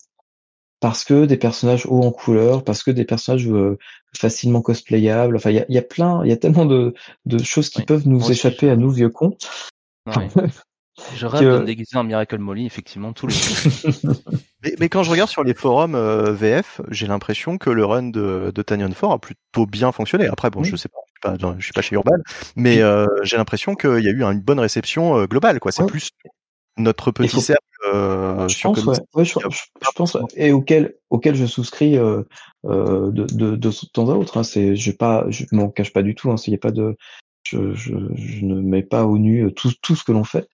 parce 0.79 1.03
que 1.03 1.25
des 1.25 1.37
personnages 1.37 1.85
hauts 1.85 2.03
en 2.03 2.11
couleur, 2.11 2.63
parce 2.63 2.83
que 2.83 2.91
des 2.91 3.05
personnages 3.05 3.49
euh, 3.49 3.77
facilement 4.15 4.61
cosplayables. 4.61 5.35
Enfin, 5.35 5.49
il 5.49 5.57
y 5.57 5.59
a, 5.59 5.65
y 5.67 5.77
a, 5.77 5.81
plein, 5.81 6.23
il 6.23 6.29
y 6.29 6.33
a 6.33 6.37
tellement 6.37 6.65
de, 6.65 6.93
de 7.25 7.43
choses 7.43 7.69
qui 7.69 7.83
peuvent 7.83 8.07
nous 8.07 8.31
échapper 8.31 8.69
à 8.69 8.75
nous 8.75 8.89
vieux 8.89 9.09
cons. 9.09 9.35
Je 11.15 11.25
rêve 11.25 11.43
de 11.43 11.59
me 11.59 11.65
déguiser 11.65 11.97
en 11.97 12.03
Miracle 12.03 12.37
Molly, 12.37 12.65
effectivement, 12.65 13.13
tous 13.13 13.27
les 13.27 13.35
mais, 14.63 14.75
mais, 14.79 14.89
quand 14.89 15.03
je 15.03 15.11
regarde 15.11 15.29
sur 15.29 15.43
les 15.43 15.53
forums 15.53 15.95
euh, 15.95 16.31
VF, 16.31 16.81
j'ai 16.89 17.07
l'impression 17.07 17.57
que 17.57 17.69
le 17.69 17.85
run 17.85 18.03
de, 18.03 18.51
de 18.53 18.61
Tanyon 18.61 18.89
4 18.89 19.11
a 19.11 19.19
plutôt 19.19 19.65
bien 19.65 19.91
fonctionné. 19.91 20.27
Après, 20.27 20.49
bon, 20.49 20.63
je 20.63 20.75
sais 20.75 20.89
pas, 20.89 20.99
je 21.05 21.29
suis 21.29 21.37
pas, 21.39 21.53
je 21.57 21.63
suis 21.63 21.73
pas 21.73 21.81
chez 21.81 21.95
Urban, 21.95 22.17
mais 22.55 22.81
euh, 22.81 23.05
j'ai 23.23 23.37
l'impression 23.37 23.75
qu'il 23.75 24.03
y 24.03 24.07
a 24.07 24.11
eu 24.11 24.23
une 24.23 24.41
bonne 24.41 24.59
réception 24.59 25.17
euh, 25.17 25.25
globale, 25.25 25.59
quoi. 25.59 25.71
C'est 25.71 25.85
plus 25.85 26.09
notre 26.77 27.11
petit 27.11 27.41
cercle 27.41 27.63
euh, 27.87 28.47
je 28.47 28.61
pense, 28.61 28.85
ouais. 28.85 29.25
je, 29.25 29.39
je, 29.39 29.91
pense, 29.95 30.17
et 30.35 30.51
auquel 30.51 30.95
auquel 31.09 31.35
je 31.35 31.45
souscris 31.45 31.97
euh, 31.97 32.23
euh, 32.65 33.09
de, 33.11 33.25
de, 33.25 33.55
de 33.55 33.71
temps 33.93 34.09
à 34.09 34.15
autre. 34.15 34.37
Hein, 34.37 34.43
c'est, 34.43 34.75
je 34.75 34.91
pas, 34.91 35.25
je 35.29 35.45
m'en 35.51 35.69
cache 35.69 35.93
pas 35.93 36.03
du 36.03 36.13
tout. 36.13 36.29
Hein, 36.29 36.35
a 36.35 36.57
pas 36.57 36.71
de, 36.71 36.97
je, 37.43 37.73
je, 37.73 37.93
je, 38.15 38.45
ne 38.45 38.61
mets 38.61 38.83
pas 38.83 39.05
au 39.05 39.17
nu 39.17 39.51
tout 39.53 39.71
tout 39.81 39.95
ce 39.95 40.03
que 40.03 40.11
l'on 40.11 40.25
fait 40.25 40.49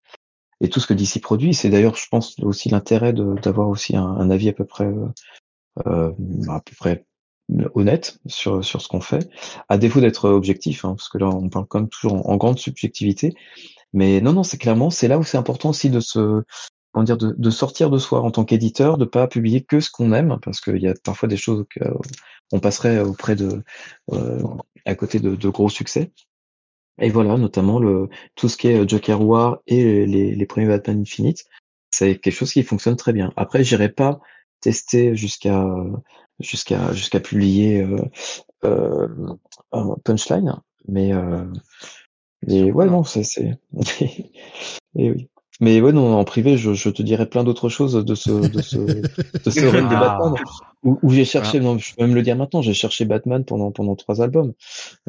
et 0.61 0.69
tout 0.69 0.79
ce 0.79 0.87
que 0.87 0.93
DC 0.93 1.21
produit. 1.21 1.53
C'est 1.53 1.69
d'ailleurs, 1.69 1.95
je 1.95 2.07
pense 2.09 2.39
aussi 2.39 2.69
l'intérêt 2.69 3.13
d'avoir 3.13 3.69
aussi 3.69 3.95
un, 3.95 4.05
un, 4.05 4.29
avis 4.29 4.49
à 4.49 4.53
peu 4.53 4.65
près 4.65 4.85
euh, 4.85 5.07
euh, 5.87 6.11
à 6.49 6.61
peu 6.61 6.75
près 6.77 7.05
honnête 7.75 8.17
sur 8.25 8.63
sur 8.65 8.81
ce 8.81 8.87
qu'on 8.87 9.01
fait, 9.01 9.29
à 9.69 9.77
défaut 9.77 10.01
d'être 10.01 10.29
objectif, 10.29 10.83
hein, 10.83 10.95
parce 10.95 11.09
que 11.09 11.19
là 11.19 11.27
on 11.27 11.49
parle 11.49 11.67
quand 11.67 11.79
même 11.79 11.89
toujours 11.89 12.27
en, 12.27 12.37
grande 12.37 12.57
subjectivité. 12.57 13.35
Mais 13.93 14.19
non, 14.19 14.33
non, 14.33 14.43
c'est 14.43 14.57
clairement, 14.57 14.89
c'est 14.89 15.07
là 15.07 15.17
où 15.19 15.23
c'est 15.23 15.37
important 15.37 15.69
aussi 15.69 15.89
de 15.89 15.99
se, 15.99 16.43
dire, 17.03 17.17
de, 17.17 17.35
de, 17.37 17.49
sortir 17.49 17.89
de 17.89 17.97
soi 17.97 18.21
en 18.21 18.31
tant 18.31 18.45
qu'éditeur, 18.45 18.97
de 18.97 19.05
pas 19.05 19.27
publier 19.27 19.63
que 19.63 19.79
ce 19.79 19.89
qu'on 19.89 20.11
aime, 20.11 20.37
parce 20.41 20.59
qu'il 20.59 20.81
y 20.81 20.87
a 20.87 20.93
parfois 21.03 21.29
des 21.29 21.37
choses 21.37 21.65
qu'on 22.51 22.59
passerait 22.59 22.99
auprès 22.99 23.35
de, 23.35 23.63
euh, 24.11 24.43
à 24.85 24.95
côté 24.95 25.19
de, 25.19 25.35
de, 25.35 25.49
gros 25.49 25.69
succès. 25.69 26.11
Et 26.99 27.09
voilà, 27.09 27.37
notamment 27.37 27.79
le 27.79 28.09
tout 28.35 28.49
ce 28.49 28.57
qui 28.57 28.67
est 28.69 28.87
Joker 28.87 29.21
War 29.21 29.59
et 29.67 30.05
les, 30.05 30.35
les 30.35 30.45
premiers 30.45 30.67
Batman 30.67 31.01
Infinite, 31.01 31.45
c'est 31.91 32.17
quelque 32.17 32.33
chose 32.33 32.51
qui 32.53 32.63
fonctionne 32.63 32.95
très 32.95 33.13
bien. 33.13 33.31
Après, 33.35 33.63
j'irai 33.63 33.89
pas 33.89 34.19
tester 34.61 35.15
jusqu'à 35.15 35.65
jusqu'à 36.39 36.93
jusqu'à 36.93 37.19
publier 37.19 37.81
euh, 37.81 38.01
euh, 38.63 39.07
un 39.71 39.95
punchline, 40.03 40.55
mais 40.87 41.13
euh, 41.13 41.45
mais 42.47 42.71
ouais 42.71 42.85
non, 42.85 43.03
c'est 43.03 43.23
c'est 43.23 43.59
et 44.95 45.11
oui. 45.11 45.29
Mais 45.61 45.79
ouais, 45.79 45.93
non, 45.93 46.13
en 46.17 46.23
privé, 46.25 46.57
je, 46.57 46.73
je 46.73 46.89
te 46.89 47.01
dirais 47.01 47.27
plein 47.27 47.43
d'autres 47.43 47.69
choses 47.69 47.93
de 47.93 48.15
ce, 48.15 48.29
de 48.29 48.61
ce, 48.61 48.77
de 48.77 49.49
ce 49.49 49.65
run 49.65 49.83
de 49.83 49.95
ah. 49.95 50.17
Batman, 50.19 50.33
où, 50.83 50.99
où 51.01 51.09
j'ai 51.11 51.23
cherché, 51.23 51.59
ah. 51.59 51.61
non, 51.61 51.77
je 51.77 51.95
peux 51.95 52.03
même 52.03 52.13
le 52.13 52.21
dire 52.21 52.35
maintenant, 52.35 52.61
j'ai 52.61 52.73
cherché 52.73 53.05
Batman 53.05 53.45
pendant, 53.45 53.71
pendant 53.71 53.95
trois 53.95 54.21
albums, 54.21 54.53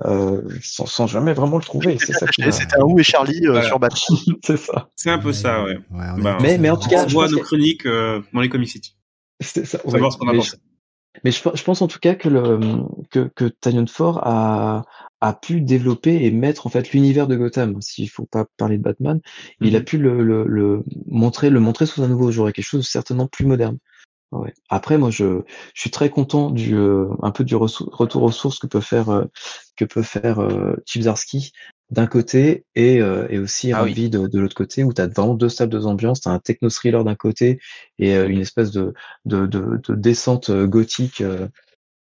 euh, 0.05 0.43
sans, 0.63 0.87
sans 0.87 1.07
jamais 1.07 1.33
vraiment 1.33 1.57
le 1.57 1.65
trouver. 1.65 1.99
C'est 1.99 2.13
ça. 2.13 2.27
C'était 2.51 2.77
un 2.79 2.85
Où 2.85 2.99
et 2.99 3.03
Charlie 3.03 3.47
euh, 3.47 3.63
sur 3.63 3.81
Batman. 3.81 4.19
c'est 4.45 4.57
ça. 4.57 4.89
C'est 4.95 5.11
un 5.11 5.19
peu 5.19 5.33
ça, 5.33 5.65
ouais. 5.65 5.79
ouais 5.91 6.07
bah, 6.23 6.39
mais, 6.41 6.59
mais 6.59 6.71
en 6.71 6.77
tout 6.77 6.89
cas, 6.89 7.05
on 7.05 7.09
voit 7.09 7.29
nos 7.29 7.41
chroniques 7.41 7.87
euh, 7.87 8.21
dans 8.33 8.41
les 8.41 8.49
Comic 8.49 8.69
City. 8.69 8.97
C'est 9.41 9.67
ça. 9.67 9.85
Ouais, 9.85 10.01
ce 10.11 10.17
qu'on 10.17 10.29
a 10.29 10.35
pensé. 10.35 10.57
Mais 11.25 11.31
je, 11.31 11.41
je, 11.55 11.63
pense 11.63 11.83
en 11.83 11.89
tout 11.89 11.99
cas 11.99 12.15
que 12.15 12.29
le 12.29 12.61
que, 13.11 13.31
que 13.35 13.45
Tanyon 13.45 13.87
Ford 13.87 14.21
a 14.23 14.85
a 15.21 15.33
pu 15.33 15.61
développer 15.61 16.25
et 16.25 16.31
mettre 16.31 16.67
en 16.67 16.71
fait 16.71 16.93
l'univers 16.93 17.27
de 17.27 17.37
Gotham. 17.37 17.81
S'il 17.81 18.09
faut 18.11 18.27
pas 18.27 18.47
parler 18.57 18.79
de 18.79 18.83
Batman, 18.83 19.21
il 19.61 19.75
a 19.77 19.79
mhm. 19.79 19.85
pu 19.85 19.99
le, 19.99 20.23
le, 20.23 20.45
le, 20.47 20.83
montrer, 21.07 21.51
le 21.51 21.61
montrer 21.61 21.87
sous 21.87 22.03
un 22.03 22.09
nouveau 22.09 22.31
jour, 22.31 22.49
et 22.49 22.53
quelque 22.53 22.65
chose 22.65 22.83
de 22.83 22.87
certainement 22.87 23.27
plus 23.27 23.47
moderne. 23.47 23.79
Ouais. 24.41 24.55
Après, 24.69 24.99
moi, 24.99 25.11
je, 25.11 25.43
je 25.75 25.81
suis 25.81 25.91
très 25.91 26.11
content 26.11 26.51
du 26.51 26.77
euh, 26.77 27.09
un 27.23 27.31
peu 27.31 27.45
du 27.45 27.57
retour 27.57 28.23
aux 28.23 28.33
sources 28.33 28.59
que 28.59 28.67
peut 28.67 28.81
faire 28.81 29.11
euh, 29.11 29.25
que 29.77 29.85
peut 29.85 30.03
faire 30.03 30.41
euh, 30.41 30.77
d'un 31.91 32.07
côté 32.07 32.65
et, 32.75 33.01
euh, 33.01 33.29
et 33.31 33.39
aussi 33.39 33.73
ah, 33.73 33.79
Ravi 33.79 34.11
de, 34.11 34.27
de 34.27 34.41
l'autre 34.41 34.57
côté 34.57 34.83
où 34.83 34.93
tu 34.93 35.01
as 35.01 35.07
vraiment 35.07 35.35
deux 35.35 35.49
salles 35.49 35.69
de 35.69 35.79
ambiance, 35.79 36.21
tu 36.21 36.29
as 36.29 36.33
un 36.33 36.41
techno 36.41 36.69
thriller 36.69 37.05
d'un 37.05 37.15
côté 37.15 37.61
et 37.99 38.17
une 38.17 38.41
espèce 38.41 38.73
de, 38.73 38.93
de, 39.25 39.47
de, 39.47 39.81
de 39.87 39.95
descente 39.95 40.51
gothique 40.51 41.23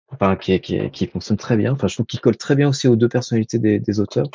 enfin, 0.08 0.36
qui, 0.36 0.58
qui, 0.60 0.90
qui 0.90 1.06
fonctionne 1.06 1.36
très 1.36 1.56
bien. 1.58 1.72
Enfin, 1.72 1.88
je 1.88 1.96
trouve 1.96 2.06
qu'il 2.06 2.20
colle 2.20 2.38
très 2.38 2.56
bien 2.56 2.68
aussi 2.68 2.88
aux 2.88 2.96
deux 2.96 3.10
personnalités 3.10 3.58
des, 3.58 3.78
des 3.78 4.00
auteurs. 4.00 4.30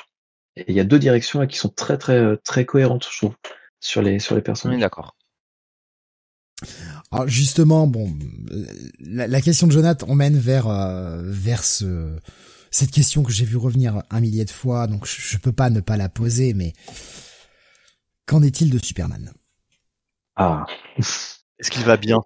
Et 0.55 0.65
il 0.67 0.75
y 0.75 0.79
a 0.79 0.83
deux 0.83 0.99
directions 0.99 1.39
là, 1.39 1.47
qui 1.47 1.57
sont 1.57 1.69
très 1.69 1.97
très 1.97 2.37
très 2.37 2.65
cohérentes, 2.65 3.07
je 3.11 3.17
trouve, 3.17 3.35
sur 3.79 4.01
les 4.01 4.19
sur 4.19 4.35
les 4.35 4.41
personnages. 4.41 4.75
Oui, 4.75 4.81
d'accord. 4.81 5.15
Alors 7.11 7.27
justement, 7.27 7.87
bon, 7.87 8.13
la, 8.99 9.27
la, 9.27 9.41
question 9.41 9.65
de 9.65 9.71
Jonathan 9.71 10.05
on 10.09 10.15
mène 10.15 10.37
vers 10.37 10.67
euh, 10.67 11.21
vers 11.23 11.63
ce, 11.63 12.15
cette 12.69 12.91
question 12.91 13.23
que 13.23 13.31
j'ai 13.31 13.45
vu 13.45 13.57
revenir 13.57 14.03
un 14.11 14.19
millier 14.19 14.45
de 14.45 14.51
fois, 14.51 14.85
donc 14.85 15.07
je, 15.07 15.19
je 15.19 15.37
peux 15.37 15.51
pas 15.51 15.71
ne 15.71 15.79
pas 15.79 15.97
la 15.97 16.07
poser, 16.07 16.53
mais 16.53 16.73
qu'en 18.27 18.43
est-il 18.43 18.69
de 18.69 18.77
Superman? 18.77 19.33
Ah, 20.35 20.65
est-ce 20.97 21.71
qu'il 21.71 21.83
va 21.83 21.97
bien? 21.97 22.19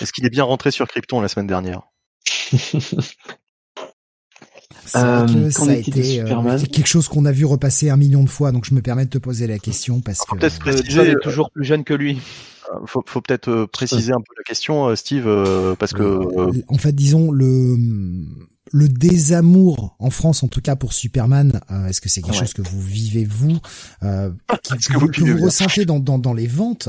Est-ce 0.00 0.12
qu'il 0.12 0.24
est 0.24 0.30
bien 0.30 0.44
rentré 0.44 0.70
sur 0.70 0.86
Krypton 0.86 1.20
la 1.20 1.28
semaine 1.28 1.48
dernière? 1.48 1.82
Euh, 4.96 5.50
ça 5.50 5.70
a 5.70 5.74
été 5.74 6.20
euh, 6.20 6.58
quelque 6.70 6.86
chose 6.86 7.08
qu'on 7.08 7.24
a 7.24 7.32
vu 7.32 7.44
repasser 7.46 7.88
un 7.90 7.96
million 7.96 8.22
de 8.22 8.28
fois, 8.28 8.52
donc 8.52 8.64
je 8.64 8.74
me 8.74 8.82
permets 8.82 9.06
de 9.06 9.10
te 9.10 9.18
poser 9.18 9.46
la 9.46 9.58
question 9.58 10.00
parce 10.00 10.20
que 10.20 10.36
peut-être 10.36 10.58
que 10.58 11.10
est 11.10 11.22
toujours 11.22 11.50
plus 11.50 11.64
jeune 11.64 11.84
que 11.84 11.94
lui. 11.94 12.20
Euh, 12.72 12.86
faut, 12.86 13.02
faut 13.06 13.20
peut-être 13.20 13.48
euh, 13.48 13.66
préciser 13.66 14.12
un 14.12 14.20
peu 14.20 14.34
la 14.36 14.42
question, 14.44 14.94
Steve, 14.96 15.24
parce 15.78 15.92
que 15.92 16.62
en 16.68 16.78
fait, 16.78 16.92
disons 16.92 17.30
le 17.30 17.76
le 18.72 18.88
désamour 18.88 19.94
en 19.98 20.10
France, 20.10 20.42
en 20.42 20.48
tout 20.48 20.60
cas 20.60 20.74
pour 20.74 20.94
Superman, 20.94 21.60
est-ce 21.88 22.00
que 22.00 22.08
c'est 22.08 22.22
quelque 22.22 22.38
chose 22.38 22.54
que 22.54 22.62
vous 22.62 22.80
vivez 22.80 23.24
vous, 23.24 23.58
euh, 24.02 24.30
que, 24.48 24.92
que, 24.92 24.98
vous, 24.98 25.08
que 25.08 25.20
vous 25.20 25.44
ressentez 25.44 25.84
dans, 25.84 26.00
dans, 26.00 26.18
dans 26.18 26.32
les 26.32 26.46
ventes, 26.46 26.88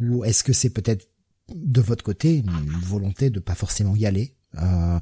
ou 0.00 0.24
est-ce 0.24 0.44
que 0.44 0.52
c'est 0.52 0.70
peut-être 0.70 1.08
de 1.54 1.80
votre 1.80 2.04
côté 2.04 2.38
une 2.38 2.80
volonté 2.82 3.28
de 3.30 3.40
pas 3.40 3.54
forcément 3.54 3.94
y 3.96 4.06
aller. 4.06 4.34
Euh, 4.62 4.98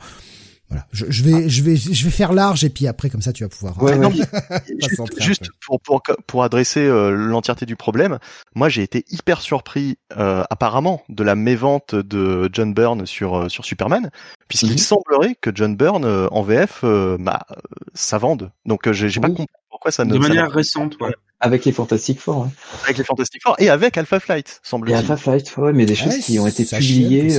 voilà, 0.75 0.87
je, 0.93 1.07
je, 1.09 1.23
vais, 1.23 1.49
je 1.49 1.63
vais, 1.63 1.77
je 1.77 2.05
vais 2.05 2.11
faire 2.11 2.33
large 2.33 2.65
et 2.65 2.69
puis 2.69 2.89
après 2.89 3.09
comme 3.09 3.23
ça 3.23 3.33
tu 3.33 3.45
vas 3.45 3.49
pouvoir. 3.49 3.81
Ouais, 3.81 3.97
non, 3.99 4.11
juste, 4.11 5.21
juste 5.21 5.49
pour, 5.65 5.81
pour 5.81 6.03
pour 6.27 6.43
adresser 6.43 6.81
euh, 6.81 7.11
l'entièreté 7.11 7.65
du 7.65 7.77
problème, 7.77 8.19
moi 8.55 8.69
j'ai 8.69 8.83
été 8.83 9.05
hyper 9.11 9.41
surpris 9.41 9.99
euh, 10.17 10.43
apparemment 10.51 11.03
de 11.09 11.23
la 11.23 11.37
mévente 11.37 11.95
de 11.95 12.51
John 12.53 12.75
Byrne 12.75 13.07
sur 13.07 13.37
euh, 13.37 13.49
sur 13.49 13.65
Superman, 13.65 14.11
puisqu'il 14.49 14.73
mhm. 14.73 14.79
semblerait 14.79 15.37
que 15.41 15.51
John 15.55 15.77
Byrne 15.77 16.05
en 16.31 16.43
VF, 16.43 16.85
bah, 17.21 17.47
ça 17.95 18.19
vende. 18.19 18.51
Donc 18.67 18.91
j'ai 18.91 19.21
pas 19.21 19.29
compris 19.29 19.47
pourquoi 19.71 19.93
ça 19.93 20.05
ne. 20.05 20.13
De 20.13 20.19
manière 20.19 20.51
récente, 20.51 20.97
ouais. 21.01 21.15
Avec 21.41 21.65
les 21.67 21.73
Fantastic 21.73 22.21
Four. 22.21 22.49
Avec 22.85 22.97
les 22.97 23.05
Fantastic 23.05 23.43
Four 23.43 23.57
et 23.59 23.69
avec 23.69 23.99
Alpha 23.99 24.19
Flight, 24.19 24.61
semble-t-il. 24.63 24.95
Et 24.95 24.99
Alpha 24.99 25.17
Flight, 25.17 25.57
ouais, 25.59 25.73
mais 25.73 25.85
des 25.85 25.95
choses 25.95 26.19
qui 26.19 26.39
ont 26.39 26.47
été 26.47 26.65
publiées 26.65 27.39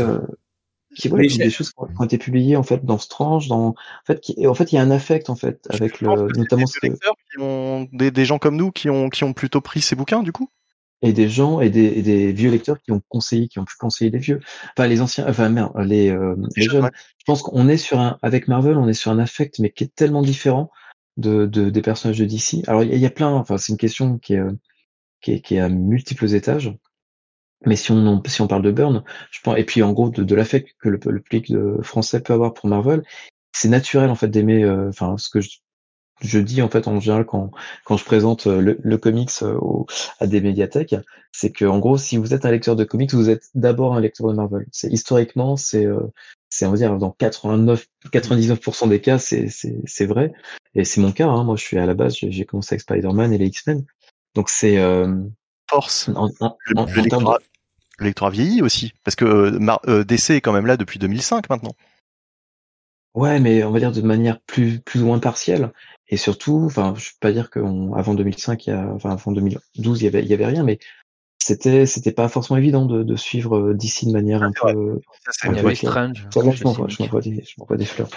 qui 0.96 1.10
ouais, 1.10 1.28
des 1.28 1.50
choses 1.50 1.72
qui 1.72 1.76
ont 1.78 2.04
été 2.04 2.18
publiées 2.18 2.56
en 2.56 2.64
fait 2.64 2.84
dans 2.84 2.98
Strange, 2.98 3.48
dans 3.48 3.68
en 3.68 3.76
fait, 4.06 4.20
qui, 4.22 4.48
en 4.48 4.54
fait, 4.54 4.72
il 4.72 4.76
y 4.76 4.78
a 4.78 4.82
un 4.82 4.92
affect 4.92 5.30
en 5.30 5.36
fait 5.36 5.68
avec 5.70 6.02
le, 6.02 6.28
notamment 6.38 6.66
des, 6.82 6.90
lecteurs 6.90 7.16
qui 7.32 7.42
ont, 7.42 7.88
des, 7.92 8.12
des, 8.12 8.26
gens 8.26 8.40
comme 8.40 8.56
nous 8.56 8.72
qui 8.72 8.90
ont 8.90 9.10
qui 9.10 9.24
ont 9.24 9.34
plutôt 9.34 9.62
pris 9.62 9.82
ces 9.82 9.96
bouquins 9.96 10.24
du 10.24 10.32
coup? 10.32 10.50
Et 11.02 11.14
des 11.14 11.30
gens 11.30 11.60
et 11.60 11.70
des, 11.70 11.86
et 11.86 12.02
des 12.02 12.32
vieux 12.32 12.50
lecteurs 12.50 12.82
qui 12.82 12.92
ont 12.92 13.02
conseillé, 13.10 13.48
qui 13.48 13.60
ont 13.60 13.66
pu 13.66 13.76
conseiller 13.78 14.10
des 14.10 14.18
vieux, 14.18 14.40
enfin 14.76 14.88
les 14.88 15.02
anciens, 15.02 15.28
enfin 15.28 15.50
merde, 15.50 15.72
les, 15.78 16.10
euh, 16.10 16.36
les 16.56 16.64
jeunes. 16.64 16.90
Je 17.18 17.24
pense 17.26 17.44
qu'on 17.44 17.68
est 17.68 17.78
sur 17.78 18.00
un, 18.00 18.18
avec 18.22 18.48
Marvel, 18.48 18.78
on 18.78 18.88
est 18.88 18.94
sur 18.94 19.12
un 19.12 19.20
affect 19.20 19.60
mais 19.60 19.72
qui 19.72 19.84
est 19.84 19.94
tellement 19.94 20.22
différent 20.22 20.72
de, 21.18 21.46
de 21.46 21.70
des 21.70 21.82
personnages 21.82 22.18
de 22.18 22.26
DC. 22.26 22.68
Alors 22.68 22.84
il 22.84 22.94
y, 22.94 23.00
y, 23.00 23.06
a 23.06 23.12
plein, 23.12 23.34
enfin 23.34 23.58
c'est 23.58 23.74
une 23.74 23.78
question 23.78 24.18
qui 24.18 24.36
est, 24.36 24.42
qui 25.22 25.34
est 25.34 25.42
qui 25.42 25.56
est 25.56 25.60
à 25.60 25.70
multiples 25.70 26.34
étages. 26.34 26.74
Mais 27.66 27.76
si 27.76 27.92
on, 27.92 28.22
si 28.26 28.42
on 28.42 28.48
parle 28.48 28.62
de 28.62 28.72
Burn, 28.72 29.04
je 29.32 29.40
pense, 29.42 29.58
et 29.58 29.64
puis 29.64 29.82
en 29.84 29.94
gros 29.94 30.10
de, 30.10 30.24
de 30.24 30.36
l'affect 30.36 30.76
que 30.80 30.90
le, 30.90 31.00
le 31.06 31.20
public 31.20 31.52
français 31.82 32.22
peut 32.22 32.34
avoir 32.34 32.54
pour 32.54 32.70
Marvel, 32.70 33.04
c'est 33.56 33.70
naturel 33.70 34.10
en 34.10 34.16
fait 34.16 34.28
d'aimer. 34.28 34.64
Euh, 34.64 34.90
enfin, 34.90 35.16
ce 35.18 35.30
que 35.30 35.40
je, 35.40 35.50
je, 36.22 36.40
dis 36.40 36.62
en 36.62 36.70
fait 36.70 36.88
en 36.88 37.00
général 37.00 37.26
quand 37.26 37.52
quand 37.86 37.96
je 37.96 38.04
présente 38.04 38.48
euh, 38.48 38.60
le, 38.60 38.78
le 38.84 38.98
comics 38.98 39.32
euh, 39.44 39.58
à 40.20 40.28
des 40.28 40.42
médiathèques, 40.42 40.96
c'est 41.32 41.52
que 41.52 41.64
en 41.66 41.80
gros, 41.80 41.98
si 41.98 42.18
vous 42.18 42.34
êtes 42.34 42.46
un 42.46 42.52
lecteur 42.52 42.76
de 42.76 42.84
comics, 42.84 43.14
vous 43.14 43.30
êtes 43.30 43.50
d'abord 43.56 43.96
un 43.96 44.02
lecteur 44.02 44.28
de 44.28 44.34
Marvel. 44.34 44.66
C'est 44.72 44.92
historiquement, 44.92 45.56
c'est 45.56 45.88
c'est 46.50 46.66
on 46.66 46.72
va 46.72 46.78
dire 46.78 46.98
dans 46.98 47.12
89 47.12 47.86
99% 48.12 48.90
des 48.90 49.00
cas, 49.00 49.20
c'est 49.20 49.48
c'est 49.48 49.78
c'est 49.86 50.06
vrai. 50.06 50.34
Et 50.76 50.84
c'est 50.84 51.00
mon 51.00 51.14
cas. 51.14 51.28
Hein. 51.28 51.46
Moi, 51.46 51.56
je 51.56 51.64
suis 51.64 51.78
à 51.78 51.86
la 51.86 51.94
base, 51.94 52.16
j'ai 52.18 52.46
commencé 52.46 52.74
avec 52.74 52.82
Spider-Man 52.82 53.32
et 53.32 53.38
les 53.38 53.48
X-Men. 53.48 53.86
Donc 54.36 54.50
c'est 54.50 54.78
force. 55.70 56.10
En, 56.10 56.30
en, 56.42 56.58
le, 56.66 57.55
lectorat 58.00 58.30
vieilli 58.30 58.62
aussi, 58.62 58.94
parce 59.04 59.16
que 59.16 59.26
euh, 59.26 59.78
euh 59.88 60.04
DC 60.04 60.32
est 60.32 60.42
quand 60.42 60.54
même 60.54 60.66
là 60.66 60.78
depuis 60.78 61.00
2005 61.00 61.50
maintenant. 61.50 61.74
Ouais, 63.14 63.40
mais 63.40 63.64
on 63.64 63.72
va 63.72 63.80
dire 63.80 63.92
de 63.92 64.02
manière 64.02 64.40
plus 64.42 64.80
plus 64.80 65.02
ou 65.02 65.06
moins 65.06 65.20
partielle. 65.20 65.72
Et 66.10 66.18
surtout, 66.18 66.64
enfin, 66.66 66.94
je 66.98 67.10
peux 67.10 67.18
pas 67.22 67.32
dire 67.32 67.50
qu'avant 67.50 68.14
2005, 68.14 68.68
il 68.68 68.70
y 68.70 68.74
a, 68.74 68.88
enfin 68.94 69.12
avant 69.12 69.32
2012, 69.32 70.02
il 70.02 70.04
y 70.04 70.08
avait 70.08 70.22
il 70.22 70.28
y 70.28 70.34
avait 70.34 70.46
rien, 70.46 70.64
mais 70.64 70.80
c'était 71.40 71.86
c'était 71.86 72.12
pas 72.12 72.28
forcément 72.28 72.58
évident 72.58 72.86
de, 72.86 73.04
de 73.04 73.16
suivre 73.16 73.58
euh, 73.58 73.74
DC 73.74 74.06
de 74.06 74.12
manière 74.12 74.44
un 74.44 74.52
peu. 74.52 75.00
Ça, 75.32 75.50
il 75.50 75.56
y 75.56 75.60
avait 75.60 75.76
Strange. 75.76 76.28
je 76.34 76.64
m'envoie 76.64 77.22
des, 77.22 77.44
des 77.78 77.86
fleurs. 77.86 78.10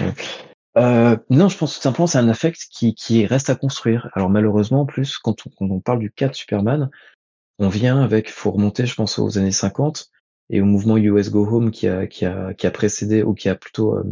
Euh, 0.76 1.16
non, 1.30 1.48
je 1.48 1.56
pense 1.56 1.74
tout 1.76 1.80
simplement 1.80 2.06
c'est 2.06 2.18
un 2.18 2.28
affect 2.28 2.68
qui, 2.70 2.94
qui 2.94 3.26
reste 3.26 3.50
à 3.50 3.54
construire. 3.54 4.10
Alors 4.14 4.30
malheureusement, 4.30 4.82
en 4.82 4.86
plus, 4.86 5.18
quand 5.18 5.46
on, 5.46 5.50
quand 5.50 5.70
on 5.70 5.80
parle 5.80 5.98
du 5.98 6.10
cas 6.10 6.28
de 6.28 6.34
Superman, 6.34 6.90
on 7.58 7.68
vient 7.68 8.02
avec, 8.02 8.30
faut 8.30 8.50
remonter, 8.50 8.86
je 8.86 8.94
pense, 8.94 9.18
aux 9.18 9.38
années 9.38 9.52
50 9.52 10.10
et 10.50 10.60
au 10.60 10.64
mouvement 10.64 10.96
US 10.96 11.30
Go 11.30 11.46
Home 11.46 11.70
qui 11.70 11.88
a 11.88 12.06
qui 12.06 12.24
a 12.24 12.54
qui 12.54 12.66
a 12.66 12.70
précédé 12.70 13.22
ou 13.22 13.34
qui 13.34 13.48
a 13.48 13.54
plutôt 13.54 13.94
euh, 13.94 14.04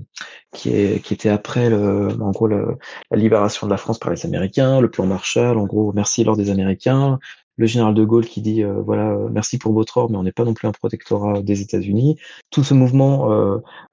qui 0.52 0.70
est 0.70 1.02
qui 1.02 1.14
était 1.14 1.30
après 1.30 1.70
le 1.70 2.08
en 2.20 2.30
gros 2.30 2.46
la 2.46 2.76
libération 3.12 3.66
de 3.66 3.72
la 3.72 3.78
France 3.78 3.98
par 3.98 4.10
les 4.10 4.26
Américains, 4.26 4.80
le 4.80 4.90
plan 4.90 5.06
Marshall, 5.06 5.58
en 5.58 5.64
gros 5.66 5.92
merci 5.94 6.24
lors 6.24 6.36
des 6.36 6.50
Américains, 6.50 7.18
le 7.56 7.66
général 7.66 7.94
de 7.94 8.04
Gaulle 8.04 8.26
qui 8.26 8.42
dit 8.42 8.62
euh, 8.62 8.82
voilà 8.82 9.12
euh, 9.12 9.28
merci 9.30 9.58
pour 9.58 9.72
votre 9.72 9.96
ordre 9.96 10.12
mais 10.12 10.18
on 10.18 10.24
n'est 10.24 10.32
pas 10.32 10.44
non 10.44 10.54
plus 10.54 10.68
un 10.68 10.72
protectorat 10.72 11.40
des 11.42 11.62
États-Unis. 11.62 12.18
Tout 12.50 12.64
ce 12.64 12.74
mouvement 12.74 13.28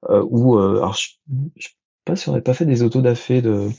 où 0.10 0.58
alors 0.58 0.96
je 0.96 1.70
pas 2.06 2.16
si 2.16 2.30
on 2.30 2.34
n'avait 2.34 2.44
pas 2.44 2.54
fait 2.54 2.66
des 2.66 2.84
autodafés 2.84 3.42
de 3.42 3.70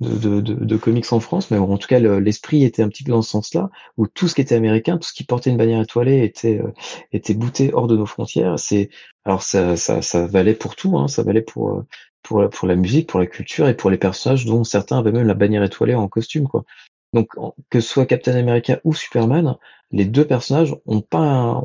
de, 0.00 0.40
de, 0.40 0.54
de, 0.54 0.76
comics 0.76 1.12
en 1.12 1.20
France, 1.20 1.50
mais 1.50 1.58
en 1.58 1.78
tout 1.78 1.88
cas 1.88 1.98
l'esprit 1.98 2.64
était 2.64 2.82
un 2.82 2.88
petit 2.88 3.04
peu 3.04 3.12
dans 3.12 3.22
ce 3.22 3.30
sens-là, 3.30 3.70
où 3.96 4.06
tout 4.06 4.28
ce 4.28 4.34
qui 4.34 4.40
était 4.40 4.54
américain, 4.54 4.98
tout 4.98 5.08
ce 5.08 5.12
qui 5.12 5.24
portait 5.24 5.50
une 5.50 5.56
bannière 5.56 5.80
étoilée 5.80 6.24
était 6.24 6.58
euh, 6.58 6.72
était 7.12 7.34
bouté 7.34 7.72
hors 7.72 7.86
de 7.86 7.96
nos 7.96 8.06
frontières. 8.06 8.58
C'est 8.58 8.90
alors 9.24 9.42
ça, 9.42 9.76
ça, 9.76 10.02
ça 10.02 10.26
valait 10.26 10.54
pour 10.54 10.76
tout, 10.76 10.96
hein, 10.98 11.08
ça 11.08 11.22
valait 11.22 11.42
pour 11.42 11.70
euh, 11.70 11.86
pour 12.22 12.48
pour 12.50 12.68
la 12.68 12.76
musique, 12.76 13.08
pour 13.08 13.20
la 13.20 13.26
culture 13.26 13.68
et 13.68 13.76
pour 13.76 13.90
les 13.90 13.98
personnages 13.98 14.44
dont 14.46 14.64
certains 14.64 14.98
avaient 14.98 15.12
même 15.12 15.26
la 15.26 15.34
bannière 15.34 15.64
étoilée 15.64 15.94
en 15.94 16.08
costume 16.08 16.48
quoi. 16.48 16.64
Donc 17.12 17.28
que 17.70 17.80
ce 17.80 17.88
soit 17.88 18.06
Captain 18.06 18.36
America 18.36 18.80
ou 18.84 18.94
Superman, 18.94 19.56
les 19.90 20.04
deux 20.04 20.26
personnages 20.26 20.76
ont 20.86 21.00
pas 21.00 21.18
un, 21.18 21.56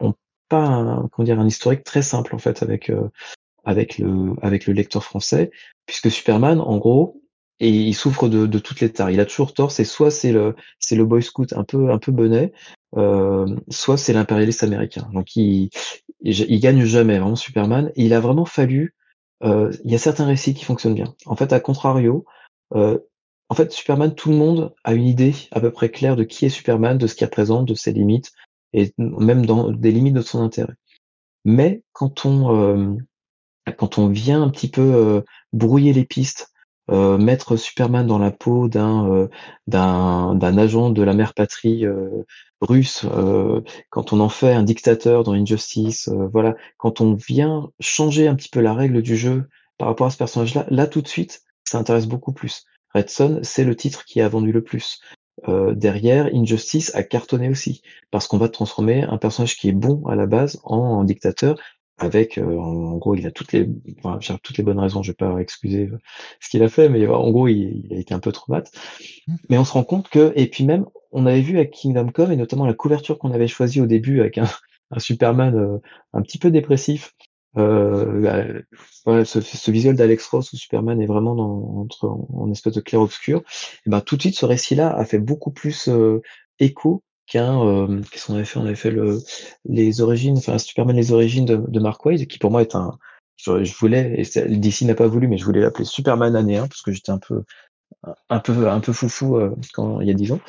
ont, 0.00 0.14
pas 0.48 1.02
comment 1.12 1.24
dire 1.24 1.40
un 1.40 1.46
historique 1.46 1.84
très 1.84 2.02
simple 2.02 2.34
en 2.34 2.38
fait 2.38 2.62
avec 2.62 2.90
euh, 2.90 3.10
avec 3.66 3.98
le 3.98 4.34
avec 4.40 4.66
le 4.66 4.72
lecteur 4.72 5.04
français, 5.04 5.50
puisque 5.84 6.10
Superman, 6.10 6.60
en 6.60 6.78
gros, 6.78 7.20
et 7.60 7.68
il 7.68 7.94
souffre 7.94 8.28
de, 8.28 8.46
de 8.46 8.58
toutes 8.58 8.80
les 8.80 8.92
tares. 8.92 9.10
Il 9.10 9.20
a 9.20 9.26
toujours 9.26 9.52
tort. 9.52 9.72
C'est 9.72 9.84
soit 9.84 10.10
c'est 10.10 10.32
le 10.32 10.54
c'est 10.78 10.96
le 10.96 11.04
boy 11.04 11.22
scout 11.22 11.52
un 11.52 11.64
peu 11.64 11.90
un 11.90 11.98
peu 11.98 12.12
bonnet, 12.12 12.52
euh, 12.96 13.46
soit 13.68 13.98
c'est 13.98 14.12
l'impérialiste 14.12 14.62
américain. 14.62 15.08
Donc 15.12 15.36
il, 15.36 15.70
il, 16.22 16.60
gagne 16.60 16.84
jamais 16.84 17.18
vraiment 17.18 17.36
Superman. 17.36 17.92
il 17.96 18.14
a 18.14 18.20
vraiment 18.20 18.46
fallu. 18.46 18.94
Euh, 19.42 19.70
il 19.84 19.90
y 19.90 19.94
a 19.94 19.98
certains 19.98 20.26
récits 20.26 20.54
qui 20.54 20.64
fonctionnent 20.64 20.94
bien. 20.94 21.14
En 21.26 21.36
fait, 21.36 21.52
à 21.52 21.60
contrario, 21.60 22.24
euh, 22.74 22.98
en 23.48 23.54
fait 23.54 23.72
Superman, 23.72 24.14
tout 24.14 24.30
le 24.30 24.36
monde 24.36 24.74
a 24.84 24.94
une 24.94 25.06
idée 25.06 25.34
à 25.50 25.60
peu 25.60 25.70
près 25.70 25.90
claire 25.90 26.16
de 26.16 26.24
qui 26.24 26.46
est 26.46 26.50
Superman, 26.50 26.98
de 26.98 27.06
ce 27.06 27.14
qu'il 27.14 27.26
représente, 27.26 27.66
de 27.68 27.74
ses 27.74 27.92
limites 27.92 28.32
et 28.72 28.92
même 28.98 29.46
dans 29.46 29.70
des 29.70 29.90
limites 29.90 30.14
de 30.14 30.22
son 30.22 30.40
intérêt. 30.40 30.74
Mais 31.44 31.82
quand 31.92 32.26
on 32.26 32.54
euh, 32.54 32.96
quand 33.72 33.98
on 33.98 34.08
vient 34.08 34.42
un 34.42 34.48
petit 34.48 34.70
peu 34.70 34.80
euh, 34.82 35.20
brouiller 35.52 35.92
les 35.92 36.04
pistes, 36.04 36.52
euh, 36.90 37.18
mettre 37.18 37.56
Superman 37.56 38.06
dans 38.06 38.18
la 38.18 38.30
peau 38.30 38.68
d'un 38.68 39.10
euh, 39.10 39.28
d'un 39.66 40.34
d'un 40.36 40.58
agent 40.58 40.90
de 40.90 41.02
la 41.02 41.14
mère 41.14 41.34
patrie 41.34 41.84
russe, 42.60 43.04
quand 43.90 44.12
on 44.12 44.20
en 44.20 44.28
fait 44.28 44.52
un 44.52 44.62
dictateur 44.62 45.24
dans 45.24 45.32
Injustice, 45.32 46.08
voilà, 46.32 46.54
quand 46.78 47.00
on 47.00 47.14
vient 47.14 47.70
changer 47.80 48.28
un 48.28 48.34
petit 48.34 48.48
peu 48.48 48.60
la 48.60 48.74
règle 48.74 49.02
du 49.02 49.16
jeu 49.16 49.48
par 49.78 49.88
rapport 49.88 50.06
à 50.06 50.10
ce 50.10 50.16
personnage-là, 50.16 50.66
là 50.70 50.86
tout 50.86 51.02
de 51.02 51.08
suite, 51.08 51.42
ça 51.64 51.78
intéresse 51.78 52.06
beaucoup 52.06 52.32
plus. 52.32 52.64
Red 52.94 53.10
Son, 53.10 53.40
c'est 53.42 53.64
le 53.64 53.76
titre 53.76 54.04
qui 54.04 54.20
a 54.20 54.28
vendu 54.28 54.52
le 54.52 54.62
plus. 54.62 55.00
Derrière, 55.46 56.30
Injustice 56.32 56.94
a 56.94 57.02
cartonné 57.02 57.50
aussi, 57.50 57.82
parce 58.10 58.26
qu'on 58.26 58.38
va 58.38 58.48
transformer 58.48 59.02
un 59.02 59.18
personnage 59.18 59.56
qui 59.58 59.68
est 59.68 59.72
bon 59.72 60.06
à 60.06 60.14
la 60.14 60.26
base 60.26 60.58
en 60.64 61.04
dictateur, 61.04 61.58
avec 61.98 62.38
euh, 62.38 62.58
en 62.58 62.96
gros 62.96 63.14
il 63.14 63.26
a 63.26 63.30
toutes 63.30 63.52
les 63.52 63.68
enfin, 64.02 64.38
toutes 64.42 64.58
les 64.58 64.64
bonnes 64.64 64.78
raisons 64.78 65.02
je 65.02 65.12
vais 65.12 65.16
pas 65.16 65.38
excuser 65.38 65.88
euh, 65.88 65.98
ce 66.40 66.50
qu'il 66.50 66.62
a 66.62 66.68
fait 66.68 66.88
mais 66.88 67.02
euh, 67.02 67.14
en 67.14 67.30
gros 67.30 67.48
il, 67.48 67.88
a 67.90 67.96
été 67.96 68.12
un 68.12 68.18
peu 68.18 68.32
traumatisé 68.32 68.76
mmh. 69.26 69.34
mais 69.48 69.58
on 69.58 69.64
se 69.64 69.72
rend 69.72 69.84
compte 69.84 70.08
que 70.08 70.32
et 70.36 70.46
puis 70.48 70.64
même 70.64 70.86
on 71.12 71.24
avait 71.26 71.40
vu 71.40 71.56
avec 71.56 71.70
Kingdom 71.70 72.08
Come 72.08 72.32
et 72.32 72.36
notamment 72.36 72.66
la 72.66 72.74
couverture 72.74 73.18
qu'on 73.18 73.32
avait 73.32 73.48
choisie 73.48 73.80
au 73.80 73.86
début 73.86 74.20
avec 74.20 74.36
un, 74.38 74.46
un 74.90 74.98
Superman 74.98 75.80
un 76.12 76.22
petit 76.22 76.38
peu 76.38 76.50
dépressif 76.50 77.14
euh, 77.56 78.60
voilà, 79.06 79.24
ce, 79.24 79.40
ce 79.40 79.70
visuel 79.70 79.96
d'Alex 79.96 80.26
Ross 80.26 80.52
où 80.52 80.56
Superman 80.58 81.00
est 81.00 81.06
vraiment 81.06 81.34
dans, 81.34 81.80
entre 81.80 82.06
en, 82.06 82.50
espèce 82.50 82.74
de 82.74 82.82
clair 82.82 83.00
obscur 83.00 83.42
et 83.86 83.90
ben 83.90 84.02
tout 84.02 84.16
de 84.16 84.20
suite 84.20 84.36
ce 84.36 84.44
récit 84.44 84.74
là 84.74 84.94
a 84.94 85.06
fait 85.06 85.18
beaucoup 85.18 85.52
plus 85.52 85.88
écho 86.58 87.02
qu'un 87.26 87.60
euh, 87.66 88.00
qu'est-ce 88.10 88.26
qu'on 88.26 88.34
avait 88.34 88.44
fait? 88.44 88.58
On 88.58 88.66
avait 88.66 88.74
fait 88.74 88.90
le 88.90 89.18
les 89.64 90.00
origines 90.00 90.38
enfin 90.38 90.58
Superman 90.58 90.96
les 90.96 91.12
origines 91.12 91.44
de, 91.44 91.56
de 91.56 91.80
Mark 91.80 92.04
Waid 92.04 92.26
qui 92.26 92.38
pour 92.38 92.50
moi 92.50 92.62
est 92.62 92.74
un 92.74 92.98
je, 93.36 93.64
je 93.64 93.74
voulais 93.76 94.14
et 94.18 94.56
DC 94.56 94.82
n'a 94.82 94.94
pas 94.94 95.06
voulu 95.06 95.28
mais 95.28 95.36
je 95.38 95.44
voulais 95.44 95.60
l'appeler 95.60 95.84
Superman 95.84 96.36
année 96.36 96.56
1 96.56 96.68
parce 96.68 96.82
que 96.82 96.92
j'étais 96.92 97.12
un 97.12 97.18
peu 97.18 97.42
un 98.28 98.38
peu 98.40 98.68
un 98.68 98.80
peu 98.80 98.92
foufou 98.92 99.36
euh, 99.36 99.54
quand 99.72 100.00
il 100.00 100.08
y 100.08 100.10
a 100.10 100.14
dix 100.14 100.32
ans. 100.32 100.40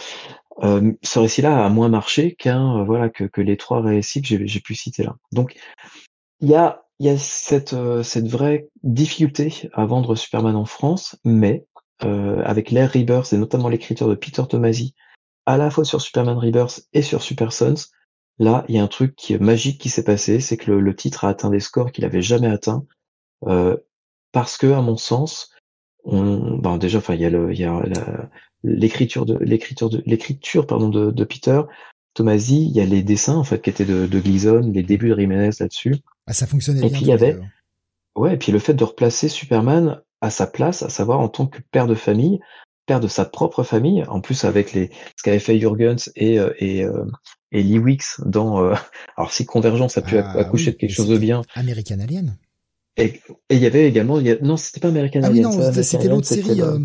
Euh, 0.64 0.94
ce 1.04 1.20
récit-là 1.20 1.66
a 1.66 1.70
moins 1.70 1.90
marché 1.90 2.34
qu'un 2.34 2.80
euh, 2.80 2.84
voilà 2.84 3.10
que, 3.10 3.26
que 3.26 3.42
les 3.42 3.58
trois 3.58 3.82
récits 3.82 4.22
que 4.22 4.46
j'ai 4.46 4.60
pu 4.60 4.74
citer 4.74 5.04
là. 5.04 5.16
Donc 5.32 5.56
il 6.42 6.50
y 6.50 6.56
a 6.56 6.84
il 7.00 7.06
y 7.06 7.10
a 7.10 7.18
cette 7.18 7.74
euh, 7.74 8.02
cette 8.02 8.28
vraie 8.28 8.68
difficulté 8.84 9.70
à 9.74 9.86
vendre 9.86 10.16
Superman 10.16 10.56
en 10.56 10.66
France 10.66 11.18
mais 11.24 11.66
avec 12.00 12.70
l'Air 12.70 12.92
Rebirth 12.94 13.34
et 13.34 13.38
notamment 13.38 13.70
l'écriture 13.70 14.08
de 14.08 14.14
Peter 14.14 14.44
Tomasi 14.48 14.94
à 15.48 15.58
la 15.58 15.72
fois 15.72 15.86
sur 15.86 16.02
Superman 16.02 16.38
Rebirth 16.38 16.86
et 16.94 17.02
sur 17.02 17.24
Super 17.24 17.54
Sons, 17.54 17.88
là, 18.38 18.66
il 18.68 18.76
y 18.76 18.78
a 18.78 18.84
un 18.84 18.88
truc 18.88 19.16
qui 19.16 19.34
est 19.34 19.40
magique 19.40 19.80
qui 19.80 19.90
s'est 19.90 20.04
passé, 20.04 20.42
c'est 20.42 20.58
que 20.58 20.72
le, 20.72 20.96
titre 20.96 21.24
a 21.24 21.30
atteint 21.30 21.50
des 21.50 21.62
scores 21.62 21.92
qu'il 21.92 22.06
avait 22.06 22.22
jamais 22.22 22.50
atteints, 22.50 22.86
euh, 23.48 23.78
parce 24.34 24.58
que, 24.58 24.68
à 24.68 24.82
mon 24.82 24.98
sens, 24.98 25.56
on, 26.04 26.58
ben 26.58 26.78
déjà, 26.78 26.98
enfin, 26.98 27.16
il 27.16 27.22
y 27.22 27.26
a 27.26 27.30
le, 27.30 27.54
il 27.54 27.60
y 27.60 27.64
a 27.64 27.82
l'écriture 28.64 29.26
de 29.26 29.38
l'écriture 29.40 29.90
de 29.90 30.04
l'écriture 30.06 30.66
pardon 30.66 30.90
de, 30.90 31.12
de, 31.12 31.24
Peter 31.24 31.62
Tomasi, 32.14 32.66
il 32.66 32.76
y 32.76 32.82
a 32.82 32.86
les 32.86 33.04
dessins 33.04 33.36
en 33.36 33.44
fait 33.44 33.62
qui 33.62 33.70
étaient 33.70 33.86
de, 33.86 34.06
de 34.08 34.20
Gleason, 34.20 34.72
les 34.74 34.84
débuts 34.84 35.10
de 35.10 35.20
Jiménez 35.20 35.52
là-dessus. 35.60 35.96
Ah, 36.26 36.34
ça 36.34 36.48
fonctionnait 36.48 36.80
Et 36.80 36.90
bien. 36.90 36.92
puis 36.92 37.02
il 37.02 37.08
y 37.08 37.14
avait, 37.14 37.38
ouais, 38.16 38.34
et 38.34 38.38
puis 38.38 38.52
le 38.52 38.60
fait 38.60 38.74
de 38.74 38.84
replacer 38.84 39.30
Superman 39.30 40.02
à 40.20 40.30
sa 40.30 40.48
place, 40.48 40.84
à 40.84 40.90
savoir 40.90 41.20
en 41.20 41.30
tant 41.30 41.48
que 41.48 41.60
père 41.72 41.88
de 41.88 41.96
famille, 41.96 42.40
père 42.88 43.00
de 43.00 43.08
sa 43.08 43.26
propre 43.26 43.62
famille, 43.64 44.04
en 44.06 44.20
plus 44.22 44.44
avec 44.46 44.74
les 44.74 44.90
ce 45.16 45.22
qu'avait 45.24 45.38
fait 45.40 45.60
Jurgens 45.60 46.10
et 46.16 46.40
euh, 46.40 46.52
et 46.58 46.84
euh, 46.84 47.06
et 47.52 47.62
Lee 47.62 47.78
Wicks 47.78 48.20
dans 48.26 48.64
euh, 48.64 48.74
alors 49.18 49.32
si 49.32 49.46
Convergence 49.46 49.98
a 49.98 50.02
pu 50.02 50.18
Ah, 50.18 50.40
accoucher 50.40 50.72
oui, 50.72 50.74
de 50.74 50.78
quelque 50.80 50.94
chose 50.94 51.08
de 51.08 51.14
c'était 51.14 51.26
bien 51.26 51.42
American 51.56 52.00
Alien. 52.00 52.38
et 52.98 53.22
et 53.50 53.56
il 53.56 53.60
y 53.60 53.66
avait 53.68 53.88
également 53.88 54.20
y 54.20 54.32
a- 54.32 54.40
non 54.42 54.58
c'était 54.58 54.80
pas 54.80 54.88
American 54.88 55.22
Ah 55.24 55.30
oui, 55.30 55.40
Alien 55.40 55.44
non, 55.44 55.52
c'était- 55.84 56.08
l'autre 56.08 56.32
Alien, 56.32 56.46
série. 56.46 56.62
euh, 56.62 56.66
euh, 56.66 56.80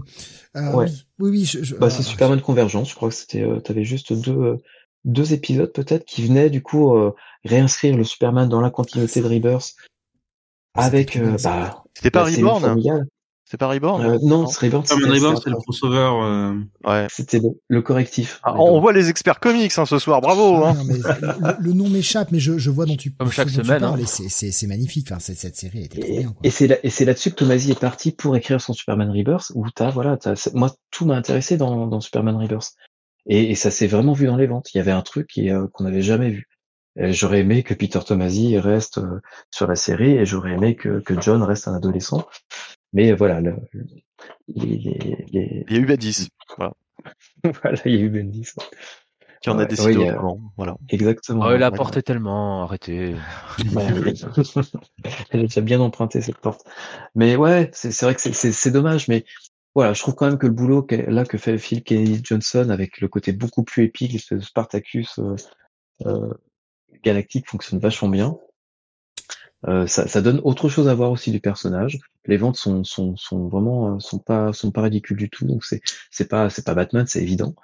euh, 0.57 0.77
ouais. 0.77 0.87
Oui, 0.87 0.95
oui, 1.21 1.31
oui. 1.31 1.45
Je, 1.47 1.63
je- 1.63 1.75
bah 1.77 1.87
ah, 1.87 1.91
c'est 1.91 2.03
Superman 2.03 2.41
Convergence 2.43 2.91
je 2.91 2.95
crois 2.95 3.09
que 3.09 3.15
c'était 3.15 3.43
euh, 3.43 3.61
t'avais 3.61 3.85
juste 3.85 4.13
deux 4.13 4.59
deux 5.05 5.33
épisodes 5.33 5.73
peut-être 5.73 6.05
qui 6.05 6.27
venaient 6.27 6.51
du 6.51 6.63
coup 6.63 6.95
euh, 6.95 7.13
réinscrire 7.45 7.97
le 7.97 8.05
Superman 8.05 8.49
dans 8.49 8.61
la 8.61 8.71
continuité 8.71 9.21
de 9.21 9.27
Rebirth 9.27 9.75
Ah, 10.75 10.85
c'était 10.85 10.97
avec 10.97 11.17
euh, 11.17 11.37
bah 11.43 11.85
C'était 11.95 12.11
pas 12.11 12.25
Reborn 12.25 12.61
familiale. 12.63 13.07
C'est 13.53 13.59
pas 13.59 13.69
Reborn 13.69 14.03
Euh, 14.03 14.19
non, 14.23 14.47
c'est 14.47 14.65
Reborn, 14.65 14.87
c'était 14.87 15.03
c'est 15.03 15.51
le 15.51 15.57
crossover. 15.57 16.11
euh, 16.25 16.55
Ouais. 16.87 17.07
C'était 17.11 17.39
le, 17.39 17.51
le 17.69 17.83
correctif. 17.83 18.41
Ah, 18.43 18.55
on 18.59 18.81
voit 18.81 18.95
les 18.95 19.11
experts 19.11 19.41
comics 19.41 19.71
hein, 19.77 19.85
ce 19.85 19.99
soir, 19.99 20.23
bravo 20.23 20.63
Ah, 20.65 20.71
hein. 20.71 20.75
non, 20.75 20.85
mais 20.85 20.95
le, 20.97 21.57
le 21.59 21.73
nom 21.75 21.87
m'échappe, 21.91 22.33
mais 22.33 22.39
je, 22.39 22.57
je 22.57 22.71
vois 22.71 22.87
dont 22.87 22.97
tu 22.97 23.13
Comme 23.13 23.31
chaque 23.31 23.51
semaine, 23.51 23.81
parles, 23.81 24.01
hein. 24.01 24.05
c'est- 24.07 24.31
c'est 24.31 24.53
c'est 24.53 24.67
magnifique. 24.67 25.09
Enfin, 25.13 25.21
cette, 25.21 25.37
cette 25.37 25.57
série 25.57 25.85
était 25.85 26.01
trop 26.01 26.11
Et, 26.11 26.19
bien. 26.21 26.29
Quoi. 26.29 26.37
et 26.45 26.49
c'est 26.49 26.67
là, 26.67 26.77
et 26.83 26.89
c'est 26.89 27.05
là-dessus 27.05 27.31
que 27.33 27.35
Tomasi 27.37 27.73
est 27.73 27.79
parti 27.79 28.11
pour 28.13 28.35
écrire 28.37 28.59
son 28.59 28.73
Superman 28.73 29.11
Rebirth, 29.11 29.53
où 29.55 29.69
t'as, 29.69 29.91
voilà, 29.91 30.17
t'as, 30.17 30.35
c'est- 30.35 30.55
moi, 30.55 30.75
tout 30.91 31.05
m'a 31.05 31.17
intéressé 31.17 31.59
dans, 31.59 31.87
dans 31.87 32.01
Superman 32.01 32.37
Rebirth. 32.37 32.73
Et, 33.27 33.51
et 33.51 33.55
ça 33.55 33.71
s'est 33.71 33.87
vraiment 33.87 34.15
vu 34.15 34.25
dans 34.29 34.37
les 34.39 34.47
ventes. 34.47 34.73
Il 34.73 34.79
y 34.79 34.81
avait 34.81 34.93
un 34.93 35.03
truc 35.03 35.27
qui, 35.29 35.51
euh, 35.51 35.67
qu'on 35.75 35.85
n'avait 35.85 36.01
jamais 36.01 36.31
vu. 36.31 36.49
J'aurais 36.97 37.41
aimé 37.41 37.63
que 37.63 37.75
Peter 37.75 38.01
Tomasi 38.07 38.59
reste 38.59 38.97
euh, 38.97 39.21
sur 39.51 39.67
la 39.67 39.77
série 39.77 40.13
et 40.13 40.25
j'aurais 40.27 40.53
aimé 40.53 40.75
que, 40.75 41.01
que 41.01 41.19
John 41.21 41.43
reste 41.43 41.69
un 41.69 41.75
adolescent. 41.75 42.27
Mais 42.93 43.13
voilà, 43.13 43.41
le, 43.41 43.57
les, 44.49 44.77
les, 44.77 45.27
les- 45.33 45.65
Il 45.69 45.77
y 45.77 45.79
a 45.79 45.83
eu 45.83 45.87
Badis, 45.87 46.29
voilà, 46.57 46.73
voilà, 47.63 47.79
il 47.87 47.95
y 47.95 47.99
a 47.99 48.01
eu 48.01 48.11
Bendis. 48.11 48.53
qui 49.41 49.51
en 49.51 49.59
a 49.59 49.65
décidé 49.65 49.97
ouais, 49.97 50.09
a- 50.09 50.13
autrement. 50.15 50.41
Voilà. 50.57 50.77
Exactement. 50.89 51.45
Oh, 51.47 51.55
il 51.55 51.63
a 51.63 51.71
ouais. 51.71 51.77
porté 51.77 52.03
tellement, 52.03 52.63
arrêtez. 52.65 53.15
Ouais, 53.75 53.87
Elle 55.31 55.41
a 55.41 55.43
déjà 55.43 55.61
bien 55.61 55.81
emprunté 55.81 56.21
cette 56.21 56.39
porte. 56.39 56.65
Mais 57.15 57.37
ouais, 57.37 57.71
c'est 57.73 57.91
c'est 57.93 58.05
vrai 58.07 58.15
que 58.15 58.21
c'est- 58.21 58.33
c'est 58.35 58.53
c'est 58.53 58.71
dommage, 58.71 59.09
mais 59.09 59.25
voilà, 59.75 59.95
je 59.95 60.03
trouve 60.03 60.15
quand 60.15 60.27
même 60.27 60.39
que 60.39 60.47
le 60.47 60.53
boulot 60.53 60.83
que, 60.83 60.95
là 60.97 61.25
que 61.25 61.39
fait 61.39 61.57
Phil 61.59 61.83
Kennedy 61.83 62.21
Johnson 62.23 62.69
avec 62.71 63.01
le 63.01 63.09
côté 63.09 63.33
beaucoup 63.33 63.65
plus 63.65 63.85
épique, 63.85 64.13
l'espèce 64.13 64.39
de 64.41 64.45
Spartacus 64.45 65.19
euh, 65.19 65.35
euh, 66.07 66.33
galactique 67.03 67.49
fonctionne 67.49 67.81
vachement 67.81 68.09
bien. 68.11 68.37
Euh, 69.69 69.87
ça, 69.87 70.09
ça 70.09 70.23
donne 70.23 70.41
autre 70.45 70.69
chose 70.69 70.89
à 70.89 70.95
voir 70.95 71.11
aussi 71.11 71.31
du 71.31 71.41
personnage. 71.41 71.99
Les 72.27 72.37
ventes 72.37 72.57
sont 72.57 72.85
sont 72.85 73.17
sont 73.17 73.49
vraiment 73.49 73.95
euh, 73.97 73.99
sont 74.01 74.19
pas 74.19 74.53
sont 74.53 74.71
pas 74.73 74.83
ridicules 74.83 75.17
du 75.17 75.31
tout. 75.31 75.47
Donc 75.47 75.65
c'est 75.65 75.81
c'est 76.11 76.29
pas 76.29 76.51
c'est 76.51 76.65
pas 76.65 76.75
Batman, 76.75 77.07
c'est 77.07 77.23
évident. 77.23 77.55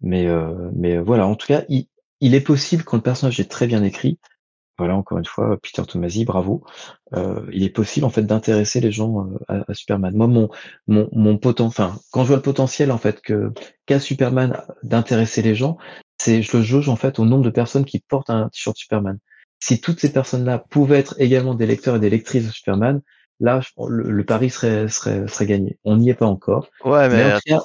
Mais 0.00 0.26
euh, 0.28 0.70
mais 0.74 0.98
voilà, 0.98 1.26
en 1.26 1.34
tout 1.36 1.46
cas, 1.46 1.64
il 1.68 1.88
il 2.20 2.34
est 2.34 2.40
possible 2.40 2.84
quand 2.84 2.96
le 2.96 3.02
personnage 3.02 3.40
est 3.40 3.50
très 3.50 3.66
bien 3.66 3.82
écrit. 3.82 4.18
Voilà, 4.78 4.94
encore 4.94 5.18
une 5.18 5.24
fois, 5.24 5.58
Peter 5.60 5.82
Tomasi, 5.84 6.24
bravo. 6.24 6.64
Euh, 7.14 7.44
il 7.52 7.64
est 7.64 7.70
possible 7.70 8.06
en 8.06 8.10
fait 8.10 8.22
d'intéresser 8.22 8.80
les 8.80 8.92
gens 8.92 9.26
euh, 9.26 9.38
à, 9.48 9.64
à 9.70 9.74
Superman. 9.74 10.14
Moi, 10.16 10.28
mon 10.28 10.48
mon 10.86 11.08
mon 11.12 11.36
poten, 11.36 11.66
enfin, 11.66 11.98
quand 12.12 12.22
je 12.22 12.28
vois 12.28 12.36
le 12.36 12.42
potentiel 12.42 12.92
en 12.92 12.98
fait 12.98 13.20
que 13.20 13.52
qu'a 13.86 13.98
Superman 13.98 14.62
d'intéresser 14.84 15.42
les 15.42 15.56
gens, 15.56 15.78
c'est 16.18 16.42
je 16.42 16.56
le 16.56 16.62
jauge 16.62 16.88
en 16.88 16.96
fait 16.96 17.18
au 17.18 17.24
nombre 17.24 17.44
de 17.44 17.50
personnes 17.50 17.84
qui 17.84 17.98
portent 17.98 18.30
un 18.30 18.48
t-shirt 18.50 18.76
Superman. 18.76 19.18
Si 19.60 19.80
toutes 19.80 20.00
ces 20.00 20.12
personnes-là 20.12 20.64
pouvaient 20.70 20.98
être 20.98 21.14
également 21.18 21.54
des 21.54 21.66
lecteurs 21.66 21.96
et 21.96 22.00
des 22.00 22.10
lectrices 22.10 22.46
de 22.46 22.52
Superman, 22.52 23.00
là, 23.40 23.60
je- 23.60 23.70
le, 23.88 24.10
le 24.10 24.24
pari 24.24 24.50
serait 24.50 24.88
serait 24.88 25.26
serait 25.28 25.46
gagné. 25.46 25.78
On 25.84 25.96
n'y 25.96 26.10
est 26.10 26.14
pas 26.14 26.26
encore, 26.26 26.68
Ouais, 26.84 27.08
mais, 27.08 27.16
mais 27.16 27.32
en 27.32 27.36
tout 27.36 27.40
cas, 27.46 27.60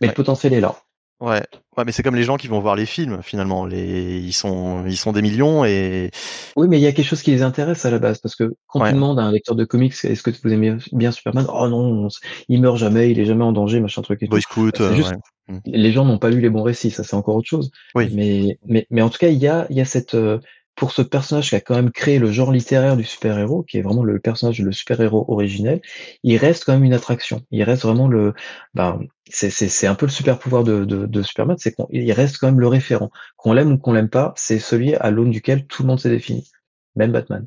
mais 0.00 0.06
ouais. 0.06 0.08
le 0.08 0.14
potentiel 0.14 0.52
est 0.52 0.60
là. 0.60 0.76
ouais, 1.20 1.42
ouais, 1.76 1.84
mais 1.84 1.92
c'est 1.92 2.02
comme 2.02 2.16
les 2.16 2.24
gens 2.24 2.36
qui 2.36 2.48
vont 2.48 2.58
voir 2.60 2.74
les 2.76 2.86
films 2.86 3.20
finalement. 3.22 3.64
Les, 3.66 4.18
ils 4.18 4.32
sont, 4.32 4.84
ils 4.86 4.96
sont 4.96 5.12
des 5.12 5.22
millions 5.22 5.64
et 5.64 6.10
Oui, 6.56 6.66
mais 6.68 6.78
il 6.78 6.82
y 6.82 6.86
a 6.86 6.92
quelque 6.92 7.06
chose 7.06 7.22
qui 7.22 7.30
les 7.32 7.42
intéresse 7.42 7.84
à 7.84 7.90
la 7.90 7.98
base, 7.98 8.18
parce 8.18 8.34
que 8.36 8.54
quand 8.66 8.80
Ouais. 8.80 8.88
tu 8.90 8.94
demandes 8.94 9.18
à 9.20 9.22
un 9.22 9.32
lecteur 9.32 9.54
de 9.56 9.64
comics, 9.64 9.94
est-ce 10.04 10.22
que 10.22 10.30
vous 10.42 10.52
aimez 10.52 10.76
bien 10.92 11.10
Superman? 11.12 11.46
Oh 11.52 11.68
non, 11.68 12.08
il 12.48 12.60
meurt 12.60 12.76
jamais, 12.78 13.10
il 13.10 13.18
est 13.20 13.24
jamais 13.26 13.44
en 13.44 13.52
danger, 13.52 13.80
machin 13.80 14.02
truc 14.02 14.22
et. 14.22 14.26
Boy 14.28 14.42
Scout. 14.42 14.80
Euh, 14.80 14.94
juste- 14.94 15.12
ouais. 15.48 15.58
Les 15.66 15.90
gens 15.92 16.04
n'ont 16.04 16.18
pas 16.18 16.30
lu 16.30 16.40
les 16.40 16.50
bons 16.50 16.62
récits, 16.62 16.90
ça 16.92 17.02
c'est 17.04 17.14
encore 17.16 17.34
autre 17.36 17.48
chose. 17.48 17.70
Oui. 17.96 18.08
Mais, 18.12 18.58
mais, 18.66 18.86
mais 18.90 19.02
en 19.02 19.10
tout 19.10 19.18
cas, 19.18 19.28
il 19.28 19.38
y 19.38 19.48
a, 19.48 19.66
il 19.70 19.76
y 19.76 19.80
a 19.80 19.84
cette, 19.84 20.14
euh, 20.14 20.38
pour 20.74 20.92
ce 20.92 21.02
personnage 21.02 21.50
qui 21.50 21.54
a 21.54 21.60
quand 21.60 21.74
même 21.74 21.90
créé 21.90 22.18
le 22.18 22.32
genre 22.32 22.50
littéraire 22.50 22.96
du 22.96 23.04
super-héros, 23.04 23.62
qui 23.62 23.78
est 23.78 23.82
vraiment 23.82 24.02
le 24.02 24.18
personnage, 24.18 24.60
le 24.60 24.72
super-héros 24.72 25.26
originel, 25.28 25.80
il 26.22 26.36
reste 26.36 26.64
quand 26.64 26.72
même 26.72 26.84
une 26.84 26.94
attraction. 26.94 27.44
Il 27.50 27.62
reste 27.62 27.82
vraiment 27.82 28.08
le, 28.08 28.34
ben, 28.74 29.00
c'est, 29.28 29.86
un 29.86 29.94
peu 29.94 30.06
le 30.06 30.12
super 30.12 30.38
pouvoir 30.38 30.64
de, 30.64 30.84
de, 30.84 31.06
de 31.06 31.22
Superman, 31.22 31.56
c'est 31.58 31.74
qu'il 31.74 32.12
reste 32.12 32.38
quand 32.38 32.46
même 32.46 32.60
le 32.60 32.68
référent. 32.68 33.10
Qu'on 33.36 33.52
l'aime 33.52 33.72
ou 33.72 33.78
qu'on 33.78 33.92
l'aime 33.92 34.08
pas, 34.08 34.32
c'est 34.36 34.58
celui 34.58 34.94
à 34.94 35.10
l'aune 35.10 35.30
duquel 35.30 35.66
tout 35.66 35.82
le 35.82 35.88
monde 35.88 36.00
s'est 36.00 36.10
défini. 36.10 36.50
Même 36.96 37.12
Batman. 37.12 37.46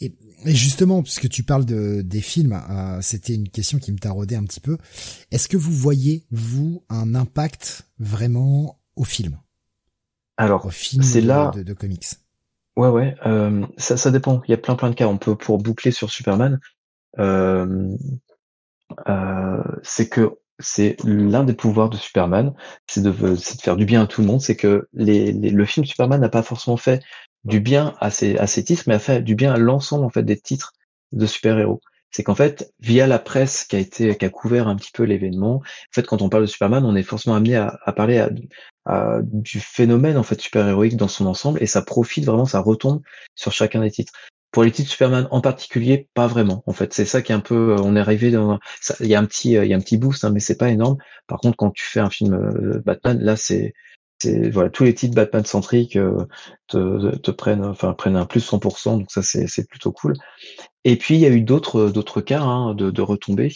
Et, 0.00 0.14
et 0.44 0.54
justement, 0.54 1.02
puisque 1.02 1.28
tu 1.28 1.42
parles 1.42 1.64
de, 1.64 2.02
des 2.02 2.20
films, 2.20 2.60
euh, 2.70 3.00
c'était 3.02 3.34
une 3.34 3.48
question 3.48 3.78
qui 3.78 3.92
me 3.92 3.98
taraudait 3.98 4.36
un 4.36 4.44
petit 4.44 4.60
peu. 4.60 4.78
Est-ce 5.32 5.48
que 5.48 5.56
vous 5.56 5.72
voyez, 5.72 6.26
vous, 6.30 6.84
un 6.88 7.14
impact 7.14 7.86
vraiment 7.98 8.80
au 8.94 9.04
film? 9.04 9.38
Alors, 10.38 10.72
c'est 10.72 11.20
là- 11.20 11.50
de, 11.52 11.62
de 11.62 11.72
comics 11.74 12.06
Ouais, 12.76 12.88
ouais, 12.88 13.14
euh, 13.26 13.66
ça, 13.76 13.96
ça 13.96 14.10
dépend. 14.10 14.40
Il 14.46 14.52
y 14.52 14.54
a 14.54 14.56
plein, 14.56 14.76
plein 14.76 14.90
de 14.90 14.94
cas. 14.94 15.08
On 15.08 15.18
peut, 15.18 15.36
pour 15.36 15.58
boucler 15.58 15.90
sur 15.90 16.10
Superman, 16.10 16.60
euh, 17.18 17.96
euh, 19.08 19.62
c'est 19.82 20.08
que 20.08 20.30
c'est 20.58 20.96
l'un 21.04 21.44
des 21.44 21.54
pouvoirs 21.54 21.88
de 21.88 21.96
Superman, 21.96 22.52
c'est 22.88 23.02
de, 23.02 23.36
c'est 23.36 23.56
de 23.58 23.62
faire 23.62 23.76
du 23.76 23.84
bien 23.84 24.02
à 24.02 24.06
tout 24.06 24.20
le 24.22 24.26
monde. 24.26 24.40
C'est 24.40 24.56
que 24.56 24.88
les, 24.92 25.32
les- 25.32 25.50
le 25.50 25.64
film 25.64 25.86
Superman 25.86 26.20
n'a 26.20 26.28
pas 26.28 26.42
forcément 26.42 26.76
fait 26.76 27.02
du 27.44 27.60
bien 27.60 27.94
à 28.00 28.10
ses, 28.10 28.36
à 28.38 28.46
ses 28.46 28.64
titres, 28.64 28.84
mais 28.86 28.94
a 28.94 28.98
fait 28.98 29.22
du 29.22 29.34
bien 29.36 29.52
à 29.52 29.58
l'ensemble 29.58 30.04
en 30.04 30.10
fait 30.10 30.24
des 30.24 30.38
titres 30.38 30.72
de 31.12 31.26
super-héros. 31.26 31.80
C'est 32.10 32.22
qu'en 32.22 32.34
fait, 32.34 32.72
via 32.80 33.06
la 33.06 33.18
presse 33.18 33.64
qui 33.64 33.76
a 33.76 33.78
été, 33.78 34.16
qui 34.16 34.24
a 34.24 34.30
couvert 34.30 34.68
un 34.68 34.76
petit 34.76 34.90
peu 34.92 35.02
l'événement, 35.04 35.56
en 35.56 35.62
fait, 35.92 36.06
quand 36.06 36.22
on 36.22 36.28
parle 36.28 36.44
de 36.44 36.48
Superman, 36.48 36.84
on 36.84 36.96
est 36.96 37.02
forcément 37.02 37.36
amené 37.36 37.56
à, 37.56 37.78
à 37.84 37.92
parler 37.92 38.18
à, 38.18 38.30
à- 38.86 39.20
du 39.22 39.60
phénomène 39.60 40.16
en 40.16 40.22
fait 40.22 40.40
super-héroïque 40.40 40.96
dans 40.96 41.08
son 41.08 41.26
ensemble, 41.26 41.62
et 41.62 41.66
ça 41.66 41.82
profite 41.82 42.24
vraiment, 42.24 42.46
ça 42.46 42.60
retombe 42.60 43.02
sur 43.34 43.52
chacun 43.52 43.80
des 43.82 43.90
titres. 43.90 44.12
Pour 44.50 44.64
les 44.64 44.70
titres 44.72 44.90
Superman 44.90 45.28
en 45.30 45.42
particulier, 45.42 46.08
pas 46.14 46.26
vraiment. 46.26 46.62
En 46.66 46.72
fait, 46.72 46.94
c'est 46.94 47.04
ça 47.04 47.20
qui 47.20 47.32
est 47.32 47.34
un 47.34 47.40
peu, 47.40 47.72
euh, 47.72 47.82
on 47.82 47.94
est 47.96 48.00
arrivé 48.00 48.30
dans, 48.30 48.58
il 49.00 49.06
y 49.06 49.14
a 49.14 49.20
un 49.20 49.26
petit, 49.26 49.56
euh, 49.58 49.64
il 49.64 49.70
y 49.70 49.74
a 49.74 49.76
un 49.76 49.80
petit 49.80 49.98
boost, 49.98 50.24
hein, 50.24 50.30
mais 50.30 50.40
c'est 50.40 50.56
pas 50.56 50.70
énorme. 50.70 50.96
Par 51.26 51.38
contre, 51.38 51.56
quand 51.58 51.70
tu 51.70 51.84
fais 51.84 52.00
un 52.00 52.08
film 52.10 52.32
euh, 52.34 52.80
Batman, 52.84 53.18
là, 53.20 53.36
c'est, 53.36 53.74
voilà, 54.24 54.70
tous 54.70 54.84
les 54.84 54.94
titres 54.94 55.14
Batman 55.14 55.44
centriques 55.44 55.96
euh, 55.96 56.26
te, 56.66 57.16
te 57.16 57.30
prennent, 57.30 57.64
enfin 57.64 57.92
prennent 57.92 58.16
un 58.16 58.26
plus 58.26 58.50
100%, 58.50 58.98
donc 58.98 59.10
ça 59.10 59.22
c'est, 59.22 59.68
plutôt 59.68 59.92
cool. 59.92 60.14
Et 60.84 60.96
puis 60.96 61.14
il 61.14 61.20
y 61.20 61.26
a 61.26 61.30
eu 61.30 61.42
d'autres, 61.42 61.90
d'autres 61.90 62.20
cas 62.20 62.40
hein, 62.40 62.74
de, 62.74 62.90
de 62.90 63.02
retombées. 63.02 63.54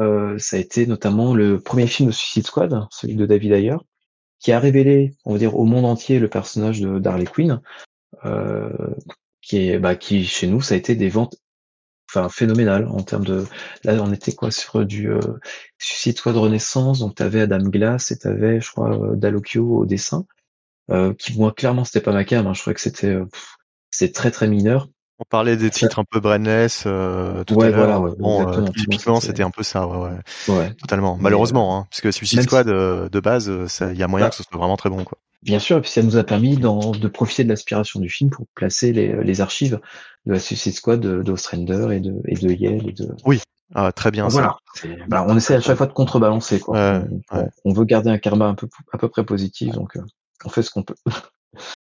Euh, 0.00 0.36
ça 0.38 0.56
a 0.56 0.60
été 0.60 0.86
notamment 0.86 1.34
le 1.34 1.60
premier 1.60 1.86
film 1.86 2.08
de 2.08 2.14
Suicide 2.14 2.46
Squad, 2.46 2.86
celui 2.90 3.16
de 3.16 3.26
David 3.26 3.52
Ayer, 3.52 3.76
qui 4.40 4.52
a 4.52 4.60
révélé, 4.60 5.14
on 5.24 5.32
va 5.32 5.38
dire, 5.38 5.56
au 5.56 5.64
monde 5.64 5.84
entier 5.84 6.18
le 6.18 6.28
personnage 6.28 6.80
de 6.80 6.98
d'Harley 6.98 7.26
Quinn, 7.26 7.60
euh, 8.24 8.70
qui 9.40 9.70
est, 9.70 9.78
bah, 9.78 9.94
qui 9.96 10.24
chez 10.24 10.46
nous, 10.46 10.60
ça 10.60 10.74
a 10.74 10.78
été 10.78 10.94
des 10.94 11.08
ventes, 11.08 11.36
enfin 12.08 12.28
phénoménales 12.28 12.86
en 12.88 13.02
termes 13.02 13.24
de, 13.24 13.44
là 13.84 13.94
on 14.00 14.12
était 14.12 14.32
quoi 14.32 14.50
sur 14.50 14.84
du 14.84 15.10
euh, 15.10 15.20
Suicide 15.78 16.18
Squad 16.18 16.36
Renaissance, 16.36 17.00
donc 17.00 17.14
t'avais 17.16 17.40
Adam 17.42 17.58
Glass 17.68 18.10
et 18.12 18.18
t'avais, 18.18 18.60
je 18.60 18.70
crois, 18.70 18.96
euh, 18.96 19.16
Dalocchio 19.16 19.64
au 19.78 19.86
dessin, 19.86 20.24
euh, 20.90 21.12
qui 21.14 21.36
moi 21.38 21.52
clairement 21.52 21.84
c'était 21.84 22.00
pas 22.00 22.12
ma 22.12 22.24
cam, 22.24 22.46
hein, 22.46 22.54
je 22.54 22.60
trouvais 22.60 22.74
que 22.74 22.80
c'était, 22.80 23.08
euh, 23.08 23.24
c'est 23.90 24.12
très 24.12 24.30
très 24.30 24.48
mineur. 24.48 24.88
On 25.18 25.24
parlait 25.28 25.56
des 25.56 25.70
titres 25.70 25.98
un 25.98 26.04
peu 26.04 26.20
brainless 26.20 26.84
euh, 26.86 27.42
tout 27.44 27.54
Ouais, 27.54 27.68
à 27.68 27.70
l'heure. 27.70 27.78
voilà, 27.78 28.00
ouais, 28.00 28.10
bon, 28.18 28.70
typiquement, 28.70 29.18
C'était- 29.18 29.42
un 29.42 29.50
peu 29.50 29.62
ça, 29.62 29.86
ouais, 29.86 29.96
ouais, 29.96 30.54
Ouais. 30.54 30.74
totalement. 30.74 31.16
Malheureusement, 31.18 31.78
hein, 31.78 31.86
parce 31.90 32.02
que 32.02 32.10
Suicide 32.10 32.42
Squad 32.42 32.66
de 32.66 33.20
base, 33.20 33.50
il 33.80 33.96
y 33.96 34.02
a 34.02 34.08
moyen 34.08 34.26
Bah. 34.26 34.30
que 34.30 34.36
ce 34.36 34.42
soit 34.42 34.58
vraiment 34.58 34.76
très 34.76 34.90
bon, 34.90 35.04
quoi. 35.04 35.16
Bien 35.42 35.58
sûr, 35.58 35.76
et 35.78 35.80
puis 35.80 35.90
ça 35.90 36.02
nous 36.02 36.16
a 36.16 36.24
permis 36.24 36.56
d'en- 36.56 36.90
de 36.92 37.08
profiter 37.08 37.44
de 37.44 37.48
l'aspiration 37.48 38.00
du 38.00 38.08
film 38.08 38.30
pour 38.30 38.46
placer 38.54 38.92
les, 38.92 39.22
les 39.22 39.40
archives 39.40 39.80
de 40.26 40.32
la 40.32 40.40
Suicide 40.40 40.72
Squad 40.74 41.00
de- 41.00 41.22
d'Ostrander 41.22 41.88
et 41.92 42.00
de, 42.00 42.14
et 42.26 42.34
de 42.34 42.50
Yale 42.50 42.88
et 42.88 42.92
de, 42.92 43.08
Ah, 43.74 43.92
très 43.92 44.10
bien. 44.10 44.28
voilà. 44.28 44.56
Bah, 45.08 45.24
on 45.28 45.36
essaie 45.36 45.54
à 45.54 45.60
chaque 45.60 45.76
fois 45.76 45.86
de 45.86 45.92
contrebalancer, 45.92 46.60
quoi. 46.60 46.74
Ouais, 46.76 47.04
on, 47.30 47.36
ouais. 47.38 47.48
on 47.64 47.72
veut 47.72 47.84
garder 47.84 48.10
un 48.10 48.18
karma 48.18 48.46
un 48.46 48.54
peu, 48.54 48.68
à 48.92 48.98
peu 48.98 49.08
près 49.08 49.24
positif, 49.24 49.72
donc, 49.72 49.96
euh, 49.96 50.02
on 50.44 50.48
fait 50.48 50.62
ce 50.62 50.70
qu'on 50.70 50.82
peut. 50.82 50.94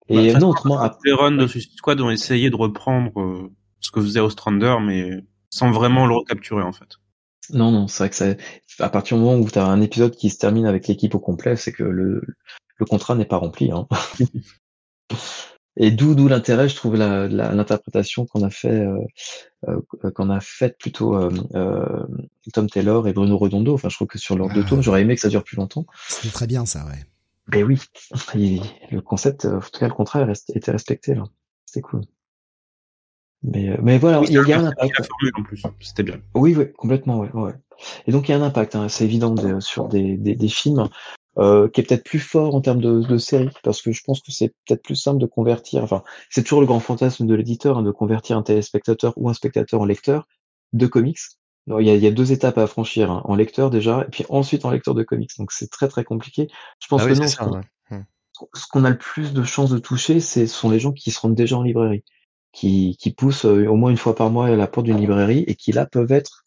Et 0.08 0.16
Bah, 0.16 0.22
de 0.22 0.30
toute 0.32 0.40
non, 0.40 0.50
autrement, 0.50 0.90
Les 1.04 1.12
runs 1.12 1.32
de 1.32 1.46
Suicide 1.46 1.72
Squad 1.76 2.00
ont 2.00 2.10
essayé 2.10 2.50
de 2.50 2.56
reprendre 2.56 3.20
euh, 3.20 3.50
ce 3.80 3.90
que 3.90 4.00
faisait 4.00 4.20
Ostrander, 4.20 4.76
mais 4.82 5.10
sans 5.50 5.70
vraiment 5.70 6.06
le 6.06 6.14
recapturer 6.14 6.62
en 6.62 6.72
fait. 6.72 6.88
non, 7.50 7.70
non, 7.72 7.88
c'est 7.88 8.02
vrai 8.04 8.10
que 8.10 8.16
ça, 8.16 8.26
à 8.84 8.88
partir 8.88 9.16
du 9.16 9.22
moment 9.24 9.38
où 9.38 9.48
tu 9.50 9.58
as 9.58 9.66
un 9.66 9.80
épisode 9.80 10.14
qui 10.14 10.30
se 10.30 10.38
termine 10.38 10.66
avec 10.66 10.86
l'équipe 10.88 11.14
au 11.14 11.20
complet, 11.20 11.56
c'est 11.56 11.72
que 11.72 11.82
le, 11.84 12.22
le 12.76 12.86
contrat 12.86 13.14
n'est 13.14 13.24
pas 13.24 13.38
rempli. 13.38 13.70
Hein. 13.72 13.86
Et 15.78 15.90
d'où 15.90 16.14
d'où 16.14 16.26
l'intérêt, 16.26 16.68
je 16.68 16.76
trouve, 16.76 16.96
l'interprétation 16.96 18.24
qu'on 18.24 18.42
a 18.42 18.50
fait 18.50 18.68
euh, 18.68 18.98
euh, 19.68 20.10
qu'on 20.10 20.30
a 20.30 20.40
faite 20.40 20.78
plutôt 20.78 21.14
euh, 21.14 22.06
Tom 22.52 22.70
Taylor 22.70 23.06
et 23.08 23.12
Bruno 23.12 23.36
Redondo. 23.36 23.74
Enfin, 23.74 23.90
je 23.90 23.96
trouve 23.96 24.08
que 24.08 24.18
sur 24.18 24.36
l'ordre 24.36 24.54
de 24.54 24.62
tour, 24.62 24.80
j'aurais 24.80 25.02
aimé 25.02 25.14
que 25.14 25.20
ça 25.20 25.28
dure 25.28 25.44
plus 25.44 25.56
longtemps. 25.56 25.84
C'était 26.08 26.32
très 26.32 26.46
bien 26.46 26.64
ça, 26.64 26.86
ouais. 26.86 27.04
Ben 27.48 27.62
oui, 27.62 27.78
le 28.90 29.00
concept, 29.00 29.44
en 29.44 29.60
tout 29.60 29.78
cas 29.78 29.88
le 29.88 29.94
contrat 29.94 30.26
était 30.54 30.70
respecté 30.70 31.14
là. 31.14 31.24
C'était 31.66 31.82
cool. 31.82 32.00
Mais, 33.42 33.78
mais 33.82 33.98
voilà, 33.98 34.22
il 34.26 34.32
y, 34.32 34.52
a, 34.52 34.58
un 34.58 34.64
impact. 34.64 35.08
en 35.38 35.42
plus, 35.42 35.62
c'était 35.80 36.02
bien. 36.02 36.20
Oui, 36.34 36.56
oui, 36.56 36.72
complètement, 36.72 37.18
ouais, 37.18 37.30
ouais. 37.34 37.52
Et 38.06 38.12
donc 38.12 38.28
il 38.28 38.32
y 38.32 38.34
a 38.34 38.38
un 38.38 38.42
impact, 38.42 38.74
hein, 38.74 38.88
c'est 38.88 39.04
évident 39.04 39.60
sur 39.60 39.88
des, 39.88 40.16
des, 40.16 40.34
des 40.34 40.48
films 40.48 40.88
euh, 41.38 41.68
qui 41.68 41.82
est 41.82 41.84
peut-être 41.84 42.04
plus 42.04 42.18
fort 42.18 42.54
en 42.54 42.62
termes 42.62 42.80
de, 42.80 43.00
de 43.00 43.18
série, 43.18 43.50
parce 43.62 43.82
que 43.82 43.92
je 43.92 44.02
pense 44.04 44.20
que 44.22 44.32
c'est 44.32 44.54
peut-être 44.66 44.82
plus 44.82 44.96
simple 44.96 45.18
de 45.18 45.26
convertir. 45.26 45.82
Enfin, 45.82 46.02
c'est 46.30 46.42
toujours 46.42 46.60
le 46.60 46.66
grand 46.66 46.80
fantasme 46.80 47.26
de 47.26 47.34
l'éditeur 47.34 47.76
hein, 47.76 47.82
de 47.82 47.90
convertir 47.90 48.38
un 48.38 48.42
téléspectateur 48.42 49.12
ou 49.16 49.28
un 49.28 49.34
spectateur 49.34 49.82
en 49.82 49.84
lecteur 49.84 50.26
de 50.72 50.86
comics. 50.86 51.18
il, 51.66 51.86
y 51.86 51.90
a, 51.90 51.94
il 51.94 52.02
y 52.02 52.06
a, 52.06 52.10
deux 52.10 52.32
étapes 52.32 52.56
à 52.56 52.66
franchir, 52.66 53.10
hein, 53.10 53.20
en 53.26 53.34
lecteur 53.34 53.68
déjà, 53.68 54.04
et 54.06 54.10
puis 54.10 54.24
ensuite 54.30 54.64
en 54.64 54.70
lecteur 54.70 54.94
de 54.94 55.02
comics. 55.02 55.30
Donc 55.38 55.52
c'est 55.52 55.70
très 55.70 55.88
très 55.88 56.04
compliqué. 56.04 56.48
Je 56.80 56.88
pense 56.88 57.02
ah 57.02 57.06
que 57.06 57.12
non, 57.12 57.60
hmm. 57.90 58.04
ce 58.54 58.66
qu'on 58.70 58.84
a 58.84 58.90
le 58.90 58.98
plus 58.98 59.34
de 59.34 59.42
chances 59.42 59.70
de 59.70 59.78
toucher, 59.78 60.20
ce 60.20 60.46
sont 60.46 60.70
les 60.70 60.78
gens 60.78 60.92
qui 60.92 61.10
se 61.10 61.20
rendent 61.20 61.34
déjà 61.34 61.58
en 61.58 61.62
librairie, 61.62 62.02
qui, 62.52 62.96
qui 62.98 63.12
poussent 63.12 63.44
euh, 63.44 63.66
au 63.66 63.76
moins 63.76 63.90
une 63.90 63.98
fois 63.98 64.14
par 64.14 64.30
mois 64.30 64.46
à 64.46 64.56
la 64.56 64.66
porte 64.66 64.86
d'une 64.86 65.00
librairie 65.00 65.44
et 65.48 65.54
qui 65.54 65.72
là 65.72 65.84
peuvent 65.84 66.12
être 66.12 66.45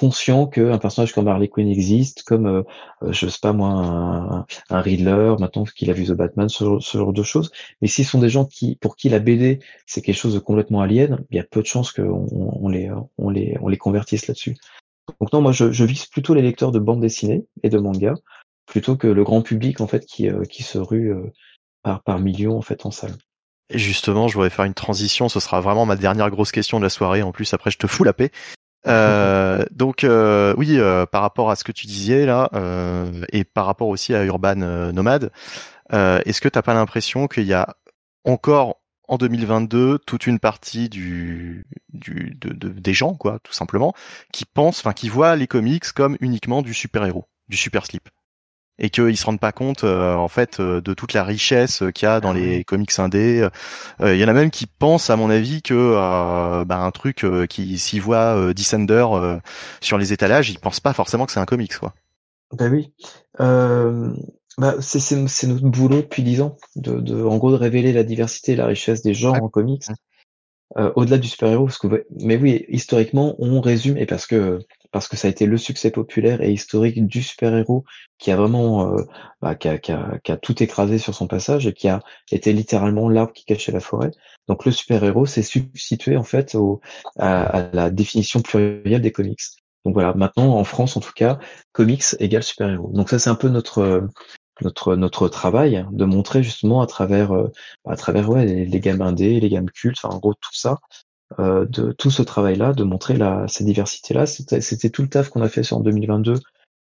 conscient 0.00 0.46
qu'un 0.46 0.78
personnage 0.78 1.12
comme 1.12 1.28
Harley 1.28 1.48
Quinn 1.48 1.68
existe, 1.68 2.22
comme 2.22 2.46
euh, 2.46 2.62
euh, 3.02 3.12
je 3.12 3.28
sais 3.28 3.38
pas 3.42 3.52
moi 3.52 3.68
un, 3.68 4.46
un 4.70 4.80
Riddler, 4.80 5.34
maintenant 5.38 5.64
qu'il 5.64 5.90
a 5.90 5.92
vu 5.92 6.06
The 6.06 6.12
Batman, 6.12 6.48
ce, 6.48 6.80
genre 6.80 7.12
de 7.12 7.22
choses. 7.22 7.50
Mais 7.82 7.88
s'ils 7.88 8.06
sont 8.06 8.18
des 8.18 8.30
gens 8.30 8.46
qui, 8.46 8.76
pour 8.76 8.96
qui 8.96 9.10
la 9.10 9.18
BD 9.18 9.58
c'est 9.84 10.00
quelque 10.00 10.16
chose 10.16 10.32
de 10.32 10.38
complètement 10.38 10.80
alien, 10.80 11.22
il 11.30 11.36
y 11.36 11.38
a 11.38 11.44
peu 11.44 11.60
de 11.60 11.66
chances 11.66 11.92
qu'on 11.92 12.26
on 12.30 12.68
les, 12.68 12.90
on 13.18 13.28
les, 13.28 13.58
on 13.60 13.68
les 13.68 13.76
convertisse 13.76 14.26
là-dessus. 14.26 14.56
Donc 15.20 15.34
non, 15.34 15.42
moi 15.42 15.52
je, 15.52 15.70
je, 15.70 15.84
vise 15.84 16.06
plutôt 16.06 16.32
les 16.32 16.42
lecteurs 16.42 16.72
de 16.72 16.78
bande 16.78 17.02
dessinée 17.02 17.44
et 17.62 17.68
de 17.68 17.78
manga, 17.78 18.14
plutôt 18.64 18.96
que 18.96 19.06
le 19.06 19.22
grand 19.22 19.42
public 19.42 19.82
en 19.82 19.86
fait 19.86 20.06
qui, 20.06 20.30
euh, 20.30 20.44
qui 20.44 20.62
se 20.62 20.78
rue 20.78 21.12
par, 21.82 22.02
par 22.02 22.20
millions 22.20 22.56
en 22.56 22.62
fait 22.62 22.86
en 22.86 22.90
salle. 22.90 23.16
Justement, 23.68 24.28
je 24.28 24.34
voudrais 24.34 24.50
faire 24.50 24.64
une 24.64 24.74
transition. 24.74 25.28
Ce 25.28 25.40
sera 25.40 25.60
vraiment 25.60 25.84
ma 25.84 25.96
dernière 25.96 26.30
grosse 26.30 26.52
question 26.52 26.78
de 26.78 26.84
la 26.84 26.90
soirée. 26.90 27.22
En 27.22 27.32
plus, 27.32 27.52
après, 27.54 27.70
je 27.70 27.78
te 27.78 27.86
fous 27.86 28.02
la 28.02 28.12
paix. 28.12 28.32
Euh, 28.86 29.64
donc 29.70 30.04
euh, 30.04 30.54
oui, 30.56 30.78
euh, 30.78 31.06
par 31.06 31.22
rapport 31.22 31.50
à 31.50 31.56
ce 31.56 31.64
que 31.64 31.72
tu 31.72 31.86
disais 31.86 32.26
là, 32.26 32.50
et 33.32 33.44
par 33.44 33.66
rapport 33.66 33.88
aussi 33.88 34.14
à 34.14 34.24
Urban 34.24 34.56
Nomade, 34.92 35.30
est-ce 35.92 36.40
que 36.40 36.48
t'as 36.48 36.62
pas 36.62 36.74
l'impression 36.74 37.26
qu'il 37.26 37.44
y 37.44 37.54
a 37.54 37.76
encore 38.24 38.80
en 39.08 39.16
2022 39.16 39.98
toute 40.06 40.26
une 40.26 40.38
partie 40.38 40.88
du, 40.88 41.66
du 41.92 42.36
de, 42.40 42.68
des 42.68 42.94
gens 42.94 43.14
quoi, 43.14 43.40
tout 43.42 43.52
simplement, 43.52 43.92
qui 44.32 44.44
pensent, 44.44 44.78
enfin 44.78 44.92
qui 44.92 45.08
voient 45.08 45.34
les 45.34 45.48
comics 45.48 45.90
comme 45.92 46.16
uniquement 46.20 46.62
du 46.62 46.74
super 46.74 47.04
héros, 47.04 47.26
du 47.48 47.56
super 47.56 47.86
slip? 47.86 48.08
Et 48.80 48.90
qu'ils 48.90 49.16
se 49.16 49.26
rendent 49.26 49.40
pas 49.40 49.52
compte 49.52 49.84
euh, 49.84 50.14
en 50.14 50.28
fait 50.28 50.58
euh, 50.58 50.80
de 50.80 50.94
toute 50.94 51.12
la 51.12 51.22
richesse 51.22 51.84
qu'il 51.94 52.06
y 52.06 52.08
a 52.08 52.20
dans 52.20 52.32
les 52.32 52.64
comics 52.64 52.98
indés. 52.98 53.46
Euh, 54.00 54.14
il 54.14 54.20
y 54.20 54.24
en 54.24 54.28
a 54.28 54.32
même 54.32 54.50
qui 54.50 54.66
pensent, 54.66 55.10
à 55.10 55.16
mon 55.16 55.30
avis, 55.30 55.62
que 55.62 56.64
bah, 56.64 56.78
un 56.78 56.90
truc 56.90 57.26
qui 57.48 57.78
s'y 57.78 57.98
voit 57.98 58.52
Descender 58.54 59.04
sur 59.80 59.98
les 59.98 60.12
étalages, 60.12 60.50
ils 60.50 60.58
pensent 60.58 60.80
pas 60.80 60.92
forcément 60.92 61.26
que 61.26 61.32
c'est 61.32 61.40
un 61.40 61.46
comics 61.46 61.76
quoi. 61.76 61.94
Bah 62.52 62.68
oui. 62.70 62.92
Bah, 63.38 64.74
c'est 64.80 65.46
notre 65.46 65.64
boulot 65.64 66.02
depuis 66.02 66.22
dix 66.22 66.40
ans, 66.40 66.56
de, 66.76 67.00
de, 67.00 67.22
en 67.22 67.36
gros 67.38 67.50
de 67.50 67.56
révéler 67.56 67.92
la 67.92 68.02
diversité 68.02 68.52
et 68.52 68.56
la 68.56 68.66
richesse 68.66 69.02
des 69.02 69.14
genres 69.14 69.42
en 69.42 69.48
comics. 69.48 69.84
au-delà 70.76 71.18
du 71.18 71.28
super-héros, 71.28 71.66
parce 71.66 71.78
que 71.78 72.04
mais 72.18 72.36
oui, 72.36 72.64
historiquement, 72.68 73.36
on 73.38 73.60
résume 73.60 73.98
et 73.98 74.06
parce 74.06 74.26
que 74.26 74.60
parce 74.92 75.08
que 75.08 75.16
ça 75.16 75.28
a 75.28 75.30
été 75.30 75.46
le 75.46 75.56
succès 75.56 75.90
populaire 75.90 76.42
et 76.42 76.52
historique 76.52 77.06
du 77.06 77.22
super-héros 77.22 77.84
qui 78.18 78.30
a 78.30 78.36
vraiment 78.36 78.94
euh, 78.94 79.02
bah, 79.40 79.54
qui, 79.54 79.68
a, 79.68 80.36
tout 80.42 80.62
écrasé 80.62 80.98
sur 80.98 81.14
son 81.14 81.26
passage 81.26 81.66
et 81.66 81.72
qui 81.72 81.88
a 81.88 82.00
été 82.30 82.52
littéralement 82.52 83.08
l'arbre 83.08 83.32
qui 83.32 83.44
cachait 83.44 83.72
la 83.72 83.80
forêt. 83.80 84.10
Donc 84.48 84.64
le 84.64 84.72
super-héros 84.72 85.26
s'est 85.26 85.42
substitué 85.42 86.16
en 86.16 86.24
fait 86.24 86.54
au, 86.54 86.80
à, 87.18 87.42
à, 87.42 87.70
la 87.72 87.90
définition 87.90 88.42
plurielle 88.42 89.02
des 89.02 89.12
comics. 89.12 89.40
Donc 89.84 89.94
voilà, 89.94 90.12
maintenant 90.14 90.56
en 90.56 90.64
France 90.64 90.96
en 90.96 91.00
tout 91.00 91.12
cas, 91.14 91.38
comics 91.72 92.04
égale 92.18 92.42
super-héros. 92.42 92.90
Donc 92.92 93.10
ça 93.10 93.18
c'est 93.18 93.30
un 93.30 93.34
peu 93.34 93.48
notre 93.48 94.08
notre 94.62 94.96
notre 94.96 95.28
travail 95.28 95.86
de 95.90 96.04
montrer 96.04 96.42
justement 96.42 96.82
à 96.82 96.86
travers 96.86 97.32
euh, 97.32 97.48
à 97.86 97.96
travers 97.96 98.28
ouais 98.28 98.44
les, 98.44 98.66
les 98.66 98.80
gammes 98.80 99.02
indées, 99.02 99.40
les 99.40 99.48
gammes 99.48 99.70
cultes, 99.70 99.98
enfin 100.02 100.14
en 100.14 100.18
gros 100.18 100.34
tout 100.34 100.52
ça, 100.52 100.78
euh, 101.38 101.64
de 101.66 101.92
tout 101.92 102.10
ce 102.10 102.22
travail-là, 102.22 102.72
de 102.72 102.82
montrer 102.82 103.16
la, 103.16 103.46
cette 103.46 103.66
diversité-là. 103.66 104.26
C'était 104.26 104.90
tout 104.90 105.02
le 105.02 105.08
taf 105.08 105.28
qu'on 105.28 105.42
a 105.42 105.48
fait 105.48 105.72
en 105.72 105.80
2022 105.80 106.34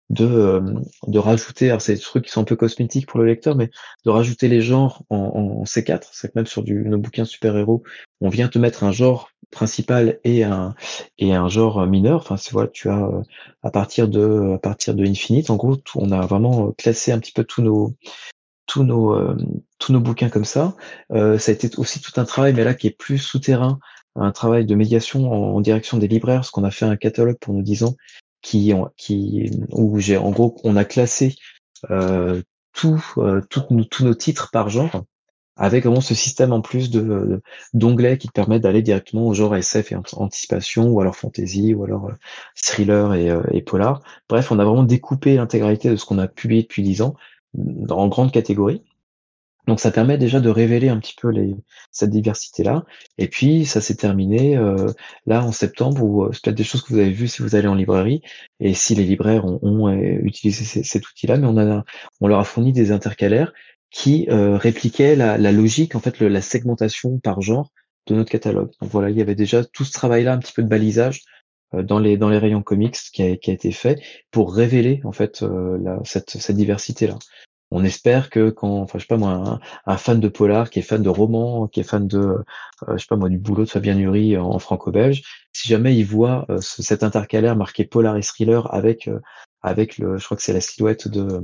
de, 0.10 0.26
euh, 0.26 0.62
de 1.08 1.20
rajouter, 1.20 1.70
alors 1.70 1.82
c'est 1.82 1.94
des 1.94 2.00
trucs 2.00 2.26
qui 2.26 2.32
sont 2.32 2.42
un 2.42 2.46
peu 2.46 2.56
cosmétiques 2.56 3.08
pour 3.08 3.20
le 3.20 3.26
lecteur, 3.28 3.56
mais 3.56 3.70
de 4.04 4.10
rajouter 4.10 4.48
les 4.48 4.62
genres 4.62 5.04
en, 5.10 5.18
en 5.18 5.64
C4. 5.64 6.10
C'est 6.12 6.30
que 6.30 6.34
même 6.36 6.48
sur 6.48 6.64
du, 6.64 6.84
nos 6.86 6.98
bouquins 6.98 7.24
super-héros, 7.24 7.84
on 8.20 8.30
vient 8.30 8.48
te 8.50 8.60
mettre 8.60 8.84
un 8.84 8.92
genre 8.92 9.30
principal 9.52 10.20
et 10.24 10.44
un, 10.44 10.76
et 11.18 11.34
un 11.34 11.48
genre 11.48 11.86
mineur. 11.88 12.22
Enfin, 12.22 12.36
c'est 12.36 12.52
voilà, 12.52 12.68
tu 12.70 12.90
as 12.90 13.04
euh, 13.06 13.22
à 13.64 13.72
partir 13.72 14.08
de, 14.08 14.54
à 14.56 14.58
partir 14.58 14.96
de 14.96 15.06
Infinite, 15.06 15.50
en 15.50 15.56
gros, 15.56 15.78
on 15.96 16.12
a 16.12 16.26
vraiment 16.26 16.72
classé 16.74 17.12
un 17.12 17.20
petit 17.20 17.32
peu 17.32 17.44
tous 17.44 17.62
nos, 17.62 17.94
tous 18.66 18.84
nos, 18.84 19.16
tous 19.80 19.92
nos 19.92 20.00
bouquins 20.00 20.30
comme 20.30 20.46
ça. 20.46 20.76
Euh, 21.12 21.38
ça 21.38 21.52
a 21.52 21.56
été 21.56 21.70
aussi 21.78 22.00
tout 22.02 22.20
un 22.20 22.26
travail, 22.26 22.54
mais 22.54 22.64
là 22.64 22.74
qui 22.74 22.88
est 22.88 22.98
plus 22.98 23.18
souterrain, 23.18 23.80
un 24.16 24.32
travail 24.32 24.66
de 24.66 24.76
médiation 24.76 25.32
en, 25.32 25.62
direction 25.62 25.98
des 25.98 26.08
libraires, 26.08 26.40
parce 26.40 26.52
qu'on 26.52 26.64
a 26.64 26.72
fait 26.72 26.86
un 26.86 26.98
catalogue 26.98 27.38
pour 27.40 27.54
nos 27.54 27.62
10 27.62 27.84
ans 27.84 27.96
qui, 28.42 28.74
qui 28.98 29.52
où 29.70 30.00
j'ai 30.00 30.18
en 30.18 30.32
gros 30.32 30.58
on 30.64 30.76
a 30.76 30.86
classé 30.86 31.36
euh, 31.90 32.42
tout, 32.74 33.04
euh, 33.18 33.42
tous 33.50 33.66
nos 33.70 34.16
titres 34.16 34.50
par 34.52 34.70
genre 34.70 35.04
avec 35.58 35.86
vraiment 35.86 36.02
ce 36.02 36.16
système 36.16 36.54
en 36.54 36.62
plus 36.62 36.90
de 36.90 37.42
d'onglets 37.74 38.18
qui 38.18 38.28
te 38.28 38.34
permettent 38.34 38.64
d'aller 38.64 38.82
directement 38.82 39.28
au 39.28 39.34
genre 39.34 39.56
SF 39.56 39.92
et 39.92 39.96
anticipation 40.14 40.90
ou 40.90 41.02
alors 41.02 41.16
fantasy 41.16 41.74
ou 41.74 41.84
alors 41.84 42.08
euh, 42.08 42.14
thriller 42.56 43.14
et, 43.14 43.30
euh, 43.30 43.44
et 43.52 43.62
polar. 43.62 44.02
Bref, 44.30 44.52
on 44.52 44.60
a 44.60 44.66
vraiment 44.66 44.84
découpé 44.84 45.36
l'intégralité 45.36 45.90
de 45.90 45.96
ce 45.98 46.06
qu'on 46.06 46.18
a 46.18 46.28
publié 46.28 46.64
depuis 46.64 46.84
10 46.84 47.02
ans 47.04 47.16
en 47.90 48.08
grandes 48.08 48.32
catégories. 48.32 48.84
Donc 49.68 49.80
ça 49.80 49.92
permet 49.92 50.18
déjà 50.18 50.40
de 50.40 50.50
révéler 50.50 50.90
un 50.90 51.00
petit 51.00 51.14
peu 51.20 51.32
cette 51.92 52.10
diversité-là. 52.10 52.84
Et 53.18 53.28
puis 53.28 53.66
ça 53.66 53.82
s'est 53.82 53.96
terminé 53.96 54.58
euh, 54.58 54.88
là 55.26 55.44
en 55.44 55.52
septembre, 55.52 56.04
où 56.04 56.24
euh, 56.24 56.32
c'est 56.34 56.44
peut-être 56.44 56.58
des 56.58 56.64
choses 56.64 56.82
que 56.82 56.94
vous 56.94 57.00
avez 57.00 57.12
vues 57.12 57.28
si 57.28 57.42
vous 57.42 57.56
allez 57.56 57.68
en 57.68 57.76
librairie, 57.76 58.22
et 58.60 58.74
si 58.74 58.96
les 58.96 59.04
libraires 59.04 59.46
ont, 59.46 59.88
euh, 59.88 60.20
utilisé 60.24 60.84
cet 60.84 61.08
outil-là, 61.08 61.38
mais 61.38 61.48
on, 61.48 62.28
leur 62.28 62.40
a 62.40 62.44
fourni 62.44 62.72
des 62.72 62.92
intercalaires 62.92 63.54
qui 63.92 64.28
répliquaient 64.30 65.18
la, 65.18 65.38
logique, 65.52 65.96
en 65.96 66.00
fait, 66.00 66.20
la 66.22 66.42
segmentation 66.42 67.20
par 67.20 67.42
genre 67.42 67.72
de 68.08 68.16
notre 68.16 68.32
catalogue. 68.32 68.72
Donc 68.82 68.90
voilà, 68.90 69.10
il 69.10 69.18
y 69.18 69.22
avait 69.22 69.36
déjà 69.36 69.66
tout 69.66 69.84
ce 69.84 69.92
travail-là, 69.92 70.34
un 70.34 70.38
petit 70.38 70.54
peu 70.54 70.64
de 70.64 70.70
balisage 70.70 71.24
dans 71.74 72.00
les 72.00 72.18
rayons 72.18 72.64
comics 72.64 72.96
qui 73.12 73.22
a, 73.22 73.28
été 73.28 73.72
fait 73.72 74.02
pour 74.32 74.56
révéler 74.56 75.02
en 75.04 75.12
fait 75.12 75.44
cette 76.06 76.52
diversité 76.52 77.08
là 77.08 77.18
on 77.72 77.84
espère 77.86 78.30
que 78.30 78.50
quand, 78.50 78.82
enfin, 78.82 79.00
je 79.00 79.04
sais 79.04 79.08
pas 79.08 79.18
moi, 79.18 79.60
un, 79.86 79.98
fan 79.98 80.20
de 80.20 80.28
polar, 80.28 80.70
qui 80.70 80.80
est 80.80 80.82
fan 80.82 81.02
de 81.02 81.10
romans, 81.10 81.68
qui 81.68 81.80
est 81.80 81.84
fan 81.84 82.06
de, 82.08 82.20
euh, 82.20 82.44
je 82.94 82.98
sais 82.98 83.08
pas 83.10 83.16
moi, 83.16 83.30
du 83.30 83.38
boulot 83.38 83.64
de 83.64 83.70
Fabien 83.70 83.96
Nury 83.96 84.38
en, 84.38 84.60
franco-belge, 84.60 85.24
si 85.54 85.70
jamais 85.70 85.96
il 85.96 86.04
voit 86.04 86.46
euh, 86.50 86.60
cet 86.60 87.04
intercalaire 87.04 87.56
marqué 87.56 87.86
polar 87.86 88.18
et 88.18 88.22
thriller 88.22 88.74
avec, 88.74 89.08
euh, 89.08 89.20
avec 89.62 89.98
le, 89.98 90.18
je 90.18 90.26
crois 90.26 90.36
que 90.38 90.44
c'est 90.44 90.54
la 90.54 90.62
silhouette 90.62 91.08
de 91.08 91.42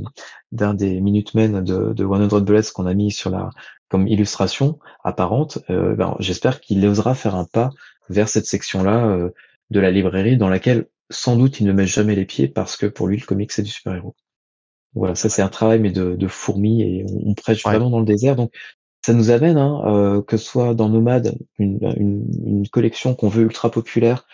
d'un 0.51 0.73
des 0.73 0.99
Minutemen 1.01 1.63
de, 1.63 1.93
de 1.93 2.29
100 2.29 2.41
Bullets 2.41 2.71
qu'on 2.73 2.85
a 2.87 2.93
mis 2.93 3.11
sur 3.11 3.29
la 3.29 3.49
comme 3.89 4.07
illustration 4.07 4.79
apparente, 5.05 5.59
ben, 5.69 6.17
j'espère 6.19 6.59
qu'il 6.59 6.85
osera 6.85 7.15
faire 7.15 7.35
un 7.35 7.45
pas 7.45 7.69
vers 8.09 8.27
cette 8.27 8.45
section-là 8.45 9.29
de 9.69 9.79
la 9.79 9.91
librairie 9.91 10.35
dans 10.35 10.49
laquelle 10.49 10.87
sans 11.09 11.37
doute 11.37 11.61
il 11.61 11.67
ne 11.67 11.71
met 11.71 11.87
jamais 11.87 12.15
les 12.15 12.25
pieds 12.25 12.49
parce 12.49 12.75
que 12.75 12.85
pour 12.85 13.07
lui 13.07 13.17
le 13.17 13.25
comic 13.25 13.51
c'est 13.53 13.63
du 13.63 13.69
super-héros. 13.69 14.13
Voilà, 14.93 15.15
ça 15.15 15.29
c'est 15.29 15.41
un 15.41 15.49
travail 15.49 15.79
mais 15.79 15.91
de, 15.91 16.15
de 16.15 16.27
fourmis 16.27 16.81
et 16.81 17.05
on, 17.25 17.33
prêche 17.33 17.63
vraiment 17.63 17.89
dans 17.89 17.99
le 17.99 18.05
désert. 18.05 18.35
Donc 18.35 18.51
ça 19.05 19.13
nous 19.13 19.31
amène, 19.31 19.57
hein, 19.57 19.81
euh, 19.85 20.21
que 20.21 20.37
ce 20.37 20.45
soit 20.45 20.73
dans 20.73 20.89
Nomade, 20.89 21.37
une, 21.59 21.79
une, 21.97 22.25
une 22.45 22.67
collection 22.67 23.15
qu'on 23.15 23.29
veut 23.29 23.43
ultra 23.43 23.71
populaire 23.71 24.25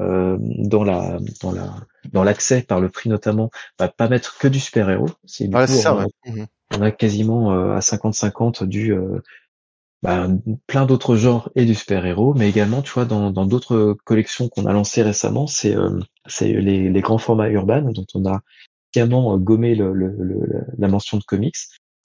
euh, 0.00 0.38
dans 0.40 0.84
la 0.84 1.18
dans 1.42 1.52
la 1.52 1.74
dans 2.12 2.24
l'accès 2.24 2.62
par 2.62 2.80
le 2.80 2.88
prix 2.88 3.10
notamment, 3.10 3.50
va 3.78 3.88
pas 3.88 4.08
mettre 4.08 4.38
que 4.38 4.48
du 4.48 4.58
super 4.58 4.88
héros. 4.88 5.10
C'est 5.24 5.54
ouais, 5.54 5.66
ça, 5.66 6.06
mmh 6.26 6.44
on, 6.78 6.80
a, 6.80 6.90
quasiment 6.90 7.52
euh, 7.52 7.74
à 7.74 7.80
50-50 7.80 8.64
du 8.64 8.94
euh, 8.94 9.20
bah, 10.02 10.28
plein 10.66 10.86
d'autres 10.86 11.16
genres 11.16 11.50
et 11.54 11.66
du 11.66 11.74
super 11.74 12.06
héros, 12.06 12.32
mais 12.34 12.48
également 12.48 12.80
tu 12.80 12.92
vois 12.92 13.04
dans 13.04 13.30
dans 13.30 13.44
d'autres 13.44 13.96
collections 14.04 14.48
qu'on 14.48 14.64
a 14.66 14.72
lancées 14.72 15.02
récemment, 15.02 15.46
c'est 15.46 15.76
euh, 15.76 16.00
c'est 16.26 16.52
les, 16.52 16.88
les 16.88 17.00
grands 17.02 17.18
formats 17.18 17.50
urbains 17.50 17.82
dont 17.82 18.06
on 18.14 18.26
a 18.26 18.40
euh, 18.96 19.36
gommer 19.38 19.74
le, 19.74 19.92
la 20.78 20.88
mention 20.88 21.18
de 21.18 21.24
comics. 21.24 21.56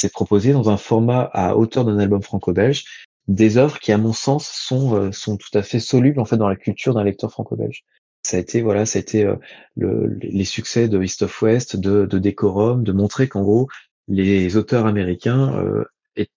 c'est 0.01 0.11
proposer 0.11 0.53
dans 0.53 0.69
un 0.69 0.77
format 0.77 1.29
à 1.33 1.55
hauteur 1.55 1.85
d'un 1.85 1.99
album 1.99 2.21
franco-belge 2.21 2.85
des 3.27 3.57
œuvres 3.57 3.79
qui, 3.79 3.91
à 3.91 3.97
mon 3.97 4.13
sens, 4.13 4.47
sont 4.47 4.95
euh, 4.95 5.11
sont 5.11 5.37
tout 5.37 5.49
à 5.53 5.61
fait 5.61 5.79
solubles 5.79 6.19
en 6.19 6.25
fait 6.25 6.37
dans 6.37 6.47
la 6.47 6.55
culture 6.55 6.93
d'un 6.93 7.03
lecteur 7.03 7.31
franco-belge. 7.31 7.83
Ça 8.23 8.37
a 8.37 8.39
été 8.39 8.61
voilà, 8.61 8.85
ça 8.85 8.99
a 8.99 9.01
été 9.01 9.23
euh, 9.23 9.35
le, 9.75 10.17
les 10.21 10.45
succès 10.45 10.87
de 10.87 11.01
East 11.01 11.23
of 11.23 11.41
West, 11.41 11.75
de, 11.75 12.05
de 12.05 12.19
Decorum, 12.19 12.83
de 12.83 12.91
montrer 12.91 13.27
qu'en 13.27 13.41
gros 13.41 13.67
les 14.07 14.55
auteurs 14.55 14.85
américains 14.85 15.53
euh, 15.57 15.83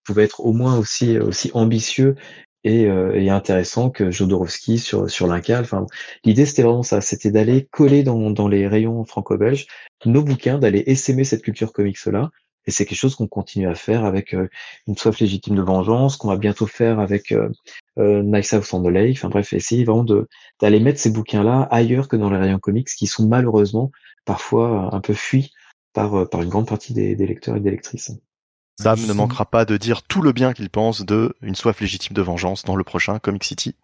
pouvaient 0.05 0.25
être 0.25 0.41
au 0.41 0.53
moins 0.53 0.77
aussi 0.77 1.19
aussi 1.19 1.51
ambitieux 1.55 2.17
et, 2.65 2.87
euh, 2.87 3.15
et 3.15 3.31
intéressants 3.31 3.91
que 3.91 4.11
Jodorowsky 4.11 4.79
sur 4.79 5.11
sur 5.11 5.27
l'Incal. 5.27 5.63
Enfin, 5.65 5.87
l'idée 6.25 6.47
c'était 6.47 6.63
vraiment 6.63 6.83
ça, 6.83 7.01
c'était 7.01 7.31
d'aller 7.31 7.69
coller 7.71 8.03
dans, 8.03 8.31
dans 8.31 8.49
les 8.49 8.67
rayons 8.69 9.05
franco-belges 9.05 9.67
nos 10.07 10.23
bouquins, 10.23 10.59
d'aller 10.59 10.83
essaimer 10.87 11.25
cette 11.25 11.43
culture 11.43 11.73
comics 11.73 12.05
là 12.07 12.31
et 12.67 12.71
c'est 12.71 12.85
quelque 12.85 12.99
chose 12.99 13.15
qu'on 13.17 13.27
continue 13.27 13.69
à 13.69 13.75
faire 13.75 14.05
avec 14.05 14.35
euh, 14.35 14.49
une 14.87 14.97
soif 14.97 15.19
légitime 15.19 15.57
de 15.57 15.63
vengeance, 15.63 16.17
qu'on 16.17 16.29
va 16.29 16.37
bientôt 16.37 16.67
faire 16.67 17.01
avec 17.01 17.33
euh, 17.33 17.49
euh, 17.99 18.23
Nice 18.23 18.53
House 18.53 18.73
on 18.75 18.83
the 18.83 18.89
Lake. 18.89 19.17
Enfin 19.17 19.29
bref, 19.29 19.53
essayer 19.53 19.85
vraiment 19.85 20.05
de 20.05 20.29
d'aller 20.61 20.81
mettre 20.81 21.01
ces 21.01 21.11
bouquins-là 21.11 21.63
ailleurs 21.71 22.09
que 22.09 22.17
dans 22.17 22.31
les 22.31 22.39
rayons 22.39 22.59
comics, 22.59 22.89
qui 22.89 23.07
sont 23.07 23.27
malheureusement 23.27 23.91
parfois 24.25 24.95
un 24.95 25.01
peu 25.01 25.15
fuis 25.15 25.53
par 25.93 26.29
par 26.29 26.43
une 26.43 26.51
grande 26.51 26.69
partie 26.69 26.93
des, 26.93 27.17
des 27.17 27.27
lecteurs 27.27 27.57
et 27.57 27.61
des 27.61 27.71
lectrices. 27.71 28.13
Sam 28.81 29.01
ne 29.07 29.13
manquera 29.13 29.45
pas 29.45 29.65
de 29.65 29.77
dire 29.77 30.03
tout 30.03 30.23
le 30.23 30.33
bien 30.33 30.53
qu'il 30.53 30.71
pense 30.71 31.05
de 31.05 31.35
une 31.43 31.55
soif 31.55 31.81
légitime 31.81 32.15
de 32.15 32.23
vengeance 32.23 32.65
dans 32.65 32.77
le 32.77 32.85
prochain 32.85 33.19
Comic 33.19 33.45
City. 33.45 33.75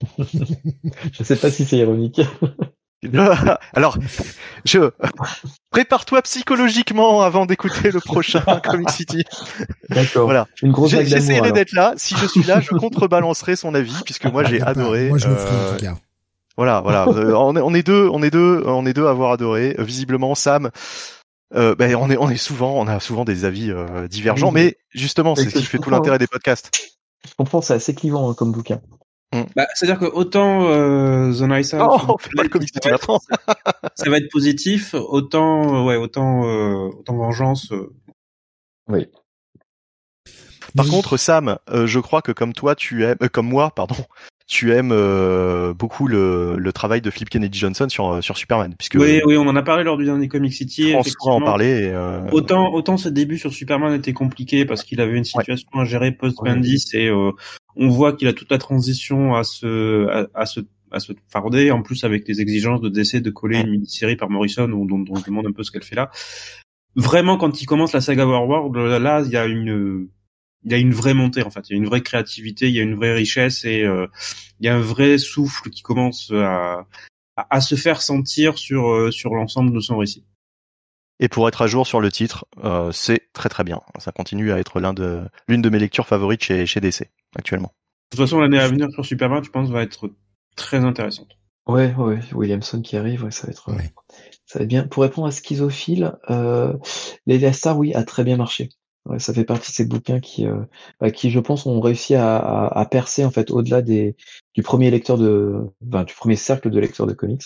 Je 1.12 1.22
sais 1.22 1.36
pas 1.36 1.50
si 1.50 1.64
c'est 1.64 1.76
ironique. 1.76 2.22
Alors, 3.72 3.96
je 4.66 4.90
prépare-toi 5.70 6.20
psychologiquement 6.20 7.22
avant 7.22 7.46
d'écouter 7.46 7.90
le 7.90 8.00
prochain 8.00 8.40
Comic 8.64 8.90
City. 8.90 9.24
D'accord. 9.88 10.24
Voilà. 10.24 10.46
Une 10.62 10.70
grosse 10.70 10.90
J'essaierai 10.90 11.52
d'être 11.52 11.72
là. 11.72 11.94
Si 11.96 12.14
je 12.16 12.26
suis 12.26 12.42
là, 12.42 12.60
je 12.60 12.74
contrebalancerai 12.74 13.56
son 13.56 13.74
avis 13.74 14.02
puisque 14.04 14.26
moi 14.26 14.44
j'ai 14.44 14.60
adoré. 14.60 15.08
Moi 15.08 15.16
je 15.16 15.28
le 15.28 15.36
ferai 15.36 15.56
en 15.56 15.72
tout 15.72 15.82
cas. 15.82 15.94
Voilà, 16.58 16.82
voilà. 16.82 17.06
Euh, 17.08 17.32
on, 17.34 17.74
est, 17.74 17.82
deux, 17.82 18.06
on 18.12 18.22
est 18.22 18.30
deux, 18.30 18.62
on 18.66 18.84
est 18.84 18.92
deux 18.92 19.06
à 19.06 19.10
avoir 19.10 19.32
adoré. 19.32 19.76
Euh, 19.78 19.82
visiblement, 19.82 20.34
Sam. 20.34 20.70
Euh, 21.54 21.74
ben 21.74 21.94
on 21.96 22.10
est, 22.10 22.16
on 22.16 22.30
est 22.30 22.36
souvent, 22.36 22.78
on 22.78 22.86
a 22.86 23.00
souvent 23.00 23.24
des 23.24 23.44
avis 23.44 23.70
euh, 23.70 24.06
divergents, 24.06 24.52
mais 24.52 24.78
justement, 24.90 25.34
c'est 25.34 25.50
ce 25.50 25.58
qui 25.58 25.64
fait 25.64 25.78
tout 25.78 25.90
l'intérêt 25.90 26.18
des 26.18 26.28
podcasts. 26.28 26.70
Je 27.28 27.34
comprends, 27.34 27.60
c'est 27.60 27.74
assez 27.74 27.94
clivant 27.94 28.30
hein, 28.30 28.34
comme 28.34 28.52
bouquin. 28.52 28.80
Mm. 29.32 29.42
Bah, 29.54 29.66
C'est-à-dire 29.74 29.98
que 29.98 30.06
autant 30.06 30.64
euh, 30.68 31.32
The 31.32 31.42
Nice 31.42 31.74
House, 31.74 32.02
oh, 32.08 32.16
pas 32.16 32.42
le 32.42 32.50
ça, 32.82 32.90
va 32.90 32.96
être, 32.96 33.18
ça 33.94 34.10
va 34.10 34.16
être 34.16 34.30
positif, 34.30 34.94
autant 34.94 35.86
ouais, 35.86 35.96
autant 35.96 36.44
euh, 36.46 36.88
autant 36.98 37.16
vengeance. 37.16 37.72
Euh. 37.72 37.92
Oui. 38.88 39.06
Par 40.76 40.86
contre, 40.86 41.16
Sam, 41.16 41.58
euh, 41.70 41.86
je 41.86 41.98
crois 41.98 42.22
que 42.22 42.32
comme 42.32 42.52
toi, 42.52 42.74
tu 42.74 43.04
aimes, 43.04 43.16
euh, 43.22 43.28
comme 43.28 43.48
moi, 43.48 43.72
pardon, 43.74 43.96
tu 44.50 44.72
aimes 44.72 44.90
euh, 44.90 45.72
beaucoup 45.72 46.08
le, 46.08 46.56
le, 46.58 46.72
travail 46.72 47.00
de 47.00 47.08
Flip 47.08 47.30
Kennedy 47.30 47.56
Johnson 47.56 47.86
sur 47.88 48.22
sur 48.22 48.36
Superman, 48.36 48.74
puisque 48.76 48.96
oui, 48.96 49.20
oui, 49.24 49.36
on 49.36 49.46
en 49.46 49.54
a 49.54 49.62
parlé 49.62 49.84
lors 49.84 49.96
du 49.96 50.04
dernier 50.04 50.26
Comic 50.26 50.52
City. 50.52 50.90
François 50.90 51.34
en 51.34 51.40
parler. 51.40 51.92
Et, 51.92 52.32
autant 52.32 52.72
autant 52.72 52.96
ce 52.96 53.08
début 53.08 53.38
sur 53.38 53.52
Superman 53.52 53.94
était 53.94 54.12
compliqué 54.12 54.64
parce 54.64 54.82
qu'il 54.82 55.00
avait 55.00 55.16
une 55.16 55.24
situation 55.24 55.68
à 55.74 55.84
gérer 55.84 56.10
post 56.10 56.36
Bendis 56.44 56.84
et 56.94 57.10
on 57.10 57.88
voit 57.88 58.12
qu'il 58.14 58.26
a 58.26 58.32
toute 58.32 58.50
la 58.50 58.58
transition 58.58 59.36
à 59.36 59.44
se 59.44 60.08
à, 60.08 60.26
à 60.34 60.46
se 60.46 60.60
à 60.90 60.98
se 60.98 61.12
farder, 61.28 61.70
en 61.70 61.82
plus 61.82 62.02
avec 62.02 62.26
les 62.26 62.40
exigences 62.40 62.80
de 62.80 62.88
décès 62.88 63.20
de 63.20 63.30
coller 63.30 63.60
une 63.60 63.70
mini-série 63.70 64.16
par 64.16 64.30
Morrison, 64.30 64.66
dont, 64.66 64.84
dont, 64.84 64.98
dont 64.98 65.14
je 65.14 65.24
demande 65.24 65.46
un 65.46 65.52
peu 65.52 65.62
ce 65.62 65.70
qu'elle 65.70 65.84
fait 65.84 65.94
là. 65.94 66.10
Vraiment, 66.96 67.36
quand 67.36 67.62
il 67.62 67.66
commence 67.66 67.92
la 67.92 68.00
saga 68.00 68.26
War 68.26 68.68
là, 68.98 69.22
il 69.24 69.30
y 69.30 69.36
a 69.36 69.46
une 69.46 70.08
il 70.64 70.72
y 70.72 70.74
a 70.74 70.78
une 70.78 70.92
vraie 70.92 71.14
montée 71.14 71.42
en 71.42 71.50
fait, 71.50 71.68
il 71.68 71.72
y 71.72 71.74
a 71.74 71.78
une 71.78 71.86
vraie 71.86 72.02
créativité, 72.02 72.68
il 72.68 72.74
y 72.74 72.80
a 72.80 72.82
une 72.82 72.94
vraie 72.94 73.14
richesse 73.14 73.64
et 73.64 73.82
euh, 73.82 74.06
il 74.60 74.66
y 74.66 74.68
a 74.68 74.74
un 74.74 74.80
vrai 74.80 75.18
souffle 75.18 75.70
qui 75.70 75.82
commence 75.82 76.30
à, 76.32 76.86
à, 77.36 77.60
se 77.60 77.74
faire 77.74 78.02
sentir 78.02 78.58
sur 78.58 78.90
euh, 78.90 79.10
sur 79.10 79.34
l'ensemble 79.34 79.72
de 79.72 79.80
son 79.80 79.98
récit. 79.98 80.24
Et 81.18 81.28
pour 81.28 81.48
être 81.48 81.62
à 81.62 81.66
jour 81.66 81.86
sur 81.86 82.00
le 82.00 82.10
titre, 82.10 82.46
euh, 82.64 82.92
c'est 82.92 83.30
très 83.32 83.48
très 83.48 83.64
bien. 83.64 83.80
Ça 83.98 84.10
continue 84.10 84.52
à 84.52 84.58
être 84.58 84.80
l'un 84.80 84.94
de 84.94 85.22
l'une 85.48 85.62
de 85.62 85.68
mes 85.68 85.78
lectures 85.78 86.06
favorites 86.06 86.42
chez 86.42 86.66
chez 86.66 86.80
DC 86.80 87.10
actuellement. 87.36 87.72
De 88.10 88.16
toute 88.16 88.26
façon, 88.26 88.40
l'année 88.40 88.58
à 88.58 88.68
venir 88.68 88.90
sur 88.90 89.04
Superman, 89.04 89.44
je 89.44 89.50
pense, 89.50 89.70
va 89.70 89.82
être 89.82 90.10
très 90.56 90.78
intéressante. 90.78 91.36
Ouais, 91.66 91.94
ouais, 91.94 92.18
Williamson 92.32 92.82
qui 92.82 92.96
arrive, 92.96 93.24
ouais, 93.24 93.30
ça 93.30 93.46
va 93.46 93.52
être, 93.52 93.70
ça 94.46 94.58
va 94.58 94.62
être 94.64 94.68
bien. 94.68 94.88
Pour 94.88 95.04
répondre 95.04 95.28
à 95.28 95.30
Schizophile, 95.30 96.18
euh, 96.28 96.76
les 97.26 97.52
Stars, 97.52 97.78
oui, 97.78 97.94
a 97.94 98.02
très 98.02 98.24
bien 98.24 98.36
marché. 98.36 98.70
Ouais, 99.06 99.18
ça 99.18 99.32
fait 99.32 99.44
partie 99.44 99.70
de 99.70 99.74
ces 99.74 99.86
bouquins 99.86 100.20
qui, 100.20 100.46
euh, 100.46 100.60
bah, 101.00 101.10
qui, 101.10 101.30
je 101.30 101.40
pense, 101.40 101.64
ont 101.64 101.80
réussi 101.80 102.14
à, 102.14 102.36
à, 102.36 102.86
percer 102.86 103.24
en 103.24 103.30
fait 103.30 103.50
au-delà 103.50 103.80
des 103.80 104.14
du 104.54 104.62
premier 104.62 104.90
lecteur 104.90 105.16
de, 105.16 105.56
ben, 105.80 106.04
du 106.04 106.14
premier 106.14 106.36
cercle 106.36 106.70
de 106.70 106.78
lecteurs 106.78 107.06
de 107.06 107.14
comics. 107.14 107.42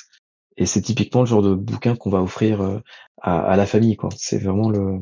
Et 0.56 0.66
c'est 0.66 0.82
typiquement 0.82 1.20
le 1.20 1.26
genre 1.26 1.42
de 1.42 1.54
bouquin 1.54 1.94
qu'on 1.94 2.10
va 2.10 2.22
offrir 2.22 2.60
euh, 2.60 2.80
à, 3.20 3.40
à, 3.40 3.56
la 3.56 3.66
famille, 3.66 3.96
quoi. 3.96 4.08
C'est 4.16 4.38
vraiment 4.38 4.68
le, 4.68 5.00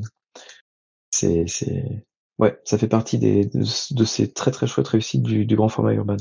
c'est, 1.10 1.44
c'est, 1.46 2.04
ouais, 2.38 2.58
ça 2.64 2.76
fait 2.76 2.88
partie 2.88 3.18
des 3.18 3.46
de, 3.46 3.60
de, 3.94 4.04
ces 4.04 4.32
très 4.32 4.50
très 4.50 4.66
chouettes 4.66 4.88
réussites 4.88 5.22
du, 5.22 5.46
du 5.46 5.56
grand 5.56 5.68
format 5.68 5.94
urbain. 5.94 6.16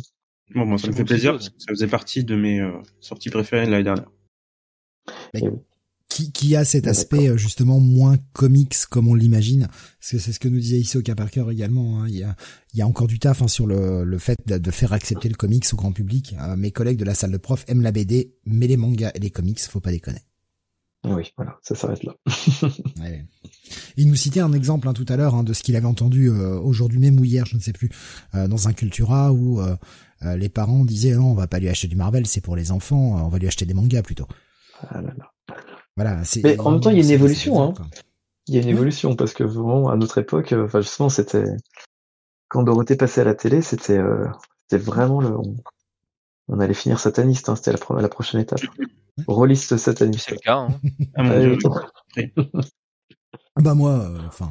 Bon, 0.55 0.65
moi, 0.65 0.77
ça 0.77 0.87
me 0.87 0.93
fait 0.93 1.05
plaisir 1.05 1.33
parce 1.33 1.49
que 1.49 1.59
ça 1.59 1.67
faisait 1.69 1.87
partie 1.87 2.23
de 2.23 2.35
mes 2.35 2.59
euh, 2.59 2.71
sorties 2.99 3.29
préférées 3.29 3.65
de 3.65 3.71
l'année 3.71 3.83
dernière. 3.83 4.09
Mais, 5.33 5.41
qui, 6.11 6.33
qui 6.33 6.57
a 6.57 6.65
cet 6.65 6.87
aspect 6.87 7.29
euh, 7.29 7.37
justement 7.37 7.79
moins 7.79 8.17
comics 8.33 8.75
comme 8.89 9.07
on 9.07 9.15
l'imagine. 9.15 9.69
C'est 10.01 10.19
ce 10.19 10.39
que 10.39 10.49
nous 10.49 10.59
disait 10.59 10.77
Isoka 10.77 11.15
Parker 11.15 11.45
également. 11.49 12.01
Hein. 12.01 12.07
Il, 12.09 12.17
y 12.17 12.23
a, 12.23 12.35
il 12.73 12.79
y 12.79 12.81
a 12.81 12.87
encore 12.87 13.07
du 13.07 13.17
taf 13.17 13.41
hein, 13.41 13.47
sur 13.47 13.65
le, 13.65 14.03
le 14.03 14.17
fait 14.17 14.37
de, 14.45 14.71
faire 14.71 14.91
accepter 14.91 15.29
le 15.29 15.35
comics 15.35 15.65
au 15.71 15.77
grand 15.77 15.93
public. 15.93 16.35
Euh, 16.37 16.57
mes 16.57 16.71
collègues 16.71 16.99
de 16.99 17.05
la 17.05 17.15
salle 17.15 17.31
de 17.31 17.37
prof 17.37 17.63
aiment 17.69 17.81
la 17.81 17.93
BD, 17.93 18.35
mais 18.45 18.67
les 18.67 18.75
mangas 18.75 19.11
et 19.15 19.19
les 19.19 19.31
comics, 19.31 19.59
faut 19.61 19.79
pas 19.79 19.91
déconner. 19.91 20.19
Oui, 21.05 21.31
voilà, 21.37 21.57
ça 21.63 21.75
s'arrête 21.75 22.03
là. 22.03 22.13
ouais. 22.99 23.25
Il 23.95 24.09
nous 24.09 24.15
citait 24.15 24.41
un 24.41 24.51
exemple 24.51 24.89
hein, 24.89 24.93
tout 24.93 25.05
à 25.07 25.15
l'heure 25.15 25.33
hein, 25.33 25.43
de 25.43 25.53
ce 25.53 25.63
qu'il 25.63 25.77
avait 25.77 25.87
entendu 25.87 26.29
euh, 26.29 26.59
aujourd'hui 26.59 26.99
même 26.99 27.19
ou 27.19 27.23
hier, 27.23 27.45
je 27.45 27.55
ne 27.55 27.61
sais 27.61 27.73
plus, 27.73 27.89
dans 28.33 28.67
un 28.67 28.73
Cultura 28.73 29.31
où 29.31 29.61
les 30.21 30.49
parents 30.49 30.83
disaient 30.83 31.15
non, 31.15 31.31
on 31.31 31.35
va 31.35 31.47
pas 31.47 31.59
lui 31.59 31.69
acheter 31.69 31.87
du 31.87 31.95
Marvel, 31.95 32.27
c'est 32.27 32.41
pour 32.41 32.57
les 32.57 32.71
enfants, 32.71 33.25
on 33.25 33.29
va 33.29 33.39
lui 33.39 33.47
acheter 33.47 33.65
des 33.65 33.73
mangas 33.73 34.03
plutôt. 34.03 34.27
Ah 34.89 35.01
là 35.01 35.13
là. 35.17 35.30
Voilà, 35.97 36.21
Mais 36.43 36.59
en 36.59 36.71
même 36.71 36.81
temps, 36.81 36.89
il 36.89 36.97
y 36.97 37.01
a 37.01 37.03
une 37.03 37.11
évolution. 37.11 37.61
Hein. 37.61 37.73
Il 38.47 38.55
y 38.55 38.57
a 38.57 38.61
une 38.61 38.69
évolution 38.69 39.15
parce 39.15 39.33
que 39.33 39.43
vraiment 39.43 39.89
à 39.89 39.95
notre 39.95 40.17
époque, 40.17 40.51
euh, 40.53 40.65
enfin 40.65 40.81
justement, 40.81 41.09
c'était 41.09 41.45
quand 42.47 42.63
Dorothée 42.63 42.95
passait 42.95 43.21
à 43.21 43.25
la 43.25 43.35
télé, 43.35 43.61
c'était 43.61 43.97
euh, 43.97 44.27
vraiment 44.71 45.21
le. 45.21 45.35
On... 46.47 46.59
allait 46.59 46.73
finir 46.73 46.99
sataniste. 46.99 47.49
Hein. 47.49 47.55
C'était 47.55 47.71
la, 47.73 48.01
la 48.01 48.09
prochaine 48.09 48.41
étape. 48.41 48.61
Rôliste 49.27 49.77
sataniste. 49.77 50.25
C'est 50.29 50.35
le 50.35 50.39
cas. 50.39 50.57
Hein. 50.57 50.79
Ah, 53.55 53.61
bah 53.61 53.73
moi, 53.73 53.91
euh, 53.91 54.17
enfin, 54.27 54.49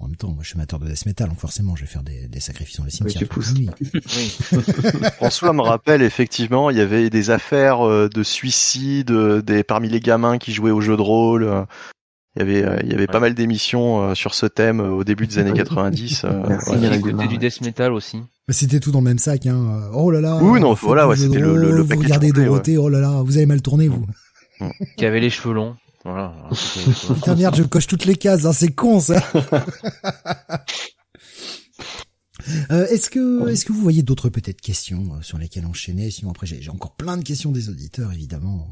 en 0.00 0.06
même 0.06 0.16
temps, 0.16 0.28
moi 0.28 0.42
je 0.42 0.48
suis 0.48 0.56
amateur 0.56 0.78
de 0.78 0.86
death 0.86 1.06
metal, 1.06 1.28
donc 1.28 1.38
forcément 1.38 1.74
je 1.74 1.82
vais 1.82 1.88
faire 1.88 2.02
des, 2.02 2.28
des 2.28 2.40
sacrifices 2.40 2.78
dans 2.78 2.84
les 2.84 2.90
cimetières. 2.90 3.28
Oui, 3.36 3.68
François 5.16 5.52
me 5.52 5.62
rappelle 5.62 6.02
effectivement, 6.02 6.70
il 6.70 6.76
y 6.76 6.80
avait 6.80 7.10
des 7.10 7.30
affaires 7.30 7.86
euh, 7.86 8.08
de 8.08 8.22
suicide 8.22 9.10
euh, 9.10 9.42
des 9.42 9.64
parmi 9.64 9.88
les 9.88 10.00
gamins 10.00 10.38
qui 10.38 10.52
jouaient 10.52 10.70
au 10.70 10.80
jeu 10.80 10.96
de 10.96 11.02
rôle. 11.02 11.66
Il 12.36 12.40
y 12.40 12.42
avait, 12.42 12.82
il 12.84 12.92
y 12.92 12.94
avait 12.94 13.08
pas 13.08 13.18
mal 13.18 13.34
d'émissions 13.34 14.14
sur 14.14 14.34
ce 14.34 14.46
thème 14.46 14.78
au 14.78 15.02
début 15.02 15.26
des 15.26 15.38
années 15.38 15.52
90. 15.52 16.24
C'était 16.60 17.26
du 17.26 17.38
death 17.38 17.60
metal 17.62 17.92
aussi. 17.92 18.18
C'était 18.50 18.78
tout 18.78 18.92
dans 18.92 19.00
le 19.00 19.04
même 19.06 19.18
sac, 19.18 19.46
hein. 19.46 19.90
Oh 19.92 20.10
là 20.12 20.20
là. 20.20 20.38
Oui, 20.40 20.60
non, 20.60 20.74
voilà, 20.74 21.08
ouais, 21.08 21.16
c'était 21.16 21.40
le, 21.40 21.56
le, 21.56 21.72
le 21.72 21.82
Vous 21.82 21.98
regardez 21.98 22.30
Dorothée, 22.30 22.78
oh 22.78 22.88
là 22.88 23.00
là, 23.00 23.22
vous 23.24 23.36
avez 23.38 23.46
mal 23.46 23.60
tourné, 23.60 23.88
vous. 23.88 24.06
Qui 24.96 25.04
avait 25.04 25.20
les 25.20 25.30
cheveux 25.30 25.52
longs. 25.54 25.74
Voilà. 26.04 26.34
Putain 27.14 27.34
merde, 27.34 27.56
je 27.56 27.62
coche 27.62 27.86
toutes 27.86 28.04
les 28.04 28.16
cases, 28.16 28.44
hein, 28.44 28.52
c'est 28.52 28.72
con 28.72 29.00
ça. 29.00 29.22
Euh, 32.70 32.86
est-ce 32.86 33.10
que 33.10 33.46
est-ce 33.48 33.66
que 33.66 33.72
vous 33.72 33.80
voyez 33.80 34.02
d'autres 34.02 34.30
peut-être 34.30 34.62
questions 34.62 35.02
euh, 35.12 35.22
sur 35.22 35.36
lesquelles 35.36 35.66
enchaîner? 35.66 36.10
Sinon 36.10 36.30
après 36.30 36.46
j'ai 36.46 36.70
encore 36.70 36.94
plein 36.94 37.18
de 37.18 37.22
questions 37.22 37.50
des 37.50 37.68
auditeurs 37.68 38.10
évidemment. 38.12 38.68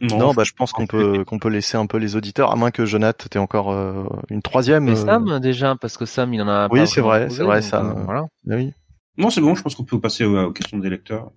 Non, 0.00 0.32
bah 0.32 0.44
je 0.44 0.52
pense 0.52 0.72
qu'on 0.72 0.86
peut 0.86 1.24
qu'on 1.24 1.38
peut 1.38 1.50
laisser 1.50 1.76
un 1.76 1.84
peu 1.84 1.98
les 1.98 2.16
auditeurs, 2.16 2.50
à 2.50 2.56
moins 2.56 2.70
que 2.70 2.86
Jonathan 2.86 3.26
t'aies 3.28 3.38
encore 3.38 3.72
euh, 3.72 4.04
une 4.30 4.40
troisième. 4.40 4.84
Mais 4.84 4.96
Sam 4.96 5.38
déjà, 5.40 5.76
parce 5.76 5.98
que 5.98 6.06
Sam 6.06 6.32
il 6.32 6.40
en 6.40 6.48
a. 6.48 6.68
Oui, 6.70 6.86
c'est 6.86 7.02
vrai, 7.02 7.28
c'est 7.28 7.42
vrai, 7.42 7.60
Sam. 7.60 8.04
voilà. 8.06 8.24
Bah 8.44 8.54
oui. 8.56 8.72
Non, 9.18 9.28
c'est 9.28 9.42
bon, 9.42 9.54
je 9.54 9.62
pense 9.62 9.74
qu'on 9.74 9.84
peut 9.84 10.00
passer 10.00 10.24
aux 10.24 10.52
questions 10.52 10.78
des 10.78 10.88
lecteurs. 10.88 11.30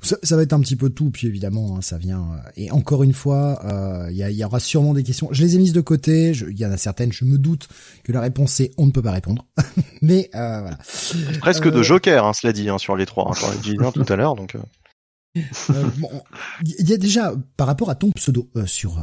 Ça, 0.00 0.16
ça, 0.22 0.36
va 0.36 0.42
être 0.42 0.52
un 0.52 0.60
petit 0.60 0.76
peu 0.76 0.88
tout, 0.88 1.10
puis 1.10 1.26
évidemment, 1.26 1.76
hein, 1.76 1.82
ça 1.82 1.98
vient. 1.98 2.22
Euh, 2.22 2.50
et 2.56 2.70
encore 2.70 3.02
une 3.02 3.12
fois, 3.12 3.60
euh, 3.64 4.08
il 4.10 4.16
y, 4.16 4.34
y, 4.34 4.44
aura 4.44 4.58
sûrement 4.58 4.94
des 4.94 5.02
questions. 5.02 5.28
Je 5.32 5.42
les 5.42 5.54
ai 5.54 5.58
mises 5.58 5.72
de 5.72 5.80
côté. 5.80 6.30
Il 6.30 6.58
y 6.58 6.64
en 6.64 6.70
a 6.70 6.76
certaines. 6.76 7.12
Je 7.12 7.24
me 7.24 7.36
doute 7.36 7.68
que 8.02 8.12
la 8.12 8.20
réponse 8.20 8.60
est 8.60 8.72
on 8.78 8.86
ne 8.86 8.90
peut 8.90 9.02
pas 9.02 9.12
répondre. 9.12 9.44
Mais 10.02 10.30
euh, 10.34 10.60
voilà. 10.60 10.78
Presque 11.40 11.70
de 11.70 11.82
joker, 11.82 12.24
hein, 12.24 12.32
cela 12.32 12.52
dit, 12.52 12.68
hein, 12.68 12.78
sur 12.78 12.96
les 12.96 13.04
trois. 13.04 13.30
Hein, 13.30 13.34
sur 13.34 13.50
les 13.50 13.92
tout 13.92 14.12
à 14.12 14.16
l'heure, 14.16 14.34
donc. 14.34 14.56
il 15.36 16.88
y 16.88 16.94
a 16.94 16.96
déjà 16.96 17.34
par 17.58 17.66
rapport 17.66 17.90
à 17.90 17.94
ton 17.94 18.10
pseudo 18.12 18.48
sur 18.64 18.98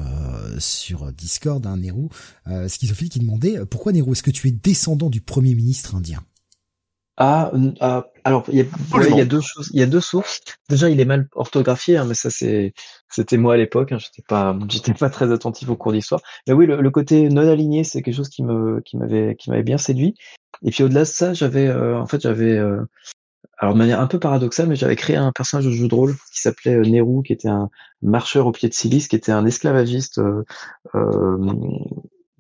sur 0.58 1.12
Discord, 1.12 1.64
hein, 1.68 1.78
Nehru, 1.78 2.08
euh, 2.48 2.68
schizophile, 2.68 3.10
qui 3.10 3.20
demandait 3.20 3.64
pourquoi 3.68 3.92
Nehru, 3.92 4.14
est-ce 4.14 4.24
que 4.24 4.32
tu 4.32 4.48
es 4.48 4.52
descendant 4.52 5.12
du 5.12 5.22
premier 5.22 5.54
ministre 5.54 5.94
indien? 5.94 6.24
Ah, 7.18 7.52
ah, 7.80 8.08
alors 8.26 8.46
il 8.50 8.58
y, 8.58 8.62
a, 8.62 8.66
il 9.10 9.18
y 9.18 9.22
a 9.22 9.26
deux 9.26 9.42
choses, 9.42 9.70
il 9.74 9.80
y 9.80 9.84
a 9.84 9.86
deux 9.86 10.00
sources. 10.00 10.42
Déjà, 10.70 10.90
il 10.90 11.00
est 11.00 11.06
mal 11.06 11.28
orthographié, 11.34 11.98
hein, 11.98 12.06
mais 12.06 12.14
ça 12.14 12.30
c'est, 12.30 12.74
c'était 13.10 13.38
moi 13.38 13.56
à 13.56 13.58
l'époque. 13.58 13.92
Hein, 13.92 13.98
j'étais 14.00 14.24
pas, 14.28 14.58
j'étais 14.70 14.94
pas 14.94 15.10
très 15.10 15.32
attentif 15.32 15.70
au 15.70 15.76
cours 15.76 15.92
d'histoire. 15.92 16.22
Mais 16.48 16.54
oui, 16.54 16.66
le, 16.66 16.90
côté 16.92 17.30
non 17.30 17.48
aligné, 17.48 17.84
c'est 17.84 18.02
quelque 18.02 18.16
chose 18.16 18.30
qui 18.30 18.44
me, 18.44 18.82
qui 18.82 18.98
m'avait, 18.98 19.36
qui 19.36 19.50
m'avait 19.50 19.64
bien 19.64 19.78
séduit. 19.78 20.16
Et 20.64 20.72
puis 20.72 20.84
au-delà 20.84 21.02
de 21.02 21.06
ça, 21.06 21.34
j'avais, 21.34 21.68
euh, 21.68 22.00
en 22.00 22.06
fait, 22.06 22.22
j'avais, 22.22 22.58
euh, 22.58 22.82
alors 23.58 23.74
de 23.74 23.80
manière 23.80 24.00
un 24.00 24.08
peu 24.08 24.20
paradoxale, 24.20 24.68
mais 24.68 24.76
j'avais 24.76 24.96
créé 24.96 25.18
un 25.18 25.32
personnage 25.32 25.66
de 25.66 25.72
jeu 25.72 25.88
de 25.88 25.96
rôle 25.96 26.16
qui 26.34 26.42
s'appelait 26.42 26.76
euh, 26.76 26.86
Nehru, 26.86 27.24
qui 27.24 27.34
était 27.34 27.50
un 27.50 27.70
marcheur 28.02 28.48
au 28.48 28.52
pied 28.52 28.70
de 28.70 28.74
silice, 28.74 29.08
qui 29.08 29.16
était 29.18 29.32
un 29.34 29.46
esclavagiste 29.46 30.22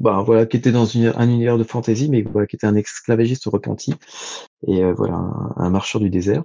bah, 0.03 0.21
voilà, 0.21 0.45
qui 0.45 0.57
était 0.57 0.73
dans 0.73 0.97
un 0.97 1.29
univers 1.29 1.57
de 1.57 1.63
fantasy, 1.63 2.09
mais 2.09 2.23
voilà, 2.23 2.45
qui 2.45 2.57
était 2.57 2.67
un 2.67 2.75
esclavagiste 2.75 3.45
repenti 3.45 3.95
et 4.67 4.83
euh, 4.83 4.93
voilà, 4.93 5.15
un, 5.55 5.69
marcheur 5.69 6.01
du 6.01 6.09
désert. 6.09 6.43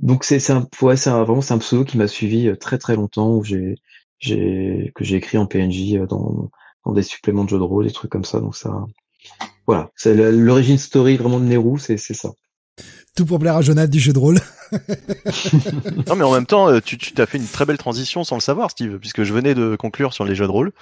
Donc 0.00 0.22
c'est 0.22 0.50
un, 0.50 0.68
ouais, 0.80 0.96
c'est 0.96 1.10
vraiment 1.10 1.40
c'est 1.40 1.54
un 1.54 1.58
pseudo 1.58 1.84
qui 1.84 1.98
m'a 1.98 2.06
suivi 2.06 2.46
euh, 2.46 2.54
très 2.54 2.78
très 2.78 2.94
longtemps, 2.94 3.34
où 3.34 3.42
j'ai 3.42 3.74
j'ai 4.20 4.92
que 4.94 5.02
j'ai 5.02 5.16
écrit 5.16 5.38
en 5.38 5.46
PNJ 5.46 5.94
euh, 5.96 6.06
dans 6.06 6.50
dans 6.86 6.92
des 6.92 7.02
suppléments 7.02 7.42
de 7.42 7.48
jeux 7.48 7.58
de 7.58 7.64
rôle, 7.64 7.84
des 7.84 7.92
trucs 7.92 8.12
comme 8.12 8.24
ça. 8.24 8.38
Donc 8.38 8.54
ça, 8.54 8.84
voilà, 9.66 9.90
c'est 9.96 10.14
l'origine 10.30 10.78
story 10.78 11.16
vraiment 11.16 11.40
de 11.40 11.46
Nehru, 11.46 11.80
c'est 11.80 11.96
c'est 11.96 12.14
ça. 12.14 12.30
Tout 13.16 13.26
pour 13.26 13.40
plaire 13.40 13.56
à 13.56 13.62
Jonathan 13.62 13.90
du 13.90 13.98
jeu 13.98 14.12
de 14.12 14.18
rôle. 14.20 14.38
non 16.06 16.14
mais 16.14 16.24
en 16.24 16.32
même 16.32 16.46
temps, 16.46 16.80
tu 16.80 16.96
t'as 16.96 17.26
fait 17.26 17.38
une 17.38 17.46
très 17.46 17.66
belle 17.66 17.78
transition 17.78 18.22
sans 18.22 18.36
le 18.36 18.40
savoir, 18.40 18.70
Steve, 18.70 18.98
puisque 19.00 19.24
je 19.24 19.32
venais 19.32 19.54
de 19.54 19.74
conclure 19.74 20.12
sur 20.12 20.24
les 20.24 20.36
jeux 20.36 20.46
de 20.46 20.52
rôle. 20.52 20.72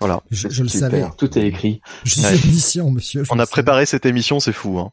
Voilà. 0.00 0.22
Je, 0.30 0.62
le 0.62 0.68
savais. 0.68 1.04
Tout 1.16 1.38
est 1.38 1.46
écrit. 1.46 1.80
Je 2.04 2.14
suis 2.14 2.24
omniscient, 2.24 2.90
monsieur. 2.90 3.24
On 3.30 3.38
a 3.38 3.46
préparé 3.46 3.86
cette 3.86 4.06
émission, 4.06 4.38
c'est 4.40 4.52
fou. 4.52 4.78
Hein. 4.78 4.92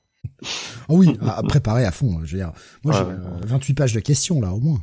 Oh 0.89 0.97
oui, 0.97 1.15
à 1.21 1.43
préparer 1.43 1.85
à 1.85 1.91
fond. 1.91 2.21
Je 2.23 2.31
veux 2.31 2.37
dire, 2.39 2.51
moi 2.83 2.93
j'ai 2.93 3.47
28 3.47 3.73
pages 3.73 3.93
de 3.93 3.99
questions 3.99 4.41
là 4.41 4.53
au 4.53 4.59
moins. 4.59 4.81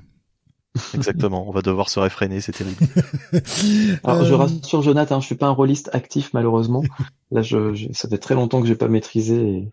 Exactement, 0.95 1.47
on 1.47 1.53
va 1.53 1.61
devoir 1.61 1.91
se 1.91 2.01
réfréner, 2.01 2.41
c'est 2.41 2.53
terrible. 2.53 2.79
Alors, 4.05 4.25
je 4.25 4.33
euh, 4.33 4.37
rassure 4.37 4.81
Jonathan, 4.81 5.17
hein, 5.17 5.21
je 5.21 5.27
suis 5.27 5.35
pas 5.35 5.47
un 5.47 5.51
rôliste 5.51 5.91
actif 5.93 6.33
malheureusement. 6.33 6.83
Là, 7.31 7.43
je, 7.43 7.91
ça 7.93 8.09
fait 8.09 8.17
très 8.17 8.35
longtemps 8.35 8.63
que 8.63 8.67
j'ai 8.67 8.75
pas 8.75 8.89
maîtrisé. 8.89 9.37
Et... 9.37 9.71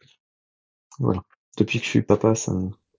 Voilà. 1.00 1.22
Depuis 1.58 1.80
que 1.80 1.86
je 1.86 1.90
suis 1.90 2.02
papa, 2.02 2.36
ça, 2.36 2.52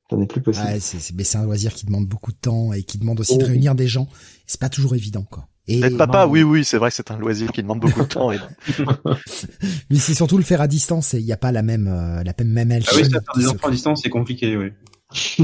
ça 0.09 0.17
n'est 0.17 0.27
plus 0.27 0.41
possible. 0.41 0.67
Ouais, 0.67 0.81
c'est, 0.81 1.15
mais 1.15 1.25
c'est 1.25 1.37
un 1.37 1.45
loisir 1.45 1.75
qui 1.75 1.85
demande 1.85 2.07
beaucoup 2.07 2.33
de 2.33 2.39
temps 2.39 2.73
et 2.73 2.85
qui 2.85 2.97
demande 2.97 3.21
aussi 3.21 3.37
de 3.37 3.45
oh. 3.45 3.49
réunir 3.49 3.75
des 3.75 3.87
gens. 3.87 4.09
C'est 4.47 4.61
pas 4.61 4.71
toujours 4.71 4.95
évident, 4.95 5.25
quoi. 5.25 5.47
Être 5.69 5.97
papa, 5.97 6.27
oui, 6.27 6.43
oui, 6.43 6.65
c'est 6.65 6.79
vrai 6.79 6.91
que 6.91 6.97
c'est 6.97 7.11
un 7.11 7.19
loisir 7.19 7.53
qui 7.53 7.63
demande 7.63 7.81
beaucoup 7.81 8.03
de 8.03 8.07
temps. 8.07 8.31
Mais 9.91 9.99
c'est 9.99 10.15
surtout 10.15 10.37
le 10.37 10.43
faire 10.43 10.61
à 10.61 10.67
distance 10.67 11.15
et 11.15 11.21
il 11.21 11.25
n'y 11.25 11.33
a 11.33 11.37
pas 11.37 11.53
la 11.53 11.63
même, 11.63 11.87
euh, 11.87 12.25
la 12.25 12.35
même 12.45 12.73
Ah 12.73 12.95
oui, 12.97 13.09
faire 13.09 13.21
des 13.37 13.47
enfants 13.47 13.69
à 13.69 13.71
distance, 13.71 14.01
c'est 14.03 14.11
compliqué, 14.11 14.57
oui. 14.57 14.73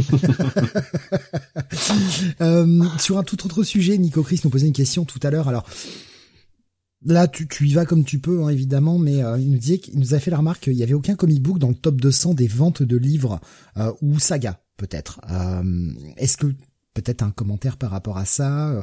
euh, 2.40 2.84
sur 2.98 3.18
un 3.18 3.24
tout 3.24 3.44
autre 3.46 3.64
sujet, 3.64 3.98
Nico 3.98 4.22
Chris 4.22 4.40
nous 4.44 4.50
posait 4.50 4.66
une 4.66 4.72
question 4.72 5.04
tout 5.04 5.20
à 5.22 5.30
l'heure. 5.30 5.48
Alors 5.48 5.64
là, 7.04 7.28
tu, 7.28 7.48
tu 7.48 7.66
y 7.66 7.72
vas 7.72 7.84
comme 7.84 8.04
tu 8.04 8.18
peux, 8.18 8.42
hein, 8.42 8.48
évidemment, 8.48 8.98
mais 8.98 9.22
euh, 9.22 9.38
il 9.38 9.50
nous 9.50 9.58
disait 9.58 9.78
qu'il 9.78 9.98
nous 9.98 10.14
a 10.14 10.18
fait 10.18 10.30
la 10.30 10.38
remarque 10.38 10.64
qu'il 10.64 10.74
y 10.74 10.82
avait 10.82 10.94
aucun 10.94 11.14
comic 11.14 11.42
book 11.42 11.58
dans 11.58 11.68
le 11.68 11.74
top 11.74 12.00
200 12.00 12.34
des 12.34 12.48
ventes 12.48 12.82
de 12.82 12.96
livres 12.96 13.40
euh, 13.76 13.92
ou 14.02 14.18
saga, 14.18 14.60
peut-être. 14.76 15.20
Euh, 15.30 15.92
est-ce 16.16 16.36
que 16.36 16.46
peut-être 16.94 17.22
un 17.22 17.30
commentaire 17.30 17.76
par 17.76 17.90
rapport 17.90 18.18
à 18.18 18.24
ça 18.24 18.82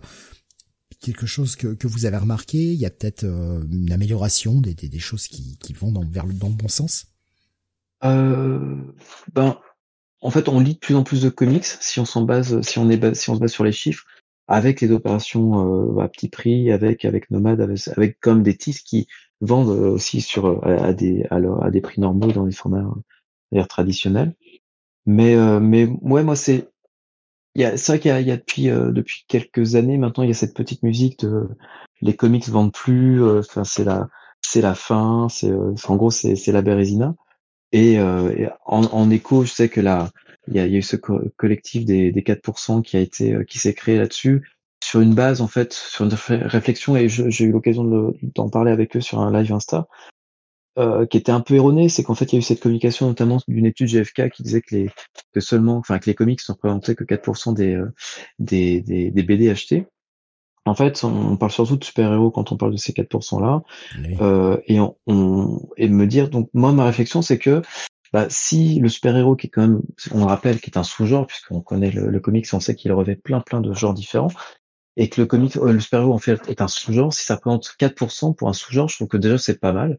quelque 1.03 1.27
chose 1.27 1.55
que, 1.55 1.67
que 1.67 1.87
vous 1.87 2.05
avez 2.05 2.17
remarqué 2.17 2.57
Il 2.57 2.79
y 2.79 2.85
a 2.85 2.89
peut-être 2.89 3.25
euh, 3.25 3.63
une 3.69 3.91
amélioration, 3.91 4.61
des, 4.61 4.73
des, 4.73 4.99
choses 4.99 5.27
qui, 5.27 5.57
qui 5.59 5.73
vont 5.73 5.91
dans, 5.91 6.01
le, 6.01 6.33
dans 6.33 6.47
le 6.47 6.55
bon 6.55 6.67
sens? 6.67 7.05
Euh, 8.03 8.75
Ben, 9.33 9.59
en 10.21 10.31
fait, 10.31 10.47
on 10.49 10.59
lit 10.59 10.75
de 10.75 10.79
plus 10.79 10.95
en 10.95 11.03
plus 11.03 11.21
de 11.21 11.29
comics 11.29 11.65
si 11.65 11.99
on 11.99 12.05
s'en 12.05 12.23
base, 12.23 12.61
si 12.61 12.79
on 12.79 12.89
est 12.89 13.13
si 13.13 13.29
on 13.29 13.35
se 13.35 13.39
base 13.39 13.51
sur 13.51 13.65
les 13.65 13.73
chiffres, 13.73 14.05
avec 14.47 14.81
les 14.81 14.91
opérations 14.91 15.97
euh, 15.97 16.01
à 16.01 16.07
petit 16.07 16.29
prix, 16.29 16.71
avec 16.71 17.05
avec 17.05 17.29
Nomad, 17.29 17.59
avec, 17.61 18.19
comme 18.19 18.41
des 18.41 18.55
titres 18.55 18.81
qui 18.85 19.07
vendent 19.41 19.69
aussi 19.69 20.21
sur 20.21 20.65
à, 20.65 20.93
des 20.93 21.25
à, 21.29 21.35
à, 21.61 21.69
des 21.69 21.81
prix 21.81 21.99
normaux 21.99 22.31
dans 22.31 22.45
les 22.45 22.53
formats 22.53 22.89
d'ailleurs 23.51 23.67
traditionnels. 23.67 24.33
Mais 25.05 25.35
mais 25.59 25.85
ouais, 25.85 26.23
moi 26.23 26.37
c'est 26.37 26.72
c'est 27.55 27.87
vrai 27.87 27.99
qu'il 27.99 28.09
y 28.09 28.11
a, 28.11 28.19
il 28.19 28.27
y 28.27 28.31
a 28.31 28.37
depuis 28.37 28.69
euh, 28.69 28.91
depuis 28.91 29.25
quelques 29.27 29.75
années 29.75 29.97
maintenant, 29.97 30.23
il 30.23 30.29
y 30.29 30.31
a 30.31 30.35
cette 30.35 30.55
petite 30.55 30.83
musique 30.83 31.19
de 31.19 31.47
les 32.01 32.15
comics 32.15 32.47
vendent 32.49 32.73
plus. 32.73 33.23
Euh, 33.23 33.39
enfin, 33.39 33.63
c'est 33.63 33.83
la 33.83 34.09
c'est 34.41 34.61
la 34.61 34.75
fin. 34.75 35.27
C'est 35.29 35.51
euh, 35.51 35.73
en 35.87 35.95
gros 35.95 36.11
c'est 36.11 36.35
c'est 36.35 36.51
la 36.51 36.61
Bérésina. 36.61 37.15
Et, 37.75 37.99
en, 37.99 38.83
en, 38.83 39.09
écho, 39.09 39.45
je 39.45 39.51
sais 39.51 39.67
que 39.67 39.81
là, 39.81 40.11
il 40.47 40.53
y 40.53 40.59
a, 40.59 40.67
il 40.67 40.71
y 40.73 40.75
a 40.75 40.77
eu 40.77 40.83
ce 40.83 40.95
collectif 40.95 41.85
des, 41.85 42.11
des 42.11 42.21
4% 42.21 42.83
qui 42.83 42.97
a 42.97 42.99
été 42.99 43.35
qui 43.47 43.57
s'est 43.57 43.73
créé 43.73 43.97
là-dessus 43.97 44.47
sur 44.83 45.01
une 45.01 45.15
base 45.15 45.41
en 45.41 45.47
fait 45.47 45.73
sur 45.73 46.05
une 46.05 46.13
réflexion 46.13 46.95
et 46.95 47.09
j'ai 47.09 47.45
eu 47.45 47.51
l'occasion 47.51 48.13
d'en 48.21 48.49
parler 48.49 48.71
avec 48.71 48.95
eux 48.95 49.01
sur 49.01 49.21
un 49.21 49.31
live 49.31 49.51
Insta 49.51 49.87
euh, 50.79 51.05
qui 51.05 51.17
était 51.17 51.31
un 51.31 51.41
peu 51.41 51.55
erroné, 51.55 51.89
c'est 51.89 52.03
qu'en 52.03 52.15
fait 52.15 52.25
il 52.25 52.35
y 52.35 52.37
a 52.37 52.39
eu 52.39 52.43
cette 52.43 52.59
communication 52.59 53.07
notamment 53.07 53.39
d'une 53.47 53.65
étude 53.65 53.87
GFK 53.87 54.29
qui 54.31 54.43
disait 54.43 54.61
que 54.61 54.75
les 54.75 54.89
que 55.33 55.39
seulement, 55.39 55.77
enfin 55.77 55.99
que 55.99 56.07
les 56.07 56.15
comics 56.15 56.39
ne 56.47 56.53
représentaient 56.53 56.95
que 56.95 57.03
4% 57.03 57.53
des, 57.53 57.75
euh, 57.75 57.93
des, 58.39 58.81
des, 58.81 59.11
des 59.11 59.23
BD 59.23 59.49
achetés. 59.49 59.85
En 60.65 60.75
fait, 60.75 61.03
on 61.03 61.35
parle 61.35 61.51
surtout 61.51 61.75
de 61.75 61.83
super-héros 61.83 62.31
quand 62.31 62.53
on 62.53 62.57
parle 62.57 62.71
de 62.71 62.77
ces 62.77 62.93
4% 62.93 63.41
là, 63.41 63.61
euh, 64.21 64.57
et 64.67 64.79
on, 64.79 64.95
on, 65.07 65.59
et 65.75 65.89
me 65.89 66.07
dire 66.07 66.29
donc 66.29 66.49
moi 66.53 66.71
ma 66.71 66.85
réflexion 66.85 67.21
c'est 67.21 67.37
que 67.37 67.61
bah, 68.13 68.27
si 68.29 68.79
le 68.79 68.89
super-héros 68.89 69.35
qui 69.35 69.47
est 69.47 69.49
quand 69.49 69.61
même, 69.61 69.81
on 70.11 70.19
le 70.19 70.25
rappelle, 70.25 70.59
qui 70.61 70.69
est 70.69 70.77
un 70.77 70.83
sous-genre 70.83 71.27
puisqu'on 71.27 71.61
connaît 71.61 71.91
le, 71.91 72.09
le 72.09 72.19
comics, 72.19 72.47
on 72.53 72.59
sait 72.59 72.75
qu'il 72.75 72.93
revêt 72.93 73.15
plein 73.15 73.41
plein 73.41 73.59
de 73.59 73.73
genres 73.73 73.93
différents, 73.93 74.31
et 74.95 75.09
que 75.09 75.19
le 75.21 75.27
comics, 75.27 75.57
euh, 75.57 75.71
le 75.71 75.79
super-héros 75.79 76.13
en 76.13 76.19
fait 76.19 76.47
est 76.47 76.61
un 76.61 76.67
sous-genre, 76.67 77.13
si 77.13 77.25
ça 77.25 77.35
représente 77.35 77.75
4% 77.79 78.35
pour 78.35 78.49
un 78.49 78.53
sous-genre, 78.53 78.87
je 78.87 78.95
trouve 78.95 79.07
que 79.07 79.17
déjà 79.17 79.37
c'est 79.37 79.59
pas 79.59 79.73
mal. 79.73 79.97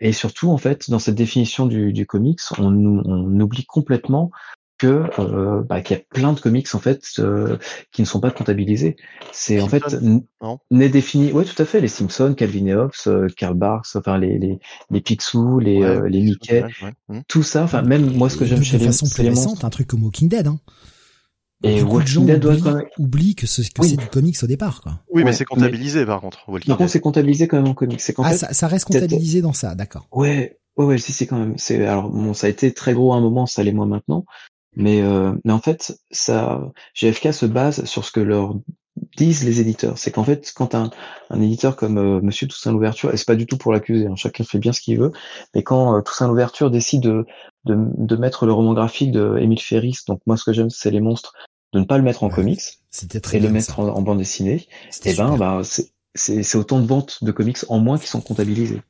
Et 0.00 0.12
surtout, 0.12 0.50
en 0.50 0.58
fait, 0.58 0.90
dans 0.90 0.98
cette 0.98 1.14
définition 1.14 1.66
du, 1.66 1.92
du 1.92 2.06
comics, 2.06 2.40
on, 2.58 2.72
on, 3.04 3.40
oublie 3.40 3.64
complètement 3.64 4.30
que 4.78 5.04
euh, 5.18 5.62
bah, 5.62 5.80
qu'il 5.80 5.96
y 5.96 6.00
a 6.00 6.02
plein 6.14 6.32
de 6.32 6.38
comics 6.38 6.72
en 6.72 6.78
fait 6.78 7.02
euh, 7.18 7.58
qui 7.90 8.00
ne 8.00 8.06
sont 8.06 8.20
pas 8.20 8.30
comptabilisés. 8.30 8.94
C'est 9.32 9.60
en 9.60 9.66
fait 9.68 9.82
n'est 10.70 10.88
défini. 10.88 11.32
Ouais, 11.32 11.44
tout 11.44 11.60
à 11.60 11.64
fait. 11.64 11.80
Les 11.80 11.88
Simpsons, 11.88 12.34
Calvin 12.34 12.66
et 12.66 12.74
Hobbes, 12.74 12.92
euh, 13.08 13.28
Karl 13.36 13.54
Barks, 13.54 13.96
enfin 13.96 14.18
les 14.18 14.38
les 14.38 14.60
les 14.90 15.00
Picsou, 15.00 15.58
les 15.58 15.82
euh, 15.82 16.08
les 16.08 16.20
Mickey, 16.22 16.64
tout 17.26 17.42
ça. 17.42 17.64
Enfin 17.64 17.82
même 17.82 18.14
moi 18.14 18.30
ce 18.30 18.36
que 18.36 18.44
j'aime 18.44 18.62
chez 18.62 18.78
de 18.78 18.82
les 18.82 18.86
façon 18.86 19.06
plus 19.12 19.28
récente, 19.28 19.64
un 19.64 19.70
truc 19.70 19.88
comme 19.88 20.04
Walking 20.04 20.28
Dead. 20.28 20.46
Hein. 20.46 20.60
Et 21.64 21.82
Walking 21.82 22.26
Dead 22.26 22.44
oublie, 22.44 22.62
quand 22.62 22.74
même... 22.74 22.86
oublie 22.98 23.34
que, 23.34 23.46
ce, 23.46 23.62
que 23.62 23.84
c'est 23.84 23.96
du 23.96 24.06
comics 24.06 24.36
au 24.42 24.46
départ. 24.46 24.80
Quoi. 24.80 25.00
Oui, 25.10 25.24
mais 25.24 25.32
c'est 25.32 25.44
comptabilisé 25.44 26.06
par 26.06 26.20
contre. 26.20 26.48
Walking 26.48 26.68
par 26.68 26.78
contre, 26.78 26.90
c'est 26.90 27.00
comptabilisé 27.00 27.48
quand 27.48 27.56
même 27.56 27.68
en 27.68 27.74
comics. 27.74 28.00
Ah, 28.18 28.32
ça, 28.32 28.52
ça, 28.52 28.68
reste 28.68 28.84
comptabilisé 28.84 29.42
dans 29.42 29.52
ça, 29.52 29.74
d'accord. 29.74 30.06
Ouais, 30.12 30.58
ouais, 30.76 30.84
ouais, 30.84 30.98
si, 30.98 31.12
c'est 31.12 31.26
quand 31.26 31.38
même. 31.38 31.58
C'est 31.58 31.84
alors 31.84 32.10
bon, 32.10 32.32
ça 32.32 32.46
a 32.46 32.50
été 32.50 32.72
très 32.72 32.94
gros 32.94 33.12
à 33.12 33.16
un 33.16 33.20
moment, 33.20 33.46
ça 33.46 33.64
l'est 33.64 33.72
moins 33.72 33.86
maintenant. 33.86 34.24
Mais 34.76 35.02
euh, 35.02 35.32
mais 35.44 35.52
en 35.52 35.58
fait, 35.58 35.98
ça, 36.12 36.62
GFK 36.94 37.32
se 37.32 37.46
base 37.46 37.84
sur 37.84 38.04
ce 38.04 38.12
que 38.12 38.20
leur 38.20 38.54
disent 39.16 39.44
les 39.44 39.60
éditeurs. 39.60 39.98
C'est 39.98 40.10
qu'en 40.10 40.24
fait, 40.24 40.52
quand 40.54 40.74
un, 40.74 40.90
un 41.30 41.40
éditeur 41.40 41.76
comme 41.76 41.98
euh, 41.98 42.20
Monsieur 42.22 42.46
Toussaint 42.46 42.72
Louverture, 42.72 43.12
et 43.12 43.16
c'est 43.16 43.26
pas 43.26 43.36
du 43.36 43.46
tout 43.46 43.58
pour 43.58 43.72
l'accuser, 43.72 44.06
hein, 44.06 44.16
chacun 44.16 44.44
fait 44.44 44.58
bien 44.58 44.72
ce 44.72 44.80
qu'il 44.80 44.98
veut, 44.98 45.12
mais 45.54 45.62
quand 45.62 45.96
euh, 45.96 46.00
Toussaint 46.00 46.28
Louverture 46.28 46.70
décide 46.70 47.02
de, 47.02 47.26
de, 47.64 47.76
de, 47.76 48.16
mettre 48.16 48.46
le 48.46 48.52
roman 48.52 48.74
graphique 48.74 49.12
de 49.12 49.36
Émile 49.38 49.60
Ferris, 49.60 49.98
donc 50.06 50.20
moi 50.26 50.36
ce 50.36 50.44
que 50.44 50.52
j'aime 50.52 50.70
c'est 50.70 50.90
les 50.90 51.00
monstres, 51.00 51.32
de 51.72 51.80
ne 51.80 51.84
pas 51.84 51.98
le 51.98 52.04
mettre 52.04 52.22
en 52.22 52.28
comics 52.28 52.62
c'était 52.90 53.20
très 53.20 53.36
et 53.36 53.40
le 53.40 53.50
mettre 53.50 53.80
en, 53.80 54.02
bande 54.02 54.18
dessinée, 54.18 54.66
et 55.04 55.10
eh 55.10 55.14
ben, 55.14 55.36
ben 55.36 55.62
c'est 56.14 56.56
autant 56.56 56.80
de 56.80 56.86
ventes 56.86 57.22
de 57.22 57.30
comics 57.32 57.58
en 57.68 57.78
moins 57.78 57.98
qui 57.98 58.08
sont 58.08 58.20
comptabilisées. 58.20 58.82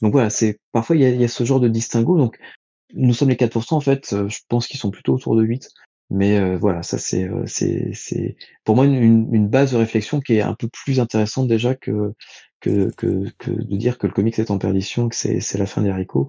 Donc 0.00 0.12
voilà, 0.12 0.30
c'est 0.30 0.58
parfois 0.72 0.96
il 0.96 1.02
y 1.02 1.04
a, 1.04 1.10
y 1.10 1.24
a, 1.24 1.28
ce 1.28 1.44
genre 1.44 1.60
de 1.60 1.68
distinguo. 1.68 2.16
Donc 2.16 2.38
nous 2.94 3.14
sommes 3.14 3.28
les 3.28 3.36
4%, 3.36 3.74
en 3.74 3.80
fait, 3.80 4.12
euh, 4.12 4.28
je 4.28 4.40
pense 4.48 4.66
qu'ils 4.66 4.80
sont 4.80 4.90
plutôt 4.90 5.14
autour 5.14 5.36
de 5.36 5.42
8. 5.42 5.68
Mais 6.10 6.38
euh, 6.38 6.58
voilà, 6.58 6.82
ça 6.82 6.98
c'est 6.98 7.24
euh, 7.24 7.44
c'est 7.46 7.90
c'est 7.94 8.36
pour 8.64 8.76
moi 8.76 8.84
une, 8.84 9.32
une, 9.32 9.48
base 9.48 9.72
de 9.72 9.78
réflexion 9.78 10.20
qui 10.20 10.34
est 10.34 10.42
un 10.42 10.54
peu 10.54 10.68
plus 10.68 11.00
intéressante 11.00 11.48
déjà 11.48 11.74
que 11.74 12.12
que 12.60 12.90
que, 12.98 13.30
que 13.38 13.50
de 13.50 13.76
dire 13.76 13.96
que 13.96 14.06
le 14.06 14.12
comics 14.12 14.38
est 14.38 14.50
en 14.50 14.58
perdition, 14.58 15.08
que 15.08 15.16
c'est 15.16 15.40
c'est 15.40 15.56
la 15.56 15.64
fin 15.64 15.80
des 15.80 15.88
haricots. 15.88 16.28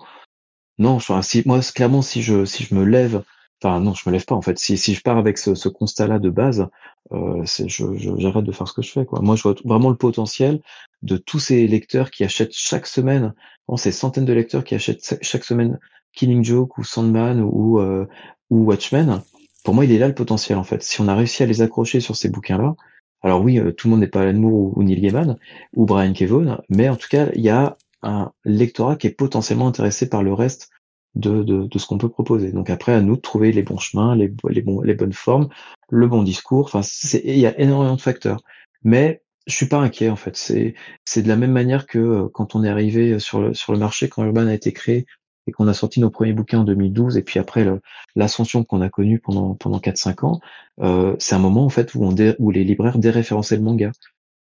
Non, 0.77 0.99
je, 0.99 1.13
si 1.21 1.43
moi 1.45 1.59
clairement 1.75 2.01
si 2.01 2.21
je 2.21 2.45
si 2.45 2.63
je 2.63 2.73
me 2.75 2.85
lève 2.85 3.23
Enfin 3.63 3.79
non, 3.79 3.93
je 3.93 4.03
me 4.09 4.11
lève 4.11 4.25
pas 4.25 4.35
en 4.35 4.41
fait. 4.41 4.59
Si, 4.59 4.77
si 4.77 4.93
je 4.93 5.01
pars 5.01 5.17
avec 5.17 5.37
ce, 5.37 5.55
ce 5.55 5.69
constat-là 5.69 6.19
de 6.19 6.29
base, 6.29 6.67
euh, 7.13 7.45
je, 7.45 7.85
j'arrête 8.17 8.43
de 8.43 8.51
faire 8.51 8.67
ce 8.67 8.73
que 8.73 8.81
je 8.81 8.91
fais. 8.91 9.05
Quoi. 9.05 9.21
Moi, 9.21 9.37
je 9.37 9.43
vois 9.43 9.55
vraiment 9.63 9.89
le 9.89 9.95
potentiel 9.95 10.59
de 11.01 11.15
tous 11.15 11.39
ces 11.39 11.65
lecteurs 11.65 12.11
qui 12.11 12.25
achètent 12.25 12.53
chaque 12.53 12.87
semaine, 12.87 13.33
bon, 13.69 13.77
ces 13.77 13.93
centaines 13.93 14.25
de 14.25 14.33
lecteurs 14.33 14.65
qui 14.65 14.75
achètent 14.75 15.17
chaque 15.21 15.45
semaine 15.45 15.79
Killing 16.11 16.43
Joke 16.43 16.77
ou 16.77 16.83
Sandman 16.83 17.39
ou, 17.41 17.79
euh, 17.79 18.05
ou 18.49 18.65
Watchmen. 18.65 19.21
Pour 19.63 19.73
moi, 19.73 19.85
il 19.85 19.93
est 19.93 19.97
là 19.97 20.09
le 20.09 20.15
potentiel 20.15 20.57
en 20.57 20.65
fait. 20.65 20.83
Si 20.83 20.99
on 20.99 21.07
a 21.07 21.15
réussi 21.15 21.41
à 21.41 21.45
les 21.45 21.61
accrocher 21.61 22.01
sur 22.01 22.17
ces 22.17 22.27
bouquins-là, 22.29 22.75
Alors 23.21 23.41
oui, 23.41 23.61
tout 23.77 23.87
le 23.87 23.91
monde 23.91 24.01
n'est 24.01 24.07
pas 24.07 24.23
Alan 24.23 24.37
Moore 24.37 24.77
ou, 24.77 24.83
Neil 24.83 24.99
Gaiman 24.99 25.37
ou 25.73 25.85
Brian 25.85 26.11
Kevon, 26.11 26.57
mais 26.67 26.89
en 26.89 26.97
tout 26.97 27.07
cas, 27.09 27.29
il 27.33 27.41
y 27.41 27.49
a 27.49 27.77
un 28.01 28.33
lectorat 28.43 28.97
qui 28.97 29.07
est 29.07 29.11
potentiellement 29.11 29.67
intéressé 29.69 30.09
par 30.09 30.21
le 30.21 30.33
reste 30.33 30.69
de, 31.15 31.43
de, 31.43 31.67
de 31.67 31.79
ce 31.79 31.85
qu'on 31.87 31.97
peut 31.97 32.09
proposer. 32.09 32.51
Donc 32.51 32.69
après, 32.69 32.93
à 32.93 33.01
nous 33.01 33.15
de 33.15 33.21
trouver 33.21 33.51
les 33.51 33.63
bons 33.63 33.77
chemins, 33.77 34.15
les, 34.15 34.33
les, 34.49 34.63
les 34.83 34.93
bonnes 34.95 35.13
formes, 35.13 35.49
le 35.89 36.07
bon 36.07 36.23
discours. 36.23 36.65
Enfin, 36.73 36.81
il 37.23 37.37
y 37.37 37.45
a 37.45 37.59
énormément 37.59 37.95
de 37.95 38.01
facteurs. 38.01 38.41
Mais 38.83 39.23
je 39.47 39.55
suis 39.55 39.67
pas 39.67 39.77
inquiet 39.77 40.09
en 40.09 40.15
fait. 40.15 40.35
C'est 40.35 40.75
c'est 41.05 41.21
de 41.21 41.27
la 41.27 41.35
même 41.35 41.51
manière 41.51 41.85
que 41.85 41.99
euh, 41.99 42.27
quand 42.33 42.55
on 42.55 42.63
est 42.63 42.69
arrivé 42.69 43.19
sur 43.19 43.41
le 43.41 43.53
sur 43.53 43.73
le 43.73 43.79
marché, 43.79 44.09
quand 44.09 44.23
Urban 44.23 44.47
a 44.47 44.53
été 44.53 44.71
créé 44.73 45.05
et 45.45 45.51
qu'on 45.51 45.67
a 45.67 45.73
sorti 45.73 45.99
nos 45.99 46.09
premiers 46.09 46.33
bouquins 46.33 46.59
en 46.59 46.63
2012 46.63 47.17
et 47.17 47.21
puis 47.21 47.39
après 47.39 47.67
l'ascension 48.15 48.63
qu'on 48.63 48.81
a 48.81 48.89
connue 48.89 49.19
pendant 49.19 49.55
pendant 49.55 49.79
4-5 49.79 50.25
ans, 50.25 50.39
euh, 50.81 51.15
c'est 51.19 51.35
un 51.35 51.39
moment 51.39 51.65
en 51.65 51.69
fait 51.69 51.93
où 51.95 52.03
on 52.03 52.15
où 52.39 52.51
les 52.51 52.63
libraires 52.63 52.97
déréférençaient 52.97 53.57
le 53.57 53.63
manga 53.63 53.91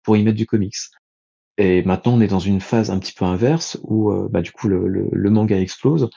pour 0.05 0.16
y 0.16 0.23
mettre 0.23 0.36
du 0.36 0.47
comics. 0.47 0.77
Et 1.59 1.82
maintenant 1.82 2.15
on 2.15 2.20
est 2.20 2.28
dans 2.28 2.39
une 2.39 2.61
phase 2.61 2.91
un 2.91 2.99
petit 2.99 3.12
peu 3.12 3.24
inverse 3.24 3.78
où 3.82 4.11
euh, 4.11 4.28
bah, 4.31 4.43
du 4.43 4.53
coup 4.53 4.69
le, 4.69 4.86
le, 4.86 5.09
le 5.11 5.31
manga 5.31 5.59
explose 5.59 6.11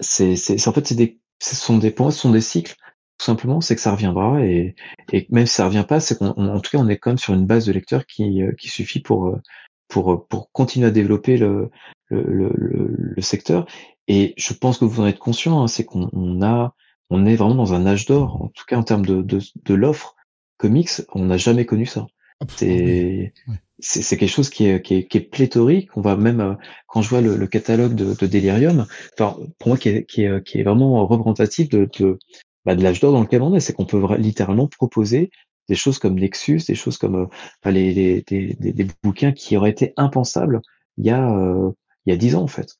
c'est, 0.00 0.36
c'est, 0.36 0.68
en 0.68 0.72
fait, 0.72 0.86
c'est 0.86 0.94
des, 0.94 1.20
ce 1.40 1.56
sont 1.56 1.78
des 1.78 1.90
points, 1.90 2.10
ce 2.10 2.20
sont 2.20 2.30
des 2.30 2.40
cycles. 2.40 2.76
Tout 3.18 3.26
simplement, 3.26 3.60
c'est 3.60 3.76
que 3.76 3.80
ça 3.80 3.92
reviendra 3.92 4.44
et, 4.44 4.74
et 5.12 5.26
même 5.30 5.46
si 5.46 5.54
ça 5.54 5.66
revient 5.66 5.84
pas, 5.86 6.00
c'est 6.00 6.18
qu'en 6.18 6.30
en 6.36 6.60
tout 6.60 6.70
cas, 6.70 6.78
on 6.78 6.88
est 6.88 6.98
quand 6.98 7.10
même 7.10 7.18
sur 7.18 7.34
une 7.34 7.46
base 7.46 7.66
de 7.66 7.72
lecteurs 7.72 8.06
qui, 8.06 8.42
euh, 8.42 8.52
qui 8.58 8.68
suffit 8.68 9.00
pour, 9.00 9.28
euh, 9.28 9.40
pour, 9.88 10.26
pour 10.26 10.50
continuer 10.52 10.86
à 10.88 10.90
développer 10.90 11.36
le, 11.36 11.70
le, 12.08 12.22
le, 12.54 12.86
le 12.96 13.22
secteur. 13.22 13.66
Et 14.08 14.34
je 14.36 14.54
pense 14.54 14.78
que 14.78 14.84
vous 14.84 15.00
en 15.00 15.06
êtes 15.06 15.18
conscient, 15.18 15.62
hein, 15.62 15.68
c'est 15.68 15.84
qu'on 15.84 16.10
on 16.12 16.42
a, 16.42 16.74
on 17.10 17.26
est 17.26 17.36
vraiment 17.36 17.54
dans 17.54 17.74
un 17.74 17.86
âge 17.86 18.06
d'or, 18.06 18.42
en 18.42 18.48
tout 18.48 18.64
cas 18.66 18.76
en 18.76 18.82
termes 18.82 19.06
de, 19.06 19.22
de, 19.22 19.38
de 19.64 19.74
l'offre 19.74 20.16
comics, 20.56 20.90
on 21.14 21.26
n'a 21.26 21.36
jamais 21.36 21.66
connu 21.66 21.86
ça. 21.86 22.06
Ah, 22.42 22.46
c'est, 22.56 23.32
c'est 23.78 24.16
quelque 24.16 24.30
chose 24.30 24.50
qui 24.50 24.66
est, 24.66 24.82
qui 24.82 24.94
est, 24.96 25.08
qui 25.08 25.18
est 25.18 25.20
pléthorique. 25.20 25.88
On 25.96 26.00
va 26.00 26.16
même 26.16 26.40
euh, 26.40 26.54
quand 26.88 27.02
je 27.02 27.08
vois 27.08 27.20
le, 27.20 27.36
le 27.36 27.46
catalogue 27.46 27.94
de, 27.94 28.14
de, 28.14 28.26
Delirium, 28.26 28.86
enfin 29.18 29.36
pour 29.58 29.68
moi 29.68 29.76
qui 29.76 29.88
est, 29.88 30.04
qui 30.04 30.24
est, 30.24 30.44
qui 30.44 30.60
est 30.60 30.62
vraiment 30.62 31.06
représentatif 31.06 31.68
de, 31.68 31.88
de, 31.98 32.18
bah, 32.64 32.74
de 32.74 32.82
l'âge 32.82 33.00
d'or 33.00 33.12
dans 33.12 33.22
lequel 33.22 33.42
on 33.42 33.54
est, 33.54 33.60
c'est 33.60 33.72
qu'on 33.72 33.86
peut 33.86 34.02
littéralement 34.16 34.68
proposer 34.68 35.30
des 35.68 35.74
choses 35.74 35.98
comme 35.98 36.18
Nexus, 36.18 36.62
des 36.68 36.74
choses 36.74 36.98
comme 36.98 37.28
euh, 37.64 37.70
les, 37.70 37.94
les 37.94 38.22
des, 38.22 38.54
des, 38.58 38.72
des, 38.72 38.86
bouquins 39.02 39.32
qui 39.32 39.56
auraient 39.56 39.70
été 39.70 39.92
impensables 39.96 40.60
il 40.98 41.06
y 41.06 41.10
a 41.10 41.30
euh, 41.30 41.70
il 42.06 42.10
y 42.10 42.14
a 42.14 42.16
dix 42.16 42.34
ans 42.36 42.42
en 42.42 42.48
fait. 42.48 42.76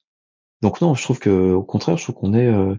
Donc 0.62 0.80
non, 0.80 0.94
je 0.94 1.02
trouve 1.02 1.18
que 1.18 1.52
au 1.52 1.62
contraire, 1.62 1.97
je 1.97 2.05
trouve 2.05 2.16
qu'on 2.16 2.34
est 2.34 2.47
euh, 2.47 2.74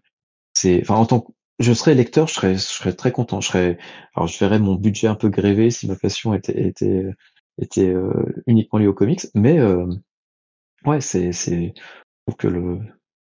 c'est 0.54 0.82
enfin 0.82 0.96
en 0.96 1.06
tant 1.06 1.22
que 1.22 1.32
je 1.60 1.74
serais 1.74 1.96
lecteur, 1.96 2.28
je 2.28 2.34
serais, 2.34 2.54
je 2.56 2.60
serais 2.60 2.94
très 2.94 3.12
content. 3.12 3.42
Je 3.42 3.48
serais, 3.48 3.78
alors 4.16 4.28
je 4.28 4.38
verrais 4.40 4.60
mon 4.60 4.76
budget 4.76 5.08
un 5.08 5.16
peu 5.16 5.30
grévé 5.30 5.72
si 5.72 5.88
ma 5.88 5.96
passion 5.96 6.34
était, 6.34 6.68
était, 6.68 7.06
était 7.62 7.90
euh, 7.90 8.44
uniquement 8.48 8.80
lié 8.80 8.88
aux 8.88 8.94
comics, 8.94 9.28
mais 9.36 9.60
euh, 9.60 9.88
ouais, 10.86 11.02
c'est 11.02 11.32
c'est 11.32 11.74
pour 12.26 12.38
que 12.38 12.48
le 12.48 12.80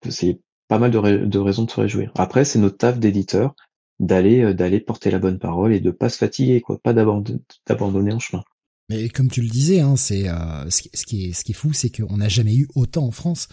c'est 0.09 0.41
pas 0.69 0.79
mal 0.79 0.91
de, 0.91 1.25
de, 1.27 1.39
raisons 1.39 1.65
de 1.65 1.71
se 1.71 1.81
réjouir. 1.81 2.11
Après, 2.17 2.45
c'est 2.45 2.59
notre 2.59 2.79
taf 2.79 2.99
d'éditeur 2.99 3.55
d'aller 4.01 4.43
euh, 4.43 4.55
d'aller 4.55 4.81
porter 4.81 5.11
la 5.11 5.19
bonne 5.19 5.39
parole 5.39 5.73
et 5.75 5.81
de 5.81 5.91
pas 5.91 6.09
se 6.09 6.19
fatiguer, 6.19 6.61
quoi, 6.61 6.79
pas 6.79 6.95
d'abandonner 6.95 8.13
en 8.13 8.19
chemin. 8.19 8.43
Mais 8.91 9.09
comme 9.09 9.29
tu 9.29 9.41
le 9.41 9.49
disais, 9.49 9.81
hein, 9.81 9.97
c'est 9.97 10.25
ce, 10.69 10.83
qui, 10.83 10.91
ce, 10.93 11.07
qui 11.07 11.25
est 11.27 11.33
ce 11.33 11.43
qui 11.45 11.53
est 11.53 11.55
fou, 11.55 11.73
c'est 11.73 11.89
qu'on 11.89 12.19
n'a 12.19 12.29
jamais 12.29 12.55
eu 12.55 12.69
autant 12.75 13.05
en 13.07 13.13
France. 13.13 13.49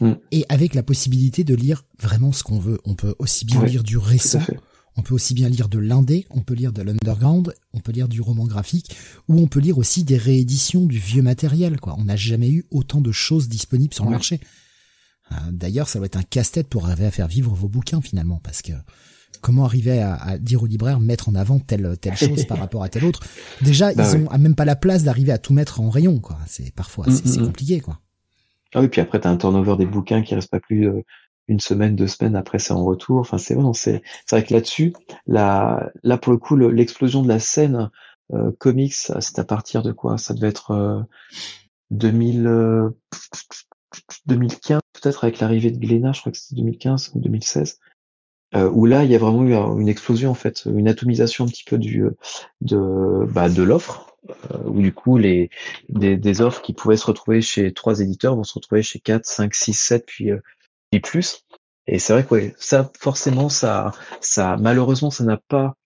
Mm. 0.00 0.12
Et 0.32 0.46
avec 0.48 0.74
la 0.74 0.82
possibilité 0.82 1.44
de 1.44 1.54
lire 1.54 1.84
vraiment 2.00 2.32
ce 2.32 2.42
qu'on 2.42 2.58
veut. 2.58 2.78
On 2.84 2.94
peut 2.94 3.14
aussi 3.18 3.44
bien 3.44 3.64
lire 3.64 3.82
du 3.82 3.98
récent, 3.98 4.42
on 4.96 5.02
peut 5.02 5.14
aussi 5.14 5.34
bien 5.34 5.48
lire 5.48 5.68
de 5.68 5.78
l'indé, 5.78 6.26
on 6.30 6.40
peut 6.40 6.54
lire 6.54 6.72
de 6.72 6.82
l'underground, 6.82 7.54
on 7.72 7.80
peut 7.80 7.92
lire 7.92 8.08
du 8.08 8.20
roman 8.20 8.46
graphique, 8.46 8.96
ou 9.28 9.38
on 9.38 9.46
peut 9.46 9.60
lire 9.60 9.78
aussi 9.78 10.04
des 10.04 10.16
rééditions 10.16 10.86
du 10.86 10.98
vieux 10.98 11.22
matériel. 11.22 11.80
Quoi. 11.80 11.94
On 11.98 12.04
n'a 12.04 12.16
jamais 12.16 12.50
eu 12.50 12.66
autant 12.70 13.00
de 13.00 13.12
choses 13.12 13.48
disponibles 13.48 13.94
sur 13.94 14.04
le 14.04 14.10
marché. 14.10 14.40
Euh, 15.32 15.36
d'ailleurs, 15.52 15.88
ça 15.88 15.98
doit 15.98 16.06
être 16.06 16.16
un 16.16 16.22
casse-tête 16.22 16.68
pour 16.68 16.86
arriver 16.86 17.06
à 17.06 17.10
faire 17.10 17.28
vivre 17.28 17.54
vos 17.54 17.68
bouquins 17.68 18.00
finalement, 18.00 18.40
parce 18.42 18.62
que 18.62 18.72
comment 19.40 19.64
arriver 19.64 20.00
à, 20.00 20.38
dire 20.38 20.62
au 20.62 20.66
libraire 20.66 21.00
mettre 21.00 21.28
en 21.28 21.34
avant 21.34 21.60
telle 21.60 21.96
telle 21.98 22.16
chose 22.16 22.44
par 22.46 22.58
rapport 22.58 22.82
à 22.82 22.88
telle 22.88 23.04
autre? 23.04 23.20
Déjà, 23.62 23.94
bah 23.94 24.04
ils 24.06 24.16
ont 24.16 24.38
même 24.38 24.54
pas 24.54 24.64
la 24.64 24.76
place 24.76 25.04
d'arriver 25.04 25.32
à 25.32 25.38
tout 25.38 25.52
mettre 25.52 25.80
en 25.80 25.90
rayon, 25.90 26.18
quoi. 26.18 26.38
C'est 26.46 26.74
parfois 26.74 27.06
mm, 27.06 27.20
c'est 27.24 27.38
mm, 27.38 27.42
mm. 27.42 27.46
compliqué, 27.46 27.80
quoi. 27.80 28.00
Ah 28.74 28.80
oui, 28.80 28.88
puis 28.88 29.00
après, 29.00 29.20
tu 29.20 29.26
as 29.26 29.30
un 29.30 29.36
turnover 29.36 29.76
des 29.76 29.86
bouquins 29.86 30.22
qui 30.22 30.34
reste 30.34 30.50
pas 30.50 30.60
plus 30.60 30.88
euh, 30.88 31.02
une 31.50 31.60
semaine, 31.60 31.96
deux 31.96 32.06
semaines 32.06 32.36
après 32.36 32.58
c'est 32.58 32.72
en 32.72 32.84
retour. 32.84 33.18
Enfin, 33.18 33.36
c'est 33.36 33.56
c'est, 33.74 34.02
c'est 34.26 34.36
vrai 34.36 34.44
que 34.46 34.54
là-dessus, 34.54 34.94
là, 35.26 35.90
là 36.02 36.16
pour 36.16 36.32
le 36.32 36.38
coup, 36.38 36.56
l'explosion 36.56 37.22
de 37.22 37.28
la 37.28 37.40
scène 37.40 37.90
euh, 38.32 38.52
comics, 38.58 38.94
c'est 38.94 39.38
à 39.38 39.44
partir 39.44 39.82
de 39.82 39.92
quoi? 39.92 40.16
Ça 40.16 40.32
devait 40.34 40.48
être 40.48 40.70
euh, 40.70 41.02
2000, 41.90 42.44
2015 44.26 44.76
euh, 44.76 44.80
peut-être 44.92 45.24
avec 45.24 45.40
l'arrivée 45.40 45.72
de 45.72 45.78
Glénat, 45.78 46.12
je 46.12 46.20
crois 46.20 46.32
que 46.32 46.38
c'était 46.38 46.60
2015 46.60 47.12
ou 47.14 47.20
2016. 47.20 47.80
Euh, 48.56 48.68
où 48.68 48.84
là 48.84 49.04
il 49.04 49.10
y 49.10 49.14
a 49.14 49.18
vraiment 49.18 49.44
eu 49.44 49.54
une 49.80 49.88
explosion 49.88 50.30
en 50.30 50.34
fait, 50.34 50.64
une 50.66 50.88
atomisation 50.88 51.44
un 51.44 51.48
petit 51.48 51.62
peu 51.64 51.78
du 51.78 52.04
de 52.60 53.24
bah, 53.26 53.48
de 53.48 53.62
l'offre, 53.62 54.16
euh, 54.28 54.58
où 54.64 54.80
du 54.80 54.92
coup 54.92 55.18
les 55.18 55.50
des, 55.88 56.16
des, 56.16 56.40
offres 56.40 56.60
qui 56.60 56.72
pouvaient 56.72 56.96
se 56.96 57.06
retrouver 57.06 57.42
chez 57.42 57.72
trois 57.72 58.00
éditeurs 58.00 58.34
vont 58.34 58.42
se 58.42 58.54
retrouver 58.54 58.82
chez 58.82 58.98
quatre, 58.98 59.24
cinq, 59.26 59.54
six, 59.54 59.74
sept, 59.74 60.04
puis 60.06 60.30
et 60.92 61.00
plus. 61.00 61.44
Et 61.86 61.98
c'est 61.98 62.12
vrai 62.12 62.24
que 62.24 62.34
ouais, 62.34 62.54
ça 62.58 62.90
forcément 62.98 63.48
ça 63.48 63.92
ça 64.20 64.56
malheureusement 64.58 65.10
ça 65.10 65.24
n'a 65.24 65.36
pas 65.36 65.76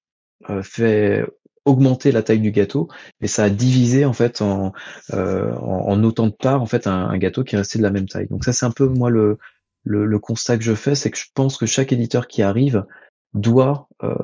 euh, 0.51 0.63
fait 0.63 1.25
augmenter 1.65 2.13
la 2.13 2.23
taille 2.23 2.41
du 2.41 2.51
gâteau, 2.51 2.89
mais 3.21 3.29
ça 3.29 3.45
a 3.45 3.51
divisé 3.51 4.05
en 4.05 4.13
fait 4.13 4.43
en, 4.43 4.73
euh, 5.15 5.55
en, 5.57 6.03
autant 6.05 6.27
de 6.27 6.33
parts 6.33 6.61
en 6.61 6.67
fait 6.67 6.87
un, 6.87 7.17
gâteau 7.17 7.43
qui 7.43 7.55
est 7.55 7.59
resté 7.59 7.79
de 7.79 7.85
la 7.85 7.91
même 7.91 8.07
taille. 8.09 8.29
Donc 8.29 8.45
ça 8.45 8.53
c'est 8.53 8.67
un 8.67 8.71
peu 8.71 8.87
moi 8.87 9.09
le, 9.11 9.39
le, 9.85 10.07
le 10.07 10.19
constat 10.19 10.59
que 10.59 10.65
je 10.65 10.75
fais, 10.75 10.95
c'est 10.95 11.11
que 11.11 11.19
je 11.19 11.27
pense 11.35 11.57
que 11.57 11.67
chaque 11.67 11.93
éditeur 11.93 12.27
qui 12.27 12.43
arrive 12.43 12.85
doit 13.35 13.89
euh, 14.03 14.15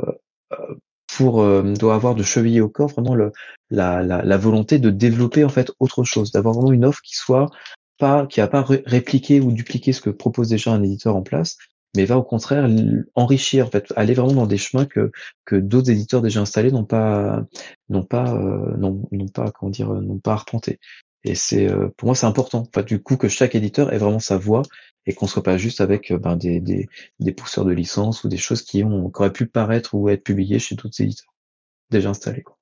euh 0.52 0.74
pour 1.16 1.42
euh, 1.42 1.62
doit 1.62 1.94
avoir 1.96 2.14
de 2.14 2.22
cheviller 2.22 2.60
au 2.60 2.68
corps 2.68 2.90
vraiment 2.90 3.14
le, 3.14 3.32
la, 3.70 4.02
la, 4.02 4.22
la, 4.22 4.36
volonté 4.36 4.78
de 4.78 4.90
développer 4.90 5.44
en 5.44 5.48
fait 5.48 5.72
autre 5.80 6.04
chose, 6.04 6.30
d'avoir 6.30 6.54
vraiment 6.54 6.72
une 6.72 6.84
offre 6.84 7.02
qui 7.02 7.16
soit 7.16 7.50
pas, 7.98 8.26
qui 8.26 8.40
va 8.40 8.48
pas 8.48 8.64
répliquer 8.86 9.40
ou 9.40 9.52
dupliquer 9.52 9.92
ce 9.92 10.00
que 10.00 10.10
propose 10.10 10.48
déjà 10.48 10.72
un 10.72 10.82
éditeur 10.82 11.16
en 11.16 11.22
place, 11.22 11.58
mais 11.96 12.04
va 12.04 12.16
au 12.16 12.22
contraire 12.22 12.68
enrichir, 13.14 13.66
en 13.66 13.70
fait, 13.70 13.92
aller 13.96 14.14
vraiment 14.14 14.34
dans 14.34 14.46
des 14.46 14.56
chemins 14.56 14.86
que 14.86 15.10
que 15.44 15.56
d'autres 15.56 15.90
éditeurs 15.90 16.22
déjà 16.22 16.40
installés 16.40 16.72
n'ont 16.72 16.84
pas 16.84 17.44
n'ont 17.88 18.04
pas 18.04 18.32
euh, 18.34 18.76
n'ont 18.76 19.28
pas 19.32 19.50
comment 19.52 19.70
dire 19.70 19.92
n'ont 19.92 20.18
pas 20.18 20.32
arpenté. 20.32 20.78
Et 21.24 21.34
c'est 21.34 21.68
euh, 21.70 21.88
pour 21.96 22.06
moi 22.06 22.14
c'est 22.14 22.26
important, 22.26 22.64
enfin, 22.68 22.82
du 22.82 23.02
coup 23.02 23.16
que 23.16 23.28
chaque 23.28 23.54
éditeur 23.54 23.92
ait 23.92 23.98
vraiment 23.98 24.20
sa 24.20 24.38
voix 24.38 24.62
et 25.10 25.12
qu'on 25.12 25.26
soit 25.26 25.42
pas 25.42 25.58
juste 25.58 25.80
avec 25.80 26.12
euh, 26.12 26.18
ben, 26.18 26.36
des, 26.36 26.60
des, 26.60 26.88
des 27.18 27.32
pousseurs 27.32 27.64
de 27.64 27.72
licence 27.72 28.22
ou 28.22 28.28
des 28.28 28.36
choses 28.36 28.62
qui 28.62 28.84
ont 28.84 29.10
qui 29.10 29.18
auraient 29.18 29.32
pu 29.32 29.46
paraître 29.46 29.94
ou 29.94 30.08
être 30.08 30.22
publiées 30.22 30.60
chez 30.60 30.76
d'autres 30.76 31.00
éditeurs 31.02 31.34
déjà 31.90 32.10
installés. 32.10 32.44
Quoi. 32.44 32.56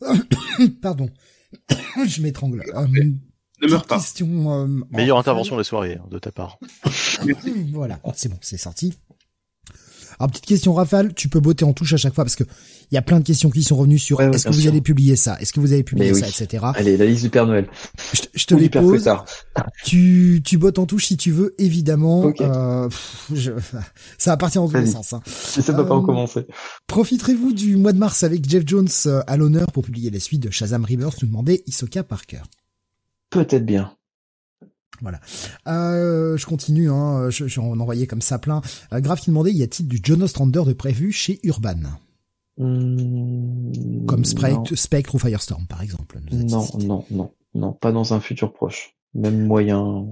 Pardon. 0.82 1.08
je 2.08 2.22
m'étrangle. 2.22 2.64
Euh, 2.74 2.86
ne 3.62 3.68
meurs 3.68 3.86
pas. 3.86 3.98
Question, 3.98 4.64
euh, 4.64 4.66
Meilleure 4.90 5.18
intervention 5.18 5.54
de 5.54 5.60
la 5.60 5.64
soirée 5.64 5.94
hein, 5.94 6.08
de 6.10 6.18
ta 6.18 6.32
part. 6.32 6.58
voilà, 7.72 8.00
c'est 8.14 8.28
bon, 8.28 8.38
c'est 8.40 8.56
sorti. 8.56 8.98
Alors 10.22 10.30
petite 10.30 10.46
question 10.46 10.72
Rafale, 10.72 11.14
tu 11.14 11.28
peux 11.28 11.40
botter 11.40 11.64
en 11.64 11.72
touche 11.72 11.94
à 11.94 11.96
chaque 11.96 12.14
fois 12.14 12.22
parce 12.22 12.36
que 12.36 12.44
il 12.44 12.94
y 12.94 12.96
a 12.96 13.02
plein 13.02 13.18
de 13.18 13.24
questions 13.24 13.50
qui 13.50 13.64
sont 13.64 13.74
revenues 13.74 13.98
sur 13.98 14.20
est-ce 14.20 14.44
que 14.44 14.52
vous 14.52 14.68
allez 14.68 14.80
publier 14.80 15.16
ça, 15.16 15.36
est-ce 15.40 15.52
que 15.52 15.58
vous 15.58 15.72
allez 15.72 15.82
publier 15.82 16.14
ça, 16.14 16.28
etc. 16.28 16.64
Allez, 16.76 16.96
la 16.96 17.06
liste 17.06 17.24
du 17.24 17.30
Père 17.30 17.44
Noël. 17.44 17.66
Je, 18.32 18.44
te 18.44 18.54
les 18.54 18.68
pose. 18.68 19.10
Tu 19.84 20.40
tu 20.44 20.58
bottes 20.58 20.78
en 20.78 20.86
touche 20.86 21.06
si 21.06 21.16
tu 21.16 21.32
veux, 21.32 21.56
évidemment. 21.58 22.32
Euh, 22.40 22.88
ça 24.16 24.30
va 24.30 24.36
partir 24.36 24.62
dans 24.62 24.68
tous 24.68 24.76
les 24.76 24.86
sens. 24.86 25.12
Hein. 25.12 25.22
Ça 25.26 25.72
peut 25.72 25.86
pas 25.86 25.96
en 25.96 26.02
commencer. 26.02 26.46
Profiterez-vous 26.86 27.52
du 27.52 27.74
mois 27.74 27.92
de 27.92 27.98
mars 27.98 28.22
avec 28.22 28.48
Jeff 28.48 28.62
Jones 28.64 28.86
euh, 29.06 29.22
à 29.26 29.36
l'honneur 29.36 29.72
pour 29.72 29.82
publier 29.82 30.10
les 30.10 30.20
suites 30.20 30.42
de 30.44 30.50
Shazam 30.50 30.84
Rebirth 30.84 31.20
Nous 31.22 31.28
demandait 31.28 31.64
Isoka 31.66 32.04
Parker? 32.04 32.42
Peut-être 33.30 33.66
bien. 33.66 33.92
Voilà. 35.02 35.20
Euh, 35.66 36.36
je 36.36 36.46
continue, 36.46 36.90
hein, 36.90 37.28
je, 37.28 37.48
je 37.48 37.60
en 37.60 37.78
envoyais 37.78 38.06
comme 38.06 38.22
ça 38.22 38.38
plein. 38.38 38.62
Euh, 38.92 39.00
Grave 39.00 39.20
qui 39.20 39.30
demandait, 39.30 39.52
y 39.52 39.62
a-t-il 39.62 39.88
du 39.88 40.00
Jonas 40.02 40.28
Strander 40.28 40.62
de 40.64 40.72
prévu 40.72 41.12
chez 41.12 41.40
Urban 41.42 41.74
mmh, 42.56 44.06
Comme 44.06 44.24
Spectre, 44.24 44.74
Spectre, 44.76 45.14
ou 45.16 45.18
Firestorm, 45.18 45.66
par 45.66 45.82
exemple. 45.82 46.20
Non, 46.30 46.66
non, 46.78 47.04
non, 47.10 47.32
non, 47.54 47.72
pas 47.72 47.92
dans 47.92 48.14
un 48.14 48.20
futur 48.20 48.52
proche. 48.52 48.94
Même 49.14 49.46
moyen. 49.46 50.06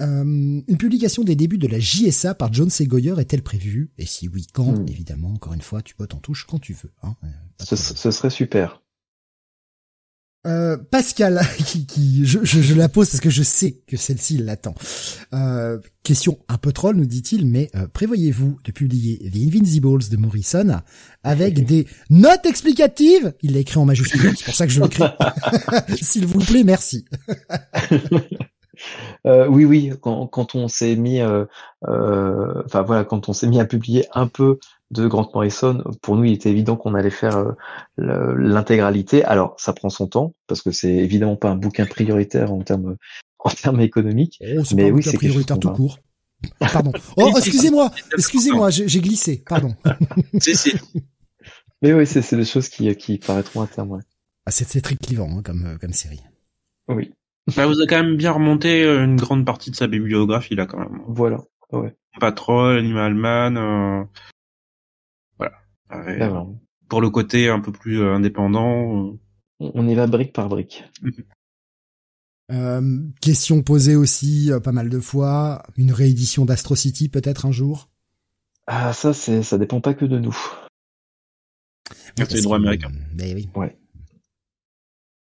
Euh, 0.00 0.22
une 0.24 0.78
publication 0.78 1.24
des 1.24 1.36
débuts 1.36 1.58
de 1.58 1.66
la 1.66 1.78
JSA 1.78 2.34
par 2.34 2.52
John 2.52 2.70
Segoyer 2.70 3.14
est-elle 3.18 3.42
prévue? 3.42 3.90
Et 3.98 4.06
si 4.06 4.28
oui, 4.28 4.46
quand? 4.52 4.72
Mmh. 4.72 4.86
Évidemment, 4.88 5.32
encore 5.32 5.52
une 5.52 5.60
fois, 5.60 5.82
tu 5.82 5.94
peux 5.94 6.06
t'en 6.06 6.18
touche 6.18 6.46
quand 6.48 6.58
tu 6.58 6.72
veux. 6.72 6.92
Hein, 7.02 7.16
ce, 7.58 7.76
ce, 7.76 8.10
serait 8.10 8.30
super. 8.30 8.80
Euh, 10.46 10.78
Pascal, 10.90 11.40
qui, 11.66 11.84
qui 11.84 12.24
je, 12.24 12.38
je, 12.42 12.74
la 12.74 12.88
pose 12.88 13.10
parce 13.10 13.20
que 13.20 13.28
je 13.28 13.42
sais 13.42 13.82
que 13.86 13.98
celle-ci 13.98 14.38
l'attend. 14.38 14.74
Euh, 15.34 15.78
question 16.02 16.38
un 16.48 16.56
peu 16.56 16.72
troll, 16.72 16.96
nous 16.96 17.04
dit-il, 17.04 17.46
mais 17.46 17.70
euh, 17.74 17.86
prévoyez-vous 17.92 18.58
de 18.64 18.72
publier 18.72 19.18
The 19.30 19.36
Invincibles 19.36 20.08
de 20.10 20.16
Morrison 20.16 20.80
avec 21.24 21.66
des 21.66 21.86
notes 22.08 22.46
explicatives? 22.46 23.34
Il 23.42 23.52
l'a 23.52 23.60
écrit 23.60 23.78
en 23.78 23.84
majuscule, 23.84 24.34
c'est 24.36 24.44
pour 24.46 24.54
ça 24.54 24.66
que 24.66 24.72
je 24.72 24.80
l'écris. 24.80 25.04
S'il 26.00 26.24
vous 26.24 26.40
plaît, 26.40 26.64
merci. 26.64 27.04
Euh, 29.26 29.46
oui, 29.48 29.64
oui, 29.64 29.92
quand, 30.00 30.26
quand 30.26 30.54
on 30.54 30.68
s'est 30.68 30.96
mis, 30.96 31.20
euh, 31.20 31.44
euh, 31.88 32.62
enfin 32.64 32.82
voilà, 32.82 33.04
quand 33.04 33.28
on 33.28 33.32
s'est 33.32 33.46
mis 33.46 33.60
à 33.60 33.64
publier 33.64 34.06
un 34.14 34.26
peu 34.26 34.58
de 34.90 35.06
Grant 35.06 35.28
Morrison, 35.34 35.84
pour 36.02 36.16
nous, 36.16 36.24
il 36.24 36.32
était 36.32 36.50
évident 36.50 36.76
qu'on 36.76 36.94
allait 36.94 37.10
faire 37.10 37.36
euh, 37.38 37.54
l'intégralité. 37.98 39.24
Alors, 39.24 39.54
ça 39.58 39.72
prend 39.72 39.88
son 39.88 40.08
temps 40.08 40.34
parce 40.46 40.62
que 40.62 40.72
c'est 40.72 40.92
évidemment 40.92 41.36
pas 41.36 41.50
un 41.50 41.56
bouquin 41.56 41.86
prioritaire 41.86 42.52
en 42.52 42.62
termes 42.62 42.96
en 43.38 43.50
termes 43.50 43.80
économiques. 43.80 44.42
Oh, 44.56 44.62
mais 44.74 44.90
oui, 44.90 45.02
c'est 45.02 45.16
prioritaire 45.16 45.58
tout 45.58 45.70
court. 45.70 45.98
Pardon. 46.58 46.92
Oh, 47.16 47.30
excusez-moi, 47.36 47.90
excusez-moi, 48.16 48.70
j'ai 48.70 49.00
glissé. 49.00 49.42
Pardon. 49.46 49.74
mais 51.82 51.92
oui, 51.92 52.06
c'est 52.06 52.36
des 52.36 52.44
choses 52.44 52.68
qui, 52.68 52.94
qui 52.96 53.18
paraîtront 53.18 53.62
à 53.62 53.66
terme. 53.66 53.92
Ouais. 53.92 54.02
Ah, 54.46 54.50
c'est 54.50 54.80
très 54.80 54.96
clivant 54.96 55.28
hein, 55.30 55.42
comme, 55.42 55.78
comme 55.80 55.92
série. 55.92 56.20
Oui. 56.88 57.12
Bah, 57.56 57.66
vous 57.66 57.78
avez 57.78 57.86
quand 57.86 58.02
même 58.02 58.16
bien 58.16 58.32
remonté 58.32 58.84
euh, 58.84 59.04
une 59.04 59.16
grande 59.16 59.44
partie 59.44 59.70
de 59.70 59.76
sa 59.76 59.86
bibliographie 59.86 60.54
là 60.54 60.66
quand 60.66 60.78
même. 60.78 61.02
Voilà. 61.08 61.40
Ouais. 61.72 61.94
Patrol, 62.18 62.78
Animal 62.78 63.14
Man, 63.14 63.56
euh... 63.56 64.04
voilà. 65.90 66.46
Pour 66.88 67.00
le 67.00 67.10
côté 67.10 67.48
un 67.48 67.60
peu 67.60 67.72
plus 67.72 68.00
euh, 68.00 68.14
indépendant. 68.14 69.08
Euh. 69.08 69.12
On 69.60 69.86
y 69.86 69.94
va 69.94 70.06
brique 70.06 70.32
par 70.32 70.48
brique. 70.48 70.84
euh, 72.52 73.00
question 73.20 73.62
posée 73.62 73.96
aussi 73.96 74.50
pas 74.64 74.72
mal 74.72 74.88
de 74.88 75.00
fois. 75.00 75.62
Une 75.76 75.92
réédition 75.92 76.44
d'Astro 76.44 76.74
City 76.74 77.08
peut-être 77.08 77.46
un 77.46 77.52
jour? 77.52 77.88
Ah 78.66 78.92
ça 78.92 79.12
c'est 79.12 79.42
ça 79.42 79.58
dépend 79.58 79.80
pas 79.80 79.94
que 79.94 80.04
de 80.04 80.18
nous. 80.18 80.36
C'est 82.16 82.34
le 82.34 82.42
droit 82.42 82.56
américain. 82.56 82.90
Mais 83.14 83.34
oui. 83.34 83.48
Ouais. 83.54 83.76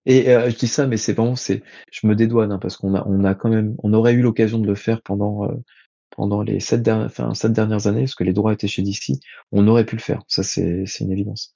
Et 0.07 0.29
euh, 0.31 0.51
je 0.51 0.57
dis 0.57 0.69
ça, 0.69 0.87
mais 0.87 0.97
c'est 0.97 1.15
vraiment, 1.15 1.37
c'est, 1.37 1.63
je 1.91 2.07
me 2.07 2.15
dédouane 2.15 2.53
hein, 2.53 2.59
parce 2.59 2.77
qu'on 2.77 2.95
a, 2.95 3.05
on 3.07 3.25
a 3.25 3.35
quand 3.35 3.49
même, 3.49 3.75
on 3.83 3.93
aurait 3.95 4.13
eu 4.13 4.21
l'occasion 4.21 4.59
de 4.59 4.67
le 4.67 4.75
faire 4.75 5.01
pendant 5.03 5.51
euh, 5.51 5.55
pendant 6.17 6.43
les 6.43 6.61
sept 6.61 6.83
dernières, 6.83 7.07
enfin 7.07 7.35
sept 7.35 7.53
dernières 7.53 7.87
années, 7.87 8.03
parce 8.03 8.15
que 8.15 8.25
les 8.25 8.33
droits 8.33 8.53
étaient 8.53 8.69
chez 8.69 8.83
DC, 8.83 9.21
on 9.53 9.67
aurait 9.69 9.85
pu 9.87 9.97
le 9.97 10.01
faire. 10.01 10.23
Ça, 10.29 10.43
c'est, 10.43 10.85
une 11.01 11.13
évidence. 11.13 11.55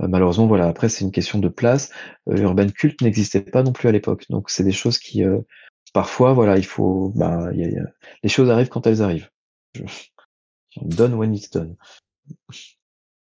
Euh, 0.00 0.08
malheureusement, 0.08 0.46
voilà. 0.46 0.66
Après, 0.66 0.88
c'est 0.88 1.04
une 1.04 1.12
question 1.12 1.38
de 1.38 1.48
place. 1.48 1.90
Urban 2.26 2.68
Cult 2.68 3.00
n'existait 3.02 3.40
pas 3.40 3.62
non 3.62 3.72
plus 3.72 3.88
à 3.88 3.92
l'époque, 3.92 4.26
donc 4.30 4.50
c'est 4.50 4.64
des 4.64 4.72
choses 4.72 4.98
qui, 4.98 5.22
parfois, 5.92 6.32
voilà, 6.32 6.56
il 6.56 6.64
faut, 6.64 7.12
bah, 7.14 7.50
y 7.54 7.64
a, 7.64 7.82
les 8.22 8.28
choses 8.28 8.50
arrivent 8.50 8.68
quand 8.68 8.86
elles 8.86 9.02
arrivent. 9.02 9.30
Je, 9.74 9.82
donne 10.82 11.14
when 11.14 11.34
it's 11.34 11.50
done. 11.50 11.76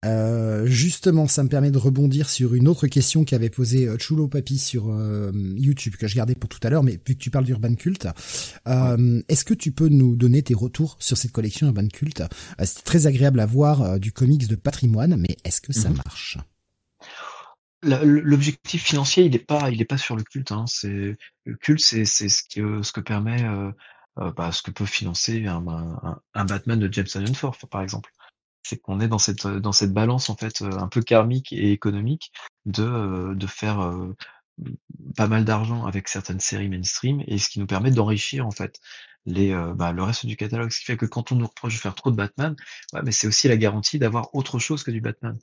Euh, 0.04 0.66
justement, 0.66 1.26
ça 1.26 1.42
me 1.42 1.48
permet 1.48 1.70
de 1.70 1.78
rebondir 1.78 2.28
sur 2.28 2.54
une 2.54 2.68
autre 2.68 2.86
question 2.86 3.24
qu'avait 3.24 3.50
posée 3.50 3.88
euh, 3.88 3.98
Chulo 3.98 4.28
Papi 4.28 4.58
sur 4.58 4.90
euh, 4.90 5.32
YouTube 5.56 5.96
que 5.96 6.06
je 6.06 6.14
gardais 6.14 6.34
pour 6.34 6.48
tout 6.48 6.60
à 6.62 6.70
l'heure, 6.70 6.82
mais 6.82 6.92
vu 6.92 7.14
que 7.14 7.20
tu 7.20 7.30
parles 7.30 7.44
d'Urban 7.44 7.74
Cult, 7.74 8.06
est-ce 8.66 9.44
que 9.44 9.54
tu 9.54 9.72
peux 9.72 9.88
nous 9.88 10.16
donner 10.16 10.42
tes 10.42 10.54
retours 10.54 10.96
sur 11.00 11.16
cette 11.16 11.32
collection 11.32 11.66
Urban 11.66 11.88
Cult? 11.88 12.22
C'est 12.62 12.84
très 12.84 13.06
agréable 13.06 13.40
à 13.40 13.46
voir 13.46 13.98
du 13.98 14.12
comics 14.12 14.46
de 14.46 14.56
patrimoine, 14.56 15.16
mais 15.16 15.36
est-ce 15.44 15.60
que 15.60 15.72
ça 15.72 15.88
mhm. 15.88 15.96
marche? 16.04 16.38
L'objectif 17.82 18.82
financier, 18.82 19.24
il 19.24 19.32
n'est 19.32 19.38
pas, 19.38 19.70
il 19.70 19.80
est 19.80 19.86
pas 19.86 19.98
sur 19.98 20.16
le 20.16 20.24
culte. 20.24 20.50
Hein. 20.50 20.64
C'est 20.66 21.16
le 21.44 21.56
culte, 21.56 21.80
c'est 21.80 22.04
ce 22.04 22.42
que 22.54 22.82
ce 22.82 22.92
que 22.92 23.00
permet, 23.00 23.44
bah, 24.16 24.50
ce 24.52 24.62
que 24.62 24.70
peut 24.70 24.86
financer 24.86 25.46
un, 25.46 25.64
un, 26.34 26.44
Batman 26.44 26.78
de 26.78 26.92
James 26.92 27.06
Tynion 27.06 27.32
par 27.70 27.82
exemple 27.82 28.10
c'est 28.66 28.78
qu'on 28.78 29.00
est 29.00 29.08
dans 29.08 29.18
cette 29.18 29.46
cette 29.72 29.92
balance 29.92 30.30
en 30.30 30.36
fait 30.36 30.62
un 30.62 30.88
peu 30.88 31.02
karmique 31.02 31.52
et 31.52 31.72
économique 31.72 32.32
de 32.66 33.34
de 33.34 33.46
faire 33.46 33.92
pas 35.16 35.28
mal 35.28 35.44
d'argent 35.44 35.86
avec 35.86 36.08
certaines 36.08 36.40
séries 36.40 36.68
mainstream 36.68 37.22
et 37.26 37.38
ce 37.38 37.48
qui 37.48 37.60
nous 37.60 37.66
permet 37.66 37.90
d'enrichir 37.90 38.46
en 38.46 38.50
fait 38.50 38.80
bah, 39.26 39.92
le 39.92 40.02
reste 40.02 40.26
du 40.26 40.36
catalogue. 40.36 40.70
Ce 40.70 40.78
qui 40.78 40.84
fait 40.84 40.96
que 40.96 41.06
quand 41.06 41.32
on 41.32 41.36
nous 41.36 41.46
reproche 41.46 41.74
de 41.74 41.80
faire 41.80 41.94
trop 41.94 42.10
de 42.10 42.16
Batman 42.16 42.56
mais 43.04 43.12
c'est 43.12 43.26
aussi 43.26 43.48
la 43.48 43.56
garantie 43.56 43.98
d'avoir 43.98 44.34
autre 44.34 44.58
chose 44.58 44.82
que 44.82 44.90
du 44.90 45.00
Batman. 45.00 45.38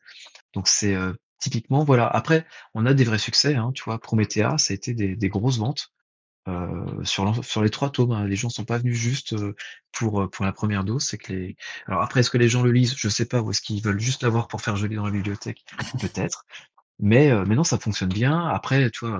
Donc 0.53 0.67
c'est 0.67 0.95
typiquement 1.39 1.83
voilà. 1.83 2.07
Après 2.07 2.45
on 2.73 2.85
a 2.85 2.93
des 2.93 3.03
vrais 3.03 3.19
succès 3.19 3.55
hein, 3.55 3.71
tu 3.73 3.83
vois. 3.83 3.99
Promethea 3.99 4.57
ça 4.57 4.73
a 4.73 4.75
été 4.75 4.93
des 4.93 5.29
grosses 5.29 5.59
ventes 5.59 5.91
euh, 6.49 7.03
sur, 7.05 7.43
sur 7.43 7.61
les 7.61 7.69
trois 7.69 7.89
tomes. 7.89 8.11
Hein. 8.11 8.25
Les 8.25 8.35
gens 8.35 8.49
sont 8.49 8.65
pas 8.65 8.77
venus 8.77 8.97
juste 8.97 9.33
euh, 9.33 9.55
pour 9.93 10.21
euh, 10.21 10.29
pour 10.29 10.43
la 10.43 10.51
première 10.51 10.83
dose. 10.83 11.03
C'est 11.03 11.17
que 11.17 11.31
les. 11.31 11.55
Alors 11.87 12.01
après, 12.01 12.19
est-ce 12.19 12.29
que 12.29 12.37
les 12.37 12.49
gens 12.49 12.63
le 12.63 12.71
lisent? 12.71 12.95
Je 12.97 13.07
sais 13.09 13.25
pas. 13.25 13.41
Ou 13.41 13.51
est-ce 13.51 13.61
qu'ils 13.61 13.81
veulent 13.81 13.99
juste 13.99 14.23
l'avoir 14.23 14.47
pour 14.47 14.61
faire 14.61 14.75
joli 14.75 14.95
dans 14.95 15.05
la 15.05 15.11
bibliothèque? 15.11 15.63
Peut-être. 15.99 16.45
Mais 16.99 17.31
mais 17.45 17.55
non, 17.55 17.63
ça 17.63 17.79
fonctionne 17.79 18.09
bien. 18.09 18.47
Après, 18.47 18.89
tu 18.91 19.05
vois, 19.05 19.19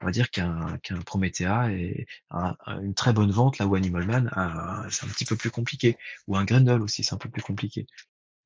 on 0.00 0.06
va 0.06 0.12
dire 0.12 0.30
qu'un 0.30 0.78
qu'un 0.82 1.00
Promethea 1.00 1.72
est 1.72 2.06
une 2.30 2.94
très 2.94 3.12
bonne 3.12 3.30
vente 3.30 3.58
là 3.58 3.66
où 3.66 3.74
Animal 3.74 4.06
Man, 4.06 4.86
c'est 4.90 5.06
un 5.06 5.08
petit 5.08 5.24
peu 5.24 5.36
plus 5.36 5.50
compliqué. 5.50 5.98
Ou 6.28 6.36
un 6.36 6.44
Grendel 6.44 6.80
aussi, 6.82 7.04
c'est 7.04 7.14
un 7.14 7.18
peu 7.18 7.28
plus 7.28 7.42
compliqué. 7.42 7.86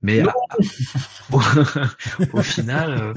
Mais 0.02 0.22
au, 1.32 2.42
final, 2.42 3.14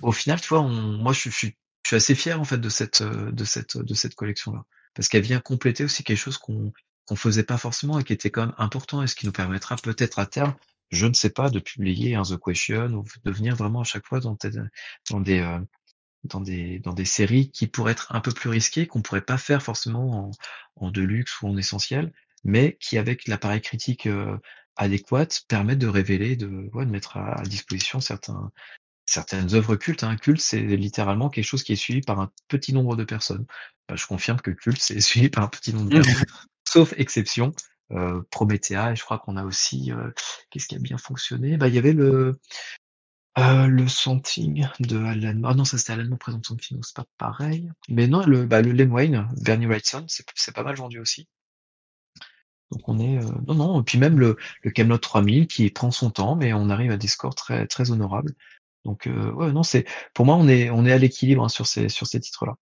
au 0.00 0.12
final, 0.12 0.40
tu 0.40 0.48
vois, 0.48 0.60
on, 0.60 0.70
moi 0.70 1.12
je, 1.12 1.28
je 1.28 1.36
suis 1.36 1.56
je 1.84 1.88
suis 1.88 1.96
assez 1.96 2.14
fier 2.14 2.40
en 2.40 2.44
fait 2.44 2.58
de 2.58 2.68
cette 2.68 3.02
euh, 3.02 3.30
de 3.30 3.44
cette 3.44 3.76
de 3.76 3.94
cette 3.94 4.14
collection 4.14 4.52
là 4.52 4.64
parce 4.94 5.08
qu'elle 5.08 5.22
vient 5.22 5.40
compléter 5.40 5.84
aussi 5.84 6.02
quelque 6.02 6.18
chose 6.18 6.38
qu'on 6.38 6.72
qu'on 7.06 7.16
faisait 7.16 7.44
pas 7.44 7.58
forcément 7.58 7.98
et 7.98 8.04
qui 8.04 8.12
était 8.12 8.30
quand 8.30 8.46
même 8.46 8.54
important 8.58 9.02
et 9.02 9.06
ce 9.06 9.14
qui 9.14 9.26
nous 9.26 9.32
permettra 9.32 9.76
peut-être 9.76 10.18
à 10.18 10.26
terme 10.26 10.54
je 10.90 11.06
ne 11.06 11.12
sais 11.14 11.30
pas 11.30 11.50
de 11.50 11.58
publier 11.58 12.14
un 12.14 12.22
The 12.22 12.38
Question 12.38 12.86
ou 12.94 13.04
de 13.24 13.30
venir 13.30 13.54
vraiment 13.56 13.80
à 13.80 13.84
chaque 13.84 14.06
fois 14.06 14.20
dans, 14.20 14.34
des 14.34 15.40
euh, 15.40 15.60
dans 16.24 16.40
des 16.40 16.78
dans 16.78 16.92
des 16.94 17.04
séries 17.04 17.50
qui 17.50 17.66
pourraient 17.66 17.92
être 17.92 18.14
un 18.14 18.20
peu 18.20 18.32
plus 18.32 18.48
risquées 18.48 18.86
qu'on 18.86 19.02
pourrait 19.02 19.20
pas 19.20 19.38
faire 19.38 19.62
forcément 19.62 20.28
en, 20.28 20.30
en 20.76 20.90
deluxe 20.90 21.42
ou 21.42 21.48
en 21.48 21.56
essentiel 21.56 22.12
mais 22.44 22.76
qui 22.80 22.96
avec 22.98 23.28
l'appareil 23.28 23.60
critique 23.60 24.06
euh, 24.06 24.38
adéquat 24.76 25.26
permettent 25.48 25.78
de 25.78 25.86
révéler 25.86 26.36
de 26.36 26.70
ouais, 26.72 26.86
de 26.86 26.90
mettre 26.90 27.16
à 27.16 27.42
disposition 27.42 28.00
certains 28.00 28.50
certaines 29.06 29.54
œuvres 29.54 29.76
cultes. 29.76 30.04
Un 30.04 30.10
hein. 30.10 30.16
culte, 30.16 30.40
c'est 30.40 30.60
littéralement 30.60 31.30
quelque 31.30 31.44
chose 31.44 31.62
qui 31.62 31.72
est 31.72 31.76
suivi 31.76 32.00
par 32.00 32.20
un 32.20 32.30
petit 32.48 32.72
nombre 32.72 32.96
de 32.96 33.04
personnes. 33.04 33.46
Bah, 33.88 33.96
je 33.96 34.06
confirme 34.06 34.40
que 34.40 34.50
culte, 34.50 34.80
c'est 34.80 35.00
suivi 35.00 35.28
par 35.28 35.44
un 35.44 35.48
petit 35.48 35.72
nombre 35.72 35.90
de 35.90 36.00
personnes, 36.00 36.26
sauf 36.68 36.94
exception. 36.96 37.52
Euh, 37.92 38.22
Promethea, 38.30 38.92
et 38.92 38.96
je 38.96 39.04
crois 39.04 39.18
qu'on 39.18 39.36
a 39.36 39.44
aussi, 39.44 39.92
euh, 39.92 40.10
qu'est-ce 40.50 40.66
qui 40.66 40.74
a 40.74 40.78
bien 40.78 40.96
fonctionné? 40.96 41.58
Bah, 41.58 41.68
il 41.68 41.74
y 41.74 41.78
avait 41.78 41.92
le 41.92 42.40
euh, 43.36 43.66
le 43.66 43.88
Something 43.88 44.68
de 44.78 44.96
Alan. 45.04 45.40
Ah 45.44 45.54
non, 45.54 45.64
ça 45.64 45.76
c'était 45.76 45.92
Alan 45.92 46.08
Moore 46.08 46.18
présente 46.18 46.46
Something, 46.46 46.78
c'est 46.82 46.94
pas 46.94 47.06
pareil. 47.18 47.70
Mais 47.88 48.06
non, 48.06 48.24
le 48.24 48.46
bah, 48.46 48.62
le 48.62 48.70
Len 48.72 48.90
Wayne, 48.92 49.28
Bernie 49.42 49.66
Wrightson, 49.66 50.06
c'est 50.08 50.54
pas 50.54 50.62
mal 50.62 50.76
vendu 50.76 51.00
aussi. 51.00 51.26
Donc 52.70 52.88
on 52.88 52.98
est 52.98 53.18
euh, 53.18 53.28
non 53.48 53.54
non, 53.54 53.80
et 53.80 53.84
puis 53.84 53.98
même 53.98 54.20
le 54.20 54.36
le 54.62 54.70
Camelot 54.70 54.98
3000 54.98 55.48
qui 55.48 55.68
prend 55.70 55.90
son 55.90 56.10
temps, 56.10 56.36
mais 56.36 56.52
on 56.52 56.70
arrive 56.70 56.92
à 56.92 56.96
des 56.96 57.08
scores 57.08 57.34
très 57.34 57.66
très 57.66 57.90
honorables. 57.90 58.34
Donc 58.84 59.06
euh, 59.06 59.32
ouais, 59.32 59.52
non, 59.52 59.62
c'est 59.62 59.84
pour 60.14 60.26
moi 60.26 60.36
on 60.36 60.48
est 60.48 60.70
on 60.70 60.84
est 60.84 60.92
à 60.92 60.98
l'équilibre 60.98 61.44
hein, 61.44 61.48
sur 61.48 61.66
ces 61.66 61.88
sur 61.88 62.06
ces 62.06 62.20
titres-là. 62.20 62.54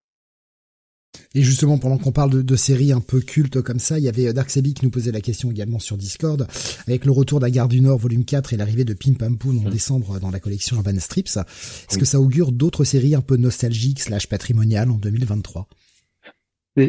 Et 1.35 1.43
justement, 1.43 1.77
pendant 1.77 1.99
qu'on 1.99 2.11
parle 2.11 2.31
de, 2.31 2.41
de, 2.41 2.55
séries 2.55 2.91
un 2.91 2.99
peu 2.99 3.19
cultes 3.19 3.61
comme 3.61 3.77
ça, 3.77 3.99
il 3.99 4.05
y 4.05 4.09
avait 4.09 4.33
Dark 4.33 4.49
Sabi 4.49 4.73
qui 4.73 4.83
nous 4.83 4.89
posait 4.89 5.11
la 5.11 5.21
question 5.21 5.51
également 5.51 5.77
sur 5.77 5.95
Discord, 5.95 6.47
avec 6.87 7.05
le 7.05 7.11
retour 7.11 7.39
d'Agar 7.39 7.67
du 7.67 7.81
Nord 7.81 7.99
volume 7.99 8.25
4 8.25 8.53
et 8.53 8.57
l'arrivée 8.57 8.83
de 8.83 8.95
Pim 8.95 9.13
Pam 9.13 9.37
Poum 9.37 9.59
en 9.59 9.69
mmh. 9.69 9.71
décembre 9.71 10.19
dans 10.19 10.31
la 10.31 10.39
collection 10.39 10.75
Urban 10.77 10.99
Strips. 10.99 11.37
Est-ce 11.37 11.99
que 11.99 12.05
ça 12.05 12.19
augure 12.19 12.51
d'autres 12.51 12.83
séries 12.83 13.13
un 13.13 13.21
peu 13.21 13.37
nostalgiques 13.37 14.01
slash 14.01 14.27
patrimoniales 14.27 14.89
en 14.89 14.97
2023 14.97 15.67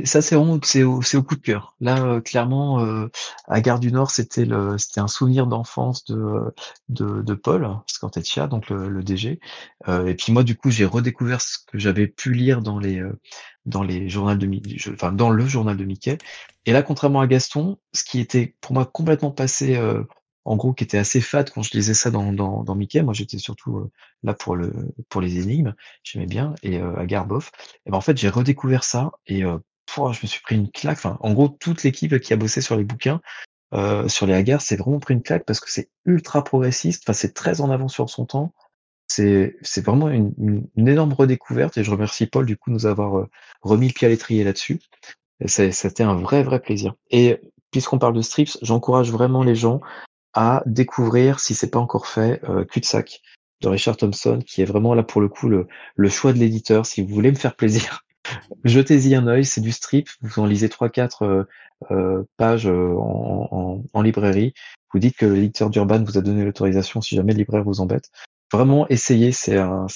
ça 0.04 0.22
c'est 0.22 0.36
c'est 0.62 0.82
au, 0.82 1.00
au, 1.00 1.22
coup 1.22 1.36
de 1.36 1.40
cœur. 1.40 1.76
Là 1.80 2.02
euh, 2.02 2.20
clairement 2.20 2.80
euh, 2.80 3.08
à 3.48 3.60
Gare 3.60 3.80
du 3.80 3.92
Nord 3.92 4.10
c'était 4.10 4.46
le 4.46 4.78
c'était 4.78 5.00
un 5.00 5.08
souvenir 5.08 5.46
d'enfance 5.46 6.04
de, 6.06 6.54
de, 6.88 7.20
de 7.22 7.34
Paul 7.34 7.68
Scantetia 7.86 8.46
donc 8.46 8.70
le, 8.70 8.88
le 8.88 9.02
DG. 9.02 9.40
Euh, 9.88 10.06
et 10.06 10.14
puis 10.14 10.32
moi 10.32 10.42
du 10.42 10.56
coup 10.56 10.70
j'ai 10.70 10.86
redécouvert 10.86 11.40
ce 11.42 11.58
que 11.66 11.78
j'avais 11.78 12.06
pu 12.06 12.32
lire 12.32 12.62
dans 12.62 12.78
les 12.78 13.00
euh, 13.00 13.20
dans 13.66 13.82
les 13.82 14.08
journaux 14.08 14.34
de 14.34 14.48
enfin 14.92 15.12
dans 15.12 15.30
le 15.30 15.46
journal 15.46 15.76
de 15.76 15.84
Mickey. 15.84 16.16
Et 16.66 16.72
là 16.72 16.82
contrairement 16.82 17.20
à 17.20 17.26
Gaston, 17.26 17.78
ce 17.92 18.04
qui 18.04 18.20
était 18.20 18.56
pour 18.62 18.72
moi 18.72 18.86
complètement 18.86 19.30
passé 19.32 19.76
euh, 19.76 20.02
en 20.46 20.56
gros 20.56 20.72
qui 20.74 20.84
était 20.84 20.98
assez 20.98 21.20
fade 21.20 21.50
quand 21.50 21.62
je 21.62 21.72
lisais 21.72 21.94
ça 21.94 22.10
dans, 22.10 22.32
dans, 22.32 22.64
dans 22.64 22.74
Mickey. 22.74 23.02
Moi, 23.02 23.14
j'étais 23.14 23.38
surtout 23.38 23.90
là 24.22 24.34
pour 24.34 24.56
le 24.56 24.72
pour 25.08 25.20
les 25.22 25.38
énigmes, 25.38 25.74
j'aimais 26.02 26.26
bien 26.26 26.54
et 26.62 26.78
euh, 26.78 26.96
à 26.96 27.06
Garboff. 27.06 27.50
Et 27.86 27.90
ben 27.90 27.96
en 27.96 28.00
fait, 28.02 28.16
j'ai 28.18 28.28
redécouvert 28.28 28.84
ça 28.84 29.12
et 29.26 29.42
je 29.88 30.20
me 30.22 30.26
suis 30.26 30.40
pris 30.40 30.56
une 30.56 30.70
claque. 30.70 31.04
En 31.04 31.32
gros, 31.32 31.48
toute 31.48 31.82
l'équipe 31.82 32.18
qui 32.18 32.32
a 32.32 32.36
bossé 32.36 32.60
sur 32.60 32.76
les 32.76 32.84
bouquins, 32.84 33.20
euh, 33.74 34.08
sur 34.08 34.26
les 34.26 34.34
hagards, 34.34 34.60
c'est 34.60 34.76
vraiment 34.76 35.00
pris 35.00 35.14
une 35.14 35.22
claque 35.22 35.44
parce 35.44 35.60
que 35.60 35.70
c'est 35.70 35.90
ultra 36.04 36.44
progressiste. 36.44 37.04
Enfin, 37.04 37.12
c'est 37.12 37.34
très 37.34 37.60
en 37.60 37.70
avant 37.70 37.88
sur 37.88 38.08
son 38.10 38.26
temps. 38.26 38.52
c'est 39.08 39.54
vraiment 39.84 40.08
une, 40.08 40.66
énorme 40.76 41.12
redécouverte 41.12 41.76
et 41.78 41.84
je 41.84 41.90
remercie 41.90 42.26
Paul 42.26 42.46
du 42.46 42.56
coup 42.56 42.70
de 42.70 42.74
nous 42.74 42.86
avoir 42.86 43.26
remis 43.62 43.88
le 43.88 43.92
pied 43.92 44.06
à 44.06 44.10
l'étrier 44.10 44.44
là-dessus. 44.44 44.80
C'était 45.46 46.04
un 46.04 46.14
vrai 46.14 46.42
vrai 46.42 46.60
plaisir. 46.60 46.94
Et 47.10 47.40
puisqu'on 47.70 47.98
parle 47.98 48.14
de 48.14 48.22
strips, 48.22 48.58
j'encourage 48.62 49.10
vraiment 49.10 49.42
les 49.42 49.54
gens 49.54 49.80
à 50.32 50.62
découvrir, 50.66 51.40
si 51.40 51.54
c'est 51.54 51.70
pas 51.70 51.78
encore 51.78 52.06
fait, 52.06 52.40
euh, 52.48 52.64
Cul-de-sac 52.64 53.20
de 53.60 53.68
Richard 53.68 53.96
Thompson, 53.96 54.40
qui 54.44 54.62
est 54.62 54.64
vraiment 54.64 54.94
là 54.94 55.02
pour 55.02 55.20
le 55.20 55.28
coup 55.28 55.48
le 55.48 56.08
choix 56.08 56.32
de 56.32 56.38
l'éditeur. 56.38 56.86
Si 56.86 57.02
vous 57.02 57.14
voulez 57.14 57.30
me 57.30 57.36
faire 57.36 57.56
plaisir, 57.56 58.03
jetez-y 58.64 59.14
un 59.14 59.26
œil. 59.26 59.44
C'est 59.44 59.60
du 59.60 59.72
strip. 59.72 60.08
Vous 60.22 60.40
en 60.40 60.46
lisez 60.46 60.68
trois 60.68 60.88
quatre 60.88 61.22
euh, 61.22 61.44
euh, 61.90 62.24
pages 62.36 62.66
en, 62.66 63.82
en, 63.92 64.02
librairie. 64.02 64.54
Vous 64.92 64.98
dites 64.98 65.16
que 65.16 65.26
l'éditeur 65.26 65.70
d'Urban 65.70 66.02
vous 66.04 66.18
a 66.18 66.20
donné 66.22 66.44
l'autorisation 66.44 67.00
si 67.00 67.16
jamais 67.16 67.32
le 67.32 67.38
libraire 67.38 67.64
vous 67.64 67.80
embête. 67.80 68.10
Vraiment, 68.52 68.86
essayez. 68.88 69.32
C'est 69.32 69.58
un, 69.58 69.86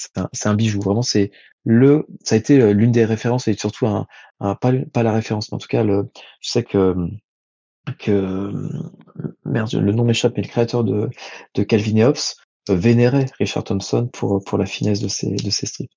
bijou. 0.55 0.81
Vraiment, 0.81 1.01
c'est 1.01 1.31
le. 1.65 2.05
Ça 2.23 2.35
a 2.35 2.37
été 2.37 2.73
l'une 2.73 2.91
des 2.91 3.05
références 3.05 3.47
et 3.47 3.53
surtout 3.53 3.87
un, 3.87 4.07
pas, 4.39 5.03
la 5.03 5.13
référence, 5.13 5.51
mais 5.51 5.55
en 5.55 5.59
tout 5.59 5.67
cas, 5.67 5.83
le, 5.83 6.09
je 6.41 6.49
sais 6.49 6.63
que 6.63 6.95
que 7.97 8.51
le 9.45 9.91
nom 9.91 10.03
m'échappe, 10.03 10.33
mais 10.35 10.43
le 10.43 10.49
créateur 10.49 10.83
de, 10.83 11.09
Calvin 11.63 11.95
et 11.95 12.05
Hobbes 12.05 12.17
vénérait 12.69 13.25
Richard 13.39 13.63
Thompson 13.63 14.07
pour 14.11 14.43
pour 14.43 14.57
la 14.57 14.65
finesse 14.65 15.01
de 15.01 15.07
ses 15.07 15.35
de 15.35 15.49
ses 15.49 15.65
strips. 15.65 15.91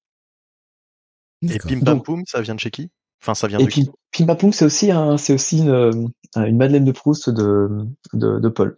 Et 1.42 1.58
Pim 1.58 1.80
Pam 1.80 2.02
Poum, 2.02 2.22
ça 2.26 2.40
vient 2.40 2.54
de 2.54 2.60
chez 2.60 2.70
qui? 2.70 2.90
Enfin, 3.22 3.34
ça 3.34 3.46
vient 3.46 3.58
de 3.58 3.64
et 3.64 3.68
qui? 3.68 3.90
Pim 4.12 4.26
Pam 4.26 4.36
Poum, 4.36 4.52
c'est 4.52 4.64
aussi 4.64 4.90
un, 4.90 5.16
c'est 5.16 5.32
aussi 5.32 5.58
une, 5.58 6.12
une 6.36 6.56
Madeleine 6.56 6.84
de 6.84 6.92
Proust 6.92 7.30
de 7.30 7.86
de, 8.12 8.38
de 8.38 8.48
Paul. 8.48 8.76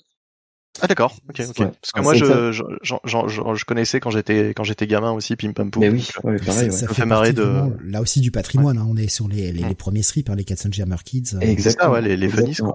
Ah 0.81 0.89
d'accord, 0.89 1.17
ok, 1.29 1.41
ok. 1.49 1.57
Parce 1.57 1.93
que 1.93 2.01
moi, 2.01 2.15
je, 2.15 2.51
je, 2.51 2.63
je, 2.83 3.55
je, 3.55 3.65
connaissais 3.65 4.01
quand 4.01 4.11
j'étais 4.11 4.49
quand 4.51 4.65
j'étais 4.65 4.89
gamin 4.89 5.13
aussi 5.13 5.37
Pim 5.37 5.53
Pam 5.53 5.71
Poum. 5.71 5.83
Mais 5.83 5.89
oui, 5.89 6.09
ouais, 6.25 6.37
pareil, 6.39 6.73
ça, 6.73 6.89
ça 6.89 6.95
fait, 6.95 7.07
marrer 7.07 7.33
de. 7.33 7.77
Là 7.85 8.01
aussi 8.01 8.21
du 8.21 8.31
patrimoine. 8.31 8.79
Hein, 8.79 8.87
on 8.89 8.97
est 8.97 9.09
sur 9.09 9.29
les, 9.29 9.53
les, 9.53 9.63
les 9.63 9.75
premiers 9.75 10.03
strips, 10.03 10.29
hein, 10.31 10.35
les 10.35 10.45
Cats 10.45 10.67
and 10.67 10.73
Jammer 10.73 10.97
Kids. 11.05 11.39
Exactement. 11.41 11.93
ouais, 11.93 12.03
les, 12.03 12.17
les 12.17 12.29
funnies, 12.29 12.57
quoi. 12.57 12.75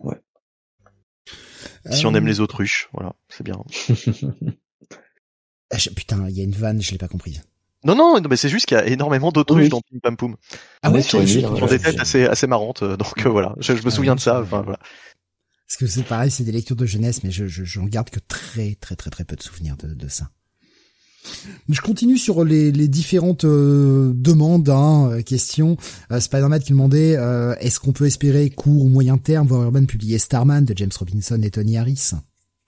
Ouais. 0.00 0.16
Si 1.90 2.06
on 2.06 2.14
aime 2.14 2.26
les 2.26 2.40
autruches, 2.40 2.88
voilà, 2.92 3.14
c'est 3.28 3.44
bien. 3.44 3.56
Ah, 5.70 5.76
putain, 5.94 6.26
il 6.30 6.34
y 6.34 6.40
a 6.40 6.44
une 6.44 6.52
vanne, 6.52 6.80
je 6.80 6.92
l'ai 6.92 6.96
pas 6.98 7.08
comprise. 7.08 7.42
Non, 7.84 7.94
non, 7.94 8.20
mais 8.28 8.36
c'est 8.36 8.48
juste 8.48 8.66
qu'il 8.66 8.76
y 8.76 8.80
a 8.80 8.86
énormément 8.86 9.30
d'autruches 9.30 9.68
dans 9.68 9.80
Pim 9.80 9.98
Pam 10.02 10.16
Poum. 10.16 10.36
Ah 10.82 10.90
ouais, 10.90 11.02
sur 11.02 11.20
une 11.20 11.44
ont 11.46 11.66
des 11.66 11.78
têtes 11.78 12.00
assez, 12.00 12.24
assez 12.24 12.46
marrantes, 12.46 12.82
euh, 12.82 12.96
donc 12.96 13.24
euh, 13.24 13.28
voilà, 13.28 13.54
je, 13.58 13.76
je 13.76 13.84
me 13.84 13.90
souviens 13.90 14.16
de 14.16 14.20
ça. 14.20 14.40
Enfin 14.40 14.62
voilà. 14.62 14.78
Parce 15.68 15.76
que 15.78 15.86
c'est 15.86 16.02
pareil, 16.02 16.30
c'est 16.30 16.44
des 16.44 16.52
lectures 16.52 16.76
de 16.76 16.86
jeunesse, 16.86 17.22
mais 17.22 17.30
je, 17.30 17.46
je, 17.46 17.62
j'en 17.62 17.84
garde 17.84 18.10
que 18.10 18.20
très, 18.20 18.74
très, 18.80 18.96
très, 18.96 19.10
très 19.10 19.24
peu 19.24 19.36
de 19.36 19.42
souvenirs 19.42 19.76
de, 19.76 19.94
de 19.94 20.08
ça. 20.08 20.30
Je 21.68 21.80
continue 21.80 22.16
sur 22.16 22.44
les, 22.44 22.72
les 22.72 22.88
différentes 22.88 23.44
euh, 23.44 24.12
demandes, 24.14 24.70
hein, 24.70 25.10
euh, 25.10 25.22
questions. 25.22 25.76
Euh, 26.10 26.20
Spider-Man 26.20 26.60
qui 26.60 26.72
demandait 26.72 27.16
est-ce 27.60 27.80
qu'on 27.80 27.92
peut 27.92 28.06
espérer 28.06 28.50
court 28.50 28.84
ou 28.84 28.88
moyen 28.88 29.18
terme 29.18 29.46
voir 29.46 29.62
Urban 29.62 29.84
publier 29.84 30.18
Starman 30.18 30.64
de 30.64 30.74
James 30.76 30.90
Robinson 30.98 31.40
et 31.42 31.50
Tony 31.50 31.76
Harris? 31.76 32.12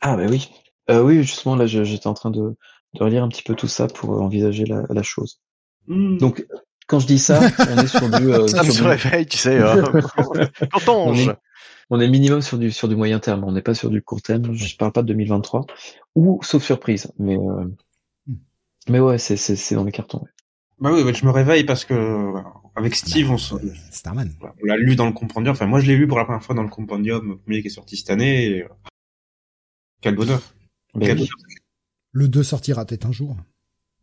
Ah 0.03 0.17
bah 0.17 0.27
oui, 0.29 0.49
oui 0.89 1.23
justement 1.23 1.57
là 1.57 1.67
j'étais 1.67 2.07
en 2.07 2.15
train 2.15 2.31
de, 2.31 2.55
de 2.95 3.05
relire 3.05 3.23
un 3.23 3.29
petit 3.29 3.43
peu 3.43 3.55
tout 3.55 3.69
ça 3.69 3.87
pour 3.87 4.11
envisager 4.11 4.65
la, 4.65 4.85
la 4.89 5.03
chose. 5.03 5.41
Hmm. 5.87 6.19
Donc 6.19 6.47
quand 6.87 6.99
je 6.99 7.07
dis 7.07 7.19
ça, 7.19 7.41
on 7.41 7.79
est 7.79 7.87
sur 7.87 8.09
du. 8.11 8.49
ça 8.49 8.63
me 8.63 8.89
réveille, 8.89 9.27
tu 9.27 9.39
sais. 9.39 9.59
Quand 10.73 10.89
on, 10.89 11.15
est, 11.15 11.29
on 11.89 12.01
est 12.01 12.09
minimum 12.09 12.43
sur 12.43 12.59
du 12.59 12.73
sur 12.73 12.89
du 12.89 12.97
moyen 12.97 13.21
terme. 13.21 13.45
On 13.45 13.53
n'est 13.53 13.63
pas 13.63 13.75
sur 13.75 13.91
du 13.91 14.03
court 14.03 14.21
terme. 14.21 14.53
Je 14.55 14.77
parle 14.77 14.93
pas 14.93 15.03
de 15.03 15.09
2023 15.09 15.67
ou 16.17 16.41
sauf 16.43 16.65
surprise, 16.65 17.13
mais. 17.19 17.39
Mais 18.89 18.99
ouais, 18.99 19.19
c'est, 19.19 19.37
c'est, 19.37 19.57
c'est 19.57 19.75
dans 19.75 19.85
les 19.85 19.93
cartons. 19.93 20.25
Bah 20.81 20.91
oui, 20.93 21.15
je 21.15 21.27
me 21.27 21.31
réveille 21.31 21.65
parce 21.65 21.85
que 21.85 22.33
avec 22.75 22.97
Steve, 22.97 23.29
bah, 23.29 23.35
on, 23.35 23.39
se, 23.39 23.55
Starman. 23.91 24.33
on 24.41 24.67
l'a 24.67 24.77
lu 24.77 24.97
dans 24.97 25.07
le 25.07 25.13
compendium. 25.13 25.53
Enfin, 25.53 25.67
moi, 25.67 25.81
je 25.81 25.87
l'ai 25.87 25.97
lu 25.97 26.09
pour 26.09 26.19
la 26.19 26.25
première 26.25 26.43
fois 26.43 26.55
dans 26.55 26.63
le 26.63 26.71
compendium, 26.71 27.29
le 27.29 27.37
premier 27.37 27.61
qui 27.61 27.69
est 27.69 27.71
sorti 27.71 27.97
cette 27.97 28.11
année. 28.11 28.47
Et... 28.47 28.65
Quel 30.01 30.17
bonheur. 30.17 30.41
Quel 30.99 31.19
bonheur. 31.19 31.29
Le 32.13 32.29
2 32.29 32.43
sortira 32.43 32.85
peut-être 32.85 33.07
un 33.07 33.13
jour. 33.13 33.37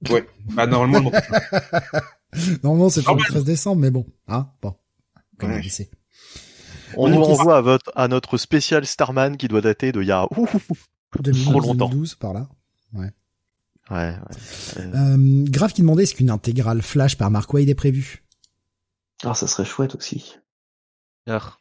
Ouais. 0.09 0.27
Bah 0.53 0.67
normalement. 0.67 1.11
normalement, 2.63 2.89
c'est 2.89 3.03
pour 3.03 3.15
le 3.15 3.23
13 3.23 3.43
décembre, 3.43 3.81
mais 3.81 3.91
bon. 3.91 4.05
Hein 4.27 4.49
bon. 4.61 4.75
Comme 5.37 5.51
ouais. 5.51 5.61
on 6.95 7.05
On 7.05 7.09
nous 7.09 7.23
renvoie 7.23 7.57
à, 7.57 7.61
votre, 7.61 7.91
à 7.95 8.07
notre 8.07 8.37
spécial 8.37 8.85
Starman 8.85 9.37
qui 9.37 9.47
doit 9.47 9.61
dater 9.61 9.91
de 9.91 10.01
il 10.01 10.07
y 10.07 10.11
a 10.11 10.25
ouf, 10.31 10.55
trop 11.11 11.59
longtemps. 11.59 11.89
2012 11.89 12.15
par 12.15 12.33
là. 12.33 12.49
Ouais. 12.93 13.11
Ouais. 13.89 13.97
ouais. 13.97 14.85
Euh, 14.95 15.45
Grave 15.45 15.73
qui 15.73 15.81
demandait 15.81 16.03
est-ce 16.03 16.15
qu'une 16.15 16.29
intégrale 16.29 16.81
Flash 16.81 17.17
par 17.17 17.31
Mark 17.31 17.53
Wade 17.53 17.69
est 17.69 17.75
prévue? 17.75 18.23
Ah, 19.23 19.33
ça 19.33 19.47
serait 19.47 19.65
chouette 19.65 19.95
aussi. 19.95 20.37
Ah. 21.27 21.57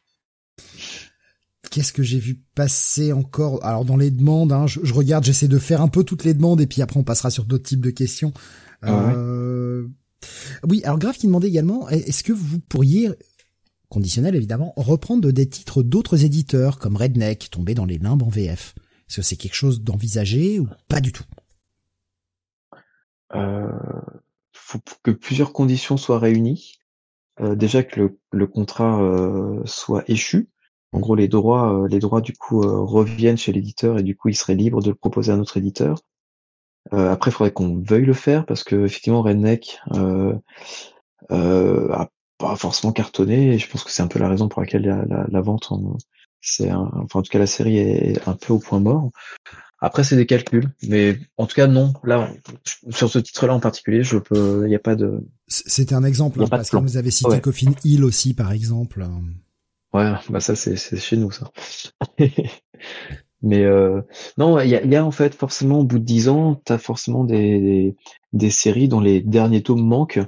Qu'est-ce 1.69 1.93
que 1.93 2.03
j'ai 2.03 2.19
vu 2.19 2.39
passer 2.55 3.13
encore? 3.13 3.63
Alors 3.63 3.85
dans 3.85 3.97
les 3.97 4.11
demandes, 4.11 4.51
hein, 4.51 4.67
je, 4.67 4.79
je, 4.83 4.93
regarde, 4.93 5.23
j'essaie 5.23 5.47
de 5.47 5.59
faire 5.59 5.81
un 5.81 5.87
peu 5.87 6.03
toutes 6.03 6.23
les 6.23 6.33
demandes 6.33 6.61
et 6.61 6.67
puis 6.67 6.81
après 6.81 6.99
on 6.99 7.03
passera 7.03 7.29
sur 7.29 7.45
d'autres 7.45 7.65
types 7.65 7.81
de 7.81 7.91
questions. 7.91 8.33
Ah 8.81 9.11
euh... 9.11 9.83
ouais. 9.83 9.89
Oui, 10.67 10.81
alors 10.83 10.97
Grave 10.97 11.17
qui 11.17 11.27
demandait 11.27 11.47
également 11.47 11.89
est-ce 11.89 12.23
que 12.23 12.33
vous 12.33 12.59
pourriez 12.59 13.11
conditionnel 13.89 14.35
évidemment, 14.35 14.73
reprendre 14.75 15.31
des 15.31 15.47
titres 15.47 15.83
d'autres 15.83 16.25
éditeurs 16.25 16.79
comme 16.79 16.97
Redneck, 16.97 17.49
tombé 17.49 17.73
dans 17.73 17.85
les 17.85 17.97
limbes 17.97 18.23
en 18.23 18.29
VF. 18.29 18.75
Est-ce 19.09 19.17
que 19.17 19.21
c'est 19.21 19.35
quelque 19.37 19.55
chose 19.55 19.81
d'envisagé 19.81 20.59
ou 20.59 20.67
pas 20.87 20.99
du 20.99 21.11
tout? 21.11 21.23
Euh, 23.35 23.67
faut 24.51 24.79
que 25.03 25.11
plusieurs 25.11 25.53
conditions 25.53 25.97
soient 25.97 26.19
réunies. 26.19 26.79
Euh, 27.39 27.55
déjà 27.55 27.83
que 27.83 27.99
le, 27.99 28.19
le 28.31 28.47
contrat 28.47 29.01
euh, 29.01 29.61
soit 29.65 30.03
échu. 30.09 30.49
En 30.93 30.99
gros, 30.99 31.15
les 31.15 31.27
droits, 31.27 31.73
euh, 31.73 31.87
les 31.87 31.99
droits 31.99 32.21
du 32.21 32.33
coup 32.33 32.61
euh, 32.63 32.81
reviennent 32.81 33.37
chez 33.37 33.51
l'éditeur 33.51 33.97
et 33.97 34.03
du 34.03 34.15
coup, 34.15 34.29
il 34.29 34.35
serait 34.35 34.55
libre 34.55 34.81
de 34.81 34.89
le 34.89 34.95
proposer 34.95 35.31
à 35.31 35.35
notre 35.35 35.57
éditeur. 35.57 35.99
Euh, 36.93 37.11
après, 37.11 37.31
il 37.31 37.33
faudrait 37.33 37.51
qu'on 37.51 37.81
veuille 37.81 38.05
le 38.05 38.13
faire 38.13 38.45
parce 38.45 38.63
que 38.63 38.85
effectivement, 38.85 39.21
Redneck 39.21 39.79
a 41.29 42.09
pas 42.37 42.55
forcément 42.55 42.93
cartonné 42.93 43.53
et 43.53 43.59
je 43.59 43.69
pense 43.69 43.83
que 43.83 43.91
c'est 43.91 44.03
un 44.03 44.07
peu 44.07 44.19
la 44.19 44.29
raison 44.29 44.47
pour 44.47 44.61
laquelle 44.61 44.83
la, 44.83 45.03
la, 45.05 45.25
la 45.27 45.41
vente, 45.41 45.69
c'est 46.39 46.71
enfin 46.71 47.19
en 47.19 47.21
tout 47.23 47.31
cas 47.31 47.39
la 47.39 47.47
série 47.47 47.79
est 47.79 48.27
un 48.27 48.33
peu 48.35 48.53
au 48.53 48.59
point 48.59 48.79
mort. 48.79 49.09
Après, 49.79 50.03
c'est 50.03 50.15
des 50.15 50.25
calculs, 50.25 50.71
mais 50.87 51.19
en 51.37 51.45
tout 51.45 51.55
cas, 51.55 51.67
non. 51.67 51.93
Là, 52.03 52.31
sur 52.89 53.09
ce 53.09 53.19
titre-là 53.19 53.53
en 53.53 53.59
particulier, 53.59 54.03
je 54.03 54.17
peux, 54.17 54.63
il 54.65 54.69
n'y 54.69 54.75
a 54.75 54.79
pas 54.79 54.95
de. 54.95 55.27
C'était 55.47 55.93
un 55.93 56.03
exemple, 56.03 56.41
hein, 56.41 56.47
parce 56.49 56.71
que 56.71 56.77
vous 56.77 56.97
avez 56.97 57.11
cité 57.11 57.29
ouais. 57.29 57.41
Coffin 57.41 57.73
Hill 57.83 58.03
aussi, 58.03 58.33
par 58.33 58.51
exemple. 58.51 59.05
Ouais, 59.97 60.13
bah 60.29 60.39
ça, 60.39 60.55
c'est 60.55 60.75
chez 60.97 61.17
nous, 61.17 61.31
ça. 61.31 61.51
mais 63.41 63.63
euh, 63.63 64.01
non, 64.37 64.59
il 64.59 64.69
y 64.69 64.75
a, 64.75 64.83
y 64.85 64.95
a, 64.95 65.05
en 65.05 65.11
fait 65.11 65.33
forcément, 65.35 65.79
au 65.79 65.83
bout 65.83 65.99
de 65.99 66.03
dix 66.03 66.29
ans, 66.29 66.55
t'as 66.65 66.77
forcément 66.77 67.23
des, 67.23 67.59
des, 67.59 67.95
des 68.33 68.49
séries 68.49 68.87
dont 68.87 68.99
les 68.99 69.21
derniers 69.21 69.63
tomes 69.63 69.85
manquent. 69.85 70.19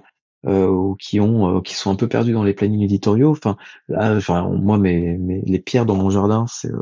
Euh, 0.48 0.68
ou 0.70 0.96
qui 0.96 1.20
ont 1.20 1.58
euh, 1.58 1.62
qui 1.62 1.76
sont 1.76 1.92
un 1.92 1.96
peu 1.96 2.08
perdus 2.08 2.32
dans 2.32 2.46
les 2.46 2.54
plannings 2.54 2.82
éditoriaux 2.82 3.32
enfin 3.32 3.58
là 3.90 4.16
enfin 4.16 4.48
moi 4.50 4.78
mes, 4.78 5.18
mes 5.18 5.42
les 5.42 5.60
pierres 5.60 5.86
dans 5.86 5.98
mon 5.98 6.10
jardin 6.10 6.46
c'est 6.48 6.72
euh, 6.72 6.82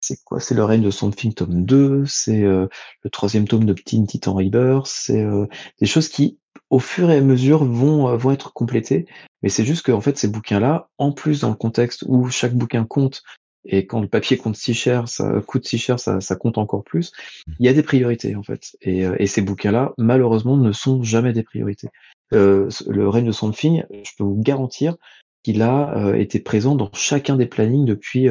c'est 0.00 0.22
quoi? 0.24 0.40
C'est 0.40 0.54
le 0.54 0.64
règne 0.64 0.82
de 0.82 0.90
Something 0.90 1.34
tome 1.34 1.64
2, 1.64 2.04
c'est 2.06 2.42
euh, 2.42 2.68
le 3.02 3.10
troisième 3.10 3.46
tome 3.48 3.64
de 3.66 3.74
Teen 3.74 4.06
Titan 4.06 4.34
Rebirth, 4.34 4.86
c'est 4.86 5.22
euh, 5.22 5.46
des 5.80 5.86
choses 5.86 6.08
qui, 6.08 6.38
au 6.70 6.78
fur 6.78 7.10
et 7.10 7.16
à 7.16 7.20
mesure, 7.20 7.64
vont 7.64 8.08
euh, 8.08 8.16
vont 8.16 8.30
être 8.30 8.52
complétées. 8.52 9.06
Mais 9.42 9.48
c'est 9.48 9.64
juste 9.64 9.84
que 9.84 9.92
en 9.92 10.00
fait, 10.00 10.16
ces 10.18 10.28
bouquins-là, 10.28 10.88
en 10.98 11.12
plus 11.12 11.40
dans 11.40 11.50
le 11.50 11.54
contexte 11.54 12.04
où 12.06 12.28
chaque 12.28 12.54
bouquin 12.54 12.84
compte, 12.84 13.22
et 13.64 13.86
quand 13.86 14.00
le 14.00 14.08
papier 14.08 14.38
compte 14.38 14.56
si 14.56 14.72
cher, 14.72 15.08
ça 15.08 15.42
coûte 15.46 15.66
si 15.66 15.76
cher, 15.76 16.00
ça, 16.00 16.20
ça 16.20 16.36
compte 16.36 16.56
encore 16.56 16.82
plus. 16.82 17.12
Il 17.58 17.66
y 17.66 17.68
a 17.68 17.74
des 17.74 17.82
priorités 17.82 18.34
en 18.34 18.42
fait, 18.42 18.76
et, 18.80 19.04
et 19.18 19.26
ces 19.26 19.42
bouquins-là, 19.42 19.92
malheureusement, 19.98 20.56
ne 20.56 20.72
sont 20.72 21.02
jamais 21.02 21.34
des 21.34 21.42
priorités. 21.42 21.88
le 22.30 23.08
règne 23.08 23.26
de 23.26 23.32
Something, 23.32 23.84
je 23.90 24.10
peux 24.16 24.24
vous 24.24 24.40
garantir 24.40 24.96
qu'il 25.42 25.60
a 25.62 26.14
été 26.16 26.40
présent 26.40 26.74
dans 26.74 26.90
chacun 26.94 27.36
des 27.36 27.46
plannings 27.46 27.84
depuis 27.84 28.28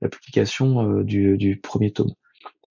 la 0.00 0.08
publication 0.08 0.98
euh, 0.98 1.04
du, 1.04 1.36
du, 1.36 1.56
premier 1.56 1.92
tome. 1.92 2.12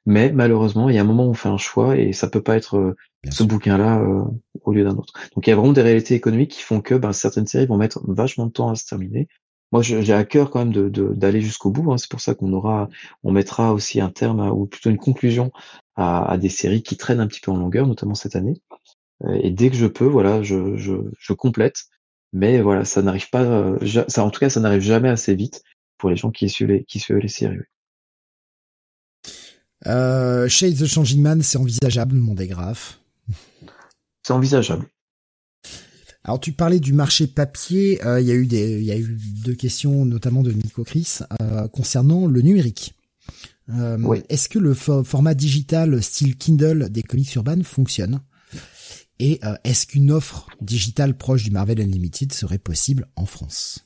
Mais 0.05 0.31
malheureusement, 0.31 0.89
il 0.89 0.95
y 0.95 0.97
a 0.99 1.01
un 1.01 1.05
moment 1.05 1.25
où 1.25 1.31
on 1.31 1.33
fait 1.33 1.49
un 1.49 1.57
choix 1.57 1.97
et 1.97 2.13
ça 2.13 2.27
peut 2.27 2.43
pas 2.43 2.55
être 2.55 2.95
euh, 3.25 3.31
ce 3.31 3.43
bouquin-là 3.43 3.99
euh, 3.99 4.23
au 4.63 4.73
lieu 4.73 4.83
d'un 4.83 4.95
autre. 4.95 5.13
Donc 5.35 5.47
il 5.47 5.49
y 5.49 5.53
a 5.53 5.55
vraiment 5.55 5.73
des 5.73 5.81
réalités 5.81 6.15
économiques 6.15 6.51
qui 6.51 6.61
font 6.61 6.81
que 6.81 6.95
ben, 6.95 7.13
certaines 7.13 7.47
séries 7.47 7.65
vont 7.65 7.77
mettre 7.77 7.99
vachement 8.07 8.45
de 8.45 8.51
temps 8.51 8.69
à 8.69 8.75
se 8.75 8.85
terminer. 8.85 9.27
Moi, 9.71 9.81
j'ai 9.81 10.13
à 10.13 10.23
cœur 10.23 10.51
quand 10.51 10.59
même 10.59 10.71
d'aller 10.71 10.89
de, 10.89 11.13
de, 11.13 11.39
jusqu'au 11.39 11.69
bout. 11.69 11.91
Hein. 11.91 11.97
C'est 11.97 12.09
pour 12.09 12.21
ça 12.21 12.33
qu'on 12.33 12.53
aura, 12.53 12.87
on 13.23 13.31
mettra 13.31 13.73
aussi 13.73 13.99
un 13.99 14.09
terme 14.09 14.47
ou 14.51 14.67
plutôt 14.67 14.89
une 14.89 14.97
conclusion 14.97 15.51
à, 15.95 16.31
à, 16.31 16.37
des 16.37 16.49
séries 16.49 16.83
qui 16.83 16.95
traînent 16.95 17.19
un 17.19 17.27
petit 17.27 17.41
peu 17.41 17.51
en 17.51 17.57
longueur, 17.57 17.85
notamment 17.85 18.15
cette 18.15 18.35
année. 18.35 18.61
Et 19.41 19.49
dès 19.51 19.69
que 19.69 19.75
je 19.75 19.87
peux, 19.87 20.05
voilà, 20.05 20.43
je, 20.43 20.77
je, 20.77 20.93
je 21.17 21.33
complète. 21.33 21.85
Mais 22.31 22.61
voilà, 22.61 22.85
ça 22.85 23.01
n'arrive 23.01 23.29
pas, 23.29 23.75
ça, 24.07 24.23
en 24.23 24.29
tout 24.29 24.39
cas, 24.39 24.49
ça 24.49 24.59
n'arrive 24.59 24.81
jamais 24.81 25.09
assez 25.09 25.35
vite 25.35 25.61
pour 25.97 26.09
les 26.09 26.15
gens 26.15 26.31
qui 26.31 26.47
suivent 26.47 26.67
les, 26.67 26.83
qui 26.83 26.99
suivent 26.99 27.17
les 27.17 27.27
séries. 27.27 27.57
Euh, 29.87 30.47
Shade 30.47 30.77
the 30.77 30.85
Changing 30.85 31.21
Man, 31.21 31.41
c'est 31.41 31.57
envisageable, 31.57 32.15
mon 32.15 32.33
dégraphe. 32.33 32.99
C'est 34.23 34.33
envisageable. 34.33 34.87
Alors 36.23 36.39
tu 36.39 36.53
parlais 36.53 36.79
du 36.79 36.93
marché 36.93 37.27
papier, 37.27 38.03
euh, 38.05 38.19
il 38.19 38.27
y 38.27 38.31
a 38.31 38.35
eu 38.35 38.47
des, 38.47 38.79
il 38.79 38.85
y 38.85 38.91
a 38.91 38.97
eu 38.97 39.17
deux 39.43 39.53
questions, 39.53 40.05
notamment 40.05 40.41
de 40.41 40.51
Nico 40.51 40.83
Chris, 40.83 41.19
euh, 41.41 41.67
concernant 41.67 42.25
le 42.25 42.41
numérique. 42.41 42.95
Euh, 43.69 43.97
Oui. 44.01 44.23
Est-ce 44.29 44.49
que 44.49 44.57
le 44.59 44.73
fo- 44.73 45.03
format 45.03 45.35
digital 45.35 46.01
style 46.01 46.35
Kindle 46.37 46.89
des 46.89 47.03
comics 47.03 47.33
urbains 47.35 47.63
fonctionne? 47.63 48.21
Et 49.19 49.39
est-ce 49.63 49.87
qu'une 49.87 50.11
offre 50.11 50.47
digitale 50.61 51.15
proche 51.17 51.43
du 51.43 51.51
Marvel 51.51 51.79
Unlimited 51.79 52.33
serait 52.33 52.57
possible 52.57 53.07
en 53.15 53.25
France? 53.25 53.85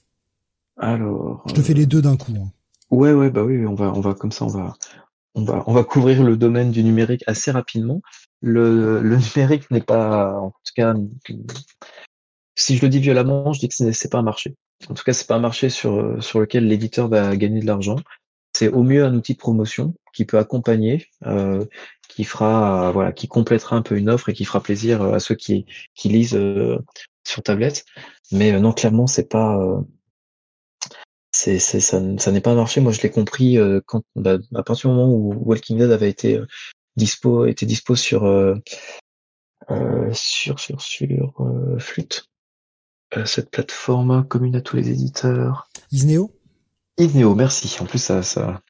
Alors. 0.77 1.43
Je 1.47 1.53
te 1.53 1.61
fais 1.61 1.75
les 1.75 1.85
deux 1.85 2.01
d'un 2.01 2.17
coup. 2.17 2.33
hein. 2.35 2.51
Ouais, 2.89 3.13
ouais, 3.13 3.29
bah 3.29 3.43
oui, 3.43 3.63
on 3.67 3.75
va, 3.75 3.93
on 3.93 4.01
va 4.01 4.15
comme 4.15 4.31
ça, 4.31 4.45
on 4.45 4.47
va, 4.47 4.75
on 5.35 5.43
va, 5.43 5.63
on 5.67 5.73
va 5.73 5.83
couvrir 5.83 6.23
le 6.23 6.35
domaine 6.35 6.71
du 6.71 6.83
numérique 6.83 7.23
assez 7.27 7.51
rapidement. 7.51 8.01
Le, 8.41 9.01
le 9.01 9.17
numérique 9.17 9.69
n'est 9.69 9.81
pas, 9.81 10.33
en 10.39 10.51
tout 10.51 10.73
cas, 10.75 10.93
si 12.55 12.77
je 12.77 12.81
le 12.81 12.89
dis 12.89 12.99
violemment, 12.99 13.53
je 13.53 13.59
dis 13.59 13.67
que 13.67 13.75
ce 13.75 13.83
n'est 13.83 14.09
pas 14.09 14.19
un 14.19 14.23
marché. 14.23 14.55
En 14.89 14.93
tout 14.93 15.03
cas, 15.03 15.13
c'est 15.13 15.27
pas 15.27 15.35
un 15.35 15.39
marché 15.39 15.69
sur 15.69 16.23
sur 16.23 16.39
lequel 16.39 16.67
l'éditeur 16.67 17.09
va 17.09 17.35
gagner 17.35 17.59
de 17.59 17.65
l'argent. 17.65 17.97
C'est 18.55 18.69
au 18.69 18.83
mieux 18.83 19.03
un 19.03 19.13
outil 19.13 19.33
de 19.33 19.37
promotion 19.39 19.93
qui 20.13 20.25
peut 20.25 20.37
accompagner, 20.37 21.07
euh, 21.25 21.65
qui 22.07 22.23
fera, 22.23 22.91
voilà, 22.91 23.11
qui 23.11 23.27
complétera 23.27 23.75
un 23.75 23.81
peu 23.81 23.97
une 23.97 24.09
offre 24.09 24.29
et 24.29 24.33
qui 24.33 24.45
fera 24.45 24.61
plaisir 24.61 25.01
à 25.01 25.19
ceux 25.19 25.35
qui 25.35 25.65
qui 25.95 26.09
lisent 26.09 26.35
euh, 26.35 26.77
sur 27.27 27.43
tablette. 27.43 27.85
Mais 28.31 28.53
euh, 28.53 28.59
non, 28.59 28.71
clairement, 28.71 29.07
c'est 29.07 29.27
pas. 29.29 29.57
euh, 29.57 29.81
c'est, 31.31 31.59
ça, 31.59 31.79
ça 32.17 32.31
n'est 32.31 32.41
pas 32.41 32.51
un 32.51 32.55
marché. 32.55 32.81
Moi, 32.81 32.91
je 32.91 33.01
l'ai 33.01 33.11
compris 33.11 33.57
euh, 33.57 33.81
quand, 33.85 34.03
bah, 34.15 34.37
à 34.55 34.63
partir 34.63 34.89
du 34.89 34.95
moment 34.95 35.13
où 35.13 35.33
Walking 35.45 35.77
Dead 35.77 35.91
avait 35.91 36.09
été 36.09 36.39
dispo, 36.99 37.45
était 37.45 37.65
dispo 37.65 37.95
sur, 37.95 38.25
euh, 38.25 38.55
euh, 39.71 40.09
sur, 40.13 40.59
sur, 40.59 40.81
sur 40.81 41.33
euh, 41.41 41.79
Flute, 41.79 42.25
cette 43.25 43.49
plateforme 43.49 44.27
commune 44.27 44.55
à 44.55 44.61
tous 44.61 44.75
les 44.75 44.89
éditeurs. 44.89 45.67
Isneo 45.91 46.31
Isneo, 46.97 47.33
merci. 47.33 47.77
En 47.79 47.85
plus, 47.85 47.97
ça, 47.97 48.21
ça, 48.21 48.61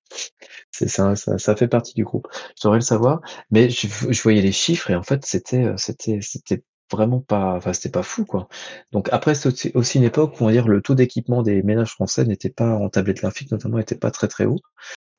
c'est 0.72 0.88
ça, 0.88 1.16
ça, 1.16 1.38
ça 1.38 1.56
fait 1.56 1.68
partie 1.68 1.94
du 1.94 2.04
groupe. 2.04 2.28
Je 2.58 2.64
devrais 2.64 2.78
le 2.78 2.84
savoir, 2.84 3.22
mais 3.52 3.70
je, 3.70 3.88
je 3.88 4.22
voyais 4.22 4.42
les 4.42 4.52
chiffres 4.52 4.92
et 4.92 4.96
en 4.96 5.04
fait, 5.04 5.26
c'était, 5.26 5.74
c'était, 5.78 6.20
c'était 6.22 6.64
vraiment 6.92 7.22
pas, 7.22 7.56
enfin, 7.56 7.74
c'était 7.74 7.90
pas 7.90 8.04
fou, 8.04 8.26
quoi. 8.26 8.48
Donc 8.92 9.10
après, 9.12 9.36
c'est 9.36 9.76
aussi- 9.76 9.98
une 9.98 10.04
époque 10.04 10.40
où 10.40 10.44
on 10.44 10.48
va 10.48 10.52
dire 10.52 10.68
le 10.68 10.82
taux 10.82 10.96
d'équipement 10.96 11.44
des 11.44 11.62
ménages 11.64 11.92
français 11.92 12.26
n'était 12.26 12.50
pas 12.50 12.76
en 12.76 12.90
tablette 12.90 13.18
graphique, 13.18 13.52
notamment, 13.52 13.80
était 13.80 13.96
pas 13.98 14.12
très 14.12 14.28
très 14.28 14.46
haut. 14.46 14.60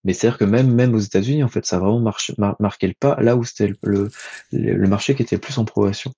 Mais 0.05 0.13
c'est-à-dire 0.15 0.39
que 0.39 0.45
même 0.45 0.73
même 0.73 0.95
aux 0.95 0.99
États-Unis, 0.99 1.43
en 1.45 1.49
fait, 1.49 1.67
ça 1.67 1.77
a 1.77 1.79
vraiment 1.81 2.01
marché, 2.01 2.35
mar- 2.39 2.57
marqué 2.61 2.87
le 2.89 2.95
pas 2.99 3.21
là 3.21 3.37
où 3.37 3.45
c'était 3.45 3.69
le, 3.83 4.09
le, 4.53 4.75
le 4.75 4.89
marché 4.89 5.15
qui 5.15 5.23
était 5.23 5.37
le 5.37 5.41
plus 5.41 5.59
en 5.59 5.65
progression. 5.65 6.13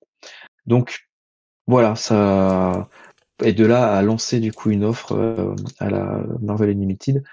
Donc 0.65 1.07
voilà, 1.67 1.95
ça 1.95 2.89
et 3.43 3.53
de 3.53 3.65
là 3.65 3.95
à 3.95 4.01
lancer 4.01 4.39
du 4.39 4.53
coup 4.53 4.69
une 4.71 4.83
offre 4.83 5.13
euh, 5.13 5.55
à 5.79 5.89
la 5.89 6.23
Marvel 6.41 6.69
Unlimited, 6.69 7.23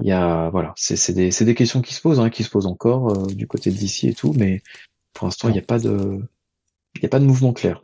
il 0.00 0.06
y 0.06 0.12
a 0.12 0.50
voilà, 0.50 0.72
c'est 0.76 0.96
c'est 0.96 1.12
des 1.12 1.30
c'est 1.30 1.44
des 1.44 1.54
questions 1.54 1.82
qui 1.82 1.94
se 1.94 2.00
posent, 2.00 2.20
hein, 2.20 2.30
qui 2.30 2.44
se 2.44 2.50
posent 2.50 2.66
encore 2.66 3.12
euh, 3.12 3.26
du 3.28 3.46
côté 3.46 3.70
DC 3.70 4.04
et 4.04 4.14
tout, 4.14 4.32
mais 4.36 4.62
pour 5.12 5.26
l'instant 5.26 5.48
il 5.48 5.52
n'y 5.52 5.58
a 5.58 5.62
pas 5.62 5.78
de 5.78 6.20
il 6.96 7.02
y 7.02 7.06
a 7.06 7.08
pas 7.08 7.20
de 7.20 7.24
mouvement 7.26 7.52
clair. 7.52 7.82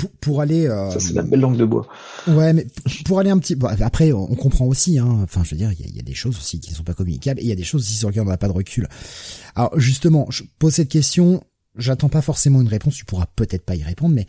Pour, 0.00 0.10
pour 0.20 0.40
aller 0.40 0.66
euh, 0.66 0.90
Ça 0.90 0.98
c'est 1.00 1.12
la 1.12 1.22
belle 1.22 1.40
langue 1.40 1.56
de 1.58 1.64
bois. 1.64 1.86
Ouais, 2.26 2.52
mais 2.52 2.66
pour 3.04 3.18
aller 3.18 3.30
un 3.30 3.38
petit, 3.38 3.54
bon, 3.54 3.68
après, 3.80 4.12
on 4.12 4.34
comprend 4.34 4.64
aussi, 4.66 4.98
hein. 4.98 5.18
Enfin, 5.22 5.42
je 5.44 5.50
veux 5.50 5.56
dire, 5.58 5.70
il 5.78 5.86
y 5.90 5.96
y 5.96 6.00
a 6.00 6.02
des 6.02 6.14
choses 6.14 6.36
aussi 6.38 6.58
qui 6.60 6.70
ne 6.70 6.76
sont 6.76 6.82
pas 6.84 6.94
communicables 6.94 7.38
et 7.40 7.42
il 7.42 7.48
y 7.48 7.52
a 7.52 7.56
des 7.56 7.64
choses 7.64 7.82
aussi 7.82 7.94
sur 7.94 8.08
lesquelles 8.08 8.22
on 8.22 8.30
n'a 8.30 8.36
pas 8.38 8.48
de 8.48 8.52
recul. 8.52 8.88
Alors, 9.54 9.78
justement, 9.78 10.26
je 10.30 10.44
pose 10.58 10.72
cette 10.74 10.88
question. 10.88 11.42
J'attends 11.76 12.08
pas 12.08 12.22
forcément 12.22 12.60
une 12.60 12.68
réponse. 12.68 12.94
Tu 12.96 13.04
pourras 13.04 13.26
peut-être 13.36 13.64
pas 13.64 13.76
y 13.76 13.82
répondre, 13.82 14.14
mais 14.14 14.26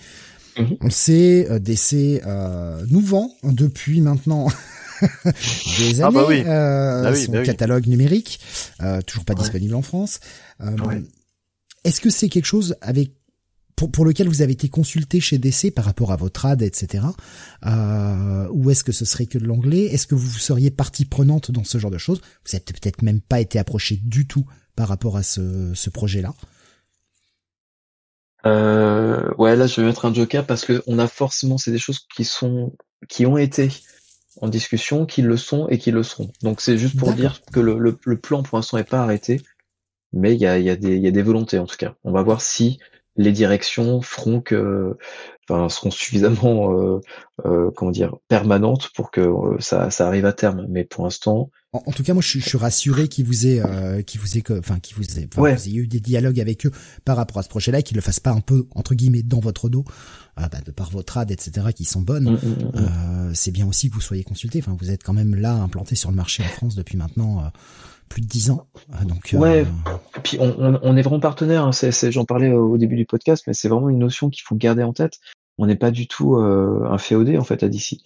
Mhm. 0.57 0.75
on 0.81 0.85
le 0.85 0.91
sait, 0.91 1.47
euh, 1.49 1.59
DC 1.59 2.21
euh, 2.25 2.83
nous 2.89 2.99
vend 2.99 3.31
depuis 3.43 4.01
maintenant 4.01 4.47
des 5.79 6.01
Ah 6.01 6.07
années 6.07 6.15
bah 6.15 6.25
oui. 6.27 6.43
euh, 6.45 7.03
Bah 7.03 7.11
oui, 7.13 7.23
son 7.25 7.31
bah 7.31 7.39
oui. 7.39 7.45
catalogue 7.45 7.87
numérique, 7.87 8.39
euh, 8.81 9.01
toujours 9.01 9.25
pas 9.25 9.33
Ouais. 9.33 9.39
disponible 9.39 9.75
en 9.75 9.81
France. 9.81 10.19
Euh, 10.61 10.75
Ouais. 10.85 11.01
Est-ce 11.83 12.01
que 12.01 12.09
c'est 12.11 12.29
quelque 12.29 12.45
chose 12.45 12.75
avec 12.81 13.11
pour, 13.81 13.91
pour 13.91 14.05
lequel 14.05 14.27
vous 14.27 14.43
avez 14.43 14.53
été 14.53 14.69
consulté 14.69 15.19
chez 15.19 15.39
DC 15.39 15.73
par 15.73 15.85
rapport 15.85 16.11
à 16.11 16.15
votre 16.15 16.45
ad, 16.45 16.61
etc. 16.61 17.03
Euh, 17.65 18.47
ou 18.51 18.69
est-ce 18.69 18.83
que 18.83 18.91
ce 18.91 19.05
serait 19.05 19.25
que 19.25 19.39
de 19.39 19.45
l'anglais? 19.45 19.85
Est-ce 19.85 20.05
que 20.05 20.13
vous 20.13 20.37
seriez 20.37 20.69
partie 20.69 21.05
prenante 21.05 21.49
dans 21.49 21.63
ce 21.63 21.79
genre 21.79 21.89
de 21.89 21.97
choses? 21.97 22.21
Vous 22.45 22.55
avez 22.55 22.63
peut-être 22.63 23.01
même 23.01 23.21
pas 23.21 23.39
été 23.39 23.57
approché 23.57 23.99
du 24.03 24.27
tout 24.27 24.45
par 24.75 24.87
rapport 24.87 25.17
à 25.17 25.23
ce, 25.23 25.71
ce 25.73 25.89
projet-là. 25.89 26.35
Euh, 28.45 29.31
ouais, 29.39 29.55
là, 29.55 29.65
je 29.65 29.81
vais 29.81 29.87
mettre 29.87 30.05
un 30.05 30.13
joker 30.13 30.45
parce 30.45 30.63
que 30.63 30.83
on 30.85 30.99
a 30.99 31.07
forcément, 31.07 31.57
c'est 31.57 31.71
des 31.71 31.79
choses 31.79 32.05
qui 32.15 32.23
sont, 32.23 32.75
qui 33.09 33.25
ont 33.25 33.39
été 33.39 33.69
en 34.41 34.47
discussion, 34.47 35.07
qui 35.07 35.23
le 35.23 35.37
sont 35.37 35.67
et 35.69 35.79
qui 35.79 35.89
le 35.89 36.03
seront. 36.03 36.31
Donc, 36.43 36.61
c'est 36.61 36.77
juste 36.77 36.99
pour 36.99 37.13
dire 37.13 37.41
que 37.51 37.59
le, 37.59 37.79
le, 37.79 37.97
le 38.05 38.17
plan 38.17 38.43
pour 38.43 38.59
l'instant 38.59 38.77
n'est 38.77 38.83
pas 38.83 39.01
arrêté, 39.01 39.41
mais 40.13 40.35
il 40.35 40.39
y 40.39 40.45
a, 40.45 40.59
y 40.59 40.69
a 40.69 40.73
y 40.75 41.07
a 41.07 41.11
des 41.11 41.23
volontés 41.23 41.57
en 41.57 41.65
tout 41.65 41.77
cas. 41.77 41.95
On 42.03 42.11
va 42.11 42.21
voir 42.21 42.41
si 42.41 42.77
les 43.17 43.31
directions 43.31 44.01
feront 44.01 44.41
que, 44.41 44.97
enfin, 45.49 45.67
seront 45.69 45.91
suffisamment, 45.91 46.73
euh, 46.79 46.99
euh, 47.45 47.69
comment 47.75 47.91
dire, 47.91 48.15
permanentes 48.27 48.89
pour 48.95 49.11
que 49.11 49.21
euh, 49.21 49.57
ça, 49.59 49.91
ça 49.91 50.07
arrive 50.07 50.25
à 50.25 50.33
terme. 50.33 50.65
Mais 50.69 50.85
pour 50.85 51.03
l'instant, 51.03 51.49
En, 51.73 51.81
en 51.85 51.91
tout 51.91 52.03
cas, 52.03 52.13
moi, 52.13 52.21
je, 52.21 52.27
suis- 52.29 52.41
je 52.41 52.47
suis 52.49 52.57
rassuré 52.57 53.07
qu'il 53.09 53.25
vous 53.25 53.47
ait, 53.47 53.61
euh, 53.65 54.01
qu'il 54.01 54.19
vous 54.21 54.37
ait, 54.37 54.43
enfin, 54.59 54.79
qu'il 54.79 54.95
vous 54.97 55.19
ait, 55.19 55.27
Ouais. 55.37 55.55
vous 55.55 55.67
ayez 55.67 55.79
eu 55.79 55.87
des 55.87 55.99
dialogues 55.99 56.39
avec 56.39 56.65
eux 56.65 56.71
par 57.05 57.17
rapport 57.17 57.37
à 57.39 57.43
ce 57.43 57.49
projet-là, 57.49 57.79
et 57.79 57.83
qu'ils 57.83 57.95
le 57.95 58.01
fassent 58.01 58.19
pas 58.19 58.31
un 58.31 58.41
peu 58.41 58.67
entre 58.75 58.93
guillemets 58.95 59.23
dans 59.23 59.39
votre 59.39 59.67
dos, 59.69 59.83
euh, 60.39 60.47
bah, 60.49 60.59
de 60.65 60.71
par 60.71 60.89
votre 60.91 61.17
ad, 61.17 61.31
etc., 61.31 61.67
qui 61.75 61.83
sont 61.85 62.01
bonnes. 62.01 62.31
mm, 62.31 62.33
mm, 62.33 62.37
mm. 62.37 62.71
Euh, 62.75 63.31
c'est 63.33 63.51
bien 63.51 63.67
aussi 63.67 63.89
que 63.89 63.95
vous 63.95 64.01
soyez 64.01 64.23
consulté. 64.23 64.59
Enfin, 64.59 64.75
vous 64.79 64.89
êtes 64.91 65.03
quand 65.03 65.13
même 65.13 65.35
là 65.35 65.53
implanté 65.53 65.95
sur 65.95 66.09
le 66.11 66.15
marché 66.15 66.43
en 66.43 66.47
France 66.49 66.75
depuis 66.75 66.97
maintenant 66.97 67.51
plus 68.11 68.21
de 68.21 68.27
dix 68.27 68.51
ans. 68.51 68.67
Donc, 69.07 69.33
euh, 69.33 69.37
Ouais. 69.37 69.61
Et 70.17 70.19
puis 70.21 70.37
on, 70.39 70.97
est 70.97 71.01
vraiment 71.01 71.19
partenaire. 71.19 71.63
hein. 71.65 71.71
J'en 72.09 72.25
parlais 72.25 72.51
au 72.51 72.77
début 72.77 72.97
du 72.97 73.05
podcast, 73.05 73.45
mais 73.47 73.53
c'est 73.53 73.69
vraiment 73.69 73.89
une 73.89 73.99
notion 73.99 74.29
qu'il 74.29 74.43
faut 74.43 74.55
garder 74.55 74.83
en 74.83 74.91
tête. 74.91 75.19
On 75.57 75.65
n'est 75.65 75.77
pas 75.77 75.91
du 75.91 76.07
tout 76.07 76.35
euh, 76.35 76.85
un 76.89 76.97
féodé 76.97 77.37
en 77.37 77.43
fait 77.43 77.63
à 77.63 77.69
DC. 77.69 77.97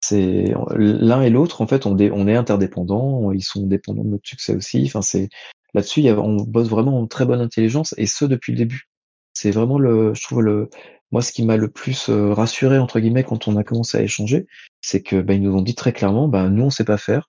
C'est 0.00 0.54
l'un 0.76 1.22
et 1.22 1.30
l'autre 1.30 1.60
en 1.60 1.66
fait. 1.66 1.86
On, 1.86 1.98
est 1.98 2.36
interdépendants. 2.36 3.32
Ils 3.32 3.42
sont 3.42 3.66
dépendants 3.66 4.04
de 4.04 4.10
notre 4.10 4.28
succès 4.28 4.54
aussi. 4.54 4.84
Enfin 4.86 5.02
c'est 5.02 5.28
là-dessus. 5.74 6.08
On 6.10 6.36
bosse 6.36 6.68
vraiment 6.68 7.00
en 7.00 7.06
très 7.08 7.26
bonne 7.26 7.40
intelligence 7.40 7.94
et 7.98 8.06
ce 8.06 8.24
depuis 8.24 8.52
le 8.52 8.58
début. 8.58 8.88
C'est 9.34 9.50
vraiment 9.50 9.78
le, 9.78 10.14
je 10.14 10.22
trouve 10.22 10.42
le, 10.42 10.70
moi 11.10 11.20
ce 11.20 11.32
qui 11.32 11.44
m'a 11.44 11.56
le 11.56 11.68
plus 11.68 12.08
euh, 12.10 12.32
rassuré 12.32 12.78
entre 12.78 13.00
guillemets 13.00 13.24
quand 13.24 13.48
on 13.48 13.56
a 13.56 13.64
commencé 13.64 13.98
à 13.98 14.02
échanger, 14.02 14.46
c'est 14.80 15.02
que 15.02 15.20
ben, 15.20 15.34
ils 15.34 15.42
nous 15.42 15.56
ont 15.56 15.62
dit 15.62 15.74
très 15.74 15.92
clairement, 15.92 16.28
ben 16.28 16.48
nous 16.48 16.64
on 16.64 16.70
sait 16.70 16.84
pas 16.84 16.96
faire. 16.96 17.28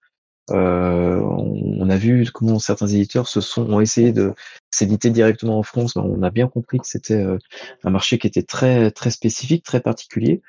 Euh, 0.52 1.19
on, 1.19 1.90
a 1.90 1.98
vu 1.98 2.30
comment 2.32 2.60
certains 2.60 2.88
éditeurs 2.88 3.28
se 3.28 3.42
sont 3.42 3.72
ont 3.72 3.80
essayé 3.80 4.11
de 4.11 4.34
s'éditer 4.72 5.10
directement 5.10 5.60
en 5.60 5.64
France. 5.64 5.94
Ben, 5.95 6.02
on 6.02 6.24
a 6.24 6.30
bien 6.30 6.48
compris 6.48 6.80
que 6.80 6.88
c'était 6.88 7.22
euh, 7.22 7.38
un 7.84 7.90
marché 7.90 8.18
qui 8.18 8.28
était 8.28 8.44
très 8.44 8.92
très 8.92 9.11
spécifique, 9.11 9.64
très 9.64 9.82
particulier. 9.82 10.42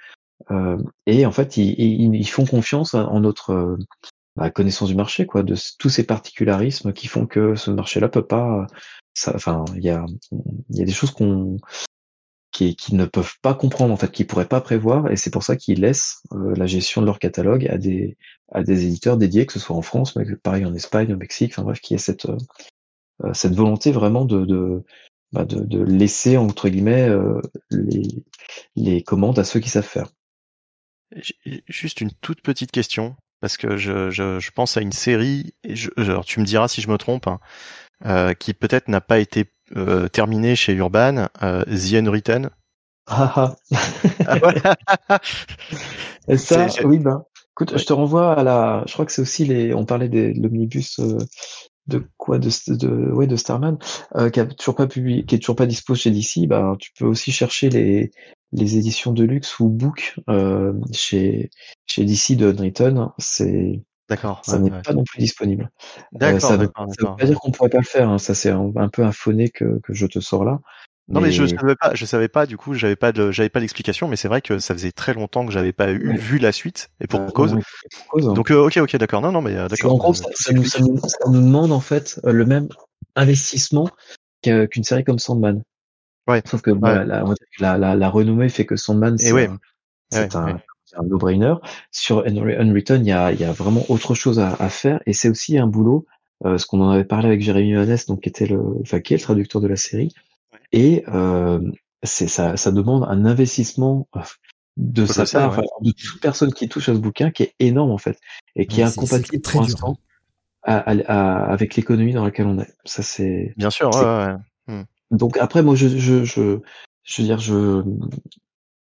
Euh, 0.51 0.79
et 1.07 1.27
en 1.27 1.33
fait, 1.33 1.57
ils, 1.57 1.75
ils, 1.79 2.15
ils 2.15 2.29
font 2.29 2.47
confiance 2.47 2.95
en 2.95 3.20
notre 3.20 3.51
euh, 3.51 3.77
bah, 4.37 4.51
connaissance 4.51 4.89
du 4.89 4.95
marché, 4.95 5.27
quoi, 5.27 5.43
de 5.43 5.55
tous 5.79 5.89
ces 5.89 6.05
particularismes 6.05 6.93
qui 6.93 7.09
font 7.09 7.27
que 7.27 7.55
ce 7.55 7.70
marché-là 7.70 8.09
peut 8.09 8.27
pas. 8.27 8.67
Ça, 9.15 9.33
enfin, 9.35 9.65
il 9.77 9.85
y 9.85 9.91
a 9.91 10.05
il 10.33 10.79
y 10.79 10.83
a 10.83 10.85
des 10.85 10.93
choses 10.93 11.11
qu'on 11.11 11.59
qui, 12.77 12.95
ne 12.95 13.05
peuvent 13.05 13.35
pas 13.43 13.55
comprendre 13.55 13.93
en 13.93 13.97
fait, 13.97 14.11
qui 14.11 14.25
pourraient 14.25 14.49
pas 14.49 14.61
prévoir, 14.61 15.11
et 15.11 15.17
c'est 15.17 15.31
pour 15.31 15.43
ça 15.43 15.57
qu'ils 15.57 15.81
laissent 15.81 16.23
euh, 16.33 16.55
la 16.57 16.67
gestion 16.67 17.01
de 17.01 17.07
leur 17.07 17.19
catalogue 17.19 17.67
à 17.69 17.79
des 17.79 18.17
à 18.53 18.63
des 18.63 18.85
éditeurs 18.85 19.17
dédiés, 19.17 19.47
que 19.47 19.53
ce 19.53 19.61
soit 19.61 19.77
en 19.77 19.83
France, 19.83 20.17
mais 20.17 20.25
pareil 20.37 20.65
en 20.65 20.75
Espagne, 20.75 21.13
au 21.13 21.17
Mexique, 21.17 21.53
enfin 21.53 21.63
bref, 21.63 21.81
qui 21.81 21.95
est 21.95 21.99
cette 21.99 22.27
euh, 22.27 22.37
euh, 23.25 23.33
cette 23.33 23.55
volonté 23.55 23.93
vraiment 23.93 24.25
de 24.25 24.45
de, 24.45 24.85
bah, 25.33 25.45
de 25.45 25.83
laisser 25.83 26.37
entre 26.37 26.69
guillemets 26.69 27.09
les 27.71 28.25
les 28.77 29.03
commandes 29.03 29.39
à 29.39 29.45
ceux 29.45 29.61
qui 29.61 29.71
savent 29.71 29.85
faire. 29.85 30.09
Juste 31.69 32.01
une 32.01 32.13
toute 32.21 32.43
petite 32.43 32.71
question, 32.73 33.17
parce 33.41 33.57
que 33.57 33.77
je, 33.77 34.11
je, 34.11 34.51
pense 34.51 34.77
à 34.77 34.81
une 34.81 34.93
série, 34.93 35.55
alors 35.97 36.25
tu 36.25 36.39
me 36.39 36.45
diras 36.45 36.69
si 36.69 36.81
je 36.81 36.89
me 36.89 36.99
trompe, 36.99 37.27
hein, 37.27 38.35
qui 38.35 38.55
peut-être 38.55 38.89
n'a 38.89 39.01
pas 39.01 39.19
été 39.19 39.51
euh, 39.76 40.08
terminée 40.08 40.57
chez 40.57 40.74
Urban, 40.74 41.28
euh, 41.42 41.65
The 41.65 41.94
Unwritten. 41.94 42.50
Ah, 43.07 43.32
ah. 43.36 43.57
Ah, 44.24 44.39
voilà. 44.40 44.76
Et 46.28 46.36
ça, 46.36 46.76
oui, 46.84 46.99
ben, 46.99 47.24
écoute, 47.52 47.73
Ouais. 47.73 47.78
je 47.78 47.84
te 47.86 47.92
renvoie 47.92 48.34
à 48.34 48.42
la, 48.42 48.84
je 48.86 48.92
crois 48.92 49.07
que 49.07 49.12
c'est 49.12 49.23
aussi 49.23 49.44
les, 49.44 49.74
on 49.74 49.84
parlait 49.84 50.08
des, 50.08 50.32
de 50.34 50.42
l'omnibus, 50.42 50.99
euh, 51.00 51.18
de 51.86 52.05
quoi, 52.16 52.39
de, 52.39 52.50
de, 52.76 53.12
ouais, 53.12 53.26
de 53.26 53.36
Starman, 53.36 53.78
euh, 54.16 54.31
qui 54.31 54.40
a 54.40 54.47
toujours 54.47 54.76
pas 54.76 54.86
publié, 54.86 55.24
qui 55.24 55.36
est 55.36 55.39
toujours 55.39 55.57
pas 55.57 55.66
dispo 55.66 55.94
chez 55.94 56.10
DC, 56.10 56.47
ben, 56.49 56.76
tu 56.81 56.90
peux 56.99 57.07
aussi 57.07 57.32
chercher 57.32 57.70
les, 57.70 58.10
les 58.52 58.76
éditions 58.78 59.12
de 59.12 59.24
luxe 59.24 59.60
ou 59.60 59.68
book, 59.70 60.16
euh, 60.31 60.73
chez, 60.92 61.50
chez 61.86 62.05
DC 62.05 62.36
de 62.36 62.50
Unwritten. 62.52 63.08
C'est, 63.18 63.82
D'accord. 64.11 64.43
ça 64.45 64.57
ouais, 64.57 64.65
n'est 64.65 64.73
ouais. 64.73 64.83
pas 64.83 64.93
non 64.93 65.05
plus 65.05 65.21
disponible. 65.21 65.71
Euh, 65.89 66.01
D'accord, 66.13 66.41
ça 66.41 66.57
veut, 66.57 66.69
ça 66.77 67.11
veut 67.11 67.17
pas 67.17 67.25
dire 67.25 67.39
qu'on 67.39 67.53
pourrait 67.53 67.71
pas 67.71 67.79
le 67.79 67.85
faire, 67.85 68.11
hein, 68.11 68.19
ça 68.19 68.35
c'est 68.35 68.51
un, 68.51 68.73
un 68.77 68.89
peu 68.89 69.05
un 69.05 69.13
phoné 69.13 69.49
que, 69.49 69.79
que 69.85 69.95
je 69.95 70.07
te 70.07 70.19
sors 70.19 70.45
là. 70.45 70.59
Non 71.09 71.21
mais, 71.21 71.33
je 71.33 71.45
savais 71.45 71.75
pas, 71.75 71.93
je 71.95 72.05
savais 72.05 72.29
pas. 72.29 72.47
Du 72.47 72.57
coup, 72.57 72.75
j'avais 72.75 72.95
pas, 72.95 73.13
j'avais 73.33 73.49
pas 73.49 73.59
l'explication, 73.59 74.07
mais 74.07 74.15
c'est 74.15 74.29
vrai 74.29 74.43
que 74.43 74.61
ça 74.61 74.75
faisait 74.75 74.93
très 74.93 75.13
longtemps 75.13 75.45
que 75.45 75.53
j'avais 75.53 75.73
pas 75.73 75.91
eu, 75.91 76.17
vu 76.17 76.39
la 76.39 76.53
suite 76.53 76.91
et 77.01 77.09
pour 77.09 77.25
cause. 77.33 77.55
Hein. 77.55 77.61
Donc 78.15 78.53
ok, 78.53 78.77
ok, 78.77 78.97
d'accord. 78.97 79.21
Non, 79.21 79.33
non, 79.33 79.43
mais 79.43 79.55
d'accord. 79.69 79.95
En 79.95 79.97
gros, 79.97 80.15
ça, 80.15 80.53
nous, 80.53 80.65
ça, 80.65 80.79
nous, 80.81 81.01
demande 81.27 81.73
en 81.73 81.81
fait 81.81 82.21
le 82.23 82.45
même 82.45 82.69
investissement 83.17 83.89
qu'une 84.43 84.85
série 84.85 85.03
comme 85.03 85.19
Sandman. 85.19 85.63
Ouais. 86.29 86.43
Sauf 86.47 86.63
que 86.63 86.71
la, 86.71 87.77
la, 87.77 87.97
la, 87.97 88.09
renommée 88.09 88.49
fait 88.49 88.65
que 88.65 88.77
Sandman, 88.77 89.19
c'est 89.19 89.33
ouais. 89.33 89.49
un, 90.13 90.61
un 90.97 91.02
no-brainer. 91.05 91.55
Sur 91.91 92.25
Unwritten, 92.27 93.05
il 93.05 93.09
y 93.09 93.12
a, 93.12 93.33
y 93.33 93.44
a 93.44 93.52
vraiment 93.52 93.85
autre 93.89 94.15
chose 94.15 94.39
à, 94.39 94.55
à 94.59 94.69
faire 94.69 95.01
et 95.07 95.12
c'est 95.12 95.28
aussi 95.28 95.59
un 95.59 95.67
boulot. 95.67 96.07
Euh, 96.47 96.57
ce 96.57 96.67
qu'on 96.67 96.81
en 96.81 96.89
avait 96.89 97.05
parlé 97.05 97.28
avec 97.28 97.43
Jérémy 97.43 97.75
Vaness, 97.75 98.07
donc 98.07 98.23
qui 98.23 98.31
était 98.31 98.47
le, 98.47 98.60
enfin 98.81 99.01
qui 99.01 99.12
est 99.12 99.19
le 99.19 99.23
traducteur 99.23 99.60
de 99.60 99.69
la 99.69 99.77
série, 99.77 100.15
et 100.73 101.05
euh, 101.09 101.60
c'est 102.02 102.28
ça, 102.28 102.57
ça 102.57 102.73
demande 102.73 103.05
un 103.05 103.27
investissement 103.27 104.09
euh, 104.17 104.20
de 104.78 105.05
sa 105.05 105.27
part, 105.27 105.60
de 105.83 105.91
toute 105.91 106.23
personne 106.23 106.55
qui 106.55 106.67
touche 106.67 106.89
à 106.89 106.94
ce 106.94 106.99
bouquin, 106.99 107.31
qui 107.31 107.43
est 107.43 107.55
énorme 107.59 107.91
en 107.91 107.99
fait, 107.99 108.19
et 108.57 108.67
qui 108.67 108.81
est, 108.81 108.85
incompatible 108.85 109.43
pour 109.43 109.60
l'instant 109.60 109.99
avec 110.62 111.77
l'économie 111.77 112.15
dans 112.15 112.25
laquelle 112.25 112.47
on 112.47 112.59
est. 112.59 112.73
Ça 112.86 113.02
c'est. 113.02 113.52
Bien 113.59 113.70
sûr. 113.70 113.91
Ouais, 113.91 114.35
hmm. 114.67 114.85
Donc 115.10 115.36
après, 115.36 115.62
moi, 115.62 115.75
je, 115.75 115.89
je, 115.89 116.25
je, 116.25 116.60
je 117.02 117.23
veux 117.23 117.28
dire, 117.28 117.39
je, 117.39 117.83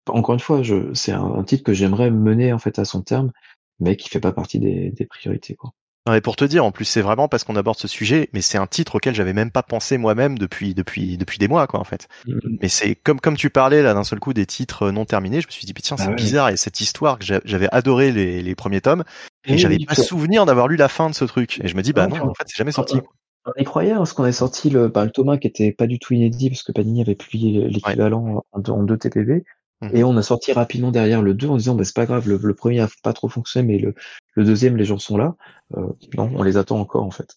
encore 0.08 0.34
une 0.34 0.40
fois, 0.40 0.62
je, 0.62 0.92
c'est 0.94 1.12
un, 1.12 1.24
un, 1.24 1.44
titre 1.44 1.64
que 1.64 1.72
j'aimerais 1.72 2.10
mener 2.10 2.52
en 2.52 2.58
fait 2.58 2.78
à 2.78 2.84
son 2.84 3.02
terme, 3.02 3.32
mais 3.80 3.96
qui 3.96 4.08
fait 4.08 4.20
pas 4.20 4.32
partie 4.32 4.58
des, 4.58 4.90
des 4.90 5.06
priorités, 5.06 5.54
quoi. 5.54 5.72
Et 6.14 6.20
pour 6.20 6.36
te 6.36 6.44
dire, 6.44 6.64
en 6.64 6.70
plus, 6.70 6.84
c'est 6.84 7.02
vraiment 7.02 7.26
parce 7.26 7.42
qu'on 7.42 7.56
aborde 7.56 7.78
ce 7.78 7.88
sujet, 7.88 8.28
mais 8.32 8.40
c'est 8.40 8.58
un 8.58 8.68
titre 8.68 8.94
auquel 8.94 9.12
j'avais 9.12 9.32
même 9.32 9.50
pas 9.50 9.64
pensé 9.64 9.98
moi-même 9.98 10.38
depuis 10.38 10.72
depuis 10.72 11.16
depuis 11.16 11.38
des 11.38 11.48
mois, 11.48 11.66
quoi, 11.66 11.80
en 11.80 11.84
fait. 11.84 12.06
Mm-hmm. 12.26 12.58
Mais 12.62 12.68
c'est 12.68 12.94
comme 12.94 13.18
comme 13.18 13.36
tu 13.36 13.50
parlais 13.50 13.82
là 13.82 13.92
d'un 13.92 14.04
seul 14.04 14.20
coup 14.20 14.32
des 14.32 14.46
titres 14.46 14.92
non 14.92 15.04
terminés, 15.04 15.40
je 15.40 15.48
me 15.48 15.50
suis 15.50 15.66
dit 15.66 15.74
tiens, 15.74 15.96
c'est 15.96 16.10
ah 16.10 16.14
bizarre 16.14 16.50
et 16.50 16.56
cette 16.56 16.80
histoire 16.80 17.18
que 17.18 17.24
j'avais 17.24 17.68
adoré 17.72 18.12
les, 18.12 18.40
les 18.40 18.54
premiers 18.54 18.80
tomes 18.80 19.02
et, 19.46 19.58
j'avais 19.58 19.78
pas 19.84 19.96
souvenir 19.96 20.46
d'avoir 20.46 20.68
lu 20.68 20.76
la 20.76 20.88
fin 20.88 21.10
de 21.10 21.14
ce 21.14 21.24
truc. 21.24 21.60
Et 21.64 21.66
je 21.66 21.76
me 21.76 21.82
dis 21.82 21.92
bah 21.92 22.06
non, 22.06 22.20
en 22.20 22.34
fait, 22.34 22.44
c'est 22.46 22.56
jamais 22.56 22.72
sorti. 22.72 22.98
On 23.46 23.60
y 23.60 23.64
croyait 23.64 23.94
parce 23.94 24.12
qu'on 24.12 24.24
a 24.24 24.32
sorti 24.32 24.70
le, 24.70 24.88
bah, 24.88 25.04
le 25.04 25.10
Thomas 25.10 25.38
qui 25.38 25.46
était 25.46 25.72
pas 25.72 25.86
du 25.86 26.00
tout 26.00 26.14
inédit 26.14 26.50
parce 26.50 26.64
que 26.64 26.72
Panini 26.72 27.00
avait 27.00 27.14
publié 27.14 27.68
l'équivalent 27.68 28.44
en, 28.52 28.60
en, 28.60 28.82
deux 28.82 28.98
TPB. 28.98 29.44
Mmh. 29.82 29.96
Et 29.96 30.04
on 30.04 30.16
a 30.16 30.22
sorti 30.22 30.52
rapidement 30.52 30.90
derrière 30.90 31.22
le 31.22 31.34
2 31.34 31.48
en 31.48 31.56
disant 31.56 31.74
bah, 31.74 31.84
c'est 31.84 31.94
pas 31.94 32.06
grave, 32.06 32.28
le, 32.28 32.54
premier 32.54 32.80
a 32.80 32.88
pas 33.02 33.12
trop 33.12 33.28
fonctionné, 33.28 33.74
mais 33.74 33.78
le, 33.78 33.94
le 34.34 34.44
deuxième, 34.44 34.76
les 34.76 34.84
gens 34.84 34.98
sont 34.98 35.16
là. 35.16 35.34
Euh, 35.76 35.86
non, 36.16 36.30
on 36.34 36.42
les 36.42 36.56
attend 36.56 36.80
encore 36.80 37.04
en 37.04 37.10
fait. 37.10 37.36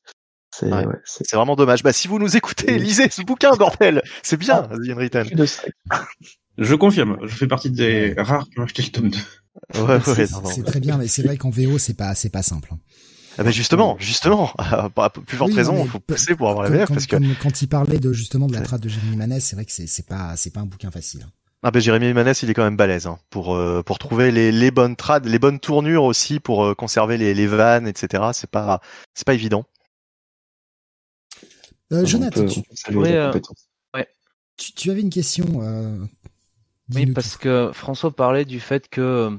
C'est 0.55 0.73
ouais, 0.73 0.85
c'est 1.05 1.31
vraiment 1.35 1.55
dommage. 1.55 1.83
Bah 1.83 1.93
si 1.93 2.07
vous 2.07 2.17
nous 2.17 2.35
écoutez, 2.35 2.79
lisez 2.79 3.09
ce 3.09 3.21
bouquin, 3.21 3.55
bordel. 3.55 4.01
C'est 4.23 4.37
bien, 4.37 4.67
ah, 5.91 6.05
Je 6.57 6.75
confirme, 6.75 7.17
je 7.23 7.35
fais 7.35 7.47
partie 7.47 7.69
des 7.69 8.13
rares 8.17 8.49
qui 8.49 8.59
ont 8.59 8.63
acheté 8.63 8.81
le 8.81 8.89
tome 8.89 9.09
2. 9.09 9.17
Ouais, 9.75 9.95
ouais, 9.95 10.27
c'est 10.45 10.65
très 10.65 10.79
bien, 10.79 10.97
mais 10.97 11.07
c'est 11.07 11.23
vrai 11.23 11.37
qu'en 11.37 11.49
VO 11.49 11.77
c'est 11.77 11.93
pas 11.93 12.15
c'est 12.15 12.29
pas 12.29 12.41
simple. 12.41 12.69
Hein. 12.73 12.79
Ah 13.37 13.43
bah 13.43 13.51
justement, 13.51 13.95
justement, 13.99 14.51
à 14.57 15.09
plus 15.09 15.37
forte 15.37 15.53
raison, 15.53 15.81
il 15.83 15.89
faut 15.89 15.99
pousser 15.99 16.35
pour 16.35 16.49
avoir 16.49 16.69
la 16.69 16.69
VF 16.69 16.89
parce 16.89 17.05
que 17.05 17.15
quand 17.41 17.61
il 17.61 17.67
parlait 17.67 17.99
de 17.99 18.11
justement 18.11 18.47
de 18.47 18.53
la 18.53 18.61
traite 18.61 18.81
de 18.81 18.89
Jérémy 18.89 19.15
Manès, 19.15 19.43
c'est 19.43 19.55
vrai 19.55 19.65
que 19.65 19.71
c'est 19.71 19.87
c'est 19.87 20.05
pas 20.05 20.35
c'est 20.35 20.51
pas 20.51 20.59
un 20.59 20.65
bouquin 20.65 20.91
facile. 20.91 21.25
Ah 21.61 21.71
ben 21.71 21.81
Jérémy 21.81 22.13
Manès, 22.13 22.41
il 22.41 22.49
est 22.49 22.53
quand 22.53 22.63
même 22.63 22.77
balèze 22.77 23.05
hein, 23.05 23.19
pour 23.29 23.53
euh, 23.53 23.83
pour 23.83 23.99
trouver 23.99 24.31
les, 24.31 24.51
les 24.51 24.71
bonnes 24.71 24.95
trades, 24.95 25.25
les 25.25 25.39
bonnes 25.39 25.59
tournures 25.59 26.05
aussi 26.05 26.39
pour 26.39 26.63
euh, 26.63 26.73
conserver 26.73 27.17
les, 27.17 27.33
les 27.33 27.47
vannes, 27.47 27.85
etc. 27.85 28.29
C'est 28.31 28.49
pas 28.49 28.79
c'est 29.13 29.27
pas 29.27 29.33
évident. 29.33 29.65
Euh, 31.91 32.05
Jonathan, 32.05 32.45
tu, 32.45 32.61
euh, 32.87 33.33
ouais. 33.93 34.07
tu, 34.55 34.73
tu, 34.73 34.91
avais 34.91 35.01
une 35.01 35.09
question. 35.09 35.45
oui, 36.93 37.07
parce 37.07 37.35
que 37.35 37.71
François 37.73 38.15
parlait 38.15 38.45
du 38.45 38.61
fait 38.61 38.87
que 38.87 39.37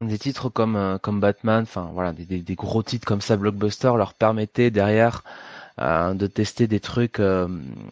des 0.00 0.18
titres 0.18 0.48
comme 0.48 0.98
comme 1.00 1.20
Batman, 1.20 1.62
enfin 1.62 1.90
voilà, 1.92 2.12
des, 2.12 2.24
des, 2.24 2.40
des, 2.40 2.54
gros 2.56 2.82
titres 2.82 3.06
comme 3.06 3.20
ça, 3.20 3.36
blockbuster, 3.36 3.92
leur 3.96 4.14
permettaient 4.14 4.72
derrière 4.72 5.22
euh, 5.80 6.14
de 6.14 6.26
tester 6.26 6.66
des 6.66 6.80
trucs 6.80 7.20
euh, 7.20 7.48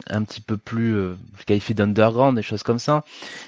un 0.08 0.22
petit 0.24 0.40
peu 0.40 0.56
plus 0.56 0.94
euh, 0.94 1.14
qualifiés 1.46 1.74
d'underground, 1.74 2.36
des 2.36 2.42
choses 2.42 2.62
comme 2.62 2.78
ça. 2.78 3.04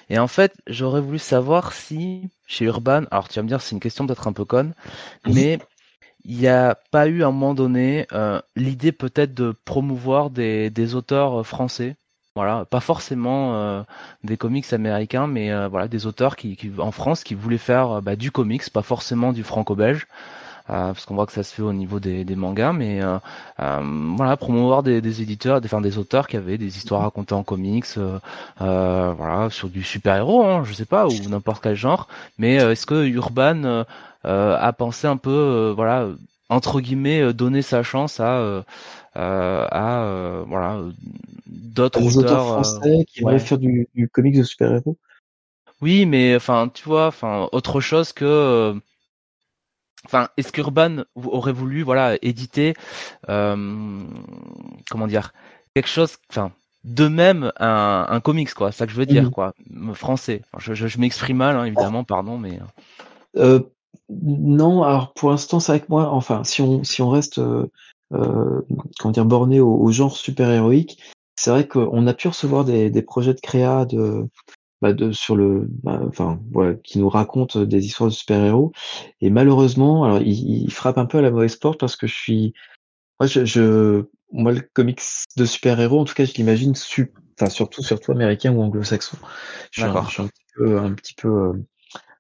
Et 0.09 0.19
en 0.19 0.28
fait, 0.28 0.55
j'aurais 0.67 1.01
voulu 1.01 1.19
savoir 1.19 1.73
si 1.73 2.31
chez 2.47 2.65
Urban, 2.65 3.05
alors 3.10 3.28
tu 3.28 3.39
vas 3.39 3.43
me 3.43 3.49
dire 3.49 3.60
c'est 3.60 3.75
une 3.75 3.81
question 3.81 4.07
peut-être 4.07 4.28
un 4.28 4.33
peu 4.33 4.44
conne, 4.44 4.73
mais 5.27 5.59
il 6.25 6.39
n'y 6.39 6.49
a 6.49 6.77
pas 6.91 7.07
eu 7.07 7.23
à 7.23 7.28
un 7.28 7.33
moment 7.33 7.55
donné 7.55 8.07
euh, 8.12 8.41
l'idée 8.57 8.93
peut-être 8.93 9.35
de 9.35 9.55
promouvoir 9.65 10.31
des, 10.31 10.70
des 10.70 10.94
auteurs 10.94 11.47
français 11.47 11.97
voilà, 12.36 12.65
pas 12.65 12.81
forcément 12.81 13.85
des 14.23 14.36
comics 14.36 14.73
américains, 14.73 15.27
mais 15.27 15.51
voilà 15.67 15.89
des 15.89 16.07
auteurs 16.07 16.36
qui, 16.36 16.57
qui, 16.57 16.70
en 16.78 16.93
France 16.93 17.25
qui 17.25 17.35
voulaient 17.35 17.59
faire 17.59 18.01
bah, 18.02 18.15
du 18.15 18.31
comics, 18.31 18.70
pas 18.70 18.83
forcément 18.83 19.33
du 19.33 19.43
franco-belge. 19.43 20.07
Euh, 20.71 20.93
parce 20.93 21.05
qu'on 21.05 21.17
voit 21.17 21.27
que 21.27 21.33
ça 21.33 21.43
se 21.43 21.53
fait 21.53 21.63
au 21.63 21.73
niveau 21.73 21.99
des, 21.99 22.25
des 22.25 22.37
mangas, 22.37 22.73
mais 22.73 23.03
euh, 23.03 23.19
euh, 23.59 24.15
voilà, 24.17 24.37
promouvoir 24.37 24.85
des, 24.85 25.01
des 25.01 25.21
éditeurs, 25.21 25.61
des, 25.61 25.67
enfin, 25.67 25.81
des 25.81 25.99
auteurs 25.99 26.29
qui 26.29 26.37
avaient 26.37 26.59
des 26.59 26.77
histoires 26.77 27.03
racontées 27.03 27.35
en 27.35 27.43
comics, 27.43 27.87
voilà, 28.59 29.49
sur 29.51 29.69
du 29.69 29.83
super-héros, 29.83 30.45
hein, 30.45 30.63
je 30.65 30.73
sais 30.73 30.85
pas, 30.85 31.09
ou 31.09 31.13
n'importe 31.29 31.61
quel 31.61 31.75
genre. 31.75 32.07
Mais 32.39 32.55
est-ce 32.55 32.87
que 32.87 33.05
Urban 33.05 33.85
a 34.23 34.73
pensé 34.75 35.09
un 35.09 35.17
peu, 35.17 35.73
voilà, 35.75 36.07
entre 36.49 36.81
guillemets, 36.81 37.33
donner 37.33 37.63
sa 37.63 37.83
chance 37.83 38.21
à 38.21 38.65
à 39.17 40.43
voilà 40.47 40.79
d'autres 41.47 42.17
auteurs, 42.17 42.47
français 42.47 43.05
qui 43.09 43.25
ouais. 43.25 43.41
faire 43.41 43.59
du, 43.59 43.89
du 43.95 44.09
comics 44.09 44.37
de 44.37 44.45
super-héros? 44.45 44.97
Oui, 45.83 46.07
mais 46.07 46.37
enfin, 46.37 46.71
tu 46.73 46.85
vois, 46.85 47.09
enfin, 47.09 47.49
autre 47.51 47.81
chose 47.81 48.13
que 48.13 48.79
enfin, 50.07 50.29
est-ce 50.37 50.53
qu'Urban 50.53 51.05
aurait 51.15 51.53
voulu, 51.53 51.83
voilà, 51.83 52.17
éditer, 52.23 52.75
euh, 53.29 54.03
comment 54.91 55.07
dire, 55.07 55.33
quelque 55.75 55.89
chose, 55.89 56.17
enfin, 56.31 56.53
de 56.85 57.09
même 57.09 57.53
un, 57.59 58.07
un 58.09 58.20
comics, 58.20 58.55
quoi, 58.55 58.73
ça 58.73 58.87
que 58.87 58.93
je 58.93 58.97
veux 58.97 59.07
dire, 59.07 59.25
mhm. 59.25 59.31
quoi, 59.31 59.55
français. 59.95 60.43
je, 60.59 60.75
je, 60.75 60.87
je 60.87 60.99
m'exprime 60.99 61.39
mal, 61.39 61.57
hein, 61.57 61.65
évidemment, 61.65 62.05
pardon, 62.05 62.39
mais. 62.39 62.59
Euh, 63.37 63.61
non, 64.09 64.83
alors 64.83 65.12
pour 65.15 65.31
l'instant, 65.31 65.61
c'est 65.61 65.73
avec 65.73 65.89
moi. 65.89 66.11
Enfin, 66.11 66.43
si 66.45 66.62
on 66.62 66.83
si 66.85 67.03
on 67.03 67.11
reste, 67.11 67.39
euh, 67.39 67.67
euh 68.12 68.62
comment 68.99 69.12
dire, 69.12 69.25
borné 69.25 69.61
au, 69.61 69.77
au 69.77 69.93
genre 69.93 70.17
super 70.17 70.51
héroïque, 70.51 70.99
c'est 71.37 71.51
vrai 71.51 71.67
qu'on 71.67 72.07
a 72.07 72.15
pu 72.15 72.29
recevoir 72.29 72.65
des, 72.65 72.91
des 72.91 73.03
projets 73.03 73.35
de 73.35 73.41
créa 73.41 73.85
de 73.85 74.27
bah 74.81 74.92
de, 74.92 75.12
sur 75.12 75.36
le, 75.36 75.67
bah, 75.83 76.00
enfin, 76.07 76.41
qui 76.84 76.99
nous 76.99 77.09
raconte 77.09 77.59
des 77.59 77.86
histoires 77.86 78.09
de 78.09 78.15
super-héros. 78.15 78.73
Et 79.20 79.31
malheureusement, 79.31 80.05
alors 80.05 80.20
il, 80.20 80.65
il, 80.65 80.73
frappe 80.73 80.99
un 80.99 81.07
peu 81.07 81.18
à 81.18 81.23
la 81.23 81.31
mauvaise 81.31 81.57
porte 81.57 81.78
parce 81.78 81.97
que 81.97 82.07
je 82.07 82.15
suis, 82.15 82.55
moi, 83.18 83.26
je, 83.26 83.44
je 83.44 84.05
moi 84.33 84.52
le 84.52 84.62
comics 84.73 85.02
de 85.36 85.44
super-héros, 85.44 86.00
en 86.00 86.05
tout 86.05 86.15
cas, 86.15 86.25
je 86.25 86.33
l'imagine, 86.34 86.75
su, 86.75 87.12
enfin 87.39 87.50
surtout 87.50 87.83
surtout 87.83 88.12
américain 88.12 88.52
ou 88.52 88.62
anglo-saxon. 88.62 89.18
Je, 89.70 89.83
je, 89.83 90.10
suis 90.10 90.23
un 90.23 90.28
petit 90.28 90.44
peu, 90.57 90.78
un 90.78 90.92
petit 90.92 91.15
peu, 91.15 91.52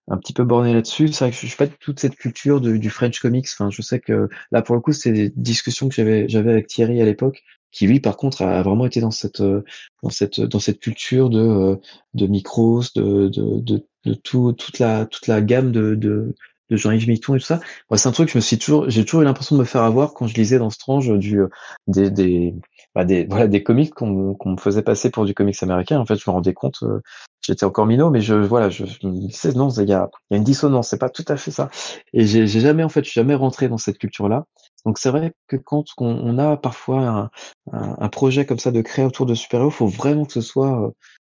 un 0.08 0.18
petit 0.18 0.32
peu 0.32 0.44
borné 0.44 0.74
là-dessus. 0.74 1.08
C'est 1.08 1.24
vrai 1.24 1.30
que 1.30 1.36
je 1.36 1.46
suis 1.46 1.56
pas 1.56 1.66
de 1.66 1.74
toute 1.80 2.00
cette 2.00 2.16
culture 2.16 2.60
de, 2.60 2.76
du 2.76 2.90
French 2.90 3.20
comics. 3.20 3.48
Enfin, 3.52 3.70
je 3.70 3.80
sais 3.80 4.00
que 4.00 4.28
là, 4.50 4.60
pour 4.60 4.74
le 4.74 4.80
coup, 4.80 4.92
c'est 4.92 5.12
des 5.12 5.30
discussions 5.30 5.88
que 5.88 5.94
j'avais, 5.94 6.28
j'avais 6.28 6.50
avec 6.50 6.66
Thierry 6.66 7.00
à 7.00 7.04
l'époque 7.04 7.42
qui 7.72 7.86
lui 7.86 8.00
par 8.00 8.16
contre 8.16 8.42
a 8.42 8.62
vraiment 8.62 8.86
été 8.86 9.00
dans 9.00 9.10
cette 9.10 9.40
euh, 9.40 9.64
dans 10.02 10.10
cette 10.10 10.40
dans 10.40 10.60
cette 10.60 10.80
culture 10.80 11.30
de 11.30 11.40
euh, 11.40 11.76
de 12.14 12.26
micros 12.26 12.82
de 12.94 13.28
de 13.28 13.84
de, 14.04 14.14
tout 14.14 14.52
toute 14.52 14.78
la 14.78 15.06
toute 15.06 15.26
la 15.26 15.40
gamme 15.40 15.72
de 15.72 15.94
de 15.94 16.34
de 16.70 16.76
Jean-Yves 16.76 17.08
Mitton 17.08 17.34
et 17.34 17.40
tout 17.40 17.46
ça. 17.46 17.60
Moi, 17.90 17.98
c'est 17.98 18.08
un 18.08 18.12
truc 18.12 18.28
que 18.28 18.32
je 18.32 18.38
me 18.38 18.42
suis 18.42 18.58
toujours, 18.58 18.88
j'ai 18.88 19.04
toujours 19.04 19.22
eu 19.22 19.24
l'impression 19.24 19.56
de 19.56 19.60
me 19.60 19.66
faire 19.66 19.82
avoir 19.82 20.14
quand 20.14 20.26
je 20.28 20.34
lisais 20.34 20.58
dans 20.58 20.70
Strange 20.70 21.10
du, 21.18 21.40
des, 21.88 22.10
des, 22.10 22.54
bah 22.94 23.04
des, 23.04 23.24
voilà, 23.28 23.48
des 23.48 23.62
comics 23.62 23.92
qu'on 23.92 24.34
qu'on 24.34 24.52
me 24.52 24.56
faisait 24.56 24.82
passer 24.82 25.10
pour 25.10 25.24
du 25.24 25.34
comics 25.34 25.60
américain. 25.62 25.98
En 25.98 26.06
fait, 26.06 26.16
je 26.16 26.30
me 26.30 26.32
rendais 26.32 26.54
compte, 26.54 26.82
euh, 26.82 27.00
j'étais 27.40 27.64
encore 27.64 27.86
minot, 27.86 28.10
mais 28.10 28.20
je, 28.20 28.34
voilà, 28.34 28.70
je, 28.70 28.84
je 28.86 29.48
non, 29.56 29.70
il 29.70 29.88
y 29.88 29.92
a, 29.92 30.08
il 30.30 30.34
y 30.34 30.34
a 30.34 30.38
une 30.38 30.44
dissonance, 30.44 30.88
c'est 30.88 30.98
pas 30.98 31.10
tout 31.10 31.24
à 31.28 31.36
fait 31.36 31.50
ça. 31.50 31.70
Et 32.12 32.26
j'ai 32.26 32.46
jamais, 32.46 32.84
en 32.84 32.88
fait, 32.88 33.04
je 33.04 33.10
suis 33.10 33.20
jamais 33.20 33.34
rentré 33.34 33.68
dans 33.68 33.78
cette 33.78 33.98
culture-là. 33.98 34.44
Donc 34.86 34.98
c'est 34.98 35.10
vrai 35.10 35.32
que 35.46 35.56
quand 35.56 35.84
on, 35.98 36.38
a 36.38 36.56
parfois 36.56 37.30
un, 37.72 38.08
projet 38.08 38.46
comme 38.46 38.58
ça 38.58 38.70
de 38.70 38.80
créer 38.80 39.04
autour 39.04 39.26
de 39.26 39.34
super-héros, 39.34 39.70
faut 39.70 39.86
vraiment 39.86 40.24
que 40.24 40.32
ce 40.32 40.40
soit 40.40 40.86
euh, 40.86 40.90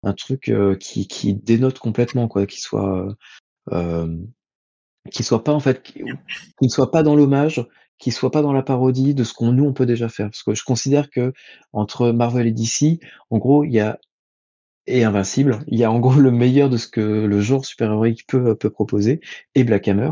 un 0.04 0.12
truc 0.12 0.48
euh, 0.48 0.76
qui, 0.76 1.06
qui 1.08 1.34
dénote 1.34 1.78
complètement, 1.78 2.28
quoi, 2.28 2.46
qui 2.46 2.60
soit 2.60 3.14
euh, 3.72 4.16
qui 5.10 5.24
soit 5.24 5.42
pas 5.42 5.52
en 5.52 5.60
fait, 5.60 5.82
qui, 5.82 6.02
ne 6.62 6.68
soit 6.68 6.90
pas 6.90 7.02
dans 7.02 7.16
l'hommage, 7.16 7.66
qui 7.98 8.12
soit 8.12 8.30
pas 8.30 8.42
dans 8.42 8.52
la 8.52 8.62
parodie 8.62 9.14
de 9.14 9.24
ce 9.24 9.34
qu'on 9.34 9.52
nous 9.52 9.64
on 9.64 9.72
peut 9.72 9.86
déjà 9.86 10.08
faire. 10.08 10.26
Parce 10.26 10.42
que 10.42 10.54
je 10.54 10.64
considère 10.64 11.10
que 11.10 11.32
entre 11.72 12.10
Marvel 12.10 12.46
et 12.46 12.52
DC, 12.52 13.00
en 13.30 13.38
gros, 13.38 13.64
il 13.64 13.72
y 13.72 13.80
a 13.80 13.98
et 14.86 15.04
Invincible, 15.04 15.60
il 15.68 15.78
y 15.78 15.84
a 15.84 15.92
en 15.92 16.00
gros 16.00 16.14
le 16.14 16.32
meilleur 16.32 16.68
de 16.68 16.76
ce 16.76 16.88
que 16.88 17.00
le 17.00 17.40
genre 17.40 17.64
super-héroïque 17.64 18.26
peut 18.26 18.56
peut 18.56 18.70
proposer 18.70 19.20
et 19.54 19.64
Black 19.64 19.86
Hammer. 19.86 20.10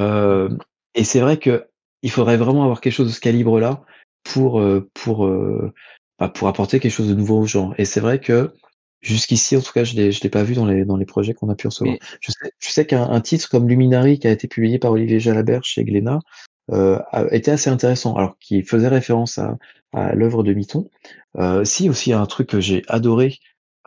Euh, 0.00 0.48
et 0.94 1.04
c'est 1.04 1.20
vrai 1.20 1.38
que 1.38 1.66
il 2.06 2.10
faudrait 2.10 2.36
vraiment 2.36 2.62
avoir 2.62 2.80
quelque 2.80 2.92
chose 2.94 3.08
de 3.08 3.12
ce 3.12 3.20
calibre-là 3.20 3.82
pour 4.24 4.60
euh, 4.60 4.88
pour 4.94 5.26
euh, 5.26 5.72
bah, 6.18 6.28
pour 6.28 6.48
apporter 6.48 6.80
quelque 6.80 6.92
chose 6.92 7.08
de 7.08 7.14
nouveau 7.14 7.40
aux 7.40 7.46
gens. 7.46 7.72
Et 7.78 7.84
c'est 7.84 8.00
vrai 8.00 8.20
que 8.20 8.52
Jusqu'ici, 9.02 9.56
en 9.56 9.60
tout 9.60 9.72
cas, 9.72 9.84
je 9.84 9.94
l'ai, 9.94 10.10
je 10.10 10.20
l'ai 10.22 10.30
pas 10.30 10.42
vu 10.42 10.54
dans 10.54 10.66
les 10.66 10.84
dans 10.84 10.96
les 10.96 11.04
projets 11.04 11.34
qu'on 11.34 11.48
a 11.50 11.54
pu 11.54 11.68
recevoir. 11.68 11.96
Je 12.20 12.32
sais, 12.32 12.50
je 12.58 12.70
sais 12.70 12.86
qu'un 12.86 13.20
titre 13.20 13.48
comme 13.48 13.68
Luminary 13.68 14.18
qui 14.18 14.26
a 14.26 14.32
été 14.32 14.48
publié 14.48 14.78
par 14.78 14.90
Olivier 14.90 15.20
Jalabert 15.20 15.62
chez 15.64 15.84
Glénat 15.84 16.18
euh, 16.72 16.98
a 17.12 17.32
été 17.32 17.50
assez 17.50 17.70
intéressant, 17.70 18.16
alors 18.16 18.36
qui 18.38 18.62
faisait 18.62 18.88
référence 18.88 19.38
à, 19.38 19.58
à 19.92 20.14
l'œuvre 20.14 20.42
de 20.42 20.52
Miton. 20.54 20.90
Euh, 21.36 21.64
si 21.64 21.88
aussi 21.88 22.12
un 22.12 22.26
truc 22.26 22.48
que 22.48 22.58
j'ai 22.58 22.82
adoré, 22.88 23.36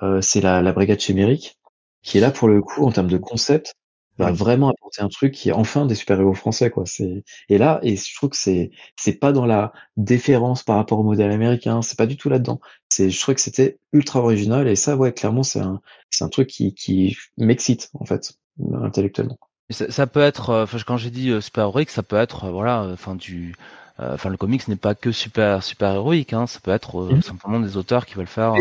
euh, 0.03 0.21
c'est 0.21 0.41
la, 0.41 0.61
la 0.61 0.71
brigade 0.71 0.99
chimérique, 0.99 1.57
qui 2.03 2.19
est 2.19 2.21
là 2.21 2.31
pour 2.31 2.47
le 2.47 2.61
coup 2.61 2.85
en 2.85 2.91
termes 2.91 3.09
de 3.09 3.17
concept 3.17 3.73
va 4.19 4.31
vraiment 4.31 4.69
apporter 4.69 5.01
un 5.01 5.07
truc 5.07 5.33
qui 5.33 5.49
est 5.49 5.53
enfin 5.53 5.85
des 5.85 5.95
super-héros 5.95 6.33
français 6.33 6.69
quoi. 6.69 6.83
C'est 6.85 7.23
et 7.47 7.57
là 7.57 7.79
et 7.83 7.95
je 7.95 8.15
trouve 8.15 8.29
que 8.29 8.37
c'est 8.37 8.71
c'est 8.97 9.13
pas 9.13 9.31
dans 9.31 9.45
la 9.45 9.71
déférence 9.97 10.63
par 10.63 10.75
rapport 10.75 10.99
au 10.99 11.03
modèle 11.03 11.31
américain, 11.31 11.81
c'est 11.81 11.97
pas 11.97 12.05
du 12.05 12.17
tout 12.17 12.29
là-dedans. 12.29 12.59
C'est 12.89 13.09
je 13.09 13.19
trouvais 13.19 13.35
que 13.35 13.41
c'était 13.41 13.79
ultra 13.93 14.19
original 14.19 14.67
et 14.67 14.75
ça 14.75 14.97
ouais 14.97 15.13
clairement 15.13 15.43
c'est 15.43 15.59
un 15.59 15.81
c'est 16.09 16.23
un 16.23 16.29
truc 16.29 16.47
qui 16.47 16.73
qui 16.73 17.17
m'excite 17.37 17.89
en 17.93 18.05
fait 18.05 18.33
intellectuellement. 18.73 19.39
Ça, 19.69 19.89
ça 19.91 20.07
peut 20.07 20.21
être 20.21 20.49
euh, 20.49 20.65
quand 20.85 20.97
j'ai 20.97 21.11
dit 21.11 21.29
euh, 21.29 21.41
super 21.41 21.65
héroïque, 21.65 21.91
ça 21.91 22.03
peut 22.03 22.17
être 22.17 22.45
euh, 22.45 22.51
voilà 22.51 22.89
enfin 22.91 23.15
du 23.15 23.55
enfin 24.01 24.29
le 24.29 24.37
comics 24.37 24.65
n'est 24.69 24.77
pas 24.77 24.95
que 24.95 25.11
super 25.11 25.61
super 25.61 25.93
héroïque 25.93 26.31
hein, 26.31 26.47
ça 26.47 26.61
peut 26.61 26.71
être 26.71 27.13
mmh. 27.13 27.21
simplement 27.21 27.59
des 27.59 27.75
auteurs 27.75 28.05
qui 28.05 28.15
veulent 28.15 28.27
faire 28.27 28.53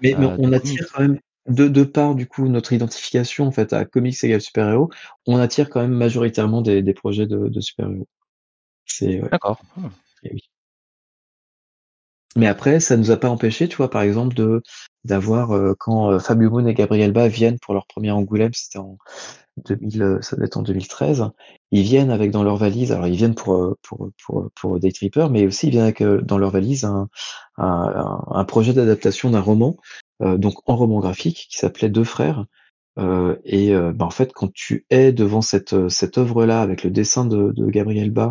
mais, 0.00 0.14
mais 0.18 0.26
on 0.38 0.54
attire 0.54 0.86
quand 0.90 1.02
même 1.02 1.18
de, 1.48 1.68
de 1.68 1.84
par 1.84 2.14
du 2.14 2.26
coup 2.26 2.48
notre 2.48 2.72
identification 2.72 3.46
en 3.46 3.50
fait 3.50 3.72
à 3.72 3.84
comics 3.84 4.22
égale 4.24 4.40
super-héros, 4.40 4.90
on 5.26 5.36
attire 5.38 5.70
quand 5.70 5.80
même 5.80 5.92
majoritairement 5.92 6.62
des, 6.62 6.82
des 6.82 6.94
projets 6.94 7.26
de, 7.26 7.48
de 7.48 7.60
super-héros. 7.60 8.08
C'est 8.86 9.20
D'accord. 9.30 9.60
Oui. 10.24 10.42
Mais 12.36 12.46
après, 12.46 12.78
ça 12.78 12.96
nous 12.96 13.10
a 13.10 13.16
pas 13.16 13.28
empêché, 13.28 13.68
tu 13.68 13.76
vois, 13.76 13.90
par 13.90 14.02
exemple, 14.02 14.34
de 14.34 14.62
d'avoir 15.04 15.52
euh, 15.52 15.74
quand 15.78 16.12
euh, 16.12 16.18
Fabio 16.18 16.50
Moon 16.50 16.66
et 16.66 16.74
Gabriel 16.74 17.12
Ba 17.12 17.26
viennent 17.28 17.58
pour 17.58 17.74
leur 17.74 17.86
premier 17.86 18.10
Angoulême, 18.12 18.52
c'était 18.54 18.78
en 18.78 18.98
2000, 19.66 20.02
euh, 20.02 20.20
ça 20.20 20.36
doit 20.36 20.46
être 20.46 20.56
en 20.56 20.62
2013. 20.62 21.24
Ils 21.72 21.82
viennent 21.82 22.10
avec 22.10 22.30
dans 22.30 22.44
leur 22.44 22.56
valise, 22.56 22.92
alors 22.92 23.08
ils 23.08 23.16
viennent 23.16 23.34
pour 23.34 23.76
pour 23.82 24.10
pour 24.24 24.50
pour 24.54 24.78
Day 24.78 24.92
Tripper, 24.92 25.28
mais 25.30 25.46
aussi 25.46 25.68
ils 25.68 25.70
viennent 25.70 25.84
avec 25.84 26.02
dans 26.02 26.38
leur 26.38 26.50
valise 26.50 26.84
un 26.84 27.08
un, 27.56 28.22
un 28.30 28.44
projet 28.44 28.74
d'adaptation 28.74 29.30
d'un 29.30 29.40
roman 29.40 29.76
euh, 29.76 29.99
donc 30.20 30.54
en 30.66 30.76
roman 30.76 31.00
graphique 31.00 31.48
qui 31.50 31.58
s'appelait 31.58 31.88
Deux 31.88 32.04
frères. 32.04 32.46
Euh, 32.98 33.36
et 33.44 33.74
euh, 33.74 33.92
bah, 33.92 34.04
en 34.04 34.10
fait, 34.10 34.32
quand 34.32 34.52
tu 34.52 34.86
es 34.90 35.12
devant 35.12 35.42
cette 35.42 35.88
cette 35.88 36.18
œuvre-là 36.18 36.60
avec 36.60 36.84
le 36.84 36.90
dessin 36.90 37.24
de, 37.24 37.52
de 37.52 37.66
Gabriel 37.66 38.10
Bas, 38.10 38.30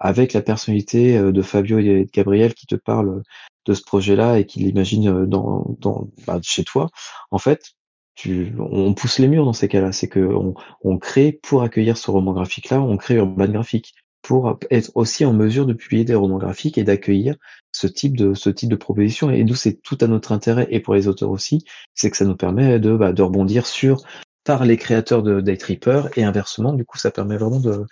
avec 0.00 0.32
la 0.32 0.42
personnalité 0.42 1.20
de 1.20 1.42
Fabio 1.42 1.78
et 1.78 2.04
de 2.04 2.10
Gabriel 2.12 2.54
qui 2.54 2.66
te 2.66 2.76
parlent 2.76 3.22
de 3.66 3.74
ce 3.74 3.82
projet-là 3.82 4.38
et 4.38 4.46
qui 4.46 4.60
l'imagine 4.60 5.26
dans, 5.26 5.76
dans 5.80 6.08
bah, 6.26 6.38
chez 6.42 6.64
toi, 6.64 6.88
en 7.30 7.38
fait, 7.38 7.72
tu, 8.14 8.52
on 8.58 8.94
pousse 8.94 9.18
les 9.18 9.28
murs 9.28 9.44
dans 9.44 9.52
ces 9.52 9.68
cas-là. 9.68 9.92
C'est 9.92 10.08
que 10.08 10.20
on, 10.20 10.54
on, 10.82 10.98
crée 10.98 11.32
pour 11.32 11.62
accueillir 11.62 11.96
ce 11.96 12.10
roman 12.10 12.32
graphique-là, 12.32 12.80
on 12.80 12.96
crée 12.96 13.16
Urban 13.16 13.48
Graphique 13.48 13.94
pour 14.28 14.58
être 14.70 14.90
aussi 14.94 15.24
en 15.24 15.32
mesure 15.32 15.64
de 15.64 15.72
publier 15.72 16.04
des 16.04 16.14
romans 16.14 16.36
graphiques 16.36 16.76
et 16.76 16.84
d'accueillir 16.84 17.36
ce 17.72 17.86
type 17.86 18.14
de 18.14 18.34
ce 18.34 18.50
type 18.50 18.68
de 18.68 18.76
proposition. 18.76 19.30
Et 19.30 19.42
nous, 19.42 19.54
c'est 19.54 19.80
tout 19.80 19.96
à 20.02 20.06
notre 20.06 20.32
intérêt 20.32 20.68
et 20.70 20.80
pour 20.80 20.94
les 20.94 21.08
auteurs 21.08 21.30
aussi, 21.30 21.64
c'est 21.94 22.10
que 22.10 22.16
ça 22.18 22.26
nous 22.26 22.36
permet 22.36 22.78
de, 22.78 22.94
bah, 22.94 23.14
de 23.14 23.22
rebondir 23.22 23.64
sur 23.64 24.02
par 24.44 24.66
les 24.66 24.76
créateurs 24.76 25.22
de 25.22 25.40
Day 25.40 25.56
Tripper 25.56 26.02
et 26.16 26.24
inversement. 26.24 26.74
Du 26.74 26.84
coup, 26.84 26.98
ça 26.98 27.10
permet 27.10 27.38
vraiment 27.38 27.58
de, 27.58 27.86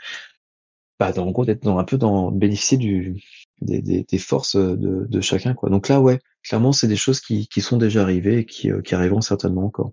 bah, 1.01 1.11
en 1.17 1.31
gros, 1.31 1.47
d'être 1.47 1.63
dans 1.63 1.79
un 1.79 1.85
peu 1.85 1.97
dans 1.97 2.31
bénéficier 2.31 2.77
du 2.77 3.17
des, 3.63 3.81
des, 3.81 4.03
des 4.03 4.19
forces 4.19 4.57
de, 4.57 5.07
de, 5.09 5.21
chacun, 5.23 5.55
quoi. 5.55 5.71
Donc 5.71 5.89
là, 5.89 6.03
ouais, 6.03 6.19
clairement, 6.43 6.73
c'est 6.73 6.87
des 6.87 6.97
choses 6.97 7.21
qui, 7.21 7.49
qui 7.49 7.63
sont 7.63 7.79
déjà 7.79 8.03
arrivées 8.03 8.41
et 8.41 8.45
qui, 8.45 8.71
euh, 8.71 8.83
qui 8.83 8.95
arriveront 8.95 9.23
certainement 9.23 9.65
encore. 9.65 9.93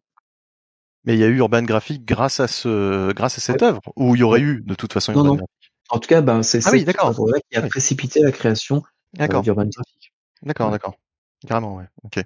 Mais 1.05 1.13
il 1.13 1.21
y 1.21 1.23
a 1.23 1.27
eu 1.27 1.37
Urban 1.37 1.63
Graphic 1.63 2.03
grâce 2.03 2.41
à 2.41 2.49
ce, 2.49 3.13
grâce 3.13 3.37
à 3.37 3.41
cette 3.41 3.63
œuvre, 3.63 3.79
ou 3.95 4.15
il 4.15 4.19
y 4.19 4.23
aurait 4.23 4.41
eu 4.41 4.61
de 4.65 4.75
toute 4.75 4.91
façon 4.91 5.13
Urban 5.13 5.35
non, 5.35 5.45
en 5.89 5.99
tout 5.99 6.07
cas, 6.07 6.21
ben, 6.21 6.43
c'est 6.43 6.65
ah 6.65 6.71
oui, 6.71 6.85
œuvre-là 7.03 7.39
qui 7.49 7.57
a 7.57 7.61
précipité 7.61 8.21
la 8.21 8.31
création 8.31 8.83
euh, 9.19 9.41
d'Urban 9.41 9.65
Graphic. 9.65 10.13
D'accord, 10.41 10.71
d'accord. 10.71 10.95
Carrément, 11.47 11.77
ouais. 11.77 11.85
Ok. 12.03 12.23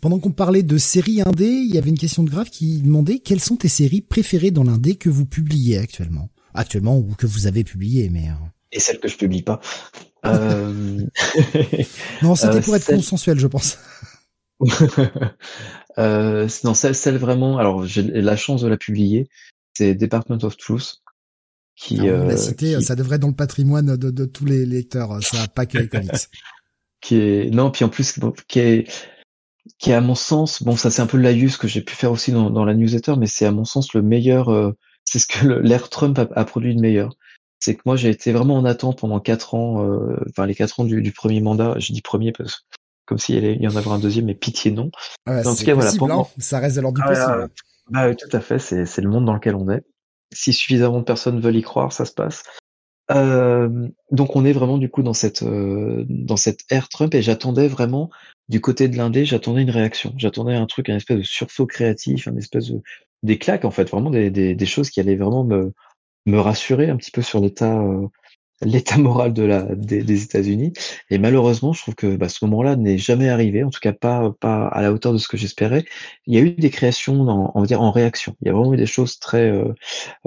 Pendant 0.00 0.18
qu'on 0.18 0.32
parlait 0.32 0.62
de 0.62 0.78
séries 0.78 1.22
indé, 1.22 1.46
il 1.46 1.72
y 1.74 1.78
avait 1.78 1.90
une 1.90 1.98
question 1.98 2.22
de 2.22 2.30
Grave 2.30 2.50
qui 2.50 2.80
demandait 2.80 3.18
quelles 3.18 3.40
sont 3.40 3.56
tes 3.56 3.68
séries 3.68 4.00
préférées 4.00 4.50
dans 4.50 4.64
l'indé 4.64 4.96
que 4.96 5.08
vous 5.08 5.26
publiez 5.26 5.78
actuellement? 5.78 6.30
Actuellement 6.54 6.98
ou 6.98 7.14
que 7.16 7.26
vous 7.26 7.46
avez 7.46 7.64
publié, 7.64 8.08
mais... 8.10 8.28
Euh. 8.28 8.46
Et 8.72 8.80
celles 8.80 8.98
que 8.98 9.08
je 9.08 9.16
publie 9.16 9.42
pas. 9.42 9.60
Euh... 10.26 11.00
non, 12.22 12.34
c'était 12.34 12.60
pour 12.60 12.74
être 12.74 12.86
consensuel, 12.86 13.38
je 13.38 13.46
pense. 13.46 13.78
euh, 15.98 16.48
non, 16.64 16.74
celle, 16.74 16.94
celle 16.94 17.18
vraiment... 17.18 17.58
Alors, 17.58 17.84
j'ai 17.86 18.02
la 18.02 18.36
chance 18.36 18.62
de 18.62 18.68
la 18.68 18.76
publier. 18.76 19.28
C'est 19.76 19.94
Department 19.94 20.38
of 20.42 20.56
Truth 20.56 21.02
qui, 21.76 21.98
ah, 22.00 22.04
euh, 22.04 22.36
cité, 22.36 22.80
ça 22.80 22.94
devrait 22.94 23.16
être 23.16 23.22
dans 23.22 23.28
le 23.28 23.34
patrimoine 23.34 23.96
de, 23.96 24.10
de 24.10 24.24
tous 24.24 24.44
les 24.44 24.64
lecteurs, 24.64 25.22
ça 25.22 25.48
pas 25.48 25.66
que 25.66 25.78
les 25.78 25.88
comics. 25.88 26.10
qui 27.00 27.16
est 27.16 27.50
non, 27.50 27.70
puis 27.70 27.84
en 27.84 27.88
plus 27.88 28.18
qui 28.48 28.58
est 28.60 28.90
qui 29.78 29.90
est 29.90 29.94
à 29.94 30.00
mon 30.00 30.14
sens, 30.14 30.62
bon 30.62 30.76
ça 30.76 30.90
c'est 30.90 31.02
un 31.02 31.06
peu 31.06 31.16
le 31.16 31.22
laïus 31.22 31.56
que 31.56 31.68
j'ai 31.68 31.82
pu 31.82 31.94
faire 31.94 32.12
aussi 32.12 32.32
dans, 32.32 32.50
dans 32.50 32.64
la 32.64 32.74
newsletter, 32.74 33.14
mais 33.18 33.26
c'est 33.26 33.46
à 33.46 33.50
mon 33.50 33.64
sens 33.64 33.92
le 33.94 34.02
meilleur, 34.02 34.50
euh, 34.50 34.72
c'est 35.04 35.18
ce 35.18 35.26
que 35.26 35.46
l'ère 35.46 35.88
Trump 35.90 36.18
a, 36.18 36.26
a, 36.34 36.44
produit 36.44 36.74
de 36.74 36.80
meilleur. 36.80 37.14
C'est 37.60 37.74
que 37.74 37.82
moi 37.84 37.96
j'ai 37.96 38.10
été 38.10 38.32
vraiment 38.32 38.56
en 38.56 38.64
attente 38.64 38.98
pendant 38.98 39.20
quatre 39.20 39.54
ans, 39.54 39.84
euh, 39.84 40.16
enfin 40.30 40.46
les 40.46 40.54
quatre 40.54 40.80
ans 40.80 40.84
du, 40.84 41.02
du, 41.02 41.12
premier 41.12 41.40
mandat. 41.40 41.74
Je 41.78 41.92
dis 41.92 42.02
premier 42.02 42.32
parce 42.32 42.56
que 42.56 42.60
comme 43.06 43.18
s'il 43.18 43.42
y, 43.44 43.62
y 43.62 43.68
en 43.68 43.76
avait 43.76 43.90
un 43.90 43.98
deuxième, 43.98 44.26
mais 44.26 44.34
pitié 44.34 44.70
non. 44.70 44.90
Ouais, 45.26 45.46
en 45.46 45.54
tout 45.54 45.64
cas 45.64 45.74
voilà, 45.74 45.92
pendant... 45.98 46.22
Hein. 46.22 46.26
ça 46.38 46.58
reste 46.58 46.78
à 46.78 46.80
l'ordre 46.80 46.96
du 46.96 47.02
ah, 47.04 47.08
possible. 47.08 47.50
bah, 47.90 48.14
tout 48.14 48.36
à 48.36 48.40
fait, 48.40 48.58
c'est 48.58 48.86
c'est 48.86 49.02
le 49.02 49.10
monde 49.10 49.24
dans 49.24 49.34
lequel 49.34 49.56
on 49.56 49.70
est 49.70 49.82
si 50.32 50.52
suffisamment 50.52 50.98
de 50.98 51.04
personnes 51.04 51.40
veulent 51.40 51.56
y 51.56 51.62
croire, 51.62 51.92
ça 51.92 52.04
se 52.04 52.12
passe. 52.12 52.42
Euh, 53.10 53.88
donc 54.10 54.34
on 54.34 54.46
est 54.46 54.52
vraiment 54.52 54.78
du 54.78 54.88
coup 54.88 55.02
dans 55.02 55.12
cette 55.12 55.42
euh, 55.42 56.06
dans 56.08 56.38
cette 56.38 56.60
ère 56.70 56.88
Trump 56.88 57.14
et 57.14 57.20
j'attendais 57.20 57.68
vraiment 57.68 58.08
du 58.48 58.62
côté 58.62 58.88
de 58.88 58.96
l'indé, 58.96 59.26
j'attendais 59.26 59.60
une 59.60 59.70
réaction, 59.70 60.14
j'attendais 60.16 60.54
un 60.54 60.64
truc, 60.64 60.88
un 60.88 60.96
espèce 60.96 61.18
de 61.18 61.22
sursaut 61.22 61.66
créatif, 61.66 62.28
un 62.28 62.36
espèce 62.36 62.70
de 62.70 62.80
des 63.22 63.38
claques 63.38 63.66
en 63.66 63.70
fait, 63.70 63.90
vraiment 63.90 64.10
des, 64.10 64.66
choses 64.66 64.88
qui 64.88 65.00
allaient 65.00 65.16
vraiment 65.16 65.44
me 65.44 65.72
me 66.26 66.38
rassurer 66.38 66.88
un 66.88 66.96
petit 66.96 67.10
peu 67.10 67.20
sur 67.20 67.40
l'état 67.40 67.78
euh, 67.78 68.06
l'état 68.64 68.98
moral 68.98 69.32
de 69.32 69.42
la 69.42 69.62
des, 69.62 70.22
États-Unis. 70.22 70.72
Et 71.10 71.18
malheureusement, 71.18 71.72
je 71.72 71.82
trouve 71.82 71.94
que 71.94 72.16
bah, 72.16 72.28
ce 72.28 72.44
moment-là 72.46 72.76
n'est 72.76 72.98
jamais 72.98 73.28
arrivé, 73.28 73.64
en 73.64 73.70
tout 73.70 73.80
cas 73.80 73.92
pas 73.92 74.32
pas 74.40 74.66
à 74.68 74.82
la 74.82 74.92
hauteur 74.92 75.12
de 75.12 75.18
ce 75.18 75.28
que 75.28 75.36
j'espérais. 75.36 75.84
Il 76.26 76.34
y 76.34 76.38
a 76.38 76.40
eu 76.40 76.52
des 76.52 76.70
créations, 76.70 77.20
en, 77.28 77.52
on 77.54 77.60
va 77.60 77.66
dire 77.66 77.82
en 77.82 77.90
réaction. 77.90 78.36
Il 78.42 78.48
y 78.48 78.50
a 78.50 78.52
vraiment 78.54 78.74
eu 78.74 78.76
des 78.76 78.86
choses 78.86 79.18
très. 79.18 79.50
Euh, 79.50 79.72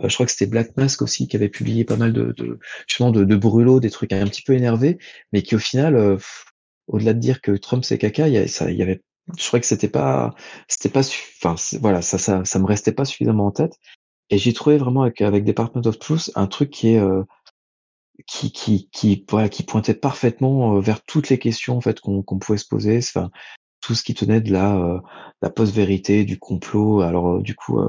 euh, 0.04 0.10
je 0.10 0.14
crois 0.14 0.26
que 0.26 0.32
c'était 0.32 0.48
Black 0.48 0.78
Mask 0.78 1.02
aussi 1.02 1.28
qui 1.28 1.36
avait 1.36 1.50
publié 1.50 1.84
pas 1.84 1.98
mal 1.98 2.14
de, 2.14 2.34
justement 2.88 3.12
de, 3.12 3.36
brûlots, 3.36 3.80
des 3.80 3.90
trucs 3.90 4.14
un 4.14 4.28
petit 4.28 4.42
peu 4.42 4.54
énervés, 4.54 4.98
mais 5.34 5.42
qui 5.42 5.56
au 5.56 5.60
final, 5.60 5.96
euh, 5.96 6.18
au-delà 6.88 7.14
de 7.14 7.20
dire 7.20 7.42
que 7.42 7.52
Trump 7.52 7.84
c'est 7.84 7.98
caca, 7.98 8.28
il 8.28 8.34
y 8.34 8.82
avait 8.82 9.02
je 9.38 9.46
crois 9.48 9.60
que 9.60 9.66
c'était 9.66 9.90
pas 9.90 10.34
c'était 10.70 10.90
pas 10.90 11.02
enfin 11.44 11.56
voilà 11.82 12.02
ça, 12.02 12.18
ça 12.18 12.46
ça 12.46 12.60
me 12.60 12.66
restait 12.66 12.94
pas 12.94 13.04
suffisamment 13.04 13.48
en 13.48 13.52
tête 13.52 13.78
et 14.30 14.38
j'ai 14.38 14.54
trouvé 14.54 14.78
vraiment 14.78 15.02
avec 15.04 15.22
avec 15.22 15.44
Department 15.44 15.86
of 15.86 16.00
Truth 16.00 16.32
un 16.36 16.48
truc 16.48 16.70
qui 16.70 16.90
est 16.90 17.02
qui 18.26 18.52
qui 18.52 18.90
qui 18.92 19.26
voilà 19.30 19.50
qui 19.50 19.64
pointait 19.64 19.94
parfaitement 19.94 20.76
euh, 20.76 20.80
vers 20.80 21.04
toutes 21.04 21.30
les 21.30 21.38
questions 21.38 21.78
en 21.78 21.82
fait 21.82 22.00
qu'on 22.00 22.24
qu'on 22.24 22.40
pouvait 22.40 22.58
se 22.58 22.68
poser. 22.68 22.98
Enfin 22.98 23.30
tout 23.82 23.94
ce 23.94 24.04
qui 24.04 24.16
tenait 24.16 24.42
de 24.42 24.52
la 24.52 24.76
euh, 24.78 25.00
la 25.42 25.50
post-vérité 25.50 26.26
du 26.26 26.40
complot. 26.40 27.02
Alors 27.02 27.36
euh, 27.36 27.42
du 27.42 27.56
coup 27.56 27.80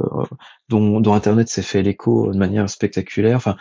dont 0.69 1.01
dont 1.01 1.15
internet 1.15 1.49
s'est 1.49 1.63
fait 1.63 1.83
l'écho 1.83 2.31
de 2.33 2.39
manière 2.39 2.69
spectaculaire. 2.69 3.37
Enfin 3.37 3.57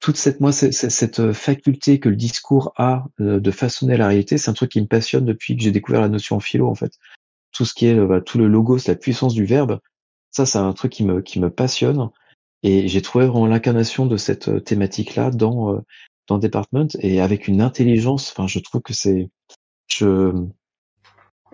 toute 0.00 0.16
cette 0.16 0.40
moi 0.40 0.52
cette 0.52 1.32
faculté 1.32 1.98
que 1.98 2.08
le 2.08 2.16
discours 2.16 2.72
a 2.76 3.06
de 3.18 3.50
façonner 3.50 3.96
la 3.96 4.08
réalité 4.08 4.38
c'est 4.38 4.50
un 4.50 4.54
truc 4.54 4.70
qui 4.72 4.80
me 4.80 4.86
passionne 4.86 5.24
depuis 5.24 5.56
que 5.56 5.62
j'ai 5.62 5.72
découvert 5.72 6.02
la 6.02 6.08
notion 6.08 6.36
en 6.36 6.40
philo 6.40 6.68
en 6.68 6.74
fait. 6.74 6.92
Tout 7.52 7.64
ce 7.64 7.74
qui 7.74 7.86
est 7.86 7.94
bah, 7.94 8.20
tout 8.20 8.38
le 8.38 8.46
logo 8.46 8.78
c'est 8.78 8.92
la 8.92 8.96
puissance 8.98 9.34
du 9.34 9.44
verbe 9.44 9.80
ça 10.30 10.46
c'est 10.46 10.58
un 10.58 10.72
truc 10.74 10.92
qui 10.92 11.04
me 11.04 11.22
qui 11.22 11.40
me 11.40 11.50
passionne 11.50 12.10
et 12.66 12.88
j'ai 12.88 13.00
trouvé 13.00 13.26
vraiment 13.26 13.46
l'incarnation 13.46 14.06
de 14.06 14.16
cette 14.16 14.48
euh, 14.48 14.60
thématique-là 14.60 15.30
dans 15.30 15.74
euh, 15.74 15.78
dans 16.26 16.38
Department 16.38 16.88
et 16.98 17.20
avec 17.20 17.46
une 17.46 17.60
intelligence. 17.62 18.32
Enfin, 18.32 18.48
je 18.48 18.58
trouve 18.58 18.82
que 18.82 18.92
c'est 18.92 19.30
je 19.86 20.32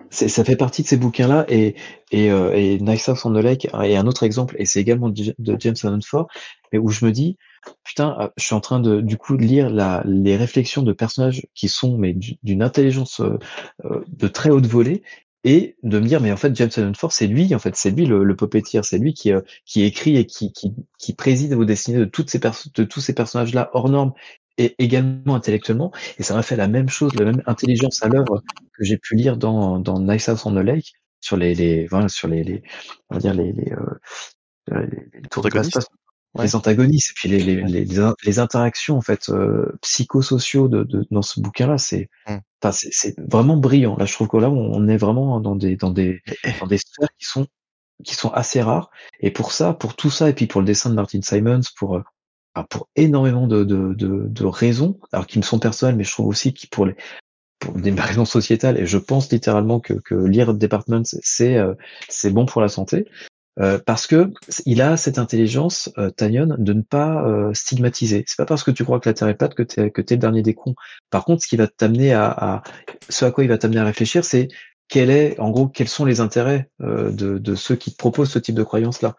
ça 0.09 0.43
fait 0.43 0.55
partie 0.55 0.81
de 0.81 0.87
ces 0.87 0.97
bouquins-là 0.97 1.45
et 1.49 1.75
et, 2.11 2.31
euh, 2.31 2.51
et 2.55 2.79
Nice 2.79 3.07
House 3.09 3.25
on 3.25 3.33
the 3.33 3.43
Lake 3.43 3.65
est 3.65 3.95
un 3.95 4.07
autre 4.07 4.23
exemple 4.23 4.55
et 4.57 4.65
c'est 4.65 4.79
également 4.79 5.09
de 5.09 5.55
James 5.59 5.75
Allen 5.83 6.01
Ford 6.01 6.27
mais 6.71 6.79
où 6.79 6.89
je 6.89 7.05
me 7.05 7.11
dis 7.11 7.37
putain 7.83 8.15
euh, 8.19 8.27
je 8.37 8.45
suis 8.45 8.55
en 8.55 8.59
train 8.59 8.79
de 8.79 9.01
du 9.01 9.17
coup 9.17 9.37
de 9.37 9.43
lire 9.43 9.69
la, 9.69 10.03
les 10.05 10.35
réflexions 10.35 10.81
de 10.81 10.93
personnages 10.93 11.45
qui 11.55 11.67
sont 11.67 11.97
mais 11.97 12.15
d'une 12.43 12.61
intelligence 12.61 13.21
de 13.83 14.27
très 14.27 14.49
haute 14.51 14.67
volée 14.67 15.03
et 15.43 15.75
de 15.83 15.99
me 15.99 16.05
dire 16.05 16.21
mais 16.21 16.31
en 16.31 16.37
fait 16.37 16.55
James 16.55 16.95
Ford 16.95 17.11
c'est 17.11 17.27
lui 17.27 17.53
en 17.53 17.59
fait 17.59 17.75
c'est 17.75 17.91
lui 17.91 18.05
le, 18.05 18.23
le 18.23 18.35
c'est 18.83 18.97
lui 18.97 19.13
qui 19.13 19.31
euh, 19.33 19.41
qui 19.65 19.83
écrit 19.83 20.17
et 20.17 20.25
qui, 20.25 20.51
qui 20.53 20.73
qui 20.97 21.13
préside 21.13 21.53
vos 21.53 21.65
destinées 21.65 21.99
de 21.99 22.05
toutes 22.05 22.29
ces 22.29 22.39
de 22.39 22.83
tous 22.83 23.01
ces 23.01 23.13
personnages 23.13 23.53
là 23.53 23.69
hors 23.73 23.89
normes 23.89 24.13
et 24.57 24.75
également 24.79 25.35
intellectuellement. 25.35 25.91
Et 26.19 26.23
ça 26.23 26.35
m'a 26.35 26.43
fait 26.43 26.55
la 26.55 26.67
même 26.67 26.89
chose, 26.89 27.13
la 27.15 27.25
même 27.25 27.41
intelligence 27.47 28.03
à 28.03 28.07
l'œuvre 28.09 28.43
que 28.73 28.83
j'ai 28.83 28.97
pu 28.97 29.15
lire 29.15 29.37
dans, 29.37 29.79
dans 29.79 29.99
Nice 29.99 30.29
House 30.29 30.45
on 30.45 30.51
the 30.53 30.63
Lake 30.63 30.93
sur 31.21 31.37
les, 31.37 31.55
les 31.55 31.87
voilà, 31.87 32.07
sur 32.09 32.27
les, 32.27 32.43
les, 32.43 32.61
on 33.09 33.15
va 33.15 33.21
dire 33.21 33.33
les, 33.33 33.51
les, 33.51 33.71
euh, 33.73 34.85
les, 34.91 35.19
les 35.21 35.29
tours 35.29 35.43
de 35.43 35.49
les 36.41 36.55
antagonistes 36.55 37.11
et 37.11 37.13
puis 37.15 37.29
les, 37.29 37.39
les, 37.39 37.61
les, 37.63 37.85
les 38.25 38.39
interactions 38.39 38.97
en 38.97 39.01
fait 39.01 39.29
euh, 39.29 39.71
psychosociaux 39.81 40.67
de, 40.67 40.83
de, 40.83 41.05
dans 41.11 41.21
ce 41.21 41.39
bouquin-là, 41.39 41.77
c'est 41.77 42.09
mm. 42.27 42.71
c'est 42.71 43.19
vraiment 43.19 43.57
brillant. 43.57 43.95
Là, 43.97 44.05
je 44.05 44.13
trouve 44.13 44.27
que 44.27 44.37
là, 44.37 44.49
on 44.49 44.87
est 44.87 44.97
vraiment 44.97 45.39
dans 45.39 45.55
des 45.55 45.75
dans 45.75 45.91
des 45.91 46.21
dans 46.59 46.67
des 46.67 46.79
sphères 46.79 47.09
qui 47.19 47.25
sont 47.25 47.47
qui 48.03 48.15
sont 48.15 48.31
assez 48.31 48.61
rares. 48.61 48.89
Et 49.19 49.31
pour 49.31 49.51
ça, 49.51 49.73
pour 49.73 49.95
tout 49.95 50.09
ça, 50.09 50.29
et 50.29 50.33
puis 50.33 50.47
pour 50.47 50.61
le 50.61 50.67
dessin 50.67 50.89
de 50.89 50.95
Martin 50.95 51.21
Simons, 51.21 51.61
pour 51.77 51.97
euh, 51.97 52.63
pour 52.69 52.87
énormément 52.95 53.47
de, 53.47 53.63
de, 53.63 53.93
de, 53.93 54.27
de 54.27 54.45
raisons, 54.45 54.99
alors 55.11 55.27
qui 55.27 55.39
me 55.39 55.43
sont 55.43 55.59
personnelles, 55.59 55.95
mais 55.95 56.03
je 56.03 56.11
trouve 56.11 56.27
aussi 56.27 56.53
qui 56.53 56.67
pour 56.67 56.85
les 56.85 56.95
pour 57.59 57.73
des 57.73 57.91
raisons 57.99 58.25
sociétales, 58.25 58.79
et 58.79 58.85
je 58.85 58.97
pense 58.97 59.31
littéralement 59.31 59.79
que, 59.79 59.93
que 59.93 60.15
lire 60.15 60.53
Department, 60.53 61.03
c'est 61.03 61.57
euh, 61.57 61.73
c'est 62.09 62.31
bon 62.31 62.45
pour 62.45 62.61
la 62.61 62.69
santé. 62.69 63.05
Euh, 63.59 63.77
parce 63.85 64.07
que 64.07 64.31
il 64.65 64.81
a 64.81 64.97
cette 64.97 65.19
intelligence, 65.19 65.91
euh, 65.97 66.09
Tanyon, 66.09 66.55
de 66.57 66.73
ne 66.73 66.81
pas 66.81 67.23
euh, 67.27 67.53
stigmatiser. 67.53 68.23
C'est 68.27 68.37
pas 68.37 68.45
parce 68.45 68.63
que 68.63 68.71
tu 68.71 68.83
crois 68.83 68.99
que 68.99 69.07
la 69.07 69.13
Terre 69.13 69.27
est 69.27 69.35
plate 69.35 69.53
que 69.53 69.63
t'es 69.63 69.91
que 69.91 70.01
le 70.01 70.17
dernier 70.17 70.41
des 70.41 70.55
cons. 70.55 70.75
Par 71.11 71.23
contre, 71.23 71.43
ce 71.43 71.47
qui 71.47 71.57
va 71.57 71.67
t'amener 71.67 72.13
à, 72.13 72.25
à, 72.29 72.63
ce 73.09 73.25
à 73.25 73.31
quoi 73.31 73.43
il 73.43 73.49
va 73.49 73.57
t'amener 73.57 73.79
à 73.79 73.85
réfléchir, 73.85 74.25
c'est 74.25 74.47
quel 74.87 75.09
est, 75.09 75.39
en 75.39 75.51
gros, 75.51 75.67
quels 75.67 75.87
sont 75.87 76.05
les 76.05 76.19
intérêts 76.19 76.69
euh, 76.81 77.11
de, 77.11 77.37
de 77.37 77.55
ceux 77.55 77.75
qui 77.75 77.91
te 77.91 77.97
proposent 77.97 78.31
ce 78.31 78.39
type 78.39 78.55
de 78.55 78.63
croyance-là. 78.63 79.15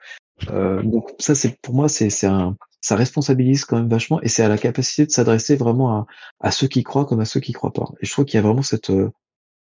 Euh, 0.51 0.83
donc 0.83 1.13
ça, 1.21 1.35
c'est 1.35 1.61
pour 1.61 1.75
moi, 1.75 1.89
c'est 1.89 2.11
c'est 2.11 2.27
un 2.27 2.57
ça 2.81 2.97
responsabilise 2.97 3.65
quand 3.65 3.77
même 3.77 3.89
vachement 3.89 4.21
et 4.21 4.29
c'est 4.29 4.43
à 4.43 4.49
la 4.49 4.59
capacité 4.59 5.07
de 5.07 5.11
s'adresser 5.11 5.57
vraiment 5.57 5.91
à, 5.93 6.07
à 6.41 6.51
ceux 6.51 6.69
qui 6.69 6.83
croient 6.83 7.07
comme 7.07 7.21
à 7.21 7.25
ceux 7.25 7.41
qui 7.41 7.53
croient 7.53 7.73
pas. 7.73 7.89
Et 8.01 8.07
je 8.07 8.13
trouve 8.13 8.27
qu'il 8.27 8.37
y 8.37 8.39
a 8.39 8.43
vraiment 8.43 8.61
cette, 8.63 8.93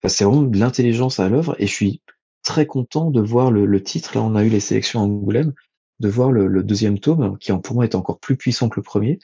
c'est 0.06 0.24
vraiment 0.24 0.42
de 0.42 0.58
l'intelligence 0.58 1.20
à 1.20 1.28
l'œuvre 1.30 1.56
et 1.58 1.66
je 1.66 1.72
suis 1.72 2.02
très 2.44 2.66
content 2.66 3.10
de 3.10 3.20
voir 3.20 3.50
le, 3.50 3.66
le, 3.66 3.82
titre. 3.82 4.12
Là, 4.14 4.22
on 4.22 4.36
a 4.36 4.44
eu 4.44 4.48
les 4.48 4.60
sélections 4.60 5.00
à 5.00 5.02
Angoulême, 5.02 5.52
de 6.00 6.08
voir 6.08 6.30
le, 6.30 6.46
le, 6.46 6.62
deuxième 6.62 6.98
tome, 7.00 7.36
qui 7.38 7.50
pour 7.52 7.74
moi 7.74 7.84
est 7.84 7.94
encore 7.96 8.20
plus 8.20 8.36
puissant 8.36 8.68
que 8.68 8.78
le 8.78 8.84
premier, 8.84 9.18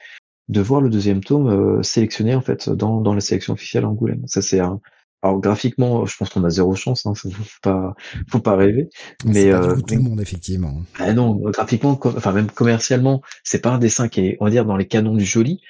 de 0.48 0.60
voir 0.60 0.80
le 0.80 0.90
deuxième 0.90 1.22
tome 1.22 1.48
euh, 1.48 1.82
sélectionné 1.82 2.34
en 2.34 2.40
fait 2.40 2.68
dans, 2.68 3.00
dans 3.00 3.14
la 3.14 3.20
sélection 3.20 3.52
officielle 3.52 3.84
à 3.84 3.88
Angoulême. 3.88 4.22
Ça 4.26 4.42
c'est 4.42 4.60
un. 4.60 4.80
Alors 5.22 5.38
graphiquement, 5.38 6.06
je 6.06 6.16
pense 6.16 6.30
qu'on 6.30 6.44
a 6.44 6.50
zéro 6.50 6.74
chance. 6.74 7.04
Hein, 7.04 7.12
faut 7.14 7.30
pas, 7.62 7.94
faut 8.28 8.40
pas 8.40 8.56
rêver. 8.56 8.88
Mais 9.26 9.50
pas 9.50 9.62
euh, 9.62 9.76
tout 9.76 9.94
le 9.94 10.00
monde 10.00 10.20
effectivement. 10.20 10.80
Ah 10.98 11.12
non, 11.12 11.34
graphiquement, 11.34 12.00
enfin 12.02 12.32
même 12.32 12.50
commercialement, 12.50 13.20
c'est 13.44 13.60
pas 13.60 13.70
un 13.70 13.78
dessin 13.78 14.08
qui 14.08 14.20
est, 14.22 14.36
on 14.40 14.46
va 14.46 14.50
dire, 14.50 14.64
dans 14.64 14.76
les 14.76 14.88
canons 14.88 15.14
du 15.14 15.24
joli. 15.24 15.60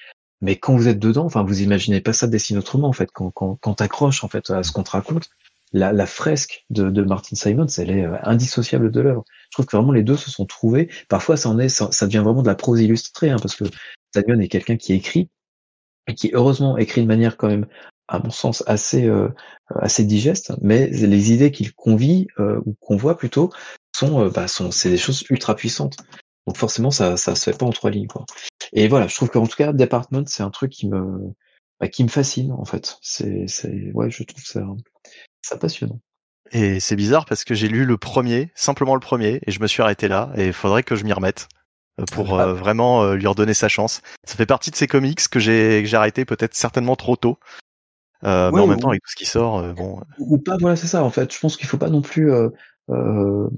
Mais 0.40 0.56
quand 0.56 0.76
vous 0.76 0.88
êtes 0.88 0.98
dedans, 0.98 1.26
enfin, 1.26 1.42
vous 1.42 1.62
imaginez 1.62 2.00
pas 2.00 2.12
ça 2.12 2.26
dessiner 2.26 2.60
autrement 2.60 2.88
en 2.88 2.92
fait. 2.92 3.10
Quand, 3.12 3.30
quand, 3.32 3.56
quand 3.60 3.74
t'accroches 3.74 4.24
en 4.24 4.28
fait 4.28 4.48
à 4.50 4.62
ce 4.62 4.72
qu'on 4.72 4.84
te 4.84 4.92
raconte, 4.92 5.28
la, 5.72 5.92
la 5.92 6.06
fresque 6.06 6.64
de, 6.70 6.90
de, 6.90 7.02
Martin 7.02 7.36
Simons, 7.36 7.66
elle 7.78 7.90
est 7.90 8.04
euh, 8.04 8.16
indissociable 8.22 8.90
de 8.90 9.00
l'œuvre. 9.00 9.24
Je 9.50 9.56
trouve 9.56 9.66
que 9.66 9.76
vraiment 9.76 9.92
les 9.92 10.02
deux 10.02 10.16
se 10.16 10.30
sont 10.30 10.46
trouvés. 10.46 10.90
Parfois, 11.08 11.36
ça 11.36 11.48
en 11.48 11.58
est, 11.58 11.68
ça, 11.68 12.06
devient 12.06 12.18
vraiment 12.18 12.42
de 12.42 12.48
la 12.48 12.54
prose 12.54 12.80
illustrée, 12.80 13.30
hein, 13.30 13.36
parce 13.40 13.54
que 13.54 13.64
Simon 14.14 14.40
est 14.40 14.48
quelqu'un 14.48 14.76
qui 14.76 14.92
écrit 14.92 15.30
et 16.08 16.14
qui 16.14 16.30
heureusement 16.32 16.76
écrit 16.78 17.02
de 17.02 17.06
manière 17.06 17.36
quand 17.36 17.48
même, 17.48 17.66
à 18.08 18.18
mon 18.18 18.30
sens, 18.30 18.64
assez 18.66 19.06
euh, 19.06 19.28
assez 19.76 20.04
digeste. 20.04 20.52
Mais 20.60 20.88
les 20.88 21.32
idées 21.32 21.52
qu'il 21.52 21.72
convie 21.72 22.26
euh, 22.40 22.60
ou 22.66 22.74
qu'on 22.80 22.96
voit 22.96 23.16
plutôt 23.16 23.50
sont, 23.94 24.28
bah, 24.28 24.48
sont, 24.48 24.72
c'est 24.72 24.90
des 24.90 24.96
choses 24.96 25.24
ultra 25.30 25.54
puissantes. 25.54 25.96
Donc 26.46 26.56
forcément, 26.56 26.90
ça, 26.90 27.16
ça 27.16 27.36
se 27.36 27.44
fait 27.48 27.56
pas 27.56 27.66
en 27.66 27.70
trois 27.70 27.90
lignes, 27.90 28.08
quoi. 28.08 28.24
Et 28.72 28.88
voilà, 28.88 29.06
je 29.06 29.14
trouve 29.14 29.30
qu'en 29.30 29.46
tout 29.46 29.56
cas, 29.56 29.72
Department, 29.72 30.24
c'est 30.26 30.42
un 30.42 30.50
truc 30.50 30.72
qui 30.72 30.88
me, 30.88 31.32
bah, 31.78 31.88
qui 31.88 32.02
me 32.02 32.08
fascine 32.08 32.52
en 32.52 32.64
fait. 32.64 32.98
C'est, 33.02 33.46
c'est, 33.46 33.92
ouais, 33.92 34.10
je 34.10 34.24
trouve 34.24 34.44
ça 34.44 34.64
c'est 35.42 35.58
passionnant. 35.58 36.00
Et 36.52 36.80
c'est 36.80 36.96
bizarre 36.96 37.26
parce 37.26 37.44
que 37.44 37.54
j'ai 37.54 37.68
lu 37.68 37.84
le 37.84 37.96
premier, 37.96 38.50
simplement 38.54 38.94
le 38.94 39.00
premier, 39.00 39.40
et 39.46 39.50
je 39.50 39.60
me 39.60 39.66
suis 39.66 39.82
arrêté 39.82 40.08
là, 40.08 40.32
et 40.36 40.48
il 40.48 40.52
faudrait 40.52 40.82
que 40.82 40.96
je 40.96 41.04
m'y 41.04 41.12
remette 41.12 41.48
euh, 42.00 42.04
pour 42.12 42.38
ah. 42.38 42.48
euh, 42.48 42.54
vraiment 42.54 43.02
euh, 43.02 43.14
lui 43.14 43.26
redonner 43.26 43.54
sa 43.54 43.68
chance. 43.68 44.02
Ça 44.24 44.34
fait 44.36 44.46
partie 44.46 44.70
de 44.70 44.76
ces 44.76 44.86
comics 44.86 45.28
que 45.28 45.38
j'ai 45.38 45.84
j'ai 45.86 45.96
arrêté 45.96 46.24
peut-être 46.24 46.54
certainement 46.54 46.96
trop 46.96 47.16
tôt. 47.16 47.38
Euh, 48.24 48.50
mais 48.52 48.60
en 48.60 48.66
même 48.66 48.80
temps, 48.80 48.90
avec 48.90 49.02
tout 49.02 49.10
ce 49.10 49.16
qui 49.16 49.24
sort, 49.24 49.62
bon. 49.74 50.00
Ou 50.18 50.38
pas, 50.38 50.58
voilà, 50.58 50.76
c'est 50.76 50.88
ça. 50.88 51.02
En 51.02 51.10
fait, 51.10 51.32
je 51.32 51.38
pense 51.38 51.56
qu'il 51.56 51.66
faut 51.66 51.78
pas 51.78 51.88
non 51.88 52.02
plus. 52.02 52.30
on 52.88 53.50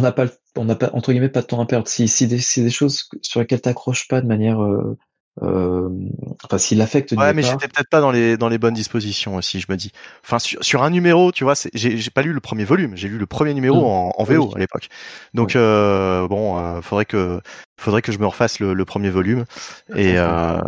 n'a 0.00 0.12
pas, 0.12 0.26
on 0.56 0.64
n'a 0.64 0.74
pas 0.74 0.90
entre 0.94 1.12
guillemets 1.12 1.28
pas 1.28 1.42
de 1.42 1.46
temps 1.46 1.60
à 1.60 1.66
perdre. 1.66 1.86
Si, 1.86 2.08
si 2.08 2.26
des, 2.26 2.40
si 2.40 2.62
des 2.62 2.70
choses 2.70 3.08
sur 3.22 3.38
lesquelles 3.38 3.60
t'accroches 3.60 4.08
pas 4.08 4.20
de 4.20 4.26
manière 4.26 4.58
euh, 5.42 5.88
enfin 6.44 6.58
s'il 6.58 6.80
affecte 6.80 7.12
ouais 7.12 7.32
mais 7.32 7.42
j'étais 7.42 7.68
peut-être 7.68 7.88
pas 7.88 8.00
dans 8.00 8.10
les 8.10 8.36
dans 8.36 8.48
les 8.48 8.58
bonnes 8.58 8.74
dispositions 8.74 9.36
aussi 9.36 9.60
je 9.60 9.66
me 9.68 9.76
dis. 9.76 9.92
Enfin 10.24 10.38
sur, 10.38 10.62
sur 10.64 10.82
un 10.82 10.90
numéro 10.90 11.32
tu 11.32 11.44
vois 11.44 11.54
j'ai 11.74 11.96
j'ai 11.96 12.10
pas 12.10 12.22
lu 12.22 12.32
le 12.32 12.40
premier 12.40 12.64
volume 12.64 12.96
j'ai 12.96 13.08
lu 13.08 13.18
le 13.18 13.26
premier 13.26 13.54
numéro 13.54 13.80
mmh. 13.80 13.84
en, 13.84 14.12
en, 14.16 14.24
VO 14.24 14.52
à 14.54 14.58
l'époque. 14.58 14.88
Donc 15.34 15.56
euh, 15.56 16.26
bon 16.28 16.58
euh, 16.58 16.80
faudrait 16.80 17.04
que 17.04 17.40
faudrait 17.78 18.02
que 18.02 18.12
je 18.12 18.18
me 18.18 18.26
refasse 18.26 18.58
le, 18.58 18.74
le 18.74 18.84
premier 18.84 19.10
volume 19.10 19.44
et 19.94 20.14
euh, 20.16 20.58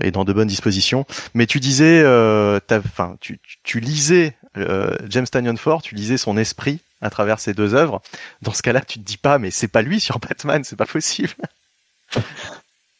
et 0.00 0.10
dans 0.10 0.24
de 0.24 0.32
bonnes 0.32 0.48
dispositions. 0.48 1.04
Mais 1.34 1.46
tu 1.46 1.60
disais 1.60 2.00
euh, 2.02 2.58
enfin 2.70 3.16
tu 3.20 3.40
tu 3.62 3.80
lisais 3.80 4.36
euh, 4.56 4.96
James 5.08 5.26
Tanyon 5.26 5.56
Ford 5.56 5.82
tu 5.82 5.94
lisais 5.94 6.16
son 6.16 6.36
esprit 6.36 6.80
à 7.00 7.10
travers 7.10 7.38
ces 7.38 7.54
deux 7.54 7.74
œuvres. 7.74 8.00
Dans 8.42 8.52
ce 8.52 8.62
cas-là 8.62 8.80
tu 8.80 8.98
te 8.98 9.04
dis 9.04 9.18
pas 9.18 9.38
mais 9.38 9.50
c'est 9.50 9.68
pas 9.68 9.82
lui 9.82 10.00
sur 10.00 10.18
Batman 10.18 10.64
c'est 10.64 10.76
pas 10.76 10.86
possible 10.86 11.34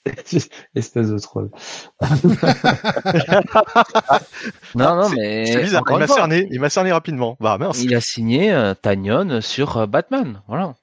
Espèce 0.75 1.09
de 1.09 1.19
troll. 1.19 1.51
non, 4.75 4.97
non, 4.97 5.09
mais. 5.11 5.47
C'est 5.47 5.63
bizarre. 5.63 5.83
Il 5.91 5.97
m'a 5.97 6.07
cerné, 6.07 6.47
il 6.51 6.61
m'a 6.61 6.69
cerné 6.71 6.93
rapidement. 6.93 7.37
Bah, 7.41 7.57
mince. 7.59 7.83
Il 7.83 7.95
a 7.95 8.01
signé 8.01 8.53
euh, 8.53 8.75
Tanyon 8.75 9.41
sur 9.41 9.79
euh, 9.79 9.87
Batman. 9.87 10.43
Voilà. 10.47 10.75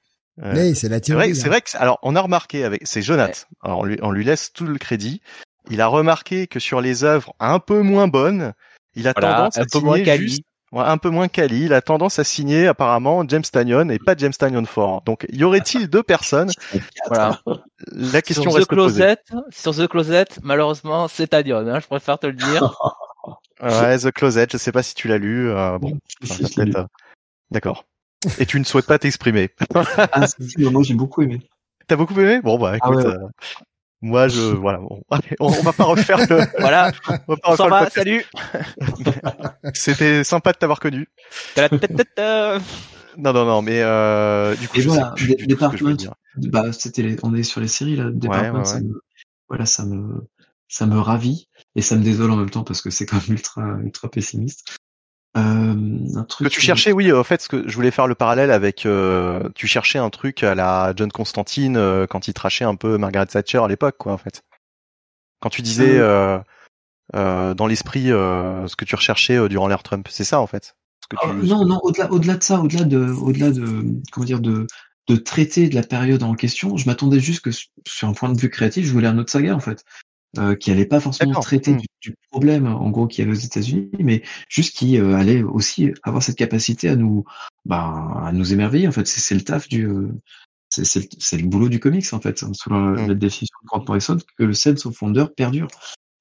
Euh, 0.42 0.74
c'est 0.74 0.88
la 0.88 1.00
théorie. 1.00 1.36
C'est 1.36 1.48
vrai, 1.48 1.60
que, 1.60 1.76
alors, 1.76 1.98
on 2.02 2.16
a 2.16 2.20
remarqué 2.20 2.64
avec, 2.64 2.82
c'est 2.84 3.02
Jonathan. 3.02 3.46
Alors, 3.62 3.80
on 3.80 3.84
lui, 3.84 3.98
on 4.02 4.10
lui 4.10 4.24
laisse 4.24 4.52
tout 4.52 4.66
le 4.66 4.78
crédit. 4.78 5.20
Il 5.70 5.80
a 5.80 5.86
remarqué 5.86 6.48
que 6.48 6.58
sur 6.58 6.80
les 6.80 7.04
œuvres 7.04 7.34
un 7.38 7.60
peu 7.60 7.82
moins 7.82 8.08
bonnes, 8.08 8.52
il 8.94 9.06
a 9.06 9.14
tendance 9.14 9.58
à 9.58 9.64
signer 9.68 10.04
juste, 10.18 10.42
un 10.72 10.98
peu 10.98 11.10
moins 11.10 11.28
quali. 11.28 11.64
Il 11.64 11.72
a 11.72 11.82
tendance 11.82 12.18
à 12.18 12.24
signer 12.24 12.66
apparemment 12.66 13.24
James 13.28 13.42
Tanyon 13.42 13.90
et 13.90 13.98
pas 13.98 14.14
James 14.16 14.32
Tanyon 14.32 14.66
Ford. 14.66 15.02
Donc 15.04 15.26
y 15.30 15.44
aurait-il 15.44 15.88
deux 15.88 16.02
personnes 16.02 16.50
Voilà. 17.08 17.40
La 17.92 18.22
question 18.22 18.44
sur 18.44 18.54
reste 18.54 18.68
The 18.68 18.70
Closet, 18.70 19.18
Sur 19.50 19.74
The 19.74 19.86
Closet, 19.86 20.26
malheureusement, 20.42 21.08
c'est 21.08 21.28
Tanyon. 21.28 21.68
Hein, 21.68 21.80
je 21.80 21.86
préfère 21.86 22.18
te 22.18 22.26
le 22.26 22.34
dire. 22.34 22.74
ouais, 23.62 23.98
The 23.98 24.10
Closet. 24.10 24.48
Je 24.52 24.56
sais 24.56 24.72
pas 24.72 24.82
si 24.82 24.94
tu 24.94 25.08
l'as 25.08 25.18
lu. 25.18 25.50
Euh, 25.50 25.78
bon, 25.78 25.98
euh, 26.58 26.84
d'accord. 27.50 27.84
Et 28.38 28.46
tu 28.46 28.58
ne 28.58 28.64
souhaites 28.64 28.86
pas 28.86 28.98
t'exprimer. 28.98 29.50
ah, 29.74 30.26
moi 30.58 30.82
j'ai 30.82 30.94
beaucoup 30.94 31.22
aimé. 31.22 31.40
T'as 31.88 31.96
beaucoup 31.96 32.18
aimé? 32.20 32.40
Bon 32.40 32.58
bah 32.58 32.72
ah 32.72 32.76
écoute. 32.76 33.04
Euh, 33.04 33.18
moi, 34.02 34.28
je 34.28 34.40
voilà, 34.60 34.80
on, 35.40 35.50
va 35.62 35.72
pas 35.72 35.84
refaire 35.84 36.18
le. 36.28 36.42
voilà. 36.58 36.92
On 37.28 37.34
va 37.34 37.36
pas 37.36 37.50
refaire 37.50 37.68
va, 37.68 37.90
salut. 37.90 38.24
C'était 39.74 40.24
sympa 40.24 40.52
de 40.52 40.58
t'avoir 40.58 40.80
connu. 40.80 41.08
non, 43.16 43.32
non, 43.32 43.44
non, 43.44 43.62
mais 43.62 43.80
euh, 43.82 44.54
du 44.56 44.68
coup, 44.68 44.78
Et 44.78 44.80
voilà, 44.82 45.14
Department. 45.46 45.96
Bah, 46.36 46.72
c'était, 46.72 47.16
on 47.22 47.34
est 47.34 47.42
sur 47.42 47.60
les 47.60 47.68
séries 47.68 47.96
là. 47.96 48.10
Department, 48.10 48.64
Ça 48.64 48.80
me, 48.80 49.02
voilà, 49.48 49.66
ça 49.66 49.84
me, 49.84 50.26
ça 50.68 50.86
me 50.86 50.98
ravit 50.98 51.48
et 51.76 51.82
ça 51.82 51.96
me 51.96 52.02
désole 52.02 52.30
en 52.30 52.36
même 52.36 52.50
temps 52.50 52.64
parce 52.64 52.80
que 52.80 52.90
c'est 52.90 53.06
quand 53.06 53.16
même 53.16 53.36
ultra, 53.36 53.78
ultra 53.84 54.10
pessimiste. 54.10 54.78
Euh, 55.36 55.40
un 56.14 56.24
truc 56.24 56.48
que 56.48 56.52
tu 56.52 56.60
cherchais, 56.60 56.92
oui, 56.92 57.10
en 57.10 57.24
fait, 57.24 57.40
ce 57.40 57.48
que 57.48 57.66
je 57.66 57.74
voulais 57.74 57.90
faire 57.90 58.06
le 58.06 58.14
parallèle 58.14 58.50
avec, 58.50 58.84
euh, 58.84 59.48
tu 59.54 59.66
cherchais 59.66 59.98
un 59.98 60.10
truc 60.10 60.42
à 60.42 60.54
la 60.54 60.92
John 60.94 61.10
Constantine 61.10 61.76
euh, 61.76 62.06
quand 62.06 62.28
il 62.28 62.34
trachait 62.34 62.64
un 62.64 62.74
peu 62.74 62.98
Margaret 62.98 63.26
Thatcher 63.26 63.58
à 63.58 63.68
l'époque, 63.68 63.96
quoi, 63.98 64.12
en 64.12 64.18
fait. 64.18 64.42
Quand 65.40 65.48
tu 65.48 65.62
disais 65.62 65.98
euh 65.98 66.38
dans 67.14 67.66
l'esprit 67.66 68.06
ce 68.06 68.74
que 68.76 68.84
tu 68.84 68.94
recherchais 68.94 69.48
durant 69.48 69.68
l'ère 69.68 69.82
Trump, 69.82 70.06
c'est 70.10 70.24
ça, 70.24 70.40
en 70.40 70.46
fait. 70.46 70.76
Que 71.08 71.16
tu... 71.20 71.46
non, 71.46 71.66
non, 71.66 71.78
au-delà, 71.82 72.10
au-delà 72.10 72.36
de 72.36 72.42
ça, 72.42 72.60
au-delà 72.60 72.84
de, 72.84 73.04
au-delà 73.04 73.50
de, 73.50 73.84
comment 74.12 74.24
dire, 74.24 74.40
de, 74.40 74.66
de 75.08 75.16
traiter 75.16 75.68
de 75.68 75.74
la 75.74 75.82
période 75.82 76.22
en 76.22 76.34
question, 76.34 76.76
je 76.76 76.86
m'attendais 76.86 77.20
juste 77.20 77.40
que 77.40 77.50
sur 77.50 78.08
un 78.08 78.12
point 78.12 78.32
de 78.32 78.40
vue 78.40 78.48
créatif, 78.48 78.86
je 78.86 78.92
voulais 78.92 79.08
un 79.08 79.18
autre 79.18 79.30
saga, 79.30 79.54
en 79.54 79.60
fait. 79.60 79.84
Euh, 80.38 80.54
qui 80.54 80.70
allait 80.70 80.86
pas 80.86 80.98
forcément 80.98 81.40
traiter 81.40 81.72
mmh. 81.72 81.80
du, 82.00 82.14
problème 82.30 82.66
en 82.66 82.88
gros 82.88 83.06
qu'il 83.06 83.22
y 83.22 83.28
avait 83.28 83.36
aux 83.36 83.40
États-Unis, 83.40 83.90
mais 83.98 84.22
juste 84.48 84.74
qui 84.74 84.98
euh, 84.98 85.14
allait 85.14 85.42
aussi 85.42 85.92
avoir 86.04 86.22
cette 86.22 86.38
capacité 86.38 86.88
à 86.88 86.96
nous, 86.96 87.26
bah, 87.66 88.22
à 88.24 88.32
nous 88.32 88.54
émerveiller. 88.54 88.88
En 88.88 88.92
fait, 88.92 89.06
c'est 89.06 89.34
le 89.34 89.42
taf 89.42 89.68
du, 89.68 89.86
euh, 89.86 90.08
c'est 90.70 91.36
le 91.36 91.46
boulot 91.46 91.68
du 91.68 91.80
comics 91.80 92.10
en 92.14 92.20
fait, 92.20 92.42
hein, 92.44 92.52
selon 92.54 92.92
la, 92.92 93.08
mmh. 93.08 93.14
définition 93.14 93.54
de 93.62 93.66
Grant 93.66 93.84
Morrison, 93.86 94.16
que 94.38 94.44
le 94.44 94.54
scène 94.54 94.78
son 94.78 94.90
fondeur 94.90 95.34
perdure, 95.34 95.68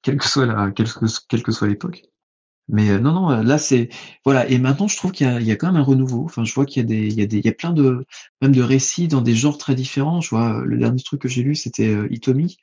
quelle 0.01 0.17
que 0.17 0.27
soit 0.27 0.45
la, 0.45 0.72
quelle 0.72 0.91
que, 0.91 1.06
quelle 1.30 1.41
que 1.41 1.53
soit 1.53 1.69
l'époque. 1.69 2.03
Mais 2.67 2.99
non, 2.99 3.14
non, 3.14 3.41
là 3.41 3.57
c'est 3.57 3.88
voilà. 4.25 4.45
Et 4.49 4.57
maintenant, 4.57 4.90
je 4.90 4.98
trouve 4.98 5.14
qu'il 5.14 5.41
y, 5.41 5.45
y, 5.45 5.51
a 5.51 5.56
quand 5.56 5.67
même 5.72 5.81
un 5.81 5.85
renouveau. 5.85 6.25
Enfin, 6.25 6.43
je 6.43 6.53
vois 6.53 6.65
qu'il 6.65 6.81
y 6.81 6.85
a 6.85 6.88
des, 6.88 7.07
il 7.07 7.14
y 7.14 7.22
a 7.22 7.27
des, 7.27 7.38
il 7.38 7.45
y 7.45 7.49
a 7.49 7.53
plein 7.53 7.72
de 7.72 8.06
même 8.41 8.51
de 8.51 8.61
récits 8.61 9.07
dans 9.07 9.22
des 9.22 9.35
genres 9.35 9.57
très 9.57 9.73
différents. 9.73 10.19
Je 10.19 10.30
vois 10.31 10.61
le 10.65 10.77
dernier 10.77 11.01
truc 11.01 11.22
que 11.22 11.30
j'ai 11.30 11.43
lu, 11.43 11.56
c'était 11.56 11.95
Itomi, 12.09 12.57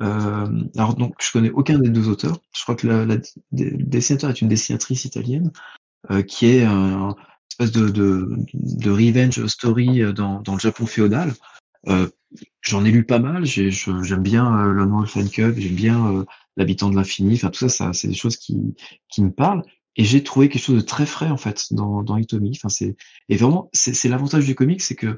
alors 0.00 0.94
donc 0.94 1.14
je 1.20 1.32
connais 1.32 1.50
aucun 1.50 1.78
des 1.78 1.90
deux 1.90 2.08
auteurs. 2.08 2.38
Je 2.56 2.62
crois 2.62 2.74
que 2.74 2.86
la, 2.86 3.04
la 3.04 3.16
dessinateur 3.50 4.30
est 4.30 4.40
une 4.40 4.48
dessinatrice 4.48 5.04
italienne 5.04 5.50
qui 6.26 6.46
est 6.46 6.64
un 6.64 7.16
espèce 7.50 7.72
de, 7.72 7.88
de, 7.88 8.28
de 8.54 8.90
revenge 8.90 9.44
story 9.46 10.12
dans, 10.14 10.40
dans 10.42 10.54
le 10.54 10.60
Japon 10.60 10.86
féodal. 10.86 11.32
Euh, 11.88 12.08
J'en 12.60 12.84
ai 12.84 12.90
lu 12.90 13.04
pas 13.04 13.18
mal. 13.18 13.44
J'aime 13.46 14.22
bien 14.22 14.54
euh, 14.58 14.72
Lone 14.72 14.90
Wolf 14.90 15.16
and 15.16 15.26
j'aime 15.32 15.52
bien 15.52 16.12
euh, 16.12 16.24
L'habitant 16.56 16.90
de 16.90 16.96
l'infini. 16.96 17.34
Enfin 17.34 17.50
tout 17.50 17.60
ça, 17.60 17.68
ça 17.68 17.92
c'est 17.92 18.08
des 18.08 18.14
choses 18.14 18.36
qui, 18.36 18.74
qui 19.08 19.22
me 19.22 19.30
parlent. 19.30 19.62
Et 19.96 20.04
j'ai 20.04 20.22
trouvé 20.22 20.48
quelque 20.48 20.62
chose 20.62 20.82
de 20.82 20.86
très 20.86 21.06
frais 21.06 21.30
en 21.30 21.36
fait 21.36 21.72
dans, 21.72 22.02
dans 22.02 22.16
Itomi. 22.16 22.52
Enfin 22.56 22.68
c'est 22.68 22.96
et 23.28 23.36
vraiment 23.36 23.70
c'est 23.72 24.08
l'avantage 24.08 24.44
du 24.44 24.54
comic, 24.54 24.82
c'est 24.82 24.96
que 24.96 25.16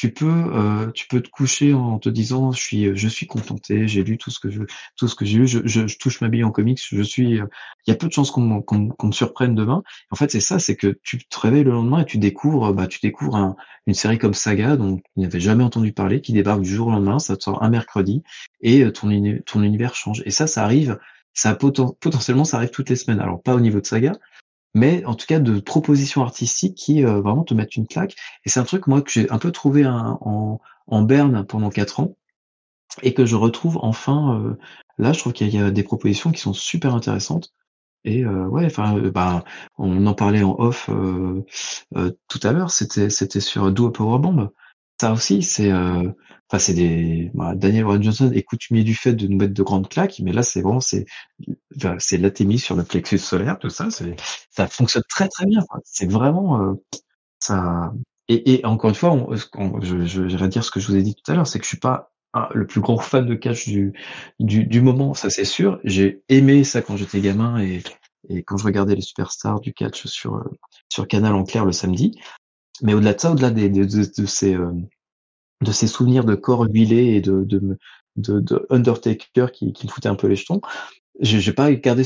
tu 0.00 0.10
peux 0.10 0.26
euh, 0.54 0.90
tu 0.92 1.06
peux 1.08 1.20
te 1.20 1.28
coucher 1.28 1.74
en 1.74 1.98
te 1.98 2.08
disant 2.08 2.52
je 2.52 2.58
suis 2.62 2.96
je 2.96 3.06
suis 3.06 3.26
contenté 3.26 3.86
j'ai 3.86 4.02
lu 4.02 4.16
tout 4.16 4.30
ce 4.30 4.40
que 4.40 4.48
je 4.50 4.62
tout 4.96 5.08
ce 5.08 5.14
que 5.14 5.26
j'ai 5.26 5.36
lu 5.36 5.46
je, 5.46 5.98
touche 5.98 6.22
ma 6.22 6.28
bille 6.28 6.42
en 6.42 6.50
comics 6.50 6.80
je 6.90 7.02
suis 7.02 7.32
il 7.32 7.46
y 7.86 7.90
a 7.90 7.94
peu 7.94 8.06
de 8.06 8.12
chances 8.12 8.30
qu'on 8.30 8.62
qu'on 8.62 9.06
me 9.06 9.12
surprenne 9.12 9.54
demain. 9.54 9.82
En 10.10 10.16
fait 10.16 10.30
c'est 10.30 10.40
ça 10.40 10.58
c'est 10.58 10.74
que 10.74 10.98
tu 11.02 11.18
te 11.18 11.38
réveilles 11.38 11.64
le 11.64 11.72
lendemain 11.72 12.00
et 12.00 12.06
tu 12.06 12.16
découvres 12.16 12.72
bah 12.72 12.86
tu 12.86 12.98
découvres 13.02 13.36
un, 13.36 13.56
une 13.86 13.92
série 13.92 14.16
comme 14.16 14.32
Saga 14.32 14.76
dont 14.78 14.96
tu 14.96 15.02
n'avais 15.18 15.38
jamais 15.38 15.64
entendu 15.64 15.92
parler 15.92 16.22
qui 16.22 16.32
débarque 16.32 16.62
du 16.62 16.74
jour 16.74 16.86
au 16.86 16.92
lendemain 16.92 17.18
ça 17.18 17.36
te 17.36 17.42
sort 17.42 17.62
un 17.62 17.68
mercredi 17.68 18.22
et 18.62 18.82
euh, 18.84 18.92
ton 18.92 19.10
ton 19.44 19.62
univers 19.62 19.94
change. 19.94 20.22
Et 20.24 20.30
ça 20.30 20.46
ça 20.46 20.64
arrive 20.64 20.98
ça 21.34 21.54
potentiellement 21.54 22.44
ça 22.44 22.56
arrive 22.56 22.70
toutes 22.70 22.88
les 22.88 22.96
semaines. 22.96 23.20
Alors 23.20 23.42
pas 23.42 23.54
au 23.54 23.60
niveau 23.60 23.80
de 23.80 23.86
Saga 23.86 24.12
mais 24.74 25.04
en 25.04 25.14
tout 25.14 25.26
cas 25.26 25.40
de 25.40 25.60
propositions 25.60 26.22
artistiques 26.22 26.76
qui 26.76 27.04
euh, 27.04 27.20
vraiment 27.20 27.44
te 27.44 27.54
mettent 27.54 27.76
une 27.76 27.86
claque. 27.86 28.14
Et 28.44 28.48
c'est 28.48 28.60
un 28.60 28.64
truc 28.64 28.86
moi 28.86 29.02
que 29.02 29.10
j'ai 29.10 29.30
un 29.30 29.38
peu 29.38 29.52
trouvé 29.52 29.86
en, 29.86 30.60
en 30.86 31.02
berne 31.02 31.44
pendant 31.44 31.70
quatre 31.70 32.00
ans 32.00 32.16
et 33.02 33.14
que 33.14 33.26
je 33.26 33.36
retrouve 33.36 33.78
enfin 33.82 34.40
euh, 34.40 34.54
là. 34.98 35.12
Je 35.12 35.20
trouve 35.20 35.32
qu'il 35.32 35.48
y 35.54 35.58
a 35.58 35.70
des 35.70 35.82
propositions 35.82 36.32
qui 36.32 36.40
sont 36.40 36.52
super 36.52 36.94
intéressantes. 36.94 37.52
Et 38.04 38.24
euh, 38.24 38.46
ouais, 38.46 38.64
enfin, 38.64 38.98
bah, 39.10 39.44
on 39.76 40.06
en 40.06 40.14
parlait 40.14 40.42
en 40.42 40.56
off 40.58 40.88
tout 40.88 42.40
à 42.42 42.52
l'heure. 42.52 42.70
C'était 42.70 43.10
c'était 43.10 43.40
sur 43.40 43.70
Do 43.72 43.88
a 43.88 43.92
Power 43.92 44.18
Bomb. 44.18 44.50
Ça 45.00 45.12
aussi, 45.12 45.42
c'est 45.42 45.72
Enfin, 46.50 46.58
c'est 46.58 46.74
des 46.74 47.30
bah, 47.32 47.54
Daniel 47.54 47.84
Warren 47.84 48.02
Johnson 48.02 48.32
est 48.34 48.42
coutumier 48.42 48.82
du 48.82 48.94
fait 48.94 49.12
de 49.14 49.28
nous 49.28 49.36
mettre 49.36 49.54
de 49.54 49.62
grandes 49.62 49.88
claques, 49.88 50.20
mais 50.20 50.32
là, 50.32 50.42
c'est 50.42 50.62
vraiment 50.62 50.80
c'est 50.80 51.06
enfin, 51.76 51.96
c'est 52.00 52.18
sur 52.58 52.74
le 52.74 52.82
plexus 52.82 53.18
solaire, 53.18 53.58
tout 53.58 53.70
ça. 53.70 53.88
C'est 53.90 54.16
ça 54.50 54.66
fonctionne 54.66 55.04
très 55.08 55.28
très 55.28 55.46
bien. 55.46 55.60
C'est 55.84 56.10
vraiment 56.10 56.60
euh, 56.60 56.74
ça. 57.38 57.94
Et, 58.28 58.54
et, 58.54 58.66
encore 58.66 58.90
une 58.90 58.96
fois, 58.96 59.16
je, 59.80 60.04
je, 60.04 60.36
vais 60.36 60.48
dire 60.48 60.64
ce 60.64 60.70
que 60.70 60.80
je 60.80 60.88
vous 60.88 60.96
ai 60.96 61.02
dit 61.02 61.14
tout 61.14 61.32
à 61.32 61.34
l'heure, 61.34 61.46
c'est 61.46 61.58
que 61.60 61.64
je 61.64 61.70
suis 61.70 61.78
pas 61.78 62.12
le 62.52 62.66
plus 62.66 62.80
grand 62.80 62.98
fan 62.98 63.26
de 63.26 63.34
catch 63.34 63.68
du, 63.68 63.92
du, 64.38 64.66
du 64.66 64.80
moment, 64.82 65.14
ça 65.14 65.30
c'est 65.30 65.44
sûr. 65.44 65.80
J'ai 65.84 66.22
aimé 66.28 66.62
ça 66.64 66.82
quand 66.82 66.96
j'étais 66.96 67.20
gamin 67.20 67.58
et, 67.60 67.82
et 68.28 68.42
quand 68.42 68.56
je 68.56 68.64
regardais 68.64 68.94
les 68.94 69.02
superstars 69.02 69.60
du 69.60 69.72
catch 69.72 70.06
sur 70.06 70.36
euh, 70.36 70.44
sur 70.88 71.08
Canal 71.08 71.34
en 71.34 71.44
clair 71.44 71.64
le 71.64 71.72
samedi. 71.72 72.20
Mais 72.82 72.94
au-delà 72.94 73.14
de 73.14 73.20
ça, 73.20 73.32
au-delà 73.32 73.50
des, 73.50 73.68
de, 73.68 73.84
de, 73.84 74.26
ces 74.26 74.54
euh, 74.54 74.72
de 75.62 75.72
ces 75.72 75.86
souvenirs 75.86 76.24
de 76.24 76.34
corps 76.34 76.66
huilés 76.70 77.14
et 77.16 77.20
de, 77.20 77.44
de, 77.44 77.76
de, 78.16 78.66
Undertaker 78.70 79.52
qui, 79.52 79.72
qui 79.72 79.86
me 79.86 79.92
foutait 79.92 80.08
un 80.08 80.14
peu 80.14 80.26
les 80.26 80.36
jetons. 80.36 80.60
Je 81.20 81.36
n'ai 81.36 81.54
pas 81.54 81.72
gardé 81.72 82.04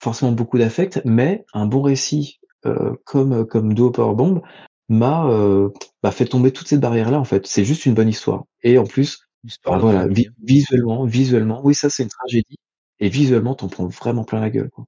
forcément 0.00 0.32
beaucoup 0.32 0.58
d'affect, 0.58 1.00
mais 1.04 1.44
un 1.54 1.66
bon 1.66 1.82
récit 1.82 2.40
euh, 2.66 2.94
comme 3.04 3.46
comme 3.46 3.74
Do 3.74 3.90
Powerbomb 3.90 4.42
m'a 4.88 5.28
euh, 5.28 5.70
bah, 6.02 6.10
fait 6.10 6.26
tomber 6.26 6.52
toutes 6.52 6.68
ces 6.68 6.78
barrières 6.78 7.10
là 7.10 7.20
en 7.20 7.24
fait. 7.24 7.46
C'est 7.46 7.64
juste 7.64 7.86
une 7.86 7.94
bonne 7.94 8.08
histoire. 8.08 8.44
Et 8.62 8.78
en 8.78 8.84
plus, 8.84 9.28
bah, 9.64 9.78
voilà, 9.78 10.08
visuellement, 10.42 11.04
visuellement, 11.04 11.60
oui 11.64 11.74
ça 11.74 11.90
c'est 11.90 12.02
une 12.04 12.08
tragédie. 12.08 12.56
Et 13.00 13.08
visuellement, 13.08 13.54
t'en 13.54 13.68
prends 13.68 13.86
vraiment 13.88 14.24
plein 14.24 14.40
la 14.40 14.50
gueule. 14.50 14.70
Quoi. 14.70 14.86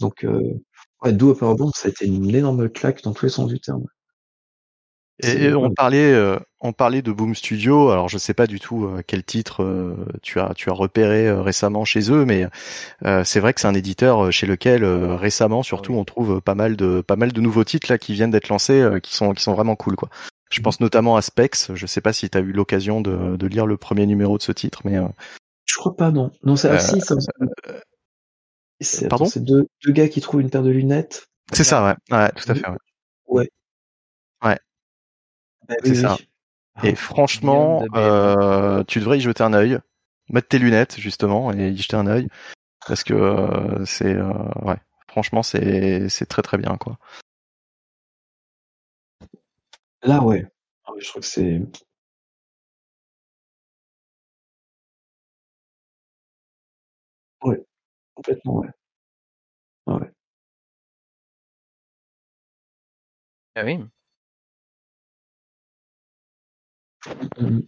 Donc, 0.00 0.24
euh, 0.24 0.60
ouais, 1.02 1.12
Do 1.12 1.34
Powerbomb, 1.34 1.70
ça 1.74 1.88
a 1.88 1.90
été 1.90 2.06
une 2.06 2.34
énorme 2.34 2.68
claque 2.68 3.02
dans 3.02 3.12
tous 3.12 3.26
les 3.26 3.30
sens 3.30 3.48
du 3.48 3.60
terme. 3.60 3.84
Et 5.20 5.52
on 5.52 5.70
parlait, 5.70 6.12
euh, 6.12 6.38
on 6.60 6.72
parlait 6.72 7.02
de 7.02 7.10
Boom 7.10 7.34
Studio. 7.34 7.90
Alors 7.90 8.08
je 8.08 8.18
sais 8.18 8.34
pas 8.34 8.46
du 8.46 8.60
tout 8.60 8.84
euh, 8.84 9.02
quel 9.06 9.24
titre 9.24 9.64
euh, 9.64 9.96
tu 10.22 10.38
as, 10.38 10.52
tu 10.54 10.70
as 10.70 10.72
repéré 10.72 11.30
récemment 11.30 11.84
chez 11.84 12.12
eux, 12.12 12.24
mais 12.24 12.46
c'est 13.24 13.40
vrai 13.40 13.52
que 13.52 13.60
c'est 13.60 13.66
un 13.66 13.74
éditeur 13.74 14.32
chez 14.32 14.46
lequel 14.46 14.84
récemment, 14.84 15.62
surtout, 15.62 15.94
on 15.94 16.04
trouve 16.04 16.40
pas 16.40 16.54
mal 16.54 16.76
de, 16.76 17.00
pas 17.00 17.16
mal 17.16 17.32
de 17.32 17.40
nouveaux 17.40 17.64
titres 17.64 17.90
là 17.90 17.98
qui 17.98 18.12
viennent 18.12 18.30
d'être 18.30 18.48
lancés, 18.48 18.86
qui 19.02 19.16
sont, 19.16 19.32
qui 19.32 19.42
sont 19.42 19.54
vraiment 19.54 19.76
cool 19.76 19.96
quoi. 19.96 20.08
Je 20.50 20.60
pense 20.60 20.80
notamment 20.80 21.16
à 21.16 21.22
Specs. 21.22 21.74
Je 21.74 21.86
sais 21.86 22.00
pas 22.00 22.12
si 22.12 22.30
tu 22.30 22.38
as 22.38 22.40
eu 22.40 22.52
l'occasion 22.52 23.00
de, 23.00 23.36
de 23.36 23.46
lire 23.46 23.66
le 23.66 23.76
premier 23.76 24.06
numéro 24.06 24.38
de 24.38 24.42
ce 24.42 24.52
titre, 24.52 24.82
mais 24.84 24.98
je 25.64 25.76
crois 25.76 25.96
pas 25.96 26.10
non. 26.10 26.30
Non, 26.44 26.56
c'est 26.56 26.70
assis. 26.70 27.00
Pardon? 29.10 29.24
C'est 29.24 29.42
deux, 29.42 29.66
deux 29.84 29.92
gars 29.92 30.08
qui 30.08 30.20
trouvent 30.20 30.40
une 30.40 30.50
paire 30.50 30.62
de 30.62 30.70
lunettes. 30.70 31.26
C'est 31.52 31.64
ça, 31.64 31.84
ouais. 31.84 32.16
Ouais, 32.16 32.30
tout 32.30 32.52
à 32.52 32.54
fait. 32.54 32.68
Ouais. 32.68 32.76
Ouais. 33.26 33.50
Bah 35.68 35.74
c'est 35.84 35.94
ça. 35.94 36.16
Et 36.84 36.90
ah, 36.92 36.96
franchement, 36.96 37.84
euh, 37.94 38.84
tu 38.84 39.00
devrais 39.00 39.18
y 39.18 39.20
jeter 39.20 39.42
un 39.44 39.52
œil, 39.52 39.78
mettre 40.30 40.48
tes 40.48 40.58
lunettes 40.58 40.98
justement 40.98 41.52
et 41.52 41.70
y 41.70 41.76
jeter 41.76 41.96
un 41.96 42.06
œil 42.06 42.28
parce 42.86 43.04
que 43.04 43.14
euh, 43.14 43.84
c'est 43.86 44.14
euh, 44.14 44.32
ouais, 44.62 44.76
franchement 45.08 45.42
c'est 45.42 46.08
c'est 46.08 46.26
très 46.26 46.42
très 46.42 46.58
bien 46.58 46.76
quoi. 46.76 46.98
Là 50.02 50.22
ouais, 50.24 50.44
ah 50.86 50.90
je 50.98 51.08
crois 51.08 51.20
que 51.20 51.26
c'est 51.28 51.60
ouais, 57.42 57.60
complètement 58.14 58.58
ouais. 58.60 58.68
Ah 59.86 59.96
ouais. 59.96 60.10
Ah 63.54 63.64
oui. 63.64 63.78
Mmh. 67.40 67.60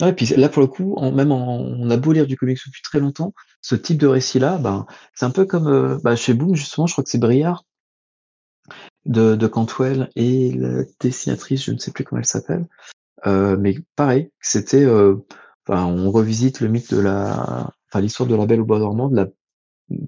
Ouais, 0.00 0.12
puis 0.12 0.26
là 0.26 0.48
pour 0.48 0.60
le 0.60 0.66
coup, 0.66 0.98
même 1.12 1.30
en, 1.30 1.58
on 1.60 1.88
a 1.88 1.96
beau 1.96 2.12
lire 2.12 2.26
du 2.26 2.36
comics 2.36 2.58
depuis 2.66 2.82
très 2.82 2.98
longtemps, 2.98 3.32
ce 3.60 3.76
type 3.76 3.98
de 3.98 4.08
récit-là, 4.08 4.58
ben, 4.58 4.86
c'est 5.14 5.24
un 5.24 5.30
peu 5.30 5.44
comme 5.46 5.68
euh, 5.68 5.98
bah, 6.02 6.16
chez 6.16 6.34
Boom 6.34 6.56
justement, 6.56 6.88
je 6.88 6.94
crois 6.94 7.04
que 7.04 7.10
c'est 7.10 7.18
Briard 7.18 7.64
de, 9.06 9.46
Cantwell 9.46 10.10
et 10.16 10.52
la 10.52 10.82
dessinatrice, 10.98 11.64
je 11.64 11.70
ne 11.72 11.78
sais 11.78 11.92
plus 11.92 12.02
comment 12.02 12.18
elle 12.18 12.26
s'appelle, 12.26 12.66
euh, 13.26 13.56
mais 13.56 13.76
pareil, 13.94 14.32
c'était, 14.40 14.84
euh, 14.84 15.16
enfin, 15.68 15.84
on 15.84 16.10
revisite 16.10 16.60
le 16.60 16.68
mythe 16.68 16.92
de 16.92 17.00
la, 17.00 17.70
enfin 17.88 18.00
l'histoire 18.00 18.28
de 18.28 18.34
la 18.34 18.46
Belle 18.46 18.62
au 18.62 18.64
bois 18.64 18.80
dormant 18.80 19.08
de 19.08 19.16
la 19.16 19.28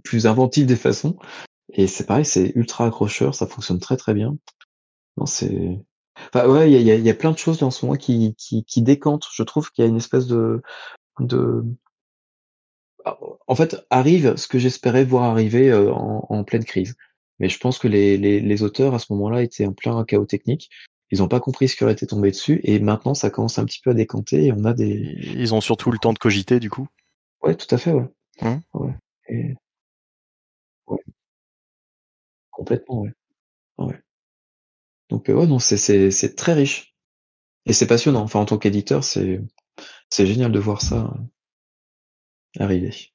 plus 0.02 0.26
inventive 0.26 0.66
des 0.66 0.76
façons, 0.76 1.16
et 1.72 1.86
c'est 1.86 2.06
pareil, 2.06 2.24
c'est 2.24 2.52
ultra 2.56 2.86
accrocheur, 2.86 3.34
ça 3.36 3.46
fonctionne 3.46 3.78
très 3.78 3.96
très 3.96 4.14
bien. 4.14 4.36
Non, 5.16 5.26
c'est 5.26 5.80
Enfin, 6.34 6.48
ouais, 6.48 6.70
il 6.70 6.82
y 6.82 6.90
a, 6.90 6.94
y 6.94 7.10
a, 7.10 7.14
plein 7.14 7.32
de 7.32 7.38
choses 7.38 7.58
dans 7.58 7.70
ce 7.70 7.84
moment 7.84 7.96
qui, 7.96 8.34
qui, 8.36 8.64
qui 8.64 8.82
décantent. 8.82 9.26
Je 9.32 9.42
trouve 9.42 9.70
qu'il 9.70 9.84
y 9.84 9.86
a 9.86 9.90
une 9.90 9.96
espèce 9.96 10.26
de, 10.26 10.62
de, 11.20 11.64
en 13.46 13.54
fait, 13.54 13.86
arrive 13.90 14.36
ce 14.36 14.48
que 14.48 14.58
j'espérais 14.58 15.04
voir 15.04 15.24
arriver 15.24 15.70
euh, 15.70 15.92
en, 15.92 16.26
en, 16.28 16.44
pleine 16.44 16.64
crise. 16.64 16.96
Mais 17.38 17.48
je 17.48 17.58
pense 17.58 17.78
que 17.78 17.88
les, 17.88 18.16
les, 18.16 18.40
les 18.40 18.62
auteurs 18.62 18.94
à 18.94 18.98
ce 18.98 19.12
moment-là 19.12 19.42
étaient 19.42 19.66
en 19.66 19.72
plein 19.72 20.04
chaos 20.04 20.26
technique. 20.26 20.70
Ils 21.10 21.18
n'ont 21.18 21.28
pas 21.28 21.40
compris 21.40 21.68
ce 21.68 21.76
qui 21.76 21.84
aurait 21.84 21.92
été 21.92 22.06
tombé 22.06 22.30
dessus, 22.30 22.60
et 22.64 22.80
maintenant 22.80 23.14
ça 23.14 23.30
commence 23.30 23.58
un 23.58 23.64
petit 23.64 23.80
peu 23.80 23.90
à 23.90 23.94
décanter. 23.94 24.46
Et 24.46 24.52
on 24.52 24.64
a 24.64 24.72
des. 24.72 25.16
Ils 25.36 25.54
ont 25.54 25.60
surtout 25.60 25.92
le 25.92 25.98
temps 25.98 26.12
de 26.12 26.18
cogiter, 26.18 26.58
du 26.58 26.70
coup. 26.70 26.88
Ouais, 27.42 27.54
tout 27.54 27.72
à 27.72 27.78
fait, 27.78 27.92
ouais. 27.92 28.08
Hein? 28.40 28.60
Ouais. 28.74 28.94
Et... 29.28 29.54
ouais. 30.88 30.98
Complètement, 32.50 33.02
ouais. 33.02 33.12
ouais. 33.78 34.00
Donc 35.10 35.28
euh, 35.28 35.35
ouais, 35.35 35.47
non, 35.47 35.59
c'est 35.59 35.76
c'est 35.76 36.10
c'est 36.10 36.35
très 36.36 36.52
riche 36.55 36.94
et 37.67 37.73
c'est 37.75 37.86
passionnant. 37.89 38.23
Enfin, 38.23 38.41
en 38.41 38.47
tant 38.47 38.59
qu'éditeur, 38.59 39.05
c'est 39.05 39.41
c'est 40.10 40.26
génial 40.26 40.52
de 40.52 40.60
voir 40.60 40.83
ça 40.83 41.12
euh, 42.60 42.62
arriver. 42.65 43.12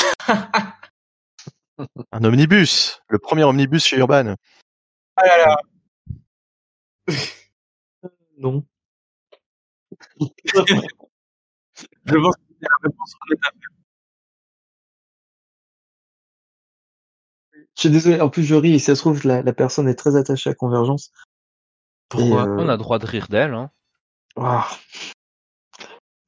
Un 2.12 2.24
omnibus, 2.24 3.00
le 3.08 3.18
premier 3.18 3.44
omnibus 3.44 3.84
chez 3.86 3.96
Urban. 3.98 4.34
Ah 5.16 5.26
là 5.26 5.38
là. 5.38 5.56
Non. 8.38 8.64
Je 9.80 10.06
pense 12.16 12.36
que 12.36 12.42
c'est 12.48 12.68
la 12.68 12.76
réponse 12.82 13.14
Je 17.76 17.82
suis 17.82 17.90
désolé, 17.90 18.20
en 18.20 18.28
plus 18.28 18.42
je 18.42 18.56
ris, 18.56 18.74
et 18.74 18.78
si 18.80 18.86
ça 18.86 18.96
se 18.96 19.00
trouve, 19.00 19.24
la, 19.24 19.42
la 19.42 19.52
personne 19.52 19.88
est 19.88 19.94
très 19.94 20.16
attachée 20.16 20.50
à 20.50 20.54
Convergence. 20.54 21.12
Pourquoi 22.08 22.48
euh, 22.48 22.56
On 22.58 22.68
a 22.68 22.76
droit 22.76 22.98
de 22.98 23.06
rire 23.06 23.28
d'elle. 23.28 23.54
Hein. 23.54 23.70
Ah. 24.36 24.68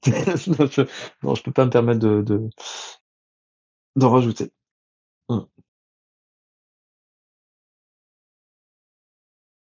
non, 0.06 0.66
je... 0.70 0.82
non, 1.22 1.34
je 1.34 1.42
peux 1.42 1.52
pas 1.52 1.64
me 1.64 1.70
permettre 1.70 1.98
de, 1.98 2.22
de, 2.22 2.48
d'en 3.97 4.10
rajouter. 4.10 4.52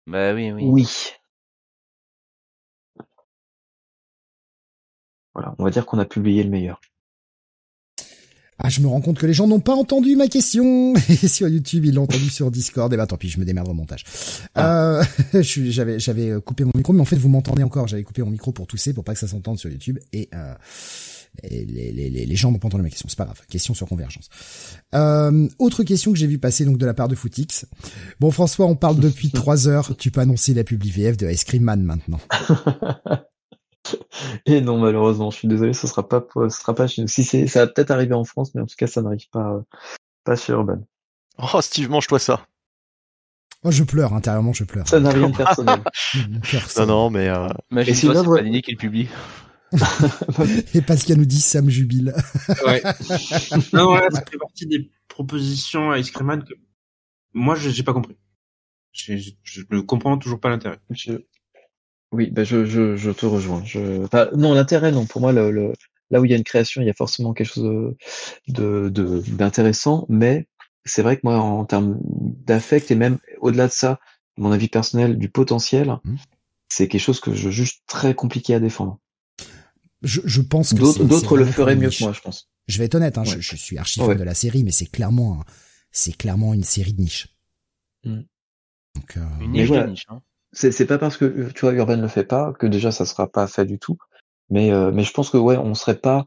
Bah 0.06 0.34
oui, 0.34 0.52
oui. 0.52 0.64
Oui. 0.66 0.86
Voilà, 5.34 5.54
on 5.58 5.64
va 5.64 5.70
dire 5.70 5.86
qu'on 5.86 5.98
a 5.98 6.04
publié 6.04 6.42
le 6.42 6.50
meilleur. 6.50 6.80
Ah, 8.58 8.68
je 8.68 8.80
me 8.80 8.86
rends 8.86 9.00
compte 9.00 9.18
que 9.18 9.26
les 9.26 9.34
gens 9.34 9.48
n'ont 9.48 9.60
pas 9.60 9.74
entendu 9.74 10.14
ma 10.14 10.28
question. 10.28 10.94
Et 11.08 11.16
sur 11.28 11.48
YouTube, 11.48 11.84
ils 11.86 11.94
l'ont 11.94 12.04
entendu 12.04 12.30
sur 12.30 12.50
Discord. 12.50 12.92
Et 12.92 12.94
eh 12.94 12.96
ben, 12.96 13.06
tant 13.06 13.16
pis, 13.16 13.28
je 13.28 13.40
me 13.40 13.44
démerde 13.44 13.68
au 13.68 13.74
montage. 13.74 14.04
Ah. 14.54 15.00
Euh, 15.34 15.42
j'avais, 15.42 15.98
j'avais 15.98 16.40
coupé 16.40 16.64
mon 16.64 16.70
micro, 16.74 16.92
mais 16.92 17.00
en 17.00 17.04
fait, 17.04 17.16
vous 17.16 17.28
m'entendez 17.28 17.64
encore. 17.64 17.88
J'avais 17.88 18.04
coupé 18.04 18.22
mon 18.22 18.30
micro 18.30 18.52
pour 18.52 18.66
tousser, 18.66 18.92
pour 18.92 19.02
pas 19.02 19.12
que 19.12 19.18
ça 19.18 19.26
s'entende 19.26 19.58
sur 19.58 19.70
YouTube. 19.70 19.98
Et, 20.12 20.28
euh, 20.34 20.54
les, 21.42 21.64
les, 21.64 22.10
les, 22.26 22.36
gens 22.36 22.52
n'ont 22.52 22.58
pas 22.58 22.68
entendu 22.68 22.84
ma 22.84 22.90
question. 22.90 23.08
C'est 23.08 23.18
pas 23.18 23.24
grave. 23.24 23.40
Question 23.48 23.74
sur 23.74 23.88
convergence. 23.88 24.28
Euh, 24.94 25.48
autre 25.58 25.82
question 25.82 26.12
que 26.12 26.18
j'ai 26.18 26.28
vu 26.28 26.38
passer 26.38 26.64
donc 26.64 26.78
de 26.78 26.86
la 26.86 26.94
part 26.94 27.08
de 27.08 27.16
Footix. 27.16 27.66
Bon, 28.20 28.30
François, 28.30 28.66
on 28.66 28.76
parle 28.76 29.00
depuis 29.00 29.30
trois 29.32 29.66
heures. 29.66 29.96
Tu 29.96 30.12
peux 30.12 30.20
annoncer 30.20 30.54
la 30.54 30.62
publi 30.62 30.90
VF 30.90 31.16
de 31.16 31.28
Ice 31.28 31.42
Cream 31.44 31.64
Man 31.64 31.82
maintenant. 31.82 32.20
Et 34.46 34.60
non, 34.60 34.78
malheureusement, 34.78 35.30
je 35.30 35.38
suis 35.38 35.48
désolé, 35.48 35.72
ce 35.72 35.86
sera 35.86 36.08
pas, 36.08 36.24
ce 36.34 36.60
sera 36.60 36.74
pas 36.74 36.86
chez 36.86 37.02
nous. 37.02 37.08
Si 37.08 37.24
c'est, 37.24 37.46
ça 37.46 37.64
va 37.64 37.72
peut-être 37.72 37.90
arriver 37.90 38.14
en 38.14 38.24
France, 38.24 38.54
mais 38.54 38.60
en 38.60 38.66
tout 38.66 38.76
cas, 38.76 38.86
ça 38.86 39.02
n'arrive 39.02 39.28
pas, 39.30 39.62
pas 40.24 40.36
chez 40.36 40.52
Urban. 40.52 40.78
Oh, 41.38 41.60
Steve, 41.60 41.90
mange-toi 41.90 42.18
ça. 42.18 42.46
Moi, 43.62 43.72
je 43.72 43.82
pleure, 43.82 44.12
intérieurement, 44.12 44.52
je 44.52 44.64
pleure. 44.64 44.86
Ça 44.86 45.00
n'a 45.00 45.10
rien 45.10 45.30
de 45.30 45.36
personnel. 45.36 45.80
non, 46.76 46.86
non, 46.86 47.10
mais, 47.10 47.28
euh... 47.28 47.48
Imagine 47.70 47.94
c'est 47.94 48.06
l'œuvre... 48.08 48.36
Panini 48.36 48.62
qui 48.62 48.72
le 48.72 48.76
publie. 48.76 49.08
Et 50.74 50.82
Pascal 50.82 51.16
nous 51.16 51.24
dit 51.24 51.40
Sam 51.40 51.68
jubile. 51.68 52.14
ouais. 52.66 52.82
Non, 53.72 53.94
ouais, 53.94 54.06
ça 54.12 54.22
fait 54.30 54.38
partie 54.38 54.66
des 54.66 54.90
propositions 55.08 55.90
à 55.90 55.98
Ice 55.98 56.10
Cream 56.10 56.44
que 56.44 56.54
moi, 57.32 57.56
j'ai 57.56 57.82
pas 57.82 57.92
compris. 57.92 58.16
Je, 58.92 59.16
je, 59.42 59.62
ne 59.70 59.80
comprends 59.80 60.16
toujours 60.18 60.38
pas 60.38 60.50
l'intérêt. 60.50 60.78
Oui, 62.14 62.30
ben 62.30 62.44
je, 62.44 62.64
je, 62.64 62.94
je 62.94 63.10
te 63.10 63.26
rejoins. 63.26 63.62
Je... 63.64 64.04
Enfin, 64.04 64.28
non, 64.36 64.54
l'intérêt, 64.54 64.92
non. 64.92 65.04
Pour 65.04 65.20
moi, 65.20 65.32
le, 65.32 65.50
le, 65.50 65.72
là 66.10 66.20
où 66.20 66.24
il 66.24 66.30
y 66.30 66.34
a 66.34 66.36
une 66.36 66.44
création, 66.44 66.80
il 66.80 66.86
y 66.86 66.90
a 66.90 66.94
forcément 66.94 67.32
quelque 67.32 67.52
chose 67.52 67.96
de 68.46 68.88
d'intéressant, 68.88 70.06
mais 70.08 70.46
c'est 70.84 71.02
vrai 71.02 71.16
que 71.16 71.22
moi, 71.24 71.38
en 71.38 71.64
termes 71.64 71.98
d'affect 72.02 72.90
et 72.92 72.94
même 72.94 73.18
au-delà 73.40 73.66
de 73.66 73.72
ça, 73.72 73.98
mon 74.36 74.52
avis 74.52 74.68
personnel, 74.68 75.18
du 75.18 75.28
potentiel, 75.28 75.98
mmh. 76.04 76.14
c'est 76.68 76.86
quelque 76.86 77.00
chose 77.00 77.18
que 77.18 77.34
je 77.34 77.50
juge 77.50 77.80
très 77.88 78.14
compliqué 78.14 78.54
à 78.54 78.60
défendre. 78.60 79.00
Je, 80.02 80.20
je 80.24 80.40
pense 80.40 80.72
que 80.72 81.02
d'autres 81.02 81.36
le 81.36 81.46
feraient 81.46 81.76
mieux 81.76 81.90
que 81.90 82.04
moi, 82.04 82.12
je 82.12 82.20
pense. 82.20 82.48
Je 82.68 82.78
vais 82.78 82.84
être 82.84 82.94
honnête, 82.94 83.18
hein, 83.18 83.24
je, 83.24 83.40
je, 83.40 83.56
suis 83.56 83.76
archi 83.76 83.98
fan 83.98 84.16
de 84.16 84.22
la 84.22 84.34
série, 84.34 84.62
mais 84.62 84.70
c'est 84.70 84.86
clairement, 84.86 85.42
c'est 85.90 86.16
clairement 86.16 86.54
une 86.54 86.62
série 86.62 86.92
de 86.92 87.00
niche. 87.00 87.28
Mmh. 88.04 88.20
Donc, 88.94 89.16
euh... 89.16 89.26
Une 89.40 89.50
niche 89.50 89.70
de 89.70 89.86
niche. 89.86 90.06
Hein 90.08 90.22
c'est 90.54 90.86
pas 90.86 90.98
parce 90.98 91.16
que 91.16 91.50
tu 91.52 91.60
vois 91.60 91.72
Urban 91.72 91.96
le 91.96 92.08
fait 92.08 92.24
pas 92.24 92.52
que 92.52 92.66
déjà 92.66 92.90
ça 92.92 93.06
sera 93.06 93.28
pas 93.28 93.46
fait 93.46 93.66
du 93.66 93.78
tout. 93.78 93.98
Mais 94.50 94.72
euh, 94.72 94.92
mais 94.92 95.04
je 95.04 95.12
pense 95.12 95.30
que 95.30 95.36
ouais, 95.36 95.56
on 95.56 95.74
serait 95.74 95.98
pas 95.98 96.26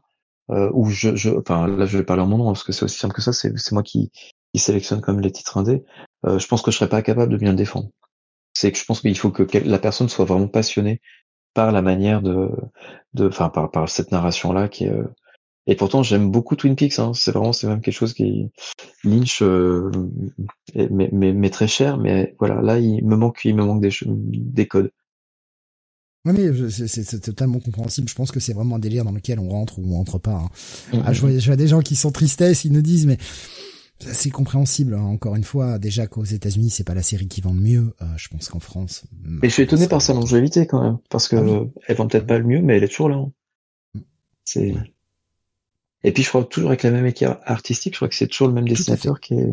euh, 0.50 0.70
ou 0.74 0.88
je, 0.90 1.14
je 1.16 1.30
enfin 1.30 1.66
là 1.66 1.86
je 1.86 1.98
vais 1.98 2.04
parler 2.04 2.22
en 2.22 2.26
mon 2.26 2.38
nom 2.38 2.46
parce 2.46 2.64
que 2.64 2.72
c'est 2.72 2.84
aussi 2.84 2.98
simple 2.98 3.14
que 3.14 3.22
ça. 3.22 3.32
C'est 3.32 3.56
c'est 3.58 3.72
moi 3.72 3.82
qui 3.82 4.10
qui 4.54 4.60
sélectionne 4.60 5.00
comme 5.00 5.20
les 5.20 5.32
titres 5.32 5.58
indés. 5.58 5.84
Euh, 6.26 6.38
je 6.38 6.46
pense 6.48 6.62
que 6.62 6.70
je 6.70 6.78
serais 6.78 6.88
pas 6.88 7.02
capable 7.02 7.32
de 7.32 7.38
bien 7.38 7.50
le 7.50 7.56
défendre. 7.56 7.90
C'est 8.54 8.72
que 8.72 8.78
je 8.78 8.84
pense 8.84 9.00
qu'il 9.00 9.16
faut 9.18 9.30
que 9.30 9.44
la 9.58 9.78
personne 9.78 10.08
soit 10.08 10.24
vraiment 10.24 10.48
passionnée 10.48 11.00
par 11.54 11.72
la 11.72 11.82
manière 11.82 12.22
de 12.22 12.50
de 13.14 13.28
enfin 13.28 13.50
par 13.50 13.70
par 13.70 13.88
cette 13.88 14.12
narration 14.12 14.52
là 14.52 14.68
qui 14.68 14.84
est 14.84 14.90
euh, 14.92 15.04
et 15.70 15.76
pourtant, 15.76 16.02
j'aime 16.02 16.30
beaucoup 16.30 16.56
Twin 16.56 16.74
Peaks. 16.74 16.98
Hein. 16.98 17.12
C'est 17.14 17.30
vraiment, 17.30 17.52
c'est 17.52 17.66
même 17.66 17.82
quelque 17.82 17.94
chose 17.94 18.14
qui 18.14 18.50
Lynch, 19.04 19.42
euh, 19.42 19.90
mais, 20.74 21.10
mais, 21.12 21.50
très 21.50 21.68
cher. 21.68 21.98
Mais 21.98 22.34
voilà, 22.38 22.62
là, 22.62 22.78
il 22.78 23.04
me 23.04 23.16
manque, 23.16 23.42
il 23.44 23.54
me 23.54 23.62
manque 23.62 23.82
des, 23.82 23.90
des 24.06 24.66
codes. 24.66 24.90
Oui, 26.24 26.32
mais 26.34 26.70
c'est 26.70 27.20
totalement 27.20 27.60
compréhensible. 27.60 28.08
Je 28.08 28.14
pense 28.14 28.32
que 28.32 28.40
c'est 28.40 28.54
vraiment 28.54 28.76
un 28.76 28.78
délire 28.78 29.04
dans 29.04 29.12
lequel 29.12 29.38
on 29.38 29.50
rentre 29.50 29.78
ou 29.78 29.92
on 29.92 29.98
rentre 29.98 30.18
pas. 30.18 30.32
Hein. 30.32 30.48
Mm-hmm. 30.92 31.02
Ah, 31.04 31.12
je, 31.12 31.20
vois, 31.20 31.38
je 31.38 31.46
vois 31.46 31.56
des 31.56 31.68
gens 31.68 31.80
qui 31.80 31.96
sont 31.96 32.12
tristesses, 32.12 32.64
ils 32.64 32.72
nous 32.72 32.82
disent, 32.82 33.06
mais 33.06 33.18
c'est 33.98 34.30
compréhensible. 34.30 34.94
Hein. 34.94 35.02
Encore 35.02 35.36
une 35.36 35.44
fois, 35.44 35.78
déjà 35.78 36.06
qu'aux 36.06 36.24
États-Unis, 36.24 36.70
c'est 36.70 36.84
pas 36.84 36.94
la 36.94 37.02
série 37.02 37.28
qui 37.28 37.42
vend 37.42 37.52
le 37.52 37.60
mieux. 37.60 37.94
Euh, 38.00 38.06
je 38.16 38.28
pense 38.28 38.48
qu'en 38.48 38.60
France. 38.60 39.04
Mais 39.22 39.50
je 39.50 39.54
suis 39.54 39.62
étonné 39.64 39.86
par 39.86 40.00
sa 40.00 40.14
longévité 40.14 40.66
quand 40.66 40.82
même, 40.82 40.98
parce 41.10 41.28
que 41.28 41.36
ah 41.36 41.80
elle 41.86 41.96
vend 41.96 42.08
peut-être 42.08 42.26
pas 42.26 42.38
le 42.38 42.44
mieux, 42.44 42.62
mais 42.62 42.78
elle 42.78 42.84
est 42.84 42.88
toujours 42.88 43.10
là. 43.10 43.16
Hein. 43.16 43.32
Mm. 44.56 44.72
Et 46.04 46.12
puis 46.12 46.22
je 46.22 46.28
crois 46.28 46.44
toujours 46.44 46.70
avec 46.70 46.82
la 46.82 46.90
même 46.90 47.06
équipe 47.06 47.28
artistique, 47.44 47.94
je 47.94 47.98
crois 47.98 48.08
que 48.08 48.14
c'est 48.14 48.28
toujours 48.28 48.48
le 48.48 48.54
même 48.54 48.68
dessinateur 48.68 49.20
qui 49.20 49.34
est. 49.34 49.52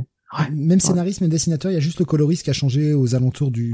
Même 0.52 0.82
scénariste, 0.82 1.22
même 1.22 1.30
dessinateur, 1.30 1.72
il 1.72 1.76
y 1.76 1.78
a 1.78 1.82
juste 1.82 2.00
le 2.00 2.06
coloriste 2.06 2.44
qui 2.44 2.50
a 2.50 2.54
changé 2.54 2.94
aux 2.94 3.16
alentours 3.16 3.52
du, 3.52 3.72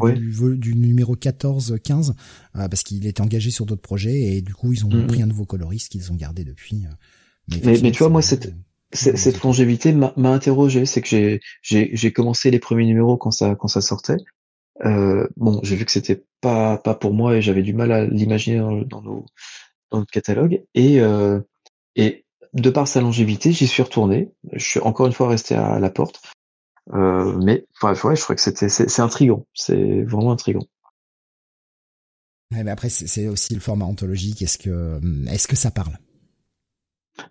du, 0.58 0.75
numéro 0.75 1.16
14-15, 1.16 2.11
euh, 2.56 2.67
parce 2.67 2.83
qu'il 2.83 3.08
était 3.08 3.22
engagé 3.22 3.50
sur 3.50 3.66
d'autres 3.66 3.82
projets, 3.82 4.35
et 4.35 4.41
du 4.41 4.53
coup 4.53 4.72
ils 4.72 4.85
ont 4.85 4.90
mm-hmm. 4.90 5.08
pris 5.08 5.22
un 5.24 5.25
nouveau 5.25 5.45
coloriste 5.45 5.91
qu'ils 5.91 6.11
ont 6.11 6.16
gardé 6.16 6.43
depuis. 6.43 6.85
Euh. 6.85 6.93
Mais, 7.64 7.80
mais, 7.82 7.91
tu 7.91 8.00
vois, 8.00 8.09
moi, 8.09 8.22
cette, 8.22 8.53
cette, 8.93 9.41
longévité 9.41 9.91
m'a 9.93 10.14
interrogé, 10.17 10.85
c'est 10.85 11.01
que 11.01 11.40
j'ai 11.61 11.90
j'ai 11.93 12.14
commencé 12.14 12.51
les 12.51 12.59
premiers 12.59 12.85
numéros 12.85 13.17
quand 13.17 13.32
ça 13.32 13.56
quand 13.56 13.67
ça 13.67 13.82
sortait. 13.82 14.17
Euh, 14.85 15.27
bon, 15.38 15.59
j'ai 15.64 15.75
vu 15.75 15.85
que 15.85 15.91
c'était 15.91 16.24
pas 16.41 16.77
pas 16.77 16.95
pour 16.95 17.14
moi 17.14 17.35
et 17.35 17.41
j'avais 17.41 17.61
du 17.61 17.74
mal 17.74 17.91
à 17.91 18.06
l'imaginer 18.06 18.59
dans, 18.59 18.82
dans, 18.82 19.01
nos 19.01 19.25
dans 19.91 20.00
notre 20.00 20.11
catalogue 20.11 20.64
et 20.74 21.00
euh, 21.01 21.40
et 21.95 22.25
de 22.53 22.69
par 22.69 22.88
sa 22.88 23.01
longévité, 23.01 23.51
j'y 23.51 23.67
suis 23.67 23.83
retourné. 23.83 24.31
Je 24.51 24.63
suis 24.63 24.80
encore 24.80 25.07
une 25.07 25.13
fois 25.13 25.30
resté 25.30 25.55
à 25.55 25.80
la 25.80 25.89
porte. 25.89 26.21
Euh, 26.93 27.38
mais 27.43 27.65
enfin, 27.81 27.93
ouais, 28.07 28.15
je 28.15 28.23
crois 28.23 28.35
que 28.35 28.41
c'était 28.41 28.69
c'est 28.69 29.01
intrigant. 29.01 29.45
C'est 29.53 30.03
vraiment 30.03 30.31
intrigant. 30.31 30.65
mais 32.51 32.69
après, 32.69 32.89
c'est 32.89 33.27
aussi 33.27 33.53
le 33.53 33.61
format 33.61 33.85
anthologique. 33.85 34.41
Est-ce 34.41 34.57
que 34.57 34.99
est-ce 35.30 35.47
que 35.47 35.55
ça 35.55 35.71
parle? 35.71 35.97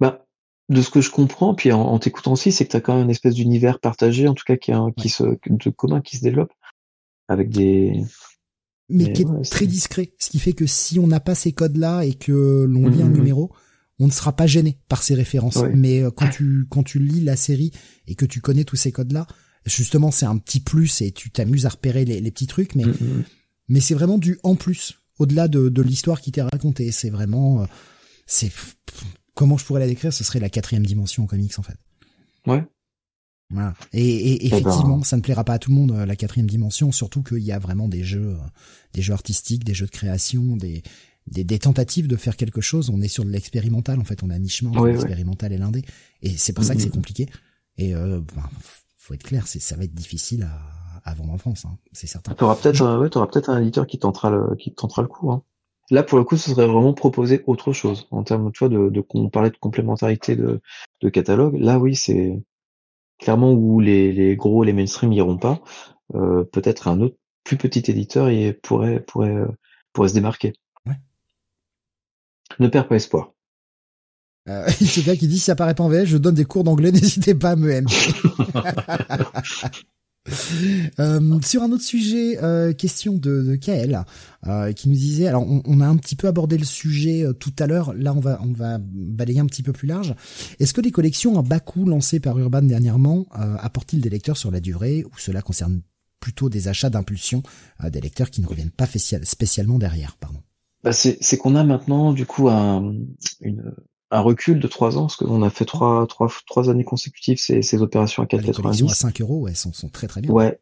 Bah, 0.00 0.24
de 0.68 0.82
ce 0.82 0.90
que 0.90 1.00
je 1.00 1.10
comprends, 1.10 1.54
puis 1.54 1.72
en, 1.72 1.98
t'écoutant 1.98 2.32
aussi, 2.32 2.52
c'est 2.52 2.64
que 2.64 2.70
tu 2.70 2.76
as 2.76 2.80
quand 2.80 2.94
même 2.94 3.04
une 3.04 3.10
espèce 3.10 3.34
d'univers 3.34 3.80
partagé, 3.80 4.28
en 4.28 4.34
tout 4.34 4.44
cas 4.46 4.56
qui, 4.56 4.72
qui 4.96 5.08
se 5.08 5.24
de 5.46 5.70
commun 5.70 6.00
qui 6.00 6.16
se 6.16 6.22
développe 6.22 6.52
avec 7.28 7.50
des 7.50 8.04
mais, 8.88 9.12
qui 9.12 9.22
est 9.22 9.50
très 9.50 9.66
discret, 9.66 10.12
ce 10.18 10.30
qui 10.30 10.38
fait 10.38 10.52
que 10.52 10.66
si 10.66 10.98
on 10.98 11.06
n'a 11.06 11.20
pas 11.20 11.34
ces 11.34 11.52
codes-là 11.52 12.04
et 12.04 12.14
que 12.14 12.66
l'on 12.68 12.88
lit 12.88 13.02
un 13.02 13.04
mmh, 13.04 13.08
mmh, 13.08 13.12
mmh. 13.12 13.16
numéro, 13.16 13.52
on 14.00 14.06
ne 14.06 14.12
sera 14.12 14.34
pas 14.34 14.46
gêné 14.46 14.78
par 14.88 15.02
ces 15.02 15.14
références. 15.14 15.58
Mais 15.74 16.02
euh, 16.02 16.10
quand 16.10 16.28
tu 16.28 16.66
quand 16.68 16.82
tu 16.82 16.98
lis 16.98 17.20
la 17.20 17.36
série 17.36 17.70
et 18.08 18.16
que 18.16 18.24
tu 18.24 18.40
connais 18.40 18.64
tous 18.64 18.76
ces 18.76 18.90
codes 18.90 19.12
là, 19.12 19.26
justement 19.66 20.10
c'est 20.10 20.26
un 20.26 20.38
petit 20.38 20.60
plus 20.60 21.02
et 21.02 21.12
tu 21.12 21.30
t'amuses 21.30 21.66
à 21.66 21.68
repérer 21.68 22.04
les, 22.04 22.30
petits 22.30 22.46
trucs. 22.46 22.74
Mais 22.74 22.84
mm-hmm. 22.84 23.24
mais 23.68 23.80
c'est 23.80 23.94
vraiment 23.94 24.18
du 24.18 24.38
en 24.42 24.56
plus 24.56 24.98
au-delà 25.18 25.46
de, 25.46 25.68
de 25.68 25.82
l'histoire 25.82 26.20
qui 26.20 26.32
t'est 26.32 26.42
racontée. 26.42 26.90
C'est 26.90 27.10
vraiment 27.10 27.62
euh, 27.62 27.66
c'est 28.26 28.50
comment 29.34 29.58
je 29.58 29.66
pourrais 29.66 29.80
la 29.80 29.86
décrire? 29.86 30.12
Ce 30.12 30.24
serait 30.24 30.40
la 30.40 30.50
quatrième 30.50 30.86
dimension 30.86 31.24
en 31.24 31.26
comics 31.26 31.58
en 31.58 31.62
fait. 31.62 31.76
Ouais. 32.46 32.64
Voilà. 33.52 33.74
Et, 33.92 34.06
et 34.06 34.46
eh 34.46 34.48
ben, 34.48 34.56
effectivement, 34.58 35.02
ça 35.02 35.16
ne 35.16 35.22
plaira 35.22 35.42
pas 35.42 35.54
à 35.54 35.58
tout 35.58 35.70
le 35.70 35.76
monde 35.76 35.90
euh, 35.90 36.06
la 36.06 36.14
quatrième 36.14 36.46
dimension, 36.46 36.92
surtout 36.92 37.24
qu'il 37.24 37.42
y 37.42 37.50
a 37.50 37.58
vraiment 37.58 37.88
des 37.88 38.04
jeux, 38.04 38.36
des 38.94 39.02
jeux 39.02 39.12
artistiques, 39.12 39.64
des 39.64 39.74
jeux 39.74 39.86
de 39.86 39.90
création, 39.90 40.56
des 40.56 40.84
des, 41.30 41.44
des, 41.44 41.58
tentatives 41.58 42.08
de 42.08 42.16
faire 42.16 42.36
quelque 42.36 42.60
chose. 42.60 42.90
On 42.90 43.00
est 43.00 43.08
sur 43.08 43.24
de 43.24 43.30
l'expérimental 43.30 43.98
en 44.00 44.04
fait. 44.04 44.22
On 44.22 44.30
est 44.30 44.34
à 44.34 44.38
mi-chemin 44.38 44.70
entre 44.70 44.86
l'expérimental 44.86 45.52
et 45.52 45.58
l'indé, 45.58 45.84
et 46.22 46.30
c'est 46.30 46.52
pour 46.52 46.64
ça 46.64 46.74
que 46.74 46.80
c'est 46.80 46.88
mm-hmm. 46.88 46.92
compliqué. 46.92 47.26
Et 47.76 47.94
euh, 47.94 48.20
ben, 48.34 48.48
faut 48.98 49.14
être 49.14 49.22
clair, 49.22 49.46
c'est 49.46 49.60
ça 49.60 49.76
va 49.76 49.84
être 49.84 49.94
difficile 49.94 50.42
à, 50.42 51.10
à 51.10 51.14
vendre 51.14 51.32
en 51.32 51.38
France, 51.38 51.64
hein, 51.64 51.76
c'est 51.92 52.06
certain. 52.06 52.34
T'auras 52.34 52.56
peut-être, 52.56 52.82
un, 52.82 52.98
ouais, 52.98 53.10
t'auras 53.10 53.26
peut-être 53.26 53.50
un 53.50 53.60
éditeur 53.60 53.86
qui 53.86 53.98
tentera 53.98 54.30
le, 54.30 54.56
qui 54.56 54.72
tentera 54.72 55.02
le 55.02 55.08
coup. 55.08 55.30
Hein. 55.30 55.42
Là, 55.90 56.02
pour 56.02 56.18
le 56.18 56.24
coup, 56.24 56.36
ce 56.36 56.50
serait 56.50 56.66
vraiment 56.66 56.94
proposer 56.94 57.42
autre 57.46 57.72
chose 57.72 58.06
en 58.10 58.22
termes, 58.22 58.52
tu 58.52 58.60
vois, 58.60 58.68
de, 58.68 58.90
de 58.90 59.04
on 59.14 59.28
parlait 59.28 59.50
de 59.50 59.56
complémentarité 59.56 60.36
de, 60.36 60.60
de 61.02 61.08
catalogue. 61.08 61.56
Là, 61.58 61.78
oui, 61.78 61.96
c'est 61.96 62.40
clairement 63.18 63.52
où 63.52 63.80
les, 63.80 64.12
les 64.12 64.36
gros, 64.36 64.62
les 64.62 64.72
mainstream 64.72 65.12
iront 65.12 65.38
pas. 65.38 65.60
Euh, 66.14 66.44
peut-être 66.44 66.88
un 66.88 67.00
autre 67.00 67.16
plus 67.44 67.56
petit 67.56 67.90
éditeur 67.90 68.28
et 68.28 68.52
pourrait 68.52 69.00
pourrait 69.00 69.44
pourrait 69.92 70.08
se 70.08 70.14
démarquer. 70.14 70.52
Ne 72.60 72.68
perds 72.68 72.88
pas 72.88 72.96
espoir. 72.96 73.32
Euh, 74.48 74.68
c'est 74.80 75.04
gars 75.04 75.16
qui 75.16 75.28
dit 75.28 75.38
si 75.38 75.44
ça 75.44 75.56
paraît 75.56 75.74
pas 75.74 75.84
en 75.84 75.88
VF, 75.88 76.06
je 76.08 76.16
donne 76.16 76.34
des 76.34 76.44
cours 76.44 76.64
d'anglais, 76.64 76.92
n'hésitez 76.92 77.34
pas 77.34 77.50
à 77.50 77.56
me 77.56 77.70
euh, 80.98 81.40
sur 81.40 81.62
un 81.62 81.72
autre 81.72 81.82
sujet, 81.82 82.38
euh, 82.42 82.74
question 82.74 83.14
de, 83.14 83.42
de 83.42 83.56
Kael, 83.56 84.04
euh, 84.46 84.72
qui 84.72 84.88
nous 84.88 84.94
disait, 84.94 85.26
alors 85.26 85.46
on, 85.48 85.62
on, 85.64 85.80
a 85.80 85.86
un 85.86 85.96
petit 85.96 86.14
peu 86.14 86.28
abordé 86.28 86.58
le 86.58 86.64
sujet 86.64 87.24
euh, 87.24 87.32
tout 87.32 87.54
à 87.58 87.66
l'heure, 87.66 87.94
là 87.94 88.12
on 88.12 88.20
va 88.20 88.38
on 88.42 88.52
va 88.52 88.78
balayer 88.78 89.40
un 89.40 89.46
petit 89.46 89.62
peu 89.62 89.72
plus 89.72 89.88
large. 89.88 90.14
Est-ce 90.58 90.74
que 90.74 90.82
les 90.82 90.90
collections 90.90 91.38
à 91.38 91.42
bas 91.42 91.60
coût 91.60 91.86
lancées 91.86 92.20
par 92.20 92.38
Urban 92.38 92.62
dernièrement 92.62 93.26
euh, 93.38 93.56
apportent-ils 93.60 94.02
des 94.02 94.10
lecteurs 94.10 94.36
sur 94.36 94.50
la 94.50 94.60
durée 94.60 95.04
ou 95.04 95.18
cela 95.18 95.40
concerne 95.42 95.80
plutôt 96.20 96.50
des 96.50 96.68
achats 96.68 96.90
d'impulsion 96.90 97.42
des 97.82 98.00
lecteurs 98.02 98.30
qui 98.30 98.42
ne 98.42 98.46
reviennent 98.46 98.70
pas 98.70 98.86
spécialement 98.86 99.78
derrière, 99.78 100.18
pardon? 100.18 100.40
Bah 100.82 100.92
c'est 100.92 101.36
qu'on 101.38 101.56
a 101.56 101.64
maintenant 101.64 102.12
du 102.12 102.26
coup 102.26 102.48
un, 102.48 102.94
une, 103.40 103.74
un 104.10 104.20
recul 104.20 104.60
de 104.60 104.66
trois 104.66 104.98
ans, 104.98 105.02
parce 105.02 105.16
qu'on 105.16 105.42
a 105.42 105.50
fait 105.50 105.64
trois, 105.64 106.06
trois, 106.06 106.28
trois 106.46 106.68
années 106.70 106.84
consécutives 106.84 107.38
ces, 107.38 107.62
ces 107.62 107.82
opérations 107.82 108.22
à 108.22 108.26
4,90. 108.26 108.90
à 108.90 108.94
5 108.94 109.20
euros, 109.20 109.48
elles 109.48 109.56
sont, 109.56 109.72
sont 109.72 109.88
très 109.88 110.06
très 110.06 110.20
bien. 110.20 110.32
Ouais. 110.32 110.58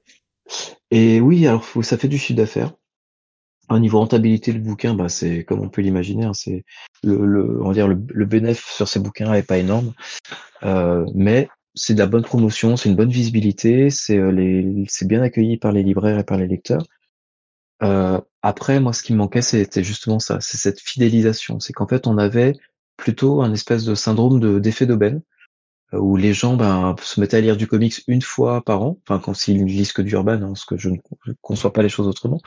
Et 0.91 1.21
oui, 1.21 1.47
alors 1.47 1.65
ça 1.83 1.99
fait 1.99 2.09
du 2.09 2.19
chiffre 2.19 2.37
d'affaires. 2.37 2.75
Au 3.71 3.79
niveau 3.79 3.99
rentabilité, 3.99 4.53
le 4.53 4.61
bouquin, 4.61 4.95
bah, 4.95 5.11
c'est 5.11 5.45
comme 5.45 5.61
on 5.61 5.69
peut 5.69 5.83
l'imaginer, 5.83 6.25
hein, 6.25 6.33
c'est 6.33 6.65
le, 7.03 7.27
le, 7.27 7.63
on 7.63 7.69
va 7.69 7.75
dire 7.75 7.87
le, 7.87 8.03
le 8.09 8.25
bénéfice 8.25 8.75
sur 8.75 8.89
ces 8.89 8.99
bouquins 8.99 9.35
est 9.35 9.43
pas 9.43 9.59
énorme, 9.59 9.93
euh, 10.63 11.05
mais 11.15 11.49
c'est 11.75 11.93
de 11.93 11.99
la 11.99 12.07
bonne 12.07 12.23
promotion, 12.23 12.77
c'est 12.77 12.89
une 12.89 12.97
bonne 12.97 13.11
visibilité, 13.11 13.91
c'est 13.91 14.17
euh, 14.17 14.33
les, 14.33 14.85
c'est 14.89 15.07
bien 15.07 15.21
accueilli 15.21 15.59
par 15.59 15.73
les 15.73 15.83
libraires 15.83 16.19
et 16.19 16.25
par 16.25 16.39
les 16.39 16.47
lecteurs. 16.47 16.83
Euh, 17.83 18.21
après, 18.43 18.81
moi, 18.81 18.93
ce 18.93 19.03
qui 19.03 19.13
me 19.13 19.19
manquait, 19.19 19.43
c'était 19.43 19.83
justement 19.83 20.19
ça, 20.19 20.41
c'est 20.41 20.59
cette 20.59 20.81
fidélisation. 20.81 21.61
C'est 21.61 21.73
qu'en 21.73 21.89
fait, 21.89 22.07
on 22.07 22.19
avait 22.19 22.55
plutôt 22.97 23.43
un 23.43 23.53
espèce 23.53 23.85
de 23.85 23.95
syndrome 23.95 24.41
de 24.41 24.59
d'effet 24.59 24.87
d'aubaine 24.87 25.23
euh, 25.95 25.99
où 25.99 26.17
les 26.17 26.35
gens 26.35 26.57
ben, 26.57 26.95
se 27.03 27.21
mettaient 27.21 27.39
à 27.39 27.41
lire 27.41 27.57
du 27.57 27.67
comics 27.67 28.03
une 28.07 28.23
fois 28.23 28.63
par 28.63 28.83
an, 28.83 28.99
enfin 29.03 29.21
quand 29.21 29.35
s'ils 29.35 29.65
lisent 29.65 29.93
que 29.93 30.03
du 30.03 30.13
urban, 30.13 30.33
hein, 30.33 30.49
parce 30.49 30.65
que 30.65 30.77
je 30.77 30.91
ne 30.91 30.97
conçois 31.41 31.73
pas 31.73 31.83
les 31.83 31.89
choses 31.89 32.09
autrement. 32.09 32.41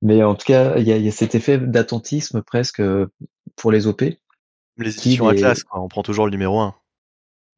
Mais 0.00 0.22
en 0.22 0.34
tout 0.34 0.46
cas, 0.46 0.76
il 0.78 0.86
y 0.86 0.92
a, 0.92 0.96
y 0.96 1.08
a, 1.08 1.12
cet 1.12 1.34
effet 1.34 1.58
d'attentisme 1.58 2.42
presque 2.42 2.80
euh, 2.80 3.06
pour 3.56 3.70
les 3.70 3.86
OP. 3.86 4.02
Les 4.78 4.98
éditions 4.98 5.28
à 5.28 5.34
classe, 5.34 5.62
quoi. 5.64 5.80
on 5.80 5.88
prend 5.88 6.02
toujours 6.02 6.24
le 6.26 6.32
numéro 6.32 6.60
1. 6.60 6.74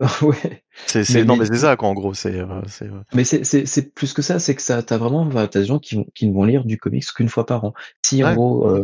ouais. 0.23 0.65
C'est 0.87 1.05
c'est 1.05 1.25
non 1.25 1.37
mais 1.37 1.47
c'est 1.47 1.59
ça 1.59 1.77
quoi 1.77 1.89
en 1.89 1.95
gros 1.95 2.15
c'est 2.15 2.41
euh, 2.41 2.61
c'est 2.67 2.89
Mais 3.15 3.23
c'est 3.23 3.45
c'est 3.45 3.65
c'est 3.65 3.95
plus 3.95 4.13
que 4.13 4.23
ça 4.23 4.41
c'est 4.41 4.57
que 4.57 4.63
ça 4.63 4.83
t'as 4.83 4.99
vraiment 4.99 5.29
t'as 5.29 5.61
des 5.61 5.65
gens 5.65 5.79
qui 5.79 5.95
vont 5.95 6.07
qui 6.15 6.27
ne 6.27 6.35
vont 6.35 6.45
lire 6.45 6.65
du 6.65 6.79
comics 6.79 7.05
qu'une 7.15 7.29
fois 7.29 7.47
par 7.47 7.65
an. 7.65 7.75
Si 8.05 8.25
en 8.25 8.35
gros 8.35 8.69
euh, 8.69 8.83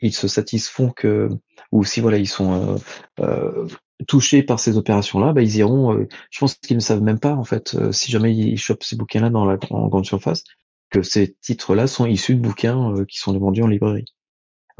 ils 0.00 0.12
se 0.12 0.26
satisfont 0.26 0.90
que 0.90 1.28
ou 1.70 1.84
si 1.84 2.00
voilà 2.00 2.18
ils 2.18 2.26
sont 2.26 2.52
euh, 2.52 2.76
euh 3.20 3.68
touchés 4.06 4.44
par 4.44 4.60
ces 4.60 4.76
opérations 4.76 5.18
là, 5.18 5.32
bah 5.32 5.42
ils 5.42 5.56
iront. 5.56 5.92
Euh, 5.92 6.08
je 6.30 6.38
pense 6.38 6.54
qu'ils 6.54 6.76
ne 6.76 6.82
savent 6.82 7.02
même 7.02 7.18
pas 7.18 7.34
en 7.34 7.44
fait 7.44 7.76
si 7.92 8.10
jamais 8.10 8.34
ils 8.34 8.56
chopent 8.56 8.84
ces 8.84 8.96
bouquins 8.96 9.20
là 9.20 9.30
dans 9.30 9.44
la 9.44 9.58
en 9.70 9.88
grande 9.88 10.06
surface 10.06 10.44
que 10.90 11.02
ces 11.02 11.34
titres 11.40 11.74
là 11.74 11.86
sont 11.86 12.06
issus 12.06 12.34
de 12.34 12.40
bouquins 12.40 12.94
qui 13.08 13.18
sont 13.18 13.36
vendus 13.38 13.62
en 13.62 13.66
librairie. 13.68 14.06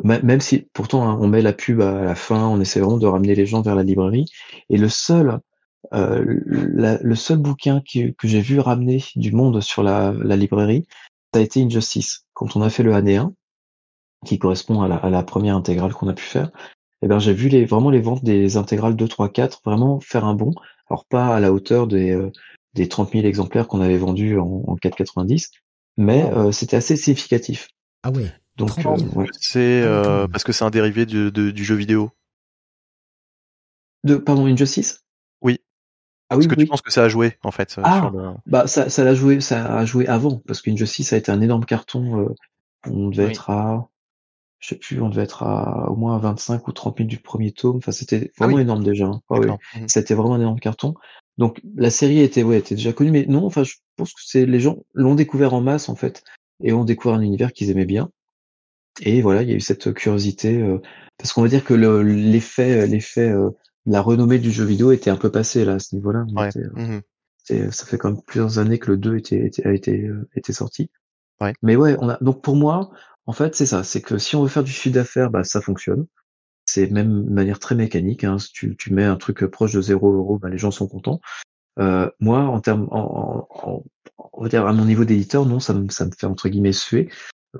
Même 0.04 0.40
si 0.40 0.68
pourtant 0.72 1.08
hein, 1.08 1.18
on 1.20 1.26
met 1.26 1.42
la 1.42 1.52
pub 1.52 1.80
à 1.80 2.02
la 2.02 2.14
fin, 2.14 2.46
on 2.46 2.60
essaie 2.60 2.78
vraiment 2.78 2.98
de 2.98 3.06
ramener 3.06 3.34
les 3.34 3.46
gens 3.46 3.62
vers 3.62 3.74
la 3.74 3.82
librairie. 3.82 4.26
Et 4.70 4.76
le 4.76 4.88
seul 4.88 5.40
euh, 5.92 6.24
le 6.44 7.14
seul 7.14 7.38
bouquin 7.38 7.80
que, 7.80 8.10
que 8.10 8.28
j'ai 8.28 8.40
vu 8.40 8.60
ramener 8.60 9.02
du 9.16 9.32
monde 9.32 9.60
sur 9.60 9.82
la, 9.82 10.12
la, 10.12 10.36
librairie, 10.36 10.86
ça 11.32 11.40
a 11.40 11.42
été 11.42 11.62
Injustice. 11.62 12.26
Quand 12.34 12.56
on 12.56 12.62
a 12.62 12.70
fait 12.70 12.82
le 12.82 12.92
AD1, 12.92 13.32
qui 14.24 14.38
correspond 14.38 14.82
à 14.82 14.88
la, 14.88 14.96
à 14.96 15.10
la 15.10 15.22
première 15.22 15.56
intégrale 15.56 15.92
qu'on 15.92 16.08
a 16.08 16.14
pu 16.14 16.24
faire, 16.24 16.50
eh 17.02 17.06
ben, 17.06 17.18
j'ai 17.18 17.32
vu 17.32 17.48
les, 17.48 17.64
vraiment 17.64 17.90
les 17.90 18.00
ventes 18.00 18.24
des 18.24 18.56
intégrales 18.56 18.96
2, 18.96 19.06
3, 19.06 19.28
4 19.28 19.60
vraiment 19.64 20.00
faire 20.00 20.24
un 20.24 20.34
bond. 20.34 20.52
Alors 20.90 21.04
pas 21.04 21.36
à 21.36 21.40
la 21.40 21.52
hauteur 21.52 21.86
des, 21.86 22.10
euh, 22.10 22.32
des 22.74 22.88
30 22.88 23.12
000 23.12 23.26
exemplaires 23.26 23.68
qu'on 23.68 23.80
avait 23.80 23.98
vendus 23.98 24.38
en, 24.38 24.64
en 24.66 24.76
4,90, 24.76 25.50
mais 25.96 26.24
euh, 26.32 26.52
c'était 26.52 26.76
assez 26.76 26.96
significatif. 26.96 27.68
Ah 28.02 28.10
ouais. 28.10 28.32
Donc 28.56 28.70
euh, 28.84 28.96
ouais. 29.14 29.26
c'est 29.40 29.82
euh, 29.82 30.26
parce 30.26 30.42
que 30.42 30.52
c'est 30.52 30.64
un 30.64 30.70
dérivé 30.70 31.06
du, 31.06 31.30
de, 31.30 31.50
du 31.50 31.64
jeu 31.64 31.76
vidéo. 31.76 32.10
De 34.04 34.16
pardon 34.16 34.46
Injustice? 34.46 35.04
Ah 36.30 36.36
oui, 36.36 36.40
Est-ce 36.40 36.48
que 36.48 36.54
oui. 36.56 36.64
tu 36.64 36.68
penses 36.70 36.82
que 36.82 36.92
ça 36.92 37.04
a 37.04 37.08
joué 37.08 37.38
en 37.42 37.50
fait 37.50 37.76
Ah, 37.82 37.98
sur 38.00 38.10
le... 38.10 38.30
bah 38.46 38.66
ça, 38.66 38.90
ça 38.90 39.04
l'a 39.04 39.14
joué, 39.14 39.40
ça 39.40 39.64
a 39.78 39.84
joué 39.84 40.06
avant 40.06 40.42
parce 40.46 40.60
qu'Injustice 40.62 41.12
a 41.12 41.16
été 41.16 41.32
un 41.32 41.40
énorme 41.40 41.64
carton. 41.64 42.20
Euh, 42.20 42.34
on 42.86 43.08
devait 43.08 43.24
Oui. 43.24 43.30
être 43.30 43.50
à, 43.50 43.88
je 44.60 44.68
sais 44.68 44.76
plus, 44.76 45.00
on 45.00 45.08
devait 45.08 45.22
être 45.22 45.42
à 45.42 45.90
au 45.90 45.96
moins 45.96 46.18
25 46.18 46.68
ou 46.68 46.72
30 46.72 46.98
000 46.98 47.08
du 47.08 47.18
premier 47.18 47.52
tome. 47.52 47.76
Enfin, 47.78 47.92
c'était 47.92 48.30
Ah 48.38 48.44
vraiment 48.44 48.56
oui. 48.56 48.62
énorme 48.62 48.84
déjà. 48.84 49.06
hein. 49.06 49.20
Ah 49.30 49.38
oui, 49.40 49.48
c'était 49.86 50.14
vraiment 50.14 50.34
un 50.34 50.40
énorme 50.40 50.60
carton. 50.60 50.94
Donc 51.38 51.60
la 51.76 51.90
série 51.90 52.20
était, 52.20 52.42
ouais, 52.42 52.58
était 52.58 52.74
déjà 52.74 52.92
connue, 52.92 53.10
mais 53.12 53.24
non, 53.28 53.46
enfin, 53.46 53.62
je 53.64 53.74
pense 53.96 54.12
que 54.12 54.20
c'est 54.24 54.44
les 54.44 54.60
gens 54.60 54.78
l'ont 54.94 55.14
découvert 55.14 55.54
en 55.54 55.60
masse 55.60 55.88
en 55.88 55.94
fait 55.94 56.24
et 56.62 56.72
ont 56.72 56.84
découvert 56.84 57.16
un 57.16 57.22
univers 57.22 57.52
qu'ils 57.52 57.70
aimaient 57.70 57.84
bien. 57.86 58.10
Et 59.00 59.22
voilà, 59.22 59.42
il 59.42 59.48
y 59.48 59.52
a 59.52 59.56
eu 59.56 59.60
cette 59.60 59.94
curiosité 59.94 60.60
euh, 60.60 60.78
parce 61.16 61.32
qu'on 61.32 61.42
va 61.42 61.48
dire 61.48 61.64
que 61.64 61.74
le- 61.74 62.02
l'effet, 62.02 62.86
l'effet, 62.88 63.28
euh, 63.30 63.50
la 63.86 64.00
renommée 64.00 64.38
du 64.38 64.50
jeu 64.50 64.64
vidéo 64.64 64.92
était 64.92 65.10
un 65.10 65.16
peu 65.16 65.30
passé 65.30 65.64
là 65.64 65.74
à 65.74 65.78
ce 65.78 65.94
niveau-là. 65.94 66.24
Ouais. 66.34 66.50
euh, 66.56 66.68
c'est- 67.44 67.70
ça 67.70 67.86
fait 67.86 67.96
quand 67.98 68.10
même 68.12 68.22
plusieurs 68.26 68.58
années 68.58 68.78
que 68.78 68.90
le 68.90 68.96
2 68.98 69.16
était, 69.16 69.46
était- 69.46 69.66
a 69.66 69.72
été, 69.72 70.04
euh, 70.06 70.28
sorti. 70.50 70.90
Ouais. 71.40 71.54
Mais 71.62 71.76
ouais, 71.76 71.96
on 72.00 72.08
a, 72.08 72.18
donc 72.20 72.42
pour 72.42 72.56
moi, 72.56 72.90
en 73.26 73.32
fait, 73.32 73.54
c'est 73.54 73.66
ça. 73.66 73.84
C'est 73.84 74.00
que 74.02 74.18
si 74.18 74.36
on 74.36 74.42
veut 74.42 74.48
faire 74.48 74.64
du 74.64 74.72
chiffre 74.72 74.94
d'affaires, 74.94 75.30
bah, 75.30 75.44
ça 75.44 75.60
fonctionne. 75.60 76.06
C'est 76.66 76.90
même 76.90 77.24
de 77.24 77.30
manière 77.30 77.58
très 77.58 77.74
mécanique. 77.74 78.24
Hein. 78.24 78.38
Si 78.38 78.52
tu, 78.52 78.76
tu 78.76 78.92
mets 78.92 79.04
un 79.04 79.16
truc 79.16 79.44
proche 79.46 79.72
de 79.72 79.80
0 79.80 80.12
euros, 80.12 80.38
bah, 80.38 80.50
les 80.50 80.58
gens 80.58 80.70
sont 80.70 80.86
contents. 80.88 81.20
Euh, 81.78 82.10
moi, 82.20 82.40
en 82.40 82.60
termes, 82.60 82.88
en, 82.90 83.46
en- 83.48 83.68
en- 83.70 83.84
on 84.34 84.42
va 84.42 84.48
dire 84.48 84.66
à 84.66 84.72
mon 84.72 84.84
niveau 84.84 85.04
d'éditeur, 85.04 85.46
non, 85.46 85.60
ça 85.60 85.72
me, 85.74 85.88
ça 85.90 86.04
me 86.04 86.10
fait 86.10 86.26
entre 86.26 86.48
guillemets 86.48 86.72
suer 86.72 87.08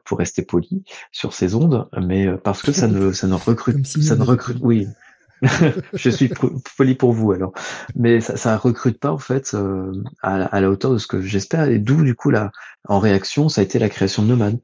pour 0.05 0.19
rester 0.19 0.43
poli 0.43 0.83
sur 1.13 1.33
ces 1.33 1.55
ondes, 1.55 1.89
mais 2.03 2.27
euh, 2.27 2.37
parce 2.37 2.61
que 2.63 2.73
ça 2.73 2.89
ne, 2.89 3.13
ça 3.13 3.27
ne 3.29 3.35
recrute, 3.35 3.87
si 3.87 4.03
ça 4.03 4.17
ne 4.17 4.23
recrute, 4.25 4.59
oui. 4.61 4.87
je 5.95 6.11
suis 6.11 6.31
poli 6.77 6.95
pour 6.95 7.13
vous 7.13 7.33
alors, 7.33 7.53
mais 7.95 8.21
ça, 8.21 8.37
ça 8.37 8.57
recrute 8.57 8.99
pas 8.99 9.13
en 9.13 9.19
fait 9.19 9.55
euh, 9.55 9.93
à, 10.23 10.61
la- 10.61 10.71
hauteur 10.71 10.93
de 10.93 10.99
ce 10.99 11.07
que 11.07 11.21
j'espère 11.21 11.69
et 11.69 11.79
d'où 11.79 12.03
du 12.03 12.15
coup 12.15 12.31
là, 12.31 12.51
en 12.89 12.99
réaction, 12.99 13.49
ça 13.49 13.61
a 13.61 13.65
été 13.65 13.79
la 13.79 13.89
création 13.89 14.23
de 14.23 14.29
Nomad. 14.29 14.59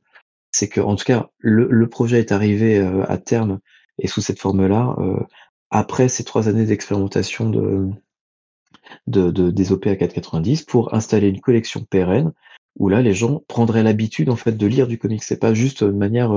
C'est 0.50 0.68
que 0.68 0.80
en 0.80 0.96
tout 0.96 1.04
cas, 1.04 1.28
le, 1.38 1.88
projet 1.88 2.20
est 2.20 2.32
arrivé 2.32 2.78
euh, 2.78 3.04
à 3.10 3.18
terme 3.18 3.60
et 3.98 4.08
sous 4.08 4.20
cette 4.20 4.40
forme-là 4.40 4.94
euh, 4.98 5.20
après 5.70 6.08
ces 6.08 6.24
trois 6.24 6.48
années 6.48 6.66
d'expérimentation 6.66 7.50
de, 7.50 7.88
de, 9.06 9.30
de 9.30 9.50
des 9.50 9.72
OP 9.72 9.86
à 9.86 9.94
4,90 9.94 10.64
pour 10.66 10.94
installer 10.94 11.28
une 11.28 11.40
collection 11.40 11.84
pérenne 11.84 12.32
où 12.76 12.88
là 12.88 13.02
les 13.02 13.14
gens 13.14 13.42
prendraient 13.46 13.84
l'habitude 13.84 14.30
en 14.30 14.36
fait 14.36 14.56
de 14.56 14.66
lire 14.66 14.88
du 14.88 14.98
comics. 14.98 15.22
C'est 15.22 15.40
pas 15.40 15.54
juste 15.54 15.84
de 15.84 15.92
manière 15.92 16.32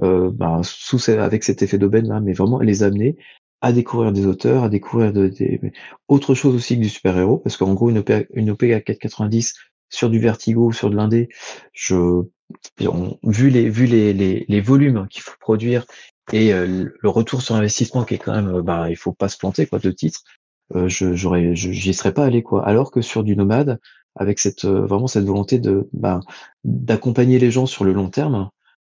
bah, 0.00 0.60
sous 0.62 1.10
avec 1.10 1.44
cet 1.44 1.62
effet 1.62 1.78
d'aubaine 1.78 2.08
là, 2.08 2.20
mais 2.20 2.34
vraiment 2.34 2.60
les 2.60 2.82
amener 2.82 3.16
à 3.60 3.72
découvrir 3.72 4.12
des 4.12 4.26
auteurs, 4.26 4.64
à 4.64 4.68
découvrir 4.68 5.12
de- 5.12 5.28
des 5.28 5.60
autre 6.08 6.34
chose 6.34 6.54
aussi 6.54 6.76
que 6.76 6.82
du 6.82 6.88
super 6.88 7.16
héros, 7.18 7.38
parce 7.38 7.56
qu'en 7.56 7.74
gros 7.74 7.90
une 7.90 7.98
OP, 7.98 8.12
une 8.34 8.50
OP 8.50 8.72
à 8.74 8.80
4,90 8.80 9.54
sur 9.90 10.10
du 10.10 10.18
Vertigo 10.18 10.66
ou 10.66 10.72
sur 10.72 10.90
de 10.90 10.96
l'indé, 10.96 11.28
je 11.72 12.22
vu 13.22 13.50
les 13.50 13.68
vu 13.68 13.86
les 13.86 14.12
les, 14.12 14.44
les 14.48 14.60
volumes 14.60 15.06
qu'il 15.10 15.22
faut 15.22 15.36
produire 15.40 15.84
et 16.32 16.52
euh, 16.52 16.86
le 17.00 17.08
retour 17.08 17.42
sur 17.42 17.54
investissement 17.54 18.04
qui 18.04 18.14
est 18.14 18.18
quand 18.18 18.34
même 18.34 18.48
euh, 18.56 18.62
bah 18.62 18.90
il 18.90 18.96
faut 18.96 19.12
pas 19.12 19.28
se 19.28 19.38
planter 19.38 19.66
quoi 19.66 19.78
de 19.78 19.90
titres 19.90 20.22
euh, 20.74 20.88
je 20.88 21.14
j'aurais 21.14 21.54
j'y 21.54 21.94
serais 21.94 22.12
pas 22.14 22.24
allé 22.26 22.42
quoi. 22.42 22.66
Alors 22.66 22.90
que 22.90 23.00
sur 23.00 23.24
du 23.24 23.36
nomade 23.36 23.78
avec 24.16 24.38
cette 24.38 24.64
euh, 24.64 24.86
vraiment 24.86 25.06
cette 25.06 25.24
volonté 25.24 25.58
de 25.58 25.88
bah, 25.92 26.20
d'accompagner 26.64 27.38
les 27.38 27.50
gens 27.50 27.66
sur 27.66 27.84
le 27.84 27.92
long 27.92 28.10
terme 28.10 28.50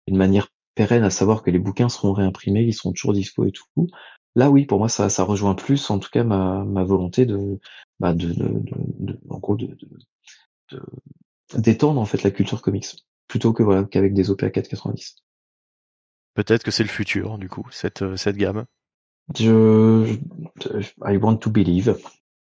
d'une 0.07 0.17
manière 0.17 0.49
pérenne 0.75 1.03
à 1.03 1.09
savoir 1.09 1.43
que 1.43 1.51
les 1.51 1.59
bouquins 1.59 1.89
seront 1.89 2.13
réimprimés 2.13 2.63
ils 2.63 2.73
seront 2.73 2.91
toujours 2.93 3.13
dispo 3.13 3.45
et 3.45 3.51
tout 3.51 3.65
là 4.35 4.49
oui 4.49 4.65
pour 4.65 4.79
moi 4.79 4.89
ça 4.89 5.09
ça 5.09 5.23
rejoint 5.23 5.55
plus 5.55 5.89
en 5.89 5.99
tout 5.99 6.09
cas 6.09 6.23
ma 6.23 6.63
ma 6.65 6.83
volonté 6.83 7.25
de 7.25 7.59
bah 7.99 8.13
de, 8.13 8.27
de, 8.33 8.43
de, 8.47 8.73
de- 9.13 9.19
en 9.29 9.39
gros 9.39 9.55
de, 9.55 9.67
de, 9.67 9.89
de- 10.71 10.83
d'étendre 11.59 12.01
en 12.01 12.05
fait 12.05 12.23
la 12.23 12.31
culture 12.31 12.61
comics 12.61 12.87
plutôt 13.27 13.53
que 13.53 13.63
voilà 13.63 13.85
qu'avec 13.85 14.13
des 14.13 14.29
OP 14.31 14.45
à 14.45 14.49
4,90 14.51 15.17
Peut-être 16.35 16.61
que 16.61 16.69
c'est 16.69 16.83
le 16.83 16.89
futur 16.89 17.39
du 17.39 17.49
coup 17.49 17.67
cette 17.71 18.03
euh, 18.03 18.17
cette 18.17 18.37
gamme. 18.37 18.65
je, 19.35 20.17
je 20.65 20.91
I 21.05 21.17
want 21.17 21.37
to 21.41 21.49
believe 21.49 21.95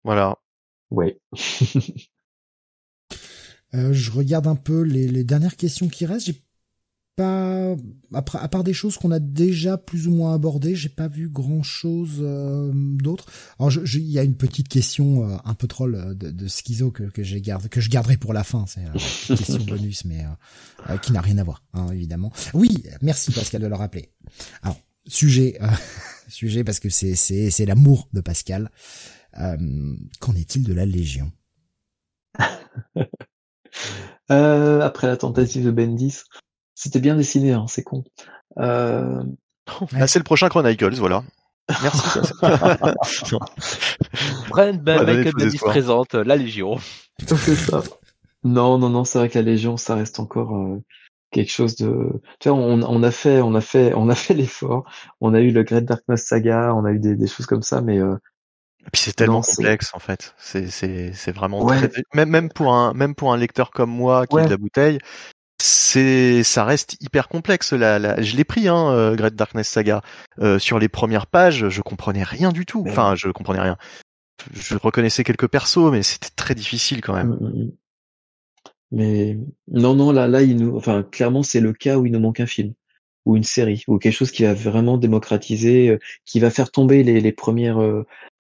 Voilà. 0.05 0.37
ouais 0.91 1.19
Euh, 3.75 3.93
je 3.93 4.11
regarde 4.11 4.47
un 4.47 4.57
peu 4.57 4.83
les, 4.83 5.09
les 5.09 5.25
dernières 5.25 5.57
questions 5.57 5.89
qui 5.89 6.07
restent. 6.07 6.27
J'ai 6.27 6.43
pas, 7.17 7.75
après, 8.15 8.39
à 8.39 8.49
part 8.49 8.65
des 8.65 8.73
choses 8.73 8.97
qu'on 8.97 9.11
a 9.11 9.19
déjà 9.19 9.77
plus 9.77 10.09
ou 10.09 10.15
moins 10.15 10.35
abordées, 10.35 10.75
j'ai 10.75 10.89
pas 10.89 11.09
vu 11.09 11.29
grand 11.29 11.63
chose 11.63 12.19
d'autre. 12.23 13.27
Alors, 13.59 13.71
je- 13.71 13.85
je- 13.85 13.99
il 13.99 14.11
y 14.11 14.19
a 14.19 14.23
une 14.23 14.37
petite 14.37 14.69
question 14.69 15.29
euh, 15.29 15.37
un 15.45 15.55
peu 15.55 15.67
troll 15.67 15.95
euh, 15.95 16.15
de, 16.15 16.31
de 16.31 16.49
schizo 16.49 16.91
que, 16.91 17.03
que 17.05 17.23
j'ai 17.23 17.41
garde, 17.41 17.69
que 17.69 17.81
je 17.81 17.91
garderai 17.91 18.17
pour 18.17 18.33
la 18.33 18.45
fin. 18.45 18.65
C'est 18.67 18.81
euh, 18.87 18.93
une 19.29 19.37
question 19.37 19.59
bonus, 19.67 20.05
mais 20.07 20.25
euh, 20.25 20.91
euh, 20.91 20.97
qui 20.99 21.13
n'a 21.13 21.21
rien 21.21 21.39
à 21.39 21.45
voir, 21.45 21.63
hein, 21.75 21.89
évidemment. 21.93 22.33
Oui, 22.55 22.83
merci 23.03 23.31
Pascal 23.33 23.61
de 23.63 23.67
le 23.67 23.75
rappeler. 23.75 24.11
Alors, 24.63 24.79
sujet, 25.07 25.59
euh, 25.61 25.67
sujet 26.29 26.65
parce 26.65 26.81
que 26.81 26.89
c'est 26.89 27.15
c'est 27.15 27.51
c'est 27.51 27.67
l'amour 27.67 28.09
de 28.13 28.21
Pascal. 28.23 28.71
Euh, 29.39 29.57
Qu'en 30.21 30.35
est-il 30.35 30.63
de 30.65 30.73
la 30.73 30.87
Légion? 30.87 31.31
Euh, 34.31 34.81
après 34.81 35.07
la 35.07 35.17
tentative 35.17 35.65
de 35.65 35.71
Bendis, 35.71 36.21
c'était 36.83 37.01
bien 37.01 37.17
dessiné, 37.17 37.53
hein, 37.53 37.67
c'est 37.69 37.83
con. 37.83 38.05
Euh... 38.59 39.23
Là 39.93 40.07
c'est 40.07 40.19
le 40.19 40.25
prochain 40.25 40.49
Chronicles 40.49 40.95
voilà. 40.97 41.23
Merci. 41.83 42.19
Non. 43.33 43.41
Ben, 44.55 44.81
Ouais, 45.07 45.25
Bendis 45.33 45.47
espoirs. 45.47 45.73
présente 45.73 46.15
la 46.15 46.37
Légion. 46.37 46.79
c'est 47.27 47.57
ça. 47.57 47.83
Non, 48.45 48.79
non, 48.79 48.91
non, 48.91 49.05
c'est 49.05 49.19
vrai 49.19 49.29
que 49.29 49.39
la 49.39 49.45
Légion, 49.45 49.77
ça 49.77 49.95
reste 49.95 50.19
encore. 50.21 50.57
euh, 50.57 50.83
quelque 51.31 51.51
chose 51.51 51.77
de. 51.77 52.21
Tu 52.41 52.49
vois, 52.49 52.59
on, 52.59 52.83
on 52.83 53.03
a 53.03 53.11
fait, 53.11 53.41
on 53.41 53.55
a 53.55 53.61
fait, 53.61 53.95
on 53.95 54.09
a 54.09 54.15
fait 54.15 54.35
l'effort. 54.35 54.85
On 55.21 55.35
a 55.35 55.41
eu 55.41 55.51
le 55.51 55.63
Great 55.63 55.85
Darkness 55.85 56.25
Saga, 56.27 56.75
on 56.75 56.85
a 56.85 56.93
eu 56.93 56.99
des, 56.99 57.17
des 57.17 57.27
choses 57.27 57.47
comme 57.47 57.63
ça, 57.63 57.81
mais. 57.81 57.99
Euh, 57.99 58.17
et 58.85 58.91
puis 58.93 59.01
c'est 59.03 59.13
tellement 59.15 59.43
complexe 59.43 59.93
en 59.95 60.01
fait. 60.01 60.35
C'est 60.39 60.69
c'est 60.69 61.13
c'est 61.13 61.31
vraiment 61.31 61.65
très... 61.67 61.89
même 62.15 62.31
même 62.31 62.49
pour 62.51 62.75
un 62.75 62.93
même 62.95 63.15
pour 63.15 63.33
un 63.33 63.37
lecteur 63.37 63.71
comme 63.71 63.91
moi 63.91 64.27
qui 64.27 64.37
est 64.37 64.45
de 64.45 64.51
la 64.51 64.57
bouteille, 64.57 64.99
c'est 65.93 66.43
ça 66.43 66.65
reste 66.65 66.97
hyper 67.01 67.29
complexe. 67.29 67.73
La, 67.73 67.99
la... 67.99 68.23
je 68.23 68.37
l'ai 68.37 68.45
pris 68.45 68.69
hein, 68.69 68.91
euh, 68.91 69.15
Great 69.15 69.35
Darkness 69.35 69.69
Saga. 69.69 70.01
Euh, 70.41 70.59
sur 70.59 70.79
les 70.79 70.89
premières 70.89 71.27
pages, 71.27 71.69
je 71.69 71.83
comprenais 71.83 72.23
rien 72.23 72.51
du 72.51 72.65
tout. 72.65 72.85
Enfin, 72.89 73.15
je 73.15 73.29
comprenais 73.29 73.61
rien. 73.61 73.77
Je 74.53 74.77
reconnaissais 74.77 75.25
quelques 75.25 75.49
persos, 75.49 75.91
mais 75.93 76.03
c'était 76.03 76.31
très 76.35 76.55
difficile 76.55 77.01
quand 77.03 77.15
même. 77.15 77.37
Mm, 77.41 77.45
mm, 77.45 77.65
mm. 77.65 77.73
Mais 78.95 79.39
non, 79.69 79.95
non, 79.95 80.13
là, 80.13 80.29
là, 80.29 80.43
il 80.43 80.57
nous, 80.57 80.77
enfin, 80.77 81.03
clairement, 81.03 81.43
c'est 81.43 81.61
le 81.61 81.73
cas 81.73 81.97
où 81.97 82.07
il 82.07 82.13
nous 82.13 82.21
manque 82.21 82.41
un 82.41 82.47
film 82.47 82.73
ou 83.25 83.37
une 83.37 83.45
série 83.45 83.85
ou 83.87 83.99
quelque 83.99 84.15
chose 84.15 84.33
qui 84.33 84.43
va 84.43 84.53
vraiment 84.53 84.99
démocratiser, 84.99 85.89
euh, 85.89 85.99
qui 86.25 86.41
va 86.41 86.51
faire 86.51 86.71
tomber 86.71 87.03
les, 87.03 87.21
les 87.21 87.33
premières, 87.33 87.79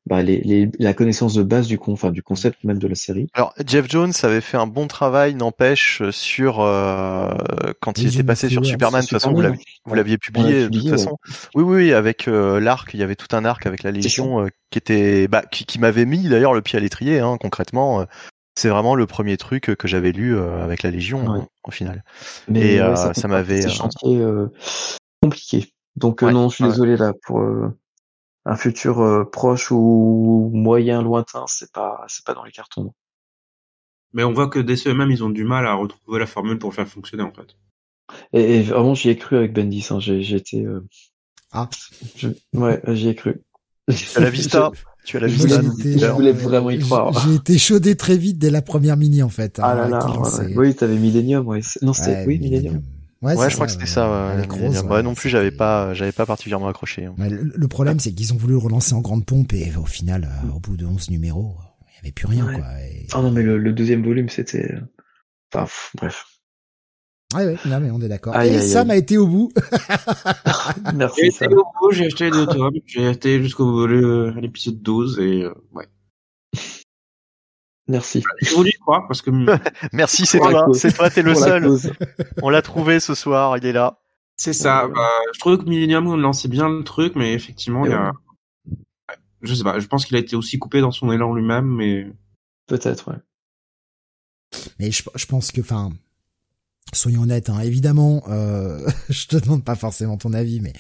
bah, 0.06 0.22
les, 0.22 0.40
les, 0.40 0.70
la 0.78 0.94
connaissance 0.94 1.34
de 1.34 1.42
base 1.42 1.66
du, 1.66 1.78
con, 1.78 1.92
enfin, 1.92 2.10
du 2.10 2.22
concept 2.22 2.64
même 2.64 2.78
de 2.78 2.89
la 2.89 2.94
série. 2.94 3.28
Alors, 3.34 3.55
Jeff 3.66 3.89
Jones 3.89 4.12
avait 4.22 4.40
fait 4.40 4.56
un 4.56 4.66
bon 4.66 4.86
travail, 4.86 5.34
n'empêche, 5.34 6.02
sur 6.10 6.60
euh, 6.60 7.32
quand 7.81 7.98
il 7.98 8.08
était 8.08 8.24
passé 8.24 8.48
sur 8.48 8.64
Superman. 8.64 9.00
De 9.00 9.06
toute 9.06 9.20
façon, 9.20 9.32
vous 9.32 9.94
l'aviez 9.94 10.18
publié, 10.18 10.68
de 10.68 10.78
toute 10.78 10.90
façon. 10.90 11.18
Oui, 11.55 11.62
oui, 11.62 11.92
avec 11.92 12.26
l'arc, 12.26 12.92
il 12.94 13.00
y 13.00 13.02
avait 13.02 13.16
tout 13.16 13.34
un 13.34 13.44
arc 13.44 13.66
avec 13.66 13.82
la 13.82 13.90
Légion 13.90 14.48
qui 14.70 14.78
était, 14.78 15.28
bah, 15.28 15.42
qui, 15.50 15.66
qui 15.66 15.78
m'avait 15.78 16.06
mis 16.06 16.28
d'ailleurs 16.28 16.55
le 16.55 16.62
pied 16.62 16.78
à 16.78 16.81
l'étrier, 16.81 17.20
hein, 17.20 17.36
concrètement 17.39 18.06
c'est 18.55 18.68
vraiment 18.68 18.94
le 18.94 19.06
premier 19.06 19.36
truc 19.36 19.74
que 19.76 19.89
j'avais 19.89 20.12
lu 20.12 20.36
euh, 20.36 20.62
avec 20.62 20.82
la 20.82 20.90
Légion 20.90 21.26
en 21.26 21.48
au 21.64 21.70
final. 21.70 22.05
Mais 22.48 22.74
et 22.74 22.78
ça, 22.78 23.12
euh, 23.16 23.28
m'avait. 23.28 23.62
C'est 23.62 23.68
euh, 23.68 23.70
chantier 23.70 24.24
compliqué. 25.22 25.72
Donc 25.97 26.22
non, 26.22 26.48
je 26.48 26.56
suis 26.56 26.64
désolé 26.64 26.97
là 26.97 27.12
pour 27.24 27.42
un 28.44 28.56
futur 28.56 29.28
proche 29.30 29.70
ou 29.70 30.50
moyen 30.52 31.02
lointain, 31.02 31.44
c'est 31.46 31.72
pas 31.72 32.04
c'est 32.08 32.24
pas 32.24 32.34
dans 32.34 32.44
les 32.44 32.52
cartons. 32.52 32.92
Mais 34.12 34.24
on 34.24 34.32
voit 34.32 34.48
que 34.48 34.58
DC 34.58 34.88
eux-mêmes, 34.88 35.10
ils 35.10 35.24
ont 35.24 35.30
du 35.30 35.44
mal 35.44 35.66
à 35.66 35.74
retrouver 35.74 36.18
la 36.18 36.26
formule 36.26 36.58
pour 36.58 36.74
faire 36.74 36.86
fonctionner 36.86 37.22
en 37.22 37.32
fait. 37.32 37.56
Et, 38.34 38.62
vraiment, 38.62 38.94
j'y 38.94 39.08
ai 39.08 39.16
cru 39.16 39.36
avec 39.36 39.54
Bendis. 39.54 39.86
Hein. 39.90 40.00
J'ai 40.00 40.36
été. 40.36 40.66
Ah. 41.50 41.68
Ouais, 42.52 42.82
j'y 42.88 43.08
ai 43.08 43.14
cru. 43.14 43.42
À 44.16 44.20
la 44.20 44.30
vista. 44.30 44.70
Tu 45.04 45.16
as 45.16 45.20
la 45.20 45.26
vista. 45.26 45.60
Je 45.84 46.06
voulais 46.06 46.32
vraiment 46.32 46.70
y 46.70 46.78
croire. 46.78 47.12
J'ai 47.26 47.34
été 47.34 47.58
chaudé 47.58 47.96
très 47.96 48.16
vite 48.16 48.38
dès 48.38 48.50
la 48.50 48.62
première 48.62 48.96
mini 48.96 49.22
en 49.22 49.28
fait. 49.28 49.58
Ah 49.62 49.74
là 49.74 49.88
là. 49.88 50.06
Ouais, 50.06 50.56
Oui, 50.56 50.74
t'avais 50.74 50.96
Millennium. 50.96 51.46
Ouais. 51.46 51.60
Non, 51.82 51.92
c'était 51.92 52.24
oui 52.26 52.38
Millennium. 52.38 52.82
Ouais, 53.23 53.49
je 53.49 53.55
crois 53.55 53.67
que 53.67 53.73
c'était 53.73 53.86
ça. 53.86 54.36
Ouais, 54.89 55.02
non 55.02 55.15
plus, 55.15 55.28
j'avais 55.28 55.52
pas, 55.52 55.94
j'avais 55.94 56.12
pas 56.12 56.26
particulièrement 56.26 56.68
accroché. 56.68 57.07
Hein. 57.07 57.15
le, 57.18 57.68
problème, 57.68 58.01
c'est 58.01 58.12
qu'ils 58.12 58.33
ont 58.33 58.36
voulu 58.36 58.55
le 58.55 58.59
relancer 58.59 58.94
en 58.94 59.01
grande 59.01 59.25
pompe 59.25 59.52
et 59.52 59.73
au 59.76 59.86
final, 59.86 60.25
euh, 60.25 60.57
au 60.57 60.59
bout 60.59 60.76
de 60.76 60.84
11 60.84 61.10
numéros, 61.10 61.57
il 61.89 61.94
y 61.97 61.99
avait 62.01 62.12
plus 62.12 62.26
rien, 62.26 62.44
quoi. 62.52 62.65
Ah 63.12 63.23
non, 63.23 63.31
mais 63.31 63.42
le, 63.42 63.73
deuxième 63.73 64.02
volume, 64.02 64.28
c'était, 64.28 64.75
enfin, 65.55 65.73
bref. 65.94 66.26
Ouais, 67.34 67.47
ouais, 67.47 67.57
non, 67.65 67.81
mais 67.81 67.91
on 67.91 68.01
est 68.01 68.09
d'accord. 68.09 68.39
Et 68.41 68.60
Sam 68.60 68.91
a 68.91 68.97
été 68.97 69.17
au 69.17 69.26
bout. 69.26 69.52
Merci. 70.94 71.20
J'ai 71.23 71.28
été 71.28 71.55
au 71.55 71.65
bout, 71.81 71.92
j'ai 71.92 72.07
acheté 72.07 72.31
deux 72.31 72.47
tomes, 72.47 72.75
j'ai 72.86 73.07
acheté 73.07 73.42
jusqu'au 73.42 73.86
l'épisode 73.86 74.83
12 74.83 75.18
et, 75.20 75.44
euh, 75.44 75.55
ouais. 75.73 75.86
Merci. 77.88 78.22
Je 78.40 78.54
voulais 78.54 78.72
croire 78.72 79.06
parce 79.08 79.22
que. 79.22 79.30
Merci, 79.92 80.26
c'est 80.26 80.38
toi. 80.38 80.68
C'est 80.72 80.92
toi, 80.92 81.10
t'es 81.10 81.22
le 81.22 81.34
seul. 81.34 81.68
On 82.42 82.48
l'a 82.48 82.62
trouvé 82.62 83.00
ce 83.00 83.14
soir, 83.14 83.56
il 83.58 83.66
est 83.66 83.72
là. 83.72 83.98
C'est 84.36 84.52
ça. 84.52 84.88
Bah, 84.88 85.08
je 85.34 85.40
trouve 85.40 85.58
que 85.58 85.64
Millennium 85.64 86.20
lançait 86.20 86.48
bien 86.48 86.68
le 86.68 86.84
truc, 86.84 87.14
mais 87.16 87.32
effectivement, 87.32 87.84
il 87.84 87.90
y 87.90 87.94
a. 87.94 88.12
Je 89.42 89.54
sais 89.54 89.64
pas. 89.64 89.78
Je 89.78 89.86
pense 89.86 90.06
qu'il 90.06 90.16
a 90.16 90.20
été 90.20 90.36
aussi 90.36 90.58
coupé 90.58 90.80
dans 90.80 90.92
son 90.92 91.10
élan 91.12 91.34
lui-même, 91.34 91.66
mais. 91.66 92.06
Peut-être, 92.66 93.10
ouais. 93.10 93.18
Mais 94.78 94.90
je, 94.90 95.02
je 95.14 95.26
pense 95.26 95.50
que, 95.50 95.60
enfin, 95.60 95.90
soyons 96.92 97.22
honnêtes, 97.22 97.50
hein, 97.50 97.60
évidemment, 97.60 98.22
euh, 98.28 98.86
je 99.08 99.26
te 99.26 99.36
demande 99.36 99.64
pas 99.64 99.74
forcément 99.74 100.16
ton 100.16 100.32
avis, 100.32 100.60
mais 100.60 100.72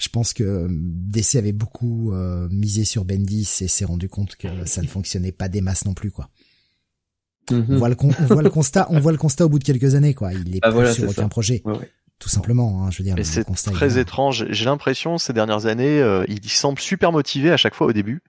je 0.00 0.08
pense 0.08 0.32
que 0.32 0.66
DC 0.70 1.36
avait 1.36 1.52
beaucoup 1.52 2.12
euh, 2.12 2.48
misé 2.50 2.86
sur 2.86 3.04
Bendis 3.04 3.58
et 3.60 3.68
s'est 3.68 3.84
rendu 3.84 4.08
compte 4.08 4.34
que 4.36 4.48
ça 4.64 4.80
ne 4.80 4.86
fonctionnait 4.86 5.30
pas 5.30 5.48
des 5.48 5.60
masses 5.60 5.84
non 5.84 5.92
plus, 5.92 6.10
quoi. 6.10 6.30
Mm-hmm. 7.50 7.64
on, 7.68 7.76
voit 7.76 7.88
le 7.90 7.96
voit 8.26 8.42
le 8.42 8.50
constat, 8.50 8.86
on 8.90 8.98
voit 8.98 9.12
le 9.12 9.18
constat 9.18 9.44
au 9.44 9.50
bout 9.50 9.58
de 9.58 9.64
quelques 9.64 9.94
années, 9.94 10.14
quoi. 10.14 10.32
Il 10.32 10.56
est 10.56 10.60
ah, 10.62 10.72
plus 10.72 10.94
sur 10.94 11.10
aucun 11.10 11.28
projet. 11.28 11.62
Tout 12.18 12.30
simplement, 12.30 12.82
hein, 12.82 12.90
je 12.90 12.98
veux 12.98 13.04
dire. 13.04 13.14
Mais 13.14 13.24
c'est 13.24 13.44
très 13.44 13.98
étrange. 13.98 14.46
J'ai 14.48 14.64
l'impression 14.64 15.18
ces 15.18 15.34
dernières 15.34 15.66
années, 15.66 16.00
euh, 16.00 16.24
il 16.28 16.48
semble 16.48 16.78
super 16.78 17.12
motivé 17.12 17.50
à 17.50 17.58
chaque 17.58 17.74
fois 17.74 17.86
au 17.86 17.92
début, 17.92 18.22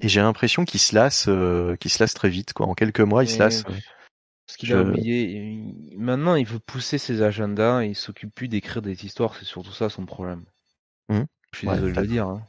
et 0.00 0.08
j'ai 0.08 0.20
l'impression 0.20 0.64
qu'il 0.64 0.80
se 0.80 0.94
lasse, 0.94 1.26
euh, 1.28 1.76
qu'il 1.76 1.90
se 1.90 2.02
lasse 2.02 2.14
très 2.14 2.30
vite, 2.30 2.54
quoi. 2.54 2.66
En 2.66 2.74
quelques 2.74 3.00
mois, 3.00 3.22
il 3.22 3.28
se 3.28 3.38
lasse. 3.38 3.64
Parce 3.64 4.56
qu'il 4.56 4.72
a 4.72 4.80
oublié. 4.80 5.62
Maintenant, 5.98 6.36
il 6.36 6.46
veut 6.46 6.58
pousser 6.58 6.96
ses 6.96 7.20
agendas 7.20 7.82
et 7.82 7.88
il 7.88 7.94
s'occupe 7.94 8.34
plus 8.34 8.48
d'écrire 8.48 8.80
des 8.80 9.04
histoires. 9.04 9.34
C'est 9.38 9.44
surtout 9.44 9.72
ça 9.72 9.90
son 9.90 10.06
problème. 10.06 10.44
Mmh. 11.08 11.20
Je 11.52 11.58
suis 11.58 11.68
désolé 11.68 11.92
de 11.92 12.00
le 12.00 12.06
dire. 12.06 12.26
Hein. 12.26 12.42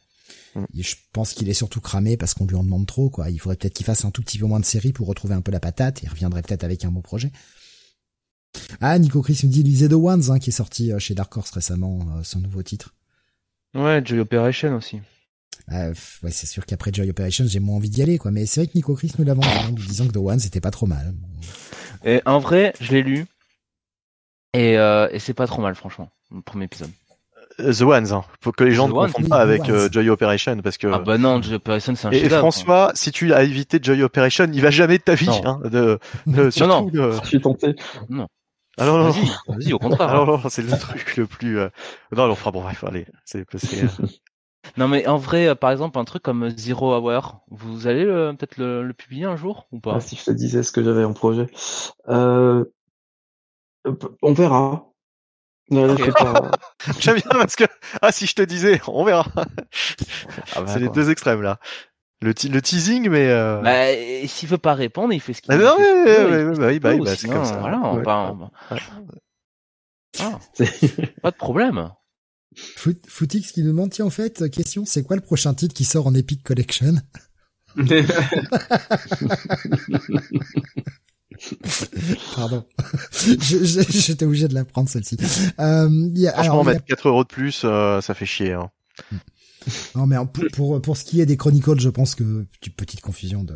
Mmh. 0.56 0.66
je 0.80 0.96
pense 1.14 1.34
qu'il 1.34 1.48
est 1.48 1.54
surtout 1.54 1.80
cramé 1.80 2.18
parce 2.18 2.34
qu'on 2.34 2.46
lui 2.46 2.56
en 2.56 2.64
demande 2.64 2.88
trop. 2.88 3.10
Quoi. 3.10 3.30
Il 3.30 3.40
faudrait 3.40 3.56
peut-être 3.56 3.74
qu'il 3.74 3.86
fasse 3.86 4.06
un 4.06 4.12
tout 4.12 4.22
petit 4.22 4.40
peu 4.40 4.46
moins 4.46 4.60
de 4.60 4.66
séries 4.66 4.94
pour 4.94 5.08
retrouver 5.08 5.36
un 5.36 5.42
peu 5.42 5.52
la 5.52 5.60
patate. 5.60 6.02
Il 6.04 6.10
reviendrait 6.10 6.42
peut-être 6.42 6.64
avec 6.64 6.86
un 6.86 6.92
beau 6.92 7.02
projet. 7.02 7.32
Ah, 8.82 8.98
Nico 8.98 9.22
Chris 9.22 9.42
me 9.44 9.50
dit 9.50 9.64
lisez 9.64 9.88
The 9.88 9.94
Ones, 9.94 10.32
hein, 10.32 10.40
qui 10.40 10.50
est 10.50 10.54
sorti 10.54 10.92
euh, 10.92 11.00
chez 11.00 11.14
Dark 11.14 11.36
Horse 11.38 11.52
récemment, 11.52 12.00
euh, 12.18 12.24
son 12.24 12.40
nouveau 12.40 12.64
titre. 12.64 12.96
Ouais, 13.76 14.02
Joy 14.04 14.20
Operation 14.20 14.76
aussi. 14.76 15.00
Euh, 15.72 15.94
ouais, 16.24 16.32
c'est 16.32 16.48
sûr 16.48 16.66
qu'après 16.66 16.92
Joy 16.92 17.10
Operation, 17.10 17.46
j'ai 17.48 17.60
moins 17.60 17.76
envie 17.76 17.90
d'y 17.90 18.02
aller, 18.02 18.18
quoi. 18.18 18.32
Mais 18.32 18.46
c'est 18.46 18.62
vrai 18.62 18.68
que 18.68 18.74
Nico 18.76 18.96
Chris 18.96 19.12
nous 19.20 19.26
l'a 19.26 19.36
vendu, 19.36 19.48
en 19.48 19.72
disant 19.72 20.08
que 20.08 20.14
The 20.14 20.18
Ones 20.18 20.40
c'était 20.40 20.62
pas 20.62 20.72
trop 20.72 20.88
mal. 20.88 21.14
Et 22.04 22.22
en 22.26 22.40
vrai, 22.40 22.74
je 22.80 22.92
l'ai 22.92 23.04
lu. 23.04 23.26
Et, 24.54 24.78
euh, 24.78 25.08
et 25.12 25.20
c'est 25.20 25.34
pas 25.34 25.46
trop 25.46 25.62
mal, 25.62 25.76
franchement, 25.76 26.10
le 26.32 26.42
premier 26.42 26.66
épisode. 26.66 26.90
Euh, 27.60 27.74
The 27.74 27.82
Ones, 27.82 28.12
hein. 28.12 28.24
faut 28.42 28.52
que 28.52 28.64
les 28.64 28.72
gens 28.72 28.88
ne 28.88 28.94
confondent 28.94 29.30
pas 29.30 29.42
avec 29.42 29.70
euh, 29.70 29.90
Joy 29.92 30.10
Operation 30.10 30.58
parce 30.64 30.78
que. 30.78 30.88
Ah 30.88 31.00
bah 31.00 31.18
non, 31.18 31.42
Joy 31.42 31.56
Operation 31.56 31.96
c'est 31.96 32.08
un 32.08 32.12
Et, 32.12 32.26
et 32.26 32.30
François, 32.30 32.92
si 32.94 33.12
tu 33.12 33.34
as 33.34 33.44
évité 33.44 33.80
Joy 33.82 34.04
Operation, 34.04 34.48
il 34.52 34.62
va 34.62 34.72
jamais 34.72 34.98
de 34.98 35.04
ta 35.04 35.16
vie, 35.16 35.30
hein, 35.46 35.60
de, 35.66 36.00
de, 36.28 36.50
surtout, 36.50 36.90
non, 36.94 37.08
non. 37.12 37.20
Je 37.24 37.28
suis 37.28 37.42
tenté. 37.42 37.76
Non. 38.10 38.28
Ah 38.78 38.86
non, 38.86 38.98
non, 39.04 39.10
vas-y, 39.10 39.74
au 39.74 39.80
contraire. 39.80 40.10
Alors, 40.10 40.26
non, 40.26 40.50
c'est 40.50 40.62
le 40.62 40.78
truc 40.78 41.18
le 41.18 41.26
plus. 41.26 41.60
Euh... 41.60 41.70
Non, 42.16 42.30
on 42.30 42.36
fera 42.36 42.52
bon, 42.52 42.62
bref, 42.62 42.84
allez, 42.86 43.06
c'est, 43.26 43.46
c'est, 43.58 43.86
Non 44.78 44.88
mais 44.88 45.08
en 45.08 45.18
vrai, 45.18 45.48
euh, 45.48 45.56
par 45.56 45.72
exemple, 45.72 45.98
un 46.00 46.06
truc 46.06 46.24
comme 46.24 46.50
Zero 46.56 46.96
Hour, 46.96 47.42
vous 47.50 47.88
allez 47.88 48.06
peut-être 48.06 48.58
le, 48.58 48.92
publier 48.94 49.26
un 49.26 49.36
jour 49.36 49.68
ou 49.72 49.80
pas? 49.80 49.96
Ah, 49.96 50.00
Si 50.00 50.16
je 50.16 50.24
te 50.24 50.32
disais 50.32 50.64
ce 50.64 50.72
que 50.72 50.84
j'avais 50.84 51.04
en 51.04 51.14
projet, 51.14 51.48
euh, 52.08 52.64
on 54.22 54.34
verra. 54.34 54.89
Non, 55.72 55.96
pas... 55.96 56.52
J'aime 57.00 57.16
bien 57.16 57.32
parce 57.32 57.56
que 57.56 57.66
ah 58.02 58.12
si 58.12 58.26
je 58.26 58.36
te 58.36 58.42
disais, 58.42 58.82
on 58.88 59.04
verra. 59.04 59.26
Ah 59.36 59.46
bah, 60.56 60.66
c'est 60.68 60.80
les 60.80 60.90
deux 60.90 61.10
extrêmes 61.10 61.42
là. 61.42 61.60
Le, 62.22 62.34
le 62.50 62.62
teasing, 62.62 63.08
mais 63.10 63.30
euh... 63.30 63.62
bah, 63.62 64.28
s'il 64.28 64.50
veut 64.50 64.58
pas 64.58 64.74
répondre, 64.74 65.14
il 65.14 65.22
fait 65.22 65.34
ce 65.34 65.42
qu'il 65.42 65.54
ah, 65.54 65.58
veut. 65.58 65.64
Non, 65.64 65.78
oui, 66.68 66.80
bah, 66.80 66.98
bah, 66.98 67.16
c'est 67.16 67.30
comme 67.30 67.46
ça. 67.46 67.58
Voilà, 67.58 67.80
on 67.82 68.02
va... 68.02 68.36
ah. 70.20 70.40
pas 71.22 71.32
de 71.32 71.38
problème. 71.38 71.92
Footix 72.76 73.54
qui 73.54 73.64
nous 73.64 73.70
demande, 73.70 73.92
tiens, 73.92 74.06
en 74.06 74.10
fait, 74.10 74.50
question, 74.50 74.84
c'est 74.86 75.04
quoi 75.04 75.16
le 75.16 75.22
prochain 75.22 75.54
titre 75.54 75.74
qui 75.74 75.86
sort 75.86 76.08
en 76.08 76.14
Epic 76.14 76.44
Collection? 76.44 76.96
Pardon. 82.36 82.66
J'étais 83.12 84.26
obligé 84.26 84.48
de 84.48 84.54
la 84.54 84.66
prendre 84.66 84.90
celle-ci. 84.90 85.18
Euh, 85.60 85.90
Franchement, 86.34 86.64
mettre 86.64 86.86
4 86.86 87.08
euros 87.08 87.24
de 87.24 87.30
plus, 87.30 87.62
euh, 87.64 88.02
ça 88.02 88.14
fait 88.14 88.26
chier. 88.26 88.54
Hein. 88.54 88.70
Non, 89.96 90.08
mais 90.08 90.16
pour, 90.34 90.44
pour, 90.54 90.82
pour 90.82 90.98
ce 90.98 91.04
qui 91.04 91.22
est 91.22 91.26
des 91.26 91.38
Chronicles, 91.38 91.80
je 91.80 91.90
pense 91.90 92.16
que 92.16 92.46
petite 92.78 93.02
confusion 93.02 93.44
de 93.44 93.56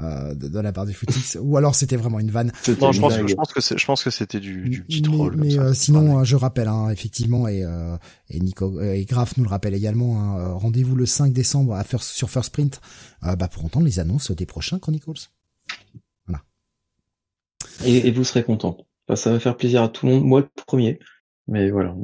euh, 0.00 0.34
de, 0.34 0.48
de, 0.48 0.58
la 0.58 0.72
part 0.72 0.86
du 0.86 0.94
Footix, 0.94 1.36
ou 1.40 1.56
alors 1.56 1.74
c'était 1.74 1.96
vraiment 1.96 2.20
une 2.20 2.30
vanne. 2.30 2.52
Non, 2.80 2.92
je 2.92 3.00
pense, 3.00 3.14
je 3.14 3.34
pense 3.34 3.52
que 3.52 3.60
je 3.60 3.84
pense 3.84 4.02
que 4.02 4.10
c'était 4.10 4.40
du, 4.40 4.68
du 4.68 4.82
petit 4.82 5.02
troll. 5.02 5.36
Mais, 5.36 5.58
euh, 5.58 5.74
sinon, 5.74 6.20
euh, 6.20 6.24
je 6.24 6.36
rappelle 6.36 6.68
hein, 6.68 6.88
effectivement 6.90 7.48
et 7.48 7.64
euh, 7.64 7.96
et 8.28 8.40
Nico 8.40 8.78
euh, 8.78 8.94
et 8.94 9.04
Graf 9.04 9.36
nous 9.36 9.44
le 9.44 9.50
rappelle 9.50 9.74
également. 9.74 10.20
Hein, 10.20 10.54
rendez-vous 10.54 10.96
le 10.96 11.06
5 11.06 11.32
décembre 11.32 11.74
à 11.74 11.84
First, 11.84 12.10
sur 12.10 12.30
First 12.30 12.52
Print 12.52 12.80
bah, 13.22 13.48
pour 13.48 13.64
entendre 13.64 13.86
les 13.86 14.00
annonces 14.00 14.30
des 14.30 14.46
prochains 14.46 14.78
Chronicles. 14.78 15.28
Et, 17.84 18.08
et 18.08 18.10
vous 18.10 18.24
serez 18.24 18.44
content. 18.44 18.76
ça 19.14 19.32
va 19.32 19.40
faire 19.40 19.56
plaisir 19.56 19.82
à 19.82 19.88
tout 19.88 20.06
le 20.06 20.12
monde. 20.12 20.24
Moi, 20.24 20.40
le 20.40 20.48
premier. 20.66 20.98
Mais 21.48 21.70
voilà. 21.70 21.94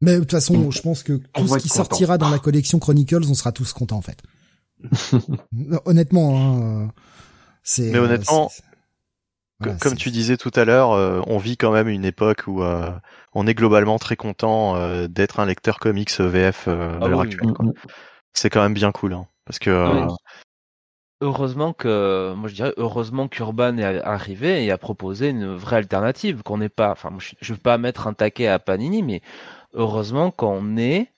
Mais 0.00 0.14
de 0.14 0.20
toute 0.20 0.32
façon, 0.32 0.70
je 0.70 0.80
pense 0.82 1.02
que 1.02 1.14
tout 1.14 1.48
ce 1.48 1.58
qui 1.58 1.68
sortira 1.68 2.18
dans 2.18 2.28
la 2.28 2.38
collection 2.38 2.78
Chronicles, 2.78 3.24
on 3.28 3.34
sera 3.34 3.52
tous 3.52 3.72
contents 3.72 3.96
en 3.96 4.02
fait. 4.02 4.22
honnêtement, 5.86 6.36
hein, 6.36 6.92
c'est. 7.62 7.90
Mais 7.90 7.98
honnêtement, 7.98 8.50
comme 9.80 9.96
tu 9.96 10.10
disais 10.10 10.36
tout 10.36 10.50
à 10.54 10.64
l'heure, 10.64 10.90
on 11.26 11.38
vit 11.38 11.56
quand 11.56 11.72
même 11.72 11.88
une 11.88 12.04
époque 12.04 12.44
où 12.46 12.62
on 13.32 13.46
est 13.46 13.54
globalement 13.54 13.98
très 13.98 14.16
content 14.16 15.06
d'être 15.08 15.40
un 15.40 15.46
lecteur 15.46 15.78
comics 15.78 16.20
VF 16.20 16.68
à 16.68 16.98
ah 17.00 17.08
l'heure 17.08 17.22
actuelle. 17.22 17.48
Mm, 17.48 17.68
mm. 17.68 17.72
C'est 18.34 18.50
quand 18.50 18.60
même 18.62 18.74
bien 18.74 18.92
cool, 18.92 19.14
hein, 19.14 19.26
parce 19.46 19.58
que 19.58 19.70
heureusement 21.20 21.72
que, 21.72 22.34
moi 22.36 22.48
je 22.48 22.54
dirais, 22.54 22.74
heureusement 22.76 23.28
qu'Urban 23.28 23.76
est 23.78 24.02
arrivé 24.02 24.64
et 24.64 24.70
a 24.70 24.78
proposé 24.78 25.30
une 25.30 25.54
vraie 25.54 25.76
alternative, 25.76 26.42
qu'on 26.42 26.58
n'est 26.58 26.68
pas, 26.68 26.90
enfin, 26.90 27.10
je 27.40 27.52
veux 27.52 27.58
pas 27.58 27.78
mettre 27.78 28.06
un 28.06 28.12
taquet 28.12 28.48
à 28.48 28.58
Panini, 28.58 29.02
mais 29.02 29.22
heureusement 29.74 30.30
qu'on 30.30 30.76
est, 30.76 31.08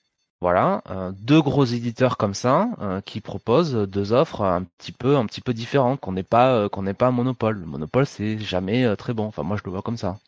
voilà, 0.41 0.83
euh, 0.91 1.11
deux 1.21 1.43
gros 1.43 1.65
éditeurs 1.65 2.17
comme 2.17 2.35
ça 2.35 2.69
euh, 2.81 3.01
qui 3.01 3.21
proposent 3.21 3.75
deux 3.75 4.13
offres 4.13 4.43
un 4.43 4.63
petit 4.63 4.93
peu, 4.93 5.17
un 5.17 5.27
petit 5.27 5.41
peu 5.41 5.53
différentes, 5.53 6.01
qu'on 6.01 6.13
n'est 6.13 6.23
pas, 6.23 6.55
euh, 6.55 6.69
qu'on 6.69 6.83
n'est 6.83 6.95
pas 6.95 7.09
un 7.09 7.13
monopole. 7.13 7.59
Le 7.59 7.67
monopole 7.67 8.07
c'est 8.07 8.39
jamais 8.39 8.95
très 8.97 9.15
bon. 9.15 9.27
Enfin, 9.27 9.43
moi 9.43 9.57
je 9.57 9.63
le 9.65 9.73
vois 9.73 9.83
comme 9.83 9.97
ça. 9.97 10.19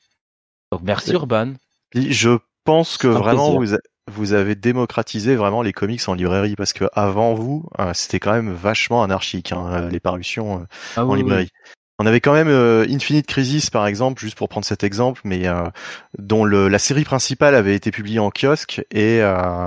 Donc 0.72 0.82
merci 0.82 1.12
Urban. 1.12 1.52
Je 1.94 2.38
pense 2.64 2.98
que 2.98 3.06
vraiment 3.06 3.52
vous, 3.56 3.74
vous 4.10 4.32
avez 4.32 4.54
démocratisé 4.54 5.36
vraiment 5.36 5.62
les 5.62 5.72
comics 5.72 6.06
en 6.08 6.14
librairie 6.14 6.56
parce 6.56 6.72
que 6.72 6.84
avant 6.92 7.34
vous, 7.34 7.68
euh, 7.78 7.92
c'était 7.94 8.20
quand 8.20 8.32
même 8.32 8.52
vachement 8.52 9.02
anarchique 9.02 9.52
hein, 9.52 9.88
les 9.90 10.00
parutions 10.00 10.60
euh, 10.60 10.64
ah 10.96 11.06
en 11.06 11.14
librairie. 11.14 11.50
On 11.98 12.06
avait 12.06 12.20
quand 12.20 12.32
même 12.32 12.48
euh, 12.48 12.86
Infinite 12.88 13.26
Crisis 13.26 13.70
par 13.70 13.86
exemple, 13.86 14.20
juste 14.20 14.36
pour 14.36 14.48
prendre 14.48 14.66
cet 14.66 14.84
exemple, 14.84 15.20
mais 15.24 15.46
dont 16.18 16.44
le, 16.44 16.68
la 16.68 16.78
série 16.78 17.04
principale 17.04 17.54
avait 17.54 17.74
été 17.74 17.90
publiée 17.90 18.18
en 18.18 18.30
kiosque 18.30 18.82
et 18.90 19.20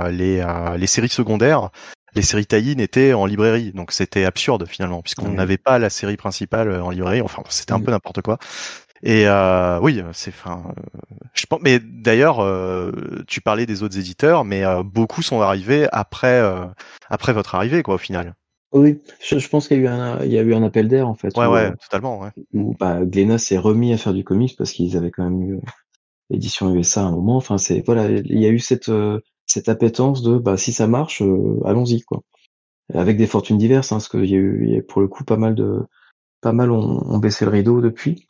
les, 0.10 0.46
les 0.78 0.88
séries 0.88 1.10
secondaires, 1.10 1.70
les 2.16 2.24
séries 2.24 2.46
tie 2.48 2.76
étaient 2.82 3.14
en 3.14 3.28
librairie. 3.28 3.72
Donc 3.72 3.92
c'était 3.92 4.26
absurde 4.26 4.66
finalement 4.68 5.04
puisqu'on 5.04 5.30
n'avait 5.30 5.58
pas 5.58 5.78
la 5.78 5.92
série 5.92 6.18
principale 6.18 6.82
en 6.82 6.90
librairie. 6.90 7.22
Enfin 7.22 7.44
c'était 7.50 7.74
un 7.74 7.80
peu 7.80 7.92
n'importe 7.92 8.22
quoi. 8.22 8.40
Et 9.06 9.28
euh, 9.28 9.80
oui, 9.82 10.02
c'est 10.14 10.32
enfin, 10.32 10.64
euh, 10.66 10.82
je 11.34 11.46
pense. 11.46 11.60
Mais 11.62 11.80
d'ailleurs, 11.80 12.40
euh, 12.40 12.92
tu 13.28 13.42
parlais 13.42 13.66
des 13.66 13.84
autres 13.84 14.00
éditeurs, 14.00 14.46
mais 14.46 14.64
euh, 14.64 14.82
beaucoup 14.82 15.22
sont 15.22 15.42
arrivés 15.42 15.88
après 15.92 16.42
après 17.10 17.34
votre 17.34 17.54
arrivée, 17.56 17.84
quoi, 17.84 17.96
au 17.96 18.00
final. 18.00 18.34
Oui, 18.72 19.02
je, 19.22 19.48
pense 19.50 19.68
qu'il 19.68 19.78
y 19.78 19.80
a 19.82 19.84
eu 19.84 19.88
un 19.88 20.24
il 20.24 20.32
y 20.32 20.40
a 20.40 20.42
eu 20.42 20.54
un 20.54 20.64
appel 20.64 20.88
d'air 20.88 21.08
en 21.08 21.16
fait. 21.16 21.38
Ouais, 21.38 21.46
ouais, 21.46 21.72
totalement. 21.76 22.22
Ouais. 22.22 22.30
Où 22.54 22.76
bah, 22.80 23.02
s'est 23.38 23.58
remis 23.58 23.94
à 23.94 23.98
faire 23.98 24.14
du 24.14 24.24
comics 24.24 24.56
parce 24.58 24.72
qu'ils 24.72 24.96
avaient 24.96 25.12
quand 25.12 25.30
même 25.30 25.42
eu 25.44 25.60
l'édition 26.30 26.74
USA 26.74 27.02
à 27.02 27.06
un 27.06 27.12
moment. 27.12 27.36
Enfin, 27.36 27.58
c'est 27.58 27.86
voilà, 27.86 28.10
il 28.10 28.40
y 28.40 28.46
a 28.46 28.50
eu 28.50 28.60
cette 28.60 28.90
cette 29.46 29.68
appétence 29.68 30.24
de 30.24 30.38
bah 30.38 30.56
si 30.56 30.72
ça 30.72 30.88
marche, 30.88 31.22
allons-y 31.66 32.02
quoi. 32.02 32.22
Avec 32.94 33.18
des 33.18 33.28
fortunes 33.28 33.58
diverses, 33.58 33.92
hein, 33.92 33.98
parce 33.98 34.08
qu'il 34.08 34.26
y 34.26 34.36
a 34.36 34.38
eu 34.38 34.70
y 34.70 34.78
a 34.78 34.82
pour 34.82 35.02
le 35.02 35.10
coup 35.10 35.26
pas 35.26 35.38
mal 35.38 35.56
de 35.56 35.82
pas 36.42 36.54
mal 36.54 36.72
ont, 36.72 37.04
ont 37.06 37.18
baissé 37.20 37.44
le 37.44 37.52
rideau 37.52 37.82
depuis. 37.82 38.28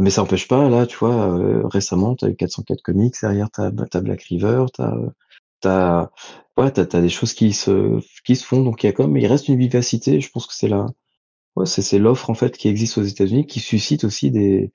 Mais 0.00 0.10
ça 0.10 0.22
n'empêche 0.22 0.48
pas, 0.48 0.68
là, 0.68 0.86
tu 0.86 0.96
vois, 0.96 1.38
euh, 1.38 1.66
récemment, 1.66 2.14
tu 2.14 2.24
as 2.24 2.28
eu 2.28 2.36
404 2.36 2.82
comics, 2.82 3.14
derrière, 3.20 3.50
tu 3.50 3.60
as, 3.60 4.00
Black 4.00 4.22
River, 4.22 4.66
tu 4.74 4.82
as, 5.68 6.10
ouais, 6.56 6.70
t'as, 6.70 7.00
des 7.00 7.08
choses 7.08 7.32
qui 7.34 7.52
se, 7.52 7.98
qui 8.24 8.36
se 8.36 8.44
font, 8.44 8.62
donc 8.62 8.82
il 8.82 8.86
y 8.86 8.90
a 8.90 8.92
quand 8.92 9.06
même, 9.06 9.16
il 9.16 9.26
reste 9.26 9.48
une 9.48 9.58
vivacité, 9.58 10.20
je 10.20 10.30
pense 10.30 10.46
que 10.46 10.54
c'est 10.54 10.68
là, 10.68 10.86
ouais, 11.56 11.66
c'est, 11.66 11.82
c'est 11.82 11.98
l'offre, 11.98 12.30
en 12.30 12.34
fait, 12.34 12.56
qui 12.56 12.68
existe 12.68 12.98
aux 12.98 13.02
États-Unis, 13.02 13.46
qui 13.46 13.60
suscite 13.60 14.04
aussi 14.04 14.30
des, 14.30 14.72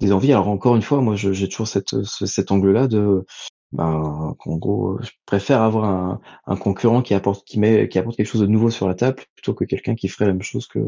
des 0.00 0.12
envies. 0.12 0.32
Alors, 0.32 0.48
encore 0.48 0.76
une 0.76 0.82
fois, 0.82 1.00
moi, 1.00 1.16
j'ai 1.16 1.48
toujours 1.48 1.68
cette, 1.68 2.04
cet 2.04 2.50
angle-là 2.52 2.88
de, 2.88 3.24
ben, 3.72 4.36
en 4.38 4.56
gros, 4.56 4.98
je 5.02 5.10
préfère 5.26 5.62
avoir 5.62 5.84
un, 5.84 6.20
un 6.46 6.56
concurrent 6.56 7.02
qui 7.02 7.14
apporte, 7.14 7.46
qui 7.46 7.58
met, 7.58 7.88
qui 7.88 7.98
apporte 7.98 8.16
quelque 8.16 8.26
chose 8.26 8.42
de 8.42 8.46
nouveau 8.46 8.70
sur 8.70 8.88
la 8.88 8.94
table, 8.94 9.22
plutôt 9.34 9.54
que 9.54 9.64
quelqu'un 9.64 9.94
qui 9.94 10.08
ferait 10.08 10.26
la 10.26 10.32
même 10.32 10.42
chose 10.42 10.66
que, 10.68 10.80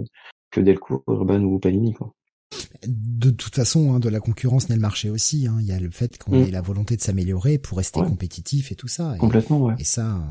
que 0.51 0.61
Delcourt, 0.61 1.03
Urban 1.09 1.43
ou 1.43 1.59
Panini, 1.59 1.95
quoi. 1.95 2.15
De 2.87 3.31
toute 3.31 3.55
façon, 3.55 3.95
hein, 3.95 4.01
de 4.01 4.09
la 4.09 4.21
concurrence 4.21 4.69
naît 4.69 4.77
le 4.77 4.81
marché 4.81 5.11
aussi. 5.11 5.47
Hein. 5.47 5.59
Il 5.61 5.67
y 5.67 5.73
a 5.73 5.81
le 5.81 5.91
fait 5.91 6.17
qu'on 6.19 6.39
mm. 6.39 6.45
ait 6.45 6.51
la 6.51 6.63
volonté 6.63 6.97
de 6.97 7.03
s'améliorer 7.03 7.59
pour 7.59 7.79
rester 7.79 8.01
compétitif 8.01 8.73
et 8.73 8.75
tout 8.75 8.89
ça. 8.89 9.15
Et, 9.17 9.19
Complètement, 9.19 9.61
ouais. 9.61 9.75
Et 9.79 9.85
ça, 9.85 10.23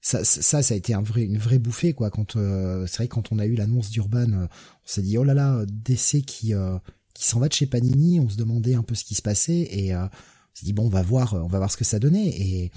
ça, 0.00 0.24
ça, 0.24 0.62
ça 0.62 0.74
a 0.74 0.76
été 0.76 0.94
un 0.94 1.02
vrai, 1.02 1.22
une 1.22 1.38
vraie 1.38 1.58
bouffée, 1.58 1.92
quoi. 1.92 2.10
Quand 2.10 2.36
euh, 2.36 2.86
c'est 2.86 2.98
vrai 2.98 3.08
quand 3.08 3.32
on 3.32 3.38
a 3.38 3.46
eu 3.46 3.54
l'annonce 3.54 3.90
d'Urban, 3.90 4.32
euh, 4.32 4.46
on 4.46 4.86
s'est 4.86 5.02
dit 5.02 5.18
oh 5.18 5.24
là 5.24 5.34
là, 5.34 5.64
DC 5.66 6.24
qui 6.24 6.54
euh, 6.54 6.78
qui 7.14 7.24
s'en 7.24 7.40
va 7.40 7.48
de 7.48 7.52
chez 7.52 7.66
Panini. 7.66 8.20
On 8.20 8.28
se 8.28 8.36
demandait 8.36 8.74
un 8.74 8.82
peu 8.82 8.94
ce 8.94 9.04
qui 9.04 9.14
se 9.14 9.22
passait 9.22 9.68
et 9.70 9.94
on 9.96 10.08
s'est 10.54 10.66
dit 10.66 10.72
bon, 10.72 10.86
on 10.86 10.90
va 10.90 11.02
voir, 11.02 11.34
on 11.34 11.48
va 11.48 11.58
voir 11.58 11.70
ce 11.70 11.76
que 11.76 11.84
ça 11.84 11.98
donnait 11.98 12.28
et 12.28 12.70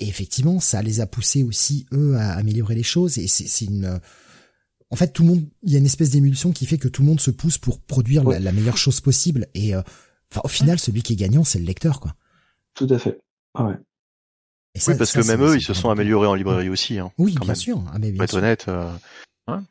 et 0.00 0.08
effectivement, 0.08 0.60
ça 0.60 0.80
les 0.80 1.00
a 1.00 1.06
poussés 1.06 1.42
aussi 1.42 1.86
eux 1.92 2.16
à 2.16 2.32
améliorer 2.32 2.74
les 2.74 2.82
choses. 2.82 3.18
Et 3.18 3.28
c'est 3.28 3.66
une 3.66 4.00
en 4.90 4.96
fait, 4.96 5.12
tout 5.12 5.22
le 5.22 5.28
monde, 5.28 5.48
il 5.62 5.72
y 5.72 5.76
a 5.76 5.78
une 5.78 5.86
espèce 5.86 6.10
d'émulsion 6.10 6.50
qui 6.50 6.66
fait 6.66 6.78
que 6.78 6.88
tout 6.88 7.02
le 7.02 7.08
monde 7.08 7.20
se 7.20 7.30
pousse 7.30 7.58
pour 7.58 7.80
produire 7.80 8.24
la, 8.24 8.52
meilleure 8.52 8.76
chose 8.76 9.00
possible. 9.00 9.46
Et 9.54 9.74
euh, 9.74 9.82
enfin, 10.32 10.40
au 10.42 10.48
final, 10.48 10.78
celui 10.80 11.02
qui 11.02 11.12
est 11.12 11.16
gagnant, 11.16 11.44
c'est 11.44 11.60
le 11.60 11.64
lecteur, 11.64 12.00
quoi. 12.00 12.14
Tout 12.74 12.88
à 12.90 12.98
fait. 12.98 13.20
Ah 13.54 13.64
ouais. 13.64 13.74
oui, 14.88 14.94
parce 14.98 15.12
que 15.12 15.26
même 15.26 15.42
eux, 15.42 15.56
ils 15.56 15.62
se 15.62 15.74
sont 15.74 15.90
améliorés 15.90 16.26
en 16.26 16.34
librairie 16.34 16.68
aussi. 16.68 16.98
Hein, 16.98 17.12
oui, 17.18 17.36
bien 17.40 17.54
sûr. 17.54 17.82
Ah, 17.92 17.98
mais 18.00 18.10
bien 18.10 18.24
être 18.24 18.34
honnête, 18.34 18.66
euh, 18.68 18.92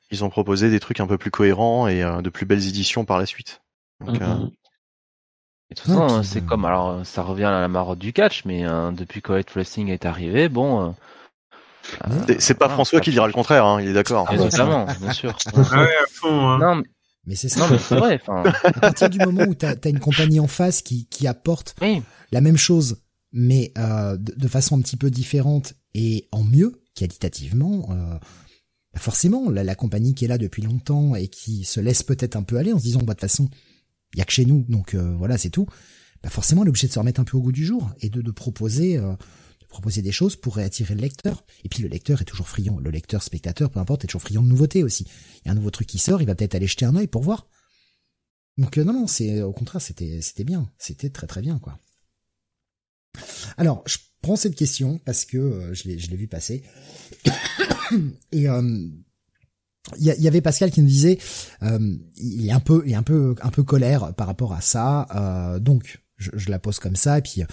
ils 0.10 0.24
ont 0.24 0.30
proposé 0.30 0.70
des 0.70 0.80
trucs 0.80 1.02
un 1.02 1.08
peu 1.08 1.18
plus 1.18 1.32
cohérents 1.32 1.88
et 1.88 2.02
euh, 2.02 2.22
de 2.22 2.30
plus 2.30 2.46
belles 2.46 2.68
éditions 2.68 3.04
par 3.04 3.20
la 3.20 3.26
suite. 3.26 3.62
Donc, 4.06 4.20
mm-hmm. 4.20 4.52
Et 5.72 5.76
tout 5.76 5.88
ça, 5.88 6.24
c'est 6.24 6.44
comme 6.44 6.66
alors 6.66 7.06
ça 7.06 7.22
revient 7.22 7.44
à 7.44 7.62
la 7.62 7.68
marotte 7.68 8.00
du 8.00 8.12
catch, 8.12 8.44
mais 8.44 8.64
depuis 8.64 9.22
que 9.22 9.34
Wrestling 9.54 9.90
est 9.90 10.06
arrivé, 10.06 10.50
bon, 10.50 10.96
c'est 12.40 12.58
pas 12.58 12.70
François 12.70 13.00
qui 13.00 13.12
dira 13.12 13.28
le 13.28 13.34
contraire, 13.34 13.66
hein, 13.66 13.82
il 13.82 13.90
est 13.90 13.94
d'accord. 13.94 14.26
Ah, 14.30 14.36
Évidemment, 14.36 14.86
bien 15.00 15.14
sûr. 15.14 15.36
ouais, 15.56 15.62
à 15.64 16.08
fond, 16.12 16.50
hein. 16.50 16.60
Non, 16.60 16.84
mais... 17.26 17.36
c'est 17.36 17.50
ça. 17.50 17.62
Non, 17.62 17.68
mais 17.72 17.78
c'est 17.78 17.96
vrai. 17.96 18.22
À 18.28 18.80
partir 18.80 19.10
du 19.10 19.20
moment 19.20 19.44
où 19.44 19.56
t'as 19.56 19.76
as 19.84 19.90
une 19.90 20.00
compagnie 20.00 20.40
en 20.40 20.48
face 20.48 20.82
qui, 20.82 21.08
qui 21.08 21.28
apporte 21.28 21.76
la 22.32 22.42
même 22.42 22.58
chose, 22.58 23.02
mais 23.32 23.72
euh, 23.78 24.18
de, 24.18 24.48
façon 24.48 24.78
un 24.78 24.82
petit 24.82 24.98
peu 24.98 25.10
différente 25.10 25.74
et 25.94 26.28
en 26.32 26.44
mieux, 26.44 26.84
qualitativement, 26.96 27.90
euh, 27.92 28.18
bah 28.94 29.00
forcément, 29.00 29.50
la, 29.50 29.64
la, 29.64 29.76
compagnie 29.76 30.16
qui 30.16 30.26
est 30.26 30.28
là 30.28 30.38
depuis 30.38 30.62
longtemps 30.62 31.16
et 31.16 31.28
qui 31.28 31.64
se 31.64 31.80
laisse 31.80 32.04
peut-être 32.04 32.36
un 32.36 32.44
peu 32.44 32.58
aller 32.58 32.74
en 32.74 32.80
se 32.80 32.84
disant, 32.84 33.00
bah, 33.00 33.14
de 33.14 33.20
toute 33.20 33.30
façon, 33.30 33.50
il 34.14 34.20
y 34.20 34.22
a 34.22 34.26
que 34.26 34.32
chez 34.32 34.46
nous, 34.46 34.66
donc 34.68 34.94
euh, 34.94 35.16
voilà, 35.18 35.38
c'est 35.38 35.50
tout. 35.50 35.68
Bah 36.24 36.30
forcément, 36.30 36.64
elle 36.64 36.68
est 36.68 36.70
obligée 36.70 36.88
de 36.88 36.94
se 36.94 37.00
remettre 37.00 37.22
un 37.22 37.24
peu 37.24 37.38
au 37.38 37.42
goût 37.42 37.52
du 37.52 37.66
jour 37.66 37.90
et 38.02 38.10
de, 38.10 38.22
de 38.22 38.32
proposer 38.32 38.98
euh, 38.98 39.14
proposer 39.70 40.02
des 40.02 40.12
choses 40.12 40.36
pour 40.36 40.56
réattirer 40.56 40.96
le 40.96 41.02
lecteur. 41.02 41.46
Et 41.64 41.70
puis 41.70 41.82
le 41.82 41.88
lecteur 41.88 42.22
est 42.22 42.26
toujours 42.26 42.50
friand, 42.50 42.80
le 42.80 42.90
lecteur, 42.90 43.24
spectateur, 43.24 43.70
peu 43.70 43.80
importe, 43.80 44.04
est 44.04 44.08
toujours 44.08 44.22
friand 44.22 44.44
de 44.44 44.48
nouveautés 44.48 44.84
aussi. 44.84 45.06
Il 45.38 45.46
y 45.46 45.50
a 45.50 45.52
un 45.52 45.56
nouveau 45.56 45.72
truc 45.72 45.88
qui 45.88 46.00
sort, 46.00 46.22
il 46.22 46.26
va 46.26 46.36
peut-être 46.36 46.56
aller 46.56 46.68
jeter 46.68 46.86
un 46.86 46.96
œil 46.96 47.08
pour 47.08 47.22
voir. 47.22 47.48
Donc 48.58 48.78
euh, 48.78 48.84
non, 48.84 48.94
non, 48.94 49.08
c'est 49.08 49.42
au 49.42 49.54
contraire, 49.54 49.82
c'était 49.82 50.20
c'était 50.22 50.44
bien, 50.44 50.70
c'était 50.78 51.10
très 51.10 51.28
très 51.28 51.42
bien 51.42 51.60
quoi. 51.60 51.80
Alors, 53.58 53.84
je 53.86 53.98
prends 54.22 54.36
cette 54.36 54.56
question 54.56 55.00
parce 55.06 55.26
que 55.26 55.38
euh, 55.38 55.74
je 55.74 55.88
l'ai 55.88 55.98
je 55.98 56.10
l'ai 56.10 56.18
vu 56.18 56.28
passer. 56.28 56.64
Et 58.32 58.50
euh, 58.50 58.88
il 59.98 60.06
y, 60.06 60.28
avait 60.28 60.42
Pascal 60.42 60.70
qui 60.70 60.82
nous 60.82 60.88
disait 60.88 61.18
il 62.18 62.48
est 62.48 62.52
un 62.52 62.60
peu 62.60 62.84
il 62.86 62.92
est 62.92 62.96
un 62.96 63.02
peu 63.02 63.34
un 63.42 63.50
peu 63.50 63.64
colère 63.64 64.14
par 64.14 64.28
rapport 64.28 64.54
à 64.54 64.62
ça 64.62 65.58
donc 65.62 66.00
je, 66.20 66.50
la 66.50 66.60
pose 66.60 66.80
comme 66.80 66.96
ça, 66.96 67.18
et 67.18 67.22
puis 67.22 67.44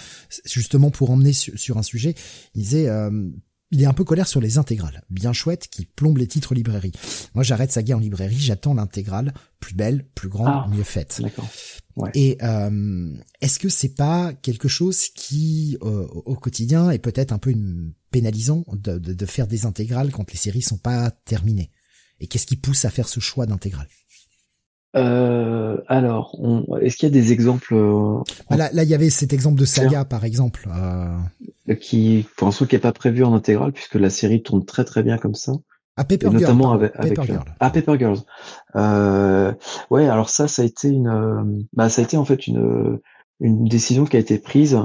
justement 0.44 0.90
pour 0.90 1.10
emmener 1.10 1.32
sur, 1.32 1.78
un 1.78 1.82
sujet, 1.82 2.14
il 2.54 2.62
disait, 2.62 2.88
euh, 2.88 3.30
il 3.70 3.82
est 3.82 3.86
un 3.86 3.92
peu 3.92 4.04
colère 4.04 4.28
sur 4.28 4.40
les 4.40 4.58
intégrales, 4.58 5.02
bien 5.10 5.32
chouette, 5.32 5.68
qui 5.68 5.86
plombent 5.86 6.18
les 6.18 6.26
titres 6.26 6.54
librairie. 6.54 6.92
Moi, 7.34 7.42
j'arrête 7.42 7.72
Saga 7.72 7.96
en 7.96 8.00
librairie, 8.00 8.38
j'attends 8.38 8.74
l'intégrale 8.74 9.34
plus 9.58 9.74
belle, 9.74 10.06
plus 10.14 10.28
grande, 10.28 10.64
ah, 10.66 10.68
mieux 10.70 10.84
faite. 10.84 11.20
Et 12.14 12.36
euh, 12.42 13.16
est-ce 13.40 13.58
que 13.58 13.68
c'est 13.68 13.94
pas 13.94 14.34
quelque 14.34 14.68
chose 14.68 15.08
qui, 15.08 15.78
euh, 15.82 16.06
au 16.06 16.36
quotidien, 16.36 16.90
est 16.90 16.98
peut-être 16.98 17.32
un 17.32 17.38
peu 17.38 17.50
une 17.50 17.92
pénalisant 18.10 18.64
de, 18.72 18.98
de, 18.98 19.14
de, 19.14 19.26
faire 19.26 19.48
des 19.48 19.66
intégrales 19.66 20.12
quand 20.12 20.30
les 20.30 20.38
séries 20.38 20.62
sont 20.62 20.78
pas 20.78 21.10
terminées? 21.10 21.70
Et 22.20 22.28
qu'est-ce 22.28 22.46
qui 22.46 22.56
pousse 22.56 22.84
à 22.84 22.90
faire 22.90 23.08
ce 23.08 23.20
choix 23.20 23.46
d'intégrale? 23.46 23.88
Euh, 24.96 25.76
alors, 25.88 26.38
est-ce 26.80 26.96
qu'il 26.96 27.08
y 27.08 27.12
a 27.12 27.14
des 27.14 27.32
exemples 27.32 27.74
euh, 27.74 28.18
là, 28.50 28.70
il 28.72 28.88
y 28.88 28.94
avait 28.94 29.10
cet 29.10 29.32
exemple 29.32 29.60
de 29.60 29.64
Saga, 29.64 30.04
par 30.04 30.24
exemple, 30.24 30.68
euh... 30.74 31.74
qui, 31.74 32.26
pour 32.36 32.48
un 32.48 32.50
truc 32.50 32.70
qui 32.70 32.76
est 32.76 32.80
pas 32.80 32.92
prévu 32.92 33.24
en 33.24 33.34
intégrale, 33.34 33.72
puisque 33.72 33.96
la 33.96 34.10
série 34.10 34.42
tourne 34.42 34.64
très 34.64 34.84
très 34.84 35.02
bien 35.02 35.18
comme 35.18 35.34
ça. 35.34 35.52
À 35.98 36.04
Paper 36.04 36.28
Girl, 36.30 36.40
notamment 36.40 36.72
avec, 36.72 36.92
Paper 36.92 37.24
Girl. 37.24 37.44
Ah, 37.60 37.70
Paper 37.70 37.98
Girls. 37.98 38.18
Euh, 38.74 39.52
ouais, 39.90 40.08
alors 40.08 40.28
ça, 40.28 40.46
ça 40.46 40.62
a 40.62 40.64
été 40.64 40.88
une, 40.88 41.66
bah, 41.72 41.88
ça 41.88 42.02
a 42.02 42.04
été 42.04 42.16
en 42.16 42.24
fait 42.24 42.46
une 42.46 43.00
une 43.40 43.64
décision 43.64 44.04
qui 44.04 44.16
a 44.16 44.20
été 44.20 44.38
prise. 44.38 44.78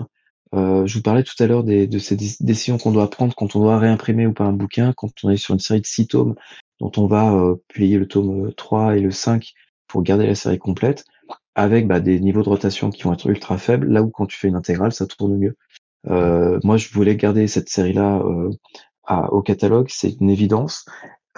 Euh, 0.54 0.86
je 0.86 0.98
vous 0.98 1.02
parlais 1.02 1.24
tout 1.24 1.42
à 1.42 1.48
l'heure 1.48 1.64
des, 1.64 1.88
de 1.88 2.00
ces 2.00 2.16
décisions 2.16 2.78
qu'on 2.78 2.92
doit 2.92 3.10
prendre 3.10 3.34
quand 3.36 3.56
on 3.56 3.62
doit 3.62 3.80
réimprimer 3.80 4.28
ou 4.28 4.34
pas 4.34 4.44
un 4.44 4.54
bouquin, 4.54 4.94
quand 4.96 5.12
on 5.24 5.30
est 5.30 5.38
sur 5.38 5.54
une 5.54 5.60
série 5.60 5.82
de 5.82 5.86
six 5.86 6.08
tomes 6.08 6.36
dont 6.80 6.92
on 6.98 7.08
va 7.08 7.34
euh, 7.34 7.56
publier 7.70 7.98
le 7.98 8.08
tome 8.08 8.54
3 8.54 8.98
et 8.98 9.02
le 9.02 9.12
5 9.12 9.54
pour 9.92 10.04
garder 10.04 10.26
la 10.26 10.36
série 10.36 10.58
complète, 10.58 11.06
avec 11.54 11.88
bah, 11.88 12.00
des 12.00 12.20
niveaux 12.20 12.44
de 12.44 12.50
rotation 12.50 12.90
qui 12.90 13.04
vont 13.04 13.14
être 13.14 13.28
ultra 13.28 13.58
faibles, 13.58 13.88
là 13.88 14.02
où 14.02 14.10
quand 14.10 14.26
tu 14.26 14.38
fais 14.38 14.48
une 14.48 14.56
intégrale, 14.56 14.94
ça 14.94 15.06
tourne 15.06 15.38
mieux. 15.38 15.56
Euh, 16.10 16.60
moi, 16.64 16.78
je 16.78 16.90
voulais 16.94 17.16
garder 17.16 17.48
cette 17.48 17.70
série-là 17.70 18.22
euh, 18.24 18.50
au 19.30 19.42
catalogue, 19.42 19.88
c'est 19.90 20.16
une 20.22 20.30
évidence. 20.30 20.86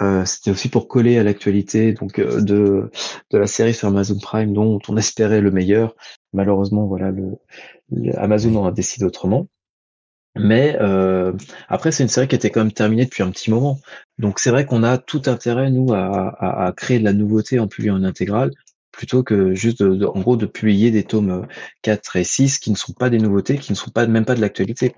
Euh, 0.02 0.26
c'était 0.26 0.52
aussi 0.52 0.70
pour 0.70 0.88
coller 0.88 1.20
à 1.20 1.24
l'actualité 1.24 1.94
donc 1.94 2.18
euh, 2.18 2.42
de 2.42 2.90
de 3.30 3.38
la 3.38 3.46
série 3.46 3.76
sur 3.76 3.90
Amazon 3.90 4.18
Prime 4.20 4.52
dont 4.52 4.80
on 4.88 4.98
espérait 4.98 5.42
le 5.42 5.52
meilleur. 5.52 5.96
Malheureusement, 6.34 6.88
voilà, 6.88 7.12
le, 7.12 7.38
Amazon 8.18 8.56
en 8.56 8.66
a 8.66 8.72
décidé 8.72 9.06
autrement. 9.06 9.48
Mais 10.36 10.78
euh, 10.82 11.34
après, 11.70 11.92
c'est 11.92 12.04
une 12.04 12.10
série 12.10 12.28
qui 12.28 12.36
était 12.36 12.50
quand 12.50 12.62
même 12.62 12.72
terminée 12.72 13.06
depuis 13.06 13.24
un 13.24 13.30
petit 13.30 13.52
moment. 13.52 13.80
Donc 14.18 14.40
c'est 14.40 14.50
vrai 14.50 14.66
qu'on 14.66 14.84
a 14.84 14.98
tout 14.98 15.22
intérêt, 15.28 15.70
nous, 15.70 15.94
à, 15.94 16.66
à, 16.68 16.72
créer 16.74 17.00
de 17.00 17.04
la 17.04 17.14
nouveauté 17.14 17.60
en 17.60 17.68
publiant 17.68 17.96
en 17.96 18.04
intégrale, 18.04 18.52
plutôt 18.92 19.24
que 19.24 19.54
juste, 19.54 19.84
de, 19.84 20.06
en 20.06 20.20
gros, 20.22 20.38
de 20.38 20.46
publier 20.48 20.92
des 20.92 21.04
tomes 21.04 21.48
4 21.84 22.16
et 22.16 22.24
6 22.24 22.60
qui 22.60 22.72
ne 22.72 22.76
sont 22.76 22.94
pas 22.94 23.10
des 23.10 23.20
nouveautés, 23.20 23.58
qui 23.58 23.72
ne 23.72 23.78
sont 23.78 23.92
pas 23.92 24.08
même 24.08 24.26
pas 24.26 24.36
de 24.36 24.42
l'actualité. 24.42 24.94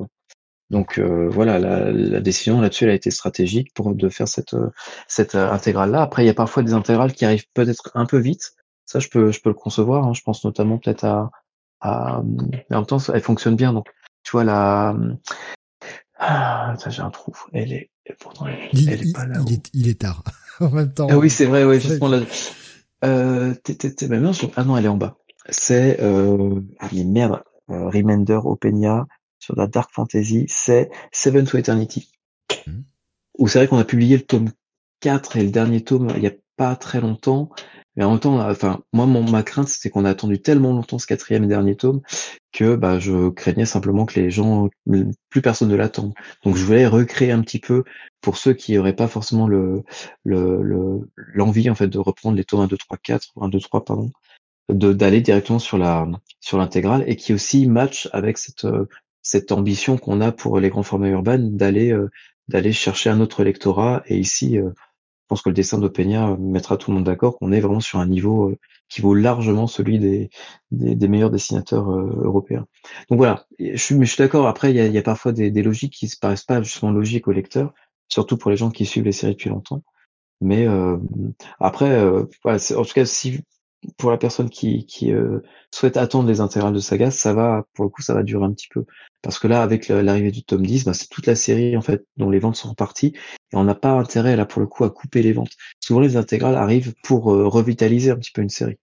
Donc 0.71 0.97
euh, 0.97 1.29
voilà, 1.29 1.59
la, 1.59 1.91
la 1.91 2.21
décision 2.21 2.59
là-dessus 2.59 2.85
elle 2.85 2.89
a 2.89 2.95
été 2.95 3.11
stratégique 3.11 3.71
pour 3.75 3.93
de 3.93 4.09
faire 4.09 4.27
cette 4.27 4.55
cette 5.07 5.35
euh, 5.35 5.51
intégrale 5.51 5.91
là. 5.91 6.01
Après 6.01 6.23
il 6.23 6.27
y 6.27 6.29
a 6.29 6.33
parfois 6.33 6.63
des 6.63 6.73
intégrales 6.73 7.13
qui 7.13 7.23
arrivent 7.25 7.45
peut-être 7.53 7.91
un 7.93 8.05
peu 8.05 8.17
vite. 8.17 8.53
Ça 8.85 8.99
je 8.99 9.07
peux 9.09 9.31
je 9.31 9.41
peux 9.41 9.49
le 9.49 9.55
concevoir. 9.55 10.05
Hein. 10.05 10.13
Je 10.13 10.21
pense 10.21 10.43
notamment 10.43 10.79
peut-être 10.79 11.03
à, 11.03 11.29
à 11.81 12.23
mais 12.25 12.65
en 12.71 12.77
même 12.77 12.85
temps 12.87 12.97
elle 13.13 13.21
fonctionne 13.21 13.55
bien. 13.55 13.73
Donc 13.73 13.87
tu 14.25 14.31
vois 14.31 14.43
la 14.43 14.93
ah, 16.17 16.75
j'ai 16.87 17.01
un 17.01 17.09
trou. 17.09 17.33
Elle 17.53 17.73
est 17.73 17.89
pourtant 18.19 18.47
elle, 18.47 18.69
il, 18.73 18.89
est 18.89 19.13
pas 19.13 19.25
là. 19.25 19.39
Il 19.45 19.53
est, 19.53 19.69
il 19.73 19.87
est 19.87 20.01
tard. 20.01 20.23
en 20.59 20.69
même 20.69 20.93
temps. 20.93 21.07
Ah 21.09 21.17
oui 21.17 21.29
c'est 21.29 21.45
vrai 21.45 21.65
ouais 21.65 21.79
justement 21.79 22.09
là. 22.09 22.21
Euh, 23.03 23.53
t'es, 23.63 23.75
t'es, 23.75 23.93
t'es, 23.93 24.07
non, 24.07 24.31
ah 24.55 24.63
non 24.63 24.77
elle 24.77 24.85
est 24.85 24.89
en 24.89 24.97
bas. 24.97 25.17
C'est 25.49 25.99
euh, 26.01 26.61
ah 26.79 26.87
mais 26.91 27.03
merde. 27.03 27.41
Euh, 27.71 27.89
Remender 27.89 28.39
Openia 28.43 29.07
sur 29.39 29.55
la 29.55 29.65
dark 29.65 29.91
fantasy, 29.91 30.45
c'est 30.47 30.91
Seven 31.11 31.45
to 31.45 31.57
Eternity. 31.57 32.11
Mmh. 32.67 32.71
Où 33.39 33.47
c'est 33.47 33.57
vrai 33.57 33.67
qu'on 33.67 33.79
a 33.79 33.85
publié 33.85 34.17
le 34.17 34.23
tome 34.23 34.51
4 35.01 35.37
et 35.37 35.43
le 35.43 35.49
dernier 35.49 35.83
tome 35.83 36.11
il 36.15 36.23
y 36.23 36.27
a 36.27 36.33
pas 36.57 36.75
très 36.75 37.01
longtemps. 37.01 37.49
Mais 37.95 38.03
en 38.03 38.11
même 38.11 38.19
temps, 38.19 38.39
enfin, 38.49 38.81
moi, 38.93 39.05
mon, 39.05 39.23
ma 39.23 39.43
crainte, 39.43 39.69
c'était 39.69 39.89
qu'on 39.89 40.05
a 40.05 40.09
attendu 40.09 40.41
tellement 40.41 40.73
longtemps 40.73 40.99
ce 40.99 41.07
quatrième 41.07 41.45
et 41.45 41.47
dernier 41.47 41.75
tome 41.75 42.01
que 42.51 42.75
bah, 42.75 42.99
je 42.99 43.29
craignais 43.29 43.65
simplement 43.65 44.05
que 44.05 44.19
les 44.19 44.29
gens, 44.29 44.69
plus 45.29 45.41
personne 45.41 45.69
ne 45.69 45.75
l'attende. 45.75 46.13
Donc, 46.43 46.55
je 46.55 46.63
voulais 46.65 46.87
recréer 46.87 47.31
un 47.31 47.41
petit 47.41 47.59
peu 47.59 47.83
pour 48.21 48.37
ceux 48.37 48.53
qui 48.53 48.73
n'auraient 48.73 48.95
pas 48.95 49.07
forcément 49.07 49.47
le 49.47 49.83
l'envie 51.33 51.69
en 51.69 51.75
fait 51.75 51.87
de 51.87 51.99
reprendre 51.99 52.37
les 52.37 52.43
tomes 52.43 52.61
1, 52.61 52.67
2, 52.67 52.77
3, 52.77 52.97
4, 52.97 53.33
1, 53.41 53.49
2, 53.49 53.59
3, 53.59 53.85
pardon, 53.85 54.11
d'aller 54.69 55.21
directement 55.21 55.59
sur 55.59 55.77
la 55.77 56.07
sur 56.39 56.57
l'intégrale 56.57 57.03
et 57.07 57.15
qui 57.15 57.33
aussi 57.33 57.67
match 57.67 58.09
avec 58.13 58.37
cette 58.37 58.67
cette 59.25 59.51
ambition 59.51 59.97
qu'on 59.97 60.21
a 60.21 60.31
pour 60.31 60.59
les 60.59 60.69
grands 60.69 60.83
formats 60.83 61.09
urbains 61.09 61.39
d'aller 61.39 61.91
euh, 61.91 62.09
d'aller 62.47 62.71
chercher 62.71 63.09
un 63.09 63.19
autre 63.21 63.43
lectorat. 63.43 64.03
Et 64.07 64.17
ici, 64.17 64.59
euh, 64.59 64.69
je 65.25 65.29
pense 65.29 65.41
que 65.41 65.49
le 65.49 65.55
dessin 65.55 65.79
d'Openia 65.79 66.37
mettra 66.39 66.77
tout 66.77 66.91
le 66.91 66.95
monde 66.95 67.05
d'accord 67.05 67.39
qu'on 67.39 67.51
est 67.51 67.59
vraiment 67.59 67.79
sur 67.79 67.97
un 67.97 68.05
niveau 68.05 68.49
euh, 68.49 68.57
qui 68.89 69.01
vaut 69.01 69.15
largement 69.15 69.65
celui 69.65 69.97
des, 69.97 70.29
meilleurs 70.71 71.31
dessinateurs 71.31 71.89
européens. 71.89 72.67
Donc 73.09 73.17
voilà, 73.17 73.47
je 73.57 73.75
suis, 73.75 73.95
mais 73.95 74.05
je 74.05 74.13
suis 74.13 74.21
d'accord. 74.21 74.47
Après, 74.47 74.71
il 74.71 74.77
y 74.77 74.97
a, 74.97 75.01
parfois 75.01 75.31
des, 75.31 75.49
logiques 75.63 75.93
qui 75.93 76.07
se 76.07 76.19
paraissent 76.19 76.43
pas 76.43 76.61
justement 76.61 76.91
logiques 76.91 77.27
aux 77.27 77.31
lecteurs, 77.31 77.73
surtout 78.07 78.37
pour 78.37 78.51
les 78.51 78.57
gens 78.57 78.69
qui 78.69 78.85
suivent 78.85 79.05
les 79.05 79.11
séries 79.11 79.33
depuis 79.33 79.49
longtemps. 79.49 79.81
Mais 80.41 80.67
euh, 80.67 80.97
après, 81.59 81.99
en 82.07 82.25
tout 82.25 82.93
cas, 82.93 83.05
si 83.05 83.41
pour 83.97 84.11
la 84.11 84.17
personne 84.17 84.49
qui, 84.49 84.85
qui 84.85 85.11
euh, 85.11 85.39
souhaite 85.71 85.97
attendre 85.97 86.27
les 86.27 86.41
intégrales 86.41 86.73
de 86.73 86.79
saga, 86.79 87.11
ça 87.11 87.33
va, 87.33 87.65
pour 87.73 87.85
le 87.85 87.89
coup, 87.89 88.01
ça 88.01 88.13
va 88.13 88.23
durer 88.23 88.45
un 88.45 88.51
petit 88.51 88.67
peu. 88.67 88.85
Parce 89.21 89.39
que 89.39 89.47
là, 89.47 89.61
avec 89.61 89.87
l'arrivée 89.87 90.31
du 90.31 90.43
tome 90.43 90.65
10, 90.65 90.85
bah, 90.85 90.93
c'est 90.93 91.07
toute 91.07 91.25
la 91.25 91.35
série, 91.35 91.75
en 91.77 91.81
fait, 91.81 92.05
dont 92.17 92.29
les 92.29 92.39
ventes 92.39 92.55
sont 92.55 92.69
reparties. 92.69 93.13
Et 93.53 93.55
on 93.55 93.63
n'a 93.63 93.75
pas 93.75 93.91
intérêt, 93.91 94.35
là, 94.35 94.45
pour 94.45 94.61
le 94.61 94.67
coup, 94.67 94.83
à 94.83 94.89
couper 94.89 95.21
les 95.21 95.33
ventes. 95.33 95.51
Souvent, 95.79 95.99
les 95.99 96.17
intégrales 96.17 96.55
arrivent 96.55 96.93
pour 97.03 97.33
euh, 97.33 97.47
revitaliser 97.47 98.11
un 98.11 98.17
petit 98.17 98.31
peu 98.31 98.41
une 98.41 98.49
série. 98.49 98.77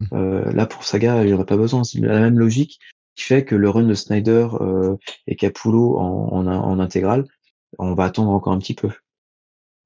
Mmh. 0.00 0.06
Euh, 0.12 0.52
là, 0.52 0.66
pour 0.66 0.84
saga, 0.84 1.22
il 1.22 1.26
n'y 1.26 1.32
aurait 1.32 1.44
pas 1.44 1.56
besoin. 1.56 1.84
C'est 1.84 2.00
la 2.00 2.20
même 2.20 2.38
logique 2.38 2.78
qui 3.16 3.24
fait 3.24 3.44
que 3.44 3.54
le 3.54 3.68
run 3.68 3.84
de 3.84 3.94
Snyder 3.94 4.48
et 5.26 5.36
Capullo 5.36 5.98
en, 5.98 6.28
en, 6.32 6.46
en 6.46 6.78
intégrale, 6.78 7.24
on 7.78 7.94
va 7.94 8.04
attendre 8.04 8.30
encore 8.30 8.52
un 8.52 8.58
petit 8.58 8.74
peu. 8.74 8.90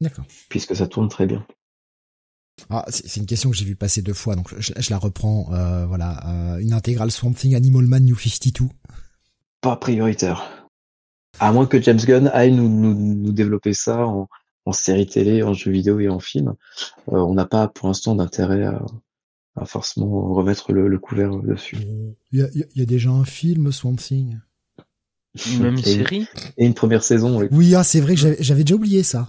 D'accord. 0.00 0.24
Puisque 0.48 0.76
ça 0.76 0.86
tourne 0.86 1.08
très 1.08 1.26
bien. 1.26 1.46
Ah, 2.70 2.84
c'est 2.88 3.20
une 3.20 3.26
question 3.26 3.50
que 3.50 3.56
j'ai 3.56 3.64
vu 3.64 3.76
passer 3.76 4.00
deux 4.00 4.14
fois, 4.14 4.36
donc 4.36 4.54
je, 4.58 4.72
la 4.90 4.98
reprends. 4.98 5.52
Euh, 5.52 5.86
voilà, 5.86 6.54
euh, 6.54 6.58
une 6.58 6.72
intégrale 6.72 7.10
Swamp 7.10 7.32
Thing 7.32 7.54
Animal 7.54 7.86
Man 7.86 8.04
New 8.04 8.16
52. 8.16 8.66
Pas 9.60 9.76
prioritaire. 9.76 10.68
À 11.40 11.52
moins 11.52 11.66
que 11.66 11.80
James 11.82 11.98
Gunn 11.98 12.30
aille 12.32 12.52
nous, 12.52 12.68
nous, 12.68 12.94
nous 12.94 13.32
développer 13.32 13.72
ça 13.72 14.06
en, 14.06 14.28
en, 14.66 14.72
série 14.72 15.06
télé, 15.06 15.42
en 15.42 15.52
jeu 15.52 15.72
vidéo 15.72 15.98
et 15.98 16.08
en 16.08 16.20
film. 16.20 16.54
Euh, 17.08 17.18
on 17.18 17.34
n'a 17.34 17.44
pas 17.44 17.66
pour 17.66 17.88
l'instant 17.88 18.14
d'intérêt 18.14 18.64
à, 18.64 18.84
à, 19.56 19.64
forcément 19.64 20.32
remettre 20.32 20.72
le, 20.72 20.86
le 20.86 20.98
couvert 20.98 21.36
dessus. 21.38 21.78
Il 22.30 22.38
y 22.38 22.42
a, 22.42 22.48
y 22.76 22.82
a, 22.82 22.86
déjà 22.86 23.10
un 23.10 23.24
film 23.24 23.72
Swamp 23.72 23.96
Thing. 23.96 24.38
Même 25.58 25.74
une 25.74 25.82
série? 25.82 26.28
Et 26.56 26.64
une 26.64 26.74
première 26.74 27.02
saison. 27.02 27.38
Oui, 27.40 27.48
oui 27.50 27.74
ah, 27.74 27.82
c'est 27.82 28.00
vrai 28.00 28.14
que 28.14 28.36
j'avais 28.38 28.62
déjà 28.62 28.76
oublié 28.76 29.02
ça. 29.02 29.28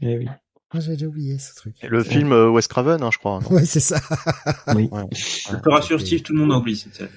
Eh 0.00 0.18
oui. 0.18 0.28
Moi, 0.72 0.82
j'avais 0.82 0.96
déjà 0.96 1.06
oublié 1.06 1.38
ce 1.38 1.54
truc. 1.54 1.76
le 1.82 2.04
film 2.04 2.32
euh, 2.32 2.50
Wes 2.50 2.66
Craven, 2.66 3.02
hein, 3.02 3.10
je 3.10 3.18
crois. 3.18 3.38
ouais, 3.50 3.64
c'est 3.64 3.80
ça. 3.80 4.00
oui. 4.74 4.90
Je 5.12 5.56
peux 5.56 5.70
rassurer 5.70 6.04
Steve, 6.04 6.22
tout 6.22 6.34
le 6.34 6.40
monde 6.40 6.52
a 6.52 6.58
oublié 6.58 6.76
cette 6.76 6.94
série. 6.94 7.10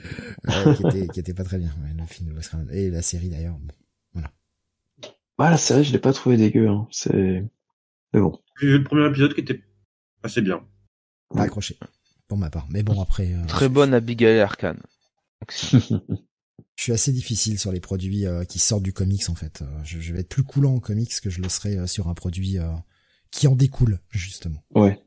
Ouais, 0.48 0.76
qui, 0.76 0.88
était, 0.88 1.08
qui 1.08 1.20
était 1.20 1.34
pas 1.34 1.44
très 1.44 1.58
bien, 1.58 1.70
ouais, 1.84 1.94
le 1.98 2.06
film 2.06 2.30
de 2.30 2.36
Wes 2.36 2.48
Craven. 2.48 2.70
Et 2.72 2.90
la 2.90 3.02
série 3.02 3.30
d'ailleurs. 3.30 3.58
Bon, 3.60 3.74
voilà. 4.14 4.32
Ouais, 5.38 5.50
la 5.50 5.58
série, 5.58 5.84
je 5.84 5.92
l'ai 5.92 6.00
pas 6.00 6.14
trouvé 6.14 6.38
dégueu. 6.38 6.70
Hein. 6.70 6.88
C'est. 6.92 7.44
Mais 8.14 8.22
bon. 8.22 8.40
J'ai 8.60 8.68
vu 8.68 8.78
le 8.78 8.84
premier 8.84 9.08
épisode 9.08 9.34
qui 9.34 9.42
était 9.42 9.62
assez 10.24 10.42
bien. 10.42 10.64
Pas 11.34 11.44
accroché. 11.44 11.78
Pour 12.28 12.38
ma 12.38 12.50
part. 12.50 12.68
Mais 12.70 12.84
bon, 12.84 13.02
après. 13.02 13.34
Euh, 13.34 13.46
très 13.48 13.68
bonne 13.68 13.94
Abigail 13.94 14.40
Arkan. 14.40 14.76
je 16.82 16.84
suis 16.84 16.94
assez 16.94 17.12
difficile 17.12 17.60
sur 17.60 17.72
les 17.72 17.80
produits 17.80 18.26
euh, 18.26 18.44
qui 18.44 18.60
sortent 18.60 18.84
du 18.84 18.94
comics 18.94 19.30
en 19.30 19.36
fait. 19.36 19.64
Je, 19.84 20.00
je, 20.00 20.14
vais 20.14 20.22
être 20.22 20.30
plus 20.30 20.44
coulant 20.44 20.76
en 20.76 20.80
comics 20.80 21.12
que 21.22 21.30
je 21.30 21.42
le 21.42 21.50
serai 21.50 21.78
euh, 21.78 21.88
sur 21.88 22.08
un 22.08 22.14
produit 22.14 22.58
euh, 22.58 22.72
qui 23.32 23.48
en 23.48 23.56
découle 23.56 24.00
justement. 24.10 24.64
Ouais. 24.76 25.02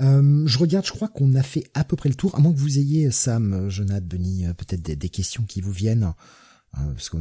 Euh, 0.00 0.42
je 0.46 0.58
regarde, 0.58 0.86
je 0.86 0.92
crois 0.92 1.08
qu'on 1.08 1.34
a 1.34 1.42
fait 1.42 1.64
à 1.74 1.84
peu 1.84 1.96
près 1.96 2.08
le 2.08 2.14
tour, 2.14 2.34
à 2.34 2.40
moins 2.40 2.52
que 2.52 2.58
vous 2.58 2.78
ayez, 2.78 3.10
Sam, 3.10 3.68
Jonathan, 3.68 4.06
Benny, 4.06 4.46
euh, 4.46 4.54
peut-être 4.54 4.82
des, 4.82 4.96
des, 4.96 5.08
questions 5.08 5.42
qui 5.44 5.60
vous 5.60 5.72
viennent. 5.72 6.12
Euh, 6.78 6.92
parce 6.92 7.10
que 7.10 7.16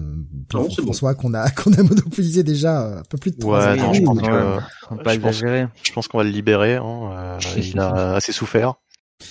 pour 0.47 0.71
François 0.71 1.15
qu'on 1.15 1.33
a 1.33 1.49
qu'on 1.49 1.73
a 1.73 1.81
monopolisé 1.81 2.43
déjà 2.43 2.99
un 2.99 3.03
peu 3.03 3.17
plus 3.17 3.31
de 3.31 3.39
trois 3.39 3.73
ouais, 3.73 3.93
je 3.95 4.01
pense 4.03 5.03
pas 5.03 5.15
exagérer. 5.15 5.67
Je 5.81 5.91
pense 5.91 6.07
qu'on 6.07 6.19
va 6.19 6.23
le 6.23 6.29
libérer. 6.29 6.75
Hein. 6.75 7.39
il 7.57 7.79
a 7.79 8.13
assez 8.15 8.31
souffert. 8.31 8.75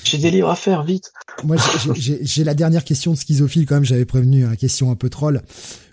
J'ai 0.04 0.18
des 0.18 0.30
livres 0.30 0.50
à 0.50 0.56
faire, 0.56 0.82
vite. 0.82 1.12
Moi, 1.44 1.56
j'ai 1.94 2.44
la 2.44 2.54
dernière 2.54 2.84
question 2.84 3.12
de 3.12 3.16
schizophile 3.16 3.64
quand 3.64 3.76
même. 3.76 3.84
J'avais 3.84 4.04
prévenu, 4.04 4.42
une 4.42 4.52
hein, 4.52 4.56
question 4.56 4.90
un 4.90 4.96
peu 4.96 5.08
troll. 5.08 5.42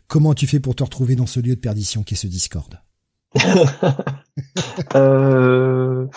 Comment 0.07 0.33
tu 0.33 0.47
fais 0.47 0.59
pour 0.59 0.75
te 0.75 0.83
retrouver 0.83 1.15
dans 1.15 1.27
ce 1.27 1.39
lieu 1.39 1.55
de 1.55 1.61
perdition 1.61 2.03
qu'est 2.03 2.15
ce 2.15 2.27
Discord? 2.27 2.77
euh, 4.95 6.07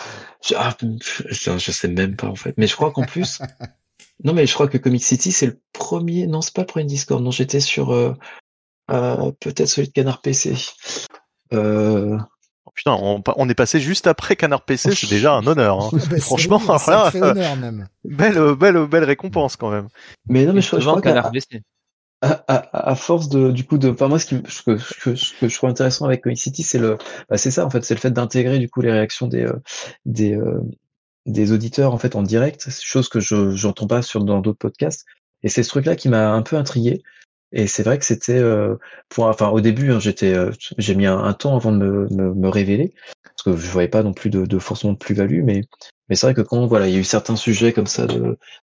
ah, 0.56 0.76
je, 0.80 1.58
je, 1.58 1.70
sais 1.72 1.88
même 1.88 2.16
pas 2.16 2.28
en 2.28 2.34
fait, 2.34 2.54
mais 2.56 2.66
je 2.66 2.74
crois 2.76 2.90
qu'en 2.92 3.04
plus, 3.04 3.40
non 4.24 4.32
mais 4.32 4.46
je 4.46 4.54
crois 4.54 4.68
que 4.68 4.78
Comic 4.78 5.02
City 5.02 5.32
c'est 5.32 5.46
le 5.46 5.60
premier, 5.72 6.26
non 6.26 6.40
c'est 6.40 6.54
pas 6.54 6.62
le 6.62 6.66
premier 6.66 6.86
Discord, 6.86 7.22
non 7.22 7.30
j'étais 7.30 7.60
sur 7.60 7.92
euh, 7.92 8.14
euh, 8.90 9.32
peut-être 9.40 9.68
celui 9.68 9.88
de 9.88 9.92
Canard 9.92 10.20
PC. 10.20 10.54
Euh... 11.52 12.18
Oh, 12.64 12.70
putain, 12.74 12.92
on, 12.92 13.22
on, 13.36 13.48
est 13.48 13.54
passé 13.54 13.80
juste 13.80 14.06
après 14.06 14.36
Canard 14.36 14.64
PC, 14.64 14.94
c'est 14.94 15.08
déjà 15.10 15.34
un 15.34 15.46
honneur. 15.46 15.80
Hein. 15.80 15.90
Bah, 16.10 16.20
Franchement, 16.20 16.58
voilà, 16.58 17.10
honneur 17.14 17.56
même. 17.56 17.88
belle, 18.04 18.54
belle, 18.54 18.86
belle 18.86 19.04
récompense 19.04 19.56
quand 19.56 19.70
même. 19.70 19.88
Mais 20.28 20.44
non 20.44 20.52
mais 20.52 20.60
je, 20.60 20.78
je 20.78 20.86
crois 20.86 21.00
Canard 21.02 21.30
PC 21.30 21.62
à, 22.20 22.90
à, 22.90 22.94
force 22.96 23.28
de 23.28 23.52
du 23.52 23.64
coup 23.64 23.78
de 23.78 23.90
enfin 23.90 24.08
moi 24.08 24.18
ce, 24.18 24.26
qui, 24.26 24.42
ce, 24.48 24.62
que, 24.62 24.76
ce, 24.76 25.38
que, 25.38 25.48
je 25.48 25.56
trouve 25.56 25.70
intéressant 25.70 26.04
avec 26.04 26.22
Comic 26.22 26.38
City 26.38 26.64
c'est 26.64 26.78
le 26.78 26.98
bah, 27.28 27.38
c'est 27.38 27.52
ça 27.52 27.64
en 27.64 27.70
fait 27.70 27.84
c'est 27.84 27.94
le 27.94 28.00
fait 28.00 28.10
d'intégrer 28.10 28.58
du 28.58 28.68
coup 28.68 28.80
les 28.80 28.90
réactions 28.90 29.28
des 29.28 29.44
euh, 29.44 29.62
des 30.04 30.34
euh, 30.34 30.60
des 31.26 31.52
auditeurs 31.52 31.94
en 31.94 31.98
fait 31.98 32.16
en 32.16 32.22
direct. 32.22 32.68
Chose 32.70 33.08
que 33.08 33.20
je 33.20 33.50
j'entends 33.50 33.86
pas 33.86 34.02
sur 34.02 34.24
dans 34.24 34.40
d'autres 34.40 34.58
podcasts. 34.58 35.04
Et 35.42 35.48
c'est 35.48 35.62
ce 35.62 35.68
truc 35.68 35.86
là 35.86 35.94
qui 35.94 36.08
m'a 36.08 36.32
un 36.32 36.42
peu 36.42 36.56
intrigué. 36.56 37.02
Et 37.52 37.66
c'est 37.66 37.82
vrai 37.82 37.98
que 37.98 38.04
c'était 38.04 38.38
euh, 38.38 38.76
pour 39.08 39.26
enfin 39.26 39.48
au 39.48 39.60
début 39.60 39.92
hein, 39.92 40.00
j'étais 40.00 40.34
j'ai 40.78 40.94
mis 40.94 41.06
un, 41.06 41.32
temps 41.34 41.56
avant 41.56 41.72
de 41.72 41.78
me, 41.78 42.08
me, 42.10 42.34
me, 42.34 42.48
révéler. 42.48 42.94
Parce 43.22 43.42
que 43.44 43.56
je 43.62 43.70
voyais 43.70 43.88
pas 43.88 44.02
non 44.02 44.12
plus 44.12 44.30
de, 44.30 44.44
de 44.46 44.58
forcément 44.58 44.92
de 44.94 44.98
plus-value 44.98 45.42
mais 45.44 45.62
mais 46.08 46.16
c'est 46.16 46.26
vrai 46.26 46.34
que 46.34 46.40
quand 46.40 46.66
voilà, 46.66 46.88
il 46.88 46.94
y 46.94 46.96
a 46.96 47.00
eu 47.00 47.04
certains 47.04 47.36
sujets 47.36 47.72
comme 47.72 47.86
ça 47.86 48.06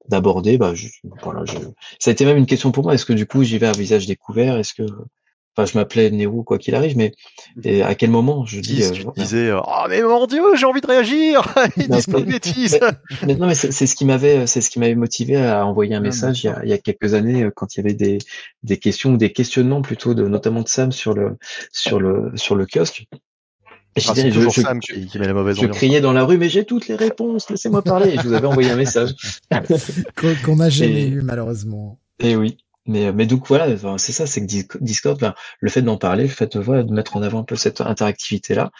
d'aborder, 0.09 0.57
bah 0.57 0.73
je, 0.75 0.87
voilà, 1.21 1.43
je, 1.45 1.57
ça 1.99 2.09
a 2.09 2.13
été 2.13 2.25
même 2.25 2.37
une 2.37 2.45
question 2.45 2.71
pour 2.71 2.83
moi. 2.83 2.93
Est-ce 2.93 3.05
que 3.05 3.13
du 3.13 3.25
coup 3.25 3.43
j'y 3.43 3.57
vais 3.57 3.67
à 3.67 3.71
visage 3.71 4.05
découvert? 4.05 4.57
Est-ce 4.57 4.73
que 4.73 4.83
Enfin, 5.55 5.71
je 5.71 5.77
m'appelais 5.77 6.09
Nero 6.09 6.41
quoi 6.43 6.57
qu'il 6.57 6.73
arrive, 6.73 6.97
mais 6.97 7.11
et 7.63 7.83
à 7.83 7.93
quel 7.93 8.09
moment 8.09 8.43
je 8.43 8.59
dis 8.59 8.83
euh, 8.83 8.89
Tu 8.89 9.05
disais 9.15 9.51
oh 9.51 9.85
mais 9.87 10.01
mon 10.01 10.25
Dieu, 10.25 10.41
j'ai 10.55 10.65
envie 10.65 10.81
de 10.81 10.87
réagir. 10.87 11.53
Ils 11.77 11.87
disent 11.87 12.07
pas 12.07 12.21
de 12.21 12.25
bêtises. 12.25 12.79
Mais, 13.27 13.35
non, 13.35 13.45
mais 13.45 13.53
c'est 13.53 13.85
ce 13.85 13.95
qui 13.95 14.05
m'avait, 14.05 14.47
c'est 14.47 14.61
ce 14.61 14.71
qui 14.71 14.79
m'avait 14.79 14.95
motivé 14.95 15.37
à 15.37 15.67
envoyer 15.67 15.93
un 15.93 15.99
ah, 15.99 16.01
message 16.01 16.43
il 16.43 16.47
y, 16.47 16.49
a, 16.49 16.59
il 16.63 16.69
y, 16.69 16.73
a, 16.73 16.79
quelques 16.79 17.13
années 17.13 17.43
euh, 17.43 17.51
quand 17.55 17.75
il 17.75 17.81
y 17.81 17.81
avait 17.81 17.93
des 17.93 18.17
des 18.63 18.77
questions 18.77 19.11
ou 19.11 19.17
des 19.17 19.31
questionnements 19.31 19.83
plutôt 19.83 20.15
de 20.15 20.27
notamment 20.27 20.61
de 20.61 20.67
Sam 20.67 20.91
sur 20.91 21.13
le 21.13 21.37
sur 21.71 21.99
le 21.99 22.31
sur 22.33 22.55
le 22.55 22.65
kiosque 22.65 23.05
Ah, 23.95 24.15
c'est 24.15 24.31
toujours 24.31 24.53
Sam 24.53 24.79
qui, 24.79 25.05
qui, 25.05 25.19
met 25.19 25.27
la 25.27 25.33
mauvaise 25.33 25.59
Je 25.59 25.67
criais 25.67 26.01
dans 26.01 26.13
la 26.13 26.23
rue, 26.23 26.37
mais 26.37 26.49
j'ai 26.49 26.65
toutes 26.65 26.87
les 26.87 26.95
réponses, 26.95 27.49
laissez-moi 27.49 27.83
parler. 27.83 28.15
je 28.17 28.27
vous 28.27 28.33
avais 28.33 28.47
envoyé 28.47 28.71
un 28.71 28.75
message. 28.75 29.13
Qu'on 30.45 30.55
n'a 30.55 30.69
jamais 30.69 31.07
eu, 31.07 31.21
malheureusement. 31.21 31.99
Et 32.19 32.35
oui. 32.35 32.57
Mais, 32.85 33.13
mais 33.13 33.25
donc 33.25 33.47
voilà, 33.47 33.67
c'est 33.97 34.11
ça, 34.11 34.25
c'est 34.25 34.45
que 34.45 34.77
Discord, 34.79 35.19
ben, 35.19 35.33
le 35.59 35.69
fait 35.69 35.81
d'en 35.81 35.97
parler, 35.97 36.23
le 36.23 36.29
fait 36.29 36.57
de, 36.57 36.61
voilà, 36.61 36.83
de 36.83 36.91
mettre 36.91 37.15
en 37.15 37.21
avant 37.21 37.39
un 37.39 37.43
peu 37.43 37.55
cette 37.55 37.79
interactivité-là, 37.79 38.71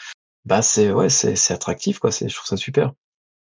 bah 0.46 0.62
c'est 0.62 0.92
ouais, 0.92 1.10
c'est 1.10 1.38
c'est 1.38 1.54
attractif 1.54 2.00
quoi. 2.00 2.12
C'est 2.12 2.28
je 2.28 2.36
trouve 2.36 2.48
ça 2.48 2.58
super. 2.58 2.92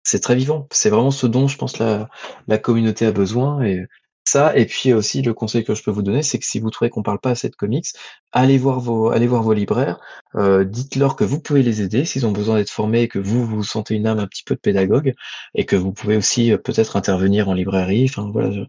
C'est 0.02 0.20
très 0.20 0.34
vivant. 0.34 0.66
C'est 0.70 0.88
vraiment 0.88 1.10
ce 1.10 1.26
dont 1.26 1.46
je 1.46 1.58
pense 1.58 1.78
la 1.78 2.08
la 2.48 2.58
communauté 2.58 3.04
a 3.04 3.12
besoin 3.12 3.62
et 3.64 3.84
ça. 4.28 4.56
Et 4.56 4.66
puis 4.66 4.92
aussi 4.92 5.22
le 5.22 5.34
conseil 5.34 5.64
que 5.64 5.74
je 5.74 5.82
peux 5.82 5.90
vous 5.90 6.02
donner, 6.02 6.22
c'est 6.22 6.38
que 6.38 6.46
si 6.46 6.60
vous 6.60 6.70
trouvez 6.70 6.90
qu'on 6.90 7.02
parle 7.02 7.20
pas 7.20 7.30
assez 7.30 7.48
de 7.48 7.56
comics, 7.56 7.86
allez 8.32 8.58
voir 8.58 8.80
vos 8.80 9.10
allez 9.10 9.26
voir 9.26 9.42
vos 9.42 9.52
libraires. 9.52 9.98
Euh, 10.34 10.64
dites-leur 10.64 11.16
que 11.16 11.24
vous 11.24 11.40
pouvez 11.40 11.62
les 11.62 11.82
aider 11.82 12.04
s'ils 12.04 12.26
ont 12.26 12.32
besoin 12.32 12.56
d'être 12.56 12.70
formés 12.70 13.02
et 13.02 13.08
que 13.08 13.18
vous 13.18 13.44
vous 13.44 13.62
sentez 13.62 13.94
une 13.94 14.06
âme 14.06 14.18
un 14.18 14.26
petit 14.26 14.44
peu 14.44 14.54
de 14.54 14.60
pédagogue 14.60 15.14
et 15.54 15.64
que 15.64 15.76
vous 15.76 15.92
pouvez 15.92 16.16
aussi 16.16 16.52
euh, 16.52 16.58
peut-être 16.58 16.96
intervenir 16.96 17.48
en 17.48 17.54
librairie. 17.54 18.06
Enfin 18.08 18.30
voilà, 18.32 18.50
je, 18.50 18.60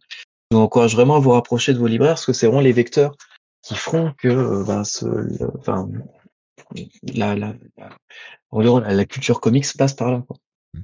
vous 0.52 0.60
encourage 0.60 0.95
vraiment 0.95 1.16
à 1.16 1.19
vous 1.19 1.32
rapprocher 1.32 1.74
de 1.74 1.80
vos 1.80 1.88
libraires 1.88 2.14
parce 2.14 2.26
que 2.26 2.34
c'est 2.34 2.48
vraiment 2.48 2.61
les 2.61 2.72
vecteurs 2.72 3.16
qui 3.61 3.76
feront 3.76 4.14
que 4.18 4.27
euh, 4.27 4.64
ben, 4.66 4.84
ce, 4.84 5.06
enfin, 5.60 5.90
la, 7.03 7.36
la, 7.36 7.53
la, 8.52 8.94
la, 8.94 9.06
culture 9.06 9.42
comics 9.42 9.66
passe 9.77 9.94
par 9.94 10.11
là, 10.11 10.24
quoi. 10.26 10.38
Hmm. 10.74 10.82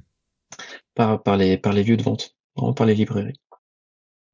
Par, 0.94 1.22
par, 1.22 1.36
les, 1.36 1.56
par 1.56 1.72
les 1.72 1.82
lieux 1.82 1.96
de 1.96 2.02
vente, 2.02 2.36
vraiment 2.56 2.74
par 2.74 2.86
les 2.86 2.94
librairies. 2.94 3.40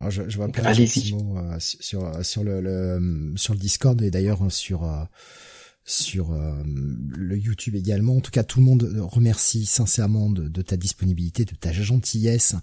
Alors 0.01 0.11
je, 0.11 0.29
je 0.29 0.37
vois 0.37 0.49
plein 0.49 0.73
de 0.73 1.15
mots 1.15 1.39
euh, 1.39 1.57
sur, 1.59 2.25
sur, 2.25 2.45
le, 2.45 2.61
le, 2.61 3.33
sur 3.37 3.55
le 3.55 3.59
Discord 3.61 4.01
et 4.03 4.11
d'ailleurs 4.11 4.51
sur, 4.51 4.85
euh, 4.85 5.05
sur 5.85 6.33
euh, 6.33 6.63
le 6.65 7.37
YouTube 7.37 7.75
également. 7.75 8.17
En 8.17 8.21
tout 8.21 8.31
cas, 8.31 8.43
tout 8.43 8.61
le 8.61 8.65
monde 8.65 8.97
remercie 9.01 9.67
sincèrement 9.67 10.31
de, 10.31 10.49
de 10.49 10.63
ta 10.63 10.77
disponibilité, 10.77 11.45
de 11.45 11.55
ta 11.55 11.73
gentillesse 11.73 12.55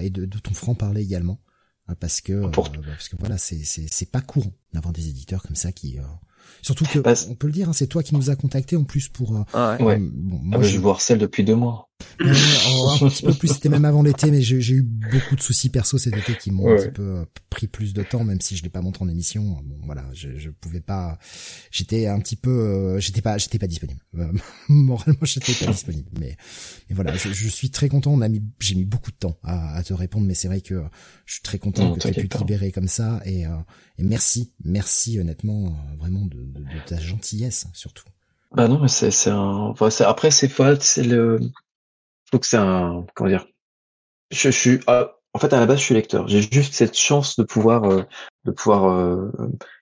et 0.00 0.10
de, 0.10 0.24
de 0.24 0.38
ton 0.38 0.54
franc-parler 0.54 1.02
également. 1.02 1.40
Hein, 1.90 1.96
parce 1.98 2.20
que 2.20 2.32
euh, 2.32 2.48
parce 2.48 3.08
que 3.08 3.16
voilà 3.18 3.38
c'est 3.38 3.64
c'est 3.64 3.86
c'est 3.90 4.10
pas 4.10 4.20
courant 4.20 4.52
d'avoir 4.72 4.92
des 4.92 5.08
éditeurs 5.08 5.42
comme 5.42 5.56
ça 5.56 5.72
qui 5.72 5.98
euh, 5.98 6.02
surtout 6.62 6.84
que 6.84 6.98
on 7.28 7.34
peut 7.34 7.46
le 7.48 7.52
dire 7.52 7.68
hein, 7.68 7.72
c'est 7.72 7.86
toi 7.86 8.02
qui 8.02 8.14
nous 8.14 8.30
a 8.30 8.36
contacté 8.36 8.76
en 8.76 8.84
plus 8.84 9.08
pour 9.08 9.36
euh, 9.36 9.42
ah 9.54 9.76
ouais. 9.80 9.98
bon, 9.98 10.38
moi 10.42 10.56
ah 10.56 10.58
bah, 10.58 10.62
je... 10.62 10.74
je 10.74 10.78
vous 10.78 10.90
harcèle 10.90 11.18
depuis 11.18 11.42
deux 11.42 11.56
mois 11.56 11.89
un 12.20 12.98
petit 13.08 13.22
peu 13.24 13.34
plus, 13.34 13.48
c'était 13.48 13.68
même 13.68 13.84
avant 13.84 14.02
l'été, 14.02 14.30
mais 14.30 14.42
j'ai 14.42 14.74
eu 14.74 14.82
beaucoup 14.82 15.36
de 15.36 15.40
soucis 15.40 15.68
perso 15.68 15.98
cet 15.98 16.16
été 16.16 16.34
qui 16.36 16.50
m'ont 16.50 16.72
un 16.72 16.76
petit 16.76 16.90
peu 16.90 17.02
euh, 17.02 17.24
pris 17.48 17.66
plus 17.66 17.92
de 17.94 18.02
temps, 18.02 18.24
même 18.24 18.40
si 18.40 18.56
je 18.56 18.62
l'ai 18.62 18.68
pas 18.68 18.82
montré 18.82 19.04
en 19.04 19.08
émission. 19.08 19.42
Bon, 19.64 19.76
voilà, 19.84 20.04
je, 20.12 20.36
je 20.36 20.50
pouvais 20.50 20.80
pas. 20.80 21.18
J'étais 21.70 22.06
un 22.06 22.18
petit 22.20 22.36
peu, 22.36 22.50
euh, 22.50 23.00
j'étais 23.00 23.22
pas, 23.22 23.38
j'étais 23.38 23.58
pas 23.58 23.66
disponible. 23.66 24.00
Euh, 24.16 24.32
moralement, 24.68 25.18
j'étais 25.22 25.52
pas 25.52 25.70
disponible. 25.70 26.08
Mais, 26.18 26.36
mais 26.88 26.94
voilà, 26.94 27.16
je, 27.16 27.32
je, 27.32 27.48
suis 27.48 27.70
très 27.70 27.88
content. 27.88 28.12
On 28.12 28.20
a 28.20 28.28
mis, 28.28 28.42
j'ai 28.60 28.74
mis 28.74 28.84
beaucoup 28.84 29.10
de 29.10 29.16
temps 29.16 29.38
à, 29.42 29.76
à 29.76 29.82
te 29.82 29.94
répondre, 29.94 30.26
mais 30.26 30.34
c'est 30.34 30.48
vrai 30.48 30.60
que 30.60 30.82
je 31.26 31.34
suis 31.34 31.42
très 31.42 31.58
content 31.58 31.94
que 31.94 32.00
tu 32.00 32.08
aies 32.08 32.12
pu 32.12 32.28
te 32.28 32.38
libérer 32.38 32.72
comme 32.72 32.88
ça. 32.88 33.20
Et, 33.24 33.42
et 33.42 34.02
merci, 34.02 34.52
merci 34.64 35.18
honnêtement, 35.18 35.76
vraiment 35.98 36.26
de, 36.26 36.38
de, 36.38 36.60
de 36.60 36.86
ta 36.86 36.98
gentillesse 36.98 37.66
surtout. 37.72 38.04
Bah 38.52 38.66
non, 38.66 38.80
mais 38.80 38.88
c'est 38.88 39.30
un. 39.30 39.74
après, 40.00 40.30
c'est 40.30 40.50
c'est 40.80 41.02
le 41.04 41.38
donc 42.32 42.44
c'est 42.44 42.56
un 42.56 43.04
comment 43.14 43.30
dire. 43.30 43.46
Je, 44.30 44.50
je 44.50 44.56
suis 44.56 44.80
ah, 44.86 45.16
en 45.34 45.38
fait 45.38 45.52
à 45.52 45.60
la 45.60 45.66
base 45.66 45.78
je 45.78 45.84
suis 45.84 45.94
lecteur. 45.94 46.28
J'ai 46.28 46.42
juste 46.42 46.74
cette 46.74 46.96
chance 46.96 47.36
de 47.36 47.44
pouvoir 47.44 47.84
euh, 47.84 48.02
de 48.44 48.52
pouvoir 48.52 48.90
euh, 48.90 49.30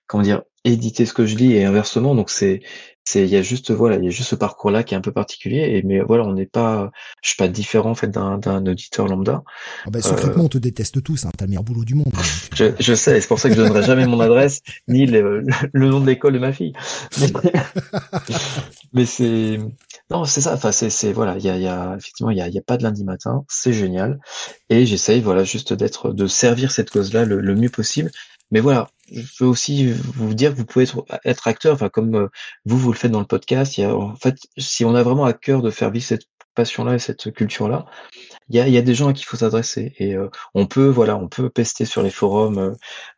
comment 0.07 0.23
dire 0.23 0.43
éditer 0.65 1.05
ce 1.05 1.13
que 1.13 1.25
je 1.25 1.35
lis 1.35 1.53
et 1.53 1.65
inversement. 1.65 2.15
Donc 2.15 2.29
c'est 2.29 2.61
c'est 3.09 3.23
il 3.23 3.29
y 3.29 3.37
a 3.37 3.41
juste 3.41 3.71
voilà 3.71 3.95
il 3.95 4.03
y 4.03 4.07
a 4.07 4.11
juste 4.11 4.29
ce 4.29 4.35
parcours 4.35 4.69
là 4.69 4.83
qui 4.83 4.93
est 4.93 4.97
un 4.97 5.01
peu 5.01 5.11
particulier 5.11 5.77
et 5.77 5.83
mais 5.83 5.99
voilà 5.99 6.25
on 6.25 6.33
n'est 6.33 6.45
pas 6.45 6.91
je 7.23 7.29
suis 7.29 7.37
pas 7.37 7.47
différent 7.47 7.91
en 7.91 7.95
fait 7.95 8.09
d'un 8.09 8.37
d'un 8.37 8.63
auditeur 8.67 9.07
lambda 9.07 9.41
ah 9.85 9.89
bah, 9.89 10.01
secrètement 10.01 10.43
on 10.43 10.49
te 10.49 10.59
déteste 10.59 11.01
tous 11.01 11.25
hein, 11.25 11.31
t'as 11.35 11.45
le 11.45 11.49
meilleur 11.49 11.63
boulot 11.63 11.83
du 11.83 11.95
monde 11.95 12.13
hein, 12.15 12.21
je, 12.53 12.65
je 12.79 12.93
sais 12.93 13.19
c'est 13.19 13.27
pour 13.27 13.39
ça 13.39 13.49
que 13.49 13.55
je 13.55 13.61
donnerai 13.61 13.81
jamais 13.81 14.05
mon 14.05 14.19
adresse 14.19 14.61
ni 14.87 15.07
le, 15.07 15.43
le 15.73 15.89
nom 15.89 16.01
de 16.01 16.05
l'école 16.05 16.33
de 16.33 16.39
ma 16.39 16.53
fille 16.53 16.73
mais, 17.19 17.31
mais 18.93 19.05
c'est 19.07 19.59
non 20.09 20.25
c'est 20.25 20.41
ça 20.41 20.53
enfin 20.53 20.71
c'est 20.71 21.13
voilà 21.13 21.37
il 21.37 21.43
y 21.43 21.49
a, 21.49 21.57
y 21.57 21.67
a 21.67 21.95
effectivement 21.97 22.31
il 22.31 22.37
y 22.37 22.41
a, 22.41 22.47
y 22.47 22.57
a 22.57 22.61
pas 22.61 22.77
de 22.77 22.83
lundi 22.83 23.03
matin 23.03 23.45
c'est 23.49 23.73
génial. 23.73 24.19
Et 24.69 24.85
j'essaye 24.85 25.21
voilà 25.21 25.43
juste 25.43 25.73
d'être 25.73 26.11
de 26.11 26.27
servir 26.27 26.71
cette 26.71 26.89
cause 26.89 27.13
là 27.13 27.25
le, 27.25 27.55
mieux 27.55 27.69
possible. 27.69 28.11
Mais 28.51 28.61
voilà, 28.61 28.89
je 29.11 29.43
veux 29.43 29.49
aussi 29.49 29.91
vous 29.91 30.33
dire 30.33 30.53
que 30.53 30.57
vous 30.57 30.65
pouvez 30.65 30.87
être, 31.23 31.47
acteur, 31.47 31.75
enfin 31.75 31.89
comme 31.89 32.15
euh, 32.15 32.27
vous 32.65 32.79
vous 32.79 32.91
le 32.91 32.97
faites 32.97 33.11
dans 33.11 33.19
le 33.19 33.25
podcast. 33.27 33.77
En 33.79 34.15
fait, 34.15 34.37
si 34.57 34.85
on 34.85 34.95
a 34.95 35.03
vraiment 35.03 35.25
à 35.25 35.33
cœur 35.33 35.61
de 35.61 35.69
faire 35.69 35.91
vivre 35.91 36.05
cette 36.05 36.23
passion-là 36.55 36.95
et 36.95 36.99
cette 36.99 37.31
culture-là, 37.31 37.85
il 38.49 38.55
y 38.55 38.59
a, 38.59 38.67
y 38.67 38.77
a 38.77 38.81
des 38.81 38.95
gens 38.95 39.09
à 39.09 39.13
qui 39.13 39.21
il 39.21 39.25
faut 39.25 39.37
s'adresser. 39.37 39.93
Et 39.97 40.15
euh, 40.15 40.29
on 40.53 40.65
peut 40.65 40.89
voilà, 40.89 41.17
on 41.17 41.27
peut 41.27 41.49
pester 41.49 41.85
sur 41.85 42.01
les 42.03 42.09
forums 42.09 42.57
euh, 42.59 42.73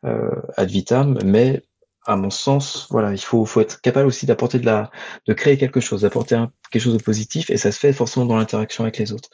euh, 0.06 0.42
ad 0.56 0.70
vitam, 0.70 1.18
mais 1.24 1.62
à 2.04 2.16
mon 2.16 2.30
sens, 2.30 2.86
voilà, 2.90 3.12
il 3.12 3.20
faut, 3.20 3.44
faut 3.44 3.60
être 3.60 3.80
capable 3.80 4.06
aussi 4.06 4.26
d'apporter 4.26 4.58
de 4.58 4.66
la, 4.66 4.90
de 5.26 5.32
créer 5.32 5.56
quelque 5.56 5.80
chose, 5.80 6.02
d'apporter 6.02 6.42
quelque 6.70 6.82
chose 6.82 6.96
de 6.96 7.02
positif, 7.02 7.50
et 7.50 7.56
ça 7.56 7.72
se 7.72 7.78
fait 7.78 7.92
forcément 7.92 8.26
dans 8.26 8.36
l'interaction 8.36 8.84
avec 8.84 8.98
les 8.98 9.12
autres. 9.12 9.30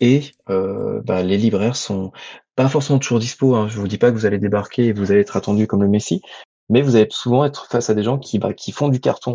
Et 0.00 0.32
euh, 0.50 1.00
bah, 1.02 1.22
les 1.22 1.38
libraires 1.38 1.76
sont 1.76 2.12
pas 2.56 2.68
forcément 2.68 2.98
toujours 2.98 3.18
dispo. 3.18 3.54
Hein. 3.54 3.68
Je 3.68 3.78
vous 3.78 3.88
dis 3.88 3.98
pas 3.98 4.10
que 4.10 4.16
vous 4.16 4.26
allez 4.26 4.38
débarquer 4.38 4.86
et 4.86 4.92
vous 4.92 5.10
allez 5.10 5.20
être 5.20 5.36
attendu 5.36 5.66
comme 5.66 5.82
le 5.82 5.88
Messi, 5.88 6.20
mais 6.68 6.82
vous 6.82 6.96
allez 6.96 7.08
souvent 7.10 7.44
être 7.44 7.66
face 7.66 7.88
à 7.88 7.94
des 7.94 8.02
gens 8.02 8.18
qui, 8.18 8.38
bah, 8.38 8.52
qui 8.52 8.72
font 8.72 8.88
du 8.88 9.00
carton, 9.00 9.32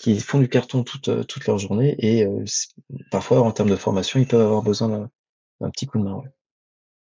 qui 0.00 0.18
font 0.18 0.38
du 0.38 0.48
carton 0.48 0.82
toute, 0.82 1.08
euh, 1.08 1.24
toute 1.24 1.46
leur 1.46 1.58
journée 1.58 1.94
et 1.98 2.24
euh, 2.24 2.44
parfois 3.10 3.40
en 3.42 3.52
termes 3.52 3.70
de 3.70 3.76
formation, 3.76 4.18
ils 4.18 4.26
peuvent 4.26 4.40
avoir 4.40 4.62
besoin 4.62 5.10
d'un 5.60 5.70
petit 5.70 5.86
coup 5.86 5.98
de 5.98 6.04
main. 6.04 6.14
Ouais. 6.14 6.28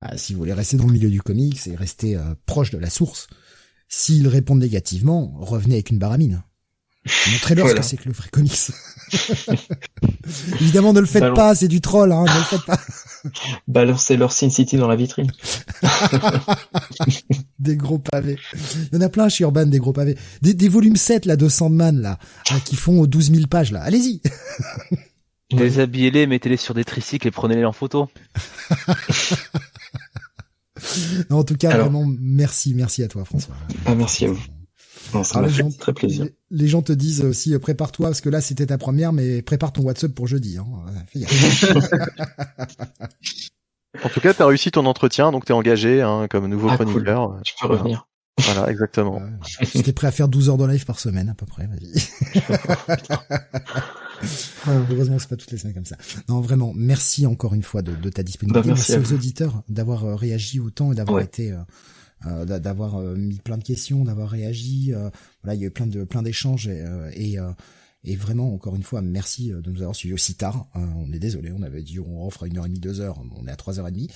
Ah, 0.01 0.17
si 0.17 0.33
vous 0.33 0.40
voulez 0.40 0.53
rester 0.53 0.77
dans 0.77 0.88
le 0.88 0.93
milieu 0.93 1.09
du 1.09 1.22
comics 1.22 1.67
et 1.67 1.75
rester 1.75 2.15
euh, 2.15 2.33
proche 2.48 2.72
de 2.72 2.80
la 2.80 2.90
source, 2.90 3.27
s'ils 3.92 4.28
répondent 4.28 4.61
négativement, 4.61 5.34
revenez 5.38 5.76
avec 5.76 5.92
une 5.92 6.00
baramine. 6.00 6.42
Montrez-leur 7.32 7.68
ce 7.68 7.74
que 7.74 7.82
c'est 7.82 7.98
que 7.98 8.08
le 8.08 8.14
vrai 8.14 8.30
comics. 8.32 8.72
Évidemment, 10.61 10.94
ne 10.94 11.02
le 11.02 11.06
faites 11.06 11.34
pas, 11.34 11.53
c'est 11.56 11.68
du 11.68 11.82
troll, 11.82 12.11
hein, 12.11 12.24
ne 12.24 12.38
le 12.38 12.44
faites 12.44 12.66
pas. 12.66 12.80
Balancez 13.68 14.16
leur 14.16 14.32
Sin 14.32 14.50
City 14.50 14.78
dans 14.78 14.88
la 14.88 14.95
vitrine. 14.95 15.30
des 17.60 17.76
gros 17.76 18.00
pavés. 18.00 18.38
Il 18.92 18.95
y 18.95 18.98
en 18.98 19.02
a 19.02 19.10
plein 19.10 19.28
chez 19.28 19.44
Urban, 19.44 19.66
des 19.66 19.80
gros 19.80 19.94
pavés. 19.94 20.16
Des, 20.42 20.53
des 20.53 20.70
volumes 20.70 20.95
7, 20.95 21.26
là, 21.26 21.36
de 21.36 21.50
Sandman, 21.50 22.00
là, 22.00 22.18
hein, 22.50 22.60
qui 22.64 22.78
font 22.78 23.06
12 23.06 23.32
000 23.34 23.48
pages, 23.48 23.72
là. 23.72 23.82
Allez-y. 23.82 24.22
Déshabillez-les, 25.52 26.28
mettez-les 26.28 26.58
sur 26.58 26.74
des 26.74 26.86
tricycles 26.86 27.28
et 27.28 27.32
prenez-les 27.32 27.66
en 27.66 27.74
photo. 27.74 28.08
En 31.30 31.43
tout 31.43 31.56
cas, 31.56 31.77
vraiment, 31.77 32.06
merci, 32.19 32.74
merci 32.74 33.03
à 33.03 33.08
toi, 33.08 33.26
François. 33.26 33.56
Ah, 33.85 33.95
merci 33.95 34.26
à 34.26 34.32
vous. 34.32 35.24
ça 35.24 35.42
m'a 35.42 35.50
fait 35.50 35.64
très 35.77 35.93
plaisir 35.93 36.27
les 36.51 36.68
gens 36.68 36.82
te 36.82 36.92
disent 36.92 37.24
aussi 37.24 37.53
euh, 37.53 37.60
prépare-toi 37.60 38.10
parce 38.10 38.19
que 38.22 38.30
là 38.30 38.42
c'était 38.42 38.66
ta 38.68 38.77
première, 38.77 39.14
mais 39.14 39.42
prépare 39.42 39.72
ton 39.72 39.84
WhatsApp 39.84 40.14
pour 40.14 40.27
jeudi. 40.27 40.58
Hein. 40.58 40.66
en 44.03 44.10
tout 44.10 44.19
cas, 44.19 44.34
tu 44.34 44.42
as 44.42 44.45
réussi 44.45 44.72
ton 44.72 44.85
entretien, 44.85 45.32
donc 45.32 45.45
tu 45.45 45.53
es 45.53 45.56
engagé 45.56 46.01
hein, 46.01 46.27
comme 46.30 46.48
nouveau 46.48 46.68
ah, 46.69 46.76
chroniqueur. 46.76 47.40
Tu 47.43 47.53
peux 47.60 47.68
revenir. 47.68 48.08
Voilà, 48.40 48.69
exactement. 48.69 49.22
J'étais 49.74 49.93
prêt 49.93 50.08
à 50.08 50.11
faire 50.11 50.27
12 50.27 50.50
heures 50.50 50.58
de 50.58 50.66
live 50.66 50.84
par 50.85 51.00
semaine 51.00 51.30
à 51.30 51.34
peu 51.34 51.45
près. 51.45 51.69
Heureusement, 54.67 55.19
c'est 55.19 55.30
pas 55.30 55.35
toutes 55.35 55.51
les 55.51 55.58
semaines 55.58 55.74
comme 55.74 55.85
ça. 55.85 55.98
Non, 56.30 56.41
vraiment, 56.41 56.74
merci 56.75 57.25
encore 57.25 57.53
une 57.53 57.64
fois 57.64 57.82
de, 57.82 57.95
de 57.95 58.09
ta 58.09 58.24
disponibilité. 58.24 58.69
Bah, 58.69 58.75
merci, 58.75 58.98
aux 58.98 59.14
auditeurs 59.14 59.64
d'avoir 59.69 60.06
euh, 60.06 60.16
réagi 60.16 60.59
autant 60.59 60.91
et 60.91 60.95
d'avoir 60.95 61.22
été 61.22 61.51
euh, 61.51 61.58
euh, 62.27 62.45
d'avoir 62.45 62.98
euh, 62.98 63.16
mis 63.16 63.40
plein 63.40 63.58
de 63.58 63.64
questions, 63.64 64.03
d'avoir 64.03 64.30
réagi. 64.30 64.93
Euh, 64.93 65.09
voilà, 65.43 65.56
il 65.56 65.61
y 65.61 65.64
a 65.64 65.67
eu 65.67 65.72
plein 65.72 65.88
de 65.88 66.03
plein 66.03 66.22
d'échanges 66.22 66.67
et, 66.67 66.83
et 67.14 67.38
et 68.03 68.16
vraiment, 68.16 68.51
encore 68.53 68.75
une 68.75 68.82
fois, 68.82 69.01
merci 69.01 69.50
de 69.50 69.69
nous 69.69 69.82
avoir 69.82 69.95
suivis 69.95 70.16
aussi 70.16 70.33
tard. 70.33 70.67
on 70.75 71.11
est 71.14 71.19
désolé, 71.19 71.51
on 71.56 71.61
avait 71.61 71.83
dit 71.83 72.00
on 72.00 72.25
offre 72.27 72.45
une 72.45 72.58
heure 72.58 72.66
et 72.66 72.67
demie, 72.67 72.80
deux 72.80 73.00
heures, 73.00 73.22
on 73.40 73.48
est 73.48 73.51
à 73.51 73.56
trois 73.56 73.80
heures 73.80 73.88
et 73.88 73.91
demie. 73.91 74.09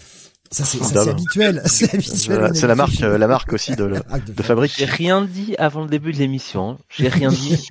Ça 0.51 0.65
c'est 0.65 0.79
habituel, 0.97 1.61
c'est 1.65 1.93
habituel. 1.93 2.51
C'est 2.55 2.67
la 2.67 2.75
marque, 2.75 2.99
la 2.99 3.27
marque 3.27 3.53
aussi 3.53 3.75
de, 3.75 3.87
de, 4.27 4.33
de 4.33 4.43
Fabrique. 4.43 4.73
J'ai 4.77 4.85
rien 4.85 5.25
dit 5.25 5.55
avant 5.57 5.83
le 5.83 5.89
début 5.89 6.11
de 6.11 6.17
l'émission. 6.17 6.71
Hein. 6.71 6.77
J'ai 6.89 7.09
rien 7.09 7.29
dit. 7.29 7.67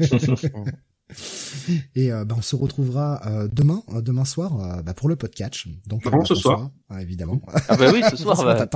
Et 1.95 2.13
euh, 2.13 2.25
bah, 2.25 2.35
on 2.39 2.43
se 2.43 2.57
retrouvera 2.57 3.21
euh, 3.27 3.49
demain, 3.51 3.83
euh, 3.91 4.01
demain 4.01 4.25
soir, 4.25 4.83
bah, 4.83 4.95
pour 4.95 5.09
le 5.09 5.17
podcast. 5.17 5.67
Donc 5.87 6.03
ce 6.25 6.35
soir, 6.35 6.71
évidemment. 6.99 7.41
Ah 7.69 7.77
bah 7.77 7.91
oui, 7.93 8.03
ce 8.11 8.17
soir. 8.23 8.43
bah. 8.45 8.65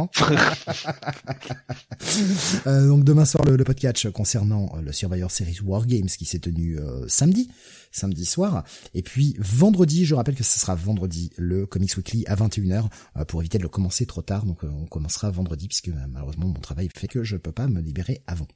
donc 2.66 3.04
demain 3.04 3.24
soir 3.24 3.44
le, 3.44 3.56
le 3.56 3.64
podcast 3.64 4.10
concernant 4.10 4.76
le 4.76 4.92
Survivor 4.92 5.30
Series 5.30 5.60
War 5.64 5.86
Games 5.86 6.08
qui 6.08 6.24
s'est 6.24 6.38
tenu 6.38 6.78
samedi, 7.08 7.50
samedi 7.92 8.24
soir. 8.24 8.64
Et 8.94 9.02
puis 9.02 9.36
vendredi, 9.38 10.04
je 10.04 10.14
rappelle 10.14 10.34
que 10.34 10.44
ce 10.44 10.58
sera 10.58 10.74
vendredi 10.74 11.30
le 11.36 11.66
Comics 11.66 11.96
Weekly 11.96 12.24
à 12.26 12.36
21h 12.36 12.88
pour 13.26 13.40
éviter 13.40 13.58
de 13.58 13.62
le 13.62 13.68
commencer 13.68 14.06
trop 14.06 14.22
tard. 14.22 14.44
Donc 14.44 14.62
on 14.62 14.86
commencera 14.86 15.30
vendredi 15.30 15.68
puisque 15.68 15.90
malheureusement 16.10 16.48
mon 16.48 16.60
travail 16.60 16.88
fait 16.94 17.08
que 17.08 17.24
je 17.24 17.36
peux 17.36 17.52
pas 17.52 17.68
me 17.68 17.80
libérer 17.80 18.22
avant. 18.26 18.48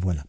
Voilà. 0.00 0.24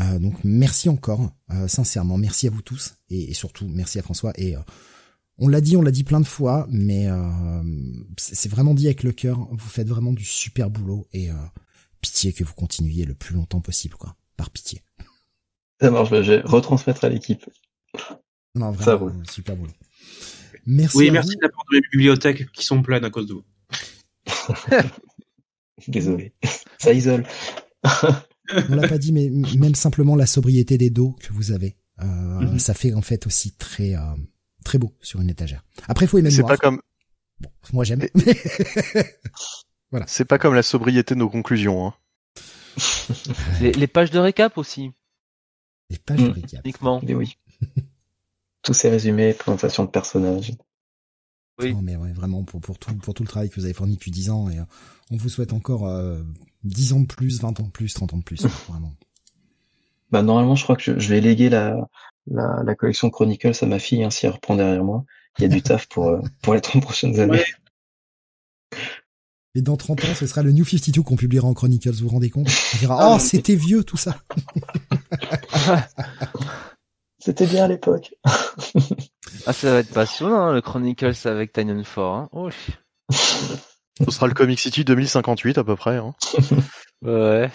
Euh, 0.00 0.18
donc 0.18 0.34
merci 0.44 0.88
encore, 0.88 1.30
euh, 1.50 1.66
sincèrement, 1.68 2.18
merci 2.18 2.46
à 2.46 2.50
vous 2.50 2.62
tous 2.62 2.94
et, 3.08 3.32
surtout 3.34 3.66
merci 3.68 3.98
à 3.98 4.02
François. 4.02 4.32
Et 4.36 4.56
euh, 4.56 4.60
on 5.38 5.48
l'a 5.48 5.60
dit, 5.60 5.76
on 5.76 5.82
l'a 5.82 5.90
dit 5.90 6.04
plein 6.04 6.20
de 6.20 6.26
fois, 6.26 6.66
mais 6.70 7.06
c'est 8.16 8.48
vraiment 8.48 8.74
dit 8.74 8.86
avec 8.86 9.02
le 9.02 9.12
cœur. 9.12 9.48
Vous 9.52 9.68
faites 9.68 9.88
vraiment 9.88 10.12
du 10.12 10.24
super 10.24 10.68
boulot 10.68 11.06
et 11.12 11.30
pitié 12.00 12.32
que 12.32 12.42
vous 12.42 12.54
continuiez 12.54 13.04
le 13.04 13.14
plus 13.14 13.34
longtemps 13.34 13.60
possible, 13.60 13.94
quoi. 13.94 14.16
Par 14.36 14.50
pitié. 14.50 14.82
Ça 15.80 15.92
marche, 15.92 16.10
je 16.10 16.16
vais 16.16 16.40
retransmettre 16.40 17.04
à 17.04 17.08
l'équipe. 17.08 17.44
Non, 18.56 18.72
vraiment, 18.72 19.12
super 19.30 19.54
boulot. 19.54 19.70
Merci. 20.66 20.96
Oui, 20.98 21.10
merci 21.12 21.36
d'avoir 21.36 21.64
de 21.70 21.76
mes 21.76 21.82
bibliothèques 21.92 22.50
qui 22.50 22.64
sont 22.64 22.82
pleines 22.82 23.04
à 23.04 23.10
cause 23.10 23.26
de 23.26 23.34
vous. 23.34 23.44
Désolé. 25.88 26.32
Ça 26.78 26.92
isole. 26.92 27.24
On 28.70 28.74
l'a 28.74 28.88
pas 28.88 28.98
dit, 28.98 29.12
mais 29.12 29.30
même 29.58 29.74
simplement 29.74 30.16
la 30.16 30.26
sobriété 30.26 30.78
des 30.78 30.90
dos 30.90 31.16
que 31.20 31.32
vous 31.32 31.52
avez, 31.52 31.76
euh, 32.00 32.04
mhm. 32.04 32.58
ça 32.58 32.74
fait 32.74 32.94
en 32.94 33.02
fait 33.02 33.26
aussi 33.26 33.52
très 33.52 33.94
euh, 33.94 34.00
très 34.64 34.78
beau 34.78 34.94
sur 35.00 35.20
une 35.20 35.30
étagère. 35.30 35.64
Après, 35.88 36.06
il 36.06 36.08
faut 36.08 36.18
aimer 36.18 36.30
C'est 36.30 36.42
pas 36.42 36.56
comme. 36.56 36.80
Bon, 37.40 37.50
moi 37.72 37.84
j'aime. 37.84 38.06
voilà. 39.90 40.06
C'est 40.08 40.24
pas 40.24 40.38
comme 40.38 40.54
la 40.54 40.62
sobriété 40.62 41.14
de 41.14 41.20
nos 41.20 41.28
conclusions. 41.28 41.86
Hein. 41.86 41.94
les, 43.60 43.86
pages 43.86 44.10
de 44.10 44.18
récap 44.18 44.58
aussi. 44.58 44.90
Les 45.90 45.98
pages 45.98 46.18
de 46.18 46.28
mm. 46.28 46.32
récap. 46.32 46.60
Uniquement. 46.64 47.00
Mais 47.02 47.14
oui. 47.14 47.36
Tous 48.62 48.74
ces 48.74 48.90
résumés, 48.90 49.32
présentation 49.34 49.84
de 49.84 49.90
personnages. 49.90 50.52
Oui. 51.60 51.74
Non, 51.74 51.82
mais 51.82 51.96
ouais, 51.96 52.12
vraiment 52.12 52.44
pour, 52.44 52.60
pour 52.60 52.78
tout 52.78 52.94
pour 52.96 53.14
tout 53.14 53.24
le 53.24 53.28
travail 53.28 53.50
que 53.50 53.56
vous 53.56 53.64
avez 53.64 53.74
fourni 53.74 53.94
depuis 53.94 54.12
10 54.12 54.30
ans 54.30 54.48
et 54.48 54.58
euh, 54.58 54.64
on 55.10 55.16
vous 55.16 55.28
souhaite 55.28 55.52
encore 55.52 55.88
euh, 55.88 56.22
10 56.68 56.92
ans 56.92 57.00
de 57.00 57.06
plus, 57.06 57.40
20 57.40 57.60
ans 57.60 57.64
de 57.64 57.70
plus, 57.70 57.92
30 57.94 58.14
ans 58.14 58.18
de 58.18 58.22
plus, 58.22 58.44
vraiment. 58.68 58.94
Bah 60.10 60.22
normalement, 60.22 60.54
je 60.54 60.62
crois 60.62 60.76
que 60.76 60.98
je, 60.98 61.08
vais 61.08 61.20
léguer 61.20 61.50
la, 61.50 61.88
la, 62.26 62.62
la, 62.64 62.74
collection 62.74 63.10
Chronicles 63.10 63.52
à 63.60 63.66
ma 63.66 63.78
fille, 63.78 64.02
hein, 64.02 64.10
si 64.10 64.26
elle 64.26 64.32
reprend 64.32 64.56
derrière 64.56 64.84
moi. 64.84 65.04
Il 65.38 65.42
y 65.42 65.44
a 65.44 65.48
du 65.48 65.62
taf 65.62 65.86
pour, 65.86 66.08
euh, 66.08 66.20
pour 66.42 66.54
les 66.54 66.60
30 66.60 66.82
prochaines 66.82 67.20
années. 67.20 67.44
Et 69.54 69.62
dans 69.62 69.76
30 69.76 70.04
ans, 70.04 70.14
ce 70.14 70.26
sera 70.26 70.42
le 70.42 70.52
New 70.52 70.64
52 70.64 71.02
qu'on 71.02 71.16
publiera 71.16 71.46
en 71.46 71.54
Chronicles, 71.54 71.90
vous 71.90 72.04
vous 72.04 72.14
rendez 72.14 72.30
compte? 72.30 72.48
On 72.74 72.78
dira, 72.78 72.96
ah, 73.00 73.14
oh, 73.16 73.18
c'était 73.18 73.54
vieux 73.54 73.82
tout 73.82 73.96
ça 73.96 74.16
C'était 77.18 77.46
bien 77.46 77.64
à 77.64 77.68
l'époque. 77.68 78.14
ah, 79.46 79.52
ça 79.52 79.72
va 79.72 79.78
être 79.80 79.92
passionnant, 79.92 80.48
hein, 80.48 80.52
le 80.54 80.60
Chronicles 80.60 81.16
avec 81.24 81.52
4. 81.52 81.98
Hein. 81.98 82.28
Oh. 82.32 82.48
Ce 84.04 84.10
sera 84.10 84.26
le 84.26 84.34
Comic 84.34 84.60
City 84.60 84.84
2058 84.84 85.58
à 85.58 85.64
peu 85.64 85.76
près. 85.76 85.96
Hein. 85.96 86.14
ouais. 87.02 87.50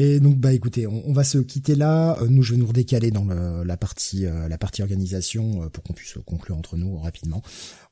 Et 0.00 0.20
donc 0.20 0.36
bah 0.36 0.52
écoutez, 0.52 0.86
on, 0.86 1.12
va 1.12 1.24
se 1.24 1.38
quitter 1.38 1.74
là. 1.74 2.16
Euh, 2.20 2.28
nous, 2.28 2.42
je 2.44 2.52
vais 2.52 2.58
nous 2.58 2.68
redécaler 2.68 3.10
dans 3.10 3.24
la 3.24 3.76
partie 3.76 4.26
euh, 4.26 4.46
la 4.46 4.56
partie 4.56 4.82
organisation 4.82 5.64
euh, 5.64 5.68
pour 5.70 5.82
qu'on 5.82 5.92
puisse 5.92 6.18
conclure 6.24 6.56
entre 6.56 6.76
nous 6.76 6.96
rapidement. 6.98 7.42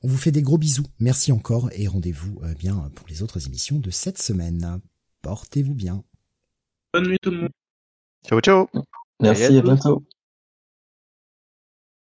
On 0.02 0.08
vous 0.08 0.16
fait 0.16 0.30
des 0.30 0.42
gros 0.42 0.56
bisous. 0.56 0.86
Merci 1.00 1.32
encore 1.32 1.68
et 1.72 1.88
rendez-vous 1.88 2.40
bien 2.56 2.90
pour 2.94 3.08
les 3.08 3.24
autres 3.24 3.44
émissions 3.46 3.80
de 3.80 3.90
cette 3.90 4.18
semaine. 4.18 4.80
Portez-vous 5.22 5.74
bien. 5.74 6.04
Bonne 6.92 7.08
nuit 7.08 7.18
tout 7.20 7.32
le 7.32 7.40
monde. 7.40 7.50
Ciao 8.28 8.40
ciao. 8.40 8.68
Merci 9.20 9.56
à 9.56 9.62
bientôt. 9.62 10.04